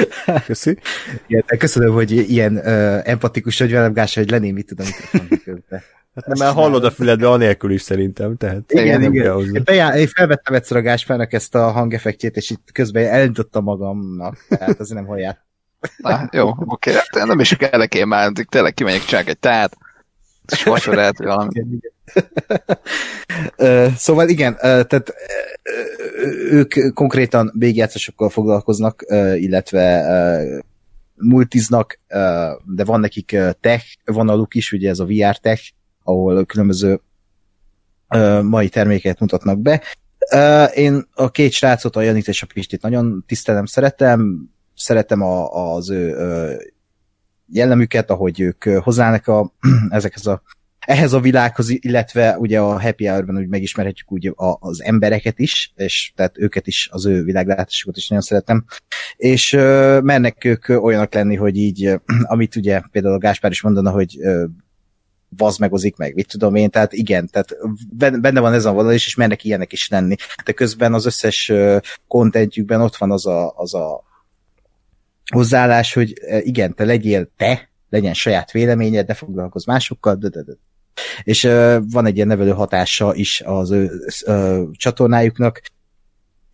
köszi. 0.47 0.79
Igen, 1.27 1.45
köszönöm, 1.59 1.93
hogy 1.93 2.11
ilyen 2.11 2.57
uh, 2.57 3.09
empatikus 3.09 3.59
vagy 3.59 3.71
velem, 3.71 3.93
Gása, 3.93 4.21
hogy 4.21 4.31
lennémíted 4.31 4.81
a 4.81 4.85
mikrofon 4.85 5.65
Hát 6.17 6.27
nem, 6.27 6.39
mert 6.39 6.55
hallod 6.55 6.85
a 6.85 6.91
füledbe 6.91 7.31
anélkül 7.31 7.71
is 7.71 7.83
szerintem, 7.83 8.37
tehát 8.37 8.73
igen, 8.73 9.03
igen. 9.03 9.41
Én, 9.55 9.63
bejá, 9.65 9.97
én 9.97 10.07
felvettem 10.07 10.55
egyszer 10.55 10.77
a 10.77 10.81
Gáspárnak 10.81 11.33
ezt 11.33 11.55
a 11.55 11.71
hangeffektjét, 11.71 12.37
és 12.37 12.51
itt 12.51 12.69
közben 12.73 13.07
elindítottam 13.07 13.65
magamnak, 13.65 14.47
tehát 14.49 14.81
azért 14.81 14.99
nem 14.99 15.07
hallják. 15.09 15.45
Na, 15.97 16.29
jó, 16.33 16.55
oké, 16.59 16.93
hát 16.93 17.27
nem 17.27 17.41
is 17.41 17.57
kellek 17.57 17.95
én 17.95 18.07
már, 18.07 18.33
tényleg 18.49 18.75
kimegyek 18.75 19.05
csak 19.05 19.29
egy 19.29 19.39
tát, 19.39 19.77
és 20.53 20.63
vacsorát, 20.63 21.19
valami. 21.19 21.51
Igen, 21.53 21.81
igen. 23.57 23.95
szóval 23.97 24.29
igen, 24.29 24.57
tehát 24.61 25.15
ők 26.51 26.95
konkrétan 26.95 27.53
végjátszásokkal 27.59 28.29
foglalkoznak, 28.29 29.05
illetve 29.35 30.05
multiznak, 31.15 31.99
de 32.65 32.85
van 32.85 33.01
nekik 33.01 33.37
tech 33.61 33.85
vonaluk 34.05 34.55
is, 34.55 34.73
ugye 34.73 34.89
ez 34.89 34.99
a 34.99 35.05
VR 35.05 35.39
tech, 35.39 35.63
ahol 36.07 36.45
különböző 36.45 37.01
mai 38.43 38.69
terméket 38.69 39.21
mutatnak 39.21 39.59
be. 39.59 39.83
Én 40.75 41.07
a 41.15 41.31
két 41.31 41.53
srácot, 41.53 41.97
a 41.97 42.01
Janit 42.01 42.29
és 42.29 42.43
a 42.43 42.47
Pistit 42.55 42.83
nagyon 42.83 43.25
tisztelem, 43.27 43.65
szeretem, 43.65 44.51
szeretem 44.75 45.23
a, 45.23 45.75
az 45.75 45.91
ő 45.91 46.17
uh, 46.17 46.63
jellemüket, 47.47 48.11
ahogy 48.11 48.41
ők 48.41 48.65
hozzának 48.65 49.27
a, 49.27 49.53
ezekhez 49.89 50.27
a 50.27 50.43
ehhez 50.79 51.13
a 51.13 51.21
világhoz, 51.21 51.69
illetve 51.69 52.37
ugye 52.39 52.61
a 52.61 52.81
Happy 52.81 53.07
Hour-ben 53.07 53.37
úgy 53.37 53.49
megismerhetjük 53.49 54.13
úgy 54.13 54.33
az 54.59 54.83
embereket 54.83 55.39
is, 55.39 55.73
és 55.77 56.13
tehát 56.15 56.39
őket 56.39 56.67
is, 56.67 56.89
az 56.93 57.07
ő 57.07 57.23
világlátásukat 57.23 57.97
is 57.97 58.09
nagyon 58.09 58.25
szeretem. 58.25 58.65
És 59.17 59.53
uh, 59.53 60.03
mernek 60.03 60.45
ők 60.45 60.69
olyanok 60.69 61.15
lenni, 61.15 61.35
hogy 61.35 61.57
így, 61.57 62.01
amit 62.23 62.57
ugye 62.57 62.81
például 62.91 63.15
a 63.15 63.19
Gáspár 63.19 63.51
is 63.51 63.63
mondana, 63.63 63.91
hogy 63.91 64.19
uh, 65.31 65.37
vazmegozik 65.37 65.97
meg, 65.97 66.15
mit 66.15 66.29
tudom 66.29 66.55
én, 66.55 66.71
tehát 66.71 66.93
igen, 66.93 67.29
tehát 67.29 67.57
benne 68.21 68.41
van 68.41 68.53
ez 68.53 68.65
a 68.65 68.73
vonal 68.73 68.93
és 68.93 69.15
mennek 69.15 69.45
ilyenek 69.45 69.73
is 69.73 69.89
lenni. 69.89 70.15
De 70.45 70.53
közben 70.53 70.95
az 70.95 71.07
összes 71.07 71.53
kontentjükben 72.09 72.81
ott 72.81 72.97
van 72.97 73.13
az 73.13 73.27
a, 73.27 73.53
az 73.57 73.75
a 73.75 74.05
hozzáállás, 75.33 75.95
hogy 75.95 76.15
igen, 76.41 76.75
te 76.75 76.85
legyél 76.85 77.31
te, 77.37 77.71
legyen 77.91 78.15
saját 78.15 78.51
véleményed, 78.51 79.07
ne 79.07 79.15
foglalkozz 79.15 79.67
másokkal, 79.67 80.15
de, 80.15 80.29
de, 80.29 80.43
de. 80.43 80.53
és 81.23 81.45
uh, 81.45 81.77
van 81.91 82.07
egy 82.07 82.17
ilyen 82.17 82.27
nevelő 82.27 82.51
hatása 82.51 83.15
is 83.15 83.43
az 83.45 83.71
ő 83.71 83.91
uh, 84.27 84.71
csatornájuknak, 84.73 85.61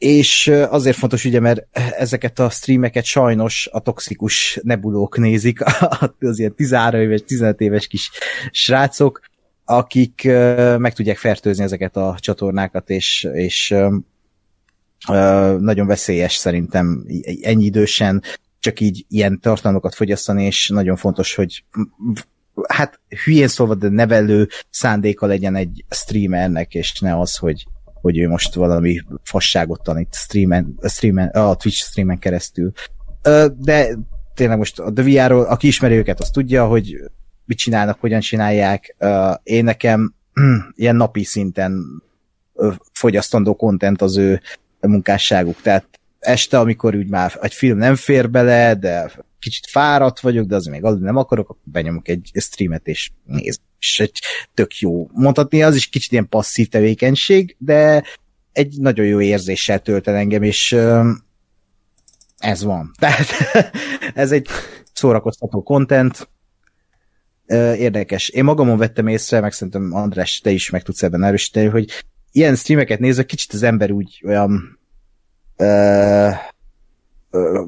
és 0.03 0.53
azért 0.69 0.97
fontos 0.97 1.25
ugye, 1.25 1.41
mert 1.41 1.67
ezeket 1.99 2.39
a 2.39 2.51
streameket 2.51 3.05
sajnos 3.05 3.69
a 3.73 3.81
toxikus 3.81 4.61
nebulók 4.63 5.19
nézik, 5.19 5.59
az 6.21 6.39
ilyen 6.39 6.55
13 6.55 7.01
éves, 7.01 7.21
15 7.27 7.61
éves 7.61 7.87
kis 7.87 8.11
srácok, 8.51 9.21
akik 9.65 10.23
meg 10.79 10.93
tudják 10.93 11.17
fertőzni 11.17 11.65
ezeket 11.65 11.97
a 11.97 12.17
csatornákat, 12.21 12.91
és, 12.91 13.29
és 13.33 13.75
nagyon 15.59 15.87
veszélyes 15.87 16.35
szerintem 16.35 17.07
ennyi 17.43 17.65
idősen 17.65 18.23
csak 18.61 18.81
így 18.81 19.05
ilyen 19.09 19.41
tartalmakat 19.41 19.95
fogyasztani, 19.95 20.45
és 20.45 20.69
nagyon 20.69 20.97
fontos, 20.97 21.35
hogy 21.35 21.65
hát 22.69 23.01
hülyén 23.25 23.49
szólva, 23.49 23.75
de 23.75 23.89
nevelő 23.89 24.49
szándéka 24.71 25.27
legyen 25.27 25.55
egy 25.55 25.85
streamernek, 25.91 26.75
és 26.75 27.01
ne 27.01 27.19
az, 27.19 27.37
hogy, 27.37 27.67
hogy 28.03 28.19
ő 28.19 28.29
most 28.29 28.55
valami 28.55 29.01
fasságot 29.23 29.83
tanít 29.83 30.15
streamen, 30.15 30.79
streamen, 30.83 31.29
a 31.29 31.55
Twitch 31.55 31.83
streamen 31.83 32.19
keresztül. 32.19 32.73
De 33.57 33.89
tényleg 34.35 34.59
most 34.59 34.79
a 34.79 34.93
The 34.93 35.05
VR-ról, 35.05 35.45
aki 35.45 35.67
ismeri 35.67 35.95
őket, 35.95 36.21
az 36.21 36.31
tudja, 36.31 36.67
hogy 36.67 36.97
mit 37.45 37.59
csinálnak, 37.59 38.01
hogyan 38.01 38.21
csinálják. 38.21 38.97
Én 39.43 39.65
nekem 39.65 40.15
ilyen 40.75 40.97
napi 40.97 41.25
szinten 41.25 42.03
fogyasztandó 42.93 43.57
content 43.57 44.03
az 44.03 44.17
ő 44.17 44.41
munkásságuk, 44.81 45.61
tehát 45.61 46.01
este, 46.19 46.59
amikor 46.59 46.95
úgy 46.95 47.09
már 47.09 47.39
egy 47.41 47.55
film 47.55 47.79
nem 47.79 47.95
fér 47.95 48.31
bele, 48.31 48.75
de 48.75 49.11
kicsit 49.39 49.67
fáradt 49.67 50.21
vagyok, 50.21 50.47
de 50.47 50.55
az 50.55 50.67
még 50.67 50.85
aludni 50.85 51.05
nem 51.05 51.17
akarok, 51.17 51.49
akkor 51.49 51.63
benyomok 51.65 52.09
egy 52.09 52.31
streamet 52.35 52.87
és 52.87 53.11
néz. 53.25 53.61
És 53.83 54.01
egy 54.01 54.20
tök 54.55 54.78
jó. 54.78 55.09
Mondhatni, 55.12 55.62
az 55.62 55.75
is 55.75 55.86
kicsit 55.86 56.12
ilyen 56.12 56.28
passzív 56.28 56.69
tevékenység, 56.69 57.57
de 57.59 58.05
egy 58.52 58.75
nagyon 58.78 59.07
jó 59.07 59.20
érzéssel 59.20 59.81
tölt 59.81 60.09
el 60.09 60.15
engem, 60.15 60.43
és 60.43 60.77
ez 62.39 62.62
van. 62.62 62.93
Tehát 62.99 63.27
ez 64.15 64.33
egy 64.33 64.49
szórakoztató 64.93 65.62
content, 65.62 66.28
érdekes. 67.77 68.28
Én 68.28 68.44
magamon 68.44 68.78
vettem 68.78 69.07
észre, 69.07 69.41
meg 69.41 69.52
szerintem 69.52 69.93
András, 69.93 70.41
te 70.41 70.51
is 70.51 70.70
meg 70.70 70.83
tudsz 70.83 71.02
ebben 71.02 71.25
erősíteni, 71.25 71.67
hogy 71.67 72.05
ilyen 72.33 72.57
streameket 72.57 72.99
nézve 72.99 73.25
kicsit 73.25 73.52
az 73.52 73.62
ember 73.62 73.91
úgy 73.91 74.23
olyan 74.27 74.78
uh, 75.57 76.35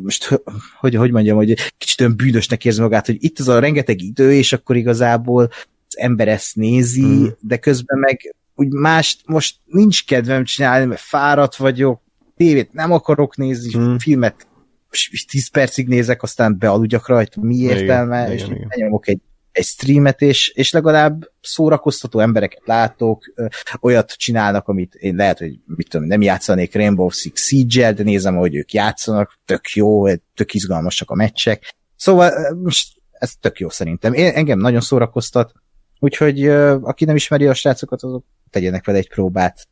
most 0.02 0.40
hogy, 0.78 0.94
hogy 0.94 1.10
mondjam, 1.10 1.36
hogy 1.36 1.72
kicsit 1.78 2.00
olyan 2.00 2.16
bűnösnek 2.16 2.64
érzi 2.64 2.80
magát, 2.80 3.06
hogy 3.06 3.16
itt 3.18 3.38
az 3.38 3.48
a 3.48 3.58
rengeteg 3.58 4.02
idő, 4.02 4.32
és 4.32 4.52
akkor 4.52 4.76
igazából 4.76 5.42
az 5.42 5.50
ember 5.96 6.28
ezt 6.28 6.56
nézi, 6.56 7.04
mm. 7.04 7.26
de 7.40 7.56
közben 7.56 7.98
meg 7.98 8.34
úgy 8.54 8.68
más, 8.68 9.18
most 9.26 9.56
nincs 9.64 10.04
kedvem 10.04 10.44
csinálni, 10.44 10.86
mert 10.86 11.00
fáradt 11.00 11.56
vagyok, 11.56 12.02
tévét 12.36 12.72
nem 12.72 12.92
akarok 12.92 13.36
nézni, 13.36 13.78
mm. 13.78 13.96
filmet 13.96 14.46
10 15.28 15.50
percig 15.50 15.88
nézek, 15.88 16.22
aztán 16.22 16.58
bealudjak 16.58 17.08
rajta, 17.08 17.40
mi 17.40 17.56
értelme, 17.56 18.22
igen, 18.22 18.32
és 18.32 18.44
igen, 18.44 18.68
igen. 18.76 19.00
egy 19.02 19.20
egy 19.54 19.64
streamet, 19.64 20.22
és, 20.22 20.48
és 20.48 20.72
legalább 20.72 21.30
szórakoztató 21.40 22.18
embereket 22.18 22.62
látok, 22.64 23.24
olyat 23.80 24.12
csinálnak, 24.12 24.68
amit 24.68 24.94
én 24.94 25.14
lehet, 25.14 25.38
hogy 25.38 25.58
mit 25.66 25.88
tudom, 25.88 26.06
nem 26.06 26.22
játszanék 26.22 26.74
Rainbow 26.74 27.08
Six 27.08 27.46
siege 27.46 27.92
de 27.92 28.02
nézem, 28.02 28.36
hogy 28.36 28.54
ők 28.54 28.72
játszanak, 28.72 29.38
tök 29.44 29.68
jó, 29.68 30.14
tök 30.14 30.54
izgalmasak 30.54 31.10
a 31.10 31.14
meccsek. 31.14 31.74
Szóval 31.96 32.56
most 32.62 32.88
ez 33.12 33.32
tök 33.40 33.58
jó 33.58 33.68
szerintem. 33.68 34.12
Én, 34.12 34.32
engem 34.34 34.58
nagyon 34.58 34.80
szórakoztat, 34.80 35.52
úgyhogy 36.04 36.48
aki 36.82 37.04
nem 37.04 37.16
ismeri 37.16 37.46
a 37.46 37.54
srácokat, 37.54 38.02
azok 38.02 38.24
tegyenek 38.50 38.86
vele 38.86 38.98
egy 38.98 39.08
próbát. 39.08 39.68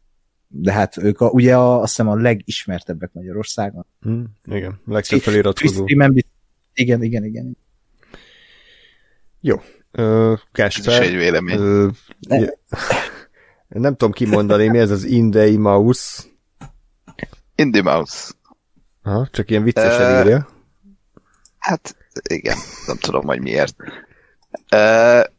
De 0.48 0.72
hát 0.72 0.96
ők 0.96 1.20
a, 1.20 1.28
ugye 1.28 1.56
a, 1.56 1.80
azt 1.80 1.96
hiszem 1.96 2.08
a 2.08 2.14
legismertebbek 2.14 3.12
Magyarországon. 3.12 3.86
Hmm, 4.00 4.26
igen, 4.44 4.80
legtöbb 4.86 5.20
feliratkozó. 5.20 5.84
Igen, 6.74 7.02
igen, 7.02 7.24
igen. 7.24 7.56
Jó. 9.40 9.56
Uh, 9.92 10.38
Kasper. 10.52 10.92
Ez 10.94 11.00
is 11.00 11.06
egy 11.06 11.16
vélemény. 11.16 11.58
Uh, 11.58 11.90
ne. 12.28 12.46
nem 13.68 13.92
tudom 13.96 14.12
kimondani, 14.12 14.68
mi 14.68 14.78
ez 14.78 14.90
az 14.90 15.04
Indei 15.04 15.56
Mouse. 15.56 16.22
Indie 17.54 17.82
Mouse. 17.82 18.32
Ha, 19.02 19.28
csak 19.32 19.50
ilyen 19.50 19.62
viccesen 19.62 20.12
uh, 20.12 20.18
írja. 20.18 20.48
Hát, 21.58 21.96
igen, 22.28 22.56
nem 22.86 22.96
tudom, 22.96 23.24
hogy 23.24 23.40
miért. 23.40 23.76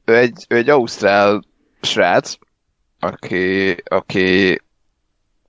Ő, 0.06 0.16
egy, 0.16 0.46
ő 0.48 0.56
egy 0.56 0.70
ausztrál 0.70 1.44
srác, 1.82 2.34
aki, 3.00 3.76
aki 3.86 4.62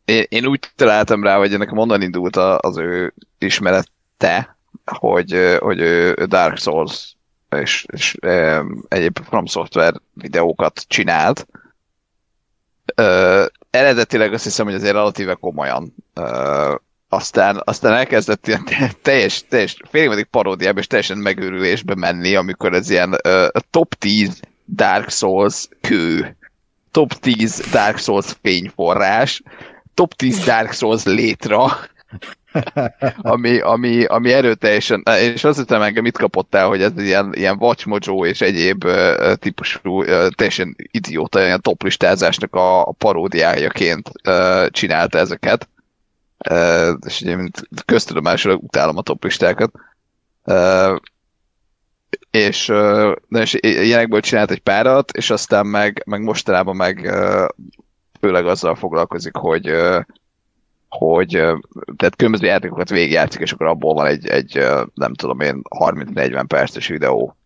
én, 0.05 0.25
én 0.29 0.47
úgy 0.47 0.71
találtam 0.77 1.23
rá, 1.23 1.37
hogy 1.37 1.55
ennek 1.55 1.73
onnan 1.73 2.03
indult 2.03 2.37
az 2.37 2.77
ő 2.77 3.15
ismerete, 3.39 4.57
hogy, 4.85 5.57
hogy 5.59 5.81
ő 5.81 6.15
Dark 6.15 6.59
Souls 6.59 7.17
és, 7.61 7.87
és 7.93 8.17
e, 8.21 8.65
egyéb 8.89 9.19
From 9.25 9.47
Software 9.47 9.97
videókat 10.13 10.85
csinált. 10.89 11.47
E, 12.95 13.05
eredetileg 13.71 14.33
azt 14.33 14.45
hiszem, 14.45 14.67
hogy 14.67 14.75
azért 14.75 14.93
relatíve 14.93 15.35
komolyan. 15.35 15.95
E, 16.15 16.23
aztán, 17.15 17.63
aztán 17.65 17.93
elkezdett 17.93 18.47
ilyen 18.47 18.65
teljes, 19.03 19.45
teljes 19.49 19.77
félig 19.91 20.25
paródiába 20.25 20.79
és 20.79 20.87
teljesen 20.87 21.19
megőrülésbe 21.19 21.95
menni, 21.95 22.35
amikor 22.35 22.75
ez 22.75 22.91
ilyen 22.91 23.19
uh, 23.25 23.47
top 23.71 23.95
10 23.95 24.41
Dark 24.67 25.11
Souls 25.11 25.69
kő, 25.81 26.37
top 26.91 27.13
10 27.13 27.65
Dark 27.71 27.99
Souls 27.99 28.37
fényforrás, 28.43 29.43
top 29.95 30.15
10 30.15 30.45
Dark 30.45 30.73
Souls 30.73 31.05
létra, 31.05 31.79
ami, 33.23 33.59
ami, 33.59 34.05
ami 34.05 34.33
erőteljesen, 34.33 35.03
és 35.21 35.45
azt 35.45 35.59
hiszem 35.59 35.83
engem 35.83 36.03
mit 36.03 36.19
kapott 36.19 36.55
el, 36.55 36.67
hogy 36.67 36.83
ez 36.83 36.93
ilyen, 36.97 37.33
ilyen 37.35 37.57
Watch 37.59 38.11
és 38.23 38.41
egyéb 38.41 38.85
uh, 38.85 39.35
típusú 39.35 40.01
uh, 40.01 40.29
teljesen 40.29 40.77
idióta 40.77 41.45
ilyen 41.45 41.61
toplistázásnak 41.61 42.55
a, 42.55 42.87
a 42.87 42.93
paródiájaként 42.93 44.11
uh, 44.29 44.67
csinálta 44.67 45.19
ezeket. 45.19 45.69
Uh, 46.51 46.97
és 47.07 47.21
ugye, 47.21 47.37
mint 47.37 47.69
köztudomásról 47.85 48.55
utálom 48.55 48.97
a 48.97 49.03
toplistákat. 49.03 49.73
Uh, 50.45 50.97
és, 52.31 52.69
uh, 52.69 53.13
és 53.29 53.57
ilyenekből 53.61 54.21
csinált 54.21 54.51
egy 54.51 54.61
párat, 54.61 55.11
és 55.11 55.31
aztán 55.31 55.67
meg, 55.67 56.03
meg 56.07 56.23
mostanában 56.23 56.77
meg 56.77 56.99
uh, 57.05 57.49
főleg 58.21 58.47
azzal 58.47 58.75
foglalkozik, 58.75 59.37
hogy 59.37 59.71
uh, 59.71 60.01
hogy 60.99 61.31
tehát 61.97 62.17
különböző 62.17 62.47
játékokat 62.47 62.89
végigjátszik, 62.89 63.41
és 63.41 63.53
akkor 63.53 63.67
abból 63.67 63.95
van 63.95 64.07
egy, 64.07 64.27
egy 64.27 64.67
nem 64.95 65.15
tudom 65.15 65.41
én, 65.41 65.63
30-40 65.79 66.45
perces 66.49 66.87
videó, 66.87 67.37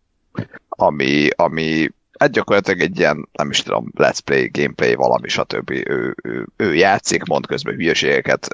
ami, 0.69 1.27
ami 1.35 1.89
hát 2.19 2.31
gyakorlatilag 2.31 2.81
egy 2.81 2.99
ilyen, 2.99 3.29
nem 3.31 3.49
is 3.49 3.61
tudom, 3.61 3.91
let's 3.97 4.19
play, 4.25 4.49
gameplay, 4.53 4.93
valami, 4.93 5.27
stb. 5.27 5.69
Ő, 5.69 6.15
ő, 6.23 6.47
ő 6.55 6.75
játszik, 6.75 7.23
mond 7.23 7.45
közben 7.45 7.75
hülyeségeket, 7.75 8.47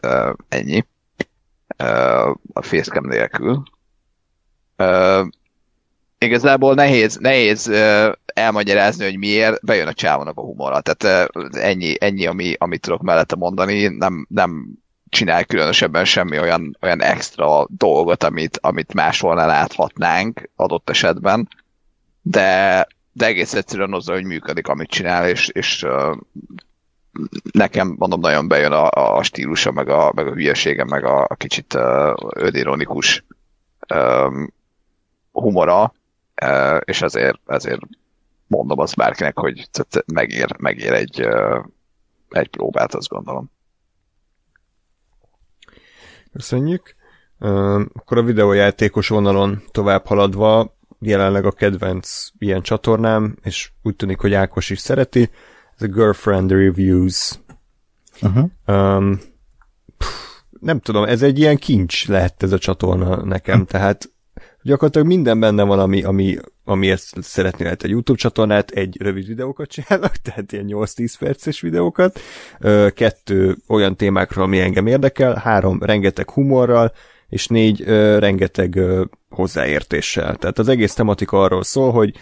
ennyi. 0.50 0.86
A 2.54 2.62
facecam 2.62 3.08
nélkül. 3.08 3.64
Igazából 6.18 6.74
nehéz, 6.74 7.16
nehéz 7.16 7.72
elmagyarázni, 8.26 9.04
hogy 9.04 9.18
miért 9.18 9.66
bejön 9.66 9.88
a 9.88 9.94
csávónak 9.94 10.38
a 10.38 10.42
humora. 10.42 10.82
Tehát 10.82 11.30
ennyi, 11.52 11.96
ennyi 12.00 12.26
ami, 12.26 12.54
amit 12.58 12.82
tudok 12.82 13.02
mellette 13.02 13.36
mondani, 13.36 13.88
nem, 13.88 14.26
nem 14.30 14.68
csinál 15.10 15.46
különösebben 15.46 16.06
semmi 16.06 16.40
olyan, 16.40 16.78
olyan 16.82 17.02
extra 17.02 17.68
dolgot, 17.70 18.24
amit, 18.24 18.58
amit 18.62 18.94
máshol 18.94 19.36
ne 19.36 19.46
láthatnánk 19.46 20.50
adott 20.56 20.90
esetben, 20.90 21.50
de, 22.22 22.88
de 23.16 23.26
egész 23.26 23.54
egyszerűen 23.54 23.94
azzal, 23.94 24.16
hogy 24.16 24.26
működik, 24.26 24.68
amit 24.68 24.90
csinál, 24.90 25.30
és, 25.30 25.48
és 25.48 25.84
uh, 25.84 26.18
nekem, 27.52 27.96
mondom, 27.98 28.20
nagyon 28.20 28.48
bejön 28.48 28.72
a, 28.72 29.18
a 29.18 29.24
stílusa, 29.24 29.72
meg 29.72 29.90
a, 29.90 30.12
meg 30.16 30.28
a 30.28 30.34
hülyesége, 30.34 30.84
meg 30.84 31.04
a, 31.06 31.24
a 31.24 31.36
kicsit 31.36 31.74
uh, 31.74 32.14
ödironikus 32.34 33.26
um, 33.94 34.54
humora, 35.32 35.94
uh, 36.46 36.78
és 36.84 37.02
ezért, 37.02 37.40
ezért 37.46 37.82
mondom 38.48 38.80
azt 38.80 38.96
bárkinek, 38.96 39.38
hogy 39.38 39.70
megér, 40.14 40.60
megér 40.60 40.94
egy, 40.94 41.26
uh, 41.26 41.66
egy 42.30 42.48
próbát, 42.48 42.96
azt 42.96 43.08
gondolom. 43.08 43.52
Köszönjük. 46.34 46.96
Akkor 47.94 48.18
a 48.18 48.24
videójátékos 48.24 49.08
vonalon 49.08 49.64
tovább 49.72 50.06
haladva, 50.06 50.75
jelenleg 51.06 51.46
a 51.46 51.52
kedvenc 51.52 52.28
ilyen 52.38 52.62
csatornám, 52.62 53.38
és 53.44 53.72
úgy 53.84 53.96
tűnik, 53.96 54.20
hogy 54.20 54.34
Ákos 54.34 54.70
is 54.70 54.80
szereti, 54.80 55.30
ez 55.78 55.82
a 55.82 55.92
Girlfriend 55.92 56.52
Reviews. 56.52 57.32
Uh-huh. 58.22 58.50
Um, 58.68 59.20
pff, 59.98 60.08
nem 60.60 60.80
tudom, 60.80 61.04
ez 61.04 61.22
egy 61.22 61.40
ilyen 61.40 61.58
kincs 61.58 62.08
lehet 62.08 62.44
ez 62.44 62.52
a 62.52 62.58
csatorna 62.58 63.24
nekem, 63.26 63.54
uh-huh. 63.54 63.70
tehát 63.70 64.10
gyakorlatilag 64.66 65.08
minden 65.08 65.40
benne 65.40 65.64
van, 65.64 65.80
ami, 65.80 66.04
ami, 66.04 66.38
amiért 66.64 67.04
szeretnél 67.22 67.68
egy 67.68 67.90
YouTube 67.90 68.20
csatornát, 68.20 68.72
egy 68.72 68.98
rövid 69.02 69.28
videókat 69.28 69.70
csinálnak, 69.70 70.16
tehát 70.24 70.52
ilyen 70.52 70.66
8-10 70.68 71.14
perces 71.20 71.62
videókat, 71.62 72.20
kettő 72.94 73.58
olyan 73.68 73.96
témákról, 73.96 74.44
ami 74.44 74.60
engem 74.60 74.88
érdekel, 74.88 75.36
három 75.36 75.80
rengeteg 75.82 76.30
humorral, 76.30 76.94
és 77.36 77.48
négy 77.48 77.84
rengeteg 78.20 78.80
hozzáértéssel. 79.30 80.36
Tehát 80.36 80.60
az 80.60 80.68
egész 80.68 80.94
tematika 80.94 81.42
arról 81.42 81.64
szól, 81.64 81.92
hogy 81.92 82.16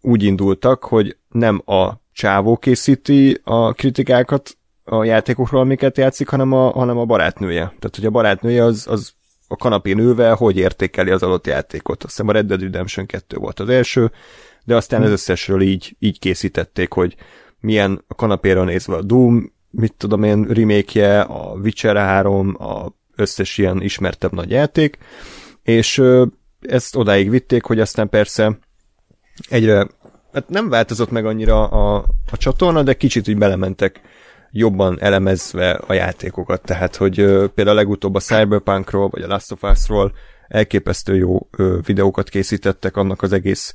úgy 0.00 0.22
indultak, 0.22 0.84
hogy 0.84 1.16
nem 1.28 1.62
a 1.64 1.92
csávó 2.12 2.56
készíti 2.56 3.40
a 3.44 3.72
kritikákat 3.72 4.56
a 4.84 5.04
játékokról, 5.04 5.60
amiket 5.60 5.96
játszik, 5.96 6.28
hanem 6.28 6.52
a, 6.52 6.70
hanem 6.70 6.98
a 6.98 7.04
barátnője. 7.04 7.60
Tehát, 7.60 7.94
hogy 7.94 8.06
a 8.06 8.10
barátnője 8.10 8.64
az, 8.64 8.86
az 8.88 9.12
a 9.48 9.56
kanapén 9.56 9.98
ülve 9.98 10.30
hogy 10.30 10.56
értékeli 10.56 11.10
az 11.10 11.22
adott 11.22 11.46
játékot. 11.46 12.04
Azt 12.04 12.12
hiszem 12.12 12.28
a 12.28 12.32
Red 12.32 12.46
Dead 12.46 12.60
Redemption 12.60 13.06
2 13.06 13.36
volt 13.36 13.60
az 13.60 13.68
első, 13.68 14.12
de 14.64 14.76
aztán 14.76 15.02
az 15.02 15.10
összesről 15.10 15.60
így, 15.60 15.96
így 15.98 16.18
készítették, 16.18 16.92
hogy 16.92 17.16
milyen 17.60 18.04
a 18.08 18.14
kanapéra 18.14 18.64
nézve 18.64 18.96
a 18.96 19.02
Doom, 19.02 19.52
mit 19.70 19.94
tudom 19.96 20.22
én, 20.22 20.42
remake 20.42 21.20
a 21.20 21.54
Witcher 21.54 21.96
3, 21.96 22.56
a 22.58 23.02
összes 23.16 23.58
ilyen 23.58 23.82
ismertebb 23.82 24.32
nagy 24.32 24.50
játék, 24.50 24.98
és 25.62 26.02
ezt 26.60 26.96
odáig 26.96 27.30
vitték, 27.30 27.64
hogy 27.64 27.80
aztán 27.80 28.08
persze 28.08 28.58
egyre, 29.48 29.86
hát 30.32 30.48
nem 30.48 30.68
változott 30.68 31.10
meg 31.10 31.26
annyira 31.26 31.68
a, 31.68 31.96
a 32.30 32.36
csatorna, 32.36 32.82
de 32.82 32.94
kicsit 32.94 33.28
úgy 33.28 33.38
belementek 33.38 34.00
jobban 34.50 34.96
elemezve 35.00 35.70
a 35.70 35.92
játékokat, 35.92 36.62
tehát 36.62 36.96
hogy 36.96 37.14
például 37.54 37.76
legutóbb 37.76 38.14
a 38.14 38.20
Cyberpunkról, 38.20 39.08
vagy 39.08 39.22
a 39.22 39.26
Last 39.26 39.52
of 39.52 39.62
Us-ról 39.62 40.12
elképesztő 40.48 41.16
jó 41.16 41.48
videókat 41.86 42.28
készítettek 42.28 42.96
annak 42.96 43.22
az 43.22 43.32
egész 43.32 43.74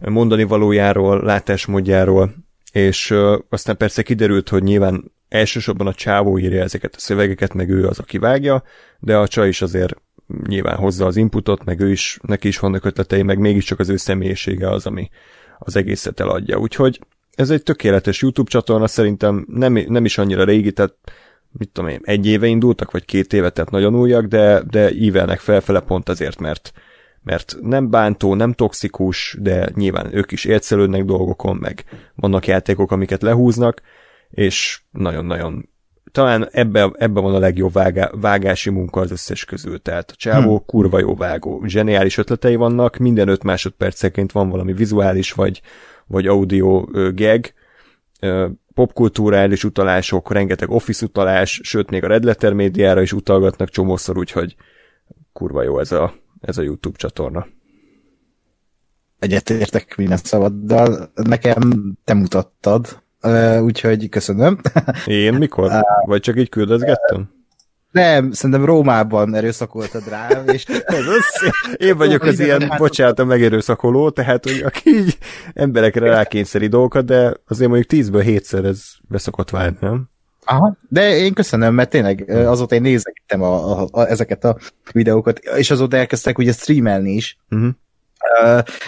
mondani 0.00 0.44
valójáról, 0.44 1.22
látásmódjáról, 1.22 2.34
és 2.72 3.14
aztán 3.48 3.76
persze 3.76 4.02
kiderült, 4.02 4.48
hogy 4.48 4.62
nyilván 4.62 5.12
elsősorban 5.34 5.86
a 5.86 5.94
csávó 5.94 6.38
írja 6.38 6.62
ezeket 6.62 6.94
a 6.94 7.00
szövegeket, 7.00 7.54
meg 7.54 7.70
ő 7.70 7.86
az, 7.86 7.98
aki 7.98 8.18
vágja, 8.18 8.62
de 8.98 9.16
a 9.16 9.28
csaj 9.28 9.48
is 9.48 9.62
azért 9.62 9.94
nyilván 10.46 10.76
hozza 10.76 11.06
az 11.06 11.16
inputot, 11.16 11.64
meg 11.64 11.80
ő 11.80 11.90
is, 11.90 12.18
neki 12.22 12.48
is 12.48 12.58
vannak 12.58 12.84
ötletei, 12.84 13.22
meg 13.22 13.38
mégiscsak 13.38 13.78
az 13.78 13.88
ő 13.88 13.96
személyisége 13.96 14.70
az, 14.70 14.86
ami 14.86 15.10
az 15.58 15.76
egészet 15.76 16.20
eladja. 16.20 16.58
Úgyhogy 16.58 17.00
ez 17.34 17.50
egy 17.50 17.62
tökéletes 17.62 18.22
YouTube 18.22 18.50
csatorna, 18.50 18.86
szerintem 18.86 19.46
nem, 19.48 19.72
nem 19.88 20.04
is 20.04 20.18
annyira 20.18 20.44
régi, 20.44 20.72
tehát 20.72 20.94
mit 21.58 21.68
tudom 21.68 21.90
én, 21.90 22.00
egy 22.02 22.26
éve 22.26 22.46
indultak, 22.46 22.90
vagy 22.90 23.04
két 23.04 23.32
éve, 23.32 23.50
tehát 23.50 23.70
nagyon 23.70 23.94
újak, 23.94 24.24
de, 24.24 24.62
de 24.70 24.92
ívelnek 24.92 25.38
felfele 25.40 25.80
pont 25.80 26.08
azért, 26.08 26.40
mert, 26.40 26.72
mert 27.22 27.56
nem 27.60 27.90
bántó, 27.90 28.34
nem 28.34 28.52
toxikus, 28.52 29.36
de 29.40 29.68
nyilván 29.74 30.14
ők 30.16 30.32
is 30.32 30.44
élcelődnek 30.44 31.04
dolgokon, 31.04 31.56
meg 31.56 31.84
vannak 32.14 32.46
játékok, 32.46 32.92
amiket 32.92 33.22
lehúznak, 33.22 33.82
és 34.34 34.80
nagyon-nagyon 34.90 35.68
talán 36.14 36.48
ebbe, 36.50 36.90
ebbe 36.98 37.20
van 37.20 37.34
a 37.34 37.38
legjobb 37.38 37.72
vágá, 37.72 38.10
vágási 38.12 38.70
munka 38.70 39.00
az 39.00 39.10
összes 39.10 39.44
közül. 39.44 39.82
Tehát 39.82 40.10
a 40.10 40.14
csávó 40.16 40.56
hmm. 40.56 40.66
kurva 40.66 40.98
jó 40.98 41.14
vágó. 41.14 41.64
Zseniális 41.66 42.16
ötletei 42.18 42.54
vannak, 42.54 42.96
minden 42.96 43.28
öt 43.28 43.42
másodperceként 43.42 44.32
van 44.32 44.48
valami 44.48 44.72
vizuális 44.72 45.32
vagy, 45.32 45.60
vagy 46.06 46.26
audio 46.26 46.84
gag, 47.14 47.52
popkulturális 48.74 49.64
utalások, 49.64 50.32
rengeteg 50.32 50.70
office 50.70 51.04
utalás, 51.04 51.60
sőt 51.62 51.90
még 51.90 52.04
a 52.04 52.06
Red 52.06 52.24
Letter 52.24 52.52
médiára 52.52 53.02
is 53.02 53.12
utalgatnak 53.12 53.68
csomószor, 53.68 54.18
úgyhogy 54.18 54.56
kurva 55.32 55.62
jó 55.62 55.78
ez 55.78 55.92
a, 55.92 56.14
ez 56.40 56.58
a 56.58 56.62
YouTube 56.62 56.96
csatorna. 56.96 57.46
Egyetértek 59.18 59.96
minden 59.96 60.16
szavaddal. 60.16 61.10
Nekem 61.14 61.92
te 62.04 62.14
mutattad, 62.14 63.02
úgyhogy 63.62 64.08
köszönöm. 64.08 64.58
Én 65.06 65.34
mikor? 65.34 65.70
Vagy 66.06 66.20
csak 66.20 66.38
így 66.38 66.48
küldözgettem? 66.48 67.32
Nem, 67.94 68.32
szerintem 68.32 68.64
Rómában 68.64 69.34
erőszakoltad 69.34 70.08
rám, 70.08 70.48
és 70.48 70.64
ez 70.84 71.06
az, 71.06 71.52
én 71.76 71.96
vagyok 71.96 72.22
az 72.22 72.40
ilyen, 72.40 72.72
bocsánat, 72.76 73.18
a 73.18 73.24
megerőszakoló, 73.24 74.10
tehát 74.10 74.44
hogy 74.44 74.62
aki 74.64 74.90
így 74.90 75.18
emberekre 75.52 76.08
rákényszeri 76.08 76.66
dolgokat, 76.66 77.04
de 77.04 77.34
azért 77.48 77.68
mondjuk 77.68 77.90
tízből 77.90 78.22
hétszer 78.22 78.64
ez 78.64 78.82
beszokott 79.08 79.50
válni, 79.50 79.76
nem? 79.80 80.08
Aha, 80.44 80.76
de 80.88 81.16
én 81.16 81.32
köszönöm, 81.32 81.74
mert 81.74 81.90
tényleg 81.90 82.30
azóta 82.30 82.74
én 82.74 82.82
nézegettem 82.82 83.42
a, 83.42 83.80
a, 83.80 83.88
a, 83.90 84.06
ezeket 84.06 84.44
a 84.44 84.56
videókat, 84.92 85.38
és 85.38 85.70
azóta 85.70 85.96
elkezdtek 85.96 86.38
ugye 86.38 86.52
streamelni 86.52 87.12
is, 87.12 87.38
uh-huh. 87.50 87.70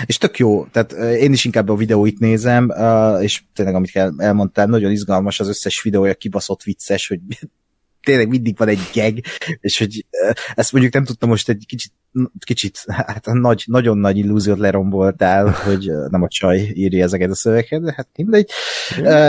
És 0.07 0.19
tök 0.19 0.39
jó, 0.39 0.67
tehát 0.67 0.93
én 0.93 1.33
is 1.33 1.45
inkább 1.45 1.69
a 1.69 1.77
videóit 1.77 2.19
nézem, 2.19 2.73
és 3.21 3.43
tényleg, 3.55 3.75
amit 3.75 3.97
elmondtál, 4.17 4.67
nagyon 4.67 4.91
izgalmas 4.91 5.41
az 5.41 5.49
összes 5.49 5.83
videója, 5.83 6.15
kibaszott 6.15 6.63
vicces, 6.63 7.09
hogy 7.09 7.21
tényleg 8.07 8.29
mindig 8.29 8.57
van 8.57 8.69
egy 8.69 8.91
geg, 8.93 9.25
és 9.61 9.79
hogy 9.79 10.07
ezt 10.55 10.73
mondjuk 10.73 10.95
nem 10.95 11.05
tudtam 11.05 11.29
most 11.29 11.49
egy 11.49 11.65
kicsit, 11.67 11.93
kicsit 12.45 12.85
hát 12.87 13.27
nagy, 13.33 13.65
nagyon 13.67 13.99
nagy 13.99 14.17
illúziót 14.17 14.59
leromboltál, 14.59 15.51
hogy 15.51 15.91
nem 16.09 16.23
a 16.23 16.29
csaj 16.29 16.59
írja 16.75 17.05
ezeket 17.05 17.31
a 17.31 17.35
szövegeket, 17.35 17.83
de 17.83 17.93
hát 17.97 18.09
mindegy. 18.17 18.51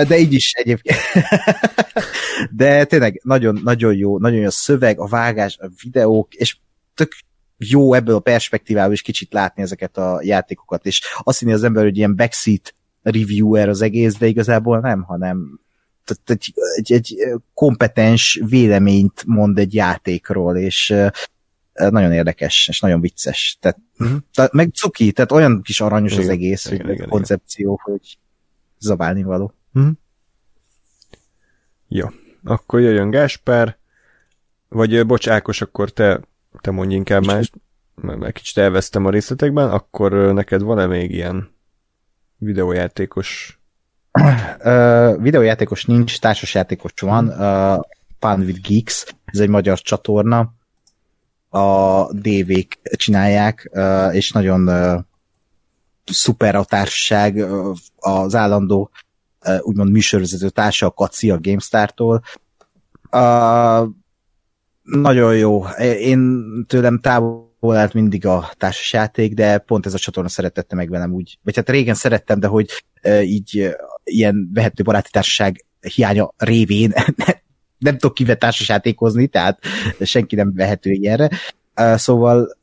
De 0.08 0.18
így 0.18 0.34
is 0.34 0.54
egyébként. 0.54 0.98
De 2.52 2.86
tényleg 2.86 3.22
nagyon, 3.24 3.60
nagyon 3.64 3.96
jó, 3.96 4.18
nagyon 4.18 4.40
jó 4.40 4.46
a 4.46 4.52
szöveg, 4.52 5.00
a 5.00 5.08
vágás, 5.08 5.58
a 5.58 5.70
videók, 5.84 6.34
és 6.34 6.58
tök 6.94 7.12
jó 7.58 7.94
ebből 7.94 8.16
a 8.16 8.20
perspektívából 8.20 8.94
is 8.94 9.02
kicsit 9.02 9.34
látni 9.34 9.62
ezeket 9.62 9.98
a 9.98 10.20
játékokat, 10.24 10.86
és 10.86 11.02
azt 11.24 11.40
hinni 11.40 11.54
az 11.54 11.64
ember, 11.64 11.84
hogy 11.84 11.98
ilyen 11.98 12.16
backseat 12.16 12.76
reviewer 13.02 13.70
az 13.70 13.82
egész, 13.82 14.18
de 14.18 14.26
igazából 14.26 14.80
nem, 14.80 15.02
hanem 15.02 15.60
egy, 16.26 16.54
egy, 16.76 16.94
egy 16.94 17.18
kompetens 17.54 18.42
véleményt 18.46 19.24
mond 19.26 19.58
egy 19.58 19.74
játékról, 19.74 20.58
és 20.58 20.96
nagyon 21.74 22.12
érdekes, 22.12 22.68
és 22.68 22.80
nagyon 22.80 23.02
vicces. 23.02 23.58
Tehát, 23.62 23.78
uh-huh. 24.00 24.18
tehát 24.34 24.52
meg 24.52 24.72
cuki, 24.74 25.12
tehát 25.12 25.32
olyan 25.32 25.62
kis 25.62 25.82
aranyos 25.82 26.12
igen, 26.12 26.24
az 26.24 26.30
egész, 26.30 26.66
igen, 26.66 26.86
hogy 26.86 26.96
igen, 26.96 27.10
koncepció, 27.10 27.80
igen. 27.84 27.98
hogy 28.00 28.18
zabálni 28.80 29.24
való. 29.24 29.54
Uh-huh. 29.74 29.92
Jó, 31.88 32.08
akkor 32.44 32.80
jöjjön 32.80 33.10
Gáspár, 33.10 33.78
vagy 34.68 35.06
bocs, 35.06 35.28
Ákos, 35.28 35.62
akkor 35.62 35.92
te, 35.92 36.22
te 36.62 36.72
mondj 36.72 36.96
inkább 36.96 37.26
más, 37.26 37.52
mert 37.96 38.34
kicsit 38.34 38.58
elvesztem 38.58 39.06
a 39.06 39.10
részletekben, 39.10 39.70
akkor 39.70 40.12
neked 40.12 40.62
van-e 40.62 40.86
még 40.86 41.12
ilyen 41.12 41.56
videójátékos? 42.38 43.60
Uh, 44.64 45.22
videójátékos 45.22 45.86
nincs, 45.86 46.20
társasjátékos 46.20 46.92
van, 47.00 47.28
uh, 47.28 47.84
Fun 48.20 48.40
with 48.40 48.70
Geeks, 48.70 49.06
ez 49.26 49.40
egy 49.40 49.50
magyar 49.50 49.80
csatorna, 49.80 50.54
a 51.50 52.04
DV-k 52.14 52.80
csinálják, 52.96 53.70
uh, 53.74 54.16
és 54.16 54.32
nagyon 54.32 54.68
uh, 54.68 55.04
szuper 56.06 56.56
a 56.56 56.64
társaság, 56.64 57.36
uh, 57.36 57.78
az 57.96 58.36
állandó 58.36 58.90
uh, 59.46 59.58
úgymond 59.62 59.92
műsorvezető 59.92 60.50
társa, 60.50 60.86
a 60.86 60.92
Kaci 60.92 61.32
a 61.32 61.40
GameStar-tól. 61.40 62.24
Uh, 63.12 63.88
nagyon 64.88 65.38
jó. 65.38 65.66
Én 66.00 66.44
tőlem 66.68 67.00
távol 67.00 67.76
állt 67.76 67.94
mindig 67.94 68.26
a 68.26 68.50
társasjáték, 68.58 69.34
de 69.34 69.58
pont 69.58 69.86
ez 69.86 69.94
a 69.94 69.98
csatorna 69.98 70.30
szeretette 70.30 70.76
meg 70.76 70.90
velem 70.90 71.14
úgy. 71.14 71.38
Vagy 71.44 71.56
hát 71.56 71.70
régen 71.70 71.96
szerettem, 71.96 72.40
de 72.40 72.48
hogy 72.48 72.70
így 73.22 73.76
ilyen 74.04 74.50
vehető 74.54 74.84
baráti 74.84 75.10
társaság 75.12 75.66
hiánya 75.80 76.34
révén 76.38 76.94
nem 77.78 77.98
tudok 77.98 78.14
kivet 78.16 78.40
társasjátékozni, 78.40 79.28
tehát 79.28 79.60
senki 80.02 80.36
nem 80.36 80.54
vehető 80.54 80.92
ilyenre. 80.92 81.30
Szóval 81.96 82.58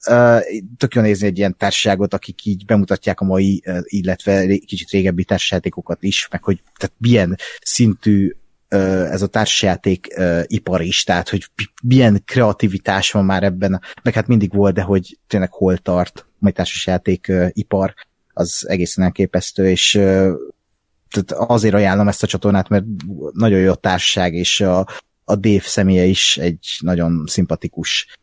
tök 0.77 0.95
jó 0.95 1.03
nézni 1.03 1.27
egy 1.27 1.39
ilyen 1.39 1.57
társaságot, 1.57 2.15
akik 2.15 2.45
így 2.45 2.65
bemutatják 2.65 3.21
a 3.21 3.25
mai, 3.25 3.63
illetve 3.83 4.47
kicsit 4.47 4.91
régebbi 4.91 5.25
társasjátékokat 5.25 6.03
is, 6.03 6.29
meg 6.31 6.43
hogy 6.43 6.63
tehát 6.79 6.95
milyen 6.99 7.37
szintű 7.61 8.33
ez 9.11 9.23
a 9.23 9.27
társasjáték 9.27 10.07
ipar 10.47 10.83
is, 10.83 11.05
tehát 11.05 11.29
hogy 11.29 11.47
milyen 11.83 12.23
kreativitás 12.25 13.11
van 13.11 13.25
már 13.25 13.43
ebben, 13.43 13.81
meg 14.03 14.15
hát 14.15 14.27
mindig 14.27 14.55
volt, 14.55 14.75
de 14.75 14.83
hogy 14.83 15.19
tényleg 15.27 15.53
hol 15.53 15.77
tart 15.77 16.27
a 16.41 16.51
társasjáték 16.51 17.33
ipar, 17.49 17.95
az 18.33 18.65
egészen 18.69 19.05
elképesztő, 19.05 19.71
és 19.71 19.91
tehát 21.11 21.31
azért 21.51 21.75
ajánlom 21.75 22.09
ezt 22.09 22.23
a 22.23 22.27
csatornát, 22.27 22.69
mert 22.69 22.85
nagyon 23.33 23.59
jó 23.59 23.71
a 23.71 23.75
társaság, 23.75 24.35
és 24.35 24.61
a, 24.61 24.87
a 25.25 25.37
Dave 25.37 25.61
személye 25.61 26.05
is 26.05 26.37
egy 26.37 26.77
nagyon 26.81 27.25
szimpatikus 27.27 28.19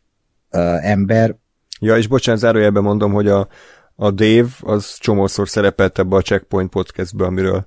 ember. 0.80 1.36
Ja, 1.80 1.96
és 1.96 2.06
bocsánat, 2.06 2.40
zárójelben 2.40 2.82
mondom, 2.82 3.12
hogy 3.12 3.28
a, 3.28 3.48
a 3.94 4.10
Dave 4.10 4.48
az 4.60 4.96
csomószor 4.98 5.48
szerepelt 5.48 5.98
ebbe 5.98 6.16
a 6.16 6.22
Checkpoint 6.22 6.70
podcastbe, 6.70 7.24
amiről 7.24 7.66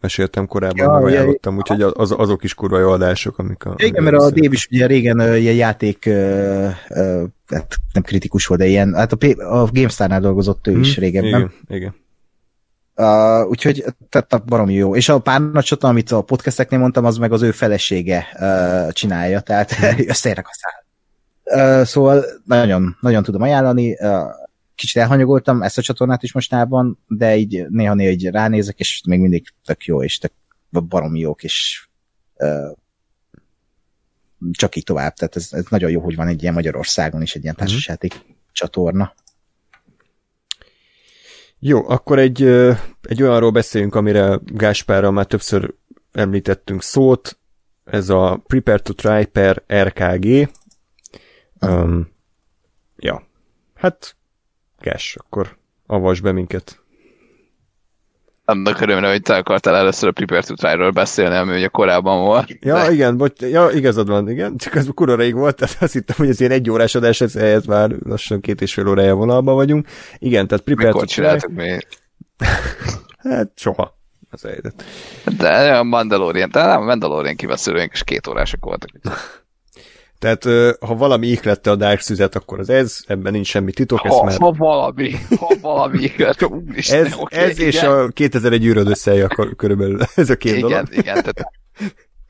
meséltem 0.00 0.46
korábban, 0.46 0.78
Ja, 0.78 0.90
meg 0.90 1.00
ja, 1.00 1.06
ajánlottam, 1.06 1.56
úgyhogy 1.56 1.82
az, 1.82 2.14
azok 2.16 2.44
is 2.44 2.54
kurva 2.54 2.78
jó 2.78 2.90
adások, 2.90 3.38
amik 3.38 3.64
a... 3.64 3.74
Igen, 3.76 4.02
mert 4.02 4.16
a 4.16 4.30
Dave 4.30 4.48
is 4.50 4.68
ugye 4.70 4.86
régen 4.86 5.20
ilyen 5.36 5.54
játék, 5.54 6.04
hát 7.46 7.76
nem 7.92 8.02
kritikus 8.02 8.46
volt, 8.46 8.60
de 8.60 8.66
ilyen, 8.66 8.94
hát 8.94 9.12
a, 9.12 9.16
a 9.60 9.68
GameStar-nál 9.72 10.20
dolgozott 10.20 10.66
ő 10.66 10.78
is 10.78 10.96
régebben. 10.96 11.40
Mhm. 11.40 11.50
Igen, 11.68 11.78
igen. 11.78 11.94
Uh, 12.98 13.48
úgyhogy 13.48 13.84
tehát 14.08 14.44
baromi 14.44 14.74
jó. 14.74 14.96
És 14.96 15.08
a 15.08 15.18
párnacsota, 15.18 15.88
amit 15.88 16.10
a 16.10 16.22
podcasteknél 16.22 16.78
mondtam, 16.78 17.04
az 17.04 17.16
meg 17.16 17.32
az 17.32 17.42
ő 17.42 17.50
felesége 17.50 18.26
uh, 18.40 18.92
csinálja, 18.92 19.40
tehát 19.40 19.76
összeérnek 20.12 20.46
a 20.46 20.50
szál. 20.52 20.84
Uh, 21.80 21.84
szóval 21.86 22.24
nagyon, 22.44 22.96
nagyon 23.00 23.22
tudom 23.22 23.42
ajánlani. 23.42 23.96
Uh, 24.00 24.08
kicsit 24.76 25.02
elhanyagoltam 25.02 25.62
ezt 25.62 25.78
a 25.78 25.82
csatornát 25.82 26.22
is 26.22 26.32
mostában, 26.32 26.98
de 27.06 27.36
így 27.36 27.66
néha-néha 27.68 28.10
így 28.10 28.26
ránézek, 28.26 28.78
és 28.78 29.02
még 29.06 29.20
mindig 29.20 29.48
tök 29.64 29.84
jó, 29.84 30.02
és 30.02 30.18
tök 30.18 30.32
baromi 30.70 31.18
jók, 31.18 31.42
és 31.42 31.86
uh, 32.34 32.76
csak 34.52 34.76
így 34.76 34.84
tovább. 34.84 35.14
Tehát 35.14 35.36
ez, 35.36 35.48
ez 35.50 35.64
nagyon 35.68 35.90
jó, 35.90 36.00
hogy 36.00 36.16
van 36.16 36.28
egy 36.28 36.42
ilyen 36.42 36.54
Magyarországon 36.54 37.22
is 37.22 37.34
egy 37.34 37.42
ilyen 37.42 37.54
társasjáték 37.54 38.14
csatorna. 38.52 39.14
Jó, 41.58 41.88
akkor 41.88 42.18
egy, 42.18 42.42
egy 43.02 43.22
olyanról 43.22 43.50
beszéljünk, 43.50 43.94
amire 43.94 44.40
Gáspárral 44.44 45.10
már 45.10 45.26
többször 45.26 45.74
említettünk 46.12 46.82
szót, 46.82 47.38
ez 47.84 48.08
a 48.08 48.42
Prepare 48.46 48.78
to 48.78 48.92
Try 48.92 49.24
per 49.24 49.62
RKG. 49.72 50.48
Um, 51.60 52.10
ja, 52.96 53.26
hát 53.74 54.15
Gás, 54.90 55.16
akkor 55.18 55.56
avasd 55.86 56.22
be 56.22 56.32
minket. 56.32 56.80
Annak 58.44 58.80
örömre, 58.80 59.10
hogy 59.10 59.22
te 59.22 59.36
akartál 59.36 59.76
először 59.76 60.08
a 60.08 60.12
Prepare 60.12 60.42
to 60.42 60.54
Try-ról 60.54 60.90
beszélni, 60.90 61.36
ami 61.36 61.56
ugye 61.56 61.66
korábban 61.66 62.24
volt. 62.24 62.56
Ja, 62.60 62.74
De- 62.74 62.92
igen, 62.92 63.16
bocs, 63.16 63.40
ja, 63.40 63.70
igazad 63.70 64.08
van, 64.08 64.30
igen, 64.30 64.56
csak 64.56 64.74
az 64.74 64.90
kurva 64.94 65.16
rég 65.16 65.34
volt, 65.34 65.56
tehát 65.56 65.76
azt 65.82 65.92
hittem, 65.92 66.16
hogy 66.16 66.28
ez 66.28 66.40
ilyen 66.40 66.52
egy 66.52 66.70
órás 66.70 66.94
adás, 66.94 67.20
ez, 67.20 67.36
ez 67.36 67.64
már 67.64 67.90
lassan 68.04 68.40
két 68.40 68.60
és 68.60 68.72
fél 68.74 68.88
órája 68.88 69.14
vonalban 69.14 69.54
vagyunk. 69.54 69.88
Igen, 70.18 70.46
tehát 70.46 70.64
Prepare 70.64 70.86
Mikor 70.86 71.06
to 71.06 71.36
Try, 71.36 71.52
mi? 71.54 71.78
hát 73.30 73.50
soha. 73.54 73.98
Az 74.30 74.42
helyzet. 74.42 74.84
De 75.38 75.76
a 75.78 75.82
Mandalorian, 75.82 76.50
de 76.50 76.60
a 76.60 76.80
Mandalorian 76.80 77.36
kiveszélőink 77.36 77.92
is 77.92 78.04
két 78.04 78.26
órások 78.26 78.64
voltak. 78.64 78.90
Tehát 80.18 80.44
ha 80.80 80.94
valami 80.96 81.26
ihlette 81.26 81.70
a 81.70 81.76
Dark 81.76 82.00
Szüzet, 82.00 82.34
akkor 82.34 82.58
az 82.58 82.68
ez, 82.70 82.98
ebben 83.06 83.32
nincs 83.32 83.46
semmi 83.46 83.72
titok, 83.72 83.98
Ha, 83.98 84.24
már... 84.24 84.38
ha 84.38 84.52
valami, 84.52 85.12
ha 85.38 85.54
valami, 85.60 86.10
úristen, 86.50 87.04
Ez, 87.04 87.14
oké, 87.18 87.36
ez 87.36 87.60
és 87.60 87.74
igen. 87.74 87.90
a 87.92 88.08
2001 88.08 88.64
űröd 88.64 88.88
összeje 88.88 89.24
akkor 89.24 89.56
körülbelül 89.56 89.98
ez 90.14 90.30
a 90.30 90.36
két 90.36 90.56
igen, 90.56 90.68
dolog. 90.68 90.86
igen, 90.90 91.14
tehát 91.14 91.44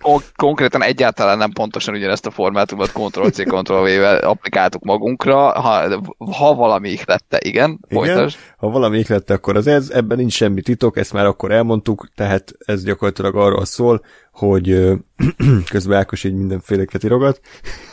kon- 0.00 0.32
konkrétan 0.36 0.82
egyáltalán 0.82 1.38
nem 1.38 1.50
pontosan 1.50 1.94
ugyanezt 1.94 2.26
a 2.26 2.30
formátumot 2.30 2.92
Ctrl-C, 2.92 3.42
Ctrl-V-vel 3.42 4.18
applikáltuk 4.18 4.82
magunkra, 4.84 5.60
ha, 5.60 6.00
ha 6.32 6.54
valami 6.54 6.88
ihlette, 6.90 7.38
igen, 7.44 7.80
Igen, 7.88 8.30
ha 8.56 8.68
valami 8.68 8.98
ihlette, 8.98 9.34
akkor 9.34 9.56
az 9.56 9.66
ez, 9.66 9.90
ebben 9.90 10.16
nincs 10.18 10.32
semmi 10.32 10.60
titok, 10.60 10.96
ezt 10.96 11.12
már 11.12 11.24
akkor 11.26 11.52
elmondtuk, 11.52 12.08
tehát 12.14 12.52
ez 12.66 12.84
gyakorlatilag 12.84 13.36
arról 13.36 13.64
szól, 13.64 14.02
hogy 14.36 14.70
közben 15.72 15.98
Ákos 15.98 16.24
így 16.24 16.34
mindenféleket 16.34 17.04
írogat, 17.04 17.40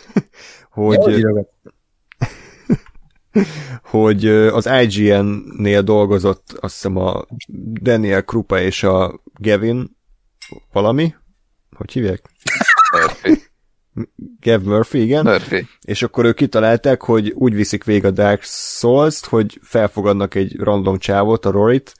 hogy, 0.70 1.26
hogy 3.84 4.26
ö, 4.26 4.54
az 4.54 4.70
IGN-nél 4.82 5.82
dolgozott 5.82 6.58
azt 6.60 6.74
hiszem 6.74 6.98
a 6.98 7.26
Daniel 7.82 8.24
Krupa 8.24 8.60
és 8.60 8.84
a 8.84 9.22
Gavin 9.34 9.98
valami, 10.72 11.16
hogy 11.76 11.92
hívják? 11.92 12.30
Murphy. 12.94 13.42
Gav 14.46 14.62
Murphy, 14.64 15.02
igen. 15.02 15.26
Murphy. 15.26 15.68
és 15.82 16.04
akkor 16.04 16.26
ők 16.26 16.36
kitalálták, 16.36 17.02
hogy 17.02 17.32
úgy 17.32 17.56
viszik 17.56 17.84
végig 17.84 18.06
a 18.06 18.12
Dark 18.12 18.42
Souls-t, 18.44 19.26
hogy 19.26 19.60
felfogadnak 19.62 20.36
egy 20.36 20.56
random 20.60 20.98
csávot, 20.98 21.46
a 21.46 21.52
Rorit, 21.52 21.94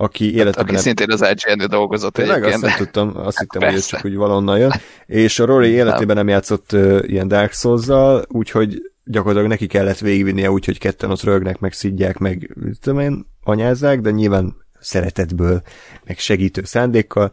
aki 0.00 0.34
életében... 0.34 0.74
Aki 0.74 0.76
szintén 0.76 1.10
az 1.10 1.20
IGN-nél 1.20 1.66
dolgozott 1.66 2.12
Tényleg 2.12 2.44
azt 2.44 2.46
egyébként. 2.46 2.76
nem 2.76 2.84
tudtam, 2.84 3.26
azt 3.26 3.38
hittem, 3.38 3.62
hogy 3.62 3.74
ez 3.74 3.74
Persze. 3.74 3.96
csak 3.96 4.04
úgy 4.04 4.16
valonnan 4.16 4.58
jön. 4.58 4.72
És 5.06 5.38
a 5.38 5.44
Rory 5.44 5.68
életében 5.68 6.16
nem 6.16 6.28
játszott 6.28 6.72
uh, 6.72 6.98
ilyen 7.06 7.28
Dark 7.28 7.52
Souls-zal, 7.52 8.24
úgyhogy 8.28 8.92
gyakorlatilag 9.04 9.48
neki 9.48 9.66
kellett 9.66 9.98
végigvinnie, 9.98 10.50
úgyhogy 10.50 10.78
ketten 10.78 11.10
ott 11.10 11.22
rögnek, 11.22 11.58
meg 11.58 11.72
szidják, 11.72 12.18
meg 12.18 12.56
tudom 12.80 12.98
én, 12.98 13.26
anyázzák, 13.42 14.00
de 14.00 14.10
nyilván 14.10 14.56
szeretetből, 14.80 15.62
meg 16.04 16.18
segítő 16.18 16.62
szándékkal, 16.64 17.32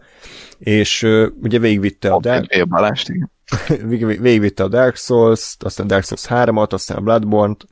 és 0.57 1.03
uh, 1.03 1.27
ugye 1.41 1.59
végigvitte 1.59 2.11
a 2.11 2.19
Dark, 2.19 2.67
Balást, 2.67 3.11
végigvitte 4.19 4.63
a 4.63 4.67
Dark 4.67 4.95
Souls-t, 4.95 5.63
aztán 5.63 5.87
Dark 5.87 6.03
Souls 6.03 6.25
3-at, 6.29 6.69
aztán 6.69 6.97
a 6.97 7.01
Bloodborne-t, 7.01 7.67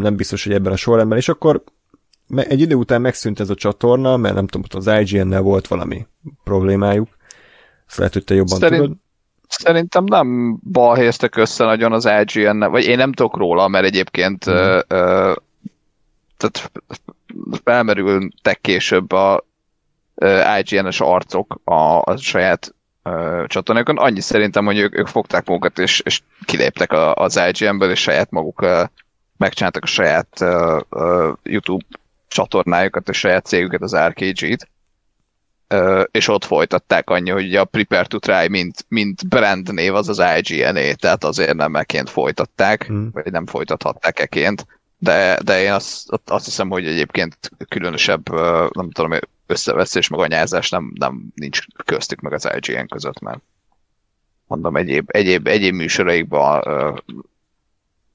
nem 0.00 0.16
biztos, 0.16 0.44
hogy 0.44 0.52
ebben 0.52 0.72
a 0.72 0.76
sorrendben, 0.76 1.18
és 1.18 1.28
akkor 1.28 1.62
egy 2.38 2.60
idő 2.60 2.74
után 2.74 3.00
megszűnt 3.00 3.40
ez 3.40 3.50
a 3.50 3.54
csatorna, 3.54 4.16
mert 4.16 4.34
nem 4.34 4.46
tudom, 4.46 4.66
az 4.84 5.00
IGN-nel 5.00 5.40
volt 5.40 5.66
valami 5.68 6.06
problémájuk. 6.44 7.08
Ezt 7.88 7.96
lehet, 7.98 8.12
hogy 8.12 8.24
te 8.24 8.34
jobban 8.34 8.58
Szerint- 8.58 8.82
tudod. 8.82 8.96
Szerintem 9.48 10.04
nem 10.04 10.58
balhéztek 10.72 11.36
össze 11.36 11.64
nagyon 11.64 11.92
az 11.92 12.04
ign 12.34 12.56
-nel, 12.56 12.68
vagy 12.68 12.84
én 12.84 12.96
nem 12.96 13.12
tudok 13.12 13.36
róla, 13.36 13.68
mert 13.68 13.84
egyébként 13.84 14.46
Mhm. 14.46 14.54
ö, 14.56 14.80
ö, 14.88 15.32
tehát 16.36 16.70
felmerültek 17.64 18.60
később 18.60 19.12
a 19.12 19.44
ö, 20.14 20.40
IGN-es 20.58 21.00
arcok 21.00 21.60
a, 21.64 21.74
a 22.00 22.16
saját 22.16 22.74
csatornákon. 23.46 23.96
Annyi 23.98 24.20
szerintem, 24.20 24.64
hogy 24.64 24.78
ők, 24.78 24.98
ők 24.98 25.06
fogták 25.06 25.46
magukat, 25.46 25.78
és, 25.78 26.00
és 26.00 26.22
kiléptek 26.44 26.92
a, 26.92 27.14
az 27.14 27.40
IGN-ből, 27.52 27.90
és 27.90 28.00
saját 28.00 28.30
maguk 28.30 28.66
megcsináltak 29.36 29.82
a 29.82 29.86
saját 29.86 30.40
ö, 30.40 30.80
ö, 30.88 31.32
YouTube 31.42 31.84
csatornájukat, 32.34 33.08
a 33.08 33.12
saját 33.12 33.46
cégüket, 33.46 33.82
az 33.82 33.96
RKG-t. 33.96 34.68
És 36.10 36.28
ott 36.28 36.44
folytatták 36.44 37.10
annyi, 37.10 37.30
hogy 37.30 37.56
a 37.56 37.64
Prepare 37.64 38.06
to 38.06 38.18
Try, 38.18 38.48
mint, 38.48 38.84
mint 38.88 39.28
brand 39.28 39.72
név 39.72 39.94
az 39.94 40.08
az 40.08 40.22
IGN-é, 40.36 40.94
tehát 40.94 41.24
azért 41.24 41.54
nem 41.54 41.76
eként 41.76 42.10
folytatták, 42.10 42.86
Hmm. 42.86 43.10
vagy 43.12 43.32
nem 43.32 43.46
folytathatták 43.46 44.18
eként, 44.18 44.66
de, 44.98 45.38
de 45.42 45.62
én 45.62 45.72
azt, 45.72 46.20
azt 46.24 46.44
hiszem, 46.44 46.68
hogy 46.68 46.86
egyébként 46.86 47.50
különösebb, 47.68 48.30
nem 48.74 48.90
tudom, 48.90 49.18
összeveszés 49.46 50.08
meg 50.08 50.20
anyázás 50.20 50.70
nem, 50.70 50.92
nem 50.94 51.22
nincs 51.34 51.60
köztük 51.84 52.20
meg 52.20 52.32
az 52.32 52.48
IGN 52.56 52.86
között, 52.86 53.20
mert 53.20 53.40
mondom, 54.46 54.76
egyéb, 54.76 55.08
egyéb, 55.10 55.46
egyéb 55.46 55.74
műsoraikban 55.74 56.62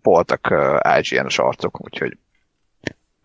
voltak 0.01 0.53
IGN-es 0.99 1.39
arcok, 1.39 1.83
úgyhogy 1.83 2.17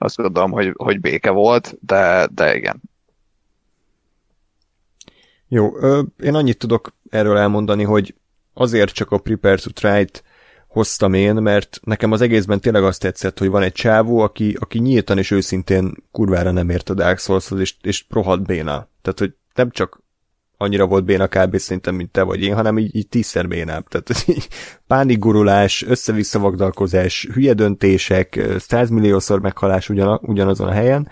azt 0.04 0.16
gondolom, 0.16 0.50
hogy, 0.50 0.72
hogy 0.76 1.00
béke 1.00 1.30
volt, 1.30 1.76
de, 1.80 2.28
de 2.34 2.56
igen. 2.56 2.80
Jó, 5.48 5.76
ö, 5.76 6.02
én 6.22 6.34
annyit 6.34 6.58
tudok 6.58 6.94
erről 7.10 7.36
elmondani, 7.36 7.82
hogy 7.82 8.14
azért 8.54 8.92
csak 8.92 9.10
a 9.10 9.18
Prepare 9.18 9.56
to 9.56 9.70
Try-t 9.70 10.22
hoztam 10.68 11.14
én, 11.14 11.34
mert 11.34 11.80
nekem 11.82 12.12
az 12.12 12.20
egészben 12.20 12.60
tényleg 12.60 12.84
azt 12.84 13.00
tetszett, 13.00 13.38
hogy 13.38 13.48
van 13.48 13.62
egy 13.62 13.72
csávó, 13.72 14.18
aki, 14.18 14.56
aki 14.60 14.78
nyíltan 14.78 15.18
és 15.18 15.30
őszintén 15.30 15.94
kurvára 16.10 16.50
nem 16.50 16.70
ért 16.70 16.90
a 16.90 16.94
Dark 16.94 17.18
Souls-hoz, 17.18 17.60
és, 17.60 17.74
és 17.82 18.04
rohadt 18.08 18.46
béna. 18.46 18.88
Tehát, 19.02 19.18
hogy 19.18 19.34
nem 19.54 19.70
csak 19.70 20.02
annyira 20.64 20.86
volt 20.86 21.04
béna 21.04 21.28
kb. 21.28 21.56
szerintem, 21.56 21.94
mint 21.94 22.10
te 22.10 22.22
vagy 22.22 22.42
én, 22.42 22.54
hanem 22.54 22.78
így, 22.78 22.96
így 22.96 23.08
tízszer 23.08 23.48
bénább. 23.48 23.88
Tehát 23.88 24.10
ez 24.10 24.24
pánikgurulás, 24.86 25.82
össze-vissza 25.82 26.38
vagdalkozás, 26.38 27.28
hülye 27.32 27.52
döntések, 27.52 28.40
százmilliószor 28.58 29.40
meghalás 29.40 29.88
ugyan, 29.88 30.20
ugyanazon 30.22 30.68
a 30.68 30.72
helyen, 30.72 31.08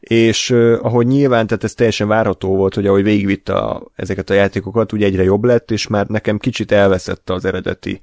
és 0.00 0.50
uh, 0.50 0.78
ahogy 0.82 1.06
nyilván, 1.06 1.46
tehát 1.46 1.64
ez 1.64 1.74
teljesen 1.74 2.08
várható 2.08 2.56
volt, 2.56 2.74
hogy 2.74 2.86
ahogy 2.86 3.02
végigvitte 3.02 3.54
a, 3.54 3.90
ezeket 3.94 4.30
a 4.30 4.34
játékokat, 4.34 4.92
úgy 4.92 5.02
egyre 5.02 5.22
jobb 5.22 5.44
lett, 5.44 5.70
és 5.70 5.86
már 5.86 6.06
nekem 6.06 6.38
kicsit 6.38 6.72
elveszette 6.72 7.32
az 7.32 7.44
eredeti 7.44 8.00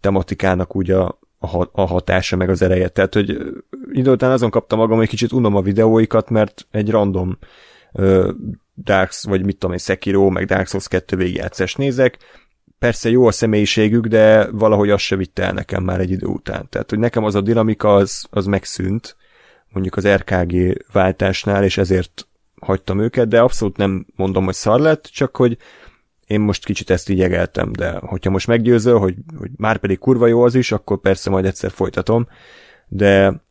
tematikának 0.00 0.76
úgy 0.76 0.90
a, 0.90 1.18
a, 1.38 1.46
ha- 1.46 1.70
a 1.72 1.84
hatása, 1.84 2.36
meg 2.36 2.48
az 2.48 2.62
ereje. 2.62 2.88
Tehát, 2.88 3.14
hogy 3.14 3.30
ö, 3.30 3.50
idő 3.92 4.10
után 4.10 4.30
azon 4.30 4.50
kaptam 4.50 4.78
magam, 4.78 4.96
hogy 4.96 5.08
kicsit 5.08 5.32
unom 5.32 5.56
a 5.56 5.62
videóikat, 5.62 6.30
mert 6.30 6.66
egy 6.70 6.90
random 6.90 7.38
uh, 7.92 8.28
Dark, 8.74 9.12
vagy 9.22 9.44
mit 9.44 9.56
tudom 9.56 9.72
én, 9.72 9.78
Sekiro, 9.78 10.30
meg 10.30 10.44
Dark 10.44 10.66
Souls 10.66 10.88
2 10.88 11.16
végigjátszást 11.16 11.78
nézek, 11.78 12.18
persze 12.78 13.10
jó 13.10 13.26
a 13.26 13.32
személyiségük, 13.32 14.06
de 14.06 14.50
valahogy 14.50 14.90
az 14.90 15.00
se 15.00 15.16
vitte 15.16 15.42
el 15.42 15.52
nekem 15.52 15.82
már 15.82 16.00
egy 16.00 16.10
idő 16.10 16.26
után. 16.26 16.68
Tehát, 16.68 16.90
hogy 16.90 16.98
nekem 16.98 17.24
az 17.24 17.34
a 17.34 17.40
dinamika 17.40 17.94
az, 17.94 18.26
az 18.30 18.46
megszűnt, 18.46 19.16
mondjuk 19.68 19.96
az 19.96 20.08
RKG 20.08 20.84
váltásnál, 20.92 21.64
és 21.64 21.78
ezért 21.78 22.26
hagytam 22.60 23.00
őket, 23.00 23.28
de 23.28 23.40
abszolút 23.40 23.76
nem 23.76 24.06
mondom, 24.16 24.44
hogy 24.44 24.54
szar 24.54 24.80
lett, 24.80 25.04
csak 25.04 25.36
hogy 25.36 25.56
én 26.26 26.40
most 26.40 26.64
kicsit 26.64 26.90
ezt 26.90 27.08
így 27.08 27.20
egeltem, 27.20 27.72
de 27.72 27.98
hogyha 28.00 28.30
most 28.30 28.46
meggyőzöl, 28.46 28.98
hogy, 28.98 29.14
hogy 29.38 29.50
már 29.56 29.78
pedig 29.78 29.98
kurva 29.98 30.26
jó 30.26 30.42
az 30.42 30.54
is, 30.54 30.72
akkor 30.72 31.00
persze 31.00 31.30
majd 31.30 31.44
egyszer 31.44 31.70
folytatom, 31.70 32.28
de, 32.88 33.42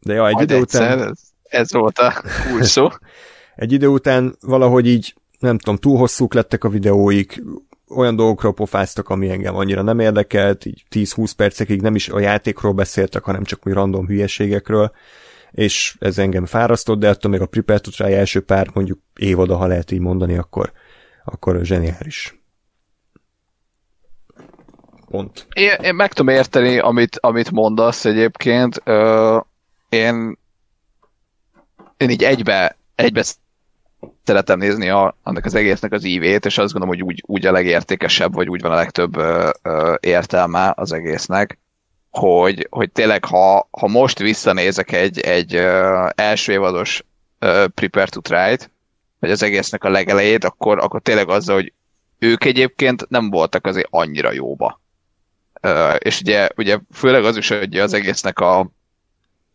de 0.00 0.14
ja, 0.14 0.26
egy 0.26 0.34
Majd 0.34 0.50
idő 0.50 0.60
után 0.60 1.02
ez, 1.02 1.20
ez 1.42 1.72
volt 1.72 1.98
a 1.98 2.22
kulcs 2.48 2.64
szó. 2.64 2.88
egy 3.56 3.72
idő 3.72 3.86
után 3.86 4.36
valahogy 4.40 4.86
így, 4.86 5.14
nem 5.38 5.58
tudom, 5.58 5.76
túl 5.76 5.98
hosszúk 5.98 6.34
lettek 6.34 6.64
a 6.64 6.68
videóik, 6.68 7.42
olyan 7.88 8.16
dolgokról 8.16 8.54
pofáztak, 8.54 9.08
ami 9.08 9.30
engem 9.30 9.56
annyira 9.56 9.82
nem 9.82 9.98
érdekelt, 9.98 10.64
így 10.64 10.84
10-20 10.90 11.30
percekig 11.36 11.80
nem 11.80 11.94
is 11.94 12.08
a 12.08 12.18
játékról 12.18 12.72
beszéltek, 12.72 13.24
hanem 13.24 13.44
csak 13.44 13.62
mi 13.62 13.72
random 13.72 14.06
hülyeségekről, 14.06 14.92
és 15.50 15.96
ez 15.98 16.18
engem 16.18 16.46
fárasztott, 16.46 16.98
de 16.98 17.08
attól 17.08 17.30
még 17.30 17.40
a 17.40 17.46
Prepare 17.46 17.78
to 17.78 17.90
Try 17.90 18.12
első 18.12 18.40
pár 18.40 18.68
mondjuk 18.74 18.98
évada, 19.16 19.56
ha 19.56 19.66
lehet 19.66 19.90
így 19.90 20.00
mondani, 20.00 20.36
akkor, 20.36 20.72
akkor 21.24 21.64
zseniális. 21.64 22.40
Pont. 25.10 25.46
Én, 25.52 25.70
én 25.82 25.94
meg 25.94 26.12
tudom 26.12 26.34
érteni, 26.34 26.78
amit, 26.78 27.18
amit 27.20 27.50
mondasz 27.50 28.04
egyébként. 28.04 28.80
Ö, 28.84 29.38
én, 29.88 30.38
én 31.96 32.10
így 32.10 32.22
egybe, 32.22 32.76
egybe 32.94 33.24
szeretem 34.24 34.58
nézni 34.58 34.88
a, 34.88 35.16
annak 35.22 35.44
az 35.44 35.54
egésznek 35.54 35.92
az 35.92 36.04
ívét, 36.04 36.44
és 36.46 36.58
azt 36.58 36.72
gondolom, 36.72 36.96
hogy 36.96 37.06
úgy, 37.06 37.22
úgy 37.26 37.46
a 37.46 37.52
legértékesebb, 37.52 38.34
vagy 38.34 38.48
úgy 38.48 38.60
van 38.60 38.72
a 38.72 38.74
legtöbb 38.74 39.16
ö, 39.16 39.50
ö, 39.62 39.94
értelme 40.00 40.72
az 40.76 40.92
egésznek, 40.92 41.58
hogy, 42.10 42.66
hogy 42.70 42.92
tényleg, 42.92 43.24
ha, 43.24 43.68
ha 43.70 43.88
most 43.88 44.18
visszanézek 44.18 44.92
egy, 44.92 45.20
egy 45.20 45.54
ö, 45.54 46.06
első 46.14 46.52
évados 46.52 47.04
ö, 47.38 47.66
Prepare 47.74 48.06
to 48.06 48.20
Try-t, 48.20 48.70
vagy 49.18 49.30
az 49.30 49.42
egésznek 49.42 49.84
a 49.84 49.90
legelejét, 49.90 50.44
akkor, 50.44 50.78
akkor 50.78 51.00
tényleg 51.00 51.28
az, 51.28 51.48
hogy 51.48 51.72
ők 52.18 52.44
egyébként 52.44 53.08
nem 53.08 53.30
voltak 53.30 53.66
azért 53.66 53.88
annyira 53.90 54.32
jóba. 54.32 54.80
Ö, 55.60 55.94
és 55.94 56.20
ugye, 56.20 56.48
ugye 56.56 56.78
főleg 56.92 57.24
az 57.24 57.36
is, 57.36 57.48
hogy 57.48 57.78
az 57.78 57.92
egésznek 57.92 58.38
a, 58.38 58.70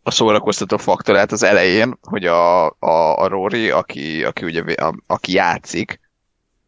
a 0.03 0.11
szórakoztató 0.11 0.77
faktorát 0.77 1.31
az 1.31 1.43
elején, 1.43 1.97
hogy 2.01 2.25
a, 2.25 2.65
a, 2.65 3.15
a 3.17 3.27
Rory, 3.27 3.69
aki, 3.69 4.23
aki, 4.23 4.45
ugye, 4.45 4.61
a, 4.73 4.95
aki 5.07 5.33
játszik, 5.33 5.99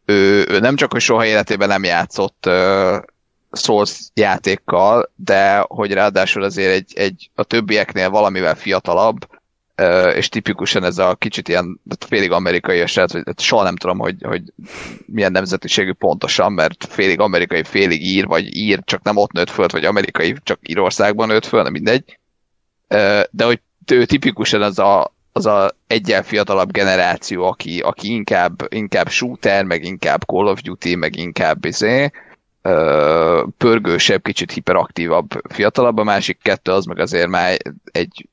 ő, 0.04 0.46
ő 0.48 0.58
nem 0.58 0.76
csak, 0.76 0.92
hogy 0.92 1.00
soha 1.00 1.26
életében 1.26 1.68
nem 1.68 1.84
játszott 1.84 2.46
uh, 2.46 3.86
játékkal, 4.14 5.10
de 5.16 5.64
hogy 5.68 5.92
ráadásul 5.92 6.42
azért 6.42 6.72
egy, 6.72 6.92
egy 6.94 7.30
a 7.34 7.42
többieknél 7.42 8.10
valamivel 8.10 8.54
fiatalabb, 8.54 9.28
uh, 9.82 10.16
és 10.16 10.28
tipikusan 10.28 10.84
ez 10.84 10.98
a 10.98 11.14
kicsit 11.14 11.48
ilyen 11.48 11.80
félig 12.06 12.30
amerikai 12.30 12.80
eset, 12.80 13.12
vagy 13.12 13.22
hát 13.26 13.40
soha 13.40 13.62
nem 13.62 13.76
tudom, 13.76 13.98
hogy, 13.98 14.16
hogy 14.20 14.42
milyen 15.06 15.32
nemzetiségű 15.32 15.92
pontosan, 15.92 16.52
mert 16.52 16.86
félig 16.88 17.20
amerikai, 17.20 17.64
félig 17.64 18.02
ír, 18.02 18.26
vagy 18.26 18.56
ír, 18.56 18.80
csak 18.84 19.02
nem 19.02 19.16
ott 19.16 19.32
nőtt 19.32 19.50
föl, 19.50 19.66
vagy 19.72 19.84
amerikai, 19.84 20.36
csak 20.42 20.58
Írországban 20.62 21.28
nőtt 21.28 21.46
föl, 21.46 21.62
nem 21.62 21.72
mindegy 21.72 22.18
de 23.30 23.44
hogy 23.44 23.60
ő 23.92 24.04
tipikusan 24.04 24.62
az 24.62 24.78
a, 24.78 25.14
az 25.32 25.46
a 25.46 25.70
egyen 25.86 26.22
fiatalabb 26.22 26.72
generáció, 26.72 27.44
aki, 27.44 27.80
aki 27.80 28.12
inkább, 28.12 28.66
inkább 28.68 29.08
shooter, 29.08 29.64
meg 29.64 29.84
inkább 29.84 30.22
Call 30.22 30.46
of 30.46 30.60
Duty, 30.60 30.94
meg 30.94 31.16
inkább 31.16 31.64
izé, 31.64 32.10
pörgősebb, 33.58 34.22
kicsit 34.22 34.52
hiperaktívabb, 34.52 35.40
fiatalabb, 35.48 35.98
a 35.98 36.04
másik 36.04 36.38
kettő 36.42 36.72
az 36.72 36.84
meg 36.84 36.98
azért 36.98 37.28
már 37.28 37.56
egy 37.92 38.28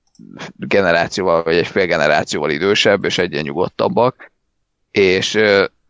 generációval, 0.55 1.43
vagy 1.43 1.55
egy 1.55 1.67
fél 1.67 1.85
generációval 1.85 2.49
idősebb, 2.49 3.05
és 3.05 3.17
egyen 3.17 3.43
nyugodtabbak, 3.43 4.31
és, 4.91 5.39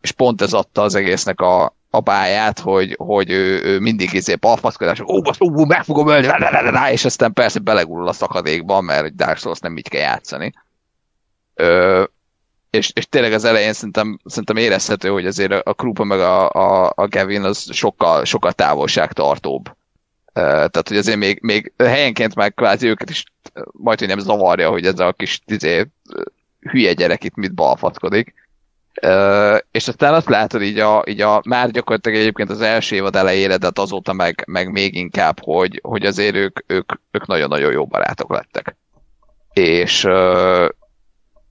és 0.02 0.12
pont 0.12 0.42
ez 0.42 0.52
adta 0.52 0.82
az 0.82 0.94
egésznek 0.94 1.40
a, 1.40 1.76
a 1.90 2.00
pályát, 2.00 2.58
hogy, 2.58 2.94
hogy 2.98 3.30
ő, 3.30 3.62
ő 3.62 3.78
mindig 3.78 4.12
izé 4.12 4.34
palfaszkodás, 4.34 5.00
ó, 5.00 5.20
basz, 5.20 5.40
ó, 5.40 5.64
meg 5.64 5.84
fogom 5.84 6.08
ölni, 6.08 6.28
és 6.90 7.04
aztán 7.04 7.32
persze 7.32 7.58
belegurul 7.58 8.08
a 8.08 8.12
szakadékba, 8.12 8.80
mert 8.80 9.14
Dark 9.14 9.38
Souls 9.38 9.58
nem 9.58 9.76
így 9.76 9.88
kell 9.88 10.00
játszani. 10.00 10.52
Ö, 11.54 12.04
és, 12.70 12.90
és 12.94 13.06
tényleg 13.08 13.32
az 13.32 13.44
elején 13.44 13.72
szerintem, 13.72 14.18
szerintem 14.24 14.56
érezhető, 14.56 15.08
hogy 15.08 15.26
azért 15.26 15.52
a 15.52 15.74
Krupa 15.74 16.04
meg 16.04 16.20
a, 16.20 16.50
a, 16.50 16.92
a 16.94 17.08
Gavin 17.08 17.42
az 17.42 17.72
sokkal, 17.72 18.24
sokkal 18.24 18.52
távolságtartóbb. 18.52 19.76
Tehát, 20.32 20.88
hogy 20.88 20.96
azért 20.96 21.18
még, 21.18 21.38
még 21.42 21.72
helyenként 21.78 22.34
meg 22.34 22.54
kvázi 22.54 22.86
őket 22.86 23.10
is 23.10 23.24
majd, 23.72 23.98
hogy 23.98 24.08
nem 24.08 24.18
zavarja, 24.18 24.70
hogy 24.70 24.86
ez 24.86 24.98
a 24.98 25.12
kis 25.12 25.40
izé, 25.46 25.86
hülye 26.60 26.92
gyerek 26.92 27.24
itt 27.24 27.34
mit 27.34 27.54
balfatkodik. 27.54 28.34
És 29.70 29.88
aztán 29.88 30.14
azt 30.14 30.28
látod 30.28 30.62
így 30.62 30.78
a, 30.78 31.02
így 31.06 31.20
a, 31.20 31.42
már 31.44 31.70
gyakorlatilag 31.70 32.18
egyébként 32.18 32.50
az 32.50 32.60
első 32.60 32.96
évad 32.96 33.16
elejére, 33.16 33.56
de 33.56 33.64
hát 33.64 33.78
azóta 33.78 34.12
meg, 34.12 34.44
meg 34.46 34.70
még 34.70 34.94
inkább, 34.94 35.38
hogy, 35.40 35.80
hogy 35.82 36.06
azért 36.06 36.34
ők, 36.34 36.58
ők, 36.66 36.92
ők 37.10 37.26
nagyon-nagyon 37.26 37.72
jó 37.72 37.86
barátok 37.86 38.32
lettek. 38.32 38.76
És, 39.52 40.08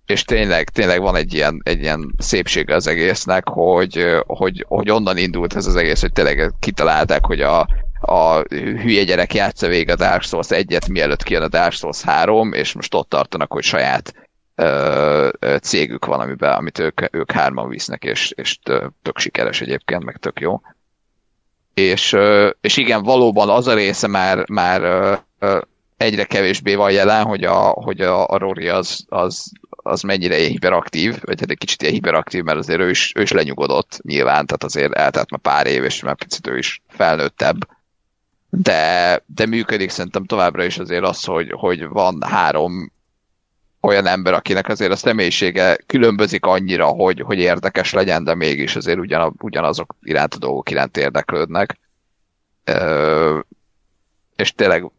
és 0.06 0.24
tényleg, 0.24 0.70
tényleg 0.70 1.02
van 1.02 1.16
egy 1.16 1.34
ilyen, 1.34 1.62
egy 1.64 1.82
ilyen 1.82 2.16
szépsége 2.18 2.76
az 2.76 2.88
egésznek, 2.88 3.48
hogy, 3.48 4.06
hogy, 4.26 4.66
hogy 4.68 4.90
onnan 4.90 5.18
indult 5.18 5.56
ez 5.56 5.66
az 5.66 5.76
egész, 5.76 6.02
hogy 6.02 6.12
tényleg 6.12 6.54
kitalálták, 6.60 7.26
hogy 7.26 7.42
a, 7.42 7.68
a 8.02 8.40
hülye 8.50 9.04
gyerek 9.04 9.34
játsza 9.34 9.68
végig 9.68 9.90
a 9.90 9.96
Dark 9.96 10.22
Souls 10.22 10.52
egyet, 10.52 10.88
mielőtt 10.88 11.24
kijön 11.24 11.44
a 11.44 11.48
Dark 11.48 11.72
Souls 11.72 12.02
3, 12.02 12.54
és 12.54 12.74
most 12.74 12.94
ott 12.94 13.10
tartanak, 13.10 13.52
hogy 13.52 13.64
saját 13.64 14.14
cégük 15.62 16.06
van, 16.06 16.20
amiben, 16.20 16.54
amit 16.54 16.80
ők, 16.80 17.16
ők 17.16 17.32
hárman 17.32 17.70
visznek, 17.70 18.04
és, 18.04 18.32
és 18.36 18.60
tök 19.02 19.18
sikeres 19.18 19.62
egyébként, 19.62 20.04
meg 20.04 20.18
tök 20.18 20.40
jó. 20.40 20.62
És, 21.74 22.18
és 22.62 22.78
igen, 22.78 23.04
valóban 23.04 23.50
az 23.50 23.68
a 23.68 23.74
része 23.74 24.08
már, 24.08 24.50
már 24.50 24.82
egyre 25.98 26.24
kevésbé 26.24 26.76
van 26.76 26.92
jelen, 26.92 27.26
hogy 27.26 27.44
a, 27.44 27.60
hogy 27.60 28.02
a, 28.02 28.28
a 28.28 28.38
Rory 28.38 28.68
az, 28.68 29.06
az, 29.10 29.52
az 29.68 30.02
mennyire 30.02 30.36
hiperaktív, 30.36 31.18
vagy 31.22 31.40
hát 31.40 31.50
egy 31.50 31.58
kicsit 31.58 31.82
ilyen 31.82 31.94
hiperaktív, 31.94 32.44
mert 32.44 32.58
azért 32.58 32.80
ő 32.80 32.90
is, 32.90 33.14
ő 33.16 33.22
is 33.22 33.32
lenyugodott 33.32 34.00
nyilván, 34.02 34.46
tehát 34.46 34.64
azért 34.64 34.94
eltelt 34.94 35.30
már 35.30 35.40
pár 35.40 35.68
év, 35.68 35.84
és 35.84 36.02
már 36.02 36.16
picit 36.16 36.48
ő 36.48 36.58
is 36.58 36.82
felnőttebb. 36.88 37.68
De, 38.50 39.24
de 39.26 39.46
működik 39.46 39.90
szerintem 39.90 40.26
továbbra 40.26 40.64
is 40.64 40.78
azért 40.78 41.04
az, 41.04 41.24
hogy, 41.24 41.52
hogy 41.52 41.88
van 41.88 42.22
három 42.22 42.92
olyan 43.82 44.06
ember, 44.06 44.34
akinek 44.34 44.68
azért 44.68 44.92
a 44.92 44.96
személyisége 44.96 45.78
különbözik 45.86 46.46
annyira, 46.46 46.86
hogy, 46.86 47.20
hogy 47.20 47.40
érdekes 47.40 47.94
legyen, 47.94 48.24
de 48.24 48.36
mégis 48.36 48.76
azért 48.76 49.00
ugyan, 49.00 49.36
ugyanazok 49.42 49.96
iránt 50.02 50.34
a 50.34 50.38
dolgok 50.38 50.70
iránt 50.70 50.98
érdeklődnek. 50.98 51.80
Ö, 52.64 53.40
és 54.36 54.54
tényleg 54.54 54.92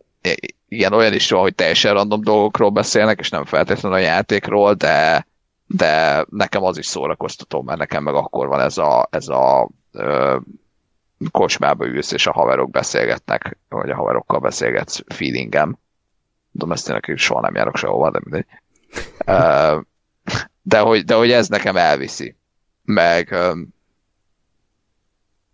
ilyen 0.68 0.92
olyan 0.92 1.12
is 1.12 1.30
van, 1.30 1.40
hogy 1.40 1.54
teljesen 1.54 1.92
random 1.92 2.22
dolgokról 2.22 2.70
beszélnek, 2.70 3.18
és 3.18 3.30
nem 3.30 3.44
feltétlenül 3.44 3.98
a 3.98 4.00
játékról, 4.00 4.74
de, 4.74 5.26
de 5.66 6.24
nekem 6.30 6.62
az 6.62 6.78
is 6.78 6.86
szórakoztató, 6.86 7.62
mert 7.62 7.78
nekem 7.78 8.02
meg 8.02 8.14
akkor 8.14 8.48
van 8.48 8.60
ez 8.60 8.78
a, 8.78 9.08
ez 9.10 9.28
a 9.28 9.68
ö, 9.92 10.36
kocsmába 11.30 11.86
ülsz, 11.86 12.12
és 12.12 12.26
a 12.26 12.32
haverok 12.32 12.70
beszélgetnek, 12.70 13.58
vagy 13.68 13.90
a 13.90 13.96
haverokkal 13.96 14.38
beszélgetsz 14.38 15.00
feelingem. 15.06 15.78
Tudom, 16.52 16.72
ezt 16.72 16.84
tényleg 16.84 17.12
soha 17.16 17.40
nem 17.40 17.54
járok 17.54 17.76
sehova, 17.76 18.10
de 18.10 18.20
mindegy 18.22 18.46
de, 20.62 20.78
hogy, 20.78 21.04
de 21.04 21.14
hogy 21.14 21.30
ez 21.30 21.48
nekem 21.48 21.76
elviszi. 21.76 22.36
Meg, 22.84 23.34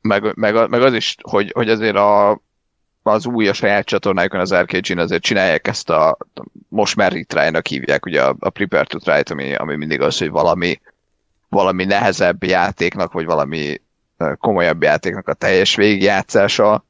meg, 0.00 0.36
meg, 0.36 0.68
meg 0.68 0.82
az 0.82 0.94
is, 0.94 1.16
hogy, 1.22 1.52
hogy 1.54 1.68
azért 1.68 1.96
a, 1.96 2.40
az 3.02 3.26
új 3.26 3.48
a 3.48 3.52
saját 3.52 3.86
csatornájukon, 3.86 4.40
az 4.40 4.54
rkg 4.54 4.98
azért 4.98 5.22
csinálják 5.22 5.66
ezt 5.66 5.90
a, 5.90 6.16
most 6.68 6.96
már 6.96 7.12
retry 7.12 7.60
hívják, 7.68 8.06
ugye 8.06 8.22
a, 8.22 8.36
a 8.38 8.50
Prepare 8.50 8.84
to 8.84 8.98
try 8.98 9.32
ami, 9.32 9.54
ami 9.54 9.76
mindig 9.76 10.00
az, 10.00 10.18
hogy 10.18 10.30
valami, 10.30 10.80
valami 11.48 11.84
nehezebb 11.84 12.44
játéknak, 12.44 13.12
vagy 13.12 13.24
valami 13.24 13.80
komolyabb 14.38 14.82
játéknak 14.82 15.28
a 15.28 15.34
teljes 15.34 15.74
végigjátszása, 15.74 16.84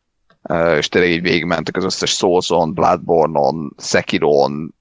és 0.76 0.88
tényleg 0.88 1.10
így 1.10 1.22
végigmentek 1.22 1.76
az 1.76 1.84
összes 1.84 2.10
Souls-on, 2.10 2.74
Bloodborne-on, 2.74 3.74
Sekiro-on, 3.78 4.74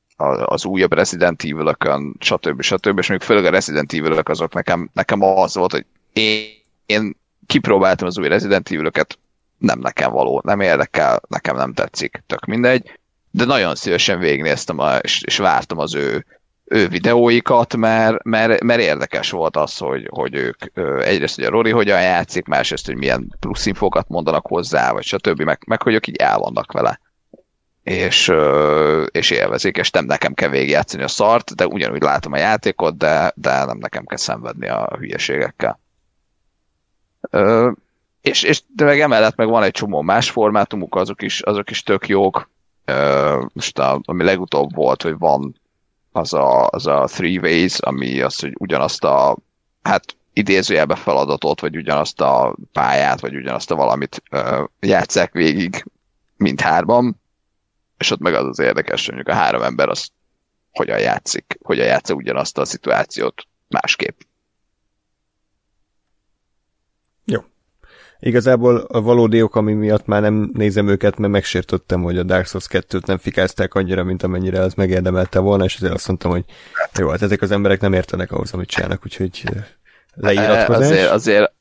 az 0.46 0.66
újabb 0.66 0.94
Resident 0.94 1.44
Evil-ökön, 1.44 2.16
stb. 2.20 2.62
stb. 2.62 2.98
És 2.98 3.08
még 3.08 3.22
főleg 3.22 3.46
a 3.46 3.50
Resident 3.50 3.94
evil 3.94 4.20
azok 4.24 4.54
nekem, 4.54 4.90
nekem 4.94 5.22
az 5.22 5.56
volt, 5.56 5.72
hogy 5.72 5.86
én, 6.14 6.50
én 6.86 7.16
kipróbáltam 7.46 8.08
az 8.08 8.18
új 8.18 8.28
Resident 8.28 8.72
evil 8.72 8.92
nem 9.58 9.80
nekem 9.80 10.12
való, 10.12 10.42
nem 10.46 10.60
érdekel, 10.60 11.22
nekem 11.28 11.56
nem 11.56 11.74
tetszik, 11.74 12.24
tök 12.28 12.46
mindegy, 12.46 13.00
de 13.32 13.46
nagyon 13.46 13.76
szívesen 13.76 14.20
végignéztem, 14.20 14.80
a, 14.80 14.96
és, 14.96 15.22
és 15.22 15.38
vártam 15.38 15.78
az 15.78 15.96
ő, 15.96 16.26
ő 16.66 16.88
videóikat, 16.88 17.76
mert, 17.76 18.24
mert, 18.24 18.64
mert 18.64 18.82
érdekes 18.82 19.32
volt 19.32 19.56
az, 19.56 19.78
hogy, 19.78 20.08
hogy 20.10 20.36
ők 20.36 20.58
egyrészt, 21.04 21.36
hogy 21.36 21.44
a 21.44 21.50
Rory 21.50 21.72
hogyan 21.72 22.02
játszik, 22.02 22.46
másrészt, 22.46 22.86
hogy 22.86 22.96
milyen 22.96 23.36
plusz 23.40 23.66
infókat 23.66 24.08
mondanak 24.08 24.48
hozzá, 24.48 24.92
vagy 24.92 25.04
stb., 25.04 25.42
meg, 25.42 25.62
meg 25.68 25.82
hogy 25.82 25.94
ők 25.94 26.08
így 26.08 26.16
el 26.16 26.38
vannak 26.38 26.72
vele 26.72 27.00
és, 27.88 28.32
és 29.12 29.30
élvezik, 29.30 29.78
és 29.78 29.92
nem 29.92 30.06
nekem 30.06 30.34
kell 30.34 30.50
végigjátszani 30.50 31.04
a 31.04 31.08
szart, 31.08 31.56
de 31.56 31.68
ugyanúgy 31.68 32.02
látom 32.02 32.32
a 32.34 32.38
játékot, 32.38 32.98
de, 32.98 33.32
de 33.36 33.66
nem 33.66 33.78
nekem 33.78 34.06
kell 34.06 34.18
szenvedni 34.18 34.68
a 34.68 34.96
hülyeségekkel. 34.98 35.80
És, 38.22 38.44
és 38.44 38.62
de 38.76 38.86
meg 38.86 39.00
emellett 39.00 39.36
meg 39.36 39.48
van 39.48 39.64
egy 39.64 39.72
csomó 39.72 40.02
más 40.02 40.30
formátumuk, 40.30 40.96
azok 40.96 41.22
is, 41.22 41.42
azok 41.42 41.70
is 41.70 41.84
tök 41.84 42.08
jók. 42.08 42.50
Most 43.54 43.80
a, 43.80 44.00
ami 44.04 44.24
legutóbb 44.24 44.76
volt, 44.76 45.02
hogy 45.02 45.18
van 45.18 45.62
az 46.12 46.34
a, 46.34 46.68
az 46.68 46.88
a 46.88 47.06
Three 47.12 47.40
Ways, 47.40 47.80
ami 47.80 48.22
az, 48.22 48.40
hogy 48.40 48.54
ugyanazt 48.58 49.04
a, 49.04 49.38
hát 49.82 50.16
idézőjelbe 50.34 50.96
feladatot, 50.96 51.62
vagy 51.62 51.78
ugyanazt 51.78 52.22
a 52.22 52.56
pályát, 52.72 53.20
vagy 53.20 53.36
ugyanazt 53.36 53.72
a 53.72 53.76
valamit 53.76 54.24
uh, 54.32 54.64
játszák 54.80 55.32
végig 55.32 55.86
mindhárman, 56.38 57.20
és 57.98 58.12
ott 58.12 58.20
meg 58.20 58.34
az 58.34 58.46
az 58.46 58.60
érdekes, 58.60 59.06
hogy 59.06 59.14
mondjuk 59.16 59.36
a 59.36 59.40
három 59.40 59.62
ember 59.62 59.90
az 59.90 60.10
hogyan 60.72 61.00
játszik, 61.00 61.58
hogyan 61.64 61.86
játsza 61.86 62.14
ugyanazt 62.14 62.58
a 62.58 62.66
szituációt 62.66 63.44
másképp. 63.68 64.20
Jó. 67.26 67.44
Igazából 68.20 68.78
a 68.78 69.02
valódi 69.02 69.42
ok, 69.42 69.56
ami 69.56 69.74
miatt 69.74 70.06
már 70.06 70.22
nem 70.22 70.50
nézem 70.54 70.88
őket, 70.88 71.18
mert 71.18 71.34
megsértöttem, 71.34 72.02
hogy 72.02 72.18
a 72.18 72.24
Dark 72.24 72.46
Souls 72.46 72.68
2-t 72.70 73.06
nem 73.06 73.18
fikázták 73.18 73.74
annyira, 73.74 74.04
mint 74.04 74.24
amennyire 74.24 74.60
az 74.60 74.74
megérdemelte 74.74 75.40
volna, 75.40 75.64
és 75.64 75.76
azért 75.76 75.94
azt 75.94 76.08
mondtam, 76.08 76.32
hogy 76.32 76.46
jó, 77.00 77.10
hát 77.10 77.22
ezek 77.22 77.42
az 77.42 77.52
emberek 77.52 77.82
nem 77.82 77.94
értenek 77.94 78.32
ahhoz, 78.32 78.54
amit 78.54 78.70
csinálnak, 78.70 79.02
úgyhogy 79.06 79.44
leiratkozás. 80.14 80.90
Azért, 80.90 81.10
azért 81.10 81.54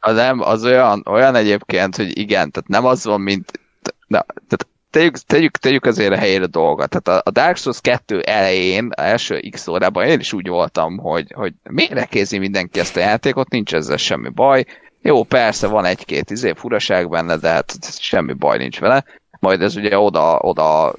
az, 0.00 0.14
nem, 0.14 0.40
az 0.40 0.64
olyan, 0.64 1.02
olyan 1.06 1.34
egyébként, 1.34 1.96
hogy 1.96 2.18
igen, 2.18 2.50
tehát 2.50 2.68
nem 2.68 2.84
az 2.84 3.04
van, 3.04 3.20
mint 3.20 3.60
na, 4.06 4.24
tehát 4.26 4.66
tegyük, 4.90 5.16
tegyük, 5.16 5.56
tegyük 5.56 5.84
azért 5.84 6.12
a 6.12 6.16
helyére 6.16 6.46
dolgot. 6.46 6.88
Tehát 6.88 7.22
a, 7.24 7.28
a 7.28 7.32
Dark 7.32 7.56
Souls 7.56 7.80
2 7.80 8.20
elején, 8.20 8.88
a 8.96 9.00
első 9.00 9.40
X 9.50 9.66
órában 9.68 10.06
én 10.06 10.20
is 10.20 10.32
úgy 10.32 10.48
voltam, 10.48 10.98
hogy, 10.98 11.32
hogy 11.34 11.54
miért 11.70 12.08
kézi 12.08 12.38
mindenki 12.38 12.80
ezt 12.80 12.96
a 12.96 13.00
játékot, 13.00 13.48
nincs 13.50 13.74
ezzel 13.74 13.96
semmi 13.96 14.28
baj. 14.28 14.64
Jó, 15.02 15.24
persze 15.24 15.66
van 15.66 15.84
egy-két 15.84 16.30
izé, 16.30 16.52
furaság 16.56 17.08
benne, 17.08 17.36
de 17.36 17.48
hát 17.48 17.74
semmi 18.00 18.32
baj 18.32 18.58
nincs 18.58 18.80
vele. 18.80 19.04
Majd 19.40 19.62
ez 19.62 19.76
ugye 19.76 19.98
oda, 19.98 20.38
oda 20.38 20.94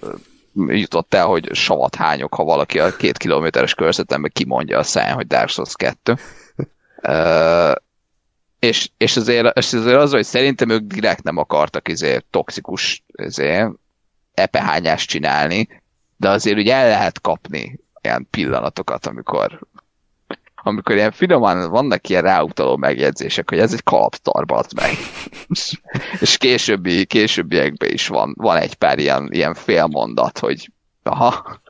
jutott 0.68 1.14
el, 1.14 1.26
hogy 1.26 1.50
savat 1.54 1.96
hányok, 1.96 2.34
ha 2.34 2.44
valaki 2.44 2.80
a 2.80 2.96
két 2.96 3.18
kilométeres 3.18 3.74
körzetemben 3.74 4.32
kimondja 4.34 4.78
a 4.78 4.84
száján, 4.84 5.16
hogy 5.16 5.28
Dark 5.28 5.50
Souls 5.50 5.76
2. 5.76 6.16
uh, 7.08 7.72
és, 8.60 8.90
és, 8.98 9.18
azért, 9.18 9.58
és 9.58 9.74
azért 9.74 9.98
az, 9.98 10.12
hogy 10.12 10.24
szerintem 10.24 10.70
ők 10.70 10.82
direkt 10.82 11.24
nem 11.24 11.38
akartak 11.38 11.88
izé, 11.88 12.20
toxikus 12.30 13.04
izé, 13.08 13.66
epehányást 14.34 15.10
csinálni, 15.10 15.68
de 16.18 16.30
azért 16.30 16.58
ugye 16.58 16.74
el 16.74 16.88
lehet 16.88 17.22
kapni 17.22 17.80
ilyen 18.02 18.28
pillanatokat, 18.30 19.06
amikor 19.06 19.60
amikor 20.64 20.96
ilyen 20.96 21.12
finoman 21.12 21.70
vannak 21.70 22.10
ilyen 22.10 22.22
ráutaló 22.22 22.78
megjegyzések, 22.78 23.50
hogy 23.50 23.60
ez 23.60 23.74
egy 23.74 23.84
kalaptar, 23.84 24.46
meg. 24.76 24.92
és 26.22 26.38
későbbi, 26.38 27.06
későbbiekben 27.06 27.90
is 27.90 28.08
van, 28.08 28.34
van 28.38 28.58
egy 28.58 28.74
pár 28.74 29.00
ilyen, 29.00 29.30
ilyen 29.32 29.54
félmondat, 29.54 30.40
hogy 30.40 30.72
aha, 31.04 31.62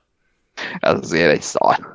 ez 0.79 0.97
azért 1.01 1.31
egy 1.31 1.41
szar. 1.41 1.93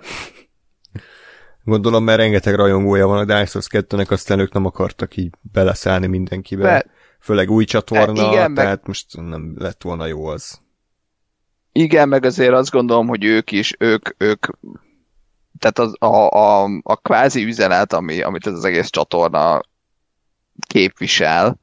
Gondolom, 1.65 2.05
mert 2.05 2.19
rengeteg 2.19 2.55
rajongója 2.55 3.07
van 3.07 3.31
a 3.31 3.47
Souls 3.47 3.67
2-nek, 3.71 4.11
aztán 4.11 4.39
ők 4.39 4.53
nem 4.53 4.65
akartak 4.65 5.17
így 5.17 5.35
beleszállni 5.53 6.07
mindenkibe. 6.07 6.63
Be... 6.63 6.87
Főleg 7.21 7.51
új 7.51 7.65
csatorna, 7.65 8.33
igen, 8.33 8.55
tehát 8.55 8.77
meg... 8.77 8.87
most 8.87 9.17
nem 9.17 9.55
lett 9.59 9.83
volna 9.83 10.07
jó 10.07 10.27
az. 10.27 10.63
Igen, 11.73 12.09
meg 12.09 12.25
azért 12.25 12.53
azt 12.53 12.71
gondolom, 12.71 13.09
hogy 13.09 13.25
ők 13.25 13.53
is, 13.53 13.75
ők, 13.79 14.09
ők 14.19 14.47
tehát 15.59 15.79
az, 15.79 15.95
a, 15.99 16.29
a, 16.39 16.65
a 16.83 16.97
kvázi 16.97 17.45
üzenet, 17.45 17.93
ami, 17.93 18.23
amit 18.23 18.47
ez 18.47 18.53
az 18.53 18.65
egész 18.65 18.91
csatorna 18.91 19.61
képvisel, 20.67 21.61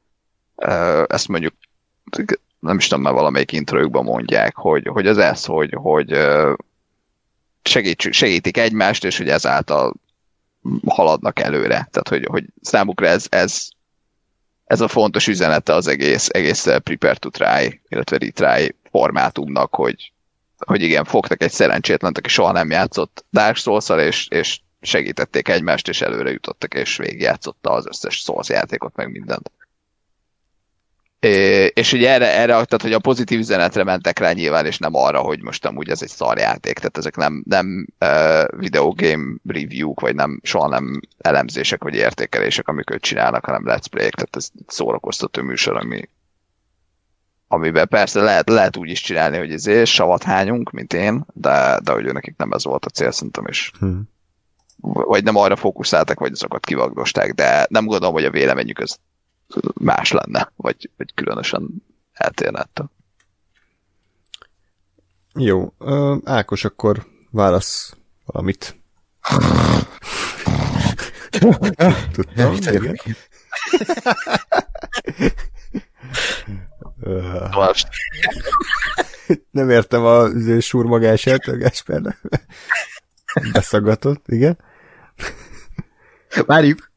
ezt 1.06 1.28
mondjuk 1.28 1.54
nem 2.58 2.76
is 2.76 2.88
tudom, 2.88 3.02
már 3.02 3.12
valamelyik 3.12 3.52
introjukban 3.52 4.04
mondják, 4.04 4.56
hogy, 4.56 4.86
hogy 4.86 5.06
az 5.06 5.18
ez, 5.18 5.44
hogy, 5.44 5.74
hogy 5.74 6.18
segít, 7.62 8.12
segítik 8.12 8.56
egymást, 8.56 9.04
és 9.04 9.16
hogy 9.16 9.28
ezáltal 9.28 9.94
haladnak 10.86 11.40
előre. 11.40 11.88
Tehát, 11.90 12.08
hogy, 12.08 12.26
hogy 12.30 12.44
számukra 12.60 13.06
ez, 13.06 13.26
ez, 13.30 13.68
ez 14.64 14.80
a 14.80 14.88
fontos 14.88 15.26
üzenete 15.26 15.74
az 15.74 15.86
egész, 15.86 16.28
egész 16.28 16.62
Prepare 16.62 17.14
to 17.14 17.30
Try, 17.30 17.80
illetve 17.88 18.18
Retry 18.18 18.74
formátumnak, 18.90 19.74
hogy, 19.74 20.12
hogy 20.58 20.82
igen, 20.82 21.04
fogtak 21.04 21.42
egy 21.42 21.50
szerencsétlent, 21.50 22.18
aki 22.18 22.28
soha 22.28 22.52
nem 22.52 22.70
játszott 22.70 23.24
Dark 23.32 23.56
souls 23.56 23.88
és, 23.88 24.26
és 24.28 24.60
segítették 24.80 25.48
egymást, 25.48 25.88
és 25.88 26.00
előre 26.00 26.30
jutottak, 26.30 26.74
és 26.74 26.96
végigjátszotta 26.96 27.70
az 27.70 27.86
összes 27.86 28.16
Souls 28.16 28.48
játékot, 28.48 28.96
meg 28.96 29.10
mindent. 29.10 29.50
És 31.74 31.92
ugye 31.92 32.10
erre, 32.10 32.26
erre, 32.26 32.46
tehát 32.46 32.82
hogy 32.82 32.92
a 32.92 32.98
pozitív 32.98 33.38
üzenetre 33.38 33.84
mentek 33.84 34.18
rá 34.18 34.32
nyilván, 34.32 34.66
és 34.66 34.78
nem 34.78 34.94
arra, 34.94 35.20
hogy 35.20 35.42
most 35.42 35.66
amúgy 35.66 35.88
ez 35.88 36.02
egy 36.02 36.08
szarjáték, 36.08 36.74
tehát 36.74 36.98
ezek 36.98 37.16
nem, 37.16 37.42
nem 37.48 37.86
uh, 38.00 38.58
videogame 38.58 39.34
review-k, 39.46 40.00
vagy 40.00 40.14
nem, 40.14 40.40
soha 40.42 40.68
nem 40.68 41.00
elemzések, 41.18 41.82
vagy 41.82 41.94
értékelések, 41.94 42.68
amiket 42.68 43.00
csinálnak, 43.00 43.44
hanem 43.44 43.62
let's 43.64 43.84
play 43.90 44.08
tehát 44.10 44.36
ez 44.36 44.48
szórakoztató 44.66 45.42
műsor, 45.42 45.76
ami, 45.76 46.08
amiben 47.48 47.88
persze 47.88 48.20
lehet, 48.20 48.48
lehet 48.48 48.76
úgy 48.76 48.90
is 48.90 49.00
csinálni, 49.00 49.38
hogy 49.38 49.52
ezért 49.52 49.86
savat 49.86 50.22
hányunk, 50.22 50.70
mint 50.70 50.92
én, 50.92 51.24
de, 51.32 51.80
de 51.82 51.92
hogy 51.92 52.04
nekik 52.04 52.36
nem 52.36 52.52
ez 52.52 52.64
volt 52.64 52.84
a 52.84 52.90
cél, 52.90 53.10
szerintem 53.10 53.46
is. 53.46 53.72
Hmm. 53.78 54.10
Vagy 54.80 55.24
nem 55.24 55.36
arra 55.36 55.56
fókuszáltak, 55.56 56.20
vagy 56.20 56.32
azokat 56.32 56.66
kivagdosták, 56.66 57.32
de 57.32 57.66
nem 57.68 57.86
gondolom, 57.86 58.14
hogy 58.14 58.24
a 58.24 58.30
véleményük 58.30 58.78
az 58.78 58.98
más 59.74 60.12
lenne, 60.12 60.52
vagy, 60.56 60.90
vagy 60.96 61.14
különösen 61.14 61.68
eltérne 62.12 62.60
ettől. 62.60 62.90
Jó, 65.34 65.74
Ákos, 66.24 66.64
akkor 66.64 67.06
válasz 67.30 67.96
valamit. 68.24 68.76
Tudtam, 72.12 72.56
Nem 79.50 79.70
értem 79.70 80.04
a 80.04 80.28
surmagását 80.60 81.46
a 81.46 81.56
Gáspernek. 81.56 82.20
Beszaggatott, 83.52 84.28
igen. 84.28 84.58
Várjuk. 86.46 86.91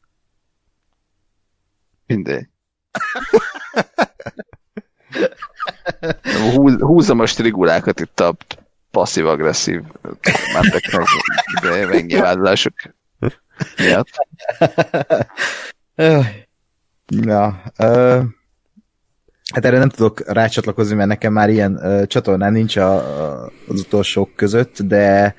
Mindegy. 2.06 2.48
Húz, 6.52 6.80
húzom 6.80 7.20
a 7.20 7.26
strigulákat 7.26 8.00
itt 8.00 8.20
a 8.20 8.36
passzív-agresszív 8.90 9.82
menteknek, 10.52 11.06
de 11.62 11.86
megnyilvánulások 11.86 12.72
miatt. 13.76 14.08
Ja, 17.06 17.62
uh, 17.78 18.22
hát 19.52 19.64
erre 19.64 19.78
nem 19.78 19.88
tudok 19.88 20.32
rácsatlakozni, 20.32 20.94
mert 20.94 21.08
nekem 21.08 21.32
már 21.32 21.50
ilyen 21.50 21.74
uh, 21.74 22.06
csatornán 22.06 22.52
nincs 22.52 22.76
a, 22.76 22.94
a, 22.94 23.52
az 23.68 23.80
utolsók 23.80 24.34
között, 24.34 24.82
de 24.82 25.34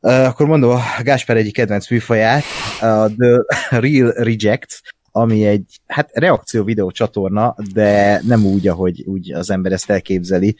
uh, 0.00 0.24
akkor 0.24 0.46
mondom 0.46 0.70
a 0.70 0.82
Gásper 1.02 1.36
egyik 1.36 1.54
kedvenc 1.54 1.90
műfaját, 1.90 2.44
a 2.80 3.06
The 3.18 3.44
Real 3.70 4.12
Rejects, 4.16 4.80
ami 5.12 5.46
egy 5.46 5.80
hát 5.86 6.10
reakció 6.12 6.64
videó 6.64 6.90
csatorna, 6.90 7.54
de 7.72 8.20
nem 8.24 8.44
úgy, 8.44 8.68
ahogy 8.68 9.02
úgy 9.06 9.32
az 9.32 9.50
ember 9.50 9.72
ezt 9.72 9.90
elképzeli. 9.90 10.56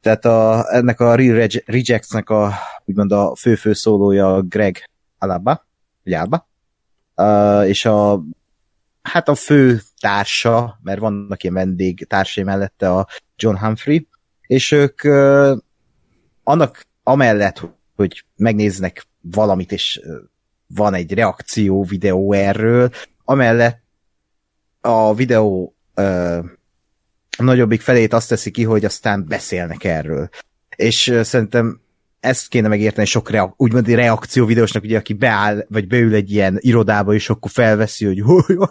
Tehát 0.00 0.24
a, 0.24 0.66
ennek 0.74 1.00
a 1.00 1.14
Real 1.14 1.48
Rejects-nek 1.64 2.30
a 2.30 2.52
úgymond 2.84 3.12
a 3.12 3.34
fő-fő 3.36 3.72
szólója 3.72 4.42
Greg 4.42 4.90
Alaba, 5.18 5.66
vagy 6.04 6.12
Alba, 6.12 6.48
uh, 7.16 7.68
és 7.68 7.84
a 7.84 8.22
hát 9.02 9.28
a 9.28 9.34
fő 9.34 9.80
társa, 10.00 10.78
mert 10.82 11.00
vannak 11.00 11.42
ilyen 11.42 11.54
vendég 11.54 12.06
társai 12.06 12.44
mellette 12.44 12.92
a 12.92 13.06
John 13.36 13.56
Humphrey, 13.56 14.06
és 14.46 14.70
ők 14.70 15.00
uh, 15.04 15.58
annak 16.42 16.86
amellett, 17.02 17.62
hogy 17.96 18.24
megnéznek 18.36 19.06
valamit, 19.20 19.72
és 19.72 20.00
van 20.66 20.94
egy 20.94 21.12
reakció 21.12 21.84
videó 21.84 22.32
erről, 22.32 22.90
amellett 23.24 23.87
a 24.80 25.14
videó 25.14 25.74
ö, 25.94 26.38
nagyobbik 27.38 27.80
felét 27.80 28.12
azt 28.12 28.28
teszi 28.28 28.50
ki, 28.50 28.64
hogy 28.64 28.84
aztán 28.84 29.24
beszélnek 29.28 29.84
erről. 29.84 30.28
És 30.76 31.08
ö, 31.08 31.22
szerintem 31.22 31.80
ezt 32.20 32.48
kéne 32.48 32.68
megérteni 32.68 33.06
sok 33.06 33.30
rea- 33.30 33.54
úgymond 33.56 33.88
reakció 33.88 34.46
videósnak, 34.46 34.82
ugye, 34.82 34.98
aki 34.98 35.12
beáll, 35.12 35.66
vagy 35.68 35.86
beül 35.86 36.14
egy 36.14 36.32
ilyen 36.32 36.56
irodába, 36.60 37.14
és 37.14 37.30
akkor 37.30 37.50
felveszi, 37.50 38.04
hogy 38.04 38.22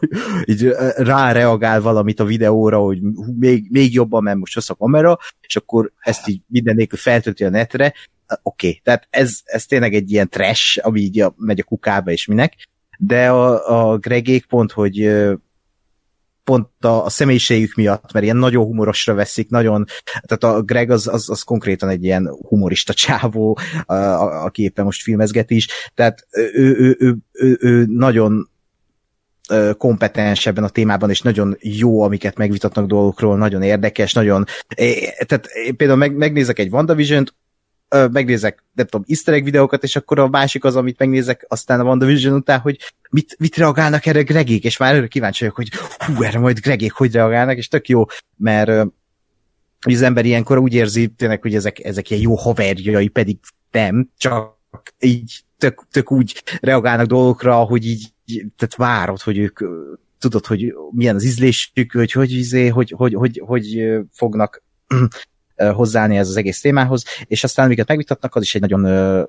így 0.52 0.68
ráreagál 0.96 1.82
valamit 1.82 2.20
a 2.20 2.26
videóra, 2.26 2.80
hogy 2.80 3.00
még, 3.40 3.68
még 3.70 3.94
jobban, 3.94 4.24
mert 4.24 4.38
most 4.38 4.58
az 4.58 4.70
a 4.70 4.76
kamera, 4.76 5.18
és 5.42 5.56
akkor 5.56 5.92
ezt 6.00 6.28
így 6.28 6.42
minden 6.48 6.76
nélkül 6.76 6.98
feltölti 6.98 7.44
a 7.44 7.50
netre. 7.50 7.94
Oké, 8.28 8.68
okay. 8.68 8.82
tehát 8.84 9.08
ez, 9.10 9.40
ez 9.44 9.66
tényleg 9.66 9.94
egy 9.94 10.12
ilyen 10.12 10.30
trash, 10.30 10.80
ami 10.86 11.00
így 11.00 11.20
a, 11.20 11.34
megy 11.38 11.60
a 11.60 11.64
kukába, 11.64 12.12
és 12.12 12.26
minek. 12.26 12.54
De 12.98 13.30
a, 13.30 13.92
a 13.92 13.98
Gregék 13.98 14.46
pont, 14.46 14.72
hogy 14.72 15.12
pont 16.48 16.86
a, 16.86 17.06
a 17.06 17.10
személyiségük 17.10 17.76
miatt, 17.76 18.14
mert 18.14 18.26
ilyen 18.26 18.38
nagyon 18.38 18.66
humorosra 18.66 19.14
veszik, 19.14 19.50
nagyon, 19.50 19.86
tehát 20.22 20.58
a 20.58 20.62
Greg 20.62 20.90
az, 20.90 21.08
az, 21.08 21.30
az 21.30 21.42
konkrétan 21.42 21.90
egy 21.90 22.04
ilyen 22.04 22.30
humorista 22.48 22.94
csávó, 22.94 23.58
aki 24.44 24.64
éppen 24.64 24.86
most 24.86 25.02
filmezget 25.02 25.52
is, 25.52 25.68
tehát 25.94 26.28
ő, 26.32 26.76
ő, 26.78 26.96
ő, 27.00 27.18
ő, 27.32 27.58
ő 27.62 27.86
nagyon 27.90 28.50
kompetens 29.78 30.46
ebben 30.46 30.64
a 30.64 30.70
témában, 30.70 31.10
és 31.10 31.22
nagyon 31.22 31.58
jó, 31.60 32.02
amiket 32.02 32.38
megvitatnak 32.38 32.88
dolgokról, 32.88 33.38
nagyon 33.38 33.62
érdekes, 33.62 34.14
nagyon... 34.14 34.46
Tehát 35.26 35.48
például 35.78 36.00
meg, 36.00 36.16
megnézek 36.16 36.60
egy 36.60 36.70
WandaVision-t, 37.90 38.14
megnézek, 38.14 38.64
nem 38.74 38.86
tudom, 38.86 39.06
easter 39.08 39.34
egg 39.34 39.44
videókat, 39.44 39.84
és 39.84 39.96
akkor 39.96 40.20
a 40.20 40.28
másik 40.28 40.64
az, 40.64 40.76
amit 40.76 41.00
megnézek 41.00 41.46
aztán 41.48 41.80
a 41.80 41.84
WandaVision 41.84 42.34
után, 42.34 42.60
hogy 42.60 42.78
mit, 43.10 43.36
mit 43.40 43.58
reagálnak 43.58 44.06
erre 44.06 44.22
Gregék, 44.22 44.64
és 44.64 44.78
már 44.78 44.96
erre 44.96 45.08
kíváncsi 45.08 45.40
vagyok, 45.40 45.56
hogy 45.56 45.70
hú, 46.06 46.24
erre 46.24 46.40
majd 46.40 46.60
Gregék 46.60 46.92
hogy 46.92 47.12
reagálnak, 47.12 47.58
és 47.58 47.68
tök 47.68 47.88
jó, 47.88 48.06
mert 48.38 48.90
hogy 49.82 49.94
az 49.94 50.02
ember 50.02 50.26
ilyenkor 50.26 50.58
úgy 50.58 50.74
érzi 50.74 51.08
tényleg, 51.08 51.42
hogy 51.42 51.56
ezek, 51.56 51.84
ezek 51.84 52.10
ilyen 52.10 52.22
jó 52.22 52.36
haverjai, 52.36 53.08
pedig 53.08 53.38
nem, 53.72 54.10
csak 54.18 54.58
így 55.00 55.44
tök, 55.58 55.86
tök 55.92 56.12
úgy 56.12 56.44
reagálnak 56.60 57.06
dolgokra, 57.06 57.56
hogy 57.56 57.86
így, 57.86 58.14
tehát 58.56 58.76
várod, 58.76 59.22
hogy 59.22 59.38
ők 59.38 59.60
tudod, 60.20 60.46
hogy 60.46 60.74
milyen 60.92 61.16
az 61.16 61.24
ízlésük, 61.24 61.92
hogy 61.92 62.12
hogy, 62.12 62.32
izé, 62.32 62.68
hogy, 62.68 62.94
hogy, 62.98 63.14
hogy, 63.14 63.42
hogy 63.46 63.98
fognak 64.12 64.64
hozzáállni 65.74 66.18
ez 66.18 66.30
az 66.30 66.38
egész 66.38 66.62
témához, 66.62 67.04
és 67.26 67.44
aztán 67.44 67.66
amiket 67.66 67.88
megvitatnak, 67.88 68.36
az 68.36 68.42
is 68.42 68.56
egy 68.56 68.62
nagyon 68.62 68.84
ö, 68.84 69.24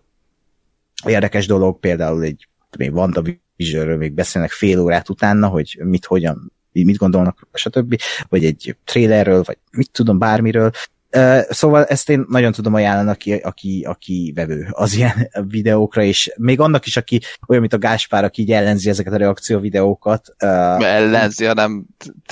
érdekes 1.07 1.47
dolog, 1.47 1.81
például 1.81 2.23
egy 2.23 2.49
még 2.79 2.95
WandaVisionről 2.95 3.97
még 3.97 4.13
beszélnek 4.13 4.51
fél 4.51 4.81
órát 4.81 5.09
utána, 5.09 5.47
hogy 5.47 5.79
mit, 5.83 6.05
hogyan, 6.05 6.53
mit 6.73 6.97
gondolnak, 6.97 7.49
stb. 7.53 8.01
Vagy 8.29 8.45
egy 8.45 8.77
trailerről, 8.85 9.43
vagy 9.43 9.59
mit 9.71 9.91
tudom, 9.91 10.19
bármiről. 10.19 10.71
Uh, 11.17 11.41
szóval 11.51 11.85
ezt 11.85 12.11
én 12.11 12.25
nagyon 12.29 12.53
tudom 12.53 12.75
ajánlani, 12.75 13.11
aki, 13.11 13.33
aki, 13.35 13.85
aki 13.89 14.33
vevő 14.35 14.67
az 14.71 14.95
ilyen 14.95 15.29
videókra, 15.49 16.03
és 16.03 16.33
még 16.37 16.61
annak 16.61 16.87
is, 16.87 16.97
aki 16.97 17.21
olyan, 17.47 17.61
mint 17.61 17.75
a 17.75 17.79
Gáspár, 17.79 18.25
aki 18.25 18.43
így 18.43 18.53
ellenzi 18.53 18.89
ezeket 18.89 19.13
a 19.13 19.17
reakció 19.17 19.59
videókat. 19.59 20.35
Uh, 20.43 20.85
ellenzi, 20.85 21.45
hanem 21.45 21.87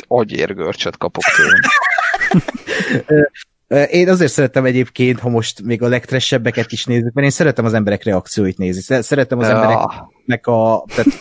agyérgörcsöt 0.06 0.96
kapok 0.96 1.24
tőlem. 1.36 1.60
Én 3.90 4.08
azért 4.08 4.32
szeretem 4.32 4.64
egyébként, 4.64 5.18
ha 5.18 5.28
most 5.28 5.62
még 5.62 5.82
a 5.82 5.88
legtressebbeket 5.88 6.72
is 6.72 6.84
nézzük, 6.84 7.12
mert 7.12 7.26
én 7.26 7.32
szeretem 7.32 7.64
az 7.64 7.74
emberek 7.74 8.04
reakcióit 8.04 8.58
nézni. 8.58 9.02
Szeretem 9.02 9.38
az 9.38 9.48
ja. 9.48 9.54
embereknek 9.54 10.46
a... 10.46 10.84
Tehát 10.94 11.12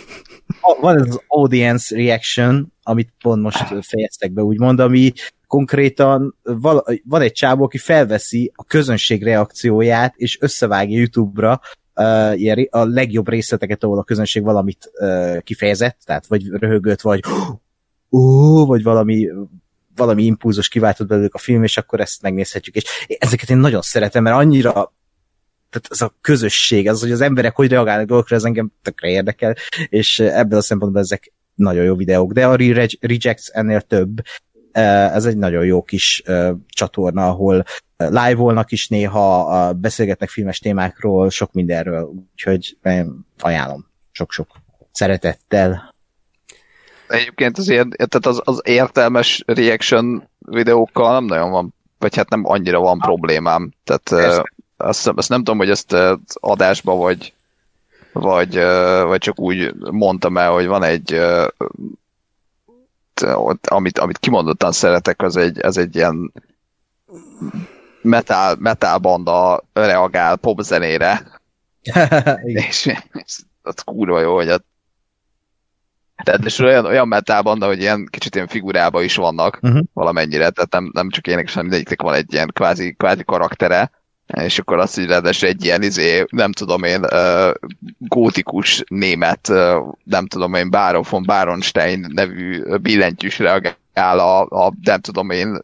van 0.82 0.99
az 0.99 1.22
audience 1.27 1.95
reaction, 1.95 2.74
amit 2.83 3.14
pont 3.22 3.41
most 3.41 3.57
fejeztek 3.82 4.32
be, 4.32 4.41
úgymond, 4.41 4.80
ami 4.80 5.11
konkrétan 5.48 6.35
van 7.03 7.22
egy 7.22 7.32
csábó, 7.32 7.64
aki 7.64 7.77
felveszi 7.77 8.51
a 8.56 8.64
közönség 8.64 9.24
reakcióját, 9.24 10.14
és 10.15 10.41
összevágja 10.41 10.98
YouTube-ra 10.98 11.59
uh, 11.95 12.65
a 12.69 12.85
legjobb 12.85 13.30
részleteket, 13.30 13.83
ahol 13.83 13.98
a 13.98 14.03
közönség 14.03 14.43
valamit 14.43 14.91
uh, 14.99 15.38
kifejezett, 15.41 15.98
tehát 16.06 16.27
vagy 16.27 16.48
röhögött, 16.48 17.01
vagy 17.01 17.19
ó, 18.17 18.65
vagy 18.65 18.83
valami 18.83 19.27
valami 19.95 20.24
impulzus 20.24 20.67
kiváltott 20.67 21.07
belőlük 21.07 21.33
a 21.33 21.38
film, 21.38 21.64
és 21.64 21.77
akkor 21.77 21.99
ezt 21.99 22.22
megnézhetjük. 22.22 22.75
És 22.75 22.83
ezeket 23.19 23.49
én 23.49 23.57
nagyon 23.57 23.82
szeretem, 23.82 24.24
mert 24.24 24.35
annyira 24.35 24.93
tehát 25.69 25.88
ez 25.90 26.01
a 26.01 26.15
közösség, 26.22 26.90
az, 26.90 27.01
hogy 27.01 27.11
az 27.11 27.22
emberek 27.22 27.56
hogy 27.56 27.69
reagálnak 27.69 28.07
dolgokra, 28.07 28.35
ez 28.35 28.43
engem 28.43 28.72
tökre 28.82 29.09
érdekel, 29.09 29.56
és 29.90 30.19
ebből 30.19 30.59
a 30.59 30.61
szempontból 30.61 31.01
ezek 31.01 31.33
nagyon 31.56 31.83
jó 31.83 31.95
videók, 31.95 32.32
de 32.32 32.48
a 32.48 32.56
Rejects 32.99 33.49
ennél 33.51 33.82
több. 33.82 34.22
Ez 34.72 35.25
egy 35.25 35.38
nagyon 35.38 35.65
jó 35.65 35.83
kis 35.83 36.24
csatorna, 36.67 37.27
ahol 37.27 37.64
live-olnak 37.98 38.72
is 38.72 38.88
néha, 38.88 39.74
beszélgetnek 39.74 40.30
filmes 40.30 40.59
témákról, 40.59 41.30
sok 41.30 41.51
mindenről, 41.53 42.03
úgyhogy 42.03 42.77
ajánlom 43.40 43.85
sok-sok 44.11 44.48
szeretettel. 44.91 45.94
Egyébként 47.08 47.58
az, 47.58 47.69
ér, 47.69 47.88
tehát 47.90 48.25
az, 48.25 48.42
az 48.43 48.61
értelmes 48.64 49.43
reaction 49.45 50.30
videókkal 50.40 51.14
nem 51.14 51.25
nagyon 51.25 51.51
van, 51.51 51.74
vagy 52.00 52.16
hát 52.16 52.30
nem 52.30 52.45
annyira 52.45 52.80
van 52.80 53.00
problémám. 53.00 53.72
Tehát 53.84 54.42
azt, 54.77 55.08
azt 55.08 55.30
nem 55.30 55.38
tudom, 55.40 55.58
hogy 55.58 55.69
ezt 55.69 55.95
adásba 56.34 56.95
vagy 56.95 57.34
vagy, 58.19 58.56
vagy 59.03 59.19
csak 59.19 59.40
úgy 59.40 59.74
mondtam 59.75 60.38
el, 60.38 60.51
hogy 60.51 60.66
van 60.66 60.84
egy 60.84 61.22
amit, 63.64 64.00
amit 64.00 64.17
kimondottan 64.17 64.72
szeretek, 64.72 65.22
az 65.22 65.38
egy, 65.38 65.59
az 65.59 65.77
egy 65.77 65.95
ilyen 65.95 66.32
metal, 68.01 68.56
metal 68.59 68.98
banda 68.98 69.64
reagál 69.74 70.35
popzenére. 70.35 71.42
és, 72.43 72.85
és 73.11 73.40
az 73.61 73.82
kurva 73.85 74.19
jó, 74.19 74.35
hogy 74.35 74.50
a 74.50 74.59
tehát 76.24 76.60
olyan, 76.60 76.85
olyan 76.85 77.08
metában, 77.08 77.60
de 77.60 77.66
hogy 77.66 77.80
ilyen 77.80 78.08
kicsit 78.10 78.35
ilyen 78.35 78.48
figurába 78.48 79.02
is 79.02 79.16
vannak 79.16 79.60
uh-huh. 79.61 79.82
valamennyire, 79.94 80.50
tehát 80.50 80.72
nem, 80.72 80.90
nem 80.94 81.10
csak 81.10 81.27
énekes, 81.27 81.53
hanem 81.53 81.69
mindegyiknek 81.69 82.02
van 82.02 82.14
egy 82.14 82.34
ilyen 82.34 82.50
kvázi, 82.53 82.94
kvázi 82.94 83.24
karaktere, 83.24 83.92
és 84.26 84.60
akkor 84.60 84.80
azt, 84.80 84.95
hogy 84.95 85.06
ráadásul 85.06 85.50
egy 85.50 85.64
ilyen, 85.64 85.82
izé, 85.82 86.26
nem 86.30 86.52
tudom 86.52 86.84
én, 86.84 87.06
gótikus 87.98 88.84
német, 88.88 89.52
nem 90.03 90.27
tudom 90.27 90.53
én, 90.53 90.69
Baron 90.69 91.03
von 91.10 91.24
Baronstein 91.24 92.08
nevű 92.14 92.64
billentyűs 92.82 93.40
reagál 93.40 94.19
a, 94.19 94.42
a 94.42 94.74
nem 94.82 95.00
tudom 95.00 95.30
én, 95.30 95.61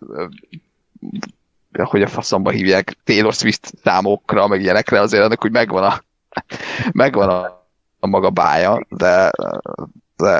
hogy 1.72 2.02
a 2.02 2.08
faszomba 2.08 2.50
hívják, 2.50 2.98
Taylor 3.04 3.34
Swift 3.34 3.74
számokra, 3.84 4.48
meg 4.48 4.62
ilyenekre, 4.62 5.00
azért 5.00 5.24
annak, 5.24 5.42
hogy 5.42 5.52
megvan 5.52 5.84
a, 5.84 6.04
megvan 6.92 7.30
a, 7.30 7.68
a 8.00 8.08
maga 8.08 8.30
bája, 8.30 8.86
de 8.90 9.32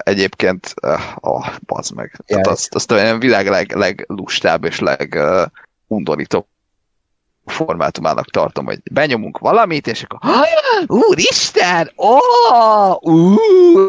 egyébként, 0.04 0.74
oh, 1.16 1.48
bazd 1.66 1.96
meg. 1.96 2.24
Yeah. 2.26 2.42
Tehát 2.42 2.58
azt, 2.58 2.76
azt 2.76 2.92
a 2.92 3.18
világ 3.18 3.48
leg, 3.48 3.76
leglustább 3.76 4.64
és 4.64 4.80
legundorítóbb 4.80 6.46
formátumának 7.46 8.26
tartom, 8.26 8.66
hogy 8.66 8.80
benyomunk 8.92 9.38
valamit, 9.38 9.88
és 9.88 10.04
akkor 10.04 10.20
úristen, 10.88 11.92
ó, 11.98 12.18
ú, 13.12 13.36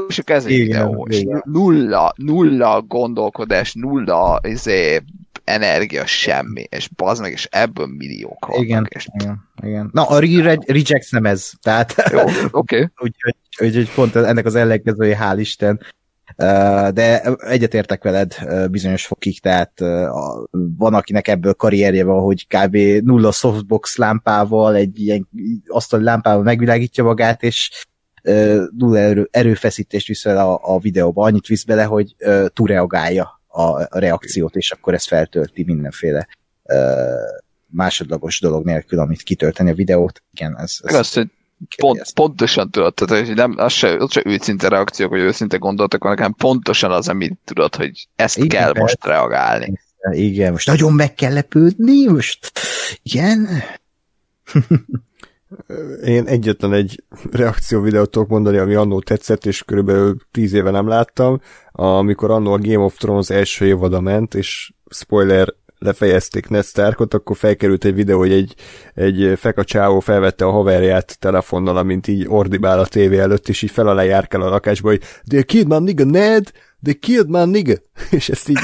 és 0.08 0.18
akkor 0.18 0.34
ez 0.34 0.44
egy 0.44 0.56
videó, 0.56 1.06
és 1.10 1.24
nulla, 1.44 2.12
nulla 2.16 2.82
gondolkodás, 2.82 3.72
nulla 3.74 4.40
izé, 4.42 5.02
energia, 5.44 6.06
semmi, 6.06 6.62
és 6.70 6.88
bazd 6.88 7.20
meg, 7.20 7.32
és 7.32 7.48
ebből 7.50 7.86
milliók 7.86 8.46
vannak. 8.46 8.64
Igen, 8.64 8.86
és... 8.88 9.08
igen, 9.14 9.48
igen. 9.62 9.90
Na, 9.92 10.06
a 10.06 10.18
rejects 10.66 11.10
nem 11.10 11.26
ez, 11.26 11.50
tehát... 11.62 11.94
Jó, 12.10 12.20
oké. 12.20 12.50
Okay. 12.62 12.86
úgyhogy, 12.98 13.34
úgyhogy 13.60 13.94
pont 13.94 14.16
ennek 14.16 14.46
az 14.46 14.54
ellenkezője, 14.54 15.18
hál' 15.20 15.36
Isten. 15.38 15.80
De 16.94 17.22
egyetértek 17.38 18.02
veled 18.02 18.34
bizonyos 18.70 19.06
fokig, 19.06 19.40
tehát 19.40 19.72
van, 20.50 20.94
akinek 20.94 21.28
ebből 21.28 21.54
karrierje 21.54 22.04
van, 22.04 22.22
hogy 22.22 22.46
kb. 22.46 22.76
nulla 23.04 23.32
softbox 23.32 23.96
lámpával, 23.96 24.74
egy 24.74 25.00
ilyen 25.00 25.28
asztali 25.66 26.02
lámpával 26.02 26.42
megvilágítja 26.42 27.04
magát, 27.04 27.42
és 27.42 27.86
nulla 28.76 28.98
erő, 28.98 29.28
erőfeszítést 29.30 30.06
visz 30.06 30.24
vele 30.24 30.42
a, 30.42 30.60
a 30.62 30.78
videóba, 30.78 31.24
annyit 31.24 31.46
visz 31.46 31.64
bele, 31.64 31.84
hogy 31.84 32.16
túlreagálja 32.52 33.41
a 33.52 33.98
reakciót, 33.98 34.56
és 34.56 34.70
akkor 34.70 34.94
ez 34.94 35.06
feltölti 35.06 35.64
mindenféle 35.64 36.28
másodlagos 37.66 38.40
dolog 38.40 38.64
nélkül, 38.64 38.98
amit 38.98 39.22
kitölteni 39.22 39.70
a 39.70 39.74
videót. 39.74 40.22
Igen, 40.32 40.58
ez, 40.58 40.76
ez 40.82 40.94
az, 40.94 41.12
hogy 41.12 41.28
pont, 41.76 42.12
pontosan 42.14 42.70
tudod, 42.70 42.94
tehát 42.94 43.26
hogy 43.26 43.34
nem, 43.34 43.54
az 43.56 43.72
se, 43.72 43.96
az 43.96 44.12
se 44.12 44.22
őszinte 44.24 44.68
reakciók, 44.68 45.10
vagy 45.10 45.20
őszinte 45.20 45.56
gondolatok 45.56 46.02
vannak, 46.02 46.18
hanem 46.18 46.34
pontosan 46.34 46.90
az, 46.90 47.08
amit 47.08 47.38
tudod, 47.44 47.74
hogy 47.74 48.08
ezt 48.16 48.36
Igen, 48.36 48.48
kell 48.48 48.72
most 48.82 49.04
reagálni. 49.04 49.80
Igen, 50.10 50.52
most 50.52 50.66
nagyon 50.66 50.92
meg 50.92 51.14
kell 51.14 51.32
lepődni, 51.32 52.06
most 52.06 52.52
igen. 53.02 53.48
Én 56.04 56.26
egyetlen 56.26 56.72
egy 56.72 57.02
reakció 57.30 57.80
videót 57.80 58.10
tudok 58.10 58.28
mondani, 58.28 58.56
ami 58.56 58.74
annó 58.74 59.00
tetszett, 59.00 59.46
és 59.46 59.62
körülbelül 59.62 60.16
tíz 60.30 60.52
éve 60.52 60.70
nem 60.70 60.88
láttam, 60.88 61.40
amikor 61.72 62.30
annó 62.30 62.52
a 62.52 62.58
Game 62.58 62.84
of 62.84 62.96
Thrones 62.96 63.30
első 63.30 63.66
évada 63.66 64.00
ment, 64.00 64.34
és 64.34 64.72
spoiler, 64.90 65.54
lefejezték 65.78 66.48
Ned 66.48 66.64
Starkot, 66.64 67.14
akkor 67.14 67.36
felkerült 67.36 67.84
egy 67.84 67.94
videó, 67.94 68.18
hogy 68.18 68.32
egy, 68.32 68.54
egy 68.94 69.38
feka 69.38 69.64
csávó 69.64 70.00
felvette 70.00 70.44
a 70.44 70.50
haverját 70.50 71.18
telefonnal, 71.18 71.76
amint 71.76 72.08
így 72.08 72.26
ordibál 72.28 72.78
a 72.78 72.86
tévé 72.86 73.18
előtt, 73.18 73.48
és 73.48 73.62
így 73.62 73.70
fel 73.70 73.88
alá 73.88 74.02
járkál 74.02 74.40
a 74.40 74.48
lakásba, 74.48 74.88
hogy 74.88 75.02
The 75.28 75.42
kid, 75.42 75.68
my 75.68 75.78
nigga 75.78 76.04
Ned, 76.04 76.50
they 76.82 76.94
killed 76.94 77.28
my 77.28 77.44
nigga, 77.44 77.74
és 78.10 78.28
ezt 78.28 78.48
így 78.48 78.58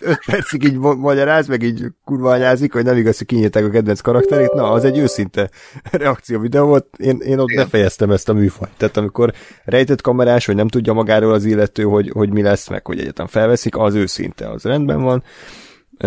öt 0.00 0.24
percig 0.26 0.64
így 0.64 0.78
magyaráz, 0.78 1.46
meg 1.46 1.62
így 1.62 1.86
kurva 2.04 2.30
anyázik, 2.30 2.72
hogy 2.72 2.84
nem 2.84 2.96
igaz, 2.96 3.18
hogy 3.18 3.26
kinyírták 3.26 3.64
a 3.64 3.70
kedvenc 3.70 4.00
karakterét, 4.00 4.52
na, 4.52 4.70
az 4.70 4.84
egy 4.84 4.98
őszinte 4.98 5.50
reakció 5.90 6.40
videó 6.40 6.66
volt, 6.66 6.86
én, 6.96 7.18
én 7.20 7.38
ott 7.38 7.50
Igen. 7.50 7.64
befejeztem 7.64 8.10
ezt 8.10 8.28
a 8.28 8.32
műfajt. 8.32 8.72
Tehát 8.76 8.96
amikor 8.96 9.32
rejtett 9.64 10.00
kamerás, 10.00 10.46
hogy 10.46 10.54
nem 10.54 10.68
tudja 10.68 10.92
magáról 10.92 11.32
az 11.32 11.44
illető, 11.44 11.82
hogy, 11.82 12.10
hogy 12.10 12.30
mi 12.30 12.42
lesz, 12.42 12.68
meg 12.68 12.86
hogy 12.86 12.98
egyetem 13.00 13.26
felveszik, 13.26 13.76
az 13.76 13.94
őszinte, 13.94 14.50
az 14.50 14.62
rendben 14.62 15.02
van, 15.02 15.22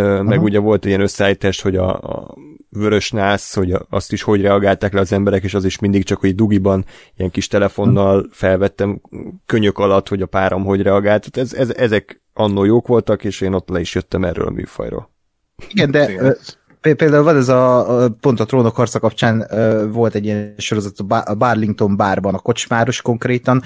meg 0.02 0.38
Aha. 0.38 0.42
ugye 0.42 0.60
volt 0.60 0.84
egy 0.84 0.90
ilyen 0.90 1.02
összeállítás, 1.02 1.62
hogy 1.62 1.76
a, 1.76 1.94
a 1.94 2.36
vörös 2.70 3.12
nász, 3.12 3.56
hogy 3.56 3.74
azt 3.90 4.12
is 4.12 4.22
hogy 4.22 4.42
reagálták 4.42 4.94
le 4.94 5.00
az 5.00 5.12
emberek, 5.12 5.44
és 5.44 5.54
az 5.54 5.66
is 5.66 5.80
mindig 5.80 6.04
csak, 6.04 6.20
hogy 6.20 6.36
dugiban 6.36 6.86
ilyen 7.16 7.32
kis 7.32 7.48
telefonnal 7.48 8.28
felvettem 8.32 9.02
könyök 9.46 9.78
alatt, 9.78 10.08
hogy 10.08 10.22
a 10.22 10.26
párom 10.26 10.64
hogy 10.64 10.82
reagált. 10.82 11.38
Ez, 11.38 11.54
ez, 11.54 11.70
ezek 11.70 12.22
annó 12.34 12.64
jók 12.64 12.88
voltak, 12.88 13.24
és 13.24 13.42
én 13.42 13.54
ott 13.54 13.70
le 13.70 13.80
is 13.80 13.96
jöttem 13.96 14.24
erről 14.24 14.48
a 14.48 14.52
műfajról. 14.52 15.10
Igen, 15.68 15.92
de 15.92 16.36
például 16.94 17.24
van 17.24 17.36
ez 17.36 17.50
a, 17.50 18.10
pont 18.20 18.40
a 18.40 18.46
trónok 18.46 18.76
harca 18.76 19.00
kapcsán 19.00 19.48
volt 19.92 20.16
egy 20.16 20.26
ilyen 20.26 20.54
sorozat 20.58 21.00
a 21.00 21.36
Barlington 21.36 21.98
bárban, 21.98 22.34
a 22.34 22.40
kocsmáros 22.40 23.02
konkrétan, 23.02 23.64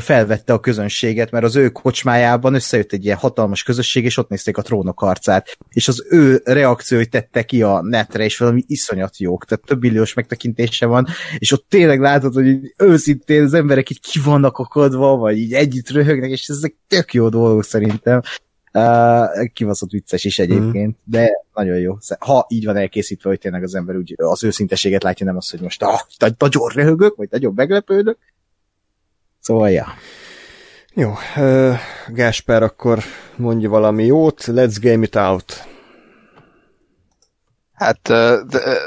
felvette 0.00 0.52
a 0.52 0.60
közönséget, 0.60 1.30
mert 1.30 1.44
az 1.44 1.56
ő 1.56 1.68
kocsmájában 1.68 2.54
összejött 2.54 2.92
egy 2.92 3.04
ilyen 3.04 3.16
hatalmas 3.16 3.62
közösség, 3.62 4.04
és 4.04 4.16
ott 4.16 4.28
nézték 4.28 4.56
a 4.56 4.62
trónok 4.62 4.98
harcát. 4.98 5.58
És 5.68 5.88
az 5.88 6.06
ő 6.08 6.42
reakcióit 6.44 7.10
tette 7.10 7.42
ki 7.42 7.62
a 7.62 7.82
netre, 7.82 8.24
és 8.24 8.38
valami 8.38 8.64
iszonyat 8.66 9.18
jók, 9.18 9.44
tehát 9.44 9.64
több 9.64 9.80
milliós 9.80 10.14
megtekintése 10.14 10.86
van, 10.86 11.06
és 11.38 11.52
ott 11.52 11.66
tényleg 11.68 12.00
látod, 12.00 12.34
hogy 12.34 12.74
őszintén 12.76 13.42
az 13.42 13.54
emberek 13.54 13.90
így 13.90 14.00
ki 14.00 14.20
vannak 14.24 14.58
akadva, 14.58 15.16
vagy 15.16 15.38
így 15.38 15.52
együtt 15.52 15.90
röhögnek, 15.90 16.30
és 16.30 16.48
ezek 16.48 16.74
tök 16.88 17.14
jó 17.14 17.28
dolgok 17.28 17.64
szerintem. 17.64 18.20
Uh, 18.72 19.46
kivaszott 19.52 19.90
vicces 19.90 20.24
is 20.24 20.38
egyébként, 20.38 20.90
mm. 20.90 21.10
de 21.10 21.30
nagyon 21.54 21.78
jó. 21.78 21.96
Ha 22.18 22.46
így 22.48 22.64
van 22.64 22.76
elkészítve, 22.76 23.28
hogy 23.28 23.38
tényleg 23.38 23.62
az 23.62 23.74
ember 23.74 23.96
úgy 23.96 24.14
az 24.16 24.44
őszinteséget 24.44 25.02
látja, 25.02 25.26
nem 25.26 25.36
az, 25.36 25.50
hogy 25.50 25.60
most 25.60 25.82
ah, 25.82 26.00
nagyon 26.38 26.70
röhögök, 26.74 27.16
vagy 27.16 27.28
nagyon 27.30 27.52
meglepődök, 27.54 28.18
Szóval, 29.44 29.70
ja. 29.70 29.86
Jó, 30.94 31.12
uh, 31.36 31.74
Gásper, 32.08 32.62
akkor 32.62 32.98
mondja 33.36 33.68
valami 33.68 34.04
jót, 34.04 34.44
let's 34.46 34.76
game 34.80 35.04
it 35.04 35.16
out. 35.16 35.64
Hát 37.74 38.08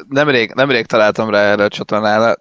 nemrég, 0.07 0.53
nemrég 0.53 0.85
találtam 0.85 1.29
rá 1.29 1.39
erre 1.39 1.63
a 1.63 1.67
csatornára, 1.67 2.35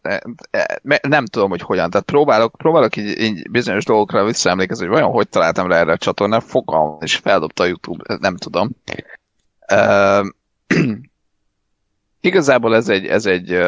nem 1.00 1.26
tudom, 1.26 1.50
hogy 1.50 1.60
hogyan, 1.60 1.90
tehát 1.90 2.06
próbálok, 2.06 2.54
próbálok 2.56 2.96
így, 2.96 3.20
így 3.20 3.50
bizonyos 3.50 3.84
dolgokra 3.84 4.24
visszaemlékezni, 4.24 4.86
hogy 4.86 4.94
vajon 4.94 5.10
hogy 5.10 5.28
találtam 5.28 5.68
rá 5.68 5.78
erre 5.78 5.92
a 5.92 5.96
csatornára, 5.96 6.40
fogalmam, 6.40 6.98
és 7.00 7.16
feldobta 7.16 7.62
a 7.62 7.66
YouTube, 7.66 8.16
nem 8.20 8.36
tudom. 8.36 8.70
Uh, 9.72 10.26
igazából 12.20 12.74
ez 12.74 12.88
egy, 12.88 13.06
ez 13.06 13.26
egy 13.26 13.58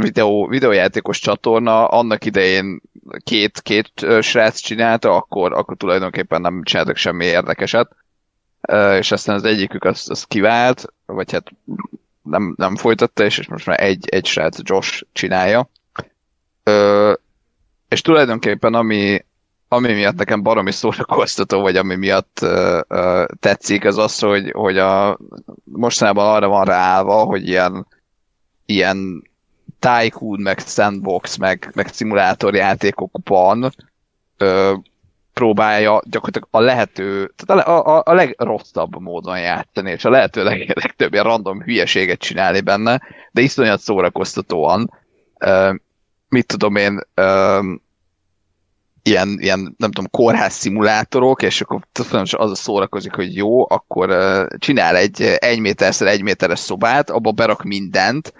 videó, 0.00 0.46
videójátékos 0.46 1.18
csatorna, 1.18 1.86
annak 1.86 2.24
idején 2.24 2.80
két, 3.24 3.60
két 3.60 4.06
srác 4.20 4.58
csinálta, 4.58 5.16
akkor, 5.16 5.52
akkor 5.52 5.76
tulajdonképpen 5.76 6.40
nem 6.40 6.62
csináltak 6.62 6.96
semmi 6.96 7.24
érdekeset, 7.24 7.96
és 8.98 9.12
aztán 9.12 9.34
az 9.34 9.44
egyikük 9.44 9.84
az, 9.84 10.10
az 10.10 10.24
kivált, 10.24 10.92
vagy 11.06 11.32
hát 11.32 11.46
nem, 12.22 12.54
nem 12.56 12.76
folytatta, 12.76 13.24
és 13.24 13.48
most 13.48 13.66
már 13.66 13.82
egy, 13.82 14.08
egy 14.08 14.26
srác, 14.26 14.58
Josh 14.62 15.04
csinálja. 15.12 15.68
És 17.88 18.00
tulajdonképpen 18.00 18.74
ami, 18.74 19.24
ami 19.68 19.92
miatt 19.92 20.16
nekem 20.16 20.42
baromi 20.42 20.72
szórakoztató, 20.72 21.60
vagy 21.60 21.76
ami 21.76 21.94
miatt 21.94 22.38
uh, 22.42 22.80
uh, 22.88 23.24
tetszik, 23.40 23.84
az 23.84 23.98
az, 23.98 24.18
hogy, 24.18 24.50
hogy 24.50 24.78
a, 24.78 25.18
mostanában 25.64 26.34
arra 26.34 26.48
van 26.48 26.64
ráállva, 26.64 27.24
hogy 27.24 27.48
ilyen, 27.48 27.86
ilyen 28.66 29.29
Tycoon, 29.80 30.40
meg 30.40 30.58
Sandbox, 30.58 31.36
meg, 31.36 31.70
meg 31.74 31.88
szimulátorjátékokban 31.88 33.72
ö, 34.36 34.74
próbálja 35.32 36.00
gyakorlatilag 36.04 36.48
a 36.50 36.60
lehető, 36.60 37.32
tehát 37.36 37.66
a, 37.66 37.96
a, 37.96 38.02
a 38.04 38.14
legrosszabb 38.14 39.00
módon 39.00 39.38
játszani, 39.38 39.90
és 39.90 40.04
a 40.04 40.10
lehető 40.10 40.42
leg, 40.42 40.72
legtöbb 40.84 41.12
ilyen 41.12 41.24
random 41.24 41.62
hülyeséget 41.62 42.18
csinálni 42.18 42.60
benne, 42.60 43.00
de 43.32 43.40
iszonyat 43.40 43.80
szórakoztatóan. 43.80 44.90
Ö, 45.38 45.74
mit 46.28 46.46
tudom 46.46 46.76
én, 46.76 47.06
ö, 47.14 47.60
ilyen, 49.02 49.36
ilyen, 49.40 49.74
nem 49.78 49.90
tudom, 49.90 50.10
kórház 50.10 50.52
szimulátorok, 50.52 51.42
és 51.42 51.60
akkor 51.60 51.80
az 52.30 52.50
a 52.50 52.54
szórakozik, 52.54 53.14
hogy 53.14 53.36
jó, 53.36 53.70
akkor 53.70 54.10
uh, 54.10 54.58
csinál 54.58 54.96
egy 54.96 55.22
egy 55.22 55.58
méterszer 55.58 56.06
egy 56.06 56.22
méteres 56.22 56.58
szobát, 56.58 57.10
abba 57.10 57.32
berak 57.32 57.62
mindent, 57.62 58.32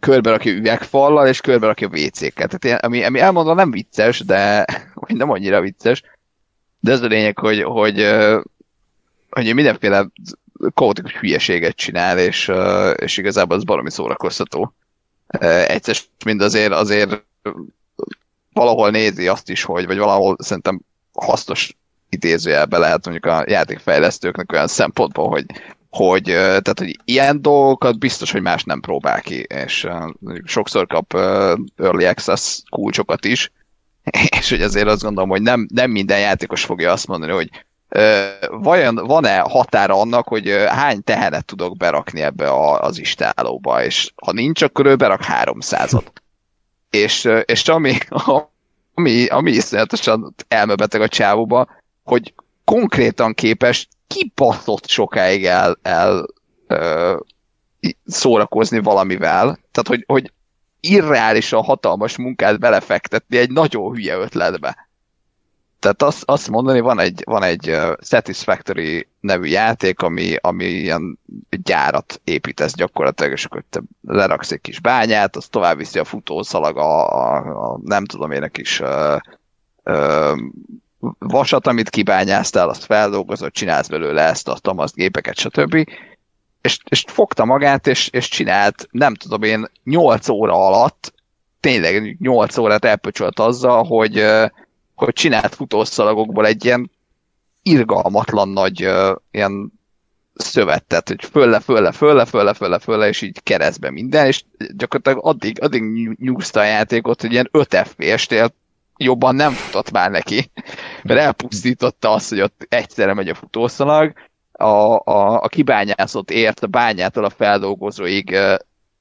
körbe 0.00 0.30
rakja 0.30 0.52
üvegfallal, 0.52 1.26
és 1.26 1.40
körbe 1.40 1.66
rakja 1.66 1.88
WC-ket. 1.88 2.32
Tehát 2.34 2.64
ilyen, 2.64 2.78
ami, 2.78 3.04
ami 3.04 3.20
elmondva 3.20 3.54
nem 3.54 3.70
vicces, 3.70 4.20
de 4.20 4.64
nem 5.06 5.30
annyira 5.30 5.60
vicces, 5.60 6.02
de 6.80 6.92
ez 6.92 7.02
a 7.02 7.06
lényeg, 7.06 7.38
hogy, 7.38 7.62
hogy, 7.62 8.16
hogy 9.30 9.54
mindenféle 9.54 10.06
kaotikus 10.74 11.12
hülyeséget 11.12 11.76
csinál, 11.76 12.18
és, 12.18 12.52
és 12.94 13.16
igazából 13.16 13.56
az 13.56 13.64
baromi 13.64 13.90
szórakoztató. 13.90 14.74
Egyszer 15.66 15.96
mind 16.24 16.40
azért, 16.40 16.72
azért 16.72 17.24
valahol 18.52 18.90
nézi 18.90 19.28
azt 19.28 19.50
is, 19.50 19.62
hogy, 19.62 19.86
vagy 19.86 19.98
valahol 19.98 20.36
szerintem 20.38 20.80
hasznos 21.12 21.76
idézőjelbe 22.08 22.78
lehet 22.78 23.04
mondjuk 23.04 23.32
a 23.32 23.44
játékfejlesztőknek 23.46 24.52
olyan 24.52 24.66
szempontból, 24.66 25.28
hogy 25.28 25.44
hogy, 25.90 26.22
tehát, 26.24 26.78
hogy 26.78 26.98
ilyen 27.04 27.42
dolgokat 27.42 27.98
biztos, 27.98 28.30
hogy 28.30 28.42
más 28.42 28.64
nem 28.64 28.80
próbál 28.80 29.20
ki, 29.20 29.46
és 29.48 29.86
sokszor 30.44 30.86
kap 30.86 31.14
early 31.76 32.04
access 32.04 32.62
kulcsokat 32.70 33.24
is, 33.24 33.52
és 34.38 34.50
hogy 34.50 34.62
azért 34.62 34.88
azt 34.88 35.02
gondolom, 35.02 35.28
hogy 35.28 35.42
nem, 35.42 35.68
nem 35.74 35.90
minden 35.90 36.20
játékos 36.20 36.64
fogja 36.64 36.92
azt 36.92 37.06
mondani, 37.06 37.32
hogy 37.32 37.50
vajon 38.48 38.94
van-e 38.94 39.38
határa 39.38 40.00
annak, 40.00 40.28
hogy 40.28 40.66
hány 40.68 41.02
tehenet 41.02 41.44
tudok 41.44 41.76
berakni 41.76 42.20
ebbe 42.20 42.48
a, 42.48 42.80
az 42.80 42.98
istálóba, 42.98 43.84
és 43.84 44.12
ha 44.24 44.32
nincs, 44.32 44.62
akkor 44.62 44.86
ő 44.86 44.96
berak 44.96 45.20
300-at. 45.44 46.06
és, 46.90 47.28
és 47.44 47.68
ami, 47.68 47.98
ami, 48.94 49.26
ami 49.26 49.50
iszonyatosan 49.50 50.34
elmebeteg 50.48 51.00
a 51.00 51.08
csávóba, 51.08 51.68
hogy 52.02 52.34
konkrétan 52.64 53.34
képes 53.34 53.88
kibaszott 54.08 54.88
sokáig 54.88 55.44
el, 55.44 55.78
el 55.82 56.26
ö, 56.66 57.16
szórakozni 58.06 58.78
valamivel. 58.78 59.58
Tehát, 59.70 59.88
hogy, 59.88 60.04
hogy 60.06 60.32
irreálisan 60.80 61.62
hatalmas 61.62 62.16
munkát 62.16 62.58
belefektetni 62.58 63.36
egy 63.36 63.50
nagyon 63.50 63.92
hülye 63.92 64.16
ötletbe. 64.16 64.88
Tehát 65.78 66.02
azt, 66.02 66.22
azt 66.26 66.48
mondani, 66.48 66.80
van 66.80 66.98
egy, 66.98 67.22
van 67.24 67.42
egy 67.42 67.76
Satisfactory 68.00 69.08
nevű 69.20 69.48
játék, 69.48 70.02
ami, 70.02 70.36
ami 70.40 70.64
ilyen 70.64 71.18
gyárat 71.50 72.20
építesz 72.24 72.74
gyakorlatilag, 72.74 73.32
és 73.32 73.44
akkor 73.44 73.64
te 73.70 73.80
leraksz 74.00 74.52
egy 74.52 74.60
kis 74.60 74.80
bányát, 74.80 75.36
az 75.36 75.48
tovább 75.48 75.76
viszi 75.76 75.98
a 75.98 76.04
futószalag 76.04 76.76
a, 76.76 77.08
a, 77.12 77.36
a 77.72 77.80
nem 77.84 78.04
tudom 78.04 78.30
én, 78.30 78.42
a 78.42 78.48
kis 78.48 78.80
uh, 78.80 79.16
uh, 79.84 80.38
vasat, 81.18 81.66
amit 81.66 81.90
kibányáztál, 81.90 82.68
azt 82.68 82.84
feldolgozott, 82.84 83.52
csinálsz 83.52 83.88
belőle 83.88 84.22
ezt, 84.22 84.48
azt, 84.48 84.66
azt 84.66 84.94
gépeket, 84.94 85.38
stb. 85.38 85.74
És, 86.60 86.78
és 86.88 87.04
fogta 87.06 87.44
magát, 87.44 87.86
és, 87.86 88.08
és 88.08 88.28
csinált, 88.28 88.88
nem 88.90 89.14
tudom 89.14 89.42
én, 89.42 89.70
8 89.84 90.28
óra 90.28 90.66
alatt, 90.66 91.12
tényleg 91.60 92.16
8 92.20 92.58
órát 92.58 92.84
elpöcsölt 92.84 93.38
azzal, 93.38 93.84
hogy, 93.84 94.24
hogy 94.94 95.12
csinált 95.12 95.54
futószalagokból 95.54 96.46
egy 96.46 96.64
ilyen 96.64 96.90
irgalmatlan 97.62 98.48
nagy 98.48 98.88
ilyen 99.30 99.72
szövetet, 100.34 101.08
hogy 101.08 101.24
fölle, 101.24 101.60
fölle, 101.60 101.92
fölle, 101.92 102.24
fölle, 102.24 102.54
fölle, 102.54 102.78
fölle, 102.78 103.08
és 103.08 103.22
így 103.22 103.42
keresztbe 103.42 103.90
minden, 103.90 104.26
és 104.26 104.44
gyakorlatilag 104.76 105.26
addig, 105.26 105.62
addig 105.62 105.82
nyúzta 106.18 106.60
a 106.60 106.64
játékot, 106.64 107.20
hogy 107.20 107.32
ilyen 107.32 107.48
5 107.50 107.76
FPS-nél 107.76 108.52
jobban 108.98 109.34
nem 109.34 109.52
futott 109.52 109.90
már 109.90 110.10
neki, 110.10 110.50
mert 111.02 111.20
elpusztította 111.20 112.10
azt, 112.10 112.28
hogy 112.28 112.40
ott 112.40 112.66
egyszerre 112.68 113.14
megy 113.14 113.28
a 113.28 113.34
futószalag, 113.34 114.12
a, 114.52 114.64
a, 114.64 115.42
a 115.42 115.48
kibányászott 115.48 116.30
ért 116.30 116.62
a 116.62 116.66
bányától 116.66 117.24
a 117.24 117.30
feldolgozóig 117.30 118.36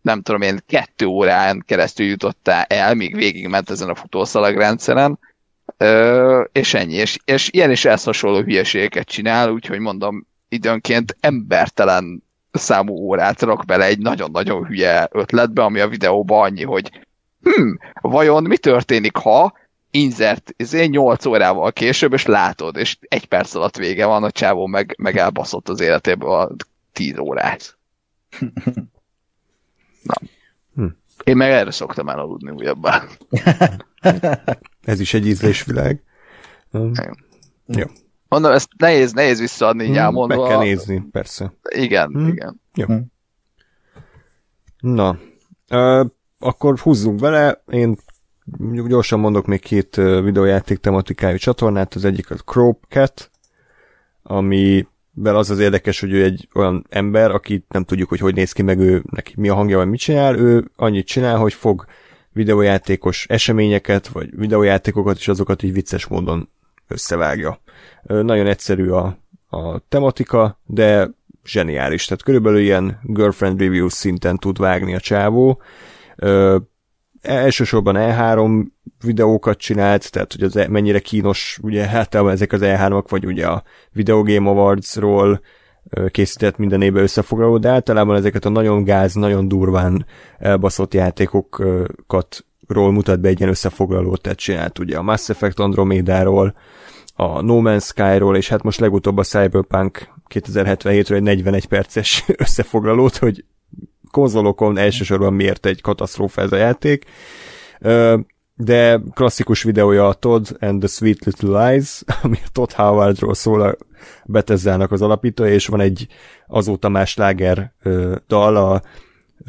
nem 0.01 0.21
tudom 0.21 0.41
én, 0.41 0.59
kettő 0.67 1.05
órán 1.05 1.63
keresztül 1.65 2.05
jutottál 2.05 2.65
el, 2.69 2.93
míg 2.93 3.15
végigment 3.15 3.69
ezen 3.69 3.89
a 3.89 3.95
futószalag 3.95 4.55
rendszeren, 4.55 5.19
Ö, 5.77 6.43
és 6.51 6.73
ennyi. 6.73 6.93
És, 6.93 7.17
és 7.25 7.49
ilyen 7.51 7.71
is 7.71 7.85
ezt 7.85 8.05
hasonló 8.05 8.41
hülyeségeket 8.41 9.07
csinál, 9.07 9.51
úgyhogy 9.51 9.79
mondom, 9.79 10.27
időnként 10.49 11.17
embertelen 11.19 12.23
számú 12.51 12.93
órát 12.93 13.41
rak 13.41 13.65
bele 13.65 13.85
egy 13.85 13.99
nagyon-nagyon 13.99 14.65
hülye 14.65 15.07
ötletbe, 15.11 15.63
ami 15.63 15.79
a 15.79 15.87
videóban 15.87 16.43
annyi, 16.43 16.63
hogy 16.63 16.89
hm, 17.41 17.71
vajon 18.01 18.43
mi 18.43 18.57
történik, 18.57 19.15
ha 19.15 19.53
insert 19.97 20.53
ezért 20.57 20.89
8 20.89 21.25
órával 21.25 21.71
később, 21.73 22.13
és 22.13 22.25
látod, 22.25 22.75
és 22.77 22.97
egy 23.01 23.25
perc 23.25 23.55
alatt 23.55 23.77
vége 23.77 24.05
van, 24.05 24.23
a 24.23 24.31
csávó 24.31 24.65
meg, 24.67 24.95
meg 24.97 25.17
elbaszott 25.17 25.69
az 25.69 25.79
életéből 25.79 26.31
a 26.31 26.49
10 26.91 27.17
órát. 27.17 27.77
Na. 30.03 30.13
Hm. 30.75 30.85
Én 31.23 31.37
meg 31.37 31.51
erre 31.51 31.71
szoktam 31.71 32.09
elaludni 32.09 32.49
újabbá. 32.51 33.03
Ez 34.83 34.99
is 34.99 35.13
egy 35.13 35.27
ízlésvilág. 35.27 36.03
Um, 36.71 36.91
Jó. 37.65 37.85
Mondom, 38.27 38.51
ezt 38.51 38.69
nehéz, 38.77 39.11
nehéz 39.13 39.39
visszaadni 39.39 39.83
így 39.83 39.89
Meg 39.89 39.97
elmondva. 39.99 40.47
kell 40.47 40.57
nézni, 40.59 41.03
persze. 41.11 41.53
Igen, 41.69 42.07
Hm. 42.11 42.27
igen. 42.73 43.11
Na, 44.79 45.17
ö, 45.67 46.05
akkor 46.39 46.79
húzzunk 46.79 47.19
bele, 47.19 47.63
én 47.71 47.97
gyorsan 48.87 49.19
mondok 49.19 49.45
még 49.45 49.59
két 49.59 49.95
videójáték 49.95 50.77
tematikájú 50.77 51.37
csatornát, 51.37 51.93
az 51.93 52.05
egyik 52.05 52.31
az 52.31 52.43
Cat, 52.89 53.31
amiben 54.23 55.35
az 55.35 55.49
az 55.49 55.59
érdekes, 55.59 55.99
hogy 55.99 56.11
ő 56.11 56.23
egy 56.23 56.47
olyan 56.53 56.85
ember, 56.89 57.31
akit 57.31 57.65
nem 57.69 57.83
tudjuk, 57.83 58.09
hogy 58.09 58.19
hogy 58.19 58.35
néz 58.35 58.51
ki, 58.51 58.61
meg 58.61 58.79
ő, 58.79 59.03
neki 59.09 59.33
mi 59.37 59.49
a 59.49 59.53
hangja, 59.55 59.77
vagy 59.77 59.89
mit 59.89 59.99
csinál, 59.99 60.35
ő 60.35 60.71
annyit 60.75 61.07
csinál, 61.07 61.37
hogy 61.37 61.53
fog 61.53 61.85
videójátékos 62.31 63.25
eseményeket, 63.29 64.07
vagy 64.07 64.29
videójátékokat, 64.37 65.17
és 65.17 65.27
azokat 65.27 65.63
így 65.63 65.73
vicces 65.73 66.07
módon 66.07 66.49
összevágja. 66.87 67.59
Nagyon 68.03 68.47
egyszerű 68.47 68.89
a, 68.89 69.17
a 69.49 69.79
tematika, 69.79 70.59
de 70.65 71.09
zseniális. 71.45 72.05
Tehát 72.05 72.23
körülbelül 72.23 72.59
ilyen 72.59 72.99
girlfriend 73.03 73.59
review 73.59 73.89
szinten 73.89 74.37
tud 74.37 74.59
vágni 74.59 74.95
a 74.95 74.99
csávó. 74.99 75.61
Elsősorban 77.21 77.95
E3 77.97 78.65
videókat 79.03 79.57
csinált, 79.57 80.11
tehát 80.11 80.33
hogy 80.33 80.43
az 80.43 80.55
e- 80.55 80.67
mennyire 80.67 80.99
kínos, 80.99 81.59
ugye 81.61 81.87
általában 81.87 82.31
ezek 82.31 82.51
az 82.51 82.61
E3-ak, 82.63 83.05
vagy 83.09 83.25
ugye 83.25 83.47
a 83.47 83.63
Video 83.91 84.23
Game 84.23 84.49
Awards-ról 84.49 85.41
készített 86.11 86.57
minden 86.57 86.81
évben 86.81 87.03
összefoglaló, 87.03 87.57
de 87.57 87.69
általában 87.69 88.15
ezeket 88.15 88.45
a 88.45 88.49
nagyon 88.49 88.83
gáz, 88.83 89.13
nagyon 89.13 89.47
durván 89.47 90.05
elbaszott 90.39 90.93
játékokat 90.93 92.45
ról 92.67 92.91
mutat 92.91 93.19
be 93.19 93.27
egy 93.27 93.39
ilyen 93.39 93.51
összefoglalót, 93.51 94.21
tehát 94.21 94.37
csinált 94.37 94.79
ugye 94.79 94.97
a 94.97 95.01
Mass 95.01 95.29
Effect 95.29 95.59
Andromédáról, 95.59 96.53
a 97.15 97.41
No 97.41 97.61
Man's 97.63 97.85
Sky-ról, 97.85 98.37
és 98.37 98.49
hát 98.49 98.63
most 98.63 98.79
legutóbb 98.79 99.17
a 99.17 99.23
Cyberpunk 99.23 100.07
2077-ről 100.33 101.15
egy 101.15 101.23
41 101.23 101.65
perces 101.65 102.25
összefoglalót, 102.45 103.17
hogy 103.17 103.45
konzolokon 104.11 104.77
elsősorban 104.77 105.33
miért 105.33 105.65
egy 105.65 105.81
katasztrófa 105.81 106.41
ez 106.41 106.51
a 106.51 106.57
játék. 106.57 107.05
De 108.55 109.01
klasszikus 109.13 109.63
videója 109.63 110.07
a 110.07 110.13
Todd 110.13 110.45
and 110.59 110.79
the 110.79 110.87
Sweet 110.87 111.25
Little 111.25 111.69
Lies, 111.69 112.03
ami 112.23 112.37
a 112.45 112.49
Todd 112.51 112.69
Howardról 112.75 113.33
szól 113.33 113.61
a 113.61 113.75
Bethesda-nak 114.25 114.91
az 114.91 115.01
alapítója, 115.01 115.53
és 115.53 115.67
van 115.67 115.79
egy 115.79 116.07
azóta 116.47 116.89
más 116.89 117.15
láger 117.15 117.73
dal, 118.27 118.55
a 118.55 118.81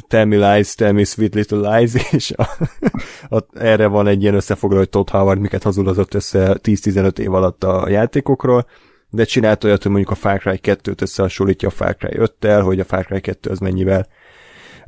Tell 0.07 0.25
Me 0.25 0.53
Lies, 0.53 0.75
Tell 0.75 0.91
Me 0.91 1.03
Sweet 1.03 1.33
Little 1.33 1.77
Lies, 1.77 1.91
és 2.11 2.33
a, 2.35 2.49
a, 3.35 3.43
erre 3.53 3.87
van 3.87 4.07
egy 4.07 4.21
ilyen 4.21 4.33
összefoglaló, 4.33 4.81
hogy 4.81 4.89
Todd 4.89 5.09
Howard 5.09 5.39
miket 5.39 5.63
hazudozott 5.63 6.13
össze 6.13 6.57
10-15 6.63 7.17
év 7.17 7.33
alatt 7.33 7.63
a 7.63 7.89
játékokról, 7.89 8.65
de 9.09 9.23
csinált 9.23 9.63
olyat, 9.63 9.81
hogy 9.81 9.91
mondjuk 9.91 10.11
a 10.11 10.15
Far 10.15 10.39
Cry 10.39 10.59
2-t 10.63 11.01
összehasonlítja 11.01 11.67
a 11.67 11.71
Far 11.71 11.95
Cry 11.95 12.17
5-tel, 12.19 12.61
hogy 12.63 12.79
a 12.79 12.83
Far 12.83 13.05
Cry 13.05 13.21
2 13.21 13.49
az 13.49 13.59
mennyivel 13.59 14.07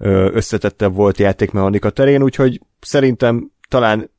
összetettebb 0.07 0.95
volt 0.95 1.17
játékmechanika 1.17 1.89
terén, 1.89 2.23
úgyhogy 2.23 2.61
szerintem 2.79 3.51
talán 3.69 4.09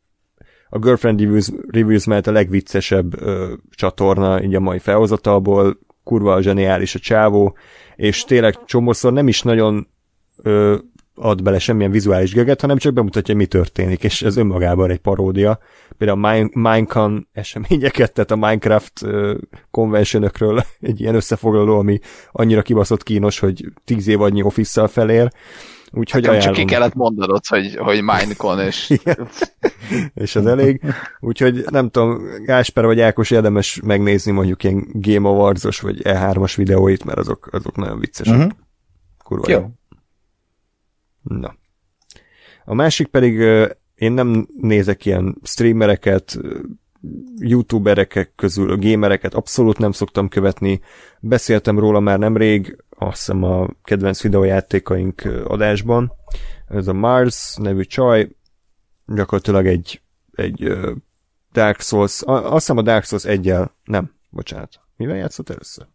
a 0.69 0.79
Girlfriend 0.79 1.21
Reviews, 1.21 1.51
Reviews 1.69 2.07
mellett 2.07 2.27
a 2.27 2.33
legviccesebb 2.33 3.21
ö, 3.21 3.53
csatorna 3.71 4.43
így 4.43 4.55
a 4.55 4.61
mai 4.61 4.79
felhozatalból, 4.79 5.79
kurva 6.05 6.43
zseniális 6.43 6.95
a 6.95 6.99
csávó, 6.99 7.57
és 7.97 8.25
tényleg 8.25 8.65
csomószor 8.65 9.13
nem 9.13 9.29
is 9.29 9.43
nagyon 9.43 9.89
ö, 10.43 10.77
ad 11.15 11.43
bele 11.43 11.59
semmilyen 11.59 11.91
vizuális 11.91 12.33
geget, 12.33 12.61
hanem 12.61 12.77
csak 12.77 12.93
bemutatja, 12.93 13.35
mi 13.35 13.47
történik, 13.47 14.05
és 14.05 14.23
ez 14.23 14.37
önmagában 14.37 14.91
egy 14.91 15.01
paródia. 15.01 15.59
Például 15.99 16.51
Minecon 16.53 17.29
eseményeket, 17.33 18.13
tehát 18.13 18.31
a 18.31 18.37
Minecraft 18.37 19.01
conventionökről 19.71 20.63
egy 20.81 21.01
ilyen 21.01 21.15
összefoglaló, 21.15 21.79
ami 21.79 21.99
annyira 22.33 22.63
kibaszott 22.63 23.03
kínos, 23.03 23.39
hogy 23.39 23.73
tíz 23.85 24.07
év 24.07 24.21
annyi 24.21 24.43
office 24.43 24.87
felér. 24.89 25.33
Úgyhogy 25.95 26.23
Nekem 26.23 26.39
csak 26.39 26.49
ajánlom. 26.49 26.67
ki 26.67 26.73
kellett 26.75 26.95
mondanod, 26.95 27.47
hogy, 27.47 27.77
hogy 27.77 28.01
Minecon, 28.03 28.61
és 28.61 28.93
és 30.15 30.37
az 30.37 30.47
elég. 30.47 30.81
Úgyhogy 31.21 31.65
nem 31.71 31.91
tudom, 31.91 32.21
Gásper 32.45 32.85
vagy 32.85 33.01
Ákos 33.01 33.31
érdemes 33.31 33.81
megnézni 33.85 34.33
mondjuk 34.33 34.65
ilyen 34.65 34.87
Game 34.93 35.29
Awards-os 35.29 35.81
vagy 35.81 36.01
E3-as 36.03 36.53
videóit, 36.57 37.05
mert 37.05 37.19
azok, 37.19 37.49
azok 37.53 37.77
nagyon 37.77 37.99
viccesek. 37.99 38.37
Mhm. 38.37 38.49
Kurva 39.25 39.51
Jó. 39.51 39.59
jó. 39.59 39.69
Na. 41.23 41.55
A 42.65 42.75
másik 42.75 43.07
pedig 43.07 43.43
én 43.95 44.13
nem 44.13 44.49
nézek 44.61 45.05
ilyen 45.05 45.37
streamereket, 45.43 46.39
youtuberek 47.39 48.33
közül, 48.37 48.71
a 48.71 48.77
gamereket 48.77 49.35
abszolút 49.35 49.79
nem 49.79 49.93
szoktam 49.93 50.29
követni. 50.29 50.81
Beszéltem 51.21 51.79
róla 51.79 52.01
már 52.01 52.19
nemrég, 52.19 52.85
azt 52.89 53.17
hiszem 53.17 53.43
a 53.43 53.69
kedvenc 53.83 54.23
videójátékaink 54.23 55.23
adásban. 55.45 56.13
Ez 56.69 56.89
a 56.89 56.93
Mars 56.93 57.57
nevű 57.57 57.83
csaj, 57.83 58.29
gyakorlatilag 59.07 59.67
egy, 59.67 60.01
egy 60.33 60.73
Dark 61.53 61.81
Souls, 61.81 62.23
azt 62.23 62.53
hiszem 62.53 62.77
a 62.77 62.83
Dark 62.83 63.05
Souls 63.05 63.25
egyel, 63.25 63.77
nem, 63.85 64.15
bocsánat, 64.31 64.81
mivel 64.97 65.17
játszott 65.17 65.51
először? 65.51 65.87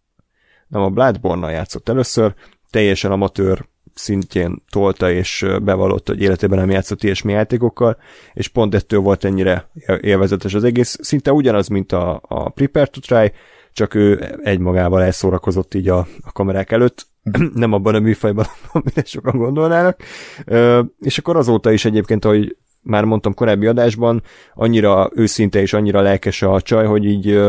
Nem, 0.67 0.82
a 0.82 0.90
Bloodborne-nal 0.90 1.51
játszott 1.51 1.90
először, 1.90 2.34
teljesen 2.69 3.11
amatőr 3.11 3.67
szintjén 3.93 4.64
tolta 4.69 5.11
és 5.11 5.45
bevallotta, 5.64 6.11
hogy 6.11 6.22
életében 6.22 6.59
nem 6.59 6.69
játszott 6.69 7.03
ilyesmi 7.03 7.32
játékokkal, 7.32 7.98
és 8.33 8.48
pont 8.48 8.75
ettől 8.75 8.99
volt 8.99 9.25
ennyire 9.25 9.69
él- 9.74 9.99
élvezetes 10.01 10.53
az 10.53 10.64
egész. 10.64 10.98
Szinte 11.01 11.32
ugyanaz, 11.32 11.67
mint 11.67 11.91
a, 11.91 12.22
a 12.27 12.49
Prepare 12.49 12.85
to 12.85 12.99
Try, 12.99 13.32
csak 13.74 13.93
ő 13.93 14.35
egymagával 14.43 15.03
elszórakozott 15.03 15.74
így 15.74 15.90
a, 15.90 15.98
a 16.22 16.32
kamerák 16.32 16.72
előtt, 16.72 17.07
nem 17.53 17.74
abban 17.74 17.95
a 17.95 17.99
műfajban, 17.99 18.45
amire 18.74 19.03
sokan 19.03 19.38
gondolnának. 19.38 19.99
És 20.99 21.17
akkor 21.17 21.35
azóta 21.35 21.72
is 21.72 21.85
egyébként, 21.85 22.25
ahogy 22.25 22.57
már 22.82 23.03
mondtam 23.03 23.33
korábbi 23.33 23.66
adásban, 23.66 24.24
annyira 24.53 25.11
őszinte 25.14 25.61
és 25.61 25.74
annyira 25.74 26.01
lelkes 26.01 26.41
a 26.41 26.61
csaj, 26.61 26.85
hogy 26.85 27.06
így 27.06 27.40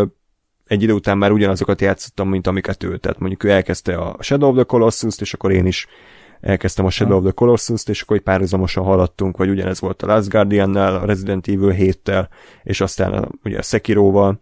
egy 0.69 0.83
idő 0.83 0.93
után 0.93 1.19
már 1.19 1.31
ugyanazokat 1.31 1.81
játszottam, 1.81 2.29
mint 2.29 2.47
amiket 2.47 2.83
ő. 2.83 2.97
Tehát 2.97 3.19
mondjuk 3.19 3.45
ő 3.45 3.51
elkezdte 3.51 3.97
a 3.97 4.17
Shadow 4.21 4.49
of 4.49 4.55
the 4.55 4.65
Colossus-t, 4.65 5.21
és 5.21 5.35
akkor 5.35 5.53
én 5.53 5.67
is 5.67 5.87
elkezdtem 6.41 6.85
a 6.85 6.91
Shadow 6.91 7.17
of 7.17 7.23
the 7.23 7.33
Colossus-t, 7.33 7.89
és 7.89 8.03
akkor 8.03 8.17
egy 8.17 8.23
párhuzamosan 8.23 8.85
haladtunk, 8.85 9.37
vagy 9.37 9.49
ugyanez 9.49 9.81
volt 9.81 10.03
a 10.03 10.07
Last 10.07 10.29
Guardian-nál, 10.29 10.97
a 10.97 11.05
Resident 11.05 11.49
Evil 11.49 11.75
7-tel, 11.79 12.29
és 12.63 12.81
aztán 12.81 13.13
a, 13.13 13.29
ugye 13.45 13.59
a 13.59 13.63
Sekiroval. 13.63 14.39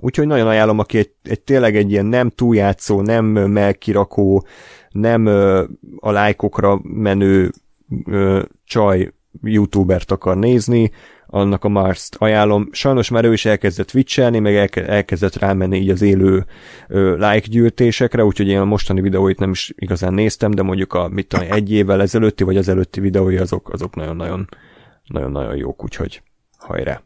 Úgyhogy 0.00 0.26
nagyon 0.26 0.46
ajánlom, 0.46 0.78
aki 0.78 0.98
egy, 0.98 1.10
egy 1.22 1.40
tényleg 1.40 1.76
egy 1.76 1.90
ilyen 1.90 2.06
nem 2.06 2.30
túljátszó, 2.30 3.00
nem 3.00 3.24
melkirakó, 3.26 4.46
nem 4.90 5.26
a 5.96 6.10
lájkokra 6.10 6.80
menő 6.82 7.50
ö, 8.06 8.42
csaj 8.64 9.12
youtubert 9.42 10.10
akar 10.10 10.36
nézni, 10.36 10.90
annak 11.34 11.64
a 11.64 11.68
Mars-t 11.68 12.16
ajánlom. 12.18 12.68
Sajnos 12.72 13.08
már 13.10 13.24
ő 13.24 13.32
is 13.32 13.44
elkezdett 13.44 13.86
twitchelni, 13.86 14.38
meg 14.38 14.54
elke- 14.54 14.88
elkezdett 14.88 15.36
rámenni 15.36 15.76
így 15.78 15.90
az 15.90 16.02
élő 16.02 16.44
ö, 16.88 17.14
like 17.14 17.46
gyűjtésekre, 17.48 18.24
úgyhogy 18.24 18.48
én 18.48 18.58
a 18.58 18.64
mostani 18.64 19.00
videóit 19.00 19.38
nem 19.38 19.50
is 19.50 19.72
igazán 19.76 20.14
néztem, 20.14 20.50
de 20.50 20.62
mondjuk 20.62 20.92
a 20.92 21.08
mit 21.08 21.26
tudom, 21.26 21.46
egy 21.50 21.72
évvel 21.72 22.00
ezelőtti, 22.00 22.44
vagy 22.44 22.56
az 22.56 22.68
előtti 22.68 23.00
videói 23.00 23.36
azok, 23.36 23.72
azok 23.72 23.94
nagyon-nagyon 23.94 24.48
nagyon-nagyon 25.06 25.56
jók, 25.56 25.82
úgyhogy 25.84 26.22
hajrá! 26.58 27.02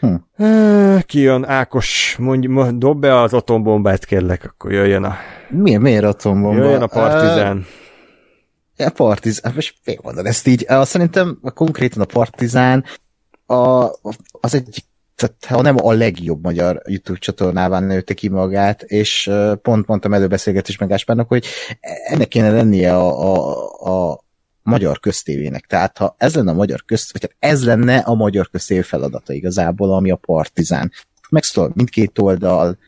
Hm. 0.00 0.14
Ö, 0.36 0.96
Ki 1.06 1.18
jön? 1.20 1.44
Ákos, 1.48 2.16
mondj, 2.18 2.46
mo- 2.46 2.78
dob 2.78 3.00
be 3.00 3.20
az 3.20 3.32
atombombát, 3.34 4.04
kérlek, 4.04 4.44
akkor 4.44 4.72
jöjjön 4.72 5.04
a, 5.04 5.14
Miért, 5.48 5.80
miért 5.80 6.04
atombomba? 6.04 6.62
jöjjön 6.62 6.82
a 6.82 6.86
partizán. 6.86 7.66
A 8.80 8.90
partizán, 8.90 9.52
most 9.54 9.74
még 9.84 9.98
mondod 10.02 10.26
ezt 10.26 10.46
így, 10.46 10.66
uh, 10.68 10.84
szerintem 10.84 11.38
konkrétan 11.54 12.02
a 12.02 12.04
partizán 12.04 12.84
a, 13.46 13.90
az 14.30 14.54
egy, 14.54 14.84
tehát 15.16 15.44
ha 15.44 15.62
nem 15.62 15.76
a 15.86 15.92
legjobb 15.92 16.42
magyar 16.42 16.82
YouTube 16.86 17.18
csatornában 17.18 17.82
nőtte 17.82 18.14
ki 18.14 18.28
magát, 18.28 18.82
és 18.82 19.30
pont 19.62 19.86
mondtam 19.86 20.14
előbeszélgetés 20.14 20.78
meg 20.78 20.88
Gáspárnak, 20.88 21.28
hogy 21.28 21.46
ennek 22.04 22.28
kéne 22.28 22.50
lennie 22.50 22.96
a, 22.96 23.34
a, 23.34 24.10
a 24.10 24.24
magyar 24.62 25.00
köztévének. 25.00 25.66
Tehát 25.66 25.98
ha 25.98 26.14
ez 26.18 26.34
lenne 26.34 26.50
a 26.50 26.54
magyar 26.54 26.84
közt, 26.84 27.12
vagy 27.12 27.20
hát 27.22 27.52
ez 27.52 27.64
lenne 27.64 27.98
a 27.98 28.14
magyar 28.14 28.50
köztévé 28.50 28.80
feladata 28.80 29.32
igazából, 29.32 29.94
ami 29.94 30.10
a 30.10 30.16
partizán. 30.16 30.92
Megszólal 31.30 31.70
mindkét 31.74 32.18
oldal, 32.18 32.78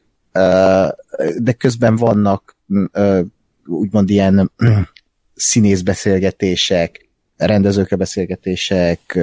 de 1.38 1.52
közben 1.58 1.96
vannak 1.96 2.56
úgymond 3.66 4.10
ilyen 4.10 4.52
színészbeszélgetések, 5.42 7.08
rendezőkkel 7.36 7.98
beszélgetések, 7.98 9.18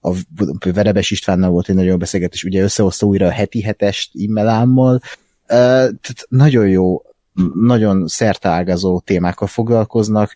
a 0.00 0.12
Verebes 0.72 1.10
Istvánnal 1.10 1.50
volt 1.50 1.68
egy 1.68 1.74
nagyon 1.74 1.90
jó 1.90 1.96
beszélgetés, 1.96 2.44
ugye 2.44 2.62
összehozta 2.62 3.06
újra 3.06 3.26
a 3.26 3.30
heti 3.30 3.62
hetest 3.62 4.10
immelámmal, 4.12 5.00
tehát 5.46 6.26
nagyon 6.28 6.68
jó, 6.68 7.02
nagyon 7.54 8.06
szerteágazó 8.06 9.00
témákkal 9.00 9.48
foglalkoznak, 9.48 10.32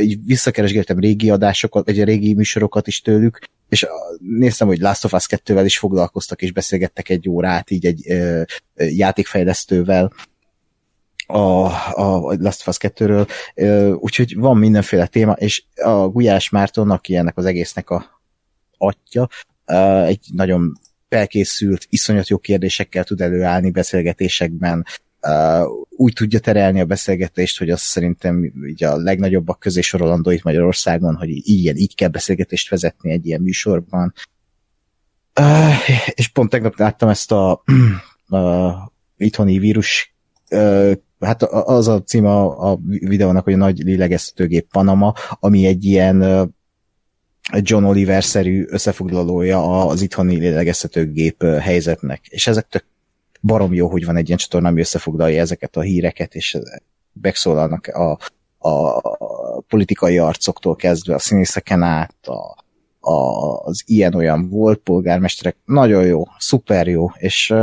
így 0.00 0.18
visszakeresgéltem 0.24 0.98
régi 0.98 1.30
adásokat, 1.30 1.88
a 1.88 2.04
régi 2.04 2.34
műsorokat 2.34 2.86
is 2.86 3.00
tőlük, 3.00 3.38
és 3.68 3.86
néztem, 4.18 4.66
hogy 4.66 4.78
Last 4.78 5.04
of 5.04 5.12
Us 5.12 5.26
2-vel 5.28 5.62
is 5.64 5.78
foglalkoztak, 5.78 6.42
és 6.42 6.52
beszélgettek 6.52 7.08
egy 7.08 7.28
órát 7.28 7.70
így 7.70 7.86
egy 7.86 8.06
játékfejlesztővel 8.74 10.12
a, 11.30 11.66
a 11.92 12.36
Last 12.38 12.60
of 12.60 12.66
Us 12.66 12.76
2-ről, 12.80 13.28
úgyhogy 14.00 14.36
van 14.36 14.56
mindenféle 14.56 15.06
téma, 15.06 15.32
és 15.32 15.64
a 15.74 16.08
Gulyás 16.08 16.48
Márton, 16.50 16.90
aki 16.90 17.16
ennek 17.16 17.36
az 17.36 17.44
egésznek 17.44 17.90
a 17.90 18.22
atya, 18.78 19.28
egy 20.04 20.26
nagyon 20.32 20.72
felkészült, 21.08 21.86
iszonyat 21.88 22.28
jó 22.28 22.38
kérdésekkel 22.38 23.04
tud 23.04 23.20
előállni 23.20 23.70
beszélgetésekben, 23.70 24.84
úgy 25.88 26.12
tudja 26.12 26.38
terelni 26.38 26.80
a 26.80 26.84
beszélgetést, 26.84 27.58
hogy 27.58 27.70
azt 27.70 27.82
szerintem 27.82 28.52
így 28.66 28.84
a 28.84 28.96
legnagyobbak 28.96 29.58
közé 29.58 29.80
sorolandó 29.80 30.30
itt 30.30 30.42
Magyarországon, 30.42 31.14
hogy 31.14 31.28
ilyen, 31.48 31.76
így 31.76 31.94
kell 31.94 32.08
beszélgetést 32.08 32.68
vezetni 32.70 33.10
egy 33.10 33.26
ilyen 33.26 33.40
műsorban. 33.40 34.14
És 36.14 36.28
pont 36.28 36.50
tegnap 36.50 36.78
láttam 36.78 37.08
ezt 37.08 37.32
a, 37.32 37.50
a 38.36 38.92
itthoni 39.16 39.58
vírus 39.58 40.14
hát 41.20 41.42
az 41.42 41.88
a 41.88 42.02
címa 42.02 42.56
a 42.56 42.78
videónak, 42.86 43.44
hogy 43.44 43.52
a 43.52 43.56
nagy 43.56 43.78
lélegeztetőgép 43.78 44.68
Panama, 44.70 45.14
ami 45.40 45.66
egy 45.66 45.84
ilyen 45.84 46.20
John 47.52 47.84
Oliver-szerű 47.84 48.66
összefoglalója 48.68 49.86
az 49.86 50.02
itthoni 50.02 50.36
lélegeztetőgép 50.36 51.42
helyzetnek. 51.42 52.26
És 52.28 52.46
ezek 52.46 52.68
tök 52.68 52.84
barom 53.42 53.74
jó, 53.74 53.88
hogy 53.88 54.04
van 54.04 54.16
egy 54.16 54.26
ilyen 54.26 54.38
csatorna, 54.38 54.68
ami 54.68 54.80
összefoglalja 54.80 55.40
ezeket 55.40 55.76
a 55.76 55.80
híreket, 55.80 56.34
és 56.34 56.58
megszólalnak 57.20 57.86
a, 57.86 58.18
a 58.68 59.00
politikai 59.60 60.18
arcoktól 60.18 60.76
kezdve 60.76 61.14
a 61.14 61.18
színészeken 61.18 61.82
át, 61.82 62.26
a, 62.26 62.64
a, 63.10 63.58
az 63.64 63.82
ilyen-olyan 63.86 64.48
volt 64.48 64.78
polgármesterek. 64.78 65.56
Nagyon 65.64 66.06
jó, 66.06 66.22
szuper 66.38 66.86
jó, 66.86 67.10
és 67.16 67.54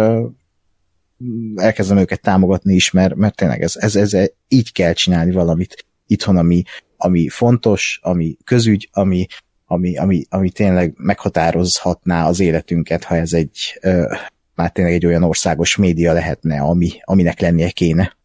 elkezdem 1.56 1.98
őket 1.98 2.22
támogatni 2.22 2.74
is, 2.74 2.92
mert, 2.92 3.16
mert 3.16 3.36
tényleg 3.36 3.62
ez, 3.62 3.76
ez, 3.76 3.96
ez, 3.96 4.14
így 4.48 4.72
kell 4.72 4.94
csinálni 4.94 5.32
valamit 5.32 5.86
itthon, 6.08 6.38
ami, 6.38 6.64
ami 6.98 7.30
fontos, 7.30 8.00
ami 8.04 8.38
közügy, 8.44 8.90
ami, 8.92 9.26
ami, 9.66 9.98
ami, 9.98 10.26
ami 10.30 10.50
tényleg 10.50 10.94
meghatározhatná 10.98 12.28
az 12.28 12.40
életünket, 12.40 13.04
ha 13.04 13.16
ez 13.16 13.34
egy 13.34 13.80
ö, 13.82 14.16
már 14.56 14.72
tényleg 14.72 14.94
egy 14.94 15.06
olyan 15.06 15.24
országos 15.24 15.76
média 15.76 16.14
lehetne, 16.14 16.60
ami, 16.60 16.90
aminek 17.04 17.40
lennie 17.40 17.70
kéne. 17.70 18.18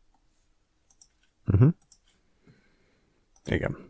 Uh-huh. 1.47 1.69
Igen. 3.45 3.90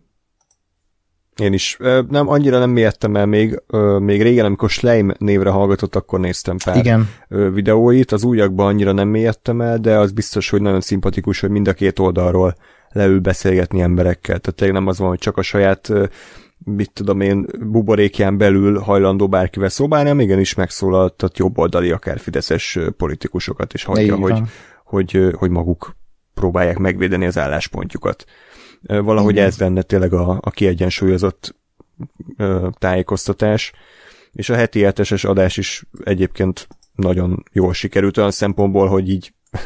Én 1.41 1.53
is. 1.53 1.77
Nem, 2.09 2.29
annyira 2.29 2.59
nem 2.59 2.71
mértem 2.71 3.17
el 3.17 3.27
még, 3.27 3.63
még 3.99 4.23
régen, 4.23 4.45
amikor 4.45 4.71
Schleim 4.71 5.13
névre 5.19 5.51
hallgatott, 5.51 5.97
akkor 5.97 6.21
néztem 6.21 6.57
pár 6.65 6.77
Igen. 6.77 7.09
videóit. 7.29 8.13
Az 8.13 8.25
újakban 8.25 8.67
annyira 8.67 8.93
nem 8.93 9.09
mértem 9.09 9.61
el, 9.61 9.79
de 9.79 9.99
az 9.99 10.13
biztos, 10.13 10.51
hogy 10.51 10.63
nagyon 10.63 10.81
szimpatikus, 10.81 11.41
hogy 11.41 11.51
mind 11.51 11.69
a 11.69 11.73
két 11.73 11.99
oldalról 11.99 12.55
leül 12.89 13.21
beszélgetni 13.21 13.81
emberekkel. 13.81 14.39
Tehát 14.39 14.57
tényleg 14.57 14.77
nem 14.77 14.87
az 14.87 14.99
van, 14.99 15.09
hogy 15.09 15.19
csak 15.19 15.37
a 15.37 15.43
saját 15.43 15.93
mit 16.65 16.91
tudom 16.93 17.21
én, 17.21 17.47
buborékján 17.61 18.39
belül 18.39 18.79
hajlandó 18.79 19.29
bárkivel 19.29 19.69
szobálni, 19.69 20.09
hanem 20.09 20.25
igenis 20.25 20.55
megszólaltat 20.55 21.39
jobboldali, 21.39 21.91
akár 21.91 22.19
fideszes 22.19 22.79
politikusokat, 22.97 23.73
és 23.73 23.85
hagyja, 23.85 24.17
hogy, 24.17 24.43
hogy, 24.85 25.31
hogy 25.33 25.51
maguk 25.51 25.97
próbálják 26.35 26.79
megvédeni 26.79 27.27
az 27.27 27.39
álláspontjukat. 27.39 28.25
Valahogy 28.87 29.39
ez 29.39 29.59
lenne 29.59 29.83
tényleg 29.83 30.13
a, 30.13 30.39
a 30.41 30.51
kiegyensúlyozott 30.51 31.55
tájékoztatás, 32.79 33.73
és 34.33 34.49
a 34.49 34.55
heti 34.55 34.81
heteses 34.81 35.25
adás 35.25 35.57
is 35.57 35.85
egyébként 36.05 36.69
nagyon 36.95 37.45
jól 37.53 37.73
sikerült 37.73 38.17
olyan 38.17 38.31
szempontból, 38.31 38.89
hogy 38.89 39.09
így 39.09 39.33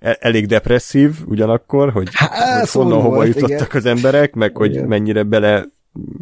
e-, 0.00 0.16
elég 0.20 0.46
depresszív 0.46 1.14
ugyanakkor, 1.26 1.92
hogy, 1.92 2.08
Há, 2.12 2.58
hogy 2.58 2.70
honnan 2.70 3.00
hova 3.00 3.14
volt, 3.14 3.26
jutottak 3.26 3.68
igen. 3.68 3.76
az 3.76 3.86
emberek, 3.86 4.34
meg 4.34 4.56
hogy 4.56 4.70
igen. 4.70 4.88
mennyire 4.88 5.22
bele 5.22 5.64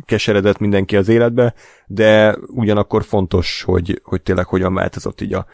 keseredett 0.05 0.59
mindenki 0.59 0.97
az 0.97 1.09
életbe, 1.09 1.55
de 1.87 2.37
ugyanakkor 2.47 3.05
fontos, 3.05 3.63
hogy, 3.63 4.01
hogy 4.05 4.23
tényleg 4.23 4.47
hogyan 4.47 4.75
változott 4.75 5.21
így 5.21 5.35
a, 5.35 5.47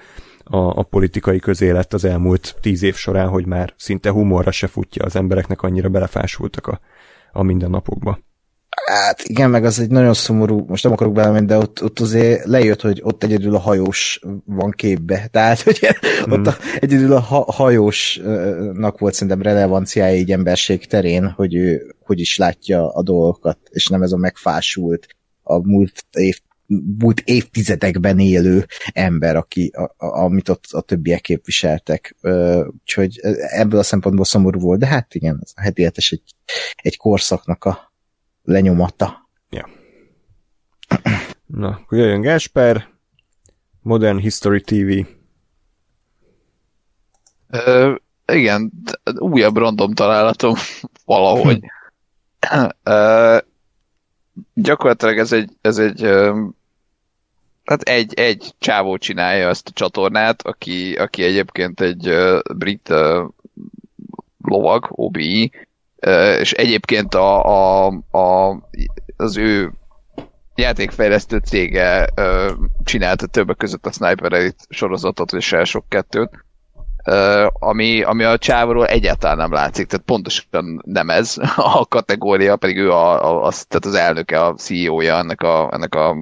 a, 0.51 0.79
a 0.79 0.83
politikai 0.83 1.39
közélet 1.39 1.93
az 1.93 2.05
elmúlt 2.05 2.57
tíz 2.61 2.83
év 2.83 2.95
során, 2.95 3.29
hogy 3.29 3.47
már 3.47 3.75
szinte 3.77 4.11
humorra 4.11 4.51
se 4.51 4.67
futja 4.67 5.05
az 5.05 5.17
embereknek, 5.17 5.63
annyira 5.63 5.89
belefásultak 5.89 6.67
a, 6.67 6.81
a 7.33 7.43
mindennapokba. 7.43 8.19
Hát 8.87 9.23
igen, 9.23 9.51
meg 9.51 9.65
az 9.65 9.81
egy 9.81 9.91
nagyon 9.91 10.15
szomorú, 10.15 10.65
most 10.69 10.83
nem 10.85 10.93
akarok 10.93 11.13
belemenni, 11.13 11.47
de 11.47 11.57
ott, 11.57 11.83
ott 11.83 12.01
azért 12.01 12.45
lejött, 12.45 12.81
hogy 12.81 13.01
ott 13.05 13.25
egyedül 13.25 13.55
a 13.55 13.59
hajós 13.59 14.21
van 14.45 14.71
képbe. 14.71 15.29
Tehát, 15.31 15.61
hogy 15.61 15.81
mm. 16.29 16.33
ott 16.33 16.47
a, 16.47 16.57
egyedül 16.79 17.13
a 17.13 17.21
ha, 17.21 17.53
hajósnak 17.53 18.99
volt 18.99 19.15
szerintem 19.15 19.43
relevanciája 19.43 20.17
így 20.17 20.33
emberség 20.33 20.87
terén, 20.87 21.29
hogy 21.29 21.55
ő 21.55 21.95
hogy 22.05 22.21
is 22.21 22.37
látja 22.37 22.93
a 22.95 23.03
dolgokat, 23.03 23.59
és 23.71 23.87
nem 23.87 24.03
ez 24.03 24.13
a 24.13 24.17
megfásult, 24.17 25.07
a 25.43 25.69
múlt 25.69 26.05
év 26.13 26.41
múlt 26.99 27.21
évtizedekben 27.21 28.19
élő 28.19 28.67
ember, 28.93 29.37
aki, 29.37 29.73
a, 29.75 29.83
a, 29.83 30.23
amit 30.23 30.49
ott 30.49 30.65
a 30.71 30.81
többiek 30.81 31.21
képviseltek. 31.21 32.17
Úgyhogy 32.81 33.19
ebből 33.49 33.79
a 33.79 33.83
szempontból 33.83 34.25
szomorú 34.25 34.61
volt, 34.61 34.79
de 34.79 34.87
hát 34.87 35.15
igen, 35.15 35.39
ez 35.43 35.53
a 35.55 35.61
heti 35.61 35.85
egy, 35.85 36.23
egy 36.77 36.97
korszaknak 36.97 37.65
a 37.65 37.93
lenyomata. 38.43 39.29
Ja. 39.51 39.69
Na, 41.47 41.69
akkor 41.69 41.99
jöjjön 41.99 42.21
Gásper, 42.21 42.89
Modern 43.83 44.19
History 44.19 44.61
TV. 44.61 45.07
Ö, 47.49 47.95
igen, 48.27 48.73
újabb 49.19 49.57
random 49.57 49.95
találatom 49.95 50.55
valahogy. 51.05 51.61
Ö, 52.83 53.39
gyakorlatilag 54.55 55.19
ez 55.19 55.33
egy, 55.33 55.51
ez 55.61 55.79
egy 55.79 56.03
hát 57.71 57.83
egy, 57.83 58.15
egy 58.15 58.55
csávó 58.59 58.97
csinálja 58.97 59.49
ezt 59.49 59.69
a 59.69 59.73
csatornát, 59.75 60.43
aki, 60.43 60.95
aki 60.95 61.23
egyébként 61.23 61.81
egy 61.81 62.09
uh, 62.09 62.39
brit 62.57 62.89
uh, 62.89 63.25
lovag, 64.45 64.87
OBI, 64.91 65.53
és 66.39 66.53
egyébként 66.53 67.15
a, 67.15 67.45
a, 67.45 67.87
a, 68.11 68.59
az 69.17 69.37
ő 69.37 69.73
játékfejlesztő 70.55 71.39
cége 71.39 72.09
csinálta 72.85 73.27
többek 73.27 73.57
között 73.57 73.87
a 73.87 73.93
Sniper 73.93 74.33
Elite 74.33 74.65
sorozatot 74.69 75.33
és 75.33 75.57
sok 75.65 75.85
kettőt, 75.89 76.45
ami, 77.53 78.03
ami 78.03 78.25
a 78.25 78.39
csávról 78.39 78.87
egyáltalán 78.87 79.37
nem 79.37 79.53
látszik, 79.53 79.87
tehát 79.87 80.07
pontosan 80.07 80.83
nem 80.85 81.11
ez 81.11 81.37
a 81.57 81.87
kategória, 81.89 82.57
pedig 82.57 82.77
ő 82.77 82.91
a, 82.91 83.25
a, 83.25 83.45
az, 83.45 83.65
tehát 83.65 83.85
az 83.85 83.95
elnöke, 83.95 84.45
a 84.45 84.55
CEO-ja 84.55 85.17
ennek 85.17 85.43
a, 85.43 85.69
ennek 85.73 85.95
a, 85.95 86.17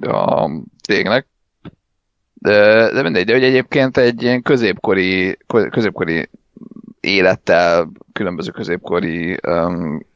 a 0.00 0.50
cégnek. 0.82 1.26
De, 2.34 2.90
de 2.92 3.02
mindegy, 3.02 3.24
de 3.24 3.32
hogy 3.32 3.44
egyébként 3.44 3.96
egy 3.96 4.22
ilyen 4.22 4.42
középkori, 4.42 5.38
középkori 5.70 6.28
élettel, 7.00 7.90
különböző 8.12 8.50
középkori 8.50 9.38
um, 9.46 10.06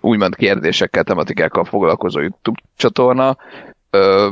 úgymond 0.00 0.34
kérdésekkel, 0.34 1.04
tematikákkal 1.04 1.64
foglalkozó 1.64 2.20
YouTube 2.20 2.60
csatorna. 2.76 3.36
Ö, 3.90 4.30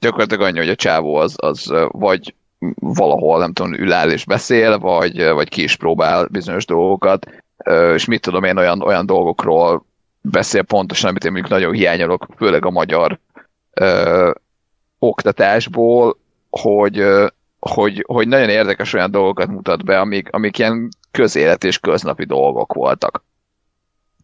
gyakorlatilag 0.00 0.44
annyi, 0.44 0.58
hogy 0.58 0.68
a 0.68 0.74
csávó 0.74 1.14
az, 1.14 1.34
az 1.36 1.72
vagy 1.88 2.34
valahol, 2.74 3.38
nem 3.38 3.52
tudom, 3.52 3.72
ül 3.72 3.92
és 3.92 4.24
beszél, 4.24 4.78
vagy, 4.78 5.24
vagy 5.24 5.48
ki 5.48 5.62
is 5.62 5.76
próbál 5.76 6.26
bizonyos 6.26 6.66
dolgokat, 6.66 7.26
és 7.94 8.04
mit 8.04 8.20
tudom 8.20 8.44
én, 8.44 8.56
olyan, 8.56 8.82
olyan 8.82 9.06
dolgokról 9.06 9.86
beszél 10.22 10.62
pontosan, 10.62 11.10
amit 11.10 11.24
én 11.24 11.32
mondjuk 11.32 11.52
nagyon 11.52 11.72
hiányolok, 11.72 12.26
főleg 12.36 12.64
a 12.64 12.70
magyar 12.70 13.18
ö, 13.70 14.30
oktatásból, 14.98 16.18
hogy, 16.50 17.04
hogy, 17.58 18.04
hogy 18.06 18.28
nagyon 18.28 18.48
érdekes 18.48 18.92
olyan 18.92 19.10
dolgokat 19.10 19.48
mutat 19.48 19.84
be, 19.84 20.00
amik, 20.00 20.28
amik 20.32 20.58
ilyen 20.58 20.88
közélet 21.10 21.64
és 21.64 21.78
köznapi 21.78 22.24
dolgok 22.24 22.72
voltak. 22.72 23.24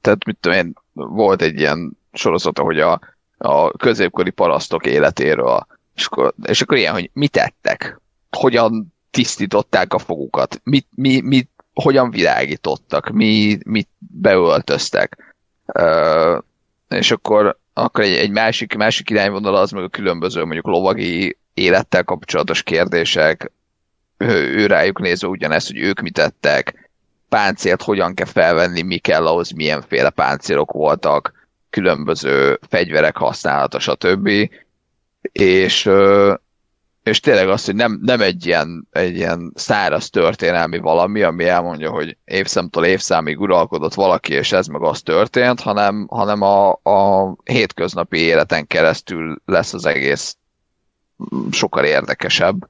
Tehát 0.00 0.24
mit 0.24 0.36
tudom 0.40 0.58
én, 0.58 0.74
volt 0.92 1.42
egy 1.42 1.58
ilyen 1.58 1.98
sorozata, 2.12 2.62
hogy 2.62 2.80
a, 2.80 3.00
a 3.38 3.70
középkori 3.70 4.30
parasztok 4.30 4.86
életéről, 4.86 5.66
és 5.94 6.06
akkor, 6.06 6.34
és 6.42 6.62
akkor 6.62 6.76
ilyen, 6.76 6.92
hogy 6.92 7.10
mit 7.12 7.30
tettek, 7.30 8.00
hogyan 8.30 8.94
tisztították 9.10 9.92
a 9.94 9.98
fogukat, 9.98 10.60
mit, 10.64 10.86
mi, 10.94 11.20
mit, 11.20 11.50
hogyan 11.74 12.10
világítottak, 12.10 13.08
mi, 13.08 13.58
mit 13.64 13.88
beöltöztek. 13.98 15.27
És 16.88 17.10
akkor, 17.10 17.58
akkor 17.72 18.04
egy, 18.04 18.16
egy 18.16 18.30
másik, 18.30 18.74
másik 18.74 19.10
irányvonal 19.10 19.56
az 19.56 19.70
meg 19.70 19.84
a 19.84 19.88
különböző 19.88 20.44
mondjuk 20.44 20.66
lovagi 20.66 21.38
élettel 21.54 22.04
kapcsolatos 22.04 22.62
kérdések, 22.62 23.50
ő, 24.16 24.54
ő 24.56 24.66
rájuk 24.66 25.00
nézve 25.00 25.28
ugyanezt, 25.28 25.66
hogy 25.66 25.78
ők 25.78 26.00
mit 26.00 26.12
tettek, 26.12 26.90
páncélt 27.28 27.82
hogyan 27.82 28.14
kell 28.14 28.26
felvenni, 28.26 28.82
mi 28.82 28.98
kell 28.98 29.26
ahhoz, 29.26 29.50
milyenféle 29.50 30.10
páncélok 30.10 30.72
voltak, 30.72 31.32
különböző 31.70 32.58
fegyverek 32.68 33.16
használata, 33.16 33.78
stb. 33.78 34.30
És, 35.32 35.90
és 37.02 37.20
tényleg 37.20 37.48
az, 37.48 37.64
hogy 37.64 37.74
nem, 37.74 37.98
nem 38.02 38.20
egy, 38.20 38.46
ilyen, 38.46 38.88
egy 38.90 39.16
ilyen 39.16 39.52
száraz 39.54 40.10
történelmi 40.10 40.78
valami, 40.78 41.22
ami 41.22 41.44
elmondja, 41.44 41.90
hogy 41.90 42.16
évszemtől 42.24 42.84
évszámig 42.84 43.40
uralkodott 43.40 43.94
valaki, 43.94 44.32
és 44.32 44.52
ez 44.52 44.66
meg 44.66 44.82
az 44.82 45.02
történt, 45.02 45.60
hanem, 45.60 46.06
hanem 46.10 46.42
a, 46.42 46.70
a 46.70 47.34
hétköznapi 47.44 48.18
életen 48.18 48.66
keresztül 48.66 49.36
lesz 49.44 49.74
az 49.74 49.86
egész 49.86 50.36
sokkal 51.50 51.84
érdekesebb, 51.84 52.68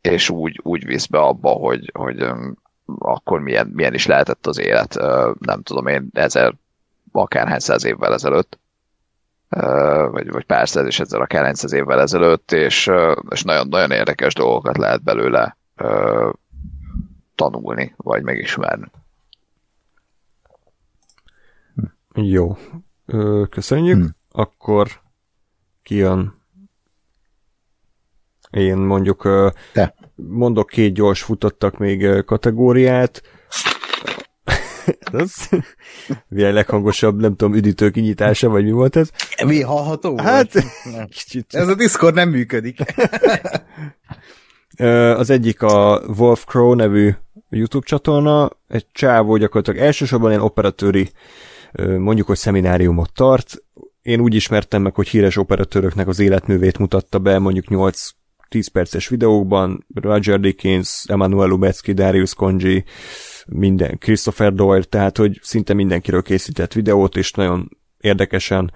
és 0.00 0.30
úgy, 0.30 0.60
úgy 0.62 0.84
visz 0.84 1.06
be 1.06 1.18
abba, 1.18 1.50
hogy, 1.50 1.90
hogy 1.94 2.26
akkor 2.98 3.40
milyen, 3.40 3.66
milyen 3.66 3.94
is 3.94 4.06
lehetett 4.06 4.46
az 4.46 4.58
élet, 4.58 4.94
nem 5.38 5.62
tudom 5.62 5.86
én, 5.86 6.08
ezer 6.12 6.54
akárhány 7.12 7.58
száz 7.58 7.84
évvel 7.84 8.12
ezelőtt, 8.12 8.58
vagy, 10.10 10.30
vagy 10.30 10.44
pár 10.44 10.68
száz 10.68 10.86
és 10.86 11.00
ezer 11.00 11.20
akárhány 11.20 11.54
száz 11.54 11.72
évvel 11.72 12.00
ezelőtt, 12.00 12.52
és, 12.52 12.90
és 13.30 13.42
nagyon, 13.42 13.68
nagyon 13.68 13.90
érdekes 13.90 14.34
dolgokat 14.34 14.76
lehet 14.76 15.02
belőle 15.02 15.56
tanulni, 17.34 17.94
vagy 17.96 18.22
megismerni. 18.22 18.90
Jó. 22.14 22.56
Köszönjük. 23.50 23.96
Hmm. 23.96 24.14
Akkor 24.30 24.88
kijön 25.82 26.40
én 28.50 28.76
mondjuk 28.76 29.28
Te. 29.72 29.94
mondok 30.14 30.68
két 30.68 30.94
gyors 30.94 31.22
futottak 31.22 31.78
még 31.78 32.24
kategóriát. 32.24 33.22
ez 35.12 35.32
milyen 36.28 36.52
leghangosabb, 36.52 37.20
nem 37.20 37.36
tudom, 37.36 37.54
üdítő 37.54 37.90
kinyitása, 37.90 38.48
vagy 38.48 38.64
mi 38.64 38.70
volt 38.70 38.96
ez? 38.96 39.10
Mi 39.44 39.60
hallható? 39.60 40.18
Hát, 40.18 40.52
kicsit. 41.10 41.54
Ez 41.54 41.68
a 41.68 41.74
Discord 41.74 42.14
nem 42.14 42.28
működik. 42.28 42.78
az 45.16 45.30
egyik 45.30 45.62
a 45.62 46.02
Wolf 46.16 46.44
Crow 46.44 46.74
nevű 46.74 47.14
YouTube 47.50 47.86
csatorna, 47.86 48.50
egy 48.68 48.86
csávó 48.92 49.36
gyakorlatilag 49.36 49.86
elsősorban 49.86 50.30
ilyen 50.30 50.42
operatőri 50.42 51.10
mondjuk, 51.98 52.26
hogy 52.26 52.36
szemináriumot 52.36 53.12
tart. 53.12 53.62
Én 54.02 54.20
úgy 54.20 54.34
ismertem 54.34 54.82
meg, 54.82 54.94
hogy 54.94 55.08
híres 55.08 55.36
operatőröknek 55.36 56.08
az 56.08 56.18
életművét 56.18 56.78
mutatta 56.78 57.18
be, 57.18 57.38
mondjuk 57.38 57.68
8 57.68 58.08
10 58.48 58.68
perces 58.68 59.08
videókban, 59.08 59.86
Roger 59.94 60.40
Dickens, 60.40 61.04
Emmanuel 61.08 61.48
Lubecki, 61.48 61.92
Darius 61.92 62.34
Conji, 62.34 62.84
minden, 63.52 63.98
Christopher 63.98 64.52
Doyle, 64.52 64.82
tehát 64.82 65.16
hogy 65.16 65.38
szinte 65.42 65.74
mindenkiről 65.74 66.22
készített 66.22 66.72
videót, 66.72 67.16
és 67.16 67.32
nagyon 67.32 67.78
érdekesen, 68.00 68.72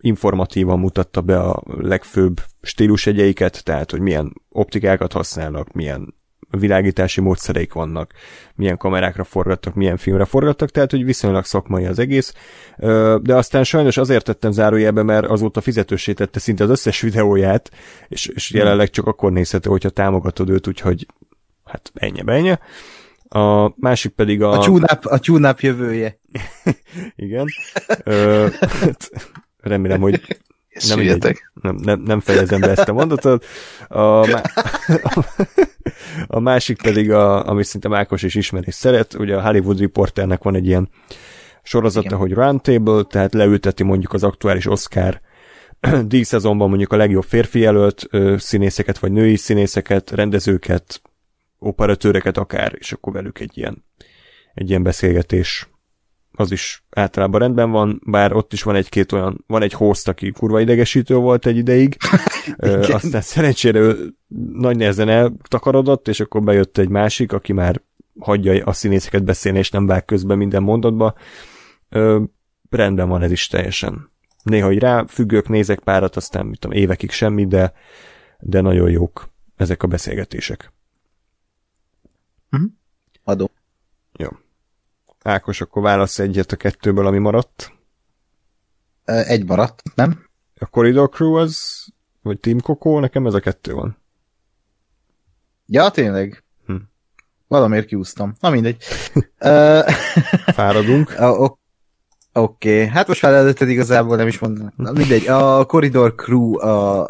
informatívan 0.00 0.78
mutatta 0.78 1.20
be 1.20 1.38
a 1.38 1.62
legfőbb 1.66 2.40
stílusegyeiket, 2.62 3.64
tehát 3.64 3.90
hogy 3.90 4.00
milyen 4.00 4.32
optikákat 4.48 5.12
használnak, 5.12 5.72
milyen 5.72 6.14
világítási 6.50 7.20
módszereik 7.20 7.72
vannak, 7.72 8.12
milyen 8.54 8.76
kamerákra 8.76 9.24
forgattak, 9.24 9.74
milyen 9.74 9.96
filmre 9.96 10.24
forgattak, 10.24 10.70
tehát 10.70 10.90
hogy 10.90 11.04
viszonylag 11.04 11.44
szakmai 11.44 11.84
az 11.84 11.98
egész. 11.98 12.34
De 13.20 13.34
aztán 13.34 13.64
sajnos 13.64 13.96
azért 13.96 14.24
tettem 14.24 14.50
zárójelbe, 14.50 15.02
mert 15.02 15.26
azóta 15.26 15.60
fizetősé 15.60 16.12
tette 16.12 16.38
szinte 16.38 16.64
az 16.64 16.70
összes 16.70 17.00
videóját, 17.00 17.70
és, 18.08 18.26
és 18.26 18.50
jelenleg 18.50 18.90
csak 18.90 19.06
akkor 19.06 19.32
nézhető, 19.32 19.70
hogyha 19.70 19.90
támogatod 19.90 20.50
őt, 20.50 20.66
úgyhogy 20.66 21.06
hát 21.64 21.92
ennyi, 21.94 22.22
ennyi. 22.26 22.54
A 23.32 23.72
másik 23.76 24.12
pedig 24.12 24.42
a... 24.42 24.50
A 24.50 24.62
csúnáp, 24.62 25.04
a 25.04 25.18
csúnáp 25.18 25.60
jövője. 25.60 26.18
Igen. 27.16 27.46
Ö, 28.04 28.46
remélem, 29.58 30.00
hogy 30.00 30.20
nem, 30.88 30.98
egy, 30.98 31.38
nem, 31.62 31.76
nem, 31.76 32.00
nem 32.00 32.20
fejezem 32.20 32.60
be 32.60 32.70
ezt 32.70 32.88
a 32.88 32.92
mondatot. 32.92 33.44
A, 33.88 34.00
a 36.26 36.40
másik 36.40 36.82
pedig, 36.82 37.10
a, 37.10 37.48
ami 37.48 37.64
szinte 37.64 37.96
Ákos 37.96 38.22
is 38.22 38.34
ismer 38.34 38.62
és 38.66 38.74
szeret, 38.74 39.14
ugye 39.14 39.36
a 39.36 39.42
Hollywood 39.42 39.80
Reporternek 39.80 40.42
van 40.42 40.54
egy 40.54 40.66
ilyen 40.66 40.88
sorozata, 41.62 42.06
Igen. 42.06 42.18
hogy 42.18 42.32
Roundtable, 42.32 43.02
tehát 43.02 43.34
leülteti 43.34 43.82
mondjuk 43.82 44.12
az 44.12 44.22
aktuális 44.22 44.66
Oscar 44.66 45.20
díjszezonban 46.06 46.68
mondjuk 46.68 46.92
a 46.92 46.96
legjobb 46.96 47.24
férfi 47.24 47.58
jelölt 47.58 48.08
színészeket, 48.36 48.98
vagy 48.98 49.12
női 49.12 49.36
színészeket, 49.36 50.10
rendezőket, 50.10 51.02
operatőreket 51.60 52.36
akár, 52.36 52.74
és 52.78 52.92
akkor 52.92 53.12
velük 53.12 53.38
egy 53.38 53.58
ilyen, 53.58 53.84
egy 54.54 54.68
ilyen 54.68 54.82
beszélgetés 54.82 55.68
az 56.32 56.52
is 56.52 56.84
általában 56.90 57.40
rendben 57.40 57.70
van, 57.70 58.02
bár 58.06 58.32
ott 58.32 58.52
is 58.52 58.62
van 58.62 58.74
egy-két 58.74 59.12
olyan, 59.12 59.44
van 59.46 59.62
egy 59.62 59.72
host, 59.72 60.08
aki 60.08 60.30
kurva 60.30 60.60
idegesítő 60.60 61.14
volt 61.14 61.46
egy 61.46 61.56
ideig, 61.56 61.96
Ö, 62.56 62.82
aztán 62.92 63.20
szerencsére 63.20 63.78
ő 63.78 64.14
nagy 64.52 64.76
nehezen 64.76 65.08
eltakarodott, 65.08 66.08
és 66.08 66.20
akkor 66.20 66.42
bejött 66.42 66.78
egy 66.78 66.88
másik, 66.88 67.32
aki 67.32 67.52
már 67.52 67.82
hagyja 68.18 68.64
a 68.64 68.72
színészeket 68.72 69.24
beszélni, 69.24 69.58
és 69.58 69.70
nem 69.70 69.86
vág 69.86 70.04
közben 70.04 70.38
minden 70.38 70.62
mondatba. 70.62 71.14
Ö, 71.88 72.22
rendben 72.70 73.08
van 73.08 73.22
ez 73.22 73.30
is 73.30 73.46
teljesen. 73.46 74.10
Néha 74.42 74.72
így 74.72 74.78
ráfüggök, 74.78 75.48
nézek 75.48 75.78
párat, 75.78 76.16
aztán 76.16 76.46
mit 76.46 76.58
tudom, 76.58 76.76
évekig 76.76 77.10
semmi, 77.10 77.46
de, 77.46 77.72
de 78.38 78.60
nagyon 78.60 78.90
jók 78.90 79.28
ezek 79.56 79.82
a 79.82 79.86
beszélgetések. 79.86 80.72
Uh-huh. 82.50 82.70
Adó. 83.24 83.50
Jó. 84.12 84.28
Ákos, 85.22 85.60
akkor 85.60 85.82
válasz 85.82 86.18
egyet 86.18 86.52
a 86.52 86.56
kettőből, 86.56 87.06
ami 87.06 87.18
maradt. 87.18 87.72
Egy 89.04 89.46
maradt, 89.46 89.82
nem? 89.94 90.28
A 90.58 90.66
Corridor 90.66 91.08
Crew 91.08 91.34
az, 91.34 91.86
vagy 92.22 92.38
Team 92.40 92.60
Coco, 92.60 93.00
nekem 93.00 93.26
ez 93.26 93.34
a 93.34 93.40
kettő 93.40 93.74
van. 93.74 93.98
Ja, 95.66 95.90
tényleg? 95.90 96.44
Hm. 96.66 96.76
Valamiért 97.48 97.86
kiúztam. 97.86 98.34
Na 98.40 98.50
mindegy. 98.50 98.82
Fáradunk. 100.56 101.14
Oké, 102.32 102.82
okay. 102.82 102.86
hát 102.86 103.06
most 103.06 103.22
már 103.22 103.32
előtted 103.32 103.68
igazából 103.68 104.16
nem 104.16 104.26
is 104.26 104.38
mondom. 104.38 104.72
Na 104.76 104.92
mindegy, 104.92 105.26
a 105.26 105.64
Corridor 105.64 106.14
Crew 106.14 106.58
a, 106.58 107.00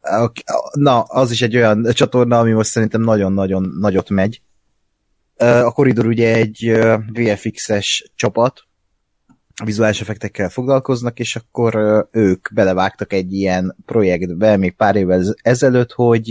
a, 0.00 0.24
a, 0.44 0.70
na, 0.72 1.02
az 1.02 1.30
is 1.30 1.42
egy 1.42 1.56
olyan 1.56 1.84
csatorna, 1.92 2.38
ami 2.38 2.52
most 2.52 2.70
szerintem 2.70 3.00
nagyon-nagyon 3.00 3.74
nagyot 3.80 4.10
megy. 4.10 4.42
A 5.38 5.70
Corridor 5.72 6.06
ugye 6.06 6.34
egy 6.34 6.78
VFX-es 7.12 8.10
csapat, 8.14 8.62
vizuális 9.64 10.00
effektekkel 10.00 10.48
foglalkoznak, 10.48 11.18
és 11.18 11.36
akkor 11.36 11.74
ők 12.10 12.48
belevágtak 12.52 13.12
egy 13.12 13.32
ilyen 13.32 13.76
projektbe 13.84 14.56
még 14.56 14.76
pár 14.76 14.96
évvel 14.96 15.34
ezelőtt, 15.42 15.92
hogy 15.92 16.28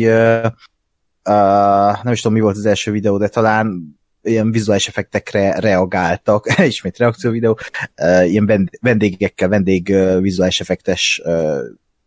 nem 2.04 2.12
is 2.12 2.22
tudom 2.22 2.38
mi 2.38 2.44
volt 2.44 2.58
az 2.58 2.66
első 2.66 2.92
videó, 2.92 3.18
de 3.18 3.28
talán 3.28 3.98
ilyen 4.22 4.52
vizuális 4.52 4.88
effektekre 4.88 5.60
reagáltak, 5.60 6.58
ismét 6.66 6.98
reakció 6.98 7.32
videó, 7.32 7.60
uh, 8.02 8.32
ilyen 8.32 8.70
vendégekkel, 8.82 9.48
vendég 9.48 9.96
vizuális 10.22 10.60
effektes 10.60 11.22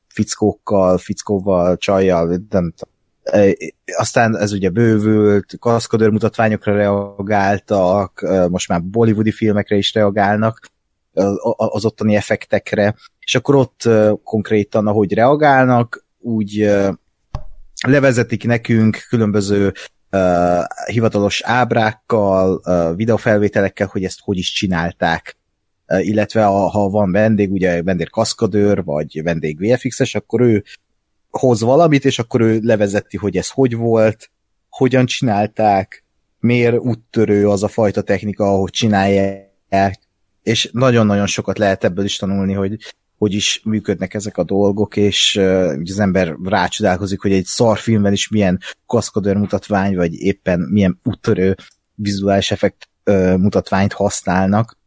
fickókkal, 0.08 0.98
fickóval, 0.98 1.76
csajjal, 1.76 2.26
nem 2.26 2.44
tudom, 2.48 2.94
aztán 3.96 4.36
ez 4.36 4.52
ugye 4.52 4.68
bővült, 4.68 5.56
kaszkadőr 5.58 6.10
mutatványokra 6.10 6.74
reagáltak, 6.74 8.26
most 8.48 8.68
már 8.68 8.82
bollywoodi 8.82 9.30
filmekre 9.30 9.76
is 9.76 9.94
reagálnak, 9.94 10.66
az 11.56 11.84
ottani 11.84 12.16
effektekre, 12.16 12.94
és 13.18 13.34
akkor 13.34 13.54
ott 13.54 13.88
konkrétan, 14.24 14.86
ahogy 14.86 15.14
reagálnak, 15.14 16.04
úgy 16.18 16.70
levezetik 17.86 18.44
nekünk 18.44 19.06
különböző 19.08 19.72
hivatalos 20.86 21.42
ábrákkal, 21.42 22.60
uh, 22.64 22.96
videófelvételekkel, 22.96 23.88
hogy 23.92 24.04
ezt 24.04 24.20
hogy 24.20 24.38
is 24.38 24.52
csinálták. 24.52 25.36
Illetve 25.98 26.44
ha 26.44 26.88
van 26.88 27.12
vendég, 27.12 27.52
ugye 27.52 27.82
vendég 27.82 28.10
kaszkadőr, 28.10 28.84
vagy 28.84 29.22
vendég 29.22 29.58
VFX-es, 29.58 30.14
akkor 30.14 30.40
ő 30.40 30.64
hoz 31.30 31.60
valamit, 31.60 32.04
és 32.04 32.18
akkor 32.18 32.40
ő 32.40 32.60
levezeti, 32.62 33.16
hogy 33.16 33.36
ez 33.36 33.50
hogy 33.50 33.76
volt, 33.76 34.30
hogyan 34.68 35.06
csinálták, 35.06 36.04
miért 36.38 36.78
úttörő 36.78 37.48
az 37.48 37.62
a 37.62 37.68
fajta 37.68 38.02
technika, 38.02 38.44
ahogy 38.44 38.70
csinálják, 38.70 39.98
és 40.42 40.70
nagyon-nagyon 40.72 41.26
sokat 41.26 41.58
lehet 41.58 41.84
ebből 41.84 42.04
is 42.04 42.16
tanulni, 42.16 42.52
hogy 42.52 42.76
hogy 43.18 43.34
is 43.34 43.60
működnek 43.64 44.14
ezek 44.14 44.36
a 44.36 44.44
dolgok, 44.44 44.96
és 44.96 45.36
uh, 45.36 45.72
az 45.84 45.98
ember 45.98 46.36
rácsodálkozik, 46.44 47.20
hogy 47.20 47.32
egy 47.32 47.44
szarfilmben 47.44 48.12
is 48.12 48.28
milyen 48.28 48.60
kaszkadőr 48.86 49.36
mutatvány, 49.36 49.96
vagy 49.96 50.14
éppen 50.14 50.60
milyen 50.60 51.00
úttörő 51.04 51.56
vizuális 51.94 52.50
effekt 52.50 52.88
uh, 53.04 53.36
mutatványt 53.36 53.92
használnak, 53.92 54.78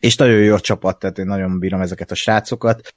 és 0.00 0.16
nagyon 0.16 0.38
jó 0.38 0.54
a 0.54 0.60
csapat, 0.60 0.98
tehát 0.98 1.18
én 1.18 1.26
nagyon 1.26 1.58
bírom 1.58 1.80
ezeket 1.80 2.10
a 2.10 2.14
srácokat. 2.14 2.94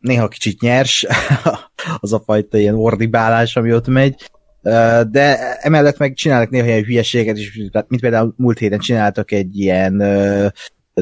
Néha 0.00 0.28
kicsit 0.28 0.60
nyers 0.60 1.06
az 2.00 2.12
a 2.12 2.22
fajta 2.24 2.58
ilyen 2.58 2.74
ordibálás, 2.74 3.56
ami 3.56 3.72
ott 3.72 3.86
megy, 3.86 4.30
uh, 4.62 5.00
de 5.00 5.56
emellett 5.56 5.98
meg 5.98 6.14
csinálnak 6.14 6.50
néha 6.50 6.66
ilyen 6.66 6.84
hülyeséget 6.84 7.38
is, 7.38 7.56
mint 7.88 8.00
például 8.00 8.34
múlt 8.36 8.58
héten 8.58 8.78
csináltak 8.78 9.30
egy 9.30 9.58
ilyen 9.58 10.00
uh, 10.00 10.50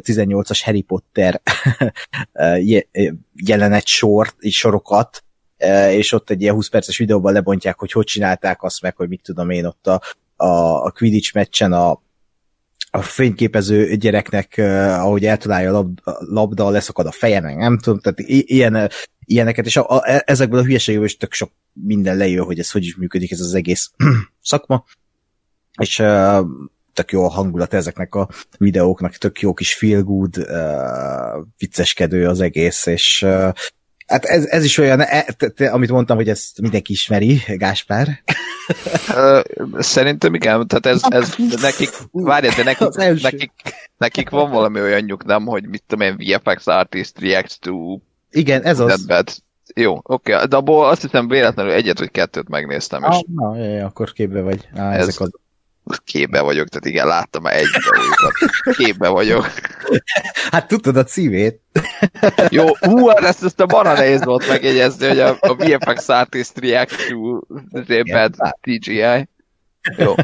18-as 0.00 0.60
Harry 0.64 0.82
Potter 0.82 1.40
jelenet 3.44 3.86
sort, 3.86 4.36
sorokat, 4.48 5.24
és 5.90 6.12
ott 6.12 6.30
egy 6.30 6.40
ilyen 6.40 6.54
20 6.54 6.68
perces 6.68 6.98
videóban 6.98 7.32
lebontják, 7.32 7.78
hogy 7.78 7.92
hogy 7.92 8.04
csinálták 8.04 8.62
azt 8.62 8.82
meg, 8.82 8.96
hogy 8.96 9.08
mit 9.08 9.22
tudom 9.22 9.50
én 9.50 9.64
ott 9.64 9.86
a, 9.86 10.00
a, 10.36 10.84
a 10.84 10.90
Quidditch 10.90 11.34
meccsen 11.34 11.72
a, 11.72 12.02
a 12.94 13.02
fényképező 13.02 13.94
gyereknek, 13.94 14.54
ahogy 14.98 15.24
eltalálja 15.24 15.68
a 15.68 15.72
labda, 15.72 16.16
labda, 16.18 16.70
leszakad 16.70 17.06
a 17.06 17.10
feje, 17.10 17.40
meg 17.40 17.56
nem 17.56 17.78
tudom, 17.78 18.00
tehát 18.00 18.18
ilyen, 18.26 18.90
ilyeneket, 19.24 19.66
és 19.66 19.76
a, 19.76 19.90
a, 19.90 20.10
e, 20.10 20.22
ezekből 20.26 20.58
a 20.58 20.64
hülyeségből 20.64 21.04
is 21.04 21.16
tök 21.16 21.32
sok 21.32 21.52
minden 21.72 22.16
lejön, 22.16 22.44
hogy 22.44 22.58
ez 22.58 22.70
hogy 22.70 22.84
is 22.84 22.96
működik 22.96 23.30
ez 23.30 23.40
az 23.40 23.54
egész 23.54 23.90
szakma, 24.42 24.84
és 25.80 25.98
uh, 25.98 26.46
tök 26.92 27.12
jó 27.12 27.24
a 27.24 27.30
hangulat 27.30 27.74
ezeknek 27.74 28.14
a 28.14 28.28
videóknak, 28.58 29.16
tök 29.16 29.40
jó 29.40 29.54
kis 29.54 29.74
feel 29.74 30.02
good, 30.02 30.38
uh, 30.38 31.46
vicceskedő 31.56 32.28
az 32.28 32.40
egész, 32.40 32.86
és 32.86 33.22
uh, 33.26 33.52
Hát 34.12 34.24
ez, 34.24 34.46
ez 34.46 34.64
is 34.64 34.78
olyan, 34.78 35.00
e, 35.00 35.26
te, 35.56 35.70
amit 35.70 35.90
mondtam, 35.90 36.16
hogy 36.16 36.28
ezt 36.28 36.60
mindenki 36.60 36.92
ismeri, 36.92 37.42
Gáspár. 37.46 38.22
Szerintem 39.78 40.34
igen, 40.34 40.66
tehát 40.66 40.86
ez, 40.86 41.00
ez 41.08 41.34
nekik, 41.60 41.90
várjál, 42.10 42.54
de 42.56 42.62
nekik, 42.62 43.22
nekik, 43.22 43.52
nekik 43.98 44.30
van 44.30 44.50
valami 44.50 44.80
olyanjuk, 44.80 45.24
nem, 45.24 45.46
hogy 45.46 45.68
mit 45.68 45.82
tudom 45.86 46.06
én, 46.06 46.16
VFX 46.16 46.66
artist 46.66 47.18
reacts 47.20 47.58
to 47.58 47.72
igen, 48.32 48.62
ez 48.62 48.78
az. 48.78 49.06
Bad. 49.06 49.28
Jó, 49.74 50.00
oké, 50.02 50.32
okay. 50.34 50.46
de 50.46 50.56
abból 50.56 50.88
azt 50.88 51.02
hiszem 51.02 51.28
véletlenül 51.28 51.72
egyet 51.72 51.98
vagy 51.98 52.10
kettőt 52.10 52.48
megnéztem. 52.48 53.02
Ah, 53.02 53.20
na, 53.34 53.56
jaj, 53.56 53.80
akkor 53.80 54.12
képbe 54.12 54.40
vagy. 54.40 54.68
Ah, 54.74 54.94
ez, 54.94 55.08
ezek 55.08 55.20
az 55.20 55.32
képbe 56.04 56.40
vagyok, 56.40 56.68
tehát 56.68 56.86
igen, 56.86 57.06
láttam 57.06 57.42
már 57.42 57.54
egy 57.54 57.66
videójukat. 57.72 58.32
Képbe 58.76 59.08
vagyok. 59.08 59.46
Hát 60.50 60.68
tudtad 60.68 60.96
a 60.96 61.04
címét. 61.04 61.60
Jó, 62.48 62.64
ú, 62.88 63.06
hát 63.06 63.22
ezt, 63.22 63.44
ezt 63.44 63.60
a 63.60 63.66
bara 63.66 63.92
nehéz 63.92 64.24
volt 64.24 64.48
megjegyezni, 64.48 65.06
hogy 65.06 65.20
a, 65.20 65.36
a 65.40 65.54
VFX 65.54 66.08
Artist 66.08 66.58
React 66.58 67.08
to 67.08 67.38
Bad 68.04 68.34
TGI. 68.60 69.28
Jó. 69.96 70.14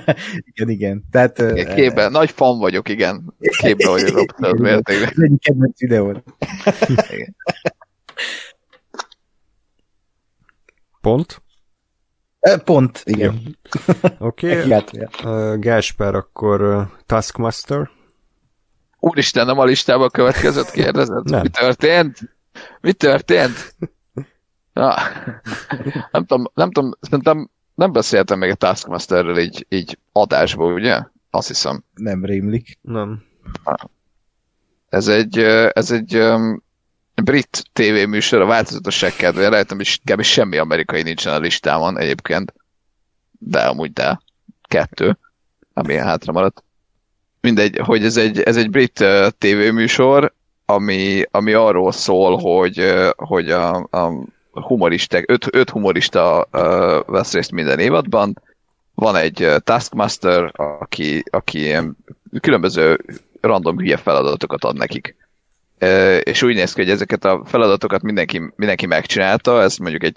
Igen, 0.54 0.68
igen. 0.68 1.04
Tehát, 1.10 1.38
igen, 1.38 1.74
képbe, 1.74 2.06
uh, 2.06 2.12
nagy 2.12 2.30
fan 2.30 2.58
vagyok, 2.58 2.88
igen. 2.88 3.34
Képbe 3.38 3.88
vagyok 3.88 4.16
abszolút 4.16 4.58
mértékben. 4.58 5.08
Ez 5.08 5.22
egy 5.22 5.32
kedvenc 5.40 5.78
videó. 5.78 6.22
Pont? 11.00 11.42
Pont, 12.64 13.02
igen. 13.04 13.58
Oké, 14.18 14.72
okay. 14.72 15.06
uh, 15.24 15.58
Gásper, 15.58 16.14
akkor 16.14 16.62
uh, 16.62 16.82
Taskmaster. 17.06 17.90
Úristen, 18.98 19.46
nem 19.46 19.58
a 19.58 19.64
listába 19.64 20.10
következett 20.10 20.70
kérdezett. 20.70 21.24
Nem. 21.24 21.40
Mi 21.42 21.48
történt? 21.48 22.18
Mi 22.80 22.92
történt? 22.92 23.74
Ja. 24.72 24.94
Nem 26.12 26.24
tudom, 26.24 26.50
nem 26.54 26.70
tudom, 26.70 26.92
szerintem 27.00 27.50
nem 27.74 27.92
beszéltem 27.92 28.38
még 28.38 28.50
a 28.50 28.54
Taskmasterről 28.54 29.38
így, 29.38 29.66
így 29.68 29.98
adásból, 30.12 30.72
ugye? 30.72 31.02
Azt 31.30 31.48
hiszem. 31.48 31.84
Nem 31.94 32.24
rémlik. 32.24 32.78
Nem. 32.80 33.22
Ez 34.88 35.08
egy, 35.08 35.38
ez 35.72 35.90
egy 35.90 36.16
um, 36.16 36.62
brit 37.22 37.64
tévéműsor 37.72 38.40
a 38.40 38.46
változatosság 38.46 39.12
kedvére, 39.16 39.48
lehet, 39.48 39.72
hogy 39.72 40.00
kb. 40.04 40.22
semmi 40.22 40.56
amerikai 40.56 41.02
nincsen 41.02 41.32
a 41.32 41.38
listámon 41.38 41.98
egyébként, 41.98 42.54
de 43.38 43.60
amúgy 43.60 43.92
de. 43.92 44.20
Kettő, 44.68 45.18
ami 45.72 45.94
hátra 45.94 46.32
maradt. 46.32 46.62
Mindegy, 47.40 47.78
hogy 47.84 48.04
ez 48.04 48.16
egy, 48.16 48.40
ez 48.40 48.56
egy 48.56 48.70
brit 48.70 49.04
tévéműsor, 49.38 50.32
ami, 50.64 51.22
ami 51.30 51.52
arról 51.52 51.92
szól, 51.92 52.36
hogy, 52.36 52.94
hogy 53.16 53.50
a, 53.50 53.74
a 53.76 54.26
humoristák, 54.50 55.30
öt, 55.30 55.54
öt 55.54 55.70
humorista 55.70 56.48
vesz 57.06 57.32
részt 57.32 57.52
minden 57.52 57.78
évadban, 57.78 58.42
van 58.94 59.16
egy 59.16 59.46
Taskmaster, 59.58 60.52
aki, 60.54 61.24
aki 61.30 61.74
különböző 62.40 63.04
random 63.40 63.78
hülye 63.78 63.96
feladatokat 63.96 64.64
ad 64.64 64.76
nekik 64.76 65.16
és 66.22 66.42
úgy 66.42 66.54
néz 66.54 66.72
ki, 66.72 66.80
hogy 66.80 66.90
ezeket 66.90 67.24
a 67.24 67.42
feladatokat 67.44 68.02
mindenki, 68.02 68.52
mindenki 68.56 68.86
megcsinálta, 68.86 69.62
ez 69.62 69.76
mondjuk 69.76 70.02
egy 70.02 70.16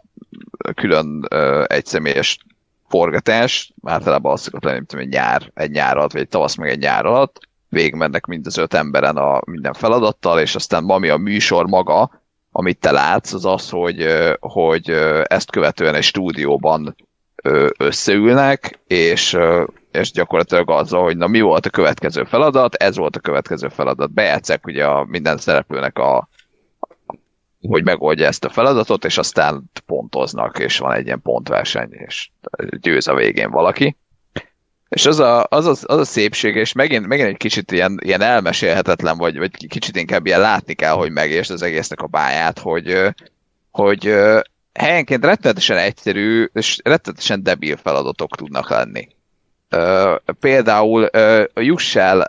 külön 0.75 1.27
egyszemélyes 1.67 2.37
forgatás, 2.89 3.73
általában 3.83 4.31
az 4.31 4.41
szokott 4.41 4.63
lenni, 4.63 4.77
mint 4.77 4.93
egy 4.93 5.09
nyár, 5.09 5.51
egy 5.53 5.71
nyár 5.71 5.97
alatt, 5.97 6.11
vagy 6.11 6.21
egy 6.21 6.27
tavasz 6.27 6.55
meg 6.55 6.69
egy 6.69 6.79
nyár 6.79 7.05
alatt, 7.05 7.47
végigmennek 7.69 8.25
mind 8.25 8.45
az 8.45 8.57
öt 8.57 8.73
emberen 8.73 9.17
a 9.17 9.41
minden 9.45 9.73
feladattal, 9.73 10.39
és 10.39 10.55
aztán 10.55 10.89
ami 10.89 11.09
a 11.09 11.17
műsor 11.17 11.67
maga, 11.67 12.21
amit 12.51 12.79
te 12.79 12.91
látsz, 12.91 13.33
az 13.33 13.45
az, 13.45 13.69
hogy, 13.69 14.07
hogy 14.39 14.89
ezt 15.23 15.51
követően 15.51 15.95
egy 15.95 16.03
stúdióban 16.03 16.95
összeülnek, 17.77 18.79
és 18.87 19.37
és 19.91 20.11
gyakorlatilag 20.11 20.69
az, 20.69 20.89
hogy 20.89 21.17
na 21.17 21.27
mi 21.27 21.41
volt 21.41 21.65
a 21.65 21.69
következő 21.69 22.23
feladat, 22.23 22.75
ez 22.75 22.97
volt 22.97 23.15
a 23.15 23.19
következő 23.19 23.67
feladat. 23.67 24.13
Bejátszák 24.13 24.65
ugye 24.65 24.85
a 24.85 25.05
minden 25.05 25.37
szereplőnek 25.37 25.97
a 25.97 26.29
hogy 27.67 27.83
megoldja 27.83 28.27
ezt 28.27 28.45
a 28.45 28.49
feladatot, 28.49 29.05
és 29.05 29.17
aztán 29.17 29.71
pontoznak, 29.85 30.59
és 30.59 30.77
van 30.77 30.93
egy 30.93 31.05
ilyen 31.05 31.21
pontverseny, 31.21 31.89
és 31.91 32.29
győz 32.79 33.07
a 33.07 33.13
végén 33.13 33.51
valaki. 33.51 33.97
És 34.89 35.05
az 35.05 35.19
a, 35.19 35.45
az, 35.49 35.65
a, 35.65 35.93
az 35.93 35.99
a 35.99 36.05
szépség, 36.05 36.55
és 36.55 36.73
megint, 36.73 37.07
megint 37.07 37.27
egy 37.27 37.37
kicsit 37.37 37.71
ilyen, 37.71 37.99
ilyen 38.03 38.21
elmesélhetetlen, 38.21 39.17
vagy, 39.17 39.37
vagy 39.37 39.67
kicsit 39.67 39.95
inkább 39.95 40.25
ilyen 40.25 40.39
látni 40.39 40.73
kell, 40.73 40.93
hogy 40.93 41.11
megértsd 41.11 41.51
az 41.51 41.61
egésznek 41.61 42.01
a 42.01 42.07
báját, 42.07 42.59
hogy, 42.59 43.13
hogy 43.71 44.15
helyenként 44.73 45.25
rettenetesen 45.25 45.77
egyszerű, 45.77 46.49
és 46.53 46.79
rettenetesen 46.83 47.43
debil 47.43 47.77
feladatok 47.77 48.35
tudnak 48.35 48.69
lenni 48.69 49.07
például 50.39 51.09
juss 51.53 51.95
el 51.95 52.21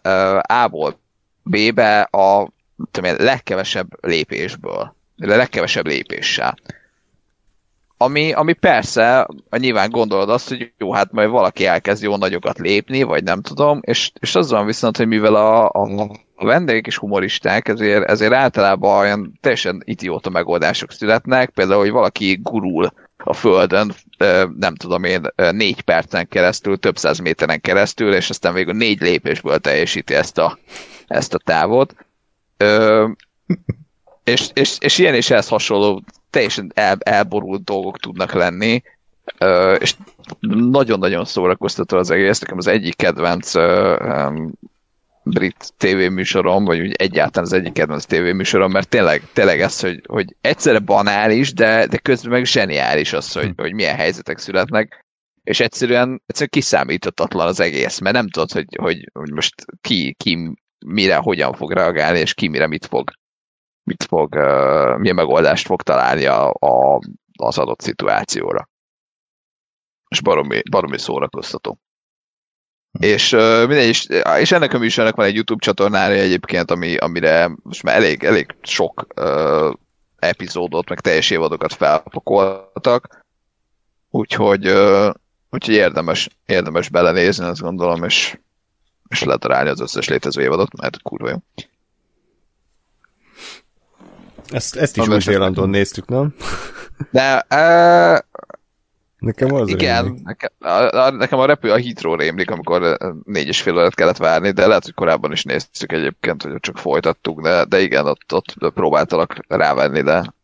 A-ból 0.43 1.01
B-be 1.43 2.01
a 2.01 2.49
tudom 2.91 3.11
én, 3.11 3.17
legkevesebb 3.25 3.89
lépésből, 4.01 4.95
a 5.17 5.27
legkevesebb 5.27 5.87
lépéssel. 5.87 6.57
Ami, 7.97 8.33
ami 8.33 8.53
persze, 8.53 9.27
nyilván 9.51 9.91
gondolod 9.91 10.31
azt, 10.31 10.49
hogy 10.49 10.73
jó, 10.79 10.93
hát 10.93 11.13
majd 11.13 11.29
valaki 11.29 11.67
elkezd 11.67 12.03
jó 12.03 12.17
nagyokat 12.17 12.59
lépni, 12.59 13.03
vagy 13.03 13.23
nem 13.23 13.41
tudom, 13.43 13.81
és, 13.83 14.11
és 14.21 14.35
az 14.35 14.51
van 14.51 14.67
viszont, 14.67 14.97
hogy 14.97 15.07
mivel 15.07 15.35
a, 15.35 15.69
a 16.35 16.45
vendégek 16.45 16.87
is 16.87 16.97
humoristák, 16.97 17.69
ezért, 17.69 18.11
ezért 18.11 18.33
általában 18.33 18.99
olyan 18.99 19.39
teljesen 19.41 19.83
idióta 19.85 20.31
megoldások 20.31 20.93
születnek, 20.93 21.51
például, 21.51 21.81
hogy 21.81 21.91
valaki 21.91 22.39
gurul 22.43 22.93
a 23.25 23.33
Földön, 23.33 23.95
nem 24.59 24.75
tudom 24.75 25.05
én, 25.05 25.23
négy 25.51 25.81
percen 25.81 26.29
keresztül, 26.29 26.79
több 26.79 26.99
száz 26.99 27.19
méteren 27.19 27.61
keresztül, 27.61 28.15
és 28.15 28.31
aztán 28.31 28.55
végül 28.55 28.75
négy 28.75 29.01
lépésből 29.01 29.59
teljesíti 29.59 30.15
ezt 30.15 30.39
a, 30.39 30.59
ezt 31.07 31.35
a 31.35 31.39
távot. 31.39 31.95
Ö, 32.57 33.09
és, 34.25 34.49
és, 34.55 34.77
és 34.81 34.99
ilyen 34.99 35.15
és 35.15 35.31
ehhez 35.31 35.49
hasonló 35.49 36.03
teljesen 36.31 36.73
el, 36.75 36.97
elborult 37.01 37.65
dolgok 37.65 37.99
tudnak 37.99 38.33
lenni, 38.33 38.83
ö, 39.39 39.75
és 39.75 39.95
nagyon-nagyon 40.71 41.25
szórakoztató 41.25 41.97
az 41.97 42.11
egész. 42.11 42.39
Nekem 42.39 42.59
az 42.59 42.67
egyik 42.67 42.97
kedvenc 42.97 43.55
ö, 43.55 43.97
brit 45.25 45.73
tévéműsorom, 45.77 46.65
vagy 46.65 46.81
úgy 46.81 46.93
egyáltalán 46.93 47.49
az 47.49 47.53
egyik 47.53 47.73
kedvenc 47.73 48.05
tévéműsorom, 48.05 48.71
mert 48.71 48.89
tényleg, 48.89 49.23
tényleg 49.33 49.61
ez, 49.61 49.81
hogy, 49.81 50.01
hogy 50.09 50.37
egyszerre 50.41 50.79
banális, 50.79 51.53
de, 51.53 51.87
de 51.87 51.99
közben 51.99 52.31
meg 52.31 52.45
zseniális 52.45 53.13
az, 53.13 53.33
hogy, 53.33 53.53
hogy 53.57 53.73
milyen 53.73 53.97
helyzetek 53.97 54.39
születnek, 54.39 55.05
és 55.43 55.61
egyszerűen, 55.61 56.23
egyszerűen 56.27 56.51
kiszámíthatatlan 56.51 57.47
az 57.47 57.61
egész, 57.61 57.99
mert 57.99 58.15
nem 58.15 58.29
tudod, 58.29 58.53
hogy, 58.53 58.67
hogy, 58.77 59.11
hogy 59.13 59.33
most 59.33 59.55
ki, 59.81 60.15
ki 60.15 60.53
mire, 60.87 61.17
hogyan 61.17 61.53
fog 61.53 61.73
reagálni, 61.73 62.19
és 62.19 62.35
ki 62.35 62.49
mire 62.49 62.67
mit 62.67 62.87
fog, 62.87 63.11
mit 63.83 64.03
fog, 64.03 64.35
uh, 64.35 64.99
milyen 64.99 65.15
megoldást 65.15 65.67
fog 65.67 65.83
találni 65.83 66.25
a, 66.27 66.51
a, 66.51 67.01
az 67.39 67.59
adott 67.59 67.81
szituációra. 67.81 68.69
És 70.09 70.21
baromi, 70.21 70.63
baromi 70.71 70.99
szórakoztató. 70.99 71.79
És 72.99 73.33
uh, 73.33 73.59
mindegy, 73.59 73.89
és, 73.89 74.07
és 74.39 74.53
ennek 74.53 74.73
a 74.73 74.79
műsornak 74.79 75.17
van 75.17 75.27
egy 75.27 75.35
YouTube 75.35 75.65
csatornája 75.65 76.23
egyébként, 76.23 76.71
ami, 76.71 76.97
amire 76.97 77.51
most 77.63 77.83
már 77.83 77.97
elég, 77.97 78.25
elég 78.25 78.55
sok 78.63 79.07
uh, 79.17 79.73
epizódot, 80.19 80.89
meg 80.89 81.01
teljes 81.01 81.31
évadokat 81.31 81.75
felpakoltak, 81.75 83.25
úgyhogy, 84.11 84.69
uh, 84.69 85.15
úgyhogy 85.51 85.75
érdemes, 85.75 86.29
érdemes 86.47 86.89
belenézni, 86.89 87.45
azt 87.45 87.61
gondolom, 87.61 88.05
és, 88.05 88.39
és 89.09 89.23
letalálni 89.23 89.69
az 89.71 89.81
összes 89.81 90.09
létező 90.09 90.43
évadot, 90.43 90.81
mert 90.81 91.03
kurva 91.03 91.29
jó. 91.29 91.37
Ezt, 94.49 94.77
ezt 94.77 94.97
is 94.97 95.07
Van 95.07 95.15
Új-Zélandon 95.15 95.71
néztük, 95.71 96.09
nem? 96.09 96.35
De 97.11 97.47
uh, 97.51 98.19
Nekem 99.23 99.55
az 99.55 99.69
igen, 99.69 100.05
rémlik. 100.05 100.25
nekem 100.25 100.51
a, 100.59 100.97
a, 100.97 101.11
nekem 101.11 101.39
a 101.39 101.47
repő 101.47 101.71
a 101.71 101.79
Heathrow 101.79 102.17
rémlik, 102.17 102.51
amikor 102.51 102.97
négy 103.25 103.47
és 103.47 103.63
fél 103.63 103.77
órát 103.77 103.95
kellett 103.95 104.17
várni, 104.17 104.51
de 104.51 104.67
lehet, 104.67 104.85
hogy 104.85 104.95
korábban 104.95 105.33
is 105.33 105.45
néztük 105.45 105.93
egyébként, 105.93 106.43
hogy 106.43 106.61
csak 106.61 106.79
folytattuk, 106.79 107.41
de, 107.41 107.65
de 107.65 107.81
igen, 107.81 108.07
ott, 108.07 108.33
ott 108.33 108.55
próbáltalak 108.75 109.37
rávenni, 109.49 110.03
de 110.03 110.35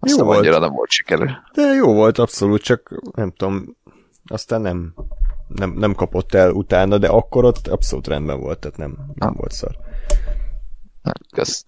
aztán 0.00 0.26
volt. 0.26 0.38
annyira 0.38 0.58
nem 0.58 0.72
volt 0.72 0.90
sikerű. 0.90 1.24
De 1.52 1.62
jó 1.62 1.92
volt 1.92 2.18
abszolút, 2.18 2.62
csak 2.62 3.00
nem 3.14 3.32
tudom, 3.36 3.76
aztán 4.26 4.60
nem, 4.60 4.94
nem, 5.48 5.70
nem 5.70 5.94
kapott 5.94 6.34
el 6.34 6.50
utána, 6.50 6.98
de 6.98 7.08
akkor 7.08 7.44
ott 7.44 7.66
abszolút 7.68 8.06
rendben 8.06 8.40
volt, 8.40 8.58
tehát 8.58 8.76
nem, 8.76 8.96
nem 9.14 9.32
volt 9.36 9.52
szar. 9.52 9.76
Kösz. 11.34 11.64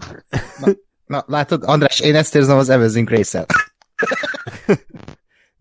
Na, 1.07 1.25
látod, 1.27 1.63
András, 1.65 2.01
én 2.01 2.15
ezt 2.15 2.35
érzem 2.35 2.59
az 2.59 2.69
Everything 2.69 3.09
Grace-el. 3.09 3.47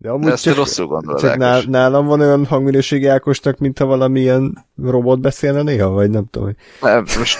De 0.00 0.10
amúgy 0.10 0.24
De 0.24 0.32
ezt 0.32 0.44
te 0.44 0.50
csak, 0.50 0.58
rosszul 0.58 0.86
gondolod, 0.86 1.20
csak 1.20 1.36
nál, 1.36 1.62
nálam 1.66 2.06
van 2.06 2.20
olyan 2.20 2.46
hangminőségi 2.46 3.06
Ákosnak, 3.06 3.58
mintha 3.58 3.84
valamilyen 3.84 4.66
robot 4.82 5.20
beszélne 5.20 5.62
néha, 5.62 5.88
vagy 5.88 6.10
nem 6.10 6.26
tudom, 6.30 6.46
hogy 6.48 6.56
Nem, 6.80 7.04
most 7.18 7.38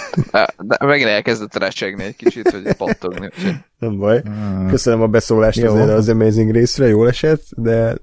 de 0.58 0.76
megint 0.86 1.08
elkezdett 1.08 1.54
recsegni 1.54 2.04
egy 2.04 2.16
kicsit, 2.16 2.50
hogy 2.50 2.76
pattogni. 2.76 3.26
úgyhogy 3.26 3.56
nem 3.78 3.98
baj. 3.98 4.20
Hmm. 4.24 4.68
Köszönöm 4.68 5.02
a 5.02 5.06
beszólást 5.06 5.58
Jó. 5.58 5.74
azért 5.74 5.88
az 5.88 6.08
Amazing 6.08 6.50
részre, 6.50 6.86
jól 6.86 7.08
esett, 7.08 7.42
de 7.50 7.96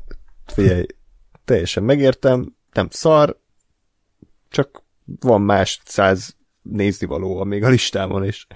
figyelj, 0.46 0.86
teljesen 1.46 1.84
megértem, 1.84 2.56
nem 2.74 2.88
szar, 2.90 3.38
csak 4.50 4.84
van 5.20 5.42
más 5.42 5.82
száz 5.86 6.36
néznivaló 6.62 7.44
még 7.44 7.64
a 7.64 7.70
listámon, 7.70 8.24
és 8.24 8.48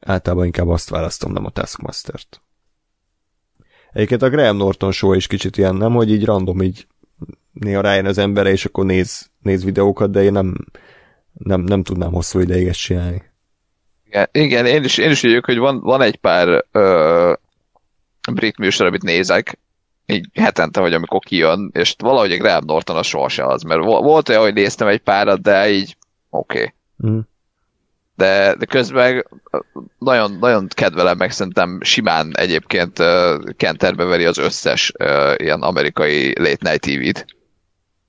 általában 0.00 0.44
inkább 0.44 0.68
azt 0.68 0.88
választom, 0.88 1.32
nem 1.32 1.44
a 1.44 1.50
Taskmaster-t. 1.50 2.42
Egyébként 3.92 4.22
a 4.22 4.28
Graham 4.28 4.56
Norton 4.56 4.92
show 4.92 5.12
is 5.12 5.26
kicsit 5.26 5.56
ilyen, 5.56 5.74
nem, 5.74 5.92
hogy 5.92 6.10
így 6.10 6.24
random 6.24 6.62
így 6.62 6.86
néha 7.52 7.80
rájön 7.80 8.06
az 8.06 8.18
embere, 8.18 8.50
és 8.50 8.64
akkor 8.64 8.84
néz, 8.84 9.30
néz 9.42 9.64
videókat, 9.64 10.10
de 10.10 10.22
én 10.22 10.32
nem, 10.32 10.54
nem, 11.32 11.60
nem 11.60 11.82
tudnám 11.82 12.12
hosszú 12.12 12.40
ideig 12.40 12.66
ezt 12.66 12.78
csinálni. 12.78 13.22
Igen, 14.06 14.28
igen 14.32 14.66
én, 14.66 14.84
is, 14.84 14.98
én 14.98 15.10
is 15.10 15.20
vagyok, 15.20 15.44
hogy 15.44 15.58
van, 15.58 15.80
van 15.80 16.02
egy 16.02 16.16
pár 16.16 16.64
ö, 16.72 17.32
brit 18.32 18.58
műsor, 18.58 18.86
amit 18.86 19.02
nézek, 19.02 19.58
így 20.06 20.28
hetente, 20.34 20.80
vagy 20.80 20.92
amikor 20.92 21.20
kijön, 21.20 21.70
és 21.72 21.94
valahogy 21.98 22.32
a 22.32 22.36
Graham 22.36 22.64
Norton 22.64 22.96
az 22.96 23.06
sohasem 23.06 23.48
az, 23.48 23.62
mert 23.62 23.84
vo- 23.84 24.02
volt 24.02 24.28
olyan, 24.28 24.42
hogy 24.42 24.54
néztem 24.54 24.88
egy 24.88 25.00
párat, 25.00 25.40
de 25.40 25.70
így 25.70 25.96
oké. 26.30 26.58
Okay. 26.58 27.10
Mm. 27.10 27.18
De, 28.14 28.54
de 28.54 28.64
közben 28.64 29.24
nagyon, 29.98 30.32
nagyon 30.32 30.68
kedvelem, 30.68 31.16
meg 31.16 31.30
szerintem 31.30 31.78
simán 31.82 32.36
egyébként 32.36 32.98
ö, 32.98 33.38
kenterbe 33.56 34.04
veri 34.04 34.24
az 34.24 34.38
összes 34.38 34.92
ö, 34.98 35.34
ilyen 35.36 35.62
amerikai 35.62 36.38
late 36.38 36.70
night 36.70 36.80
TV-t, 36.80 37.26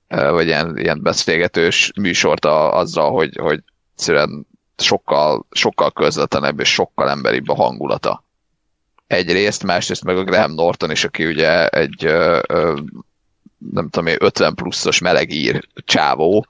ö, 0.08 0.30
vagy 0.30 0.46
ilyen, 0.46 0.78
ilyen 0.78 1.02
beszélgetős 1.02 1.92
műsort 2.00 2.44
a, 2.44 2.78
azzal, 2.78 3.10
hogy, 3.10 3.36
hogy 3.36 3.62
egyszerűen 3.92 4.46
sokkal, 4.76 5.46
sokkal 5.50 5.92
közvetlenebb 5.92 6.60
és 6.60 6.72
sokkal 6.72 7.10
emberibb 7.10 7.48
a 7.48 7.54
hangulata. 7.54 8.24
Egyrészt, 9.06 9.62
másrészt 9.62 10.04
meg 10.04 10.16
a 10.16 10.24
Graham 10.24 10.52
Norton 10.52 10.90
is, 10.90 11.04
aki 11.04 11.26
ugye 11.26 11.68
egy 11.68 12.04
ö, 12.04 12.40
ö, 12.48 12.78
nem 13.72 13.88
tudom 13.88 14.06
én, 14.06 14.16
50 14.18 14.54
pluszos 14.54 14.98
melegír 14.98 15.68
csávó, 15.84 16.46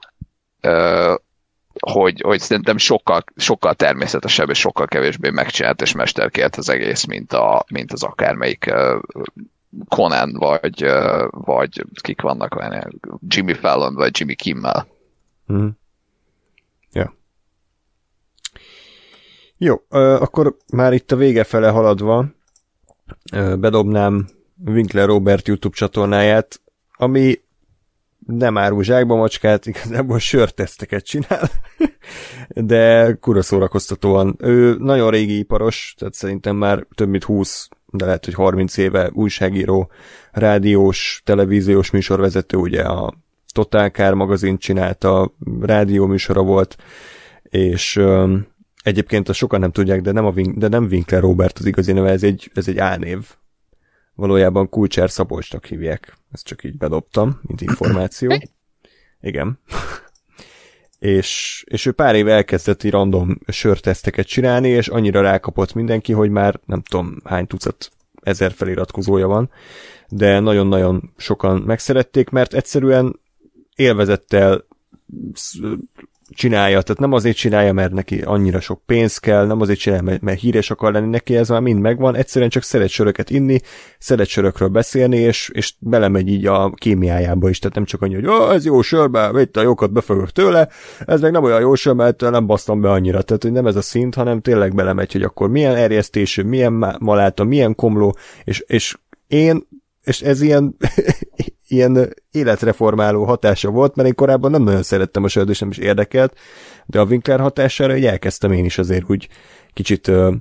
hogy, 1.79 2.21
hogy 2.21 2.39
szerintem 2.39 2.77
sokkal, 2.77 3.23
sokkal 3.35 3.73
természetesebb 3.73 4.49
és 4.49 4.59
sokkal 4.59 4.85
kevésbé 4.85 5.29
megcsinált 5.29 5.81
és 5.81 5.91
mesterkélt 5.91 6.55
az 6.55 6.69
egész, 6.69 7.05
mint, 7.05 7.33
a, 7.33 7.65
mint 7.71 7.91
az 7.91 8.03
akármelyik 8.03 8.73
Conan, 9.89 10.33
vagy, 10.37 10.85
vagy 11.29 11.85
kik 12.01 12.21
vannak, 12.21 12.53
vagy 12.53 12.87
Jimmy 13.27 13.53
Fallon, 13.53 13.93
vagy 13.93 14.19
Jimmy 14.19 14.35
Kimmel. 14.35 14.87
Mm. 15.53 15.67
Ja. 16.91 17.13
Jó, 19.57 19.75
akkor 19.89 20.57
már 20.73 20.93
itt 20.93 21.11
a 21.11 21.15
vége 21.15 21.43
fele 21.43 21.69
haladva 21.69 22.25
bedobnám 23.57 24.27
Winkler 24.65 25.07
Robert 25.07 25.47
YouTube 25.47 25.75
csatornáját, 25.75 26.61
ami 26.93 27.39
nem 28.25 28.57
árul 28.57 28.83
zsákba 28.83 29.15
macskát, 29.15 29.65
igazából 29.65 30.19
sörteszteket 30.19 31.05
csinál, 31.05 31.49
de 32.71 33.13
kura 33.13 33.41
szórakoztatóan. 33.41 34.35
Ő 34.39 34.75
nagyon 34.79 35.11
régi 35.11 35.37
iparos, 35.37 35.95
tehát 35.97 36.13
szerintem 36.13 36.55
már 36.55 36.85
több 36.95 37.09
mint 37.09 37.23
20, 37.23 37.69
de 37.85 38.05
lehet, 38.05 38.25
hogy 38.25 38.33
30 38.33 38.77
éve 38.77 39.09
újságíró, 39.13 39.91
rádiós, 40.31 41.21
televíziós 41.25 41.91
műsorvezető, 41.91 42.57
ugye 42.57 42.81
a 42.81 43.13
Total 43.53 43.89
Car 43.89 44.13
magazint 44.13 44.59
csinálta, 44.59 45.33
rádió 45.61 46.05
műsora 46.05 46.41
volt, 46.41 46.75
és 47.43 47.95
öm, 47.95 48.47
egyébként 48.83 49.29
azt 49.29 49.37
sokan 49.37 49.59
nem 49.59 49.71
tudják, 49.71 50.01
de 50.01 50.11
nem, 50.11 50.25
a 50.25 50.31
Win- 50.31 50.57
de 50.57 50.67
nem 50.67 50.83
Winkler 50.83 51.21
Robert 51.21 51.59
az 51.59 51.65
igazi 51.65 51.91
neve, 51.91 52.09
ez 52.09 52.23
egy, 52.23 52.51
ez 52.53 52.67
egy 52.67 52.77
álnév. 52.77 53.35
Valójában 54.15 54.69
Kulcsár 54.69 55.09
Szabolcsnak 55.09 55.65
hívják. 55.65 56.17
Ezt 56.31 56.45
csak 56.45 56.63
így 56.63 56.77
bedobtam, 56.77 57.39
mint 57.41 57.61
információ. 57.61 58.37
Igen. 59.21 59.59
és, 60.99 61.63
és 61.67 61.85
ő 61.85 61.91
pár 61.91 62.15
éve 62.15 62.33
elkezdett 62.33 62.83
így 62.83 62.91
random 62.91 63.39
sörteszteket 63.47 64.27
csinálni, 64.27 64.69
és 64.69 64.87
annyira 64.87 65.21
rákapott 65.21 65.73
mindenki, 65.73 66.13
hogy 66.13 66.29
már 66.29 66.59
nem 66.65 66.81
tudom 66.81 67.21
hány 67.23 67.47
tucat 67.47 67.91
ezer 68.21 68.51
feliratkozója 68.51 69.27
van, 69.27 69.49
de 70.09 70.39
nagyon-nagyon 70.39 71.13
sokan 71.17 71.61
megszerették, 71.61 72.29
mert 72.29 72.53
egyszerűen 72.53 73.19
élvezettel 73.75 74.65
csinálja, 76.29 76.81
tehát 76.81 77.01
nem 77.01 77.13
azért 77.13 77.37
csinálja, 77.37 77.73
mert 77.73 77.93
neki 77.93 78.21
annyira 78.21 78.59
sok 78.59 78.81
pénz 78.85 79.17
kell, 79.17 79.45
nem 79.45 79.61
azért 79.61 79.79
csinálja, 79.79 80.03
mert, 80.03 80.21
mert 80.21 80.39
híres 80.39 80.71
akar 80.71 80.91
lenni 80.91 81.09
neki, 81.09 81.35
ez 81.35 81.49
már 81.49 81.61
mind 81.61 81.79
megvan, 81.79 82.15
egyszerűen 82.15 82.49
csak 82.49 82.63
szeret 82.63 82.89
söröket 82.89 83.29
inni, 83.29 83.59
szeret 83.99 84.27
sörökről 84.27 84.67
beszélni, 84.67 85.17
és, 85.17 85.49
és 85.53 85.73
belemegy 85.79 86.27
így 86.27 86.45
a 86.45 86.69
kémiájába 86.69 87.49
is, 87.49 87.59
tehát 87.59 87.75
nem 87.75 87.85
csak 87.85 88.01
annyi, 88.01 88.13
hogy 88.13 88.27
oh, 88.27 88.53
ez 88.53 88.65
jó 88.65 88.81
sör, 88.81 89.09
be, 89.09 89.31
itt 89.41 89.57
a 89.57 89.61
jókat 89.61 89.91
befogok 89.91 90.31
tőle, 90.31 90.69
ez 91.05 91.21
meg 91.21 91.31
nem 91.31 91.43
olyan 91.43 91.59
jó 91.59 91.75
sör, 91.75 91.93
mert 91.93 92.21
nem 92.21 92.45
basztam 92.45 92.81
be 92.81 92.91
annyira, 92.91 93.21
tehát 93.21 93.43
hogy 93.43 93.51
nem 93.51 93.67
ez 93.67 93.75
a 93.75 93.81
szint, 93.81 94.15
hanem 94.15 94.41
tényleg 94.41 94.75
belemegy, 94.75 95.11
hogy 95.11 95.23
akkor 95.23 95.49
milyen 95.49 95.75
erjesztésű, 95.75 96.41
milyen 96.41 96.97
maláta, 96.99 97.43
milyen 97.43 97.75
komló, 97.75 98.15
és, 98.43 98.59
és 98.59 98.97
én, 99.27 99.67
és 100.03 100.21
ez 100.21 100.41
ilyen 100.41 100.75
ilyen 101.67 102.13
életreformáló 102.31 103.23
hatása 103.23 103.69
volt, 103.69 103.95
mert 103.95 104.07
én 104.07 104.15
korábban 104.15 104.51
nem 104.51 104.63
nagyon 104.63 104.83
szerettem 104.83 105.23
a 105.23 105.27
sört, 105.27 105.49
és 105.49 105.59
nem 105.59 105.69
is 105.69 105.77
érdekelt, 105.77 106.37
de 106.85 106.99
a 106.99 107.05
Winkler 107.05 107.39
hatására 107.39 107.93
hogy 107.93 108.05
elkezdtem 108.05 108.51
én 108.51 108.65
is 108.65 108.77
azért 108.77 109.09
úgy 109.09 109.27
kicsit 109.73 110.07
ö, 110.07 110.33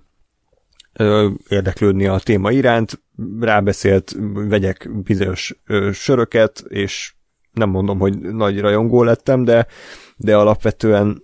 ö, 0.93 1.31
érdeklődni 1.49 2.07
a 2.07 2.19
téma 2.19 2.51
iránt, 2.51 3.03
rábeszélt, 3.41 4.17
vegyek 4.33 5.03
bizonyos 5.03 5.55
ö, 5.67 5.91
söröket, 5.93 6.65
és 6.69 7.15
nem 7.53 7.69
mondom, 7.69 7.99
hogy 7.99 8.19
nagy 8.19 8.61
rajongó 8.61 9.03
lettem, 9.03 9.45
de, 9.45 9.67
de 10.17 10.37
alapvetően 10.37 11.23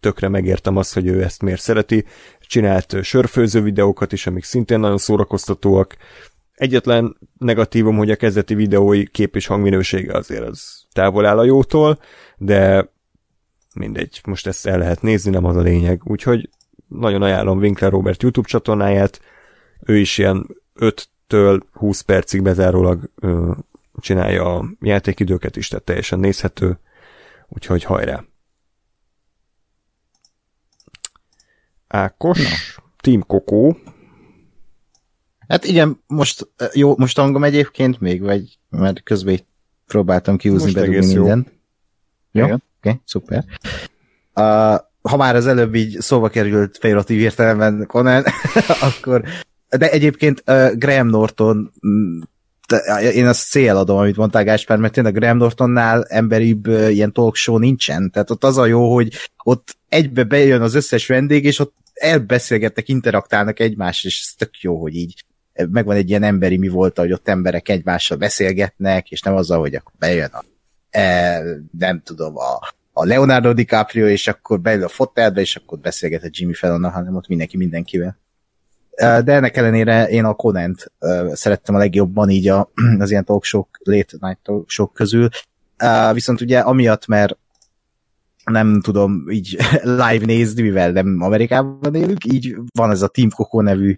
tökre 0.00 0.28
megértem 0.28 0.76
azt, 0.76 0.94
hogy 0.94 1.06
ő 1.06 1.22
ezt 1.22 1.42
miért 1.42 1.60
szereti. 1.60 2.04
Csinált 2.40 3.02
sörfőző 3.02 3.62
videókat 3.62 4.12
is, 4.12 4.26
amik 4.26 4.44
szintén 4.44 4.80
nagyon 4.80 4.98
szórakoztatóak, 4.98 5.96
Egyetlen 6.54 7.16
negatívum, 7.38 7.96
hogy 7.96 8.10
a 8.10 8.16
kezdeti 8.16 8.54
videói 8.54 9.06
kép 9.06 9.36
és 9.36 9.46
hangminősége 9.46 10.16
azért 10.16 10.42
az 10.42 10.84
távol 10.92 11.26
áll 11.26 11.38
a 11.38 11.44
jótól, 11.44 11.98
de 12.36 12.90
mindegy, 13.74 14.20
most 14.24 14.46
ezt 14.46 14.66
el 14.66 14.78
lehet 14.78 15.02
nézni, 15.02 15.30
nem 15.30 15.44
az 15.44 15.56
a 15.56 15.60
lényeg. 15.60 16.00
Úgyhogy 16.04 16.48
nagyon 16.88 17.22
ajánlom 17.22 17.58
Winkler 17.58 17.90
Robert 17.90 18.22
YouTube 18.22 18.48
csatornáját, 18.48 19.20
ő 19.80 19.96
is 19.96 20.18
ilyen 20.18 20.46
5-től 20.76 21.62
20 21.72 22.00
percig 22.00 22.42
bezárólag 22.42 23.10
ö, 23.14 23.52
csinálja 24.00 24.54
a 24.54 24.64
játékidőket 24.80 25.56
is, 25.56 25.68
tehát 25.68 25.84
teljesen 25.84 26.18
nézhető, 26.18 26.78
úgyhogy 27.48 27.82
hajrá! 27.84 28.24
Ákos, 31.88 32.38
no. 32.38 32.84
Team 32.96 33.26
Kokó, 33.26 33.76
Hát 35.52 35.64
igen, 35.64 36.02
most 36.06 36.48
jó, 36.72 36.96
most 36.96 37.18
hangom 37.18 37.44
egyébként 37.44 38.00
még, 38.00 38.20
vagy 38.20 38.58
mert 38.70 39.02
közben 39.02 39.32
így 39.32 39.44
próbáltam 39.86 40.36
kiúzni 40.36 40.72
bedugni 40.72 41.06
mindent. 41.06 41.52
Jó, 42.30 42.44
oké, 42.44 42.54
okay, 42.78 43.00
szuper. 43.04 43.44
Uh, 44.34 44.76
ha 45.02 45.16
már 45.16 45.36
az 45.36 45.46
előbb 45.46 45.74
így 45.74 46.00
szóba 46.00 46.28
került 46.28 46.78
pejoratív 46.78 47.20
értelemben 47.20 47.86
Conan, 47.86 48.24
akkor 48.88 49.24
de 49.68 49.90
egyébként 49.90 50.42
uh, 50.46 50.72
Graham 50.74 51.06
Norton 51.06 51.72
mm, 51.86 52.20
én 53.14 53.26
azt 53.26 53.48
cél 53.48 53.76
adom, 53.76 53.96
amit 53.96 54.16
mondtál 54.16 54.44
Gáspár, 54.44 54.78
mert 54.78 54.92
tényleg 54.92 55.14
Graham 55.14 55.36
Nortonnál 55.36 56.04
emberibb 56.04 56.68
uh, 56.68 56.92
ilyen 56.92 57.12
talk 57.12 57.36
show 57.36 57.58
nincsen. 57.58 58.10
Tehát 58.10 58.30
ott 58.30 58.44
az 58.44 58.58
a 58.58 58.66
jó, 58.66 58.94
hogy 58.94 59.12
ott 59.44 59.76
egybe 59.88 60.24
bejön 60.24 60.62
az 60.62 60.74
összes 60.74 61.06
vendég, 61.06 61.44
és 61.44 61.58
ott 61.58 61.74
elbeszélgettek, 61.94 62.88
interaktálnak 62.88 63.60
egymással, 63.60 64.10
és 64.10 64.20
ez 64.20 64.34
tök 64.34 64.60
jó, 64.60 64.80
hogy 64.80 64.94
így 64.94 65.24
megvan 65.70 65.96
egy 65.96 66.08
ilyen 66.08 66.22
emberi 66.22 66.58
mi 66.58 66.68
volt, 66.68 66.98
hogy 66.98 67.12
ott 67.12 67.28
emberek 67.28 67.68
egymással 67.68 68.16
beszélgetnek, 68.16 69.10
és 69.10 69.22
nem 69.22 69.34
azzal, 69.34 69.58
hogy 69.58 69.74
akkor 69.74 69.92
bejön 69.98 70.30
a, 70.32 70.44
e, 70.90 71.42
nem 71.78 72.02
tudom, 72.04 72.36
a, 72.36 72.58
a 72.92 73.04
Leonardo 73.04 73.52
DiCaprio, 73.52 74.06
és 74.06 74.28
akkor 74.28 74.60
beül 74.60 74.84
a 74.84 74.88
fotelbe, 74.88 75.40
és 75.40 75.56
akkor 75.56 75.78
beszélget 75.78 76.22
a 76.22 76.28
Jimmy 76.30 76.54
Fallon, 76.54 76.90
hanem 76.90 77.16
ott 77.16 77.28
mindenki 77.28 77.56
mindenkivel. 77.56 78.20
De 78.96 79.32
ennek 79.32 79.56
ellenére 79.56 80.08
én 80.08 80.24
a 80.24 80.34
Conant 80.34 80.92
szerettem 81.32 81.74
a 81.74 81.78
legjobban 81.78 82.30
így 82.30 82.48
a, 82.48 82.70
az 82.98 83.10
ilyen 83.10 83.24
talk 83.24 83.44
show, 83.44 83.64
late 83.78 84.16
night 84.20 84.38
talk 84.42 84.70
show 84.70 84.86
közül. 84.86 85.28
Viszont 86.12 86.40
ugye 86.40 86.58
amiatt, 86.58 87.06
mert 87.06 87.36
nem 88.44 88.80
tudom 88.80 89.30
így 89.30 89.56
live 89.82 90.24
nézni, 90.24 90.62
mivel 90.62 90.90
nem 90.90 91.16
Amerikában 91.20 91.94
élünk, 91.94 92.24
így 92.24 92.56
van 92.74 92.90
ez 92.90 93.02
a 93.02 93.08
Team 93.08 93.30
Coco 93.30 93.60
nevű 93.60 93.94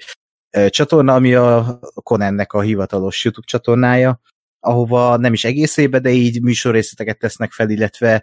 csatorna, 0.69 1.15
ami 1.15 1.35
a 1.35 1.79
Conannek 2.03 2.53
a 2.53 2.61
hivatalos 2.61 3.25
YouTube 3.25 3.47
csatornája, 3.47 4.21
ahova 4.61 5.17
nem 5.17 5.33
is 5.33 5.45
egészébe, 5.45 5.99
de 5.99 6.11
így 6.11 6.43
műsorrészleteket 6.43 7.19
tesznek 7.19 7.53
fel, 7.53 7.71
illetve 7.71 8.23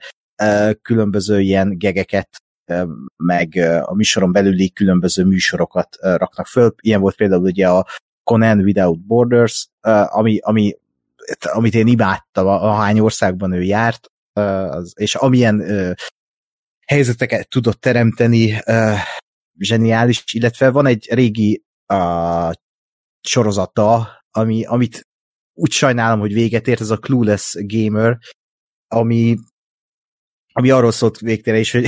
különböző 0.82 1.40
ilyen 1.40 1.78
gegeket 1.78 2.30
meg 3.18 3.56
a 3.82 3.96
műsoron 3.96 4.32
belüli 4.32 4.72
különböző 4.72 5.24
műsorokat 5.24 5.98
raknak 6.02 6.48
föl. 6.48 6.76
Ilyen 6.82 7.02
volt 7.02 7.16
például 7.16 7.44
ugye 7.44 7.70
a 7.70 7.88
Conan 8.24 8.60
Without 8.60 9.00
Borders, 9.00 9.68
ami, 10.06 10.40
ami, 10.42 10.76
amit 11.42 11.74
én 11.74 11.88
imádtam, 11.88 12.48
ahány 12.48 13.00
országban 13.00 13.52
ő 13.52 13.62
járt, 13.62 14.08
és 14.94 15.16
amilyen 15.16 15.64
helyzeteket 16.88 17.50
tudott 17.50 17.82
teremteni, 17.82 18.62
zseniális, 19.58 20.24
illetve 20.32 20.70
van 20.70 20.86
egy 20.86 21.08
régi 21.12 21.64
sorozata, 23.22 24.08
ami, 24.32 24.66
amit 24.66 25.08
úgy 25.54 25.72
sajnálom, 25.72 26.20
hogy 26.20 26.34
véget 26.34 26.68
ért, 26.68 26.82
ez 26.82 26.90
a 26.90 26.98
Clueless 26.98 27.56
Gamer, 27.60 28.18
ami 28.88 29.36
ami 30.54 30.70
arról 30.70 30.92
szólt 30.92 31.20
végtére 31.20 31.60
is, 31.60 31.72
hogy 31.72 31.86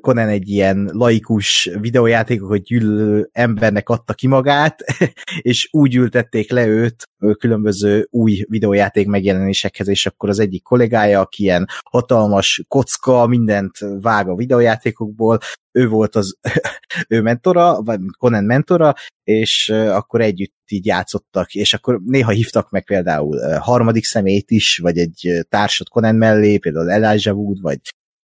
Conan 0.00 0.28
egy 0.28 0.48
ilyen 0.48 0.90
laikus 0.92 1.70
videójátékokat 1.80 2.62
gyűlölő 2.62 3.28
embernek 3.32 3.88
adta 3.88 4.14
ki 4.14 4.26
magát, 4.26 4.84
és 5.52 5.68
úgy 5.70 5.94
ültették 5.96 6.50
le 6.50 6.66
őt 6.66 7.08
különböző 7.38 8.06
új 8.10 8.44
videójáték 8.48 9.06
megjelenésekhez, 9.06 9.88
és 9.88 10.06
akkor 10.06 10.28
az 10.28 10.38
egyik 10.38 10.62
kollégája, 10.62 11.20
aki 11.20 11.42
ilyen 11.42 11.66
hatalmas 11.90 12.62
kocka, 12.68 13.26
mindent 13.26 13.78
vág 14.00 14.28
a 14.28 14.34
videójátékokból, 14.34 15.38
ő 15.72 15.88
volt 15.88 16.14
az 16.14 16.36
ő 17.08 17.20
mentora, 17.20 17.82
vagy 17.82 18.00
Conan 18.18 18.44
mentora, 18.44 18.94
és 19.24 19.68
akkor 19.68 20.20
együtt 20.20 20.54
így 20.68 20.86
játszottak, 20.86 21.54
és 21.54 21.74
akkor 21.74 22.00
néha 22.04 22.30
hívtak 22.30 22.70
meg 22.70 22.84
például 22.84 23.58
harmadik 23.58 24.04
szemét 24.04 24.50
is, 24.50 24.78
vagy 24.78 24.98
egy 24.98 25.46
társat 25.48 25.88
Conan 25.88 26.14
mellé, 26.14 26.58
például 26.58 26.90
Elijah 26.90 27.36
Wood, 27.36 27.60
vagy 27.60 27.80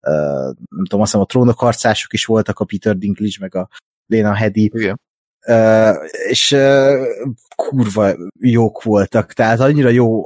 nem 0.02 0.84
tudom, 0.84 1.02
azt 1.02 1.12
hiszem 1.12 1.22
a 1.22 1.26
trónok 1.26 1.60
harcások 1.60 2.14
is 2.14 2.26
voltak, 2.26 2.60
a 2.60 2.66
Peter 2.66 2.98
Dinklage, 2.98 3.38
meg 3.40 3.56
a 3.56 3.70
Lena 4.06 4.34
Headey. 4.34 4.72
Igen. 4.74 5.00
Uh, 5.48 5.96
és 6.28 6.52
uh, 6.52 7.08
kurva 7.56 8.16
jók 8.40 8.84
voltak, 8.84 9.34
tehát 9.34 9.60
annyira 9.60 9.90
jó 9.90 10.24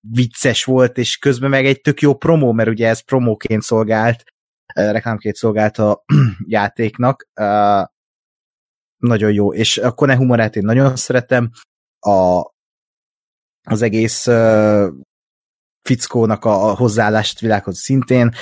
vicces 0.00 0.64
volt, 0.64 0.98
és 0.98 1.18
közben 1.18 1.50
meg 1.50 1.66
egy 1.66 1.80
tök 1.80 2.00
jó 2.00 2.14
promó, 2.14 2.52
mert 2.52 2.68
ugye 2.68 2.88
ez 2.88 3.00
promóként 3.00 3.62
szolgált, 3.62 4.22
uh, 4.76 4.90
reklámként 4.90 5.34
szolgált 5.36 5.78
a 5.78 6.04
játéknak. 6.46 7.28
Uh, 7.40 7.84
nagyon 8.96 9.32
jó, 9.32 9.54
és 9.54 9.78
a 9.78 9.92
Kone 9.92 10.16
humorát 10.16 10.56
én 10.56 10.64
nagyon 10.64 10.96
szeretem, 10.96 11.50
a, 12.00 12.50
az 13.62 13.82
egész 13.82 14.26
uh, 14.26 14.88
fickónak 15.82 16.44
a, 16.44 16.68
a 16.70 16.74
hozzáállást 16.74 17.40
világhoz 17.40 17.78
szintén, 17.78 18.34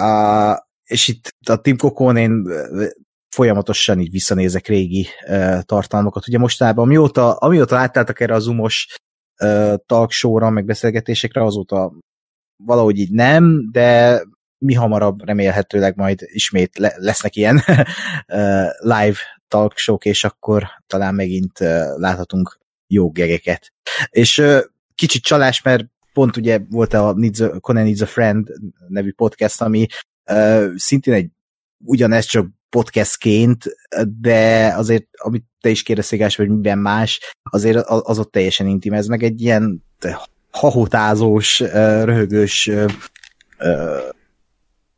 Uh, 0.00 0.56
és 0.84 1.08
itt 1.08 1.34
a 1.48 1.56
Tim 1.56 1.76
Kokón 1.76 2.16
én 2.16 2.44
folyamatosan 3.28 4.00
így 4.00 4.10
visszanézek 4.10 4.66
régi 4.66 5.06
uh, 5.28 5.60
tartalmakat. 5.60 6.28
Ugye 6.28 6.38
mostában, 6.38 6.84
amióta, 6.84 7.34
amióta 7.34 7.76
átálltak 7.76 8.20
erre 8.20 8.34
a 8.34 8.38
zoomos 8.38 8.86
uh, 9.42 9.74
talk 9.86 10.10
show-ra, 10.10 10.50
meg 10.50 10.64
beszélgetésekre, 10.64 11.44
azóta 11.44 11.92
valahogy 12.64 12.98
így 12.98 13.10
nem, 13.10 13.68
de 13.72 14.22
mi 14.58 14.74
hamarabb 14.74 15.24
remélhetőleg 15.24 15.96
majd 15.96 16.20
ismét 16.26 16.78
le, 16.78 16.94
lesznek 16.96 17.36
ilyen 17.36 17.56
uh, 17.66 18.68
live 18.78 19.18
talk 19.48 19.76
show 19.76 19.96
és 20.02 20.24
akkor 20.24 20.66
talán 20.86 21.14
megint 21.14 21.60
uh, 21.60 21.98
láthatunk 21.98 22.58
jó 22.86 23.10
gegeket. 23.10 23.72
És 24.10 24.38
uh, 24.38 24.60
kicsit 24.94 25.22
csalás, 25.22 25.62
mert 25.62 25.84
pont 26.16 26.36
ugye 26.36 26.60
volt 26.70 26.94
a 26.94 27.12
Needs 27.16 27.40
a, 27.40 27.60
Conan 27.60 27.82
Needs 27.82 28.00
a 28.00 28.06
Friend 28.06 28.48
nevű 28.88 29.12
podcast, 29.12 29.60
ami 29.62 29.86
szintén 30.76 31.14
egy 31.14 31.28
ugyanez 31.84 32.24
csak 32.24 32.48
podcastként, 32.68 33.64
de 34.20 34.72
azért, 34.76 35.06
amit 35.12 35.44
te 35.60 35.68
is 35.68 35.82
kérdeztél, 35.82 36.28
hogy 36.36 36.48
miben 36.48 36.78
más, 36.78 37.20
azért 37.42 37.76
az 37.86 38.18
ott 38.18 38.30
teljesen 38.30 38.66
intim. 38.66 38.92
Ez 38.92 39.06
meg 39.06 39.22
egy 39.22 39.40
ilyen 39.40 39.84
hahotázós, 40.50 41.58
röhögős 42.04 42.70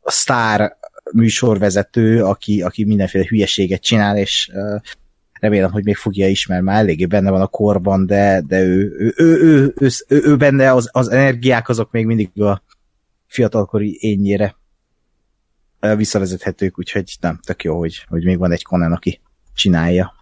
sztár 0.04 0.76
műsorvezető, 1.12 2.24
aki, 2.24 2.62
aki 2.62 2.84
mindenféle 2.84 3.26
hülyeséget 3.28 3.82
csinál, 3.82 4.16
és 4.16 4.50
remélem, 5.40 5.70
hogy 5.70 5.84
még 5.84 5.96
fogja 5.96 6.28
ismer, 6.28 6.60
már 6.60 6.78
eléggé 6.78 7.06
benne 7.06 7.30
van 7.30 7.40
a 7.40 7.46
korban, 7.46 8.06
de, 8.06 8.42
de 8.46 8.62
ő, 8.62 8.94
ő, 8.98 9.14
ő, 9.16 9.40
ő, 9.40 9.74
ő, 9.76 9.88
ő, 10.08 10.22
ő 10.24 10.36
benne 10.36 10.72
az, 10.72 10.88
az 10.92 11.08
energiák 11.08 11.68
azok 11.68 11.90
még 11.90 12.06
mindig 12.06 12.42
a 12.42 12.62
fiatalkori 13.26 13.96
ényére 14.00 14.56
visszavezethetők, 15.96 16.78
úgyhogy 16.78 17.16
nem, 17.20 17.38
tök 17.46 17.62
jó, 17.62 17.78
hogy, 17.78 18.04
hogy 18.08 18.24
még 18.24 18.38
van 18.38 18.52
egy 18.52 18.64
Conan, 18.64 18.92
aki 18.92 19.20
csinálja 19.54 20.14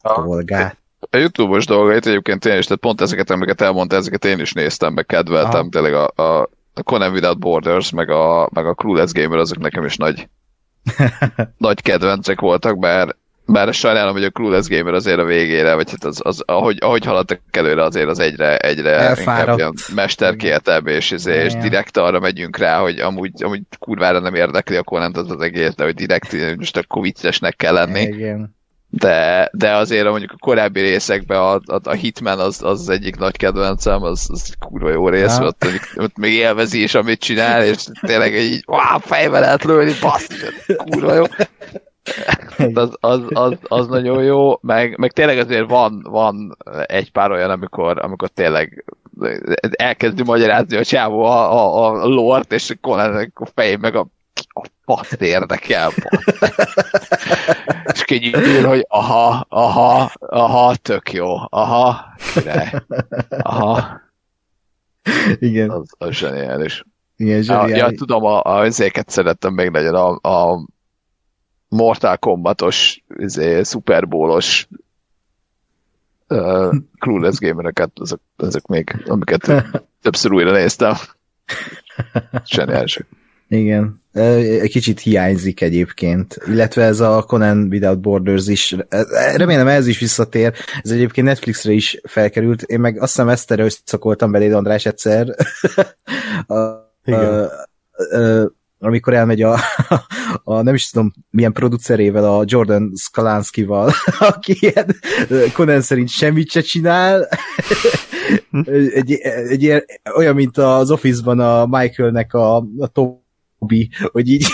a 0.00 0.22
dolgát. 0.22 0.82
A 1.10 1.16
YouTube-os 1.16 1.66
dolgait 1.66 2.06
egyébként 2.06 2.44
én 2.44 2.58
is, 2.58 2.64
tehát 2.64 2.80
pont 2.80 3.00
ezeket, 3.00 3.30
amiket 3.30 3.60
elmondta, 3.60 3.96
ezeket 3.96 4.24
én 4.24 4.38
is 4.38 4.52
néztem, 4.52 4.92
meg 4.92 5.06
kedveltem, 5.06 5.60
Aha. 5.60 5.68
tényleg 5.68 5.94
a, 5.94 6.22
a, 6.22 6.50
a 6.74 6.82
Conan 6.82 7.12
Without 7.12 7.38
Borders, 7.38 7.90
meg 7.90 8.10
a, 8.10 8.48
meg 8.52 8.66
a 8.66 8.74
Clueless 8.74 9.12
Gamer, 9.12 9.38
azok 9.38 9.58
nekem 9.58 9.84
is 9.84 9.96
nagy, 9.96 10.28
nagy 11.56 11.82
kedvencek 11.82 12.40
voltak, 12.40 12.78
bár 12.78 13.16
bár 13.46 13.74
sajnálom, 13.74 14.12
hogy 14.12 14.24
a 14.24 14.30
Clueless 14.30 14.68
Gamer 14.68 14.94
azért 14.94 15.18
a 15.18 15.24
végére, 15.24 15.74
vagy 15.74 15.90
hát 15.90 16.04
az, 16.04 16.20
az, 16.22 16.42
ahogy, 16.46 16.78
ahogy 16.80 17.04
haladtak 17.04 17.40
előre, 17.50 17.82
azért 17.82 18.08
az 18.08 18.18
egyre, 18.18 18.56
egyre 18.56 19.14
inkább 19.18 19.58
ilyen 19.58 19.74
mesterkéletebb, 19.94 20.86
és, 20.86 21.10
izé, 21.10 21.44
és 21.44 21.54
direkt 21.54 21.96
arra 21.96 22.20
megyünk 22.20 22.56
rá, 22.56 22.78
hogy 22.78 22.98
amúgy, 22.98 23.42
amúgy 23.42 23.62
kurvára 23.78 24.18
nem 24.18 24.34
érdekli 24.34 24.76
a 24.76 24.82
Conan 24.82 25.14
az, 25.14 25.30
az 25.30 25.40
egész, 25.40 25.74
de 25.74 25.84
hogy 25.84 25.94
direkt 25.94 26.56
most 26.56 26.76
akkor 26.76 27.02
viccesnek 27.02 27.56
kell 27.56 27.72
lenni. 27.72 28.00
Igen. 28.00 28.54
De, 28.88 29.48
de 29.52 29.74
azért 29.74 30.08
mondjuk 30.08 30.32
a 30.32 30.38
korábbi 30.38 30.80
részekben 30.80 31.38
a, 31.38 31.54
a, 31.54 31.80
a 31.82 31.92
Hitman 31.92 32.38
az, 32.38 32.62
az, 32.62 32.80
az 32.80 32.88
egyik 32.88 33.16
nagy 33.16 33.36
kedvencem, 33.36 34.02
az, 34.02 34.26
az 34.28 34.54
kurva 34.58 34.90
jó 34.90 35.08
rész, 35.08 35.38
ja. 35.38 35.44
ott, 35.44 35.66
ott 35.96 36.16
még 36.16 36.32
élvezi 36.32 36.82
is, 36.82 36.94
amit 36.94 37.20
csinál, 37.20 37.64
és 37.64 37.84
tényleg 38.00 38.34
így, 38.34 38.64
wow, 38.66 38.98
fejbe 39.00 39.38
lehet 39.38 39.64
lőni, 39.64 39.92
bassz, 40.00 40.28
kurva 40.90 41.14
jó. 41.14 41.24
Az, 42.74 42.96
az, 43.00 43.20
az, 43.28 43.56
az, 43.62 43.86
nagyon 43.86 44.22
jó, 44.22 44.58
meg, 44.60 44.98
meg 44.98 45.12
tényleg 45.12 45.38
azért 45.38 45.68
van, 45.68 46.06
van 46.08 46.56
egy 46.86 47.12
pár 47.12 47.30
olyan, 47.30 47.50
amikor, 47.50 48.04
amikor 48.04 48.28
tényleg 48.28 48.84
elkezdi 49.70 50.22
magyarázni 50.22 50.76
a 50.76 50.84
csávó 50.84 51.24
a, 51.24 51.52
a, 51.52 52.02
a 52.02 52.06
lort, 52.06 52.52
és 52.52 52.70
akkor 52.70 52.98
a 53.34 53.46
fej 53.54 53.76
meg 53.76 53.96
a 53.96 54.06
a 54.48 54.66
fasz 54.84 55.16
érdekel. 55.20 55.90
és 57.92 58.04
kinyíl, 58.04 58.66
hogy 58.66 58.86
aha, 58.88 59.46
aha, 59.48 60.12
aha, 60.18 60.76
tök 60.76 61.12
jó, 61.12 61.34
aha, 61.48 62.14
király, 62.34 62.72
aha. 63.28 64.00
Igen. 65.38 65.70
Az, 65.70 65.88
az 65.98 66.10
zseniális. 66.10 66.84
Igen, 67.16 67.42
zseniális. 67.42 67.76
Ja, 67.76 67.90
tudom, 67.90 68.24
a, 68.24 68.42
a, 68.42 68.64
ezeket 68.64 69.10
szerettem 69.10 69.52
még 69.52 69.70
legyen 69.70 69.94
a, 69.94 70.18
a 70.28 70.66
Mortal 71.74 72.16
Kombatos, 72.16 73.04
izé, 73.18 73.62
Super 73.62 74.08
Bowl-os 74.08 74.68
uh, 76.28 76.74
Clueless 76.98 77.38
gamereket, 77.38 77.90
azok, 77.94 78.20
azok 78.36 78.66
még, 78.66 79.02
amiket 79.06 79.52
többször 80.02 80.32
újra 80.32 80.52
néztem. 80.52 80.94
Zseniálisak. 82.44 83.06
Igen. 83.48 84.00
Egy 84.12 84.70
kicsit 84.70 85.00
hiányzik 85.00 85.60
egyébként. 85.60 86.36
Illetve 86.46 86.82
ez 86.82 87.00
a 87.00 87.22
Conan 87.22 87.66
Without 87.70 88.00
Borders 88.00 88.46
is. 88.46 88.76
Remélem 89.34 89.68
ez 89.68 89.86
is 89.86 89.98
visszatér. 89.98 90.52
Ez 90.82 90.90
egyébként 90.90 91.26
Netflixre 91.26 91.72
is 91.72 92.00
felkerült. 92.02 92.62
Én 92.62 92.80
meg 92.80 93.00
azt 93.00 93.12
hiszem 93.12 93.28
ezt 93.28 93.50
összeszakoltam 93.50 94.30
beléd, 94.30 94.52
András, 94.52 94.86
egyszer. 94.86 95.28
a, 96.46 96.56
Igen. 97.04 97.48
A, 97.90 98.16
a, 98.16 98.52
amikor 98.84 99.14
elmegy 99.14 99.42
a, 99.42 99.58
a 100.44 100.62
nem 100.62 100.74
is 100.74 100.90
tudom 100.90 101.12
milyen 101.30 101.52
producerével, 101.52 102.24
a 102.38 102.42
Jordan 102.46 102.92
Skalanskival, 102.96 103.92
aki 104.18 104.56
ilyen 104.60 104.96
Conan 105.52 105.80
szerint 105.80 106.08
semmit 106.08 106.50
se 106.50 106.60
csinál. 106.60 107.28
egy, 108.64 109.12
egy, 109.12 109.66
egy, 109.66 109.84
olyan, 110.16 110.34
mint 110.34 110.58
az 110.58 110.90
Office-ban 110.90 111.40
a 111.40 111.66
Michaelnek 111.66 112.34
a, 112.34 112.56
a 112.78 112.86
top 112.92 113.23
hobbi, 113.64 113.90
hogy 114.12 114.28
így, 114.28 114.46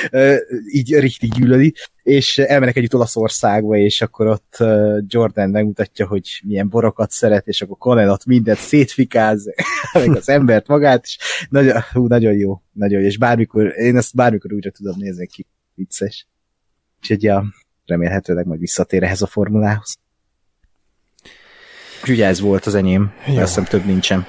így 0.78 0.94
richtig 0.94 1.32
gyűlöli, 1.32 1.74
és 2.02 2.38
elmenek 2.38 2.76
együtt 2.76 2.94
Olaszországba, 2.94 3.76
és 3.76 4.02
akkor 4.02 4.26
ott 4.26 4.56
Jordan 5.06 5.50
megmutatja, 5.50 6.06
hogy 6.06 6.40
milyen 6.44 6.68
borokat 6.68 7.10
szeret, 7.10 7.46
és 7.46 7.62
akkor 7.62 7.76
Conan 7.78 8.08
ott 8.08 8.24
mindent 8.24 8.58
szétfikáz, 8.58 9.44
meg 9.92 10.16
az 10.16 10.28
embert 10.28 10.66
magát, 10.66 11.04
és 11.04 11.18
nagyon, 11.48 11.80
hú, 11.92 12.06
nagyon 12.06 12.32
jó, 12.32 12.62
nagyon 12.72 13.00
jó, 13.00 13.06
és 13.06 13.18
bármikor, 13.18 13.72
én 13.76 13.96
ezt 13.96 14.14
bármikor 14.14 14.52
újra 14.52 14.70
tudom 14.70 14.94
nézni, 14.98 15.26
ki 15.26 15.46
vicces. 15.74 16.26
Úgyhogy 17.00 17.22
ja, 17.22 17.44
remélhetőleg 17.86 18.46
majd 18.46 18.60
visszatér 18.60 19.02
ehhez 19.02 19.22
a 19.22 19.26
formulához. 19.26 19.98
Ugye 22.08 22.26
ez 22.26 22.40
volt 22.40 22.66
az 22.66 22.74
enyém, 22.74 23.12
azt 23.26 23.36
hiszem 23.36 23.64
több 23.64 23.84
nincsen. 23.84 24.26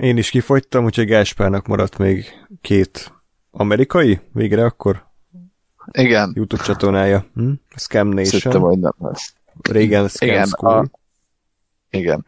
Én 0.00 0.16
is 0.16 0.30
kifogytam, 0.30 0.84
úgyhogy 0.84 1.06
Gáspárnak 1.06 1.66
maradt 1.66 1.98
még 1.98 2.24
két 2.60 3.13
Amerikai? 3.56 4.20
Végre 4.32 4.64
akkor? 4.64 5.06
Igen. 5.90 6.32
YouTube 6.34 6.62
csatornája. 6.62 7.24
Hm? 7.34 7.52
Scam 7.76 8.08
Nation. 8.08 8.40
Szerintem, 8.40 8.60
hogy 8.60 8.78
nem 8.78 8.92
lesz. 8.98 9.34
Régen 9.62 10.08
Scam 10.08 10.28
igen, 10.28 10.46
School. 10.46 10.76
A... 10.76 10.90
Igen. 11.90 12.24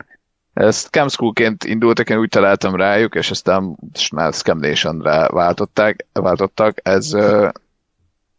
Ezt 0.53 0.87
Scam 0.87 1.09
Schoolként 1.09 1.65
indultak, 1.65 2.11
én 2.11 2.19
úgy 2.19 2.29
találtam 2.29 2.75
rájuk, 2.75 3.15
és 3.15 3.31
aztán 3.31 3.77
már 4.13 4.33
Scam 4.33 4.59
Nation-re 4.59 5.29
váltották, 5.29 6.07
váltottak. 6.13 6.79
Ez, 6.83 7.13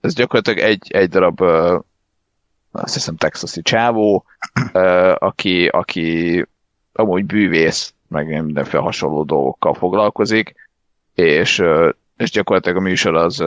ez 0.02 0.14
gyakorlatilag 0.14 0.60
egy, 0.60 0.92
egy 0.92 1.10
darab 1.10 1.42
azt 2.72 2.94
hiszem 2.94 3.16
texasi 3.16 3.62
csávó, 3.62 4.26
aki, 5.18 5.68
aki 5.68 6.46
amúgy 6.94 7.26
bűvész, 7.26 7.94
meg 8.08 8.44
mindenféle 8.44 8.84
hasonló 8.84 9.24
dolgokkal 9.24 9.74
foglalkozik, 9.74 10.56
és 11.14 11.64
és 12.18 12.32
gyakorlatilag 12.32 12.78
a 12.78 12.82
műsor 12.82 13.16
az 13.16 13.44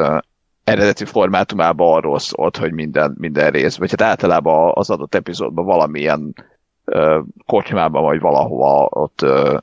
eredeti 0.65 1.05
formátumában 1.05 1.95
arról 1.95 2.19
szólt, 2.19 2.57
hogy 2.57 2.73
minden, 2.73 3.15
minden 3.19 3.51
rész, 3.51 3.77
vagy 3.77 3.91
hát 3.91 4.03
általában 4.03 4.73
az 4.75 4.91
adott 4.91 5.15
epizódban 5.15 5.65
valamilyen 5.65 6.35
kocsmában, 7.47 8.03
vagy 8.03 8.21
valahova 8.21 8.89
ott 8.91 9.23
uh, 9.23 9.59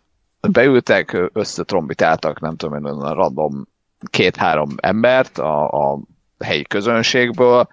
beültek, 0.52 1.30
összetrombitáltak, 1.34 2.40
nem 2.40 2.56
tudom 2.56 2.86
én, 2.86 2.92
a 2.92 3.14
random 3.14 3.68
két-három 4.06 4.70
embert 4.76 5.38
a, 5.38 5.68
a 5.92 6.00
helyi 6.40 6.64
közönségből, 6.64 7.68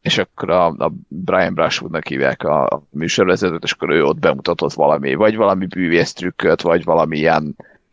és 0.00 0.18
akkor 0.18 0.50
a, 0.50 0.66
a 0.66 0.92
Brian 1.08 1.54
Brushwoodnak 1.54 2.06
hívják 2.06 2.42
a, 2.42 2.66
a 2.66 2.82
műsorvezetőt, 2.90 3.62
és 3.62 3.72
akkor 3.72 3.90
ő 3.90 4.04
ott 4.04 4.18
bemutatott 4.18 4.72
valami, 4.72 5.14
vagy 5.14 5.36
valami 5.36 5.66
bűvész 5.66 6.12
trükköt, 6.12 6.62
vagy 6.62 6.84
valami 6.84 7.18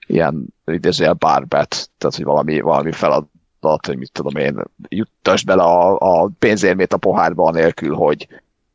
ilyen 0.08 0.46
idézőjel 0.66 1.14
bárbet, 1.14 1.90
tehát 1.98 2.16
hogy 2.16 2.24
valami, 2.24 2.60
valami 2.60 2.92
feladat, 2.92 3.86
hogy 3.86 3.98
mit 3.98 4.12
tudom 4.12 4.36
én, 4.36 4.64
juttas 4.90 5.44
bele 5.44 5.64
a, 5.64 5.98
a 6.00 6.30
pénzérmét 6.40 6.94
a 6.94 6.98
pohárba 6.98 7.52
nélkül, 7.52 7.96
hogy 7.96 8.28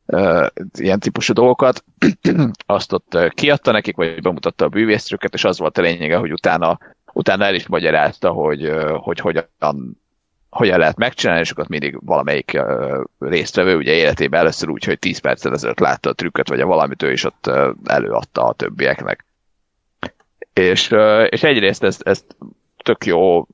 uh, 0.05 0.47
ilyen 0.77 0.99
típusú 0.99 1.33
dolgokat. 1.33 1.83
Azt 2.65 2.93
ott 2.93 3.17
kiadta 3.29 3.71
nekik, 3.71 3.95
vagy 3.95 4.21
bemutatta 4.21 4.65
a 4.65 4.69
bűvésztrüket, 4.69 5.33
és 5.33 5.43
az 5.43 5.59
volt 5.59 5.77
a 5.77 5.81
lényege, 5.81 6.17
hogy 6.17 6.31
utána, 6.31 6.79
utána 7.13 7.45
el 7.45 7.55
is 7.55 7.67
magyarázta, 7.67 8.29
hogy, 8.29 8.71
hogy 8.97 9.19
hogyan 9.19 10.01
hogyan 10.53 10.79
lehet 10.79 10.97
megcsinálni, 10.97 11.41
és 11.41 11.51
akkor 11.51 11.67
mindig 11.67 12.05
valamelyik 12.05 12.51
uh, 12.55 13.03
résztvevő 13.19 13.75
ugye 13.77 13.91
életében 13.91 14.39
először 14.39 14.69
úgy, 14.69 14.83
hogy 14.83 14.99
10 14.99 15.17
perccel 15.17 15.53
ezelőtt 15.53 15.79
látta 15.79 16.09
a 16.09 16.13
trükköt, 16.13 16.49
vagy 16.49 16.59
a 16.59 16.65
valamit 16.65 17.03
ő 17.03 17.11
is 17.11 17.23
ott 17.23 17.47
uh, 17.47 17.69
előadta 17.83 18.43
a 18.43 18.53
többieknek. 18.53 19.25
És, 20.53 20.95
és 21.29 21.43
egyrészt 21.43 21.83
ez, 21.83 21.97
ez 21.99 22.25
tök 22.77 23.05
jó 23.05 23.47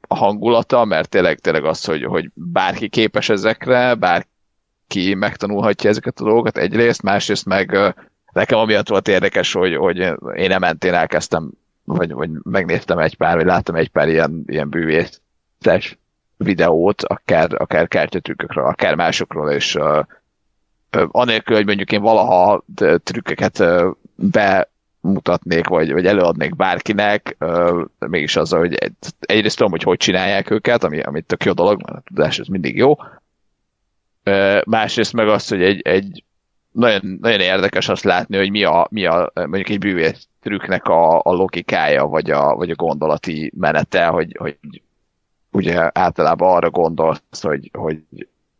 a 0.00 0.14
hangulata, 0.14 0.84
mert 0.84 1.08
tényleg, 1.08 1.38
tényleg 1.38 1.64
az, 1.64 1.84
hogy, 1.84 2.04
hogy 2.04 2.30
bárki 2.34 2.88
képes 2.88 3.28
ezekre, 3.28 3.94
bárki 3.94 5.14
megtanulhatja 5.14 5.90
ezeket 5.90 6.20
a 6.20 6.24
dolgokat 6.24 6.58
egyrészt, 6.58 7.02
másrészt 7.02 7.46
meg 7.46 7.94
nekem 8.32 8.58
amiatt 8.58 8.88
volt 8.88 9.08
érdekes, 9.08 9.52
hogy, 9.52 9.76
hogy 9.76 9.98
én 10.34 10.48
nem 10.48 10.60
mentén 10.60 10.94
elkezdtem, 10.94 11.50
vagy, 11.84 12.12
vagy 12.12 12.30
megnéztem 12.42 12.98
egy 12.98 13.16
pár, 13.16 13.36
vagy 13.36 13.46
láttam 13.46 13.74
egy 13.74 13.88
pár 13.88 14.08
ilyen, 14.08 14.42
ilyen 14.46 14.68
bűvészes 14.68 15.98
videót, 16.36 17.02
akár, 17.02 17.48
akár 17.52 17.88
kártyatrükkökről, 17.88 18.64
akár 18.64 18.94
másokról, 18.94 19.50
és 19.50 19.74
uh, 19.74 20.04
anélkül, 21.10 21.56
hogy 21.56 21.66
mondjuk 21.66 21.92
én 21.92 22.02
valaha 22.02 22.64
trükköket 23.02 23.58
uh, 23.58 23.94
be 24.14 24.70
mutatnék, 25.06 25.66
vagy, 25.66 25.92
vagy 25.92 26.06
előadnék 26.06 26.56
bárkinek, 26.56 27.36
uh, 27.40 27.84
mégis 27.98 28.36
az, 28.36 28.50
hogy 28.50 28.74
egy, 28.74 28.92
egyrészt 29.20 29.56
tudom, 29.56 29.70
hogy 29.70 29.82
hogy 29.82 29.96
csinálják 29.96 30.50
őket, 30.50 30.84
ami, 30.84 31.00
ami 31.00 31.20
tök 31.20 31.44
jó 31.44 31.52
dolog, 31.52 31.82
mert 31.82 31.96
a 31.98 32.02
tudás 32.04 32.38
ez 32.38 32.46
mindig 32.46 32.76
jó. 32.76 32.90
Uh, 34.24 34.60
másrészt 34.64 35.12
meg 35.12 35.28
az, 35.28 35.48
hogy 35.48 35.62
egy, 35.62 35.80
egy 35.80 36.24
nagyon, 36.70 37.18
nagyon 37.20 37.40
érdekes 37.40 37.88
azt 37.88 38.04
látni, 38.04 38.36
hogy 38.36 38.50
mi 38.50 38.64
a, 38.64 38.86
mi 38.90 39.06
a 39.06 39.32
mondjuk 39.34 39.68
egy 39.68 39.78
bűvész 39.78 40.28
trükknek 40.42 40.84
a, 40.84 41.18
a 41.18 41.32
logikája, 41.32 42.04
vagy 42.04 42.30
a, 42.30 42.54
vagy 42.54 42.70
a 42.70 42.74
gondolati 42.74 43.52
menete, 43.56 44.06
hogy, 44.06 44.36
hogy 44.38 44.58
ugye 45.52 45.90
általában 45.92 46.56
arra 46.56 46.70
gondolsz, 46.70 47.42
hogy, 47.42 47.70
hogy 47.72 47.98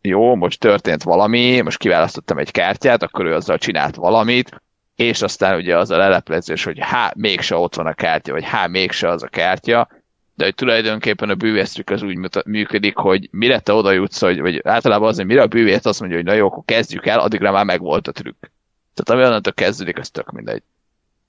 jó, 0.00 0.34
most 0.34 0.60
történt 0.60 1.02
valami, 1.02 1.60
most 1.60 1.78
kiválasztottam 1.78 2.38
egy 2.38 2.50
kártyát, 2.50 3.02
akkor 3.02 3.24
ő 3.24 3.34
azzal 3.34 3.58
csinált 3.58 3.94
valamit, 3.94 4.62
és 4.96 5.22
aztán 5.22 5.56
ugye 5.56 5.78
az 5.78 5.90
a 5.90 5.96
leleplezés, 5.96 6.64
hogy 6.64 6.78
há, 6.80 7.12
mégse 7.16 7.56
ott 7.56 7.74
van 7.74 7.86
a 7.86 7.94
kártya, 7.94 8.32
vagy 8.32 8.44
há, 8.44 8.66
mégse 8.66 9.08
az 9.08 9.22
a 9.22 9.28
kártya, 9.28 9.88
de 10.34 10.44
hogy 10.44 10.54
tulajdonképpen 10.54 11.30
a 11.30 11.34
bűvésztrük 11.34 11.90
az 11.90 12.02
úgy 12.02 12.44
működik, 12.44 12.96
hogy 12.96 13.28
mire 13.32 13.60
te 13.60 13.72
oda 13.72 13.92
jutsz, 13.92 14.20
hogy, 14.20 14.40
vagy 14.40 14.60
általában 14.64 15.08
az, 15.08 15.16
hogy 15.16 15.26
mire 15.26 15.42
a 15.42 15.46
bűvész 15.46 15.84
azt 15.84 16.00
mondja, 16.00 16.18
hogy 16.18 16.26
na 16.26 16.32
jó, 16.32 16.46
akkor 16.46 16.62
kezdjük 16.64 17.06
el, 17.06 17.18
addigra 17.18 17.52
már 17.52 17.64
megvolt 17.64 18.08
a 18.08 18.12
trükk. 18.12 18.50
Tehát 18.94 19.10
ami 19.10 19.28
onnantól 19.28 19.52
kezdődik, 19.52 19.98
az 19.98 20.10
tök 20.10 20.30
mindegy. 20.30 20.62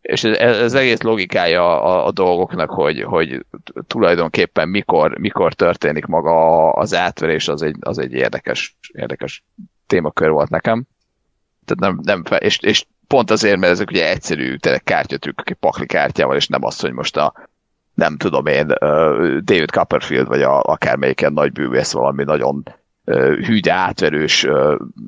És 0.02 0.24
ez, 0.24 0.58
ez 0.58 0.74
egész 0.74 1.02
logikája 1.02 1.82
a, 1.82 2.06
a 2.06 2.12
dolgoknak, 2.12 2.70
hogy, 2.70 3.02
hogy 3.02 3.46
tulajdonképpen 3.88 4.70
mikor, 4.70 5.18
mikor 5.18 5.54
történik 5.54 6.06
maga 6.06 6.70
az 6.72 6.94
átverés, 6.94 7.48
az 7.48 7.62
egy, 7.62 7.76
az 7.80 7.98
egy 7.98 8.14
érdekes, 8.14 8.78
érdekes 8.94 9.44
témakör 9.88 10.30
volt 10.30 10.50
nekem. 10.50 10.84
Tehát 11.66 11.96
nem, 11.96 12.00
nem 12.04 12.40
és, 12.40 12.60
és 12.60 12.86
pont 13.08 13.32
azért, 13.32 13.58
mert 13.58 13.72
ezek 13.72 13.90
ugye 13.90 14.10
egyszerű 14.10 14.56
kártyatrükkök, 14.84 15.58
pakli 15.58 15.86
kártyával, 15.86 16.36
és 16.36 16.48
nem 16.48 16.64
az, 16.64 16.80
hogy 16.80 16.92
most 16.92 17.18
a 17.18 17.34
nem 17.94 18.18
tudom 18.18 18.46
én, 18.46 18.68
David 19.44 19.72
Copperfield, 19.72 20.28
vagy 20.28 20.42
a, 20.42 20.62
akármelyiken 20.62 21.34
nagy 21.34 21.52
bűvész 21.52 21.92
valami 21.92 22.24
nagyon 22.24 22.64
hűde 23.46 23.74
átverős, 23.74 24.48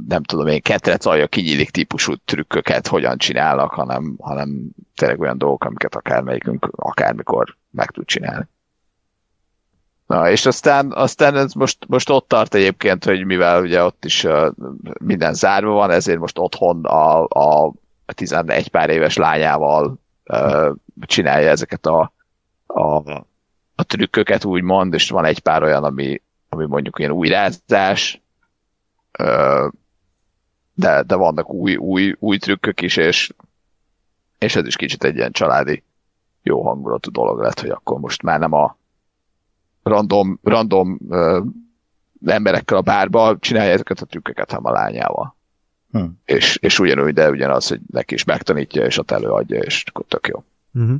nem 0.07 0.23
tudom 0.23 0.47
én, 0.47 0.61
ketrec 0.61 1.05
alja 1.05 1.27
kinyílik 1.27 1.69
típusú 1.69 2.13
trükköket 2.25 2.87
hogyan 2.87 3.17
csinálnak, 3.17 3.71
hanem, 3.71 4.15
hanem 4.19 4.69
tényleg 4.95 5.19
olyan 5.19 5.37
dolgok, 5.37 5.63
amiket 5.63 5.95
akármelyikünk 5.95 6.69
akármikor 6.75 7.55
meg 7.71 7.91
tud 7.91 8.05
csinálni. 8.05 8.47
Na, 10.07 10.29
és 10.29 10.45
aztán, 10.45 10.91
aztán 10.91 11.35
ez 11.35 11.53
most, 11.53 11.77
most 11.87 12.09
ott 12.09 12.27
tart 12.27 12.53
egyébként, 12.53 13.05
hogy 13.05 13.25
mivel 13.25 13.61
ugye 13.61 13.83
ott 13.83 14.05
is 14.05 14.27
minden 14.99 15.33
zárva 15.33 15.71
van, 15.71 15.91
ezért 15.91 16.19
most 16.19 16.39
otthon 16.39 16.85
a, 16.85 17.23
a 17.23 17.73
11 18.13 18.67
pár 18.67 18.89
éves 18.89 19.17
lányával 19.17 19.99
uh, 20.25 20.75
csinálja 21.01 21.49
ezeket 21.49 21.85
a, 21.85 22.13
a, 22.65 23.11
a 23.75 23.83
trükköket, 23.83 24.45
úgymond, 24.45 24.93
és 24.93 25.09
van 25.09 25.25
egy 25.25 25.39
pár 25.39 25.63
olyan, 25.63 25.83
ami, 25.83 26.21
ami 26.49 26.65
mondjuk 26.65 26.99
ilyen 26.99 27.11
újrázás, 27.11 28.21
uh, 29.19 29.71
de, 30.73 31.01
de 31.03 31.15
vannak 31.15 31.53
új, 31.53 31.75
új, 31.75 32.15
új 32.19 32.37
trükkök 32.37 32.81
is, 32.81 32.97
és, 32.97 33.33
és 34.37 34.55
ez 34.55 34.65
is 34.65 34.75
kicsit 34.75 35.03
egy 35.03 35.15
ilyen 35.15 35.31
családi 35.31 35.83
jó 36.43 36.63
hangulatú 36.63 37.11
dolog 37.11 37.39
lett, 37.39 37.59
hogy 37.59 37.69
akkor 37.69 37.99
most 37.99 38.21
már 38.21 38.39
nem 38.39 38.53
a 38.53 38.77
random, 39.83 40.39
random 40.43 40.97
uh, 41.07 41.45
emberekkel 42.25 42.77
a 42.77 42.81
bárba 42.81 43.37
csinálja 43.39 43.71
ezeket 43.71 43.99
a 43.99 44.05
trükköket, 44.05 44.51
hanem 44.51 44.65
a 44.65 44.71
lányával. 44.71 45.37
Hm. 45.91 46.05
És, 46.25 46.57
és 46.61 46.79
ugyanúgy, 46.79 47.13
de 47.13 47.29
ugyanaz, 47.29 47.67
hogy 47.67 47.79
neki 47.91 48.13
is 48.13 48.23
megtanítja, 48.23 48.85
és 48.85 48.97
ott 48.97 49.11
előadja, 49.11 49.59
és 49.59 49.83
akkor 49.87 50.05
tök 50.07 50.27
jó. 50.27 50.43
Uh-huh. 50.73 50.97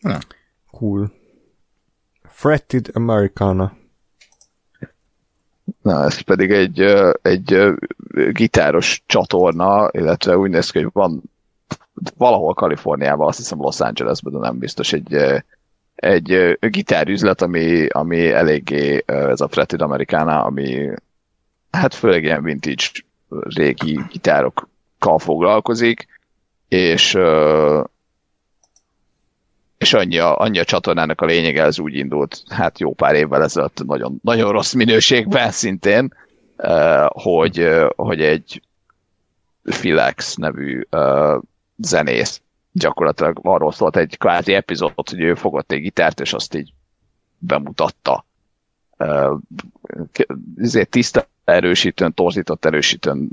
Na. 0.00 0.18
Cool. 0.70 1.12
Fretted 2.22 2.88
Americana. 2.92 3.76
Na, 5.82 6.04
ez 6.04 6.20
pedig 6.20 6.50
egy, 6.50 6.80
egy 7.22 7.74
gitáros 8.30 9.02
csatorna, 9.06 9.88
illetve 9.92 10.36
úgy 10.38 10.50
néz 10.50 10.70
ki, 10.70 10.82
hogy 10.82 10.92
van 10.92 11.22
valahol 12.16 12.54
Kaliforniában, 12.54 13.28
azt 13.28 13.38
hiszem 13.38 13.60
Los 13.60 13.80
Angelesben, 13.80 14.32
de 14.32 14.38
nem 14.38 14.58
biztos, 14.58 14.92
egy 14.92 15.42
egy 15.96 16.58
gitárüzlet, 16.60 17.42
ami, 17.42 17.86
ami 17.86 18.30
eléggé 18.30 19.02
ez 19.06 19.40
a 19.40 19.48
Fretted 19.48 19.80
Americana, 19.80 20.44
ami 20.44 20.90
hát 21.76 21.94
főleg 21.94 22.22
ilyen 22.22 22.42
vintage 22.42 22.84
régi 23.28 24.00
gitárokkal 24.10 25.18
foglalkozik, 25.18 26.06
és 26.68 27.18
és 29.78 29.92
annyi 29.92 30.18
a, 30.18 30.38
annyi 30.38 30.58
a 30.58 30.64
csatornának 30.64 31.20
a 31.20 31.26
lényege, 31.26 31.62
ez 31.62 31.78
úgy 31.78 31.94
indult, 31.94 32.42
hát 32.48 32.78
jó 32.78 32.94
pár 32.94 33.14
évvel 33.14 33.42
ezelőtt 33.42 33.84
nagyon, 33.84 34.18
nagyon 34.22 34.52
rossz 34.52 34.72
minőségben 34.72 35.50
szintén, 35.50 36.14
hogy, 37.08 37.68
hogy 37.96 38.20
egy 38.20 38.62
Filex 39.64 40.34
nevű 40.34 40.82
zenész 41.76 42.40
gyakorlatilag 42.72 43.38
arról 43.42 43.72
szólt 43.72 43.96
egy 43.96 44.18
kvázi 44.18 44.54
epizód, 44.54 44.92
hogy 44.94 45.20
ő 45.20 45.34
fogott 45.34 45.72
egy 45.72 45.80
gitárt, 45.80 46.20
és 46.20 46.32
azt 46.32 46.54
így 46.54 46.72
bemutatta. 47.38 48.25
Ezért 50.56 50.88
tiszta 50.88 51.26
erősítőn, 51.44 52.14
torzított 52.14 52.64
erősítőn, 52.64 53.28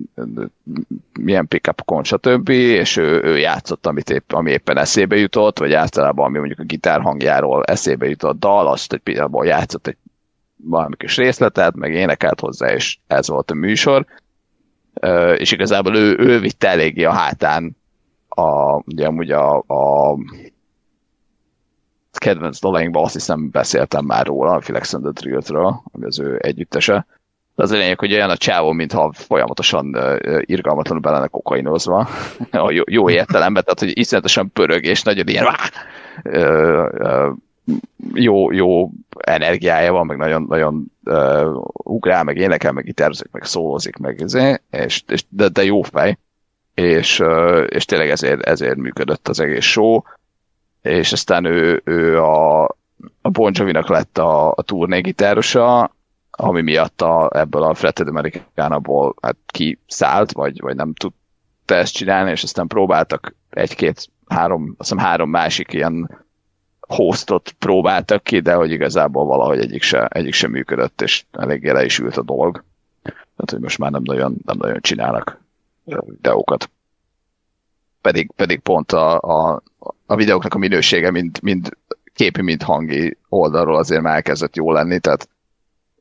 milyen 1.19 1.47
pickupokon, 1.47 2.03
stb. 2.03 2.49
És 2.49 2.97
ő, 2.97 3.21
ő 3.23 3.37
játszott, 3.37 3.85
amit 3.85 4.09
épp, 4.09 4.31
ami 4.31 4.51
éppen 4.51 4.77
eszébe 4.77 5.15
jutott, 5.15 5.59
vagy 5.59 5.73
általában 5.73 6.25
ami 6.25 6.37
mondjuk 6.37 6.59
a 6.59 6.63
gitár 6.63 7.01
hangjáról 7.01 7.63
eszébe 7.63 8.09
jutott 8.09 8.39
dal, 8.39 8.67
azt 8.67 8.93
egy 8.93 8.99
pillanatban 8.99 9.45
játszott 9.45 9.87
egy 9.87 9.97
valami 10.55 10.95
kis 10.97 11.17
részletet, 11.17 11.75
meg 11.75 11.93
énekelt 11.93 12.39
hozzá, 12.39 12.73
és 12.73 12.97
ez 13.07 13.27
volt 13.27 13.51
a 13.51 13.55
műsor. 13.55 14.05
És 15.37 15.51
igazából 15.51 15.95
ő, 15.95 16.17
ő 16.19 16.39
vitte 16.39 16.67
eléggé 16.67 17.03
a 17.03 17.11
hátán 17.11 17.77
a, 18.29 18.75
ugye 18.75 19.05
amúgy 19.05 19.31
a, 19.31 19.57
a 19.57 20.17
kedvenc 22.23 22.59
dalainkban 22.59 23.03
azt 23.03 23.13
hiszem 23.13 23.49
beszéltem 23.49 24.05
már 24.05 24.25
róla, 24.25 24.51
a 24.51 24.61
Felix 24.61 24.93
and 24.93 25.03
the 25.03 25.11
Drill-ről, 25.11 25.81
ami 25.91 26.05
az 26.05 26.19
ő 26.19 26.37
együttese. 26.41 27.05
De 27.55 27.63
az 27.63 27.71
a 27.71 27.77
lényeg, 27.77 27.99
hogy 27.99 28.13
olyan 28.13 28.29
a 28.29 28.37
csávó, 28.37 28.71
mintha 28.71 29.11
folyamatosan 29.11 29.95
uh, 29.95 30.41
irgalmatlanul 30.41 31.01
be 31.01 31.27
kokainozva, 31.27 32.07
a 32.51 32.71
jó, 32.71 32.83
jó 32.85 33.09
értelemben, 33.09 33.63
tehát 33.63 33.79
hogy 33.79 33.97
iszonyatosan 33.97 34.51
pörög, 34.51 34.83
és 34.83 35.03
nagyon 35.03 35.27
ilyen 35.27 35.45
uh, 36.23 36.87
uh, 36.93 37.33
jó, 38.13 38.51
jó 38.51 38.89
energiája 39.17 39.91
van, 39.91 40.05
meg 40.05 40.17
nagyon, 40.17 40.45
nagyon 40.49 40.91
uh, 41.03 41.61
ugrál, 41.83 42.23
meg 42.23 42.37
énekel, 42.37 42.71
meg 42.71 42.83
gitározik, 42.83 43.31
meg 43.31 43.43
szólózik, 43.43 43.97
meg 43.97 44.21
ezért, 44.21 44.61
és, 44.71 45.03
és 45.07 45.23
de, 45.29 45.47
de 45.47 45.63
jó 45.63 45.81
fej. 45.81 46.17
És, 46.73 47.23
és 47.67 47.85
tényleg 47.85 48.09
ezért, 48.09 48.41
ezért 48.41 48.75
működött 48.75 49.27
az 49.27 49.39
egész 49.39 49.63
show, 49.63 50.01
és 50.83 51.11
aztán 51.11 51.45
ő, 51.45 51.81
ő 51.85 52.21
a, 52.21 52.63
a 53.21 53.29
Bon 53.31 53.51
Jovi-nak 53.55 53.87
lett 53.87 54.17
a, 54.17 54.51
a 54.51 54.61
turnégitárosa, 54.61 55.91
ami 56.31 56.61
miatt 56.61 57.01
a, 57.01 57.29
ebből 57.33 57.63
a 57.63 57.73
Fretted 57.73 58.07
Amerikánából 58.07 59.15
hát 59.21 59.35
kiszállt, 59.45 60.31
vagy, 60.31 60.61
vagy 60.61 60.75
nem 60.75 60.93
tudta 60.93 61.75
ezt 61.75 61.93
csinálni, 61.93 62.31
és 62.31 62.43
aztán 62.43 62.67
próbáltak 62.67 63.35
egy-két, 63.49 64.09
három, 64.27 64.75
azt 64.77 64.89
hiszem 64.89 65.05
három 65.05 65.29
másik 65.29 65.73
ilyen 65.73 66.25
hostot 66.79 67.51
próbáltak 67.51 68.23
ki, 68.23 68.39
de 68.39 68.53
hogy 68.53 68.71
igazából 68.71 69.25
valahogy 69.25 69.59
egyik 69.59 69.81
se, 69.81 70.07
egyik 70.07 70.33
se 70.33 70.47
működött, 70.47 71.01
és 71.01 71.25
eléggé 71.31 71.69
le 71.69 71.85
is 71.85 71.99
ült 71.99 72.17
a 72.17 72.23
dolog. 72.23 72.63
Tehát, 73.03 73.51
hogy 73.51 73.59
most 73.59 73.77
már 73.77 73.91
nem 73.91 74.01
nagyon, 74.05 74.35
nem 74.45 74.57
nagyon 74.59 74.81
csinálnak 74.81 75.41
videókat. 75.83 76.69
Pedig, 78.03 78.31
pedig 78.35 78.59
pont 78.59 78.91
a, 78.91 79.19
a, 79.19 79.63
a 80.05 80.15
videóknak 80.15 80.53
a 80.53 80.57
minősége 80.57 81.11
mind, 81.11 81.39
mind 81.41 81.69
képi, 82.13 82.41
mind 82.41 82.61
hangi 82.61 83.17
oldalról 83.29 83.77
azért 83.77 84.01
már 84.01 84.15
elkezdett 84.15 84.55
jó 84.55 84.71
lenni, 84.71 84.99
tehát 84.99 85.29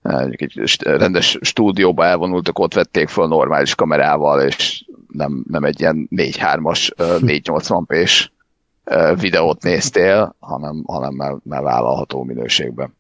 egy 0.03 0.77
rendes 0.81 1.39
stúdióba 1.41 2.05
elvonultak, 2.05 2.59
ott 2.59 2.75
vették 2.75 3.09
fel 3.09 3.27
normális 3.27 3.75
kamerával, 3.75 4.41
és 4.41 4.85
nem, 5.09 5.45
nem 5.49 5.65
egy 5.65 5.81
ilyen 5.81 6.09
4-3-as, 6.11 6.91
480p-s 6.97 8.31
videót 9.25 9.63
néztél, 9.63 10.37
hanem, 10.39 10.83
hanem 10.87 11.15
már, 11.15 11.37
már 11.43 11.63
vállalható 11.63 12.23
minőségben. 12.23 12.97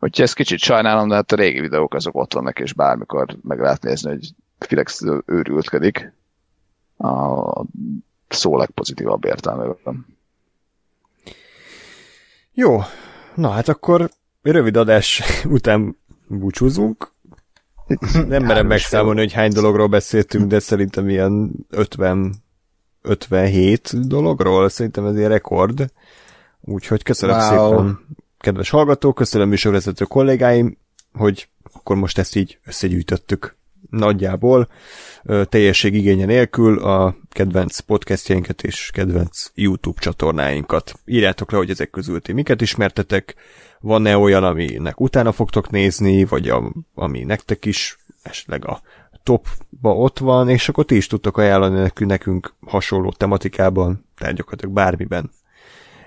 Úgyhogy 0.00 0.24
ezt 0.24 0.34
kicsit 0.34 0.58
sajnálom, 0.58 1.08
de 1.08 1.14
hát 1.14 1.32
a 1.32 1.36
régi 1.36 1.60
videók 1.60 1.94
azok 1.94 2.16
ott 2.16 2.34
vannak, 2.34 2.58
és 2.58 2.72
bármikor 2.72 3.36
meg 3.42 3.60
lehet 3.60 3.82
nézni, 3.82 4.10
hogy 4.10 4.28
Filex 4.58 5.02
őrültkedik 5.26 6.12
a 6.98 7.64
szó 8.28 8.56
legpozitívabb 8.56 9.24
értelmében. 9.24 10.06
Jó, 12.52 12.80
na 13.34 13.48
hát 13.48 13.68
akkor 13.68 14.10
rövid 14.42 14.76
adás 14.76 15.22
után 15.44 15.96
búcsúzunk. 16.28 17.14
Nem 18.26 18.44
merem 18.50 18.66
megszámolni, 18.66 19.20
hogy 19.20 19.32
hány 19.32 19.50
dologról 19.50 19.86
beszéltünk, 19.86 20.46
de 20.46 20.58
szerintem 20.58 21.08
ilyen 21.08 21.52
50 21.70 22.44
57 23.06 24.06
dologról, 24.08 24.68
szerintem 24.68 25.06
ez 25.06 25.14
egy 25.14 25.26
rekord. 25.26 25.92
Úgyhogy 26.60 27.02
köszönöm 27.02 27.36
wow. 27.36 27.48
szépen, 27.48 28.06
kedves 28.38 28.70
hallgatók, 28.70 29.14
köszönöm 29.14 29.48
műsorvezető 29.48 30.04
kollégáim, 30.04 30.78
hogy 31.12 31.48
akkor 31.72 31.96
most 31.96 32.18
ezt 32.18 32.36
így 32.36 32.58
összegyűjtöttük 32.64 33.56
nagyjából 33.90 34.68
teljesség 35.44 35.94
igénye 35.94 36.24
nélkül 36.24 36.78
a 36.78 37.16
kedvenc 37.30 37.78
podcastjainkat 37.78 38.62
és 38.62 38.90
kedvenc 38.92 39.50
YouTube 39.54 40.00
csatornáinkat. 40.00 40.94
Írjátok 41.04 41.50
le, 41.50 41.58
hogy 41.58 41.70
ezek 41.70 41.90
közül 41.90 42.20
ti 42.20 42.32
miket 42.32 42.60
ismertetek, 42.60 43.34
van-e 43.80 44.16
olyan, 44.16 44.44
aminek 44.44 45.00
utána 45.00 45.32
fogtok 45.32 45.70
nézni, 45.70 46.24
vagy 46.24 46.48
a, 46.48 46.72
ami 46.94 47.22
nektek 47.22 47.64
is 47.64 47.98
esetleg 48.22 48.66
a 48.66 48.80
topba 49.22 49.94
ott 49.94 50.18
van, 50.18 50.48
és 50.48 50.68
akkor 50.68 50.84
ti 50.84 50.96
is 50.96 51.06
tudtok 51.06 51.38
ajánlani 51.38 51.90
nekünk, 51.98 52.54
hasonló 52.66 53.12
tematikában, 53.12 54.04
tehát 54.18 54.34
gyakorlatilag 54.34 54.74
bármiben 54.74 55.30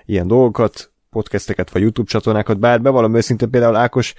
ilyen 0.06 0.26
dolgokat, 0.26 0.90
podcasteket 1.10 1.70
vagy 1.70 1.82
YouTube 1.82 2.10
csatornákat, 2.10 2.58
bár 2.58 2.80
bevallom 2.80 3.14
őszintén 3.14 3.50
például 3.50 3.76
Ákos 3.76 4.14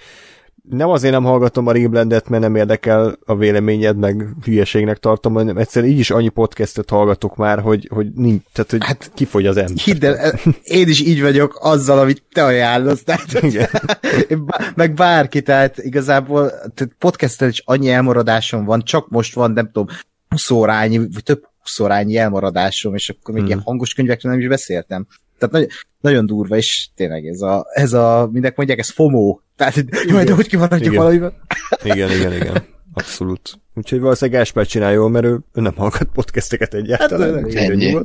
nem 0.69 0.89
azért 0.89 1.13
nem 1.13 1.23
hallgatom 1.23 1.67
a 1.67 1.71
Reblandet, 1.71 2.29
mert 2.29 2.41
nem 2.41 2.55
érdekel 2.55 3.17
a 3.25 3.35
véleményed, 3.35 3.97
meg 3.97 4.25
hülyeségnek 4.43 4.97
tartom, 4.97 5.33
hanem 5.33 5.57
egyszerűen 5.57 5.91
így 5.91 5.99
is 5.99 6.09
annyi 6.09 6.29
podcastet 6.29 6.89
hallgatok 6.89 7.35
már, 7.35 7.59
hogy, 7.59 7.87
hogy 7.91 8.11
nincs, 8.13 8.41
tehát 8.53 8.71
hogy 8.71 8.85
hát, 8.85 9.11
kifogy 9.13 9.45
az 9.45 9.57
ember. 9.57 9.77
Hidd 9.77 10.05
el, 10.05 10.39
én 10.63 10.87
is 10.87 11.01
így 11.01 11.21
vagyok 11.21 11.57
azzal, 11.61 11.99
amit 11.99 12.23
te 12.33 12.43
ajánlasz, 12.43 13.03
tehát 13.03 13.43
Igen. 13.43 13.69
meg 14.75 14.93
bárki, 14.93 15.41
tehát 15.41 15.77
igazából 15.77 16.49
tehát 16.49 16.95
podcastel 16.97 17.49
is 17.49 17.61
annyi 17.65 17.89
elmaradásom 17.89 18.65
van, 18.65 18.81
csak 18.83 19.09
most 19.09 19.33
van, 19.33 19.51
nem 19.51 19.65
tudom, 19.65 19.87
20 20.29 20.49
órányi, 20.49 20.97
vagy 20.97 21.23
több 21.23 21.43
20 21.61 21.79
órányi 21.79 22.17
elmaradásom, 22.17 22.95
és 22.95 23.09
akkor 23.09 23.33
még 23.33 23.43
hmm. 23.43 23.51
ilyen 23.51 23.63
hangos 23.65 23.93
könyvekről 23.93 24.31
nem 24.31 24.41
is 24.41 24.47
beszéltem. 24.47 25.07
Tehát 25.41 25.53
nagyon, 25.55 25.67
nagyon 25.99 26.25
durva, 26.25 26.55
és 26.55 26.89
tényleg 26.95 27.25
ez 27.25 27.41
a, 27.41 27.65
ez 27.73 27.93
a 27.93 28.29
mindek 28.31 28.55
mondják, 28.55 28.79
ez 28.79 28.89
FOMO. 28.89 29.39
Tehát, 29.55 29.75
majd 30.11 30.29
hogy 30.29 30.47
kimaradjuk 30.47 30.95
valamiben. 30.95 31.33
Igen, 31.83 32.11
igen, 32.11 32.33
igen. 32.33 32.65
Abszolút. 32.93 33.59
Úgyhogy 33.73 33.99
valószínűleg 33.99 34.39
Gáspár 34.39 34.65
csinál 34.65 34.91
jól, 34.91 35.09
mert 35.09 35.25
ő, 35.25 35.39
ő 35.53 35.61
nem 35.61 35.75
hallgat 35.75 36.07
podcasteket 36.13 36.73
egyáltalán. 36.73 37.33
Hát, 37.43 37.53
ennyi. 37.53 37.97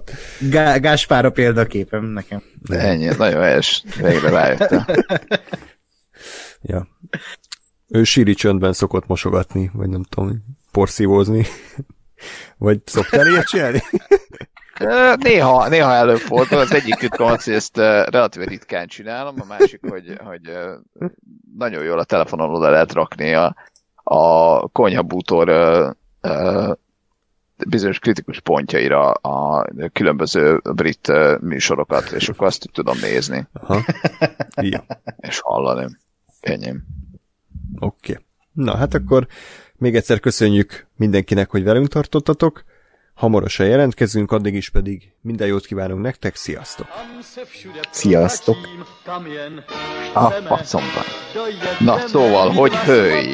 Gá- 0.51 0.81
Gáspár 0.81 1.25
a 1.25 1.31
példaképem 1.31 2.05
nekem. 2.05 2.43
De 2.69 2.79
ennyi, 2.79 3.05
nagyon 3.19 3.43
helyes. 3.43 3.85
Végre 4.03 4.31
rájöttem. 4.31 4.85
ja. 6.73 6.89
Ő 7.89 8.05
síri 8.05 8.35
csöndben 8.35 8.73
szokott 8.73 9.07
mosogatni, 9.07 9.71
vagy 9.75 9.89
nem 9.89 10.03
tudom, 10.03 10.45
porszívózni. 10.73 11.47
Vagy 12.59 12.81
szoktál 12.85 13.27
ilyet 13.27 13.47
csinálni? 13.47 13.83
Néha, 15.17 15.69
néha 15.69 15.93
előfordul. 15.93 16.59
Az 16.59 16.75
egyik 16.75 16.95
titkom 16.95 17.27
az, 17.27 17.45
hogy 17.45 17.55
ezt 17.55 17.77
relatíve 17.77 18.45
ritkán 18.45 18.87
csinálom, 18.87 19.35
a 19.41 19.45
másik, 19.45 19.81
hogy, 19.89 20.19
hogy 20.25 20.59
nagyon 21.57 21.85
jól 21.85 21.99
a 21.99 22.05
telefonon 22.05 22.55
oda 22.55 22.71
lehet 22.71 22.93
rakni 22.93 23.35
a, 23.35 23.57
a 23.95 24.69
konyhabútor 24.69 25.49
bizonyos 27.69 27.99
kritikus 27.99 28.41
pontjaira 28.41 29.11
a 29.11 29.67
különböző 29.93 30.61
brit 30.75 31.13
műsorokat, 31.41 32.11
és 32.11 32.29
akkor 32.29 32.47
azt 32.47 32.69
tudom 32.73 32.99
nézni. 33.01 33.47
Aha. 33.53 33.85
Ja. 34.61 34.85
És 35.17 35.41
hallani. 35.41 35.97
Ennyi. 36.41 36.75
Oké. 37.79 38.13
Okay. 38.13 38.25
Na, 38.53 38.77
hát 38.77 38.95
akkor 38.95 39.27
még 39.77 39.95
egyszer 39.97 40.21
köszönjük 40.21 40.87
mindenkinek, 40.97 41.51
hogy 41.51 41.65
velünk 41.65 41.89
tartottatok. 41.89 42.65
Hamarosan 43.17 43.67
jelentkezünk, 43.67 44.33
addig 44.33 44.55
is 44.55 44.71
pedig 44.71 45.13
minden 45.21 45.47
jót 45.47 45.67
kívánunk 45.67 46.03
nektek, 46.03 46.35
sziasztok! 46.37 46.87
Sziasztok! 47.91 48.57
A 50.15 50.31
faszomban. 50.31 51.05
Na, 51.79 51.99
szóval, 51.99 52.51
hogy 52.51 52.75
hőj! 52.75 53.31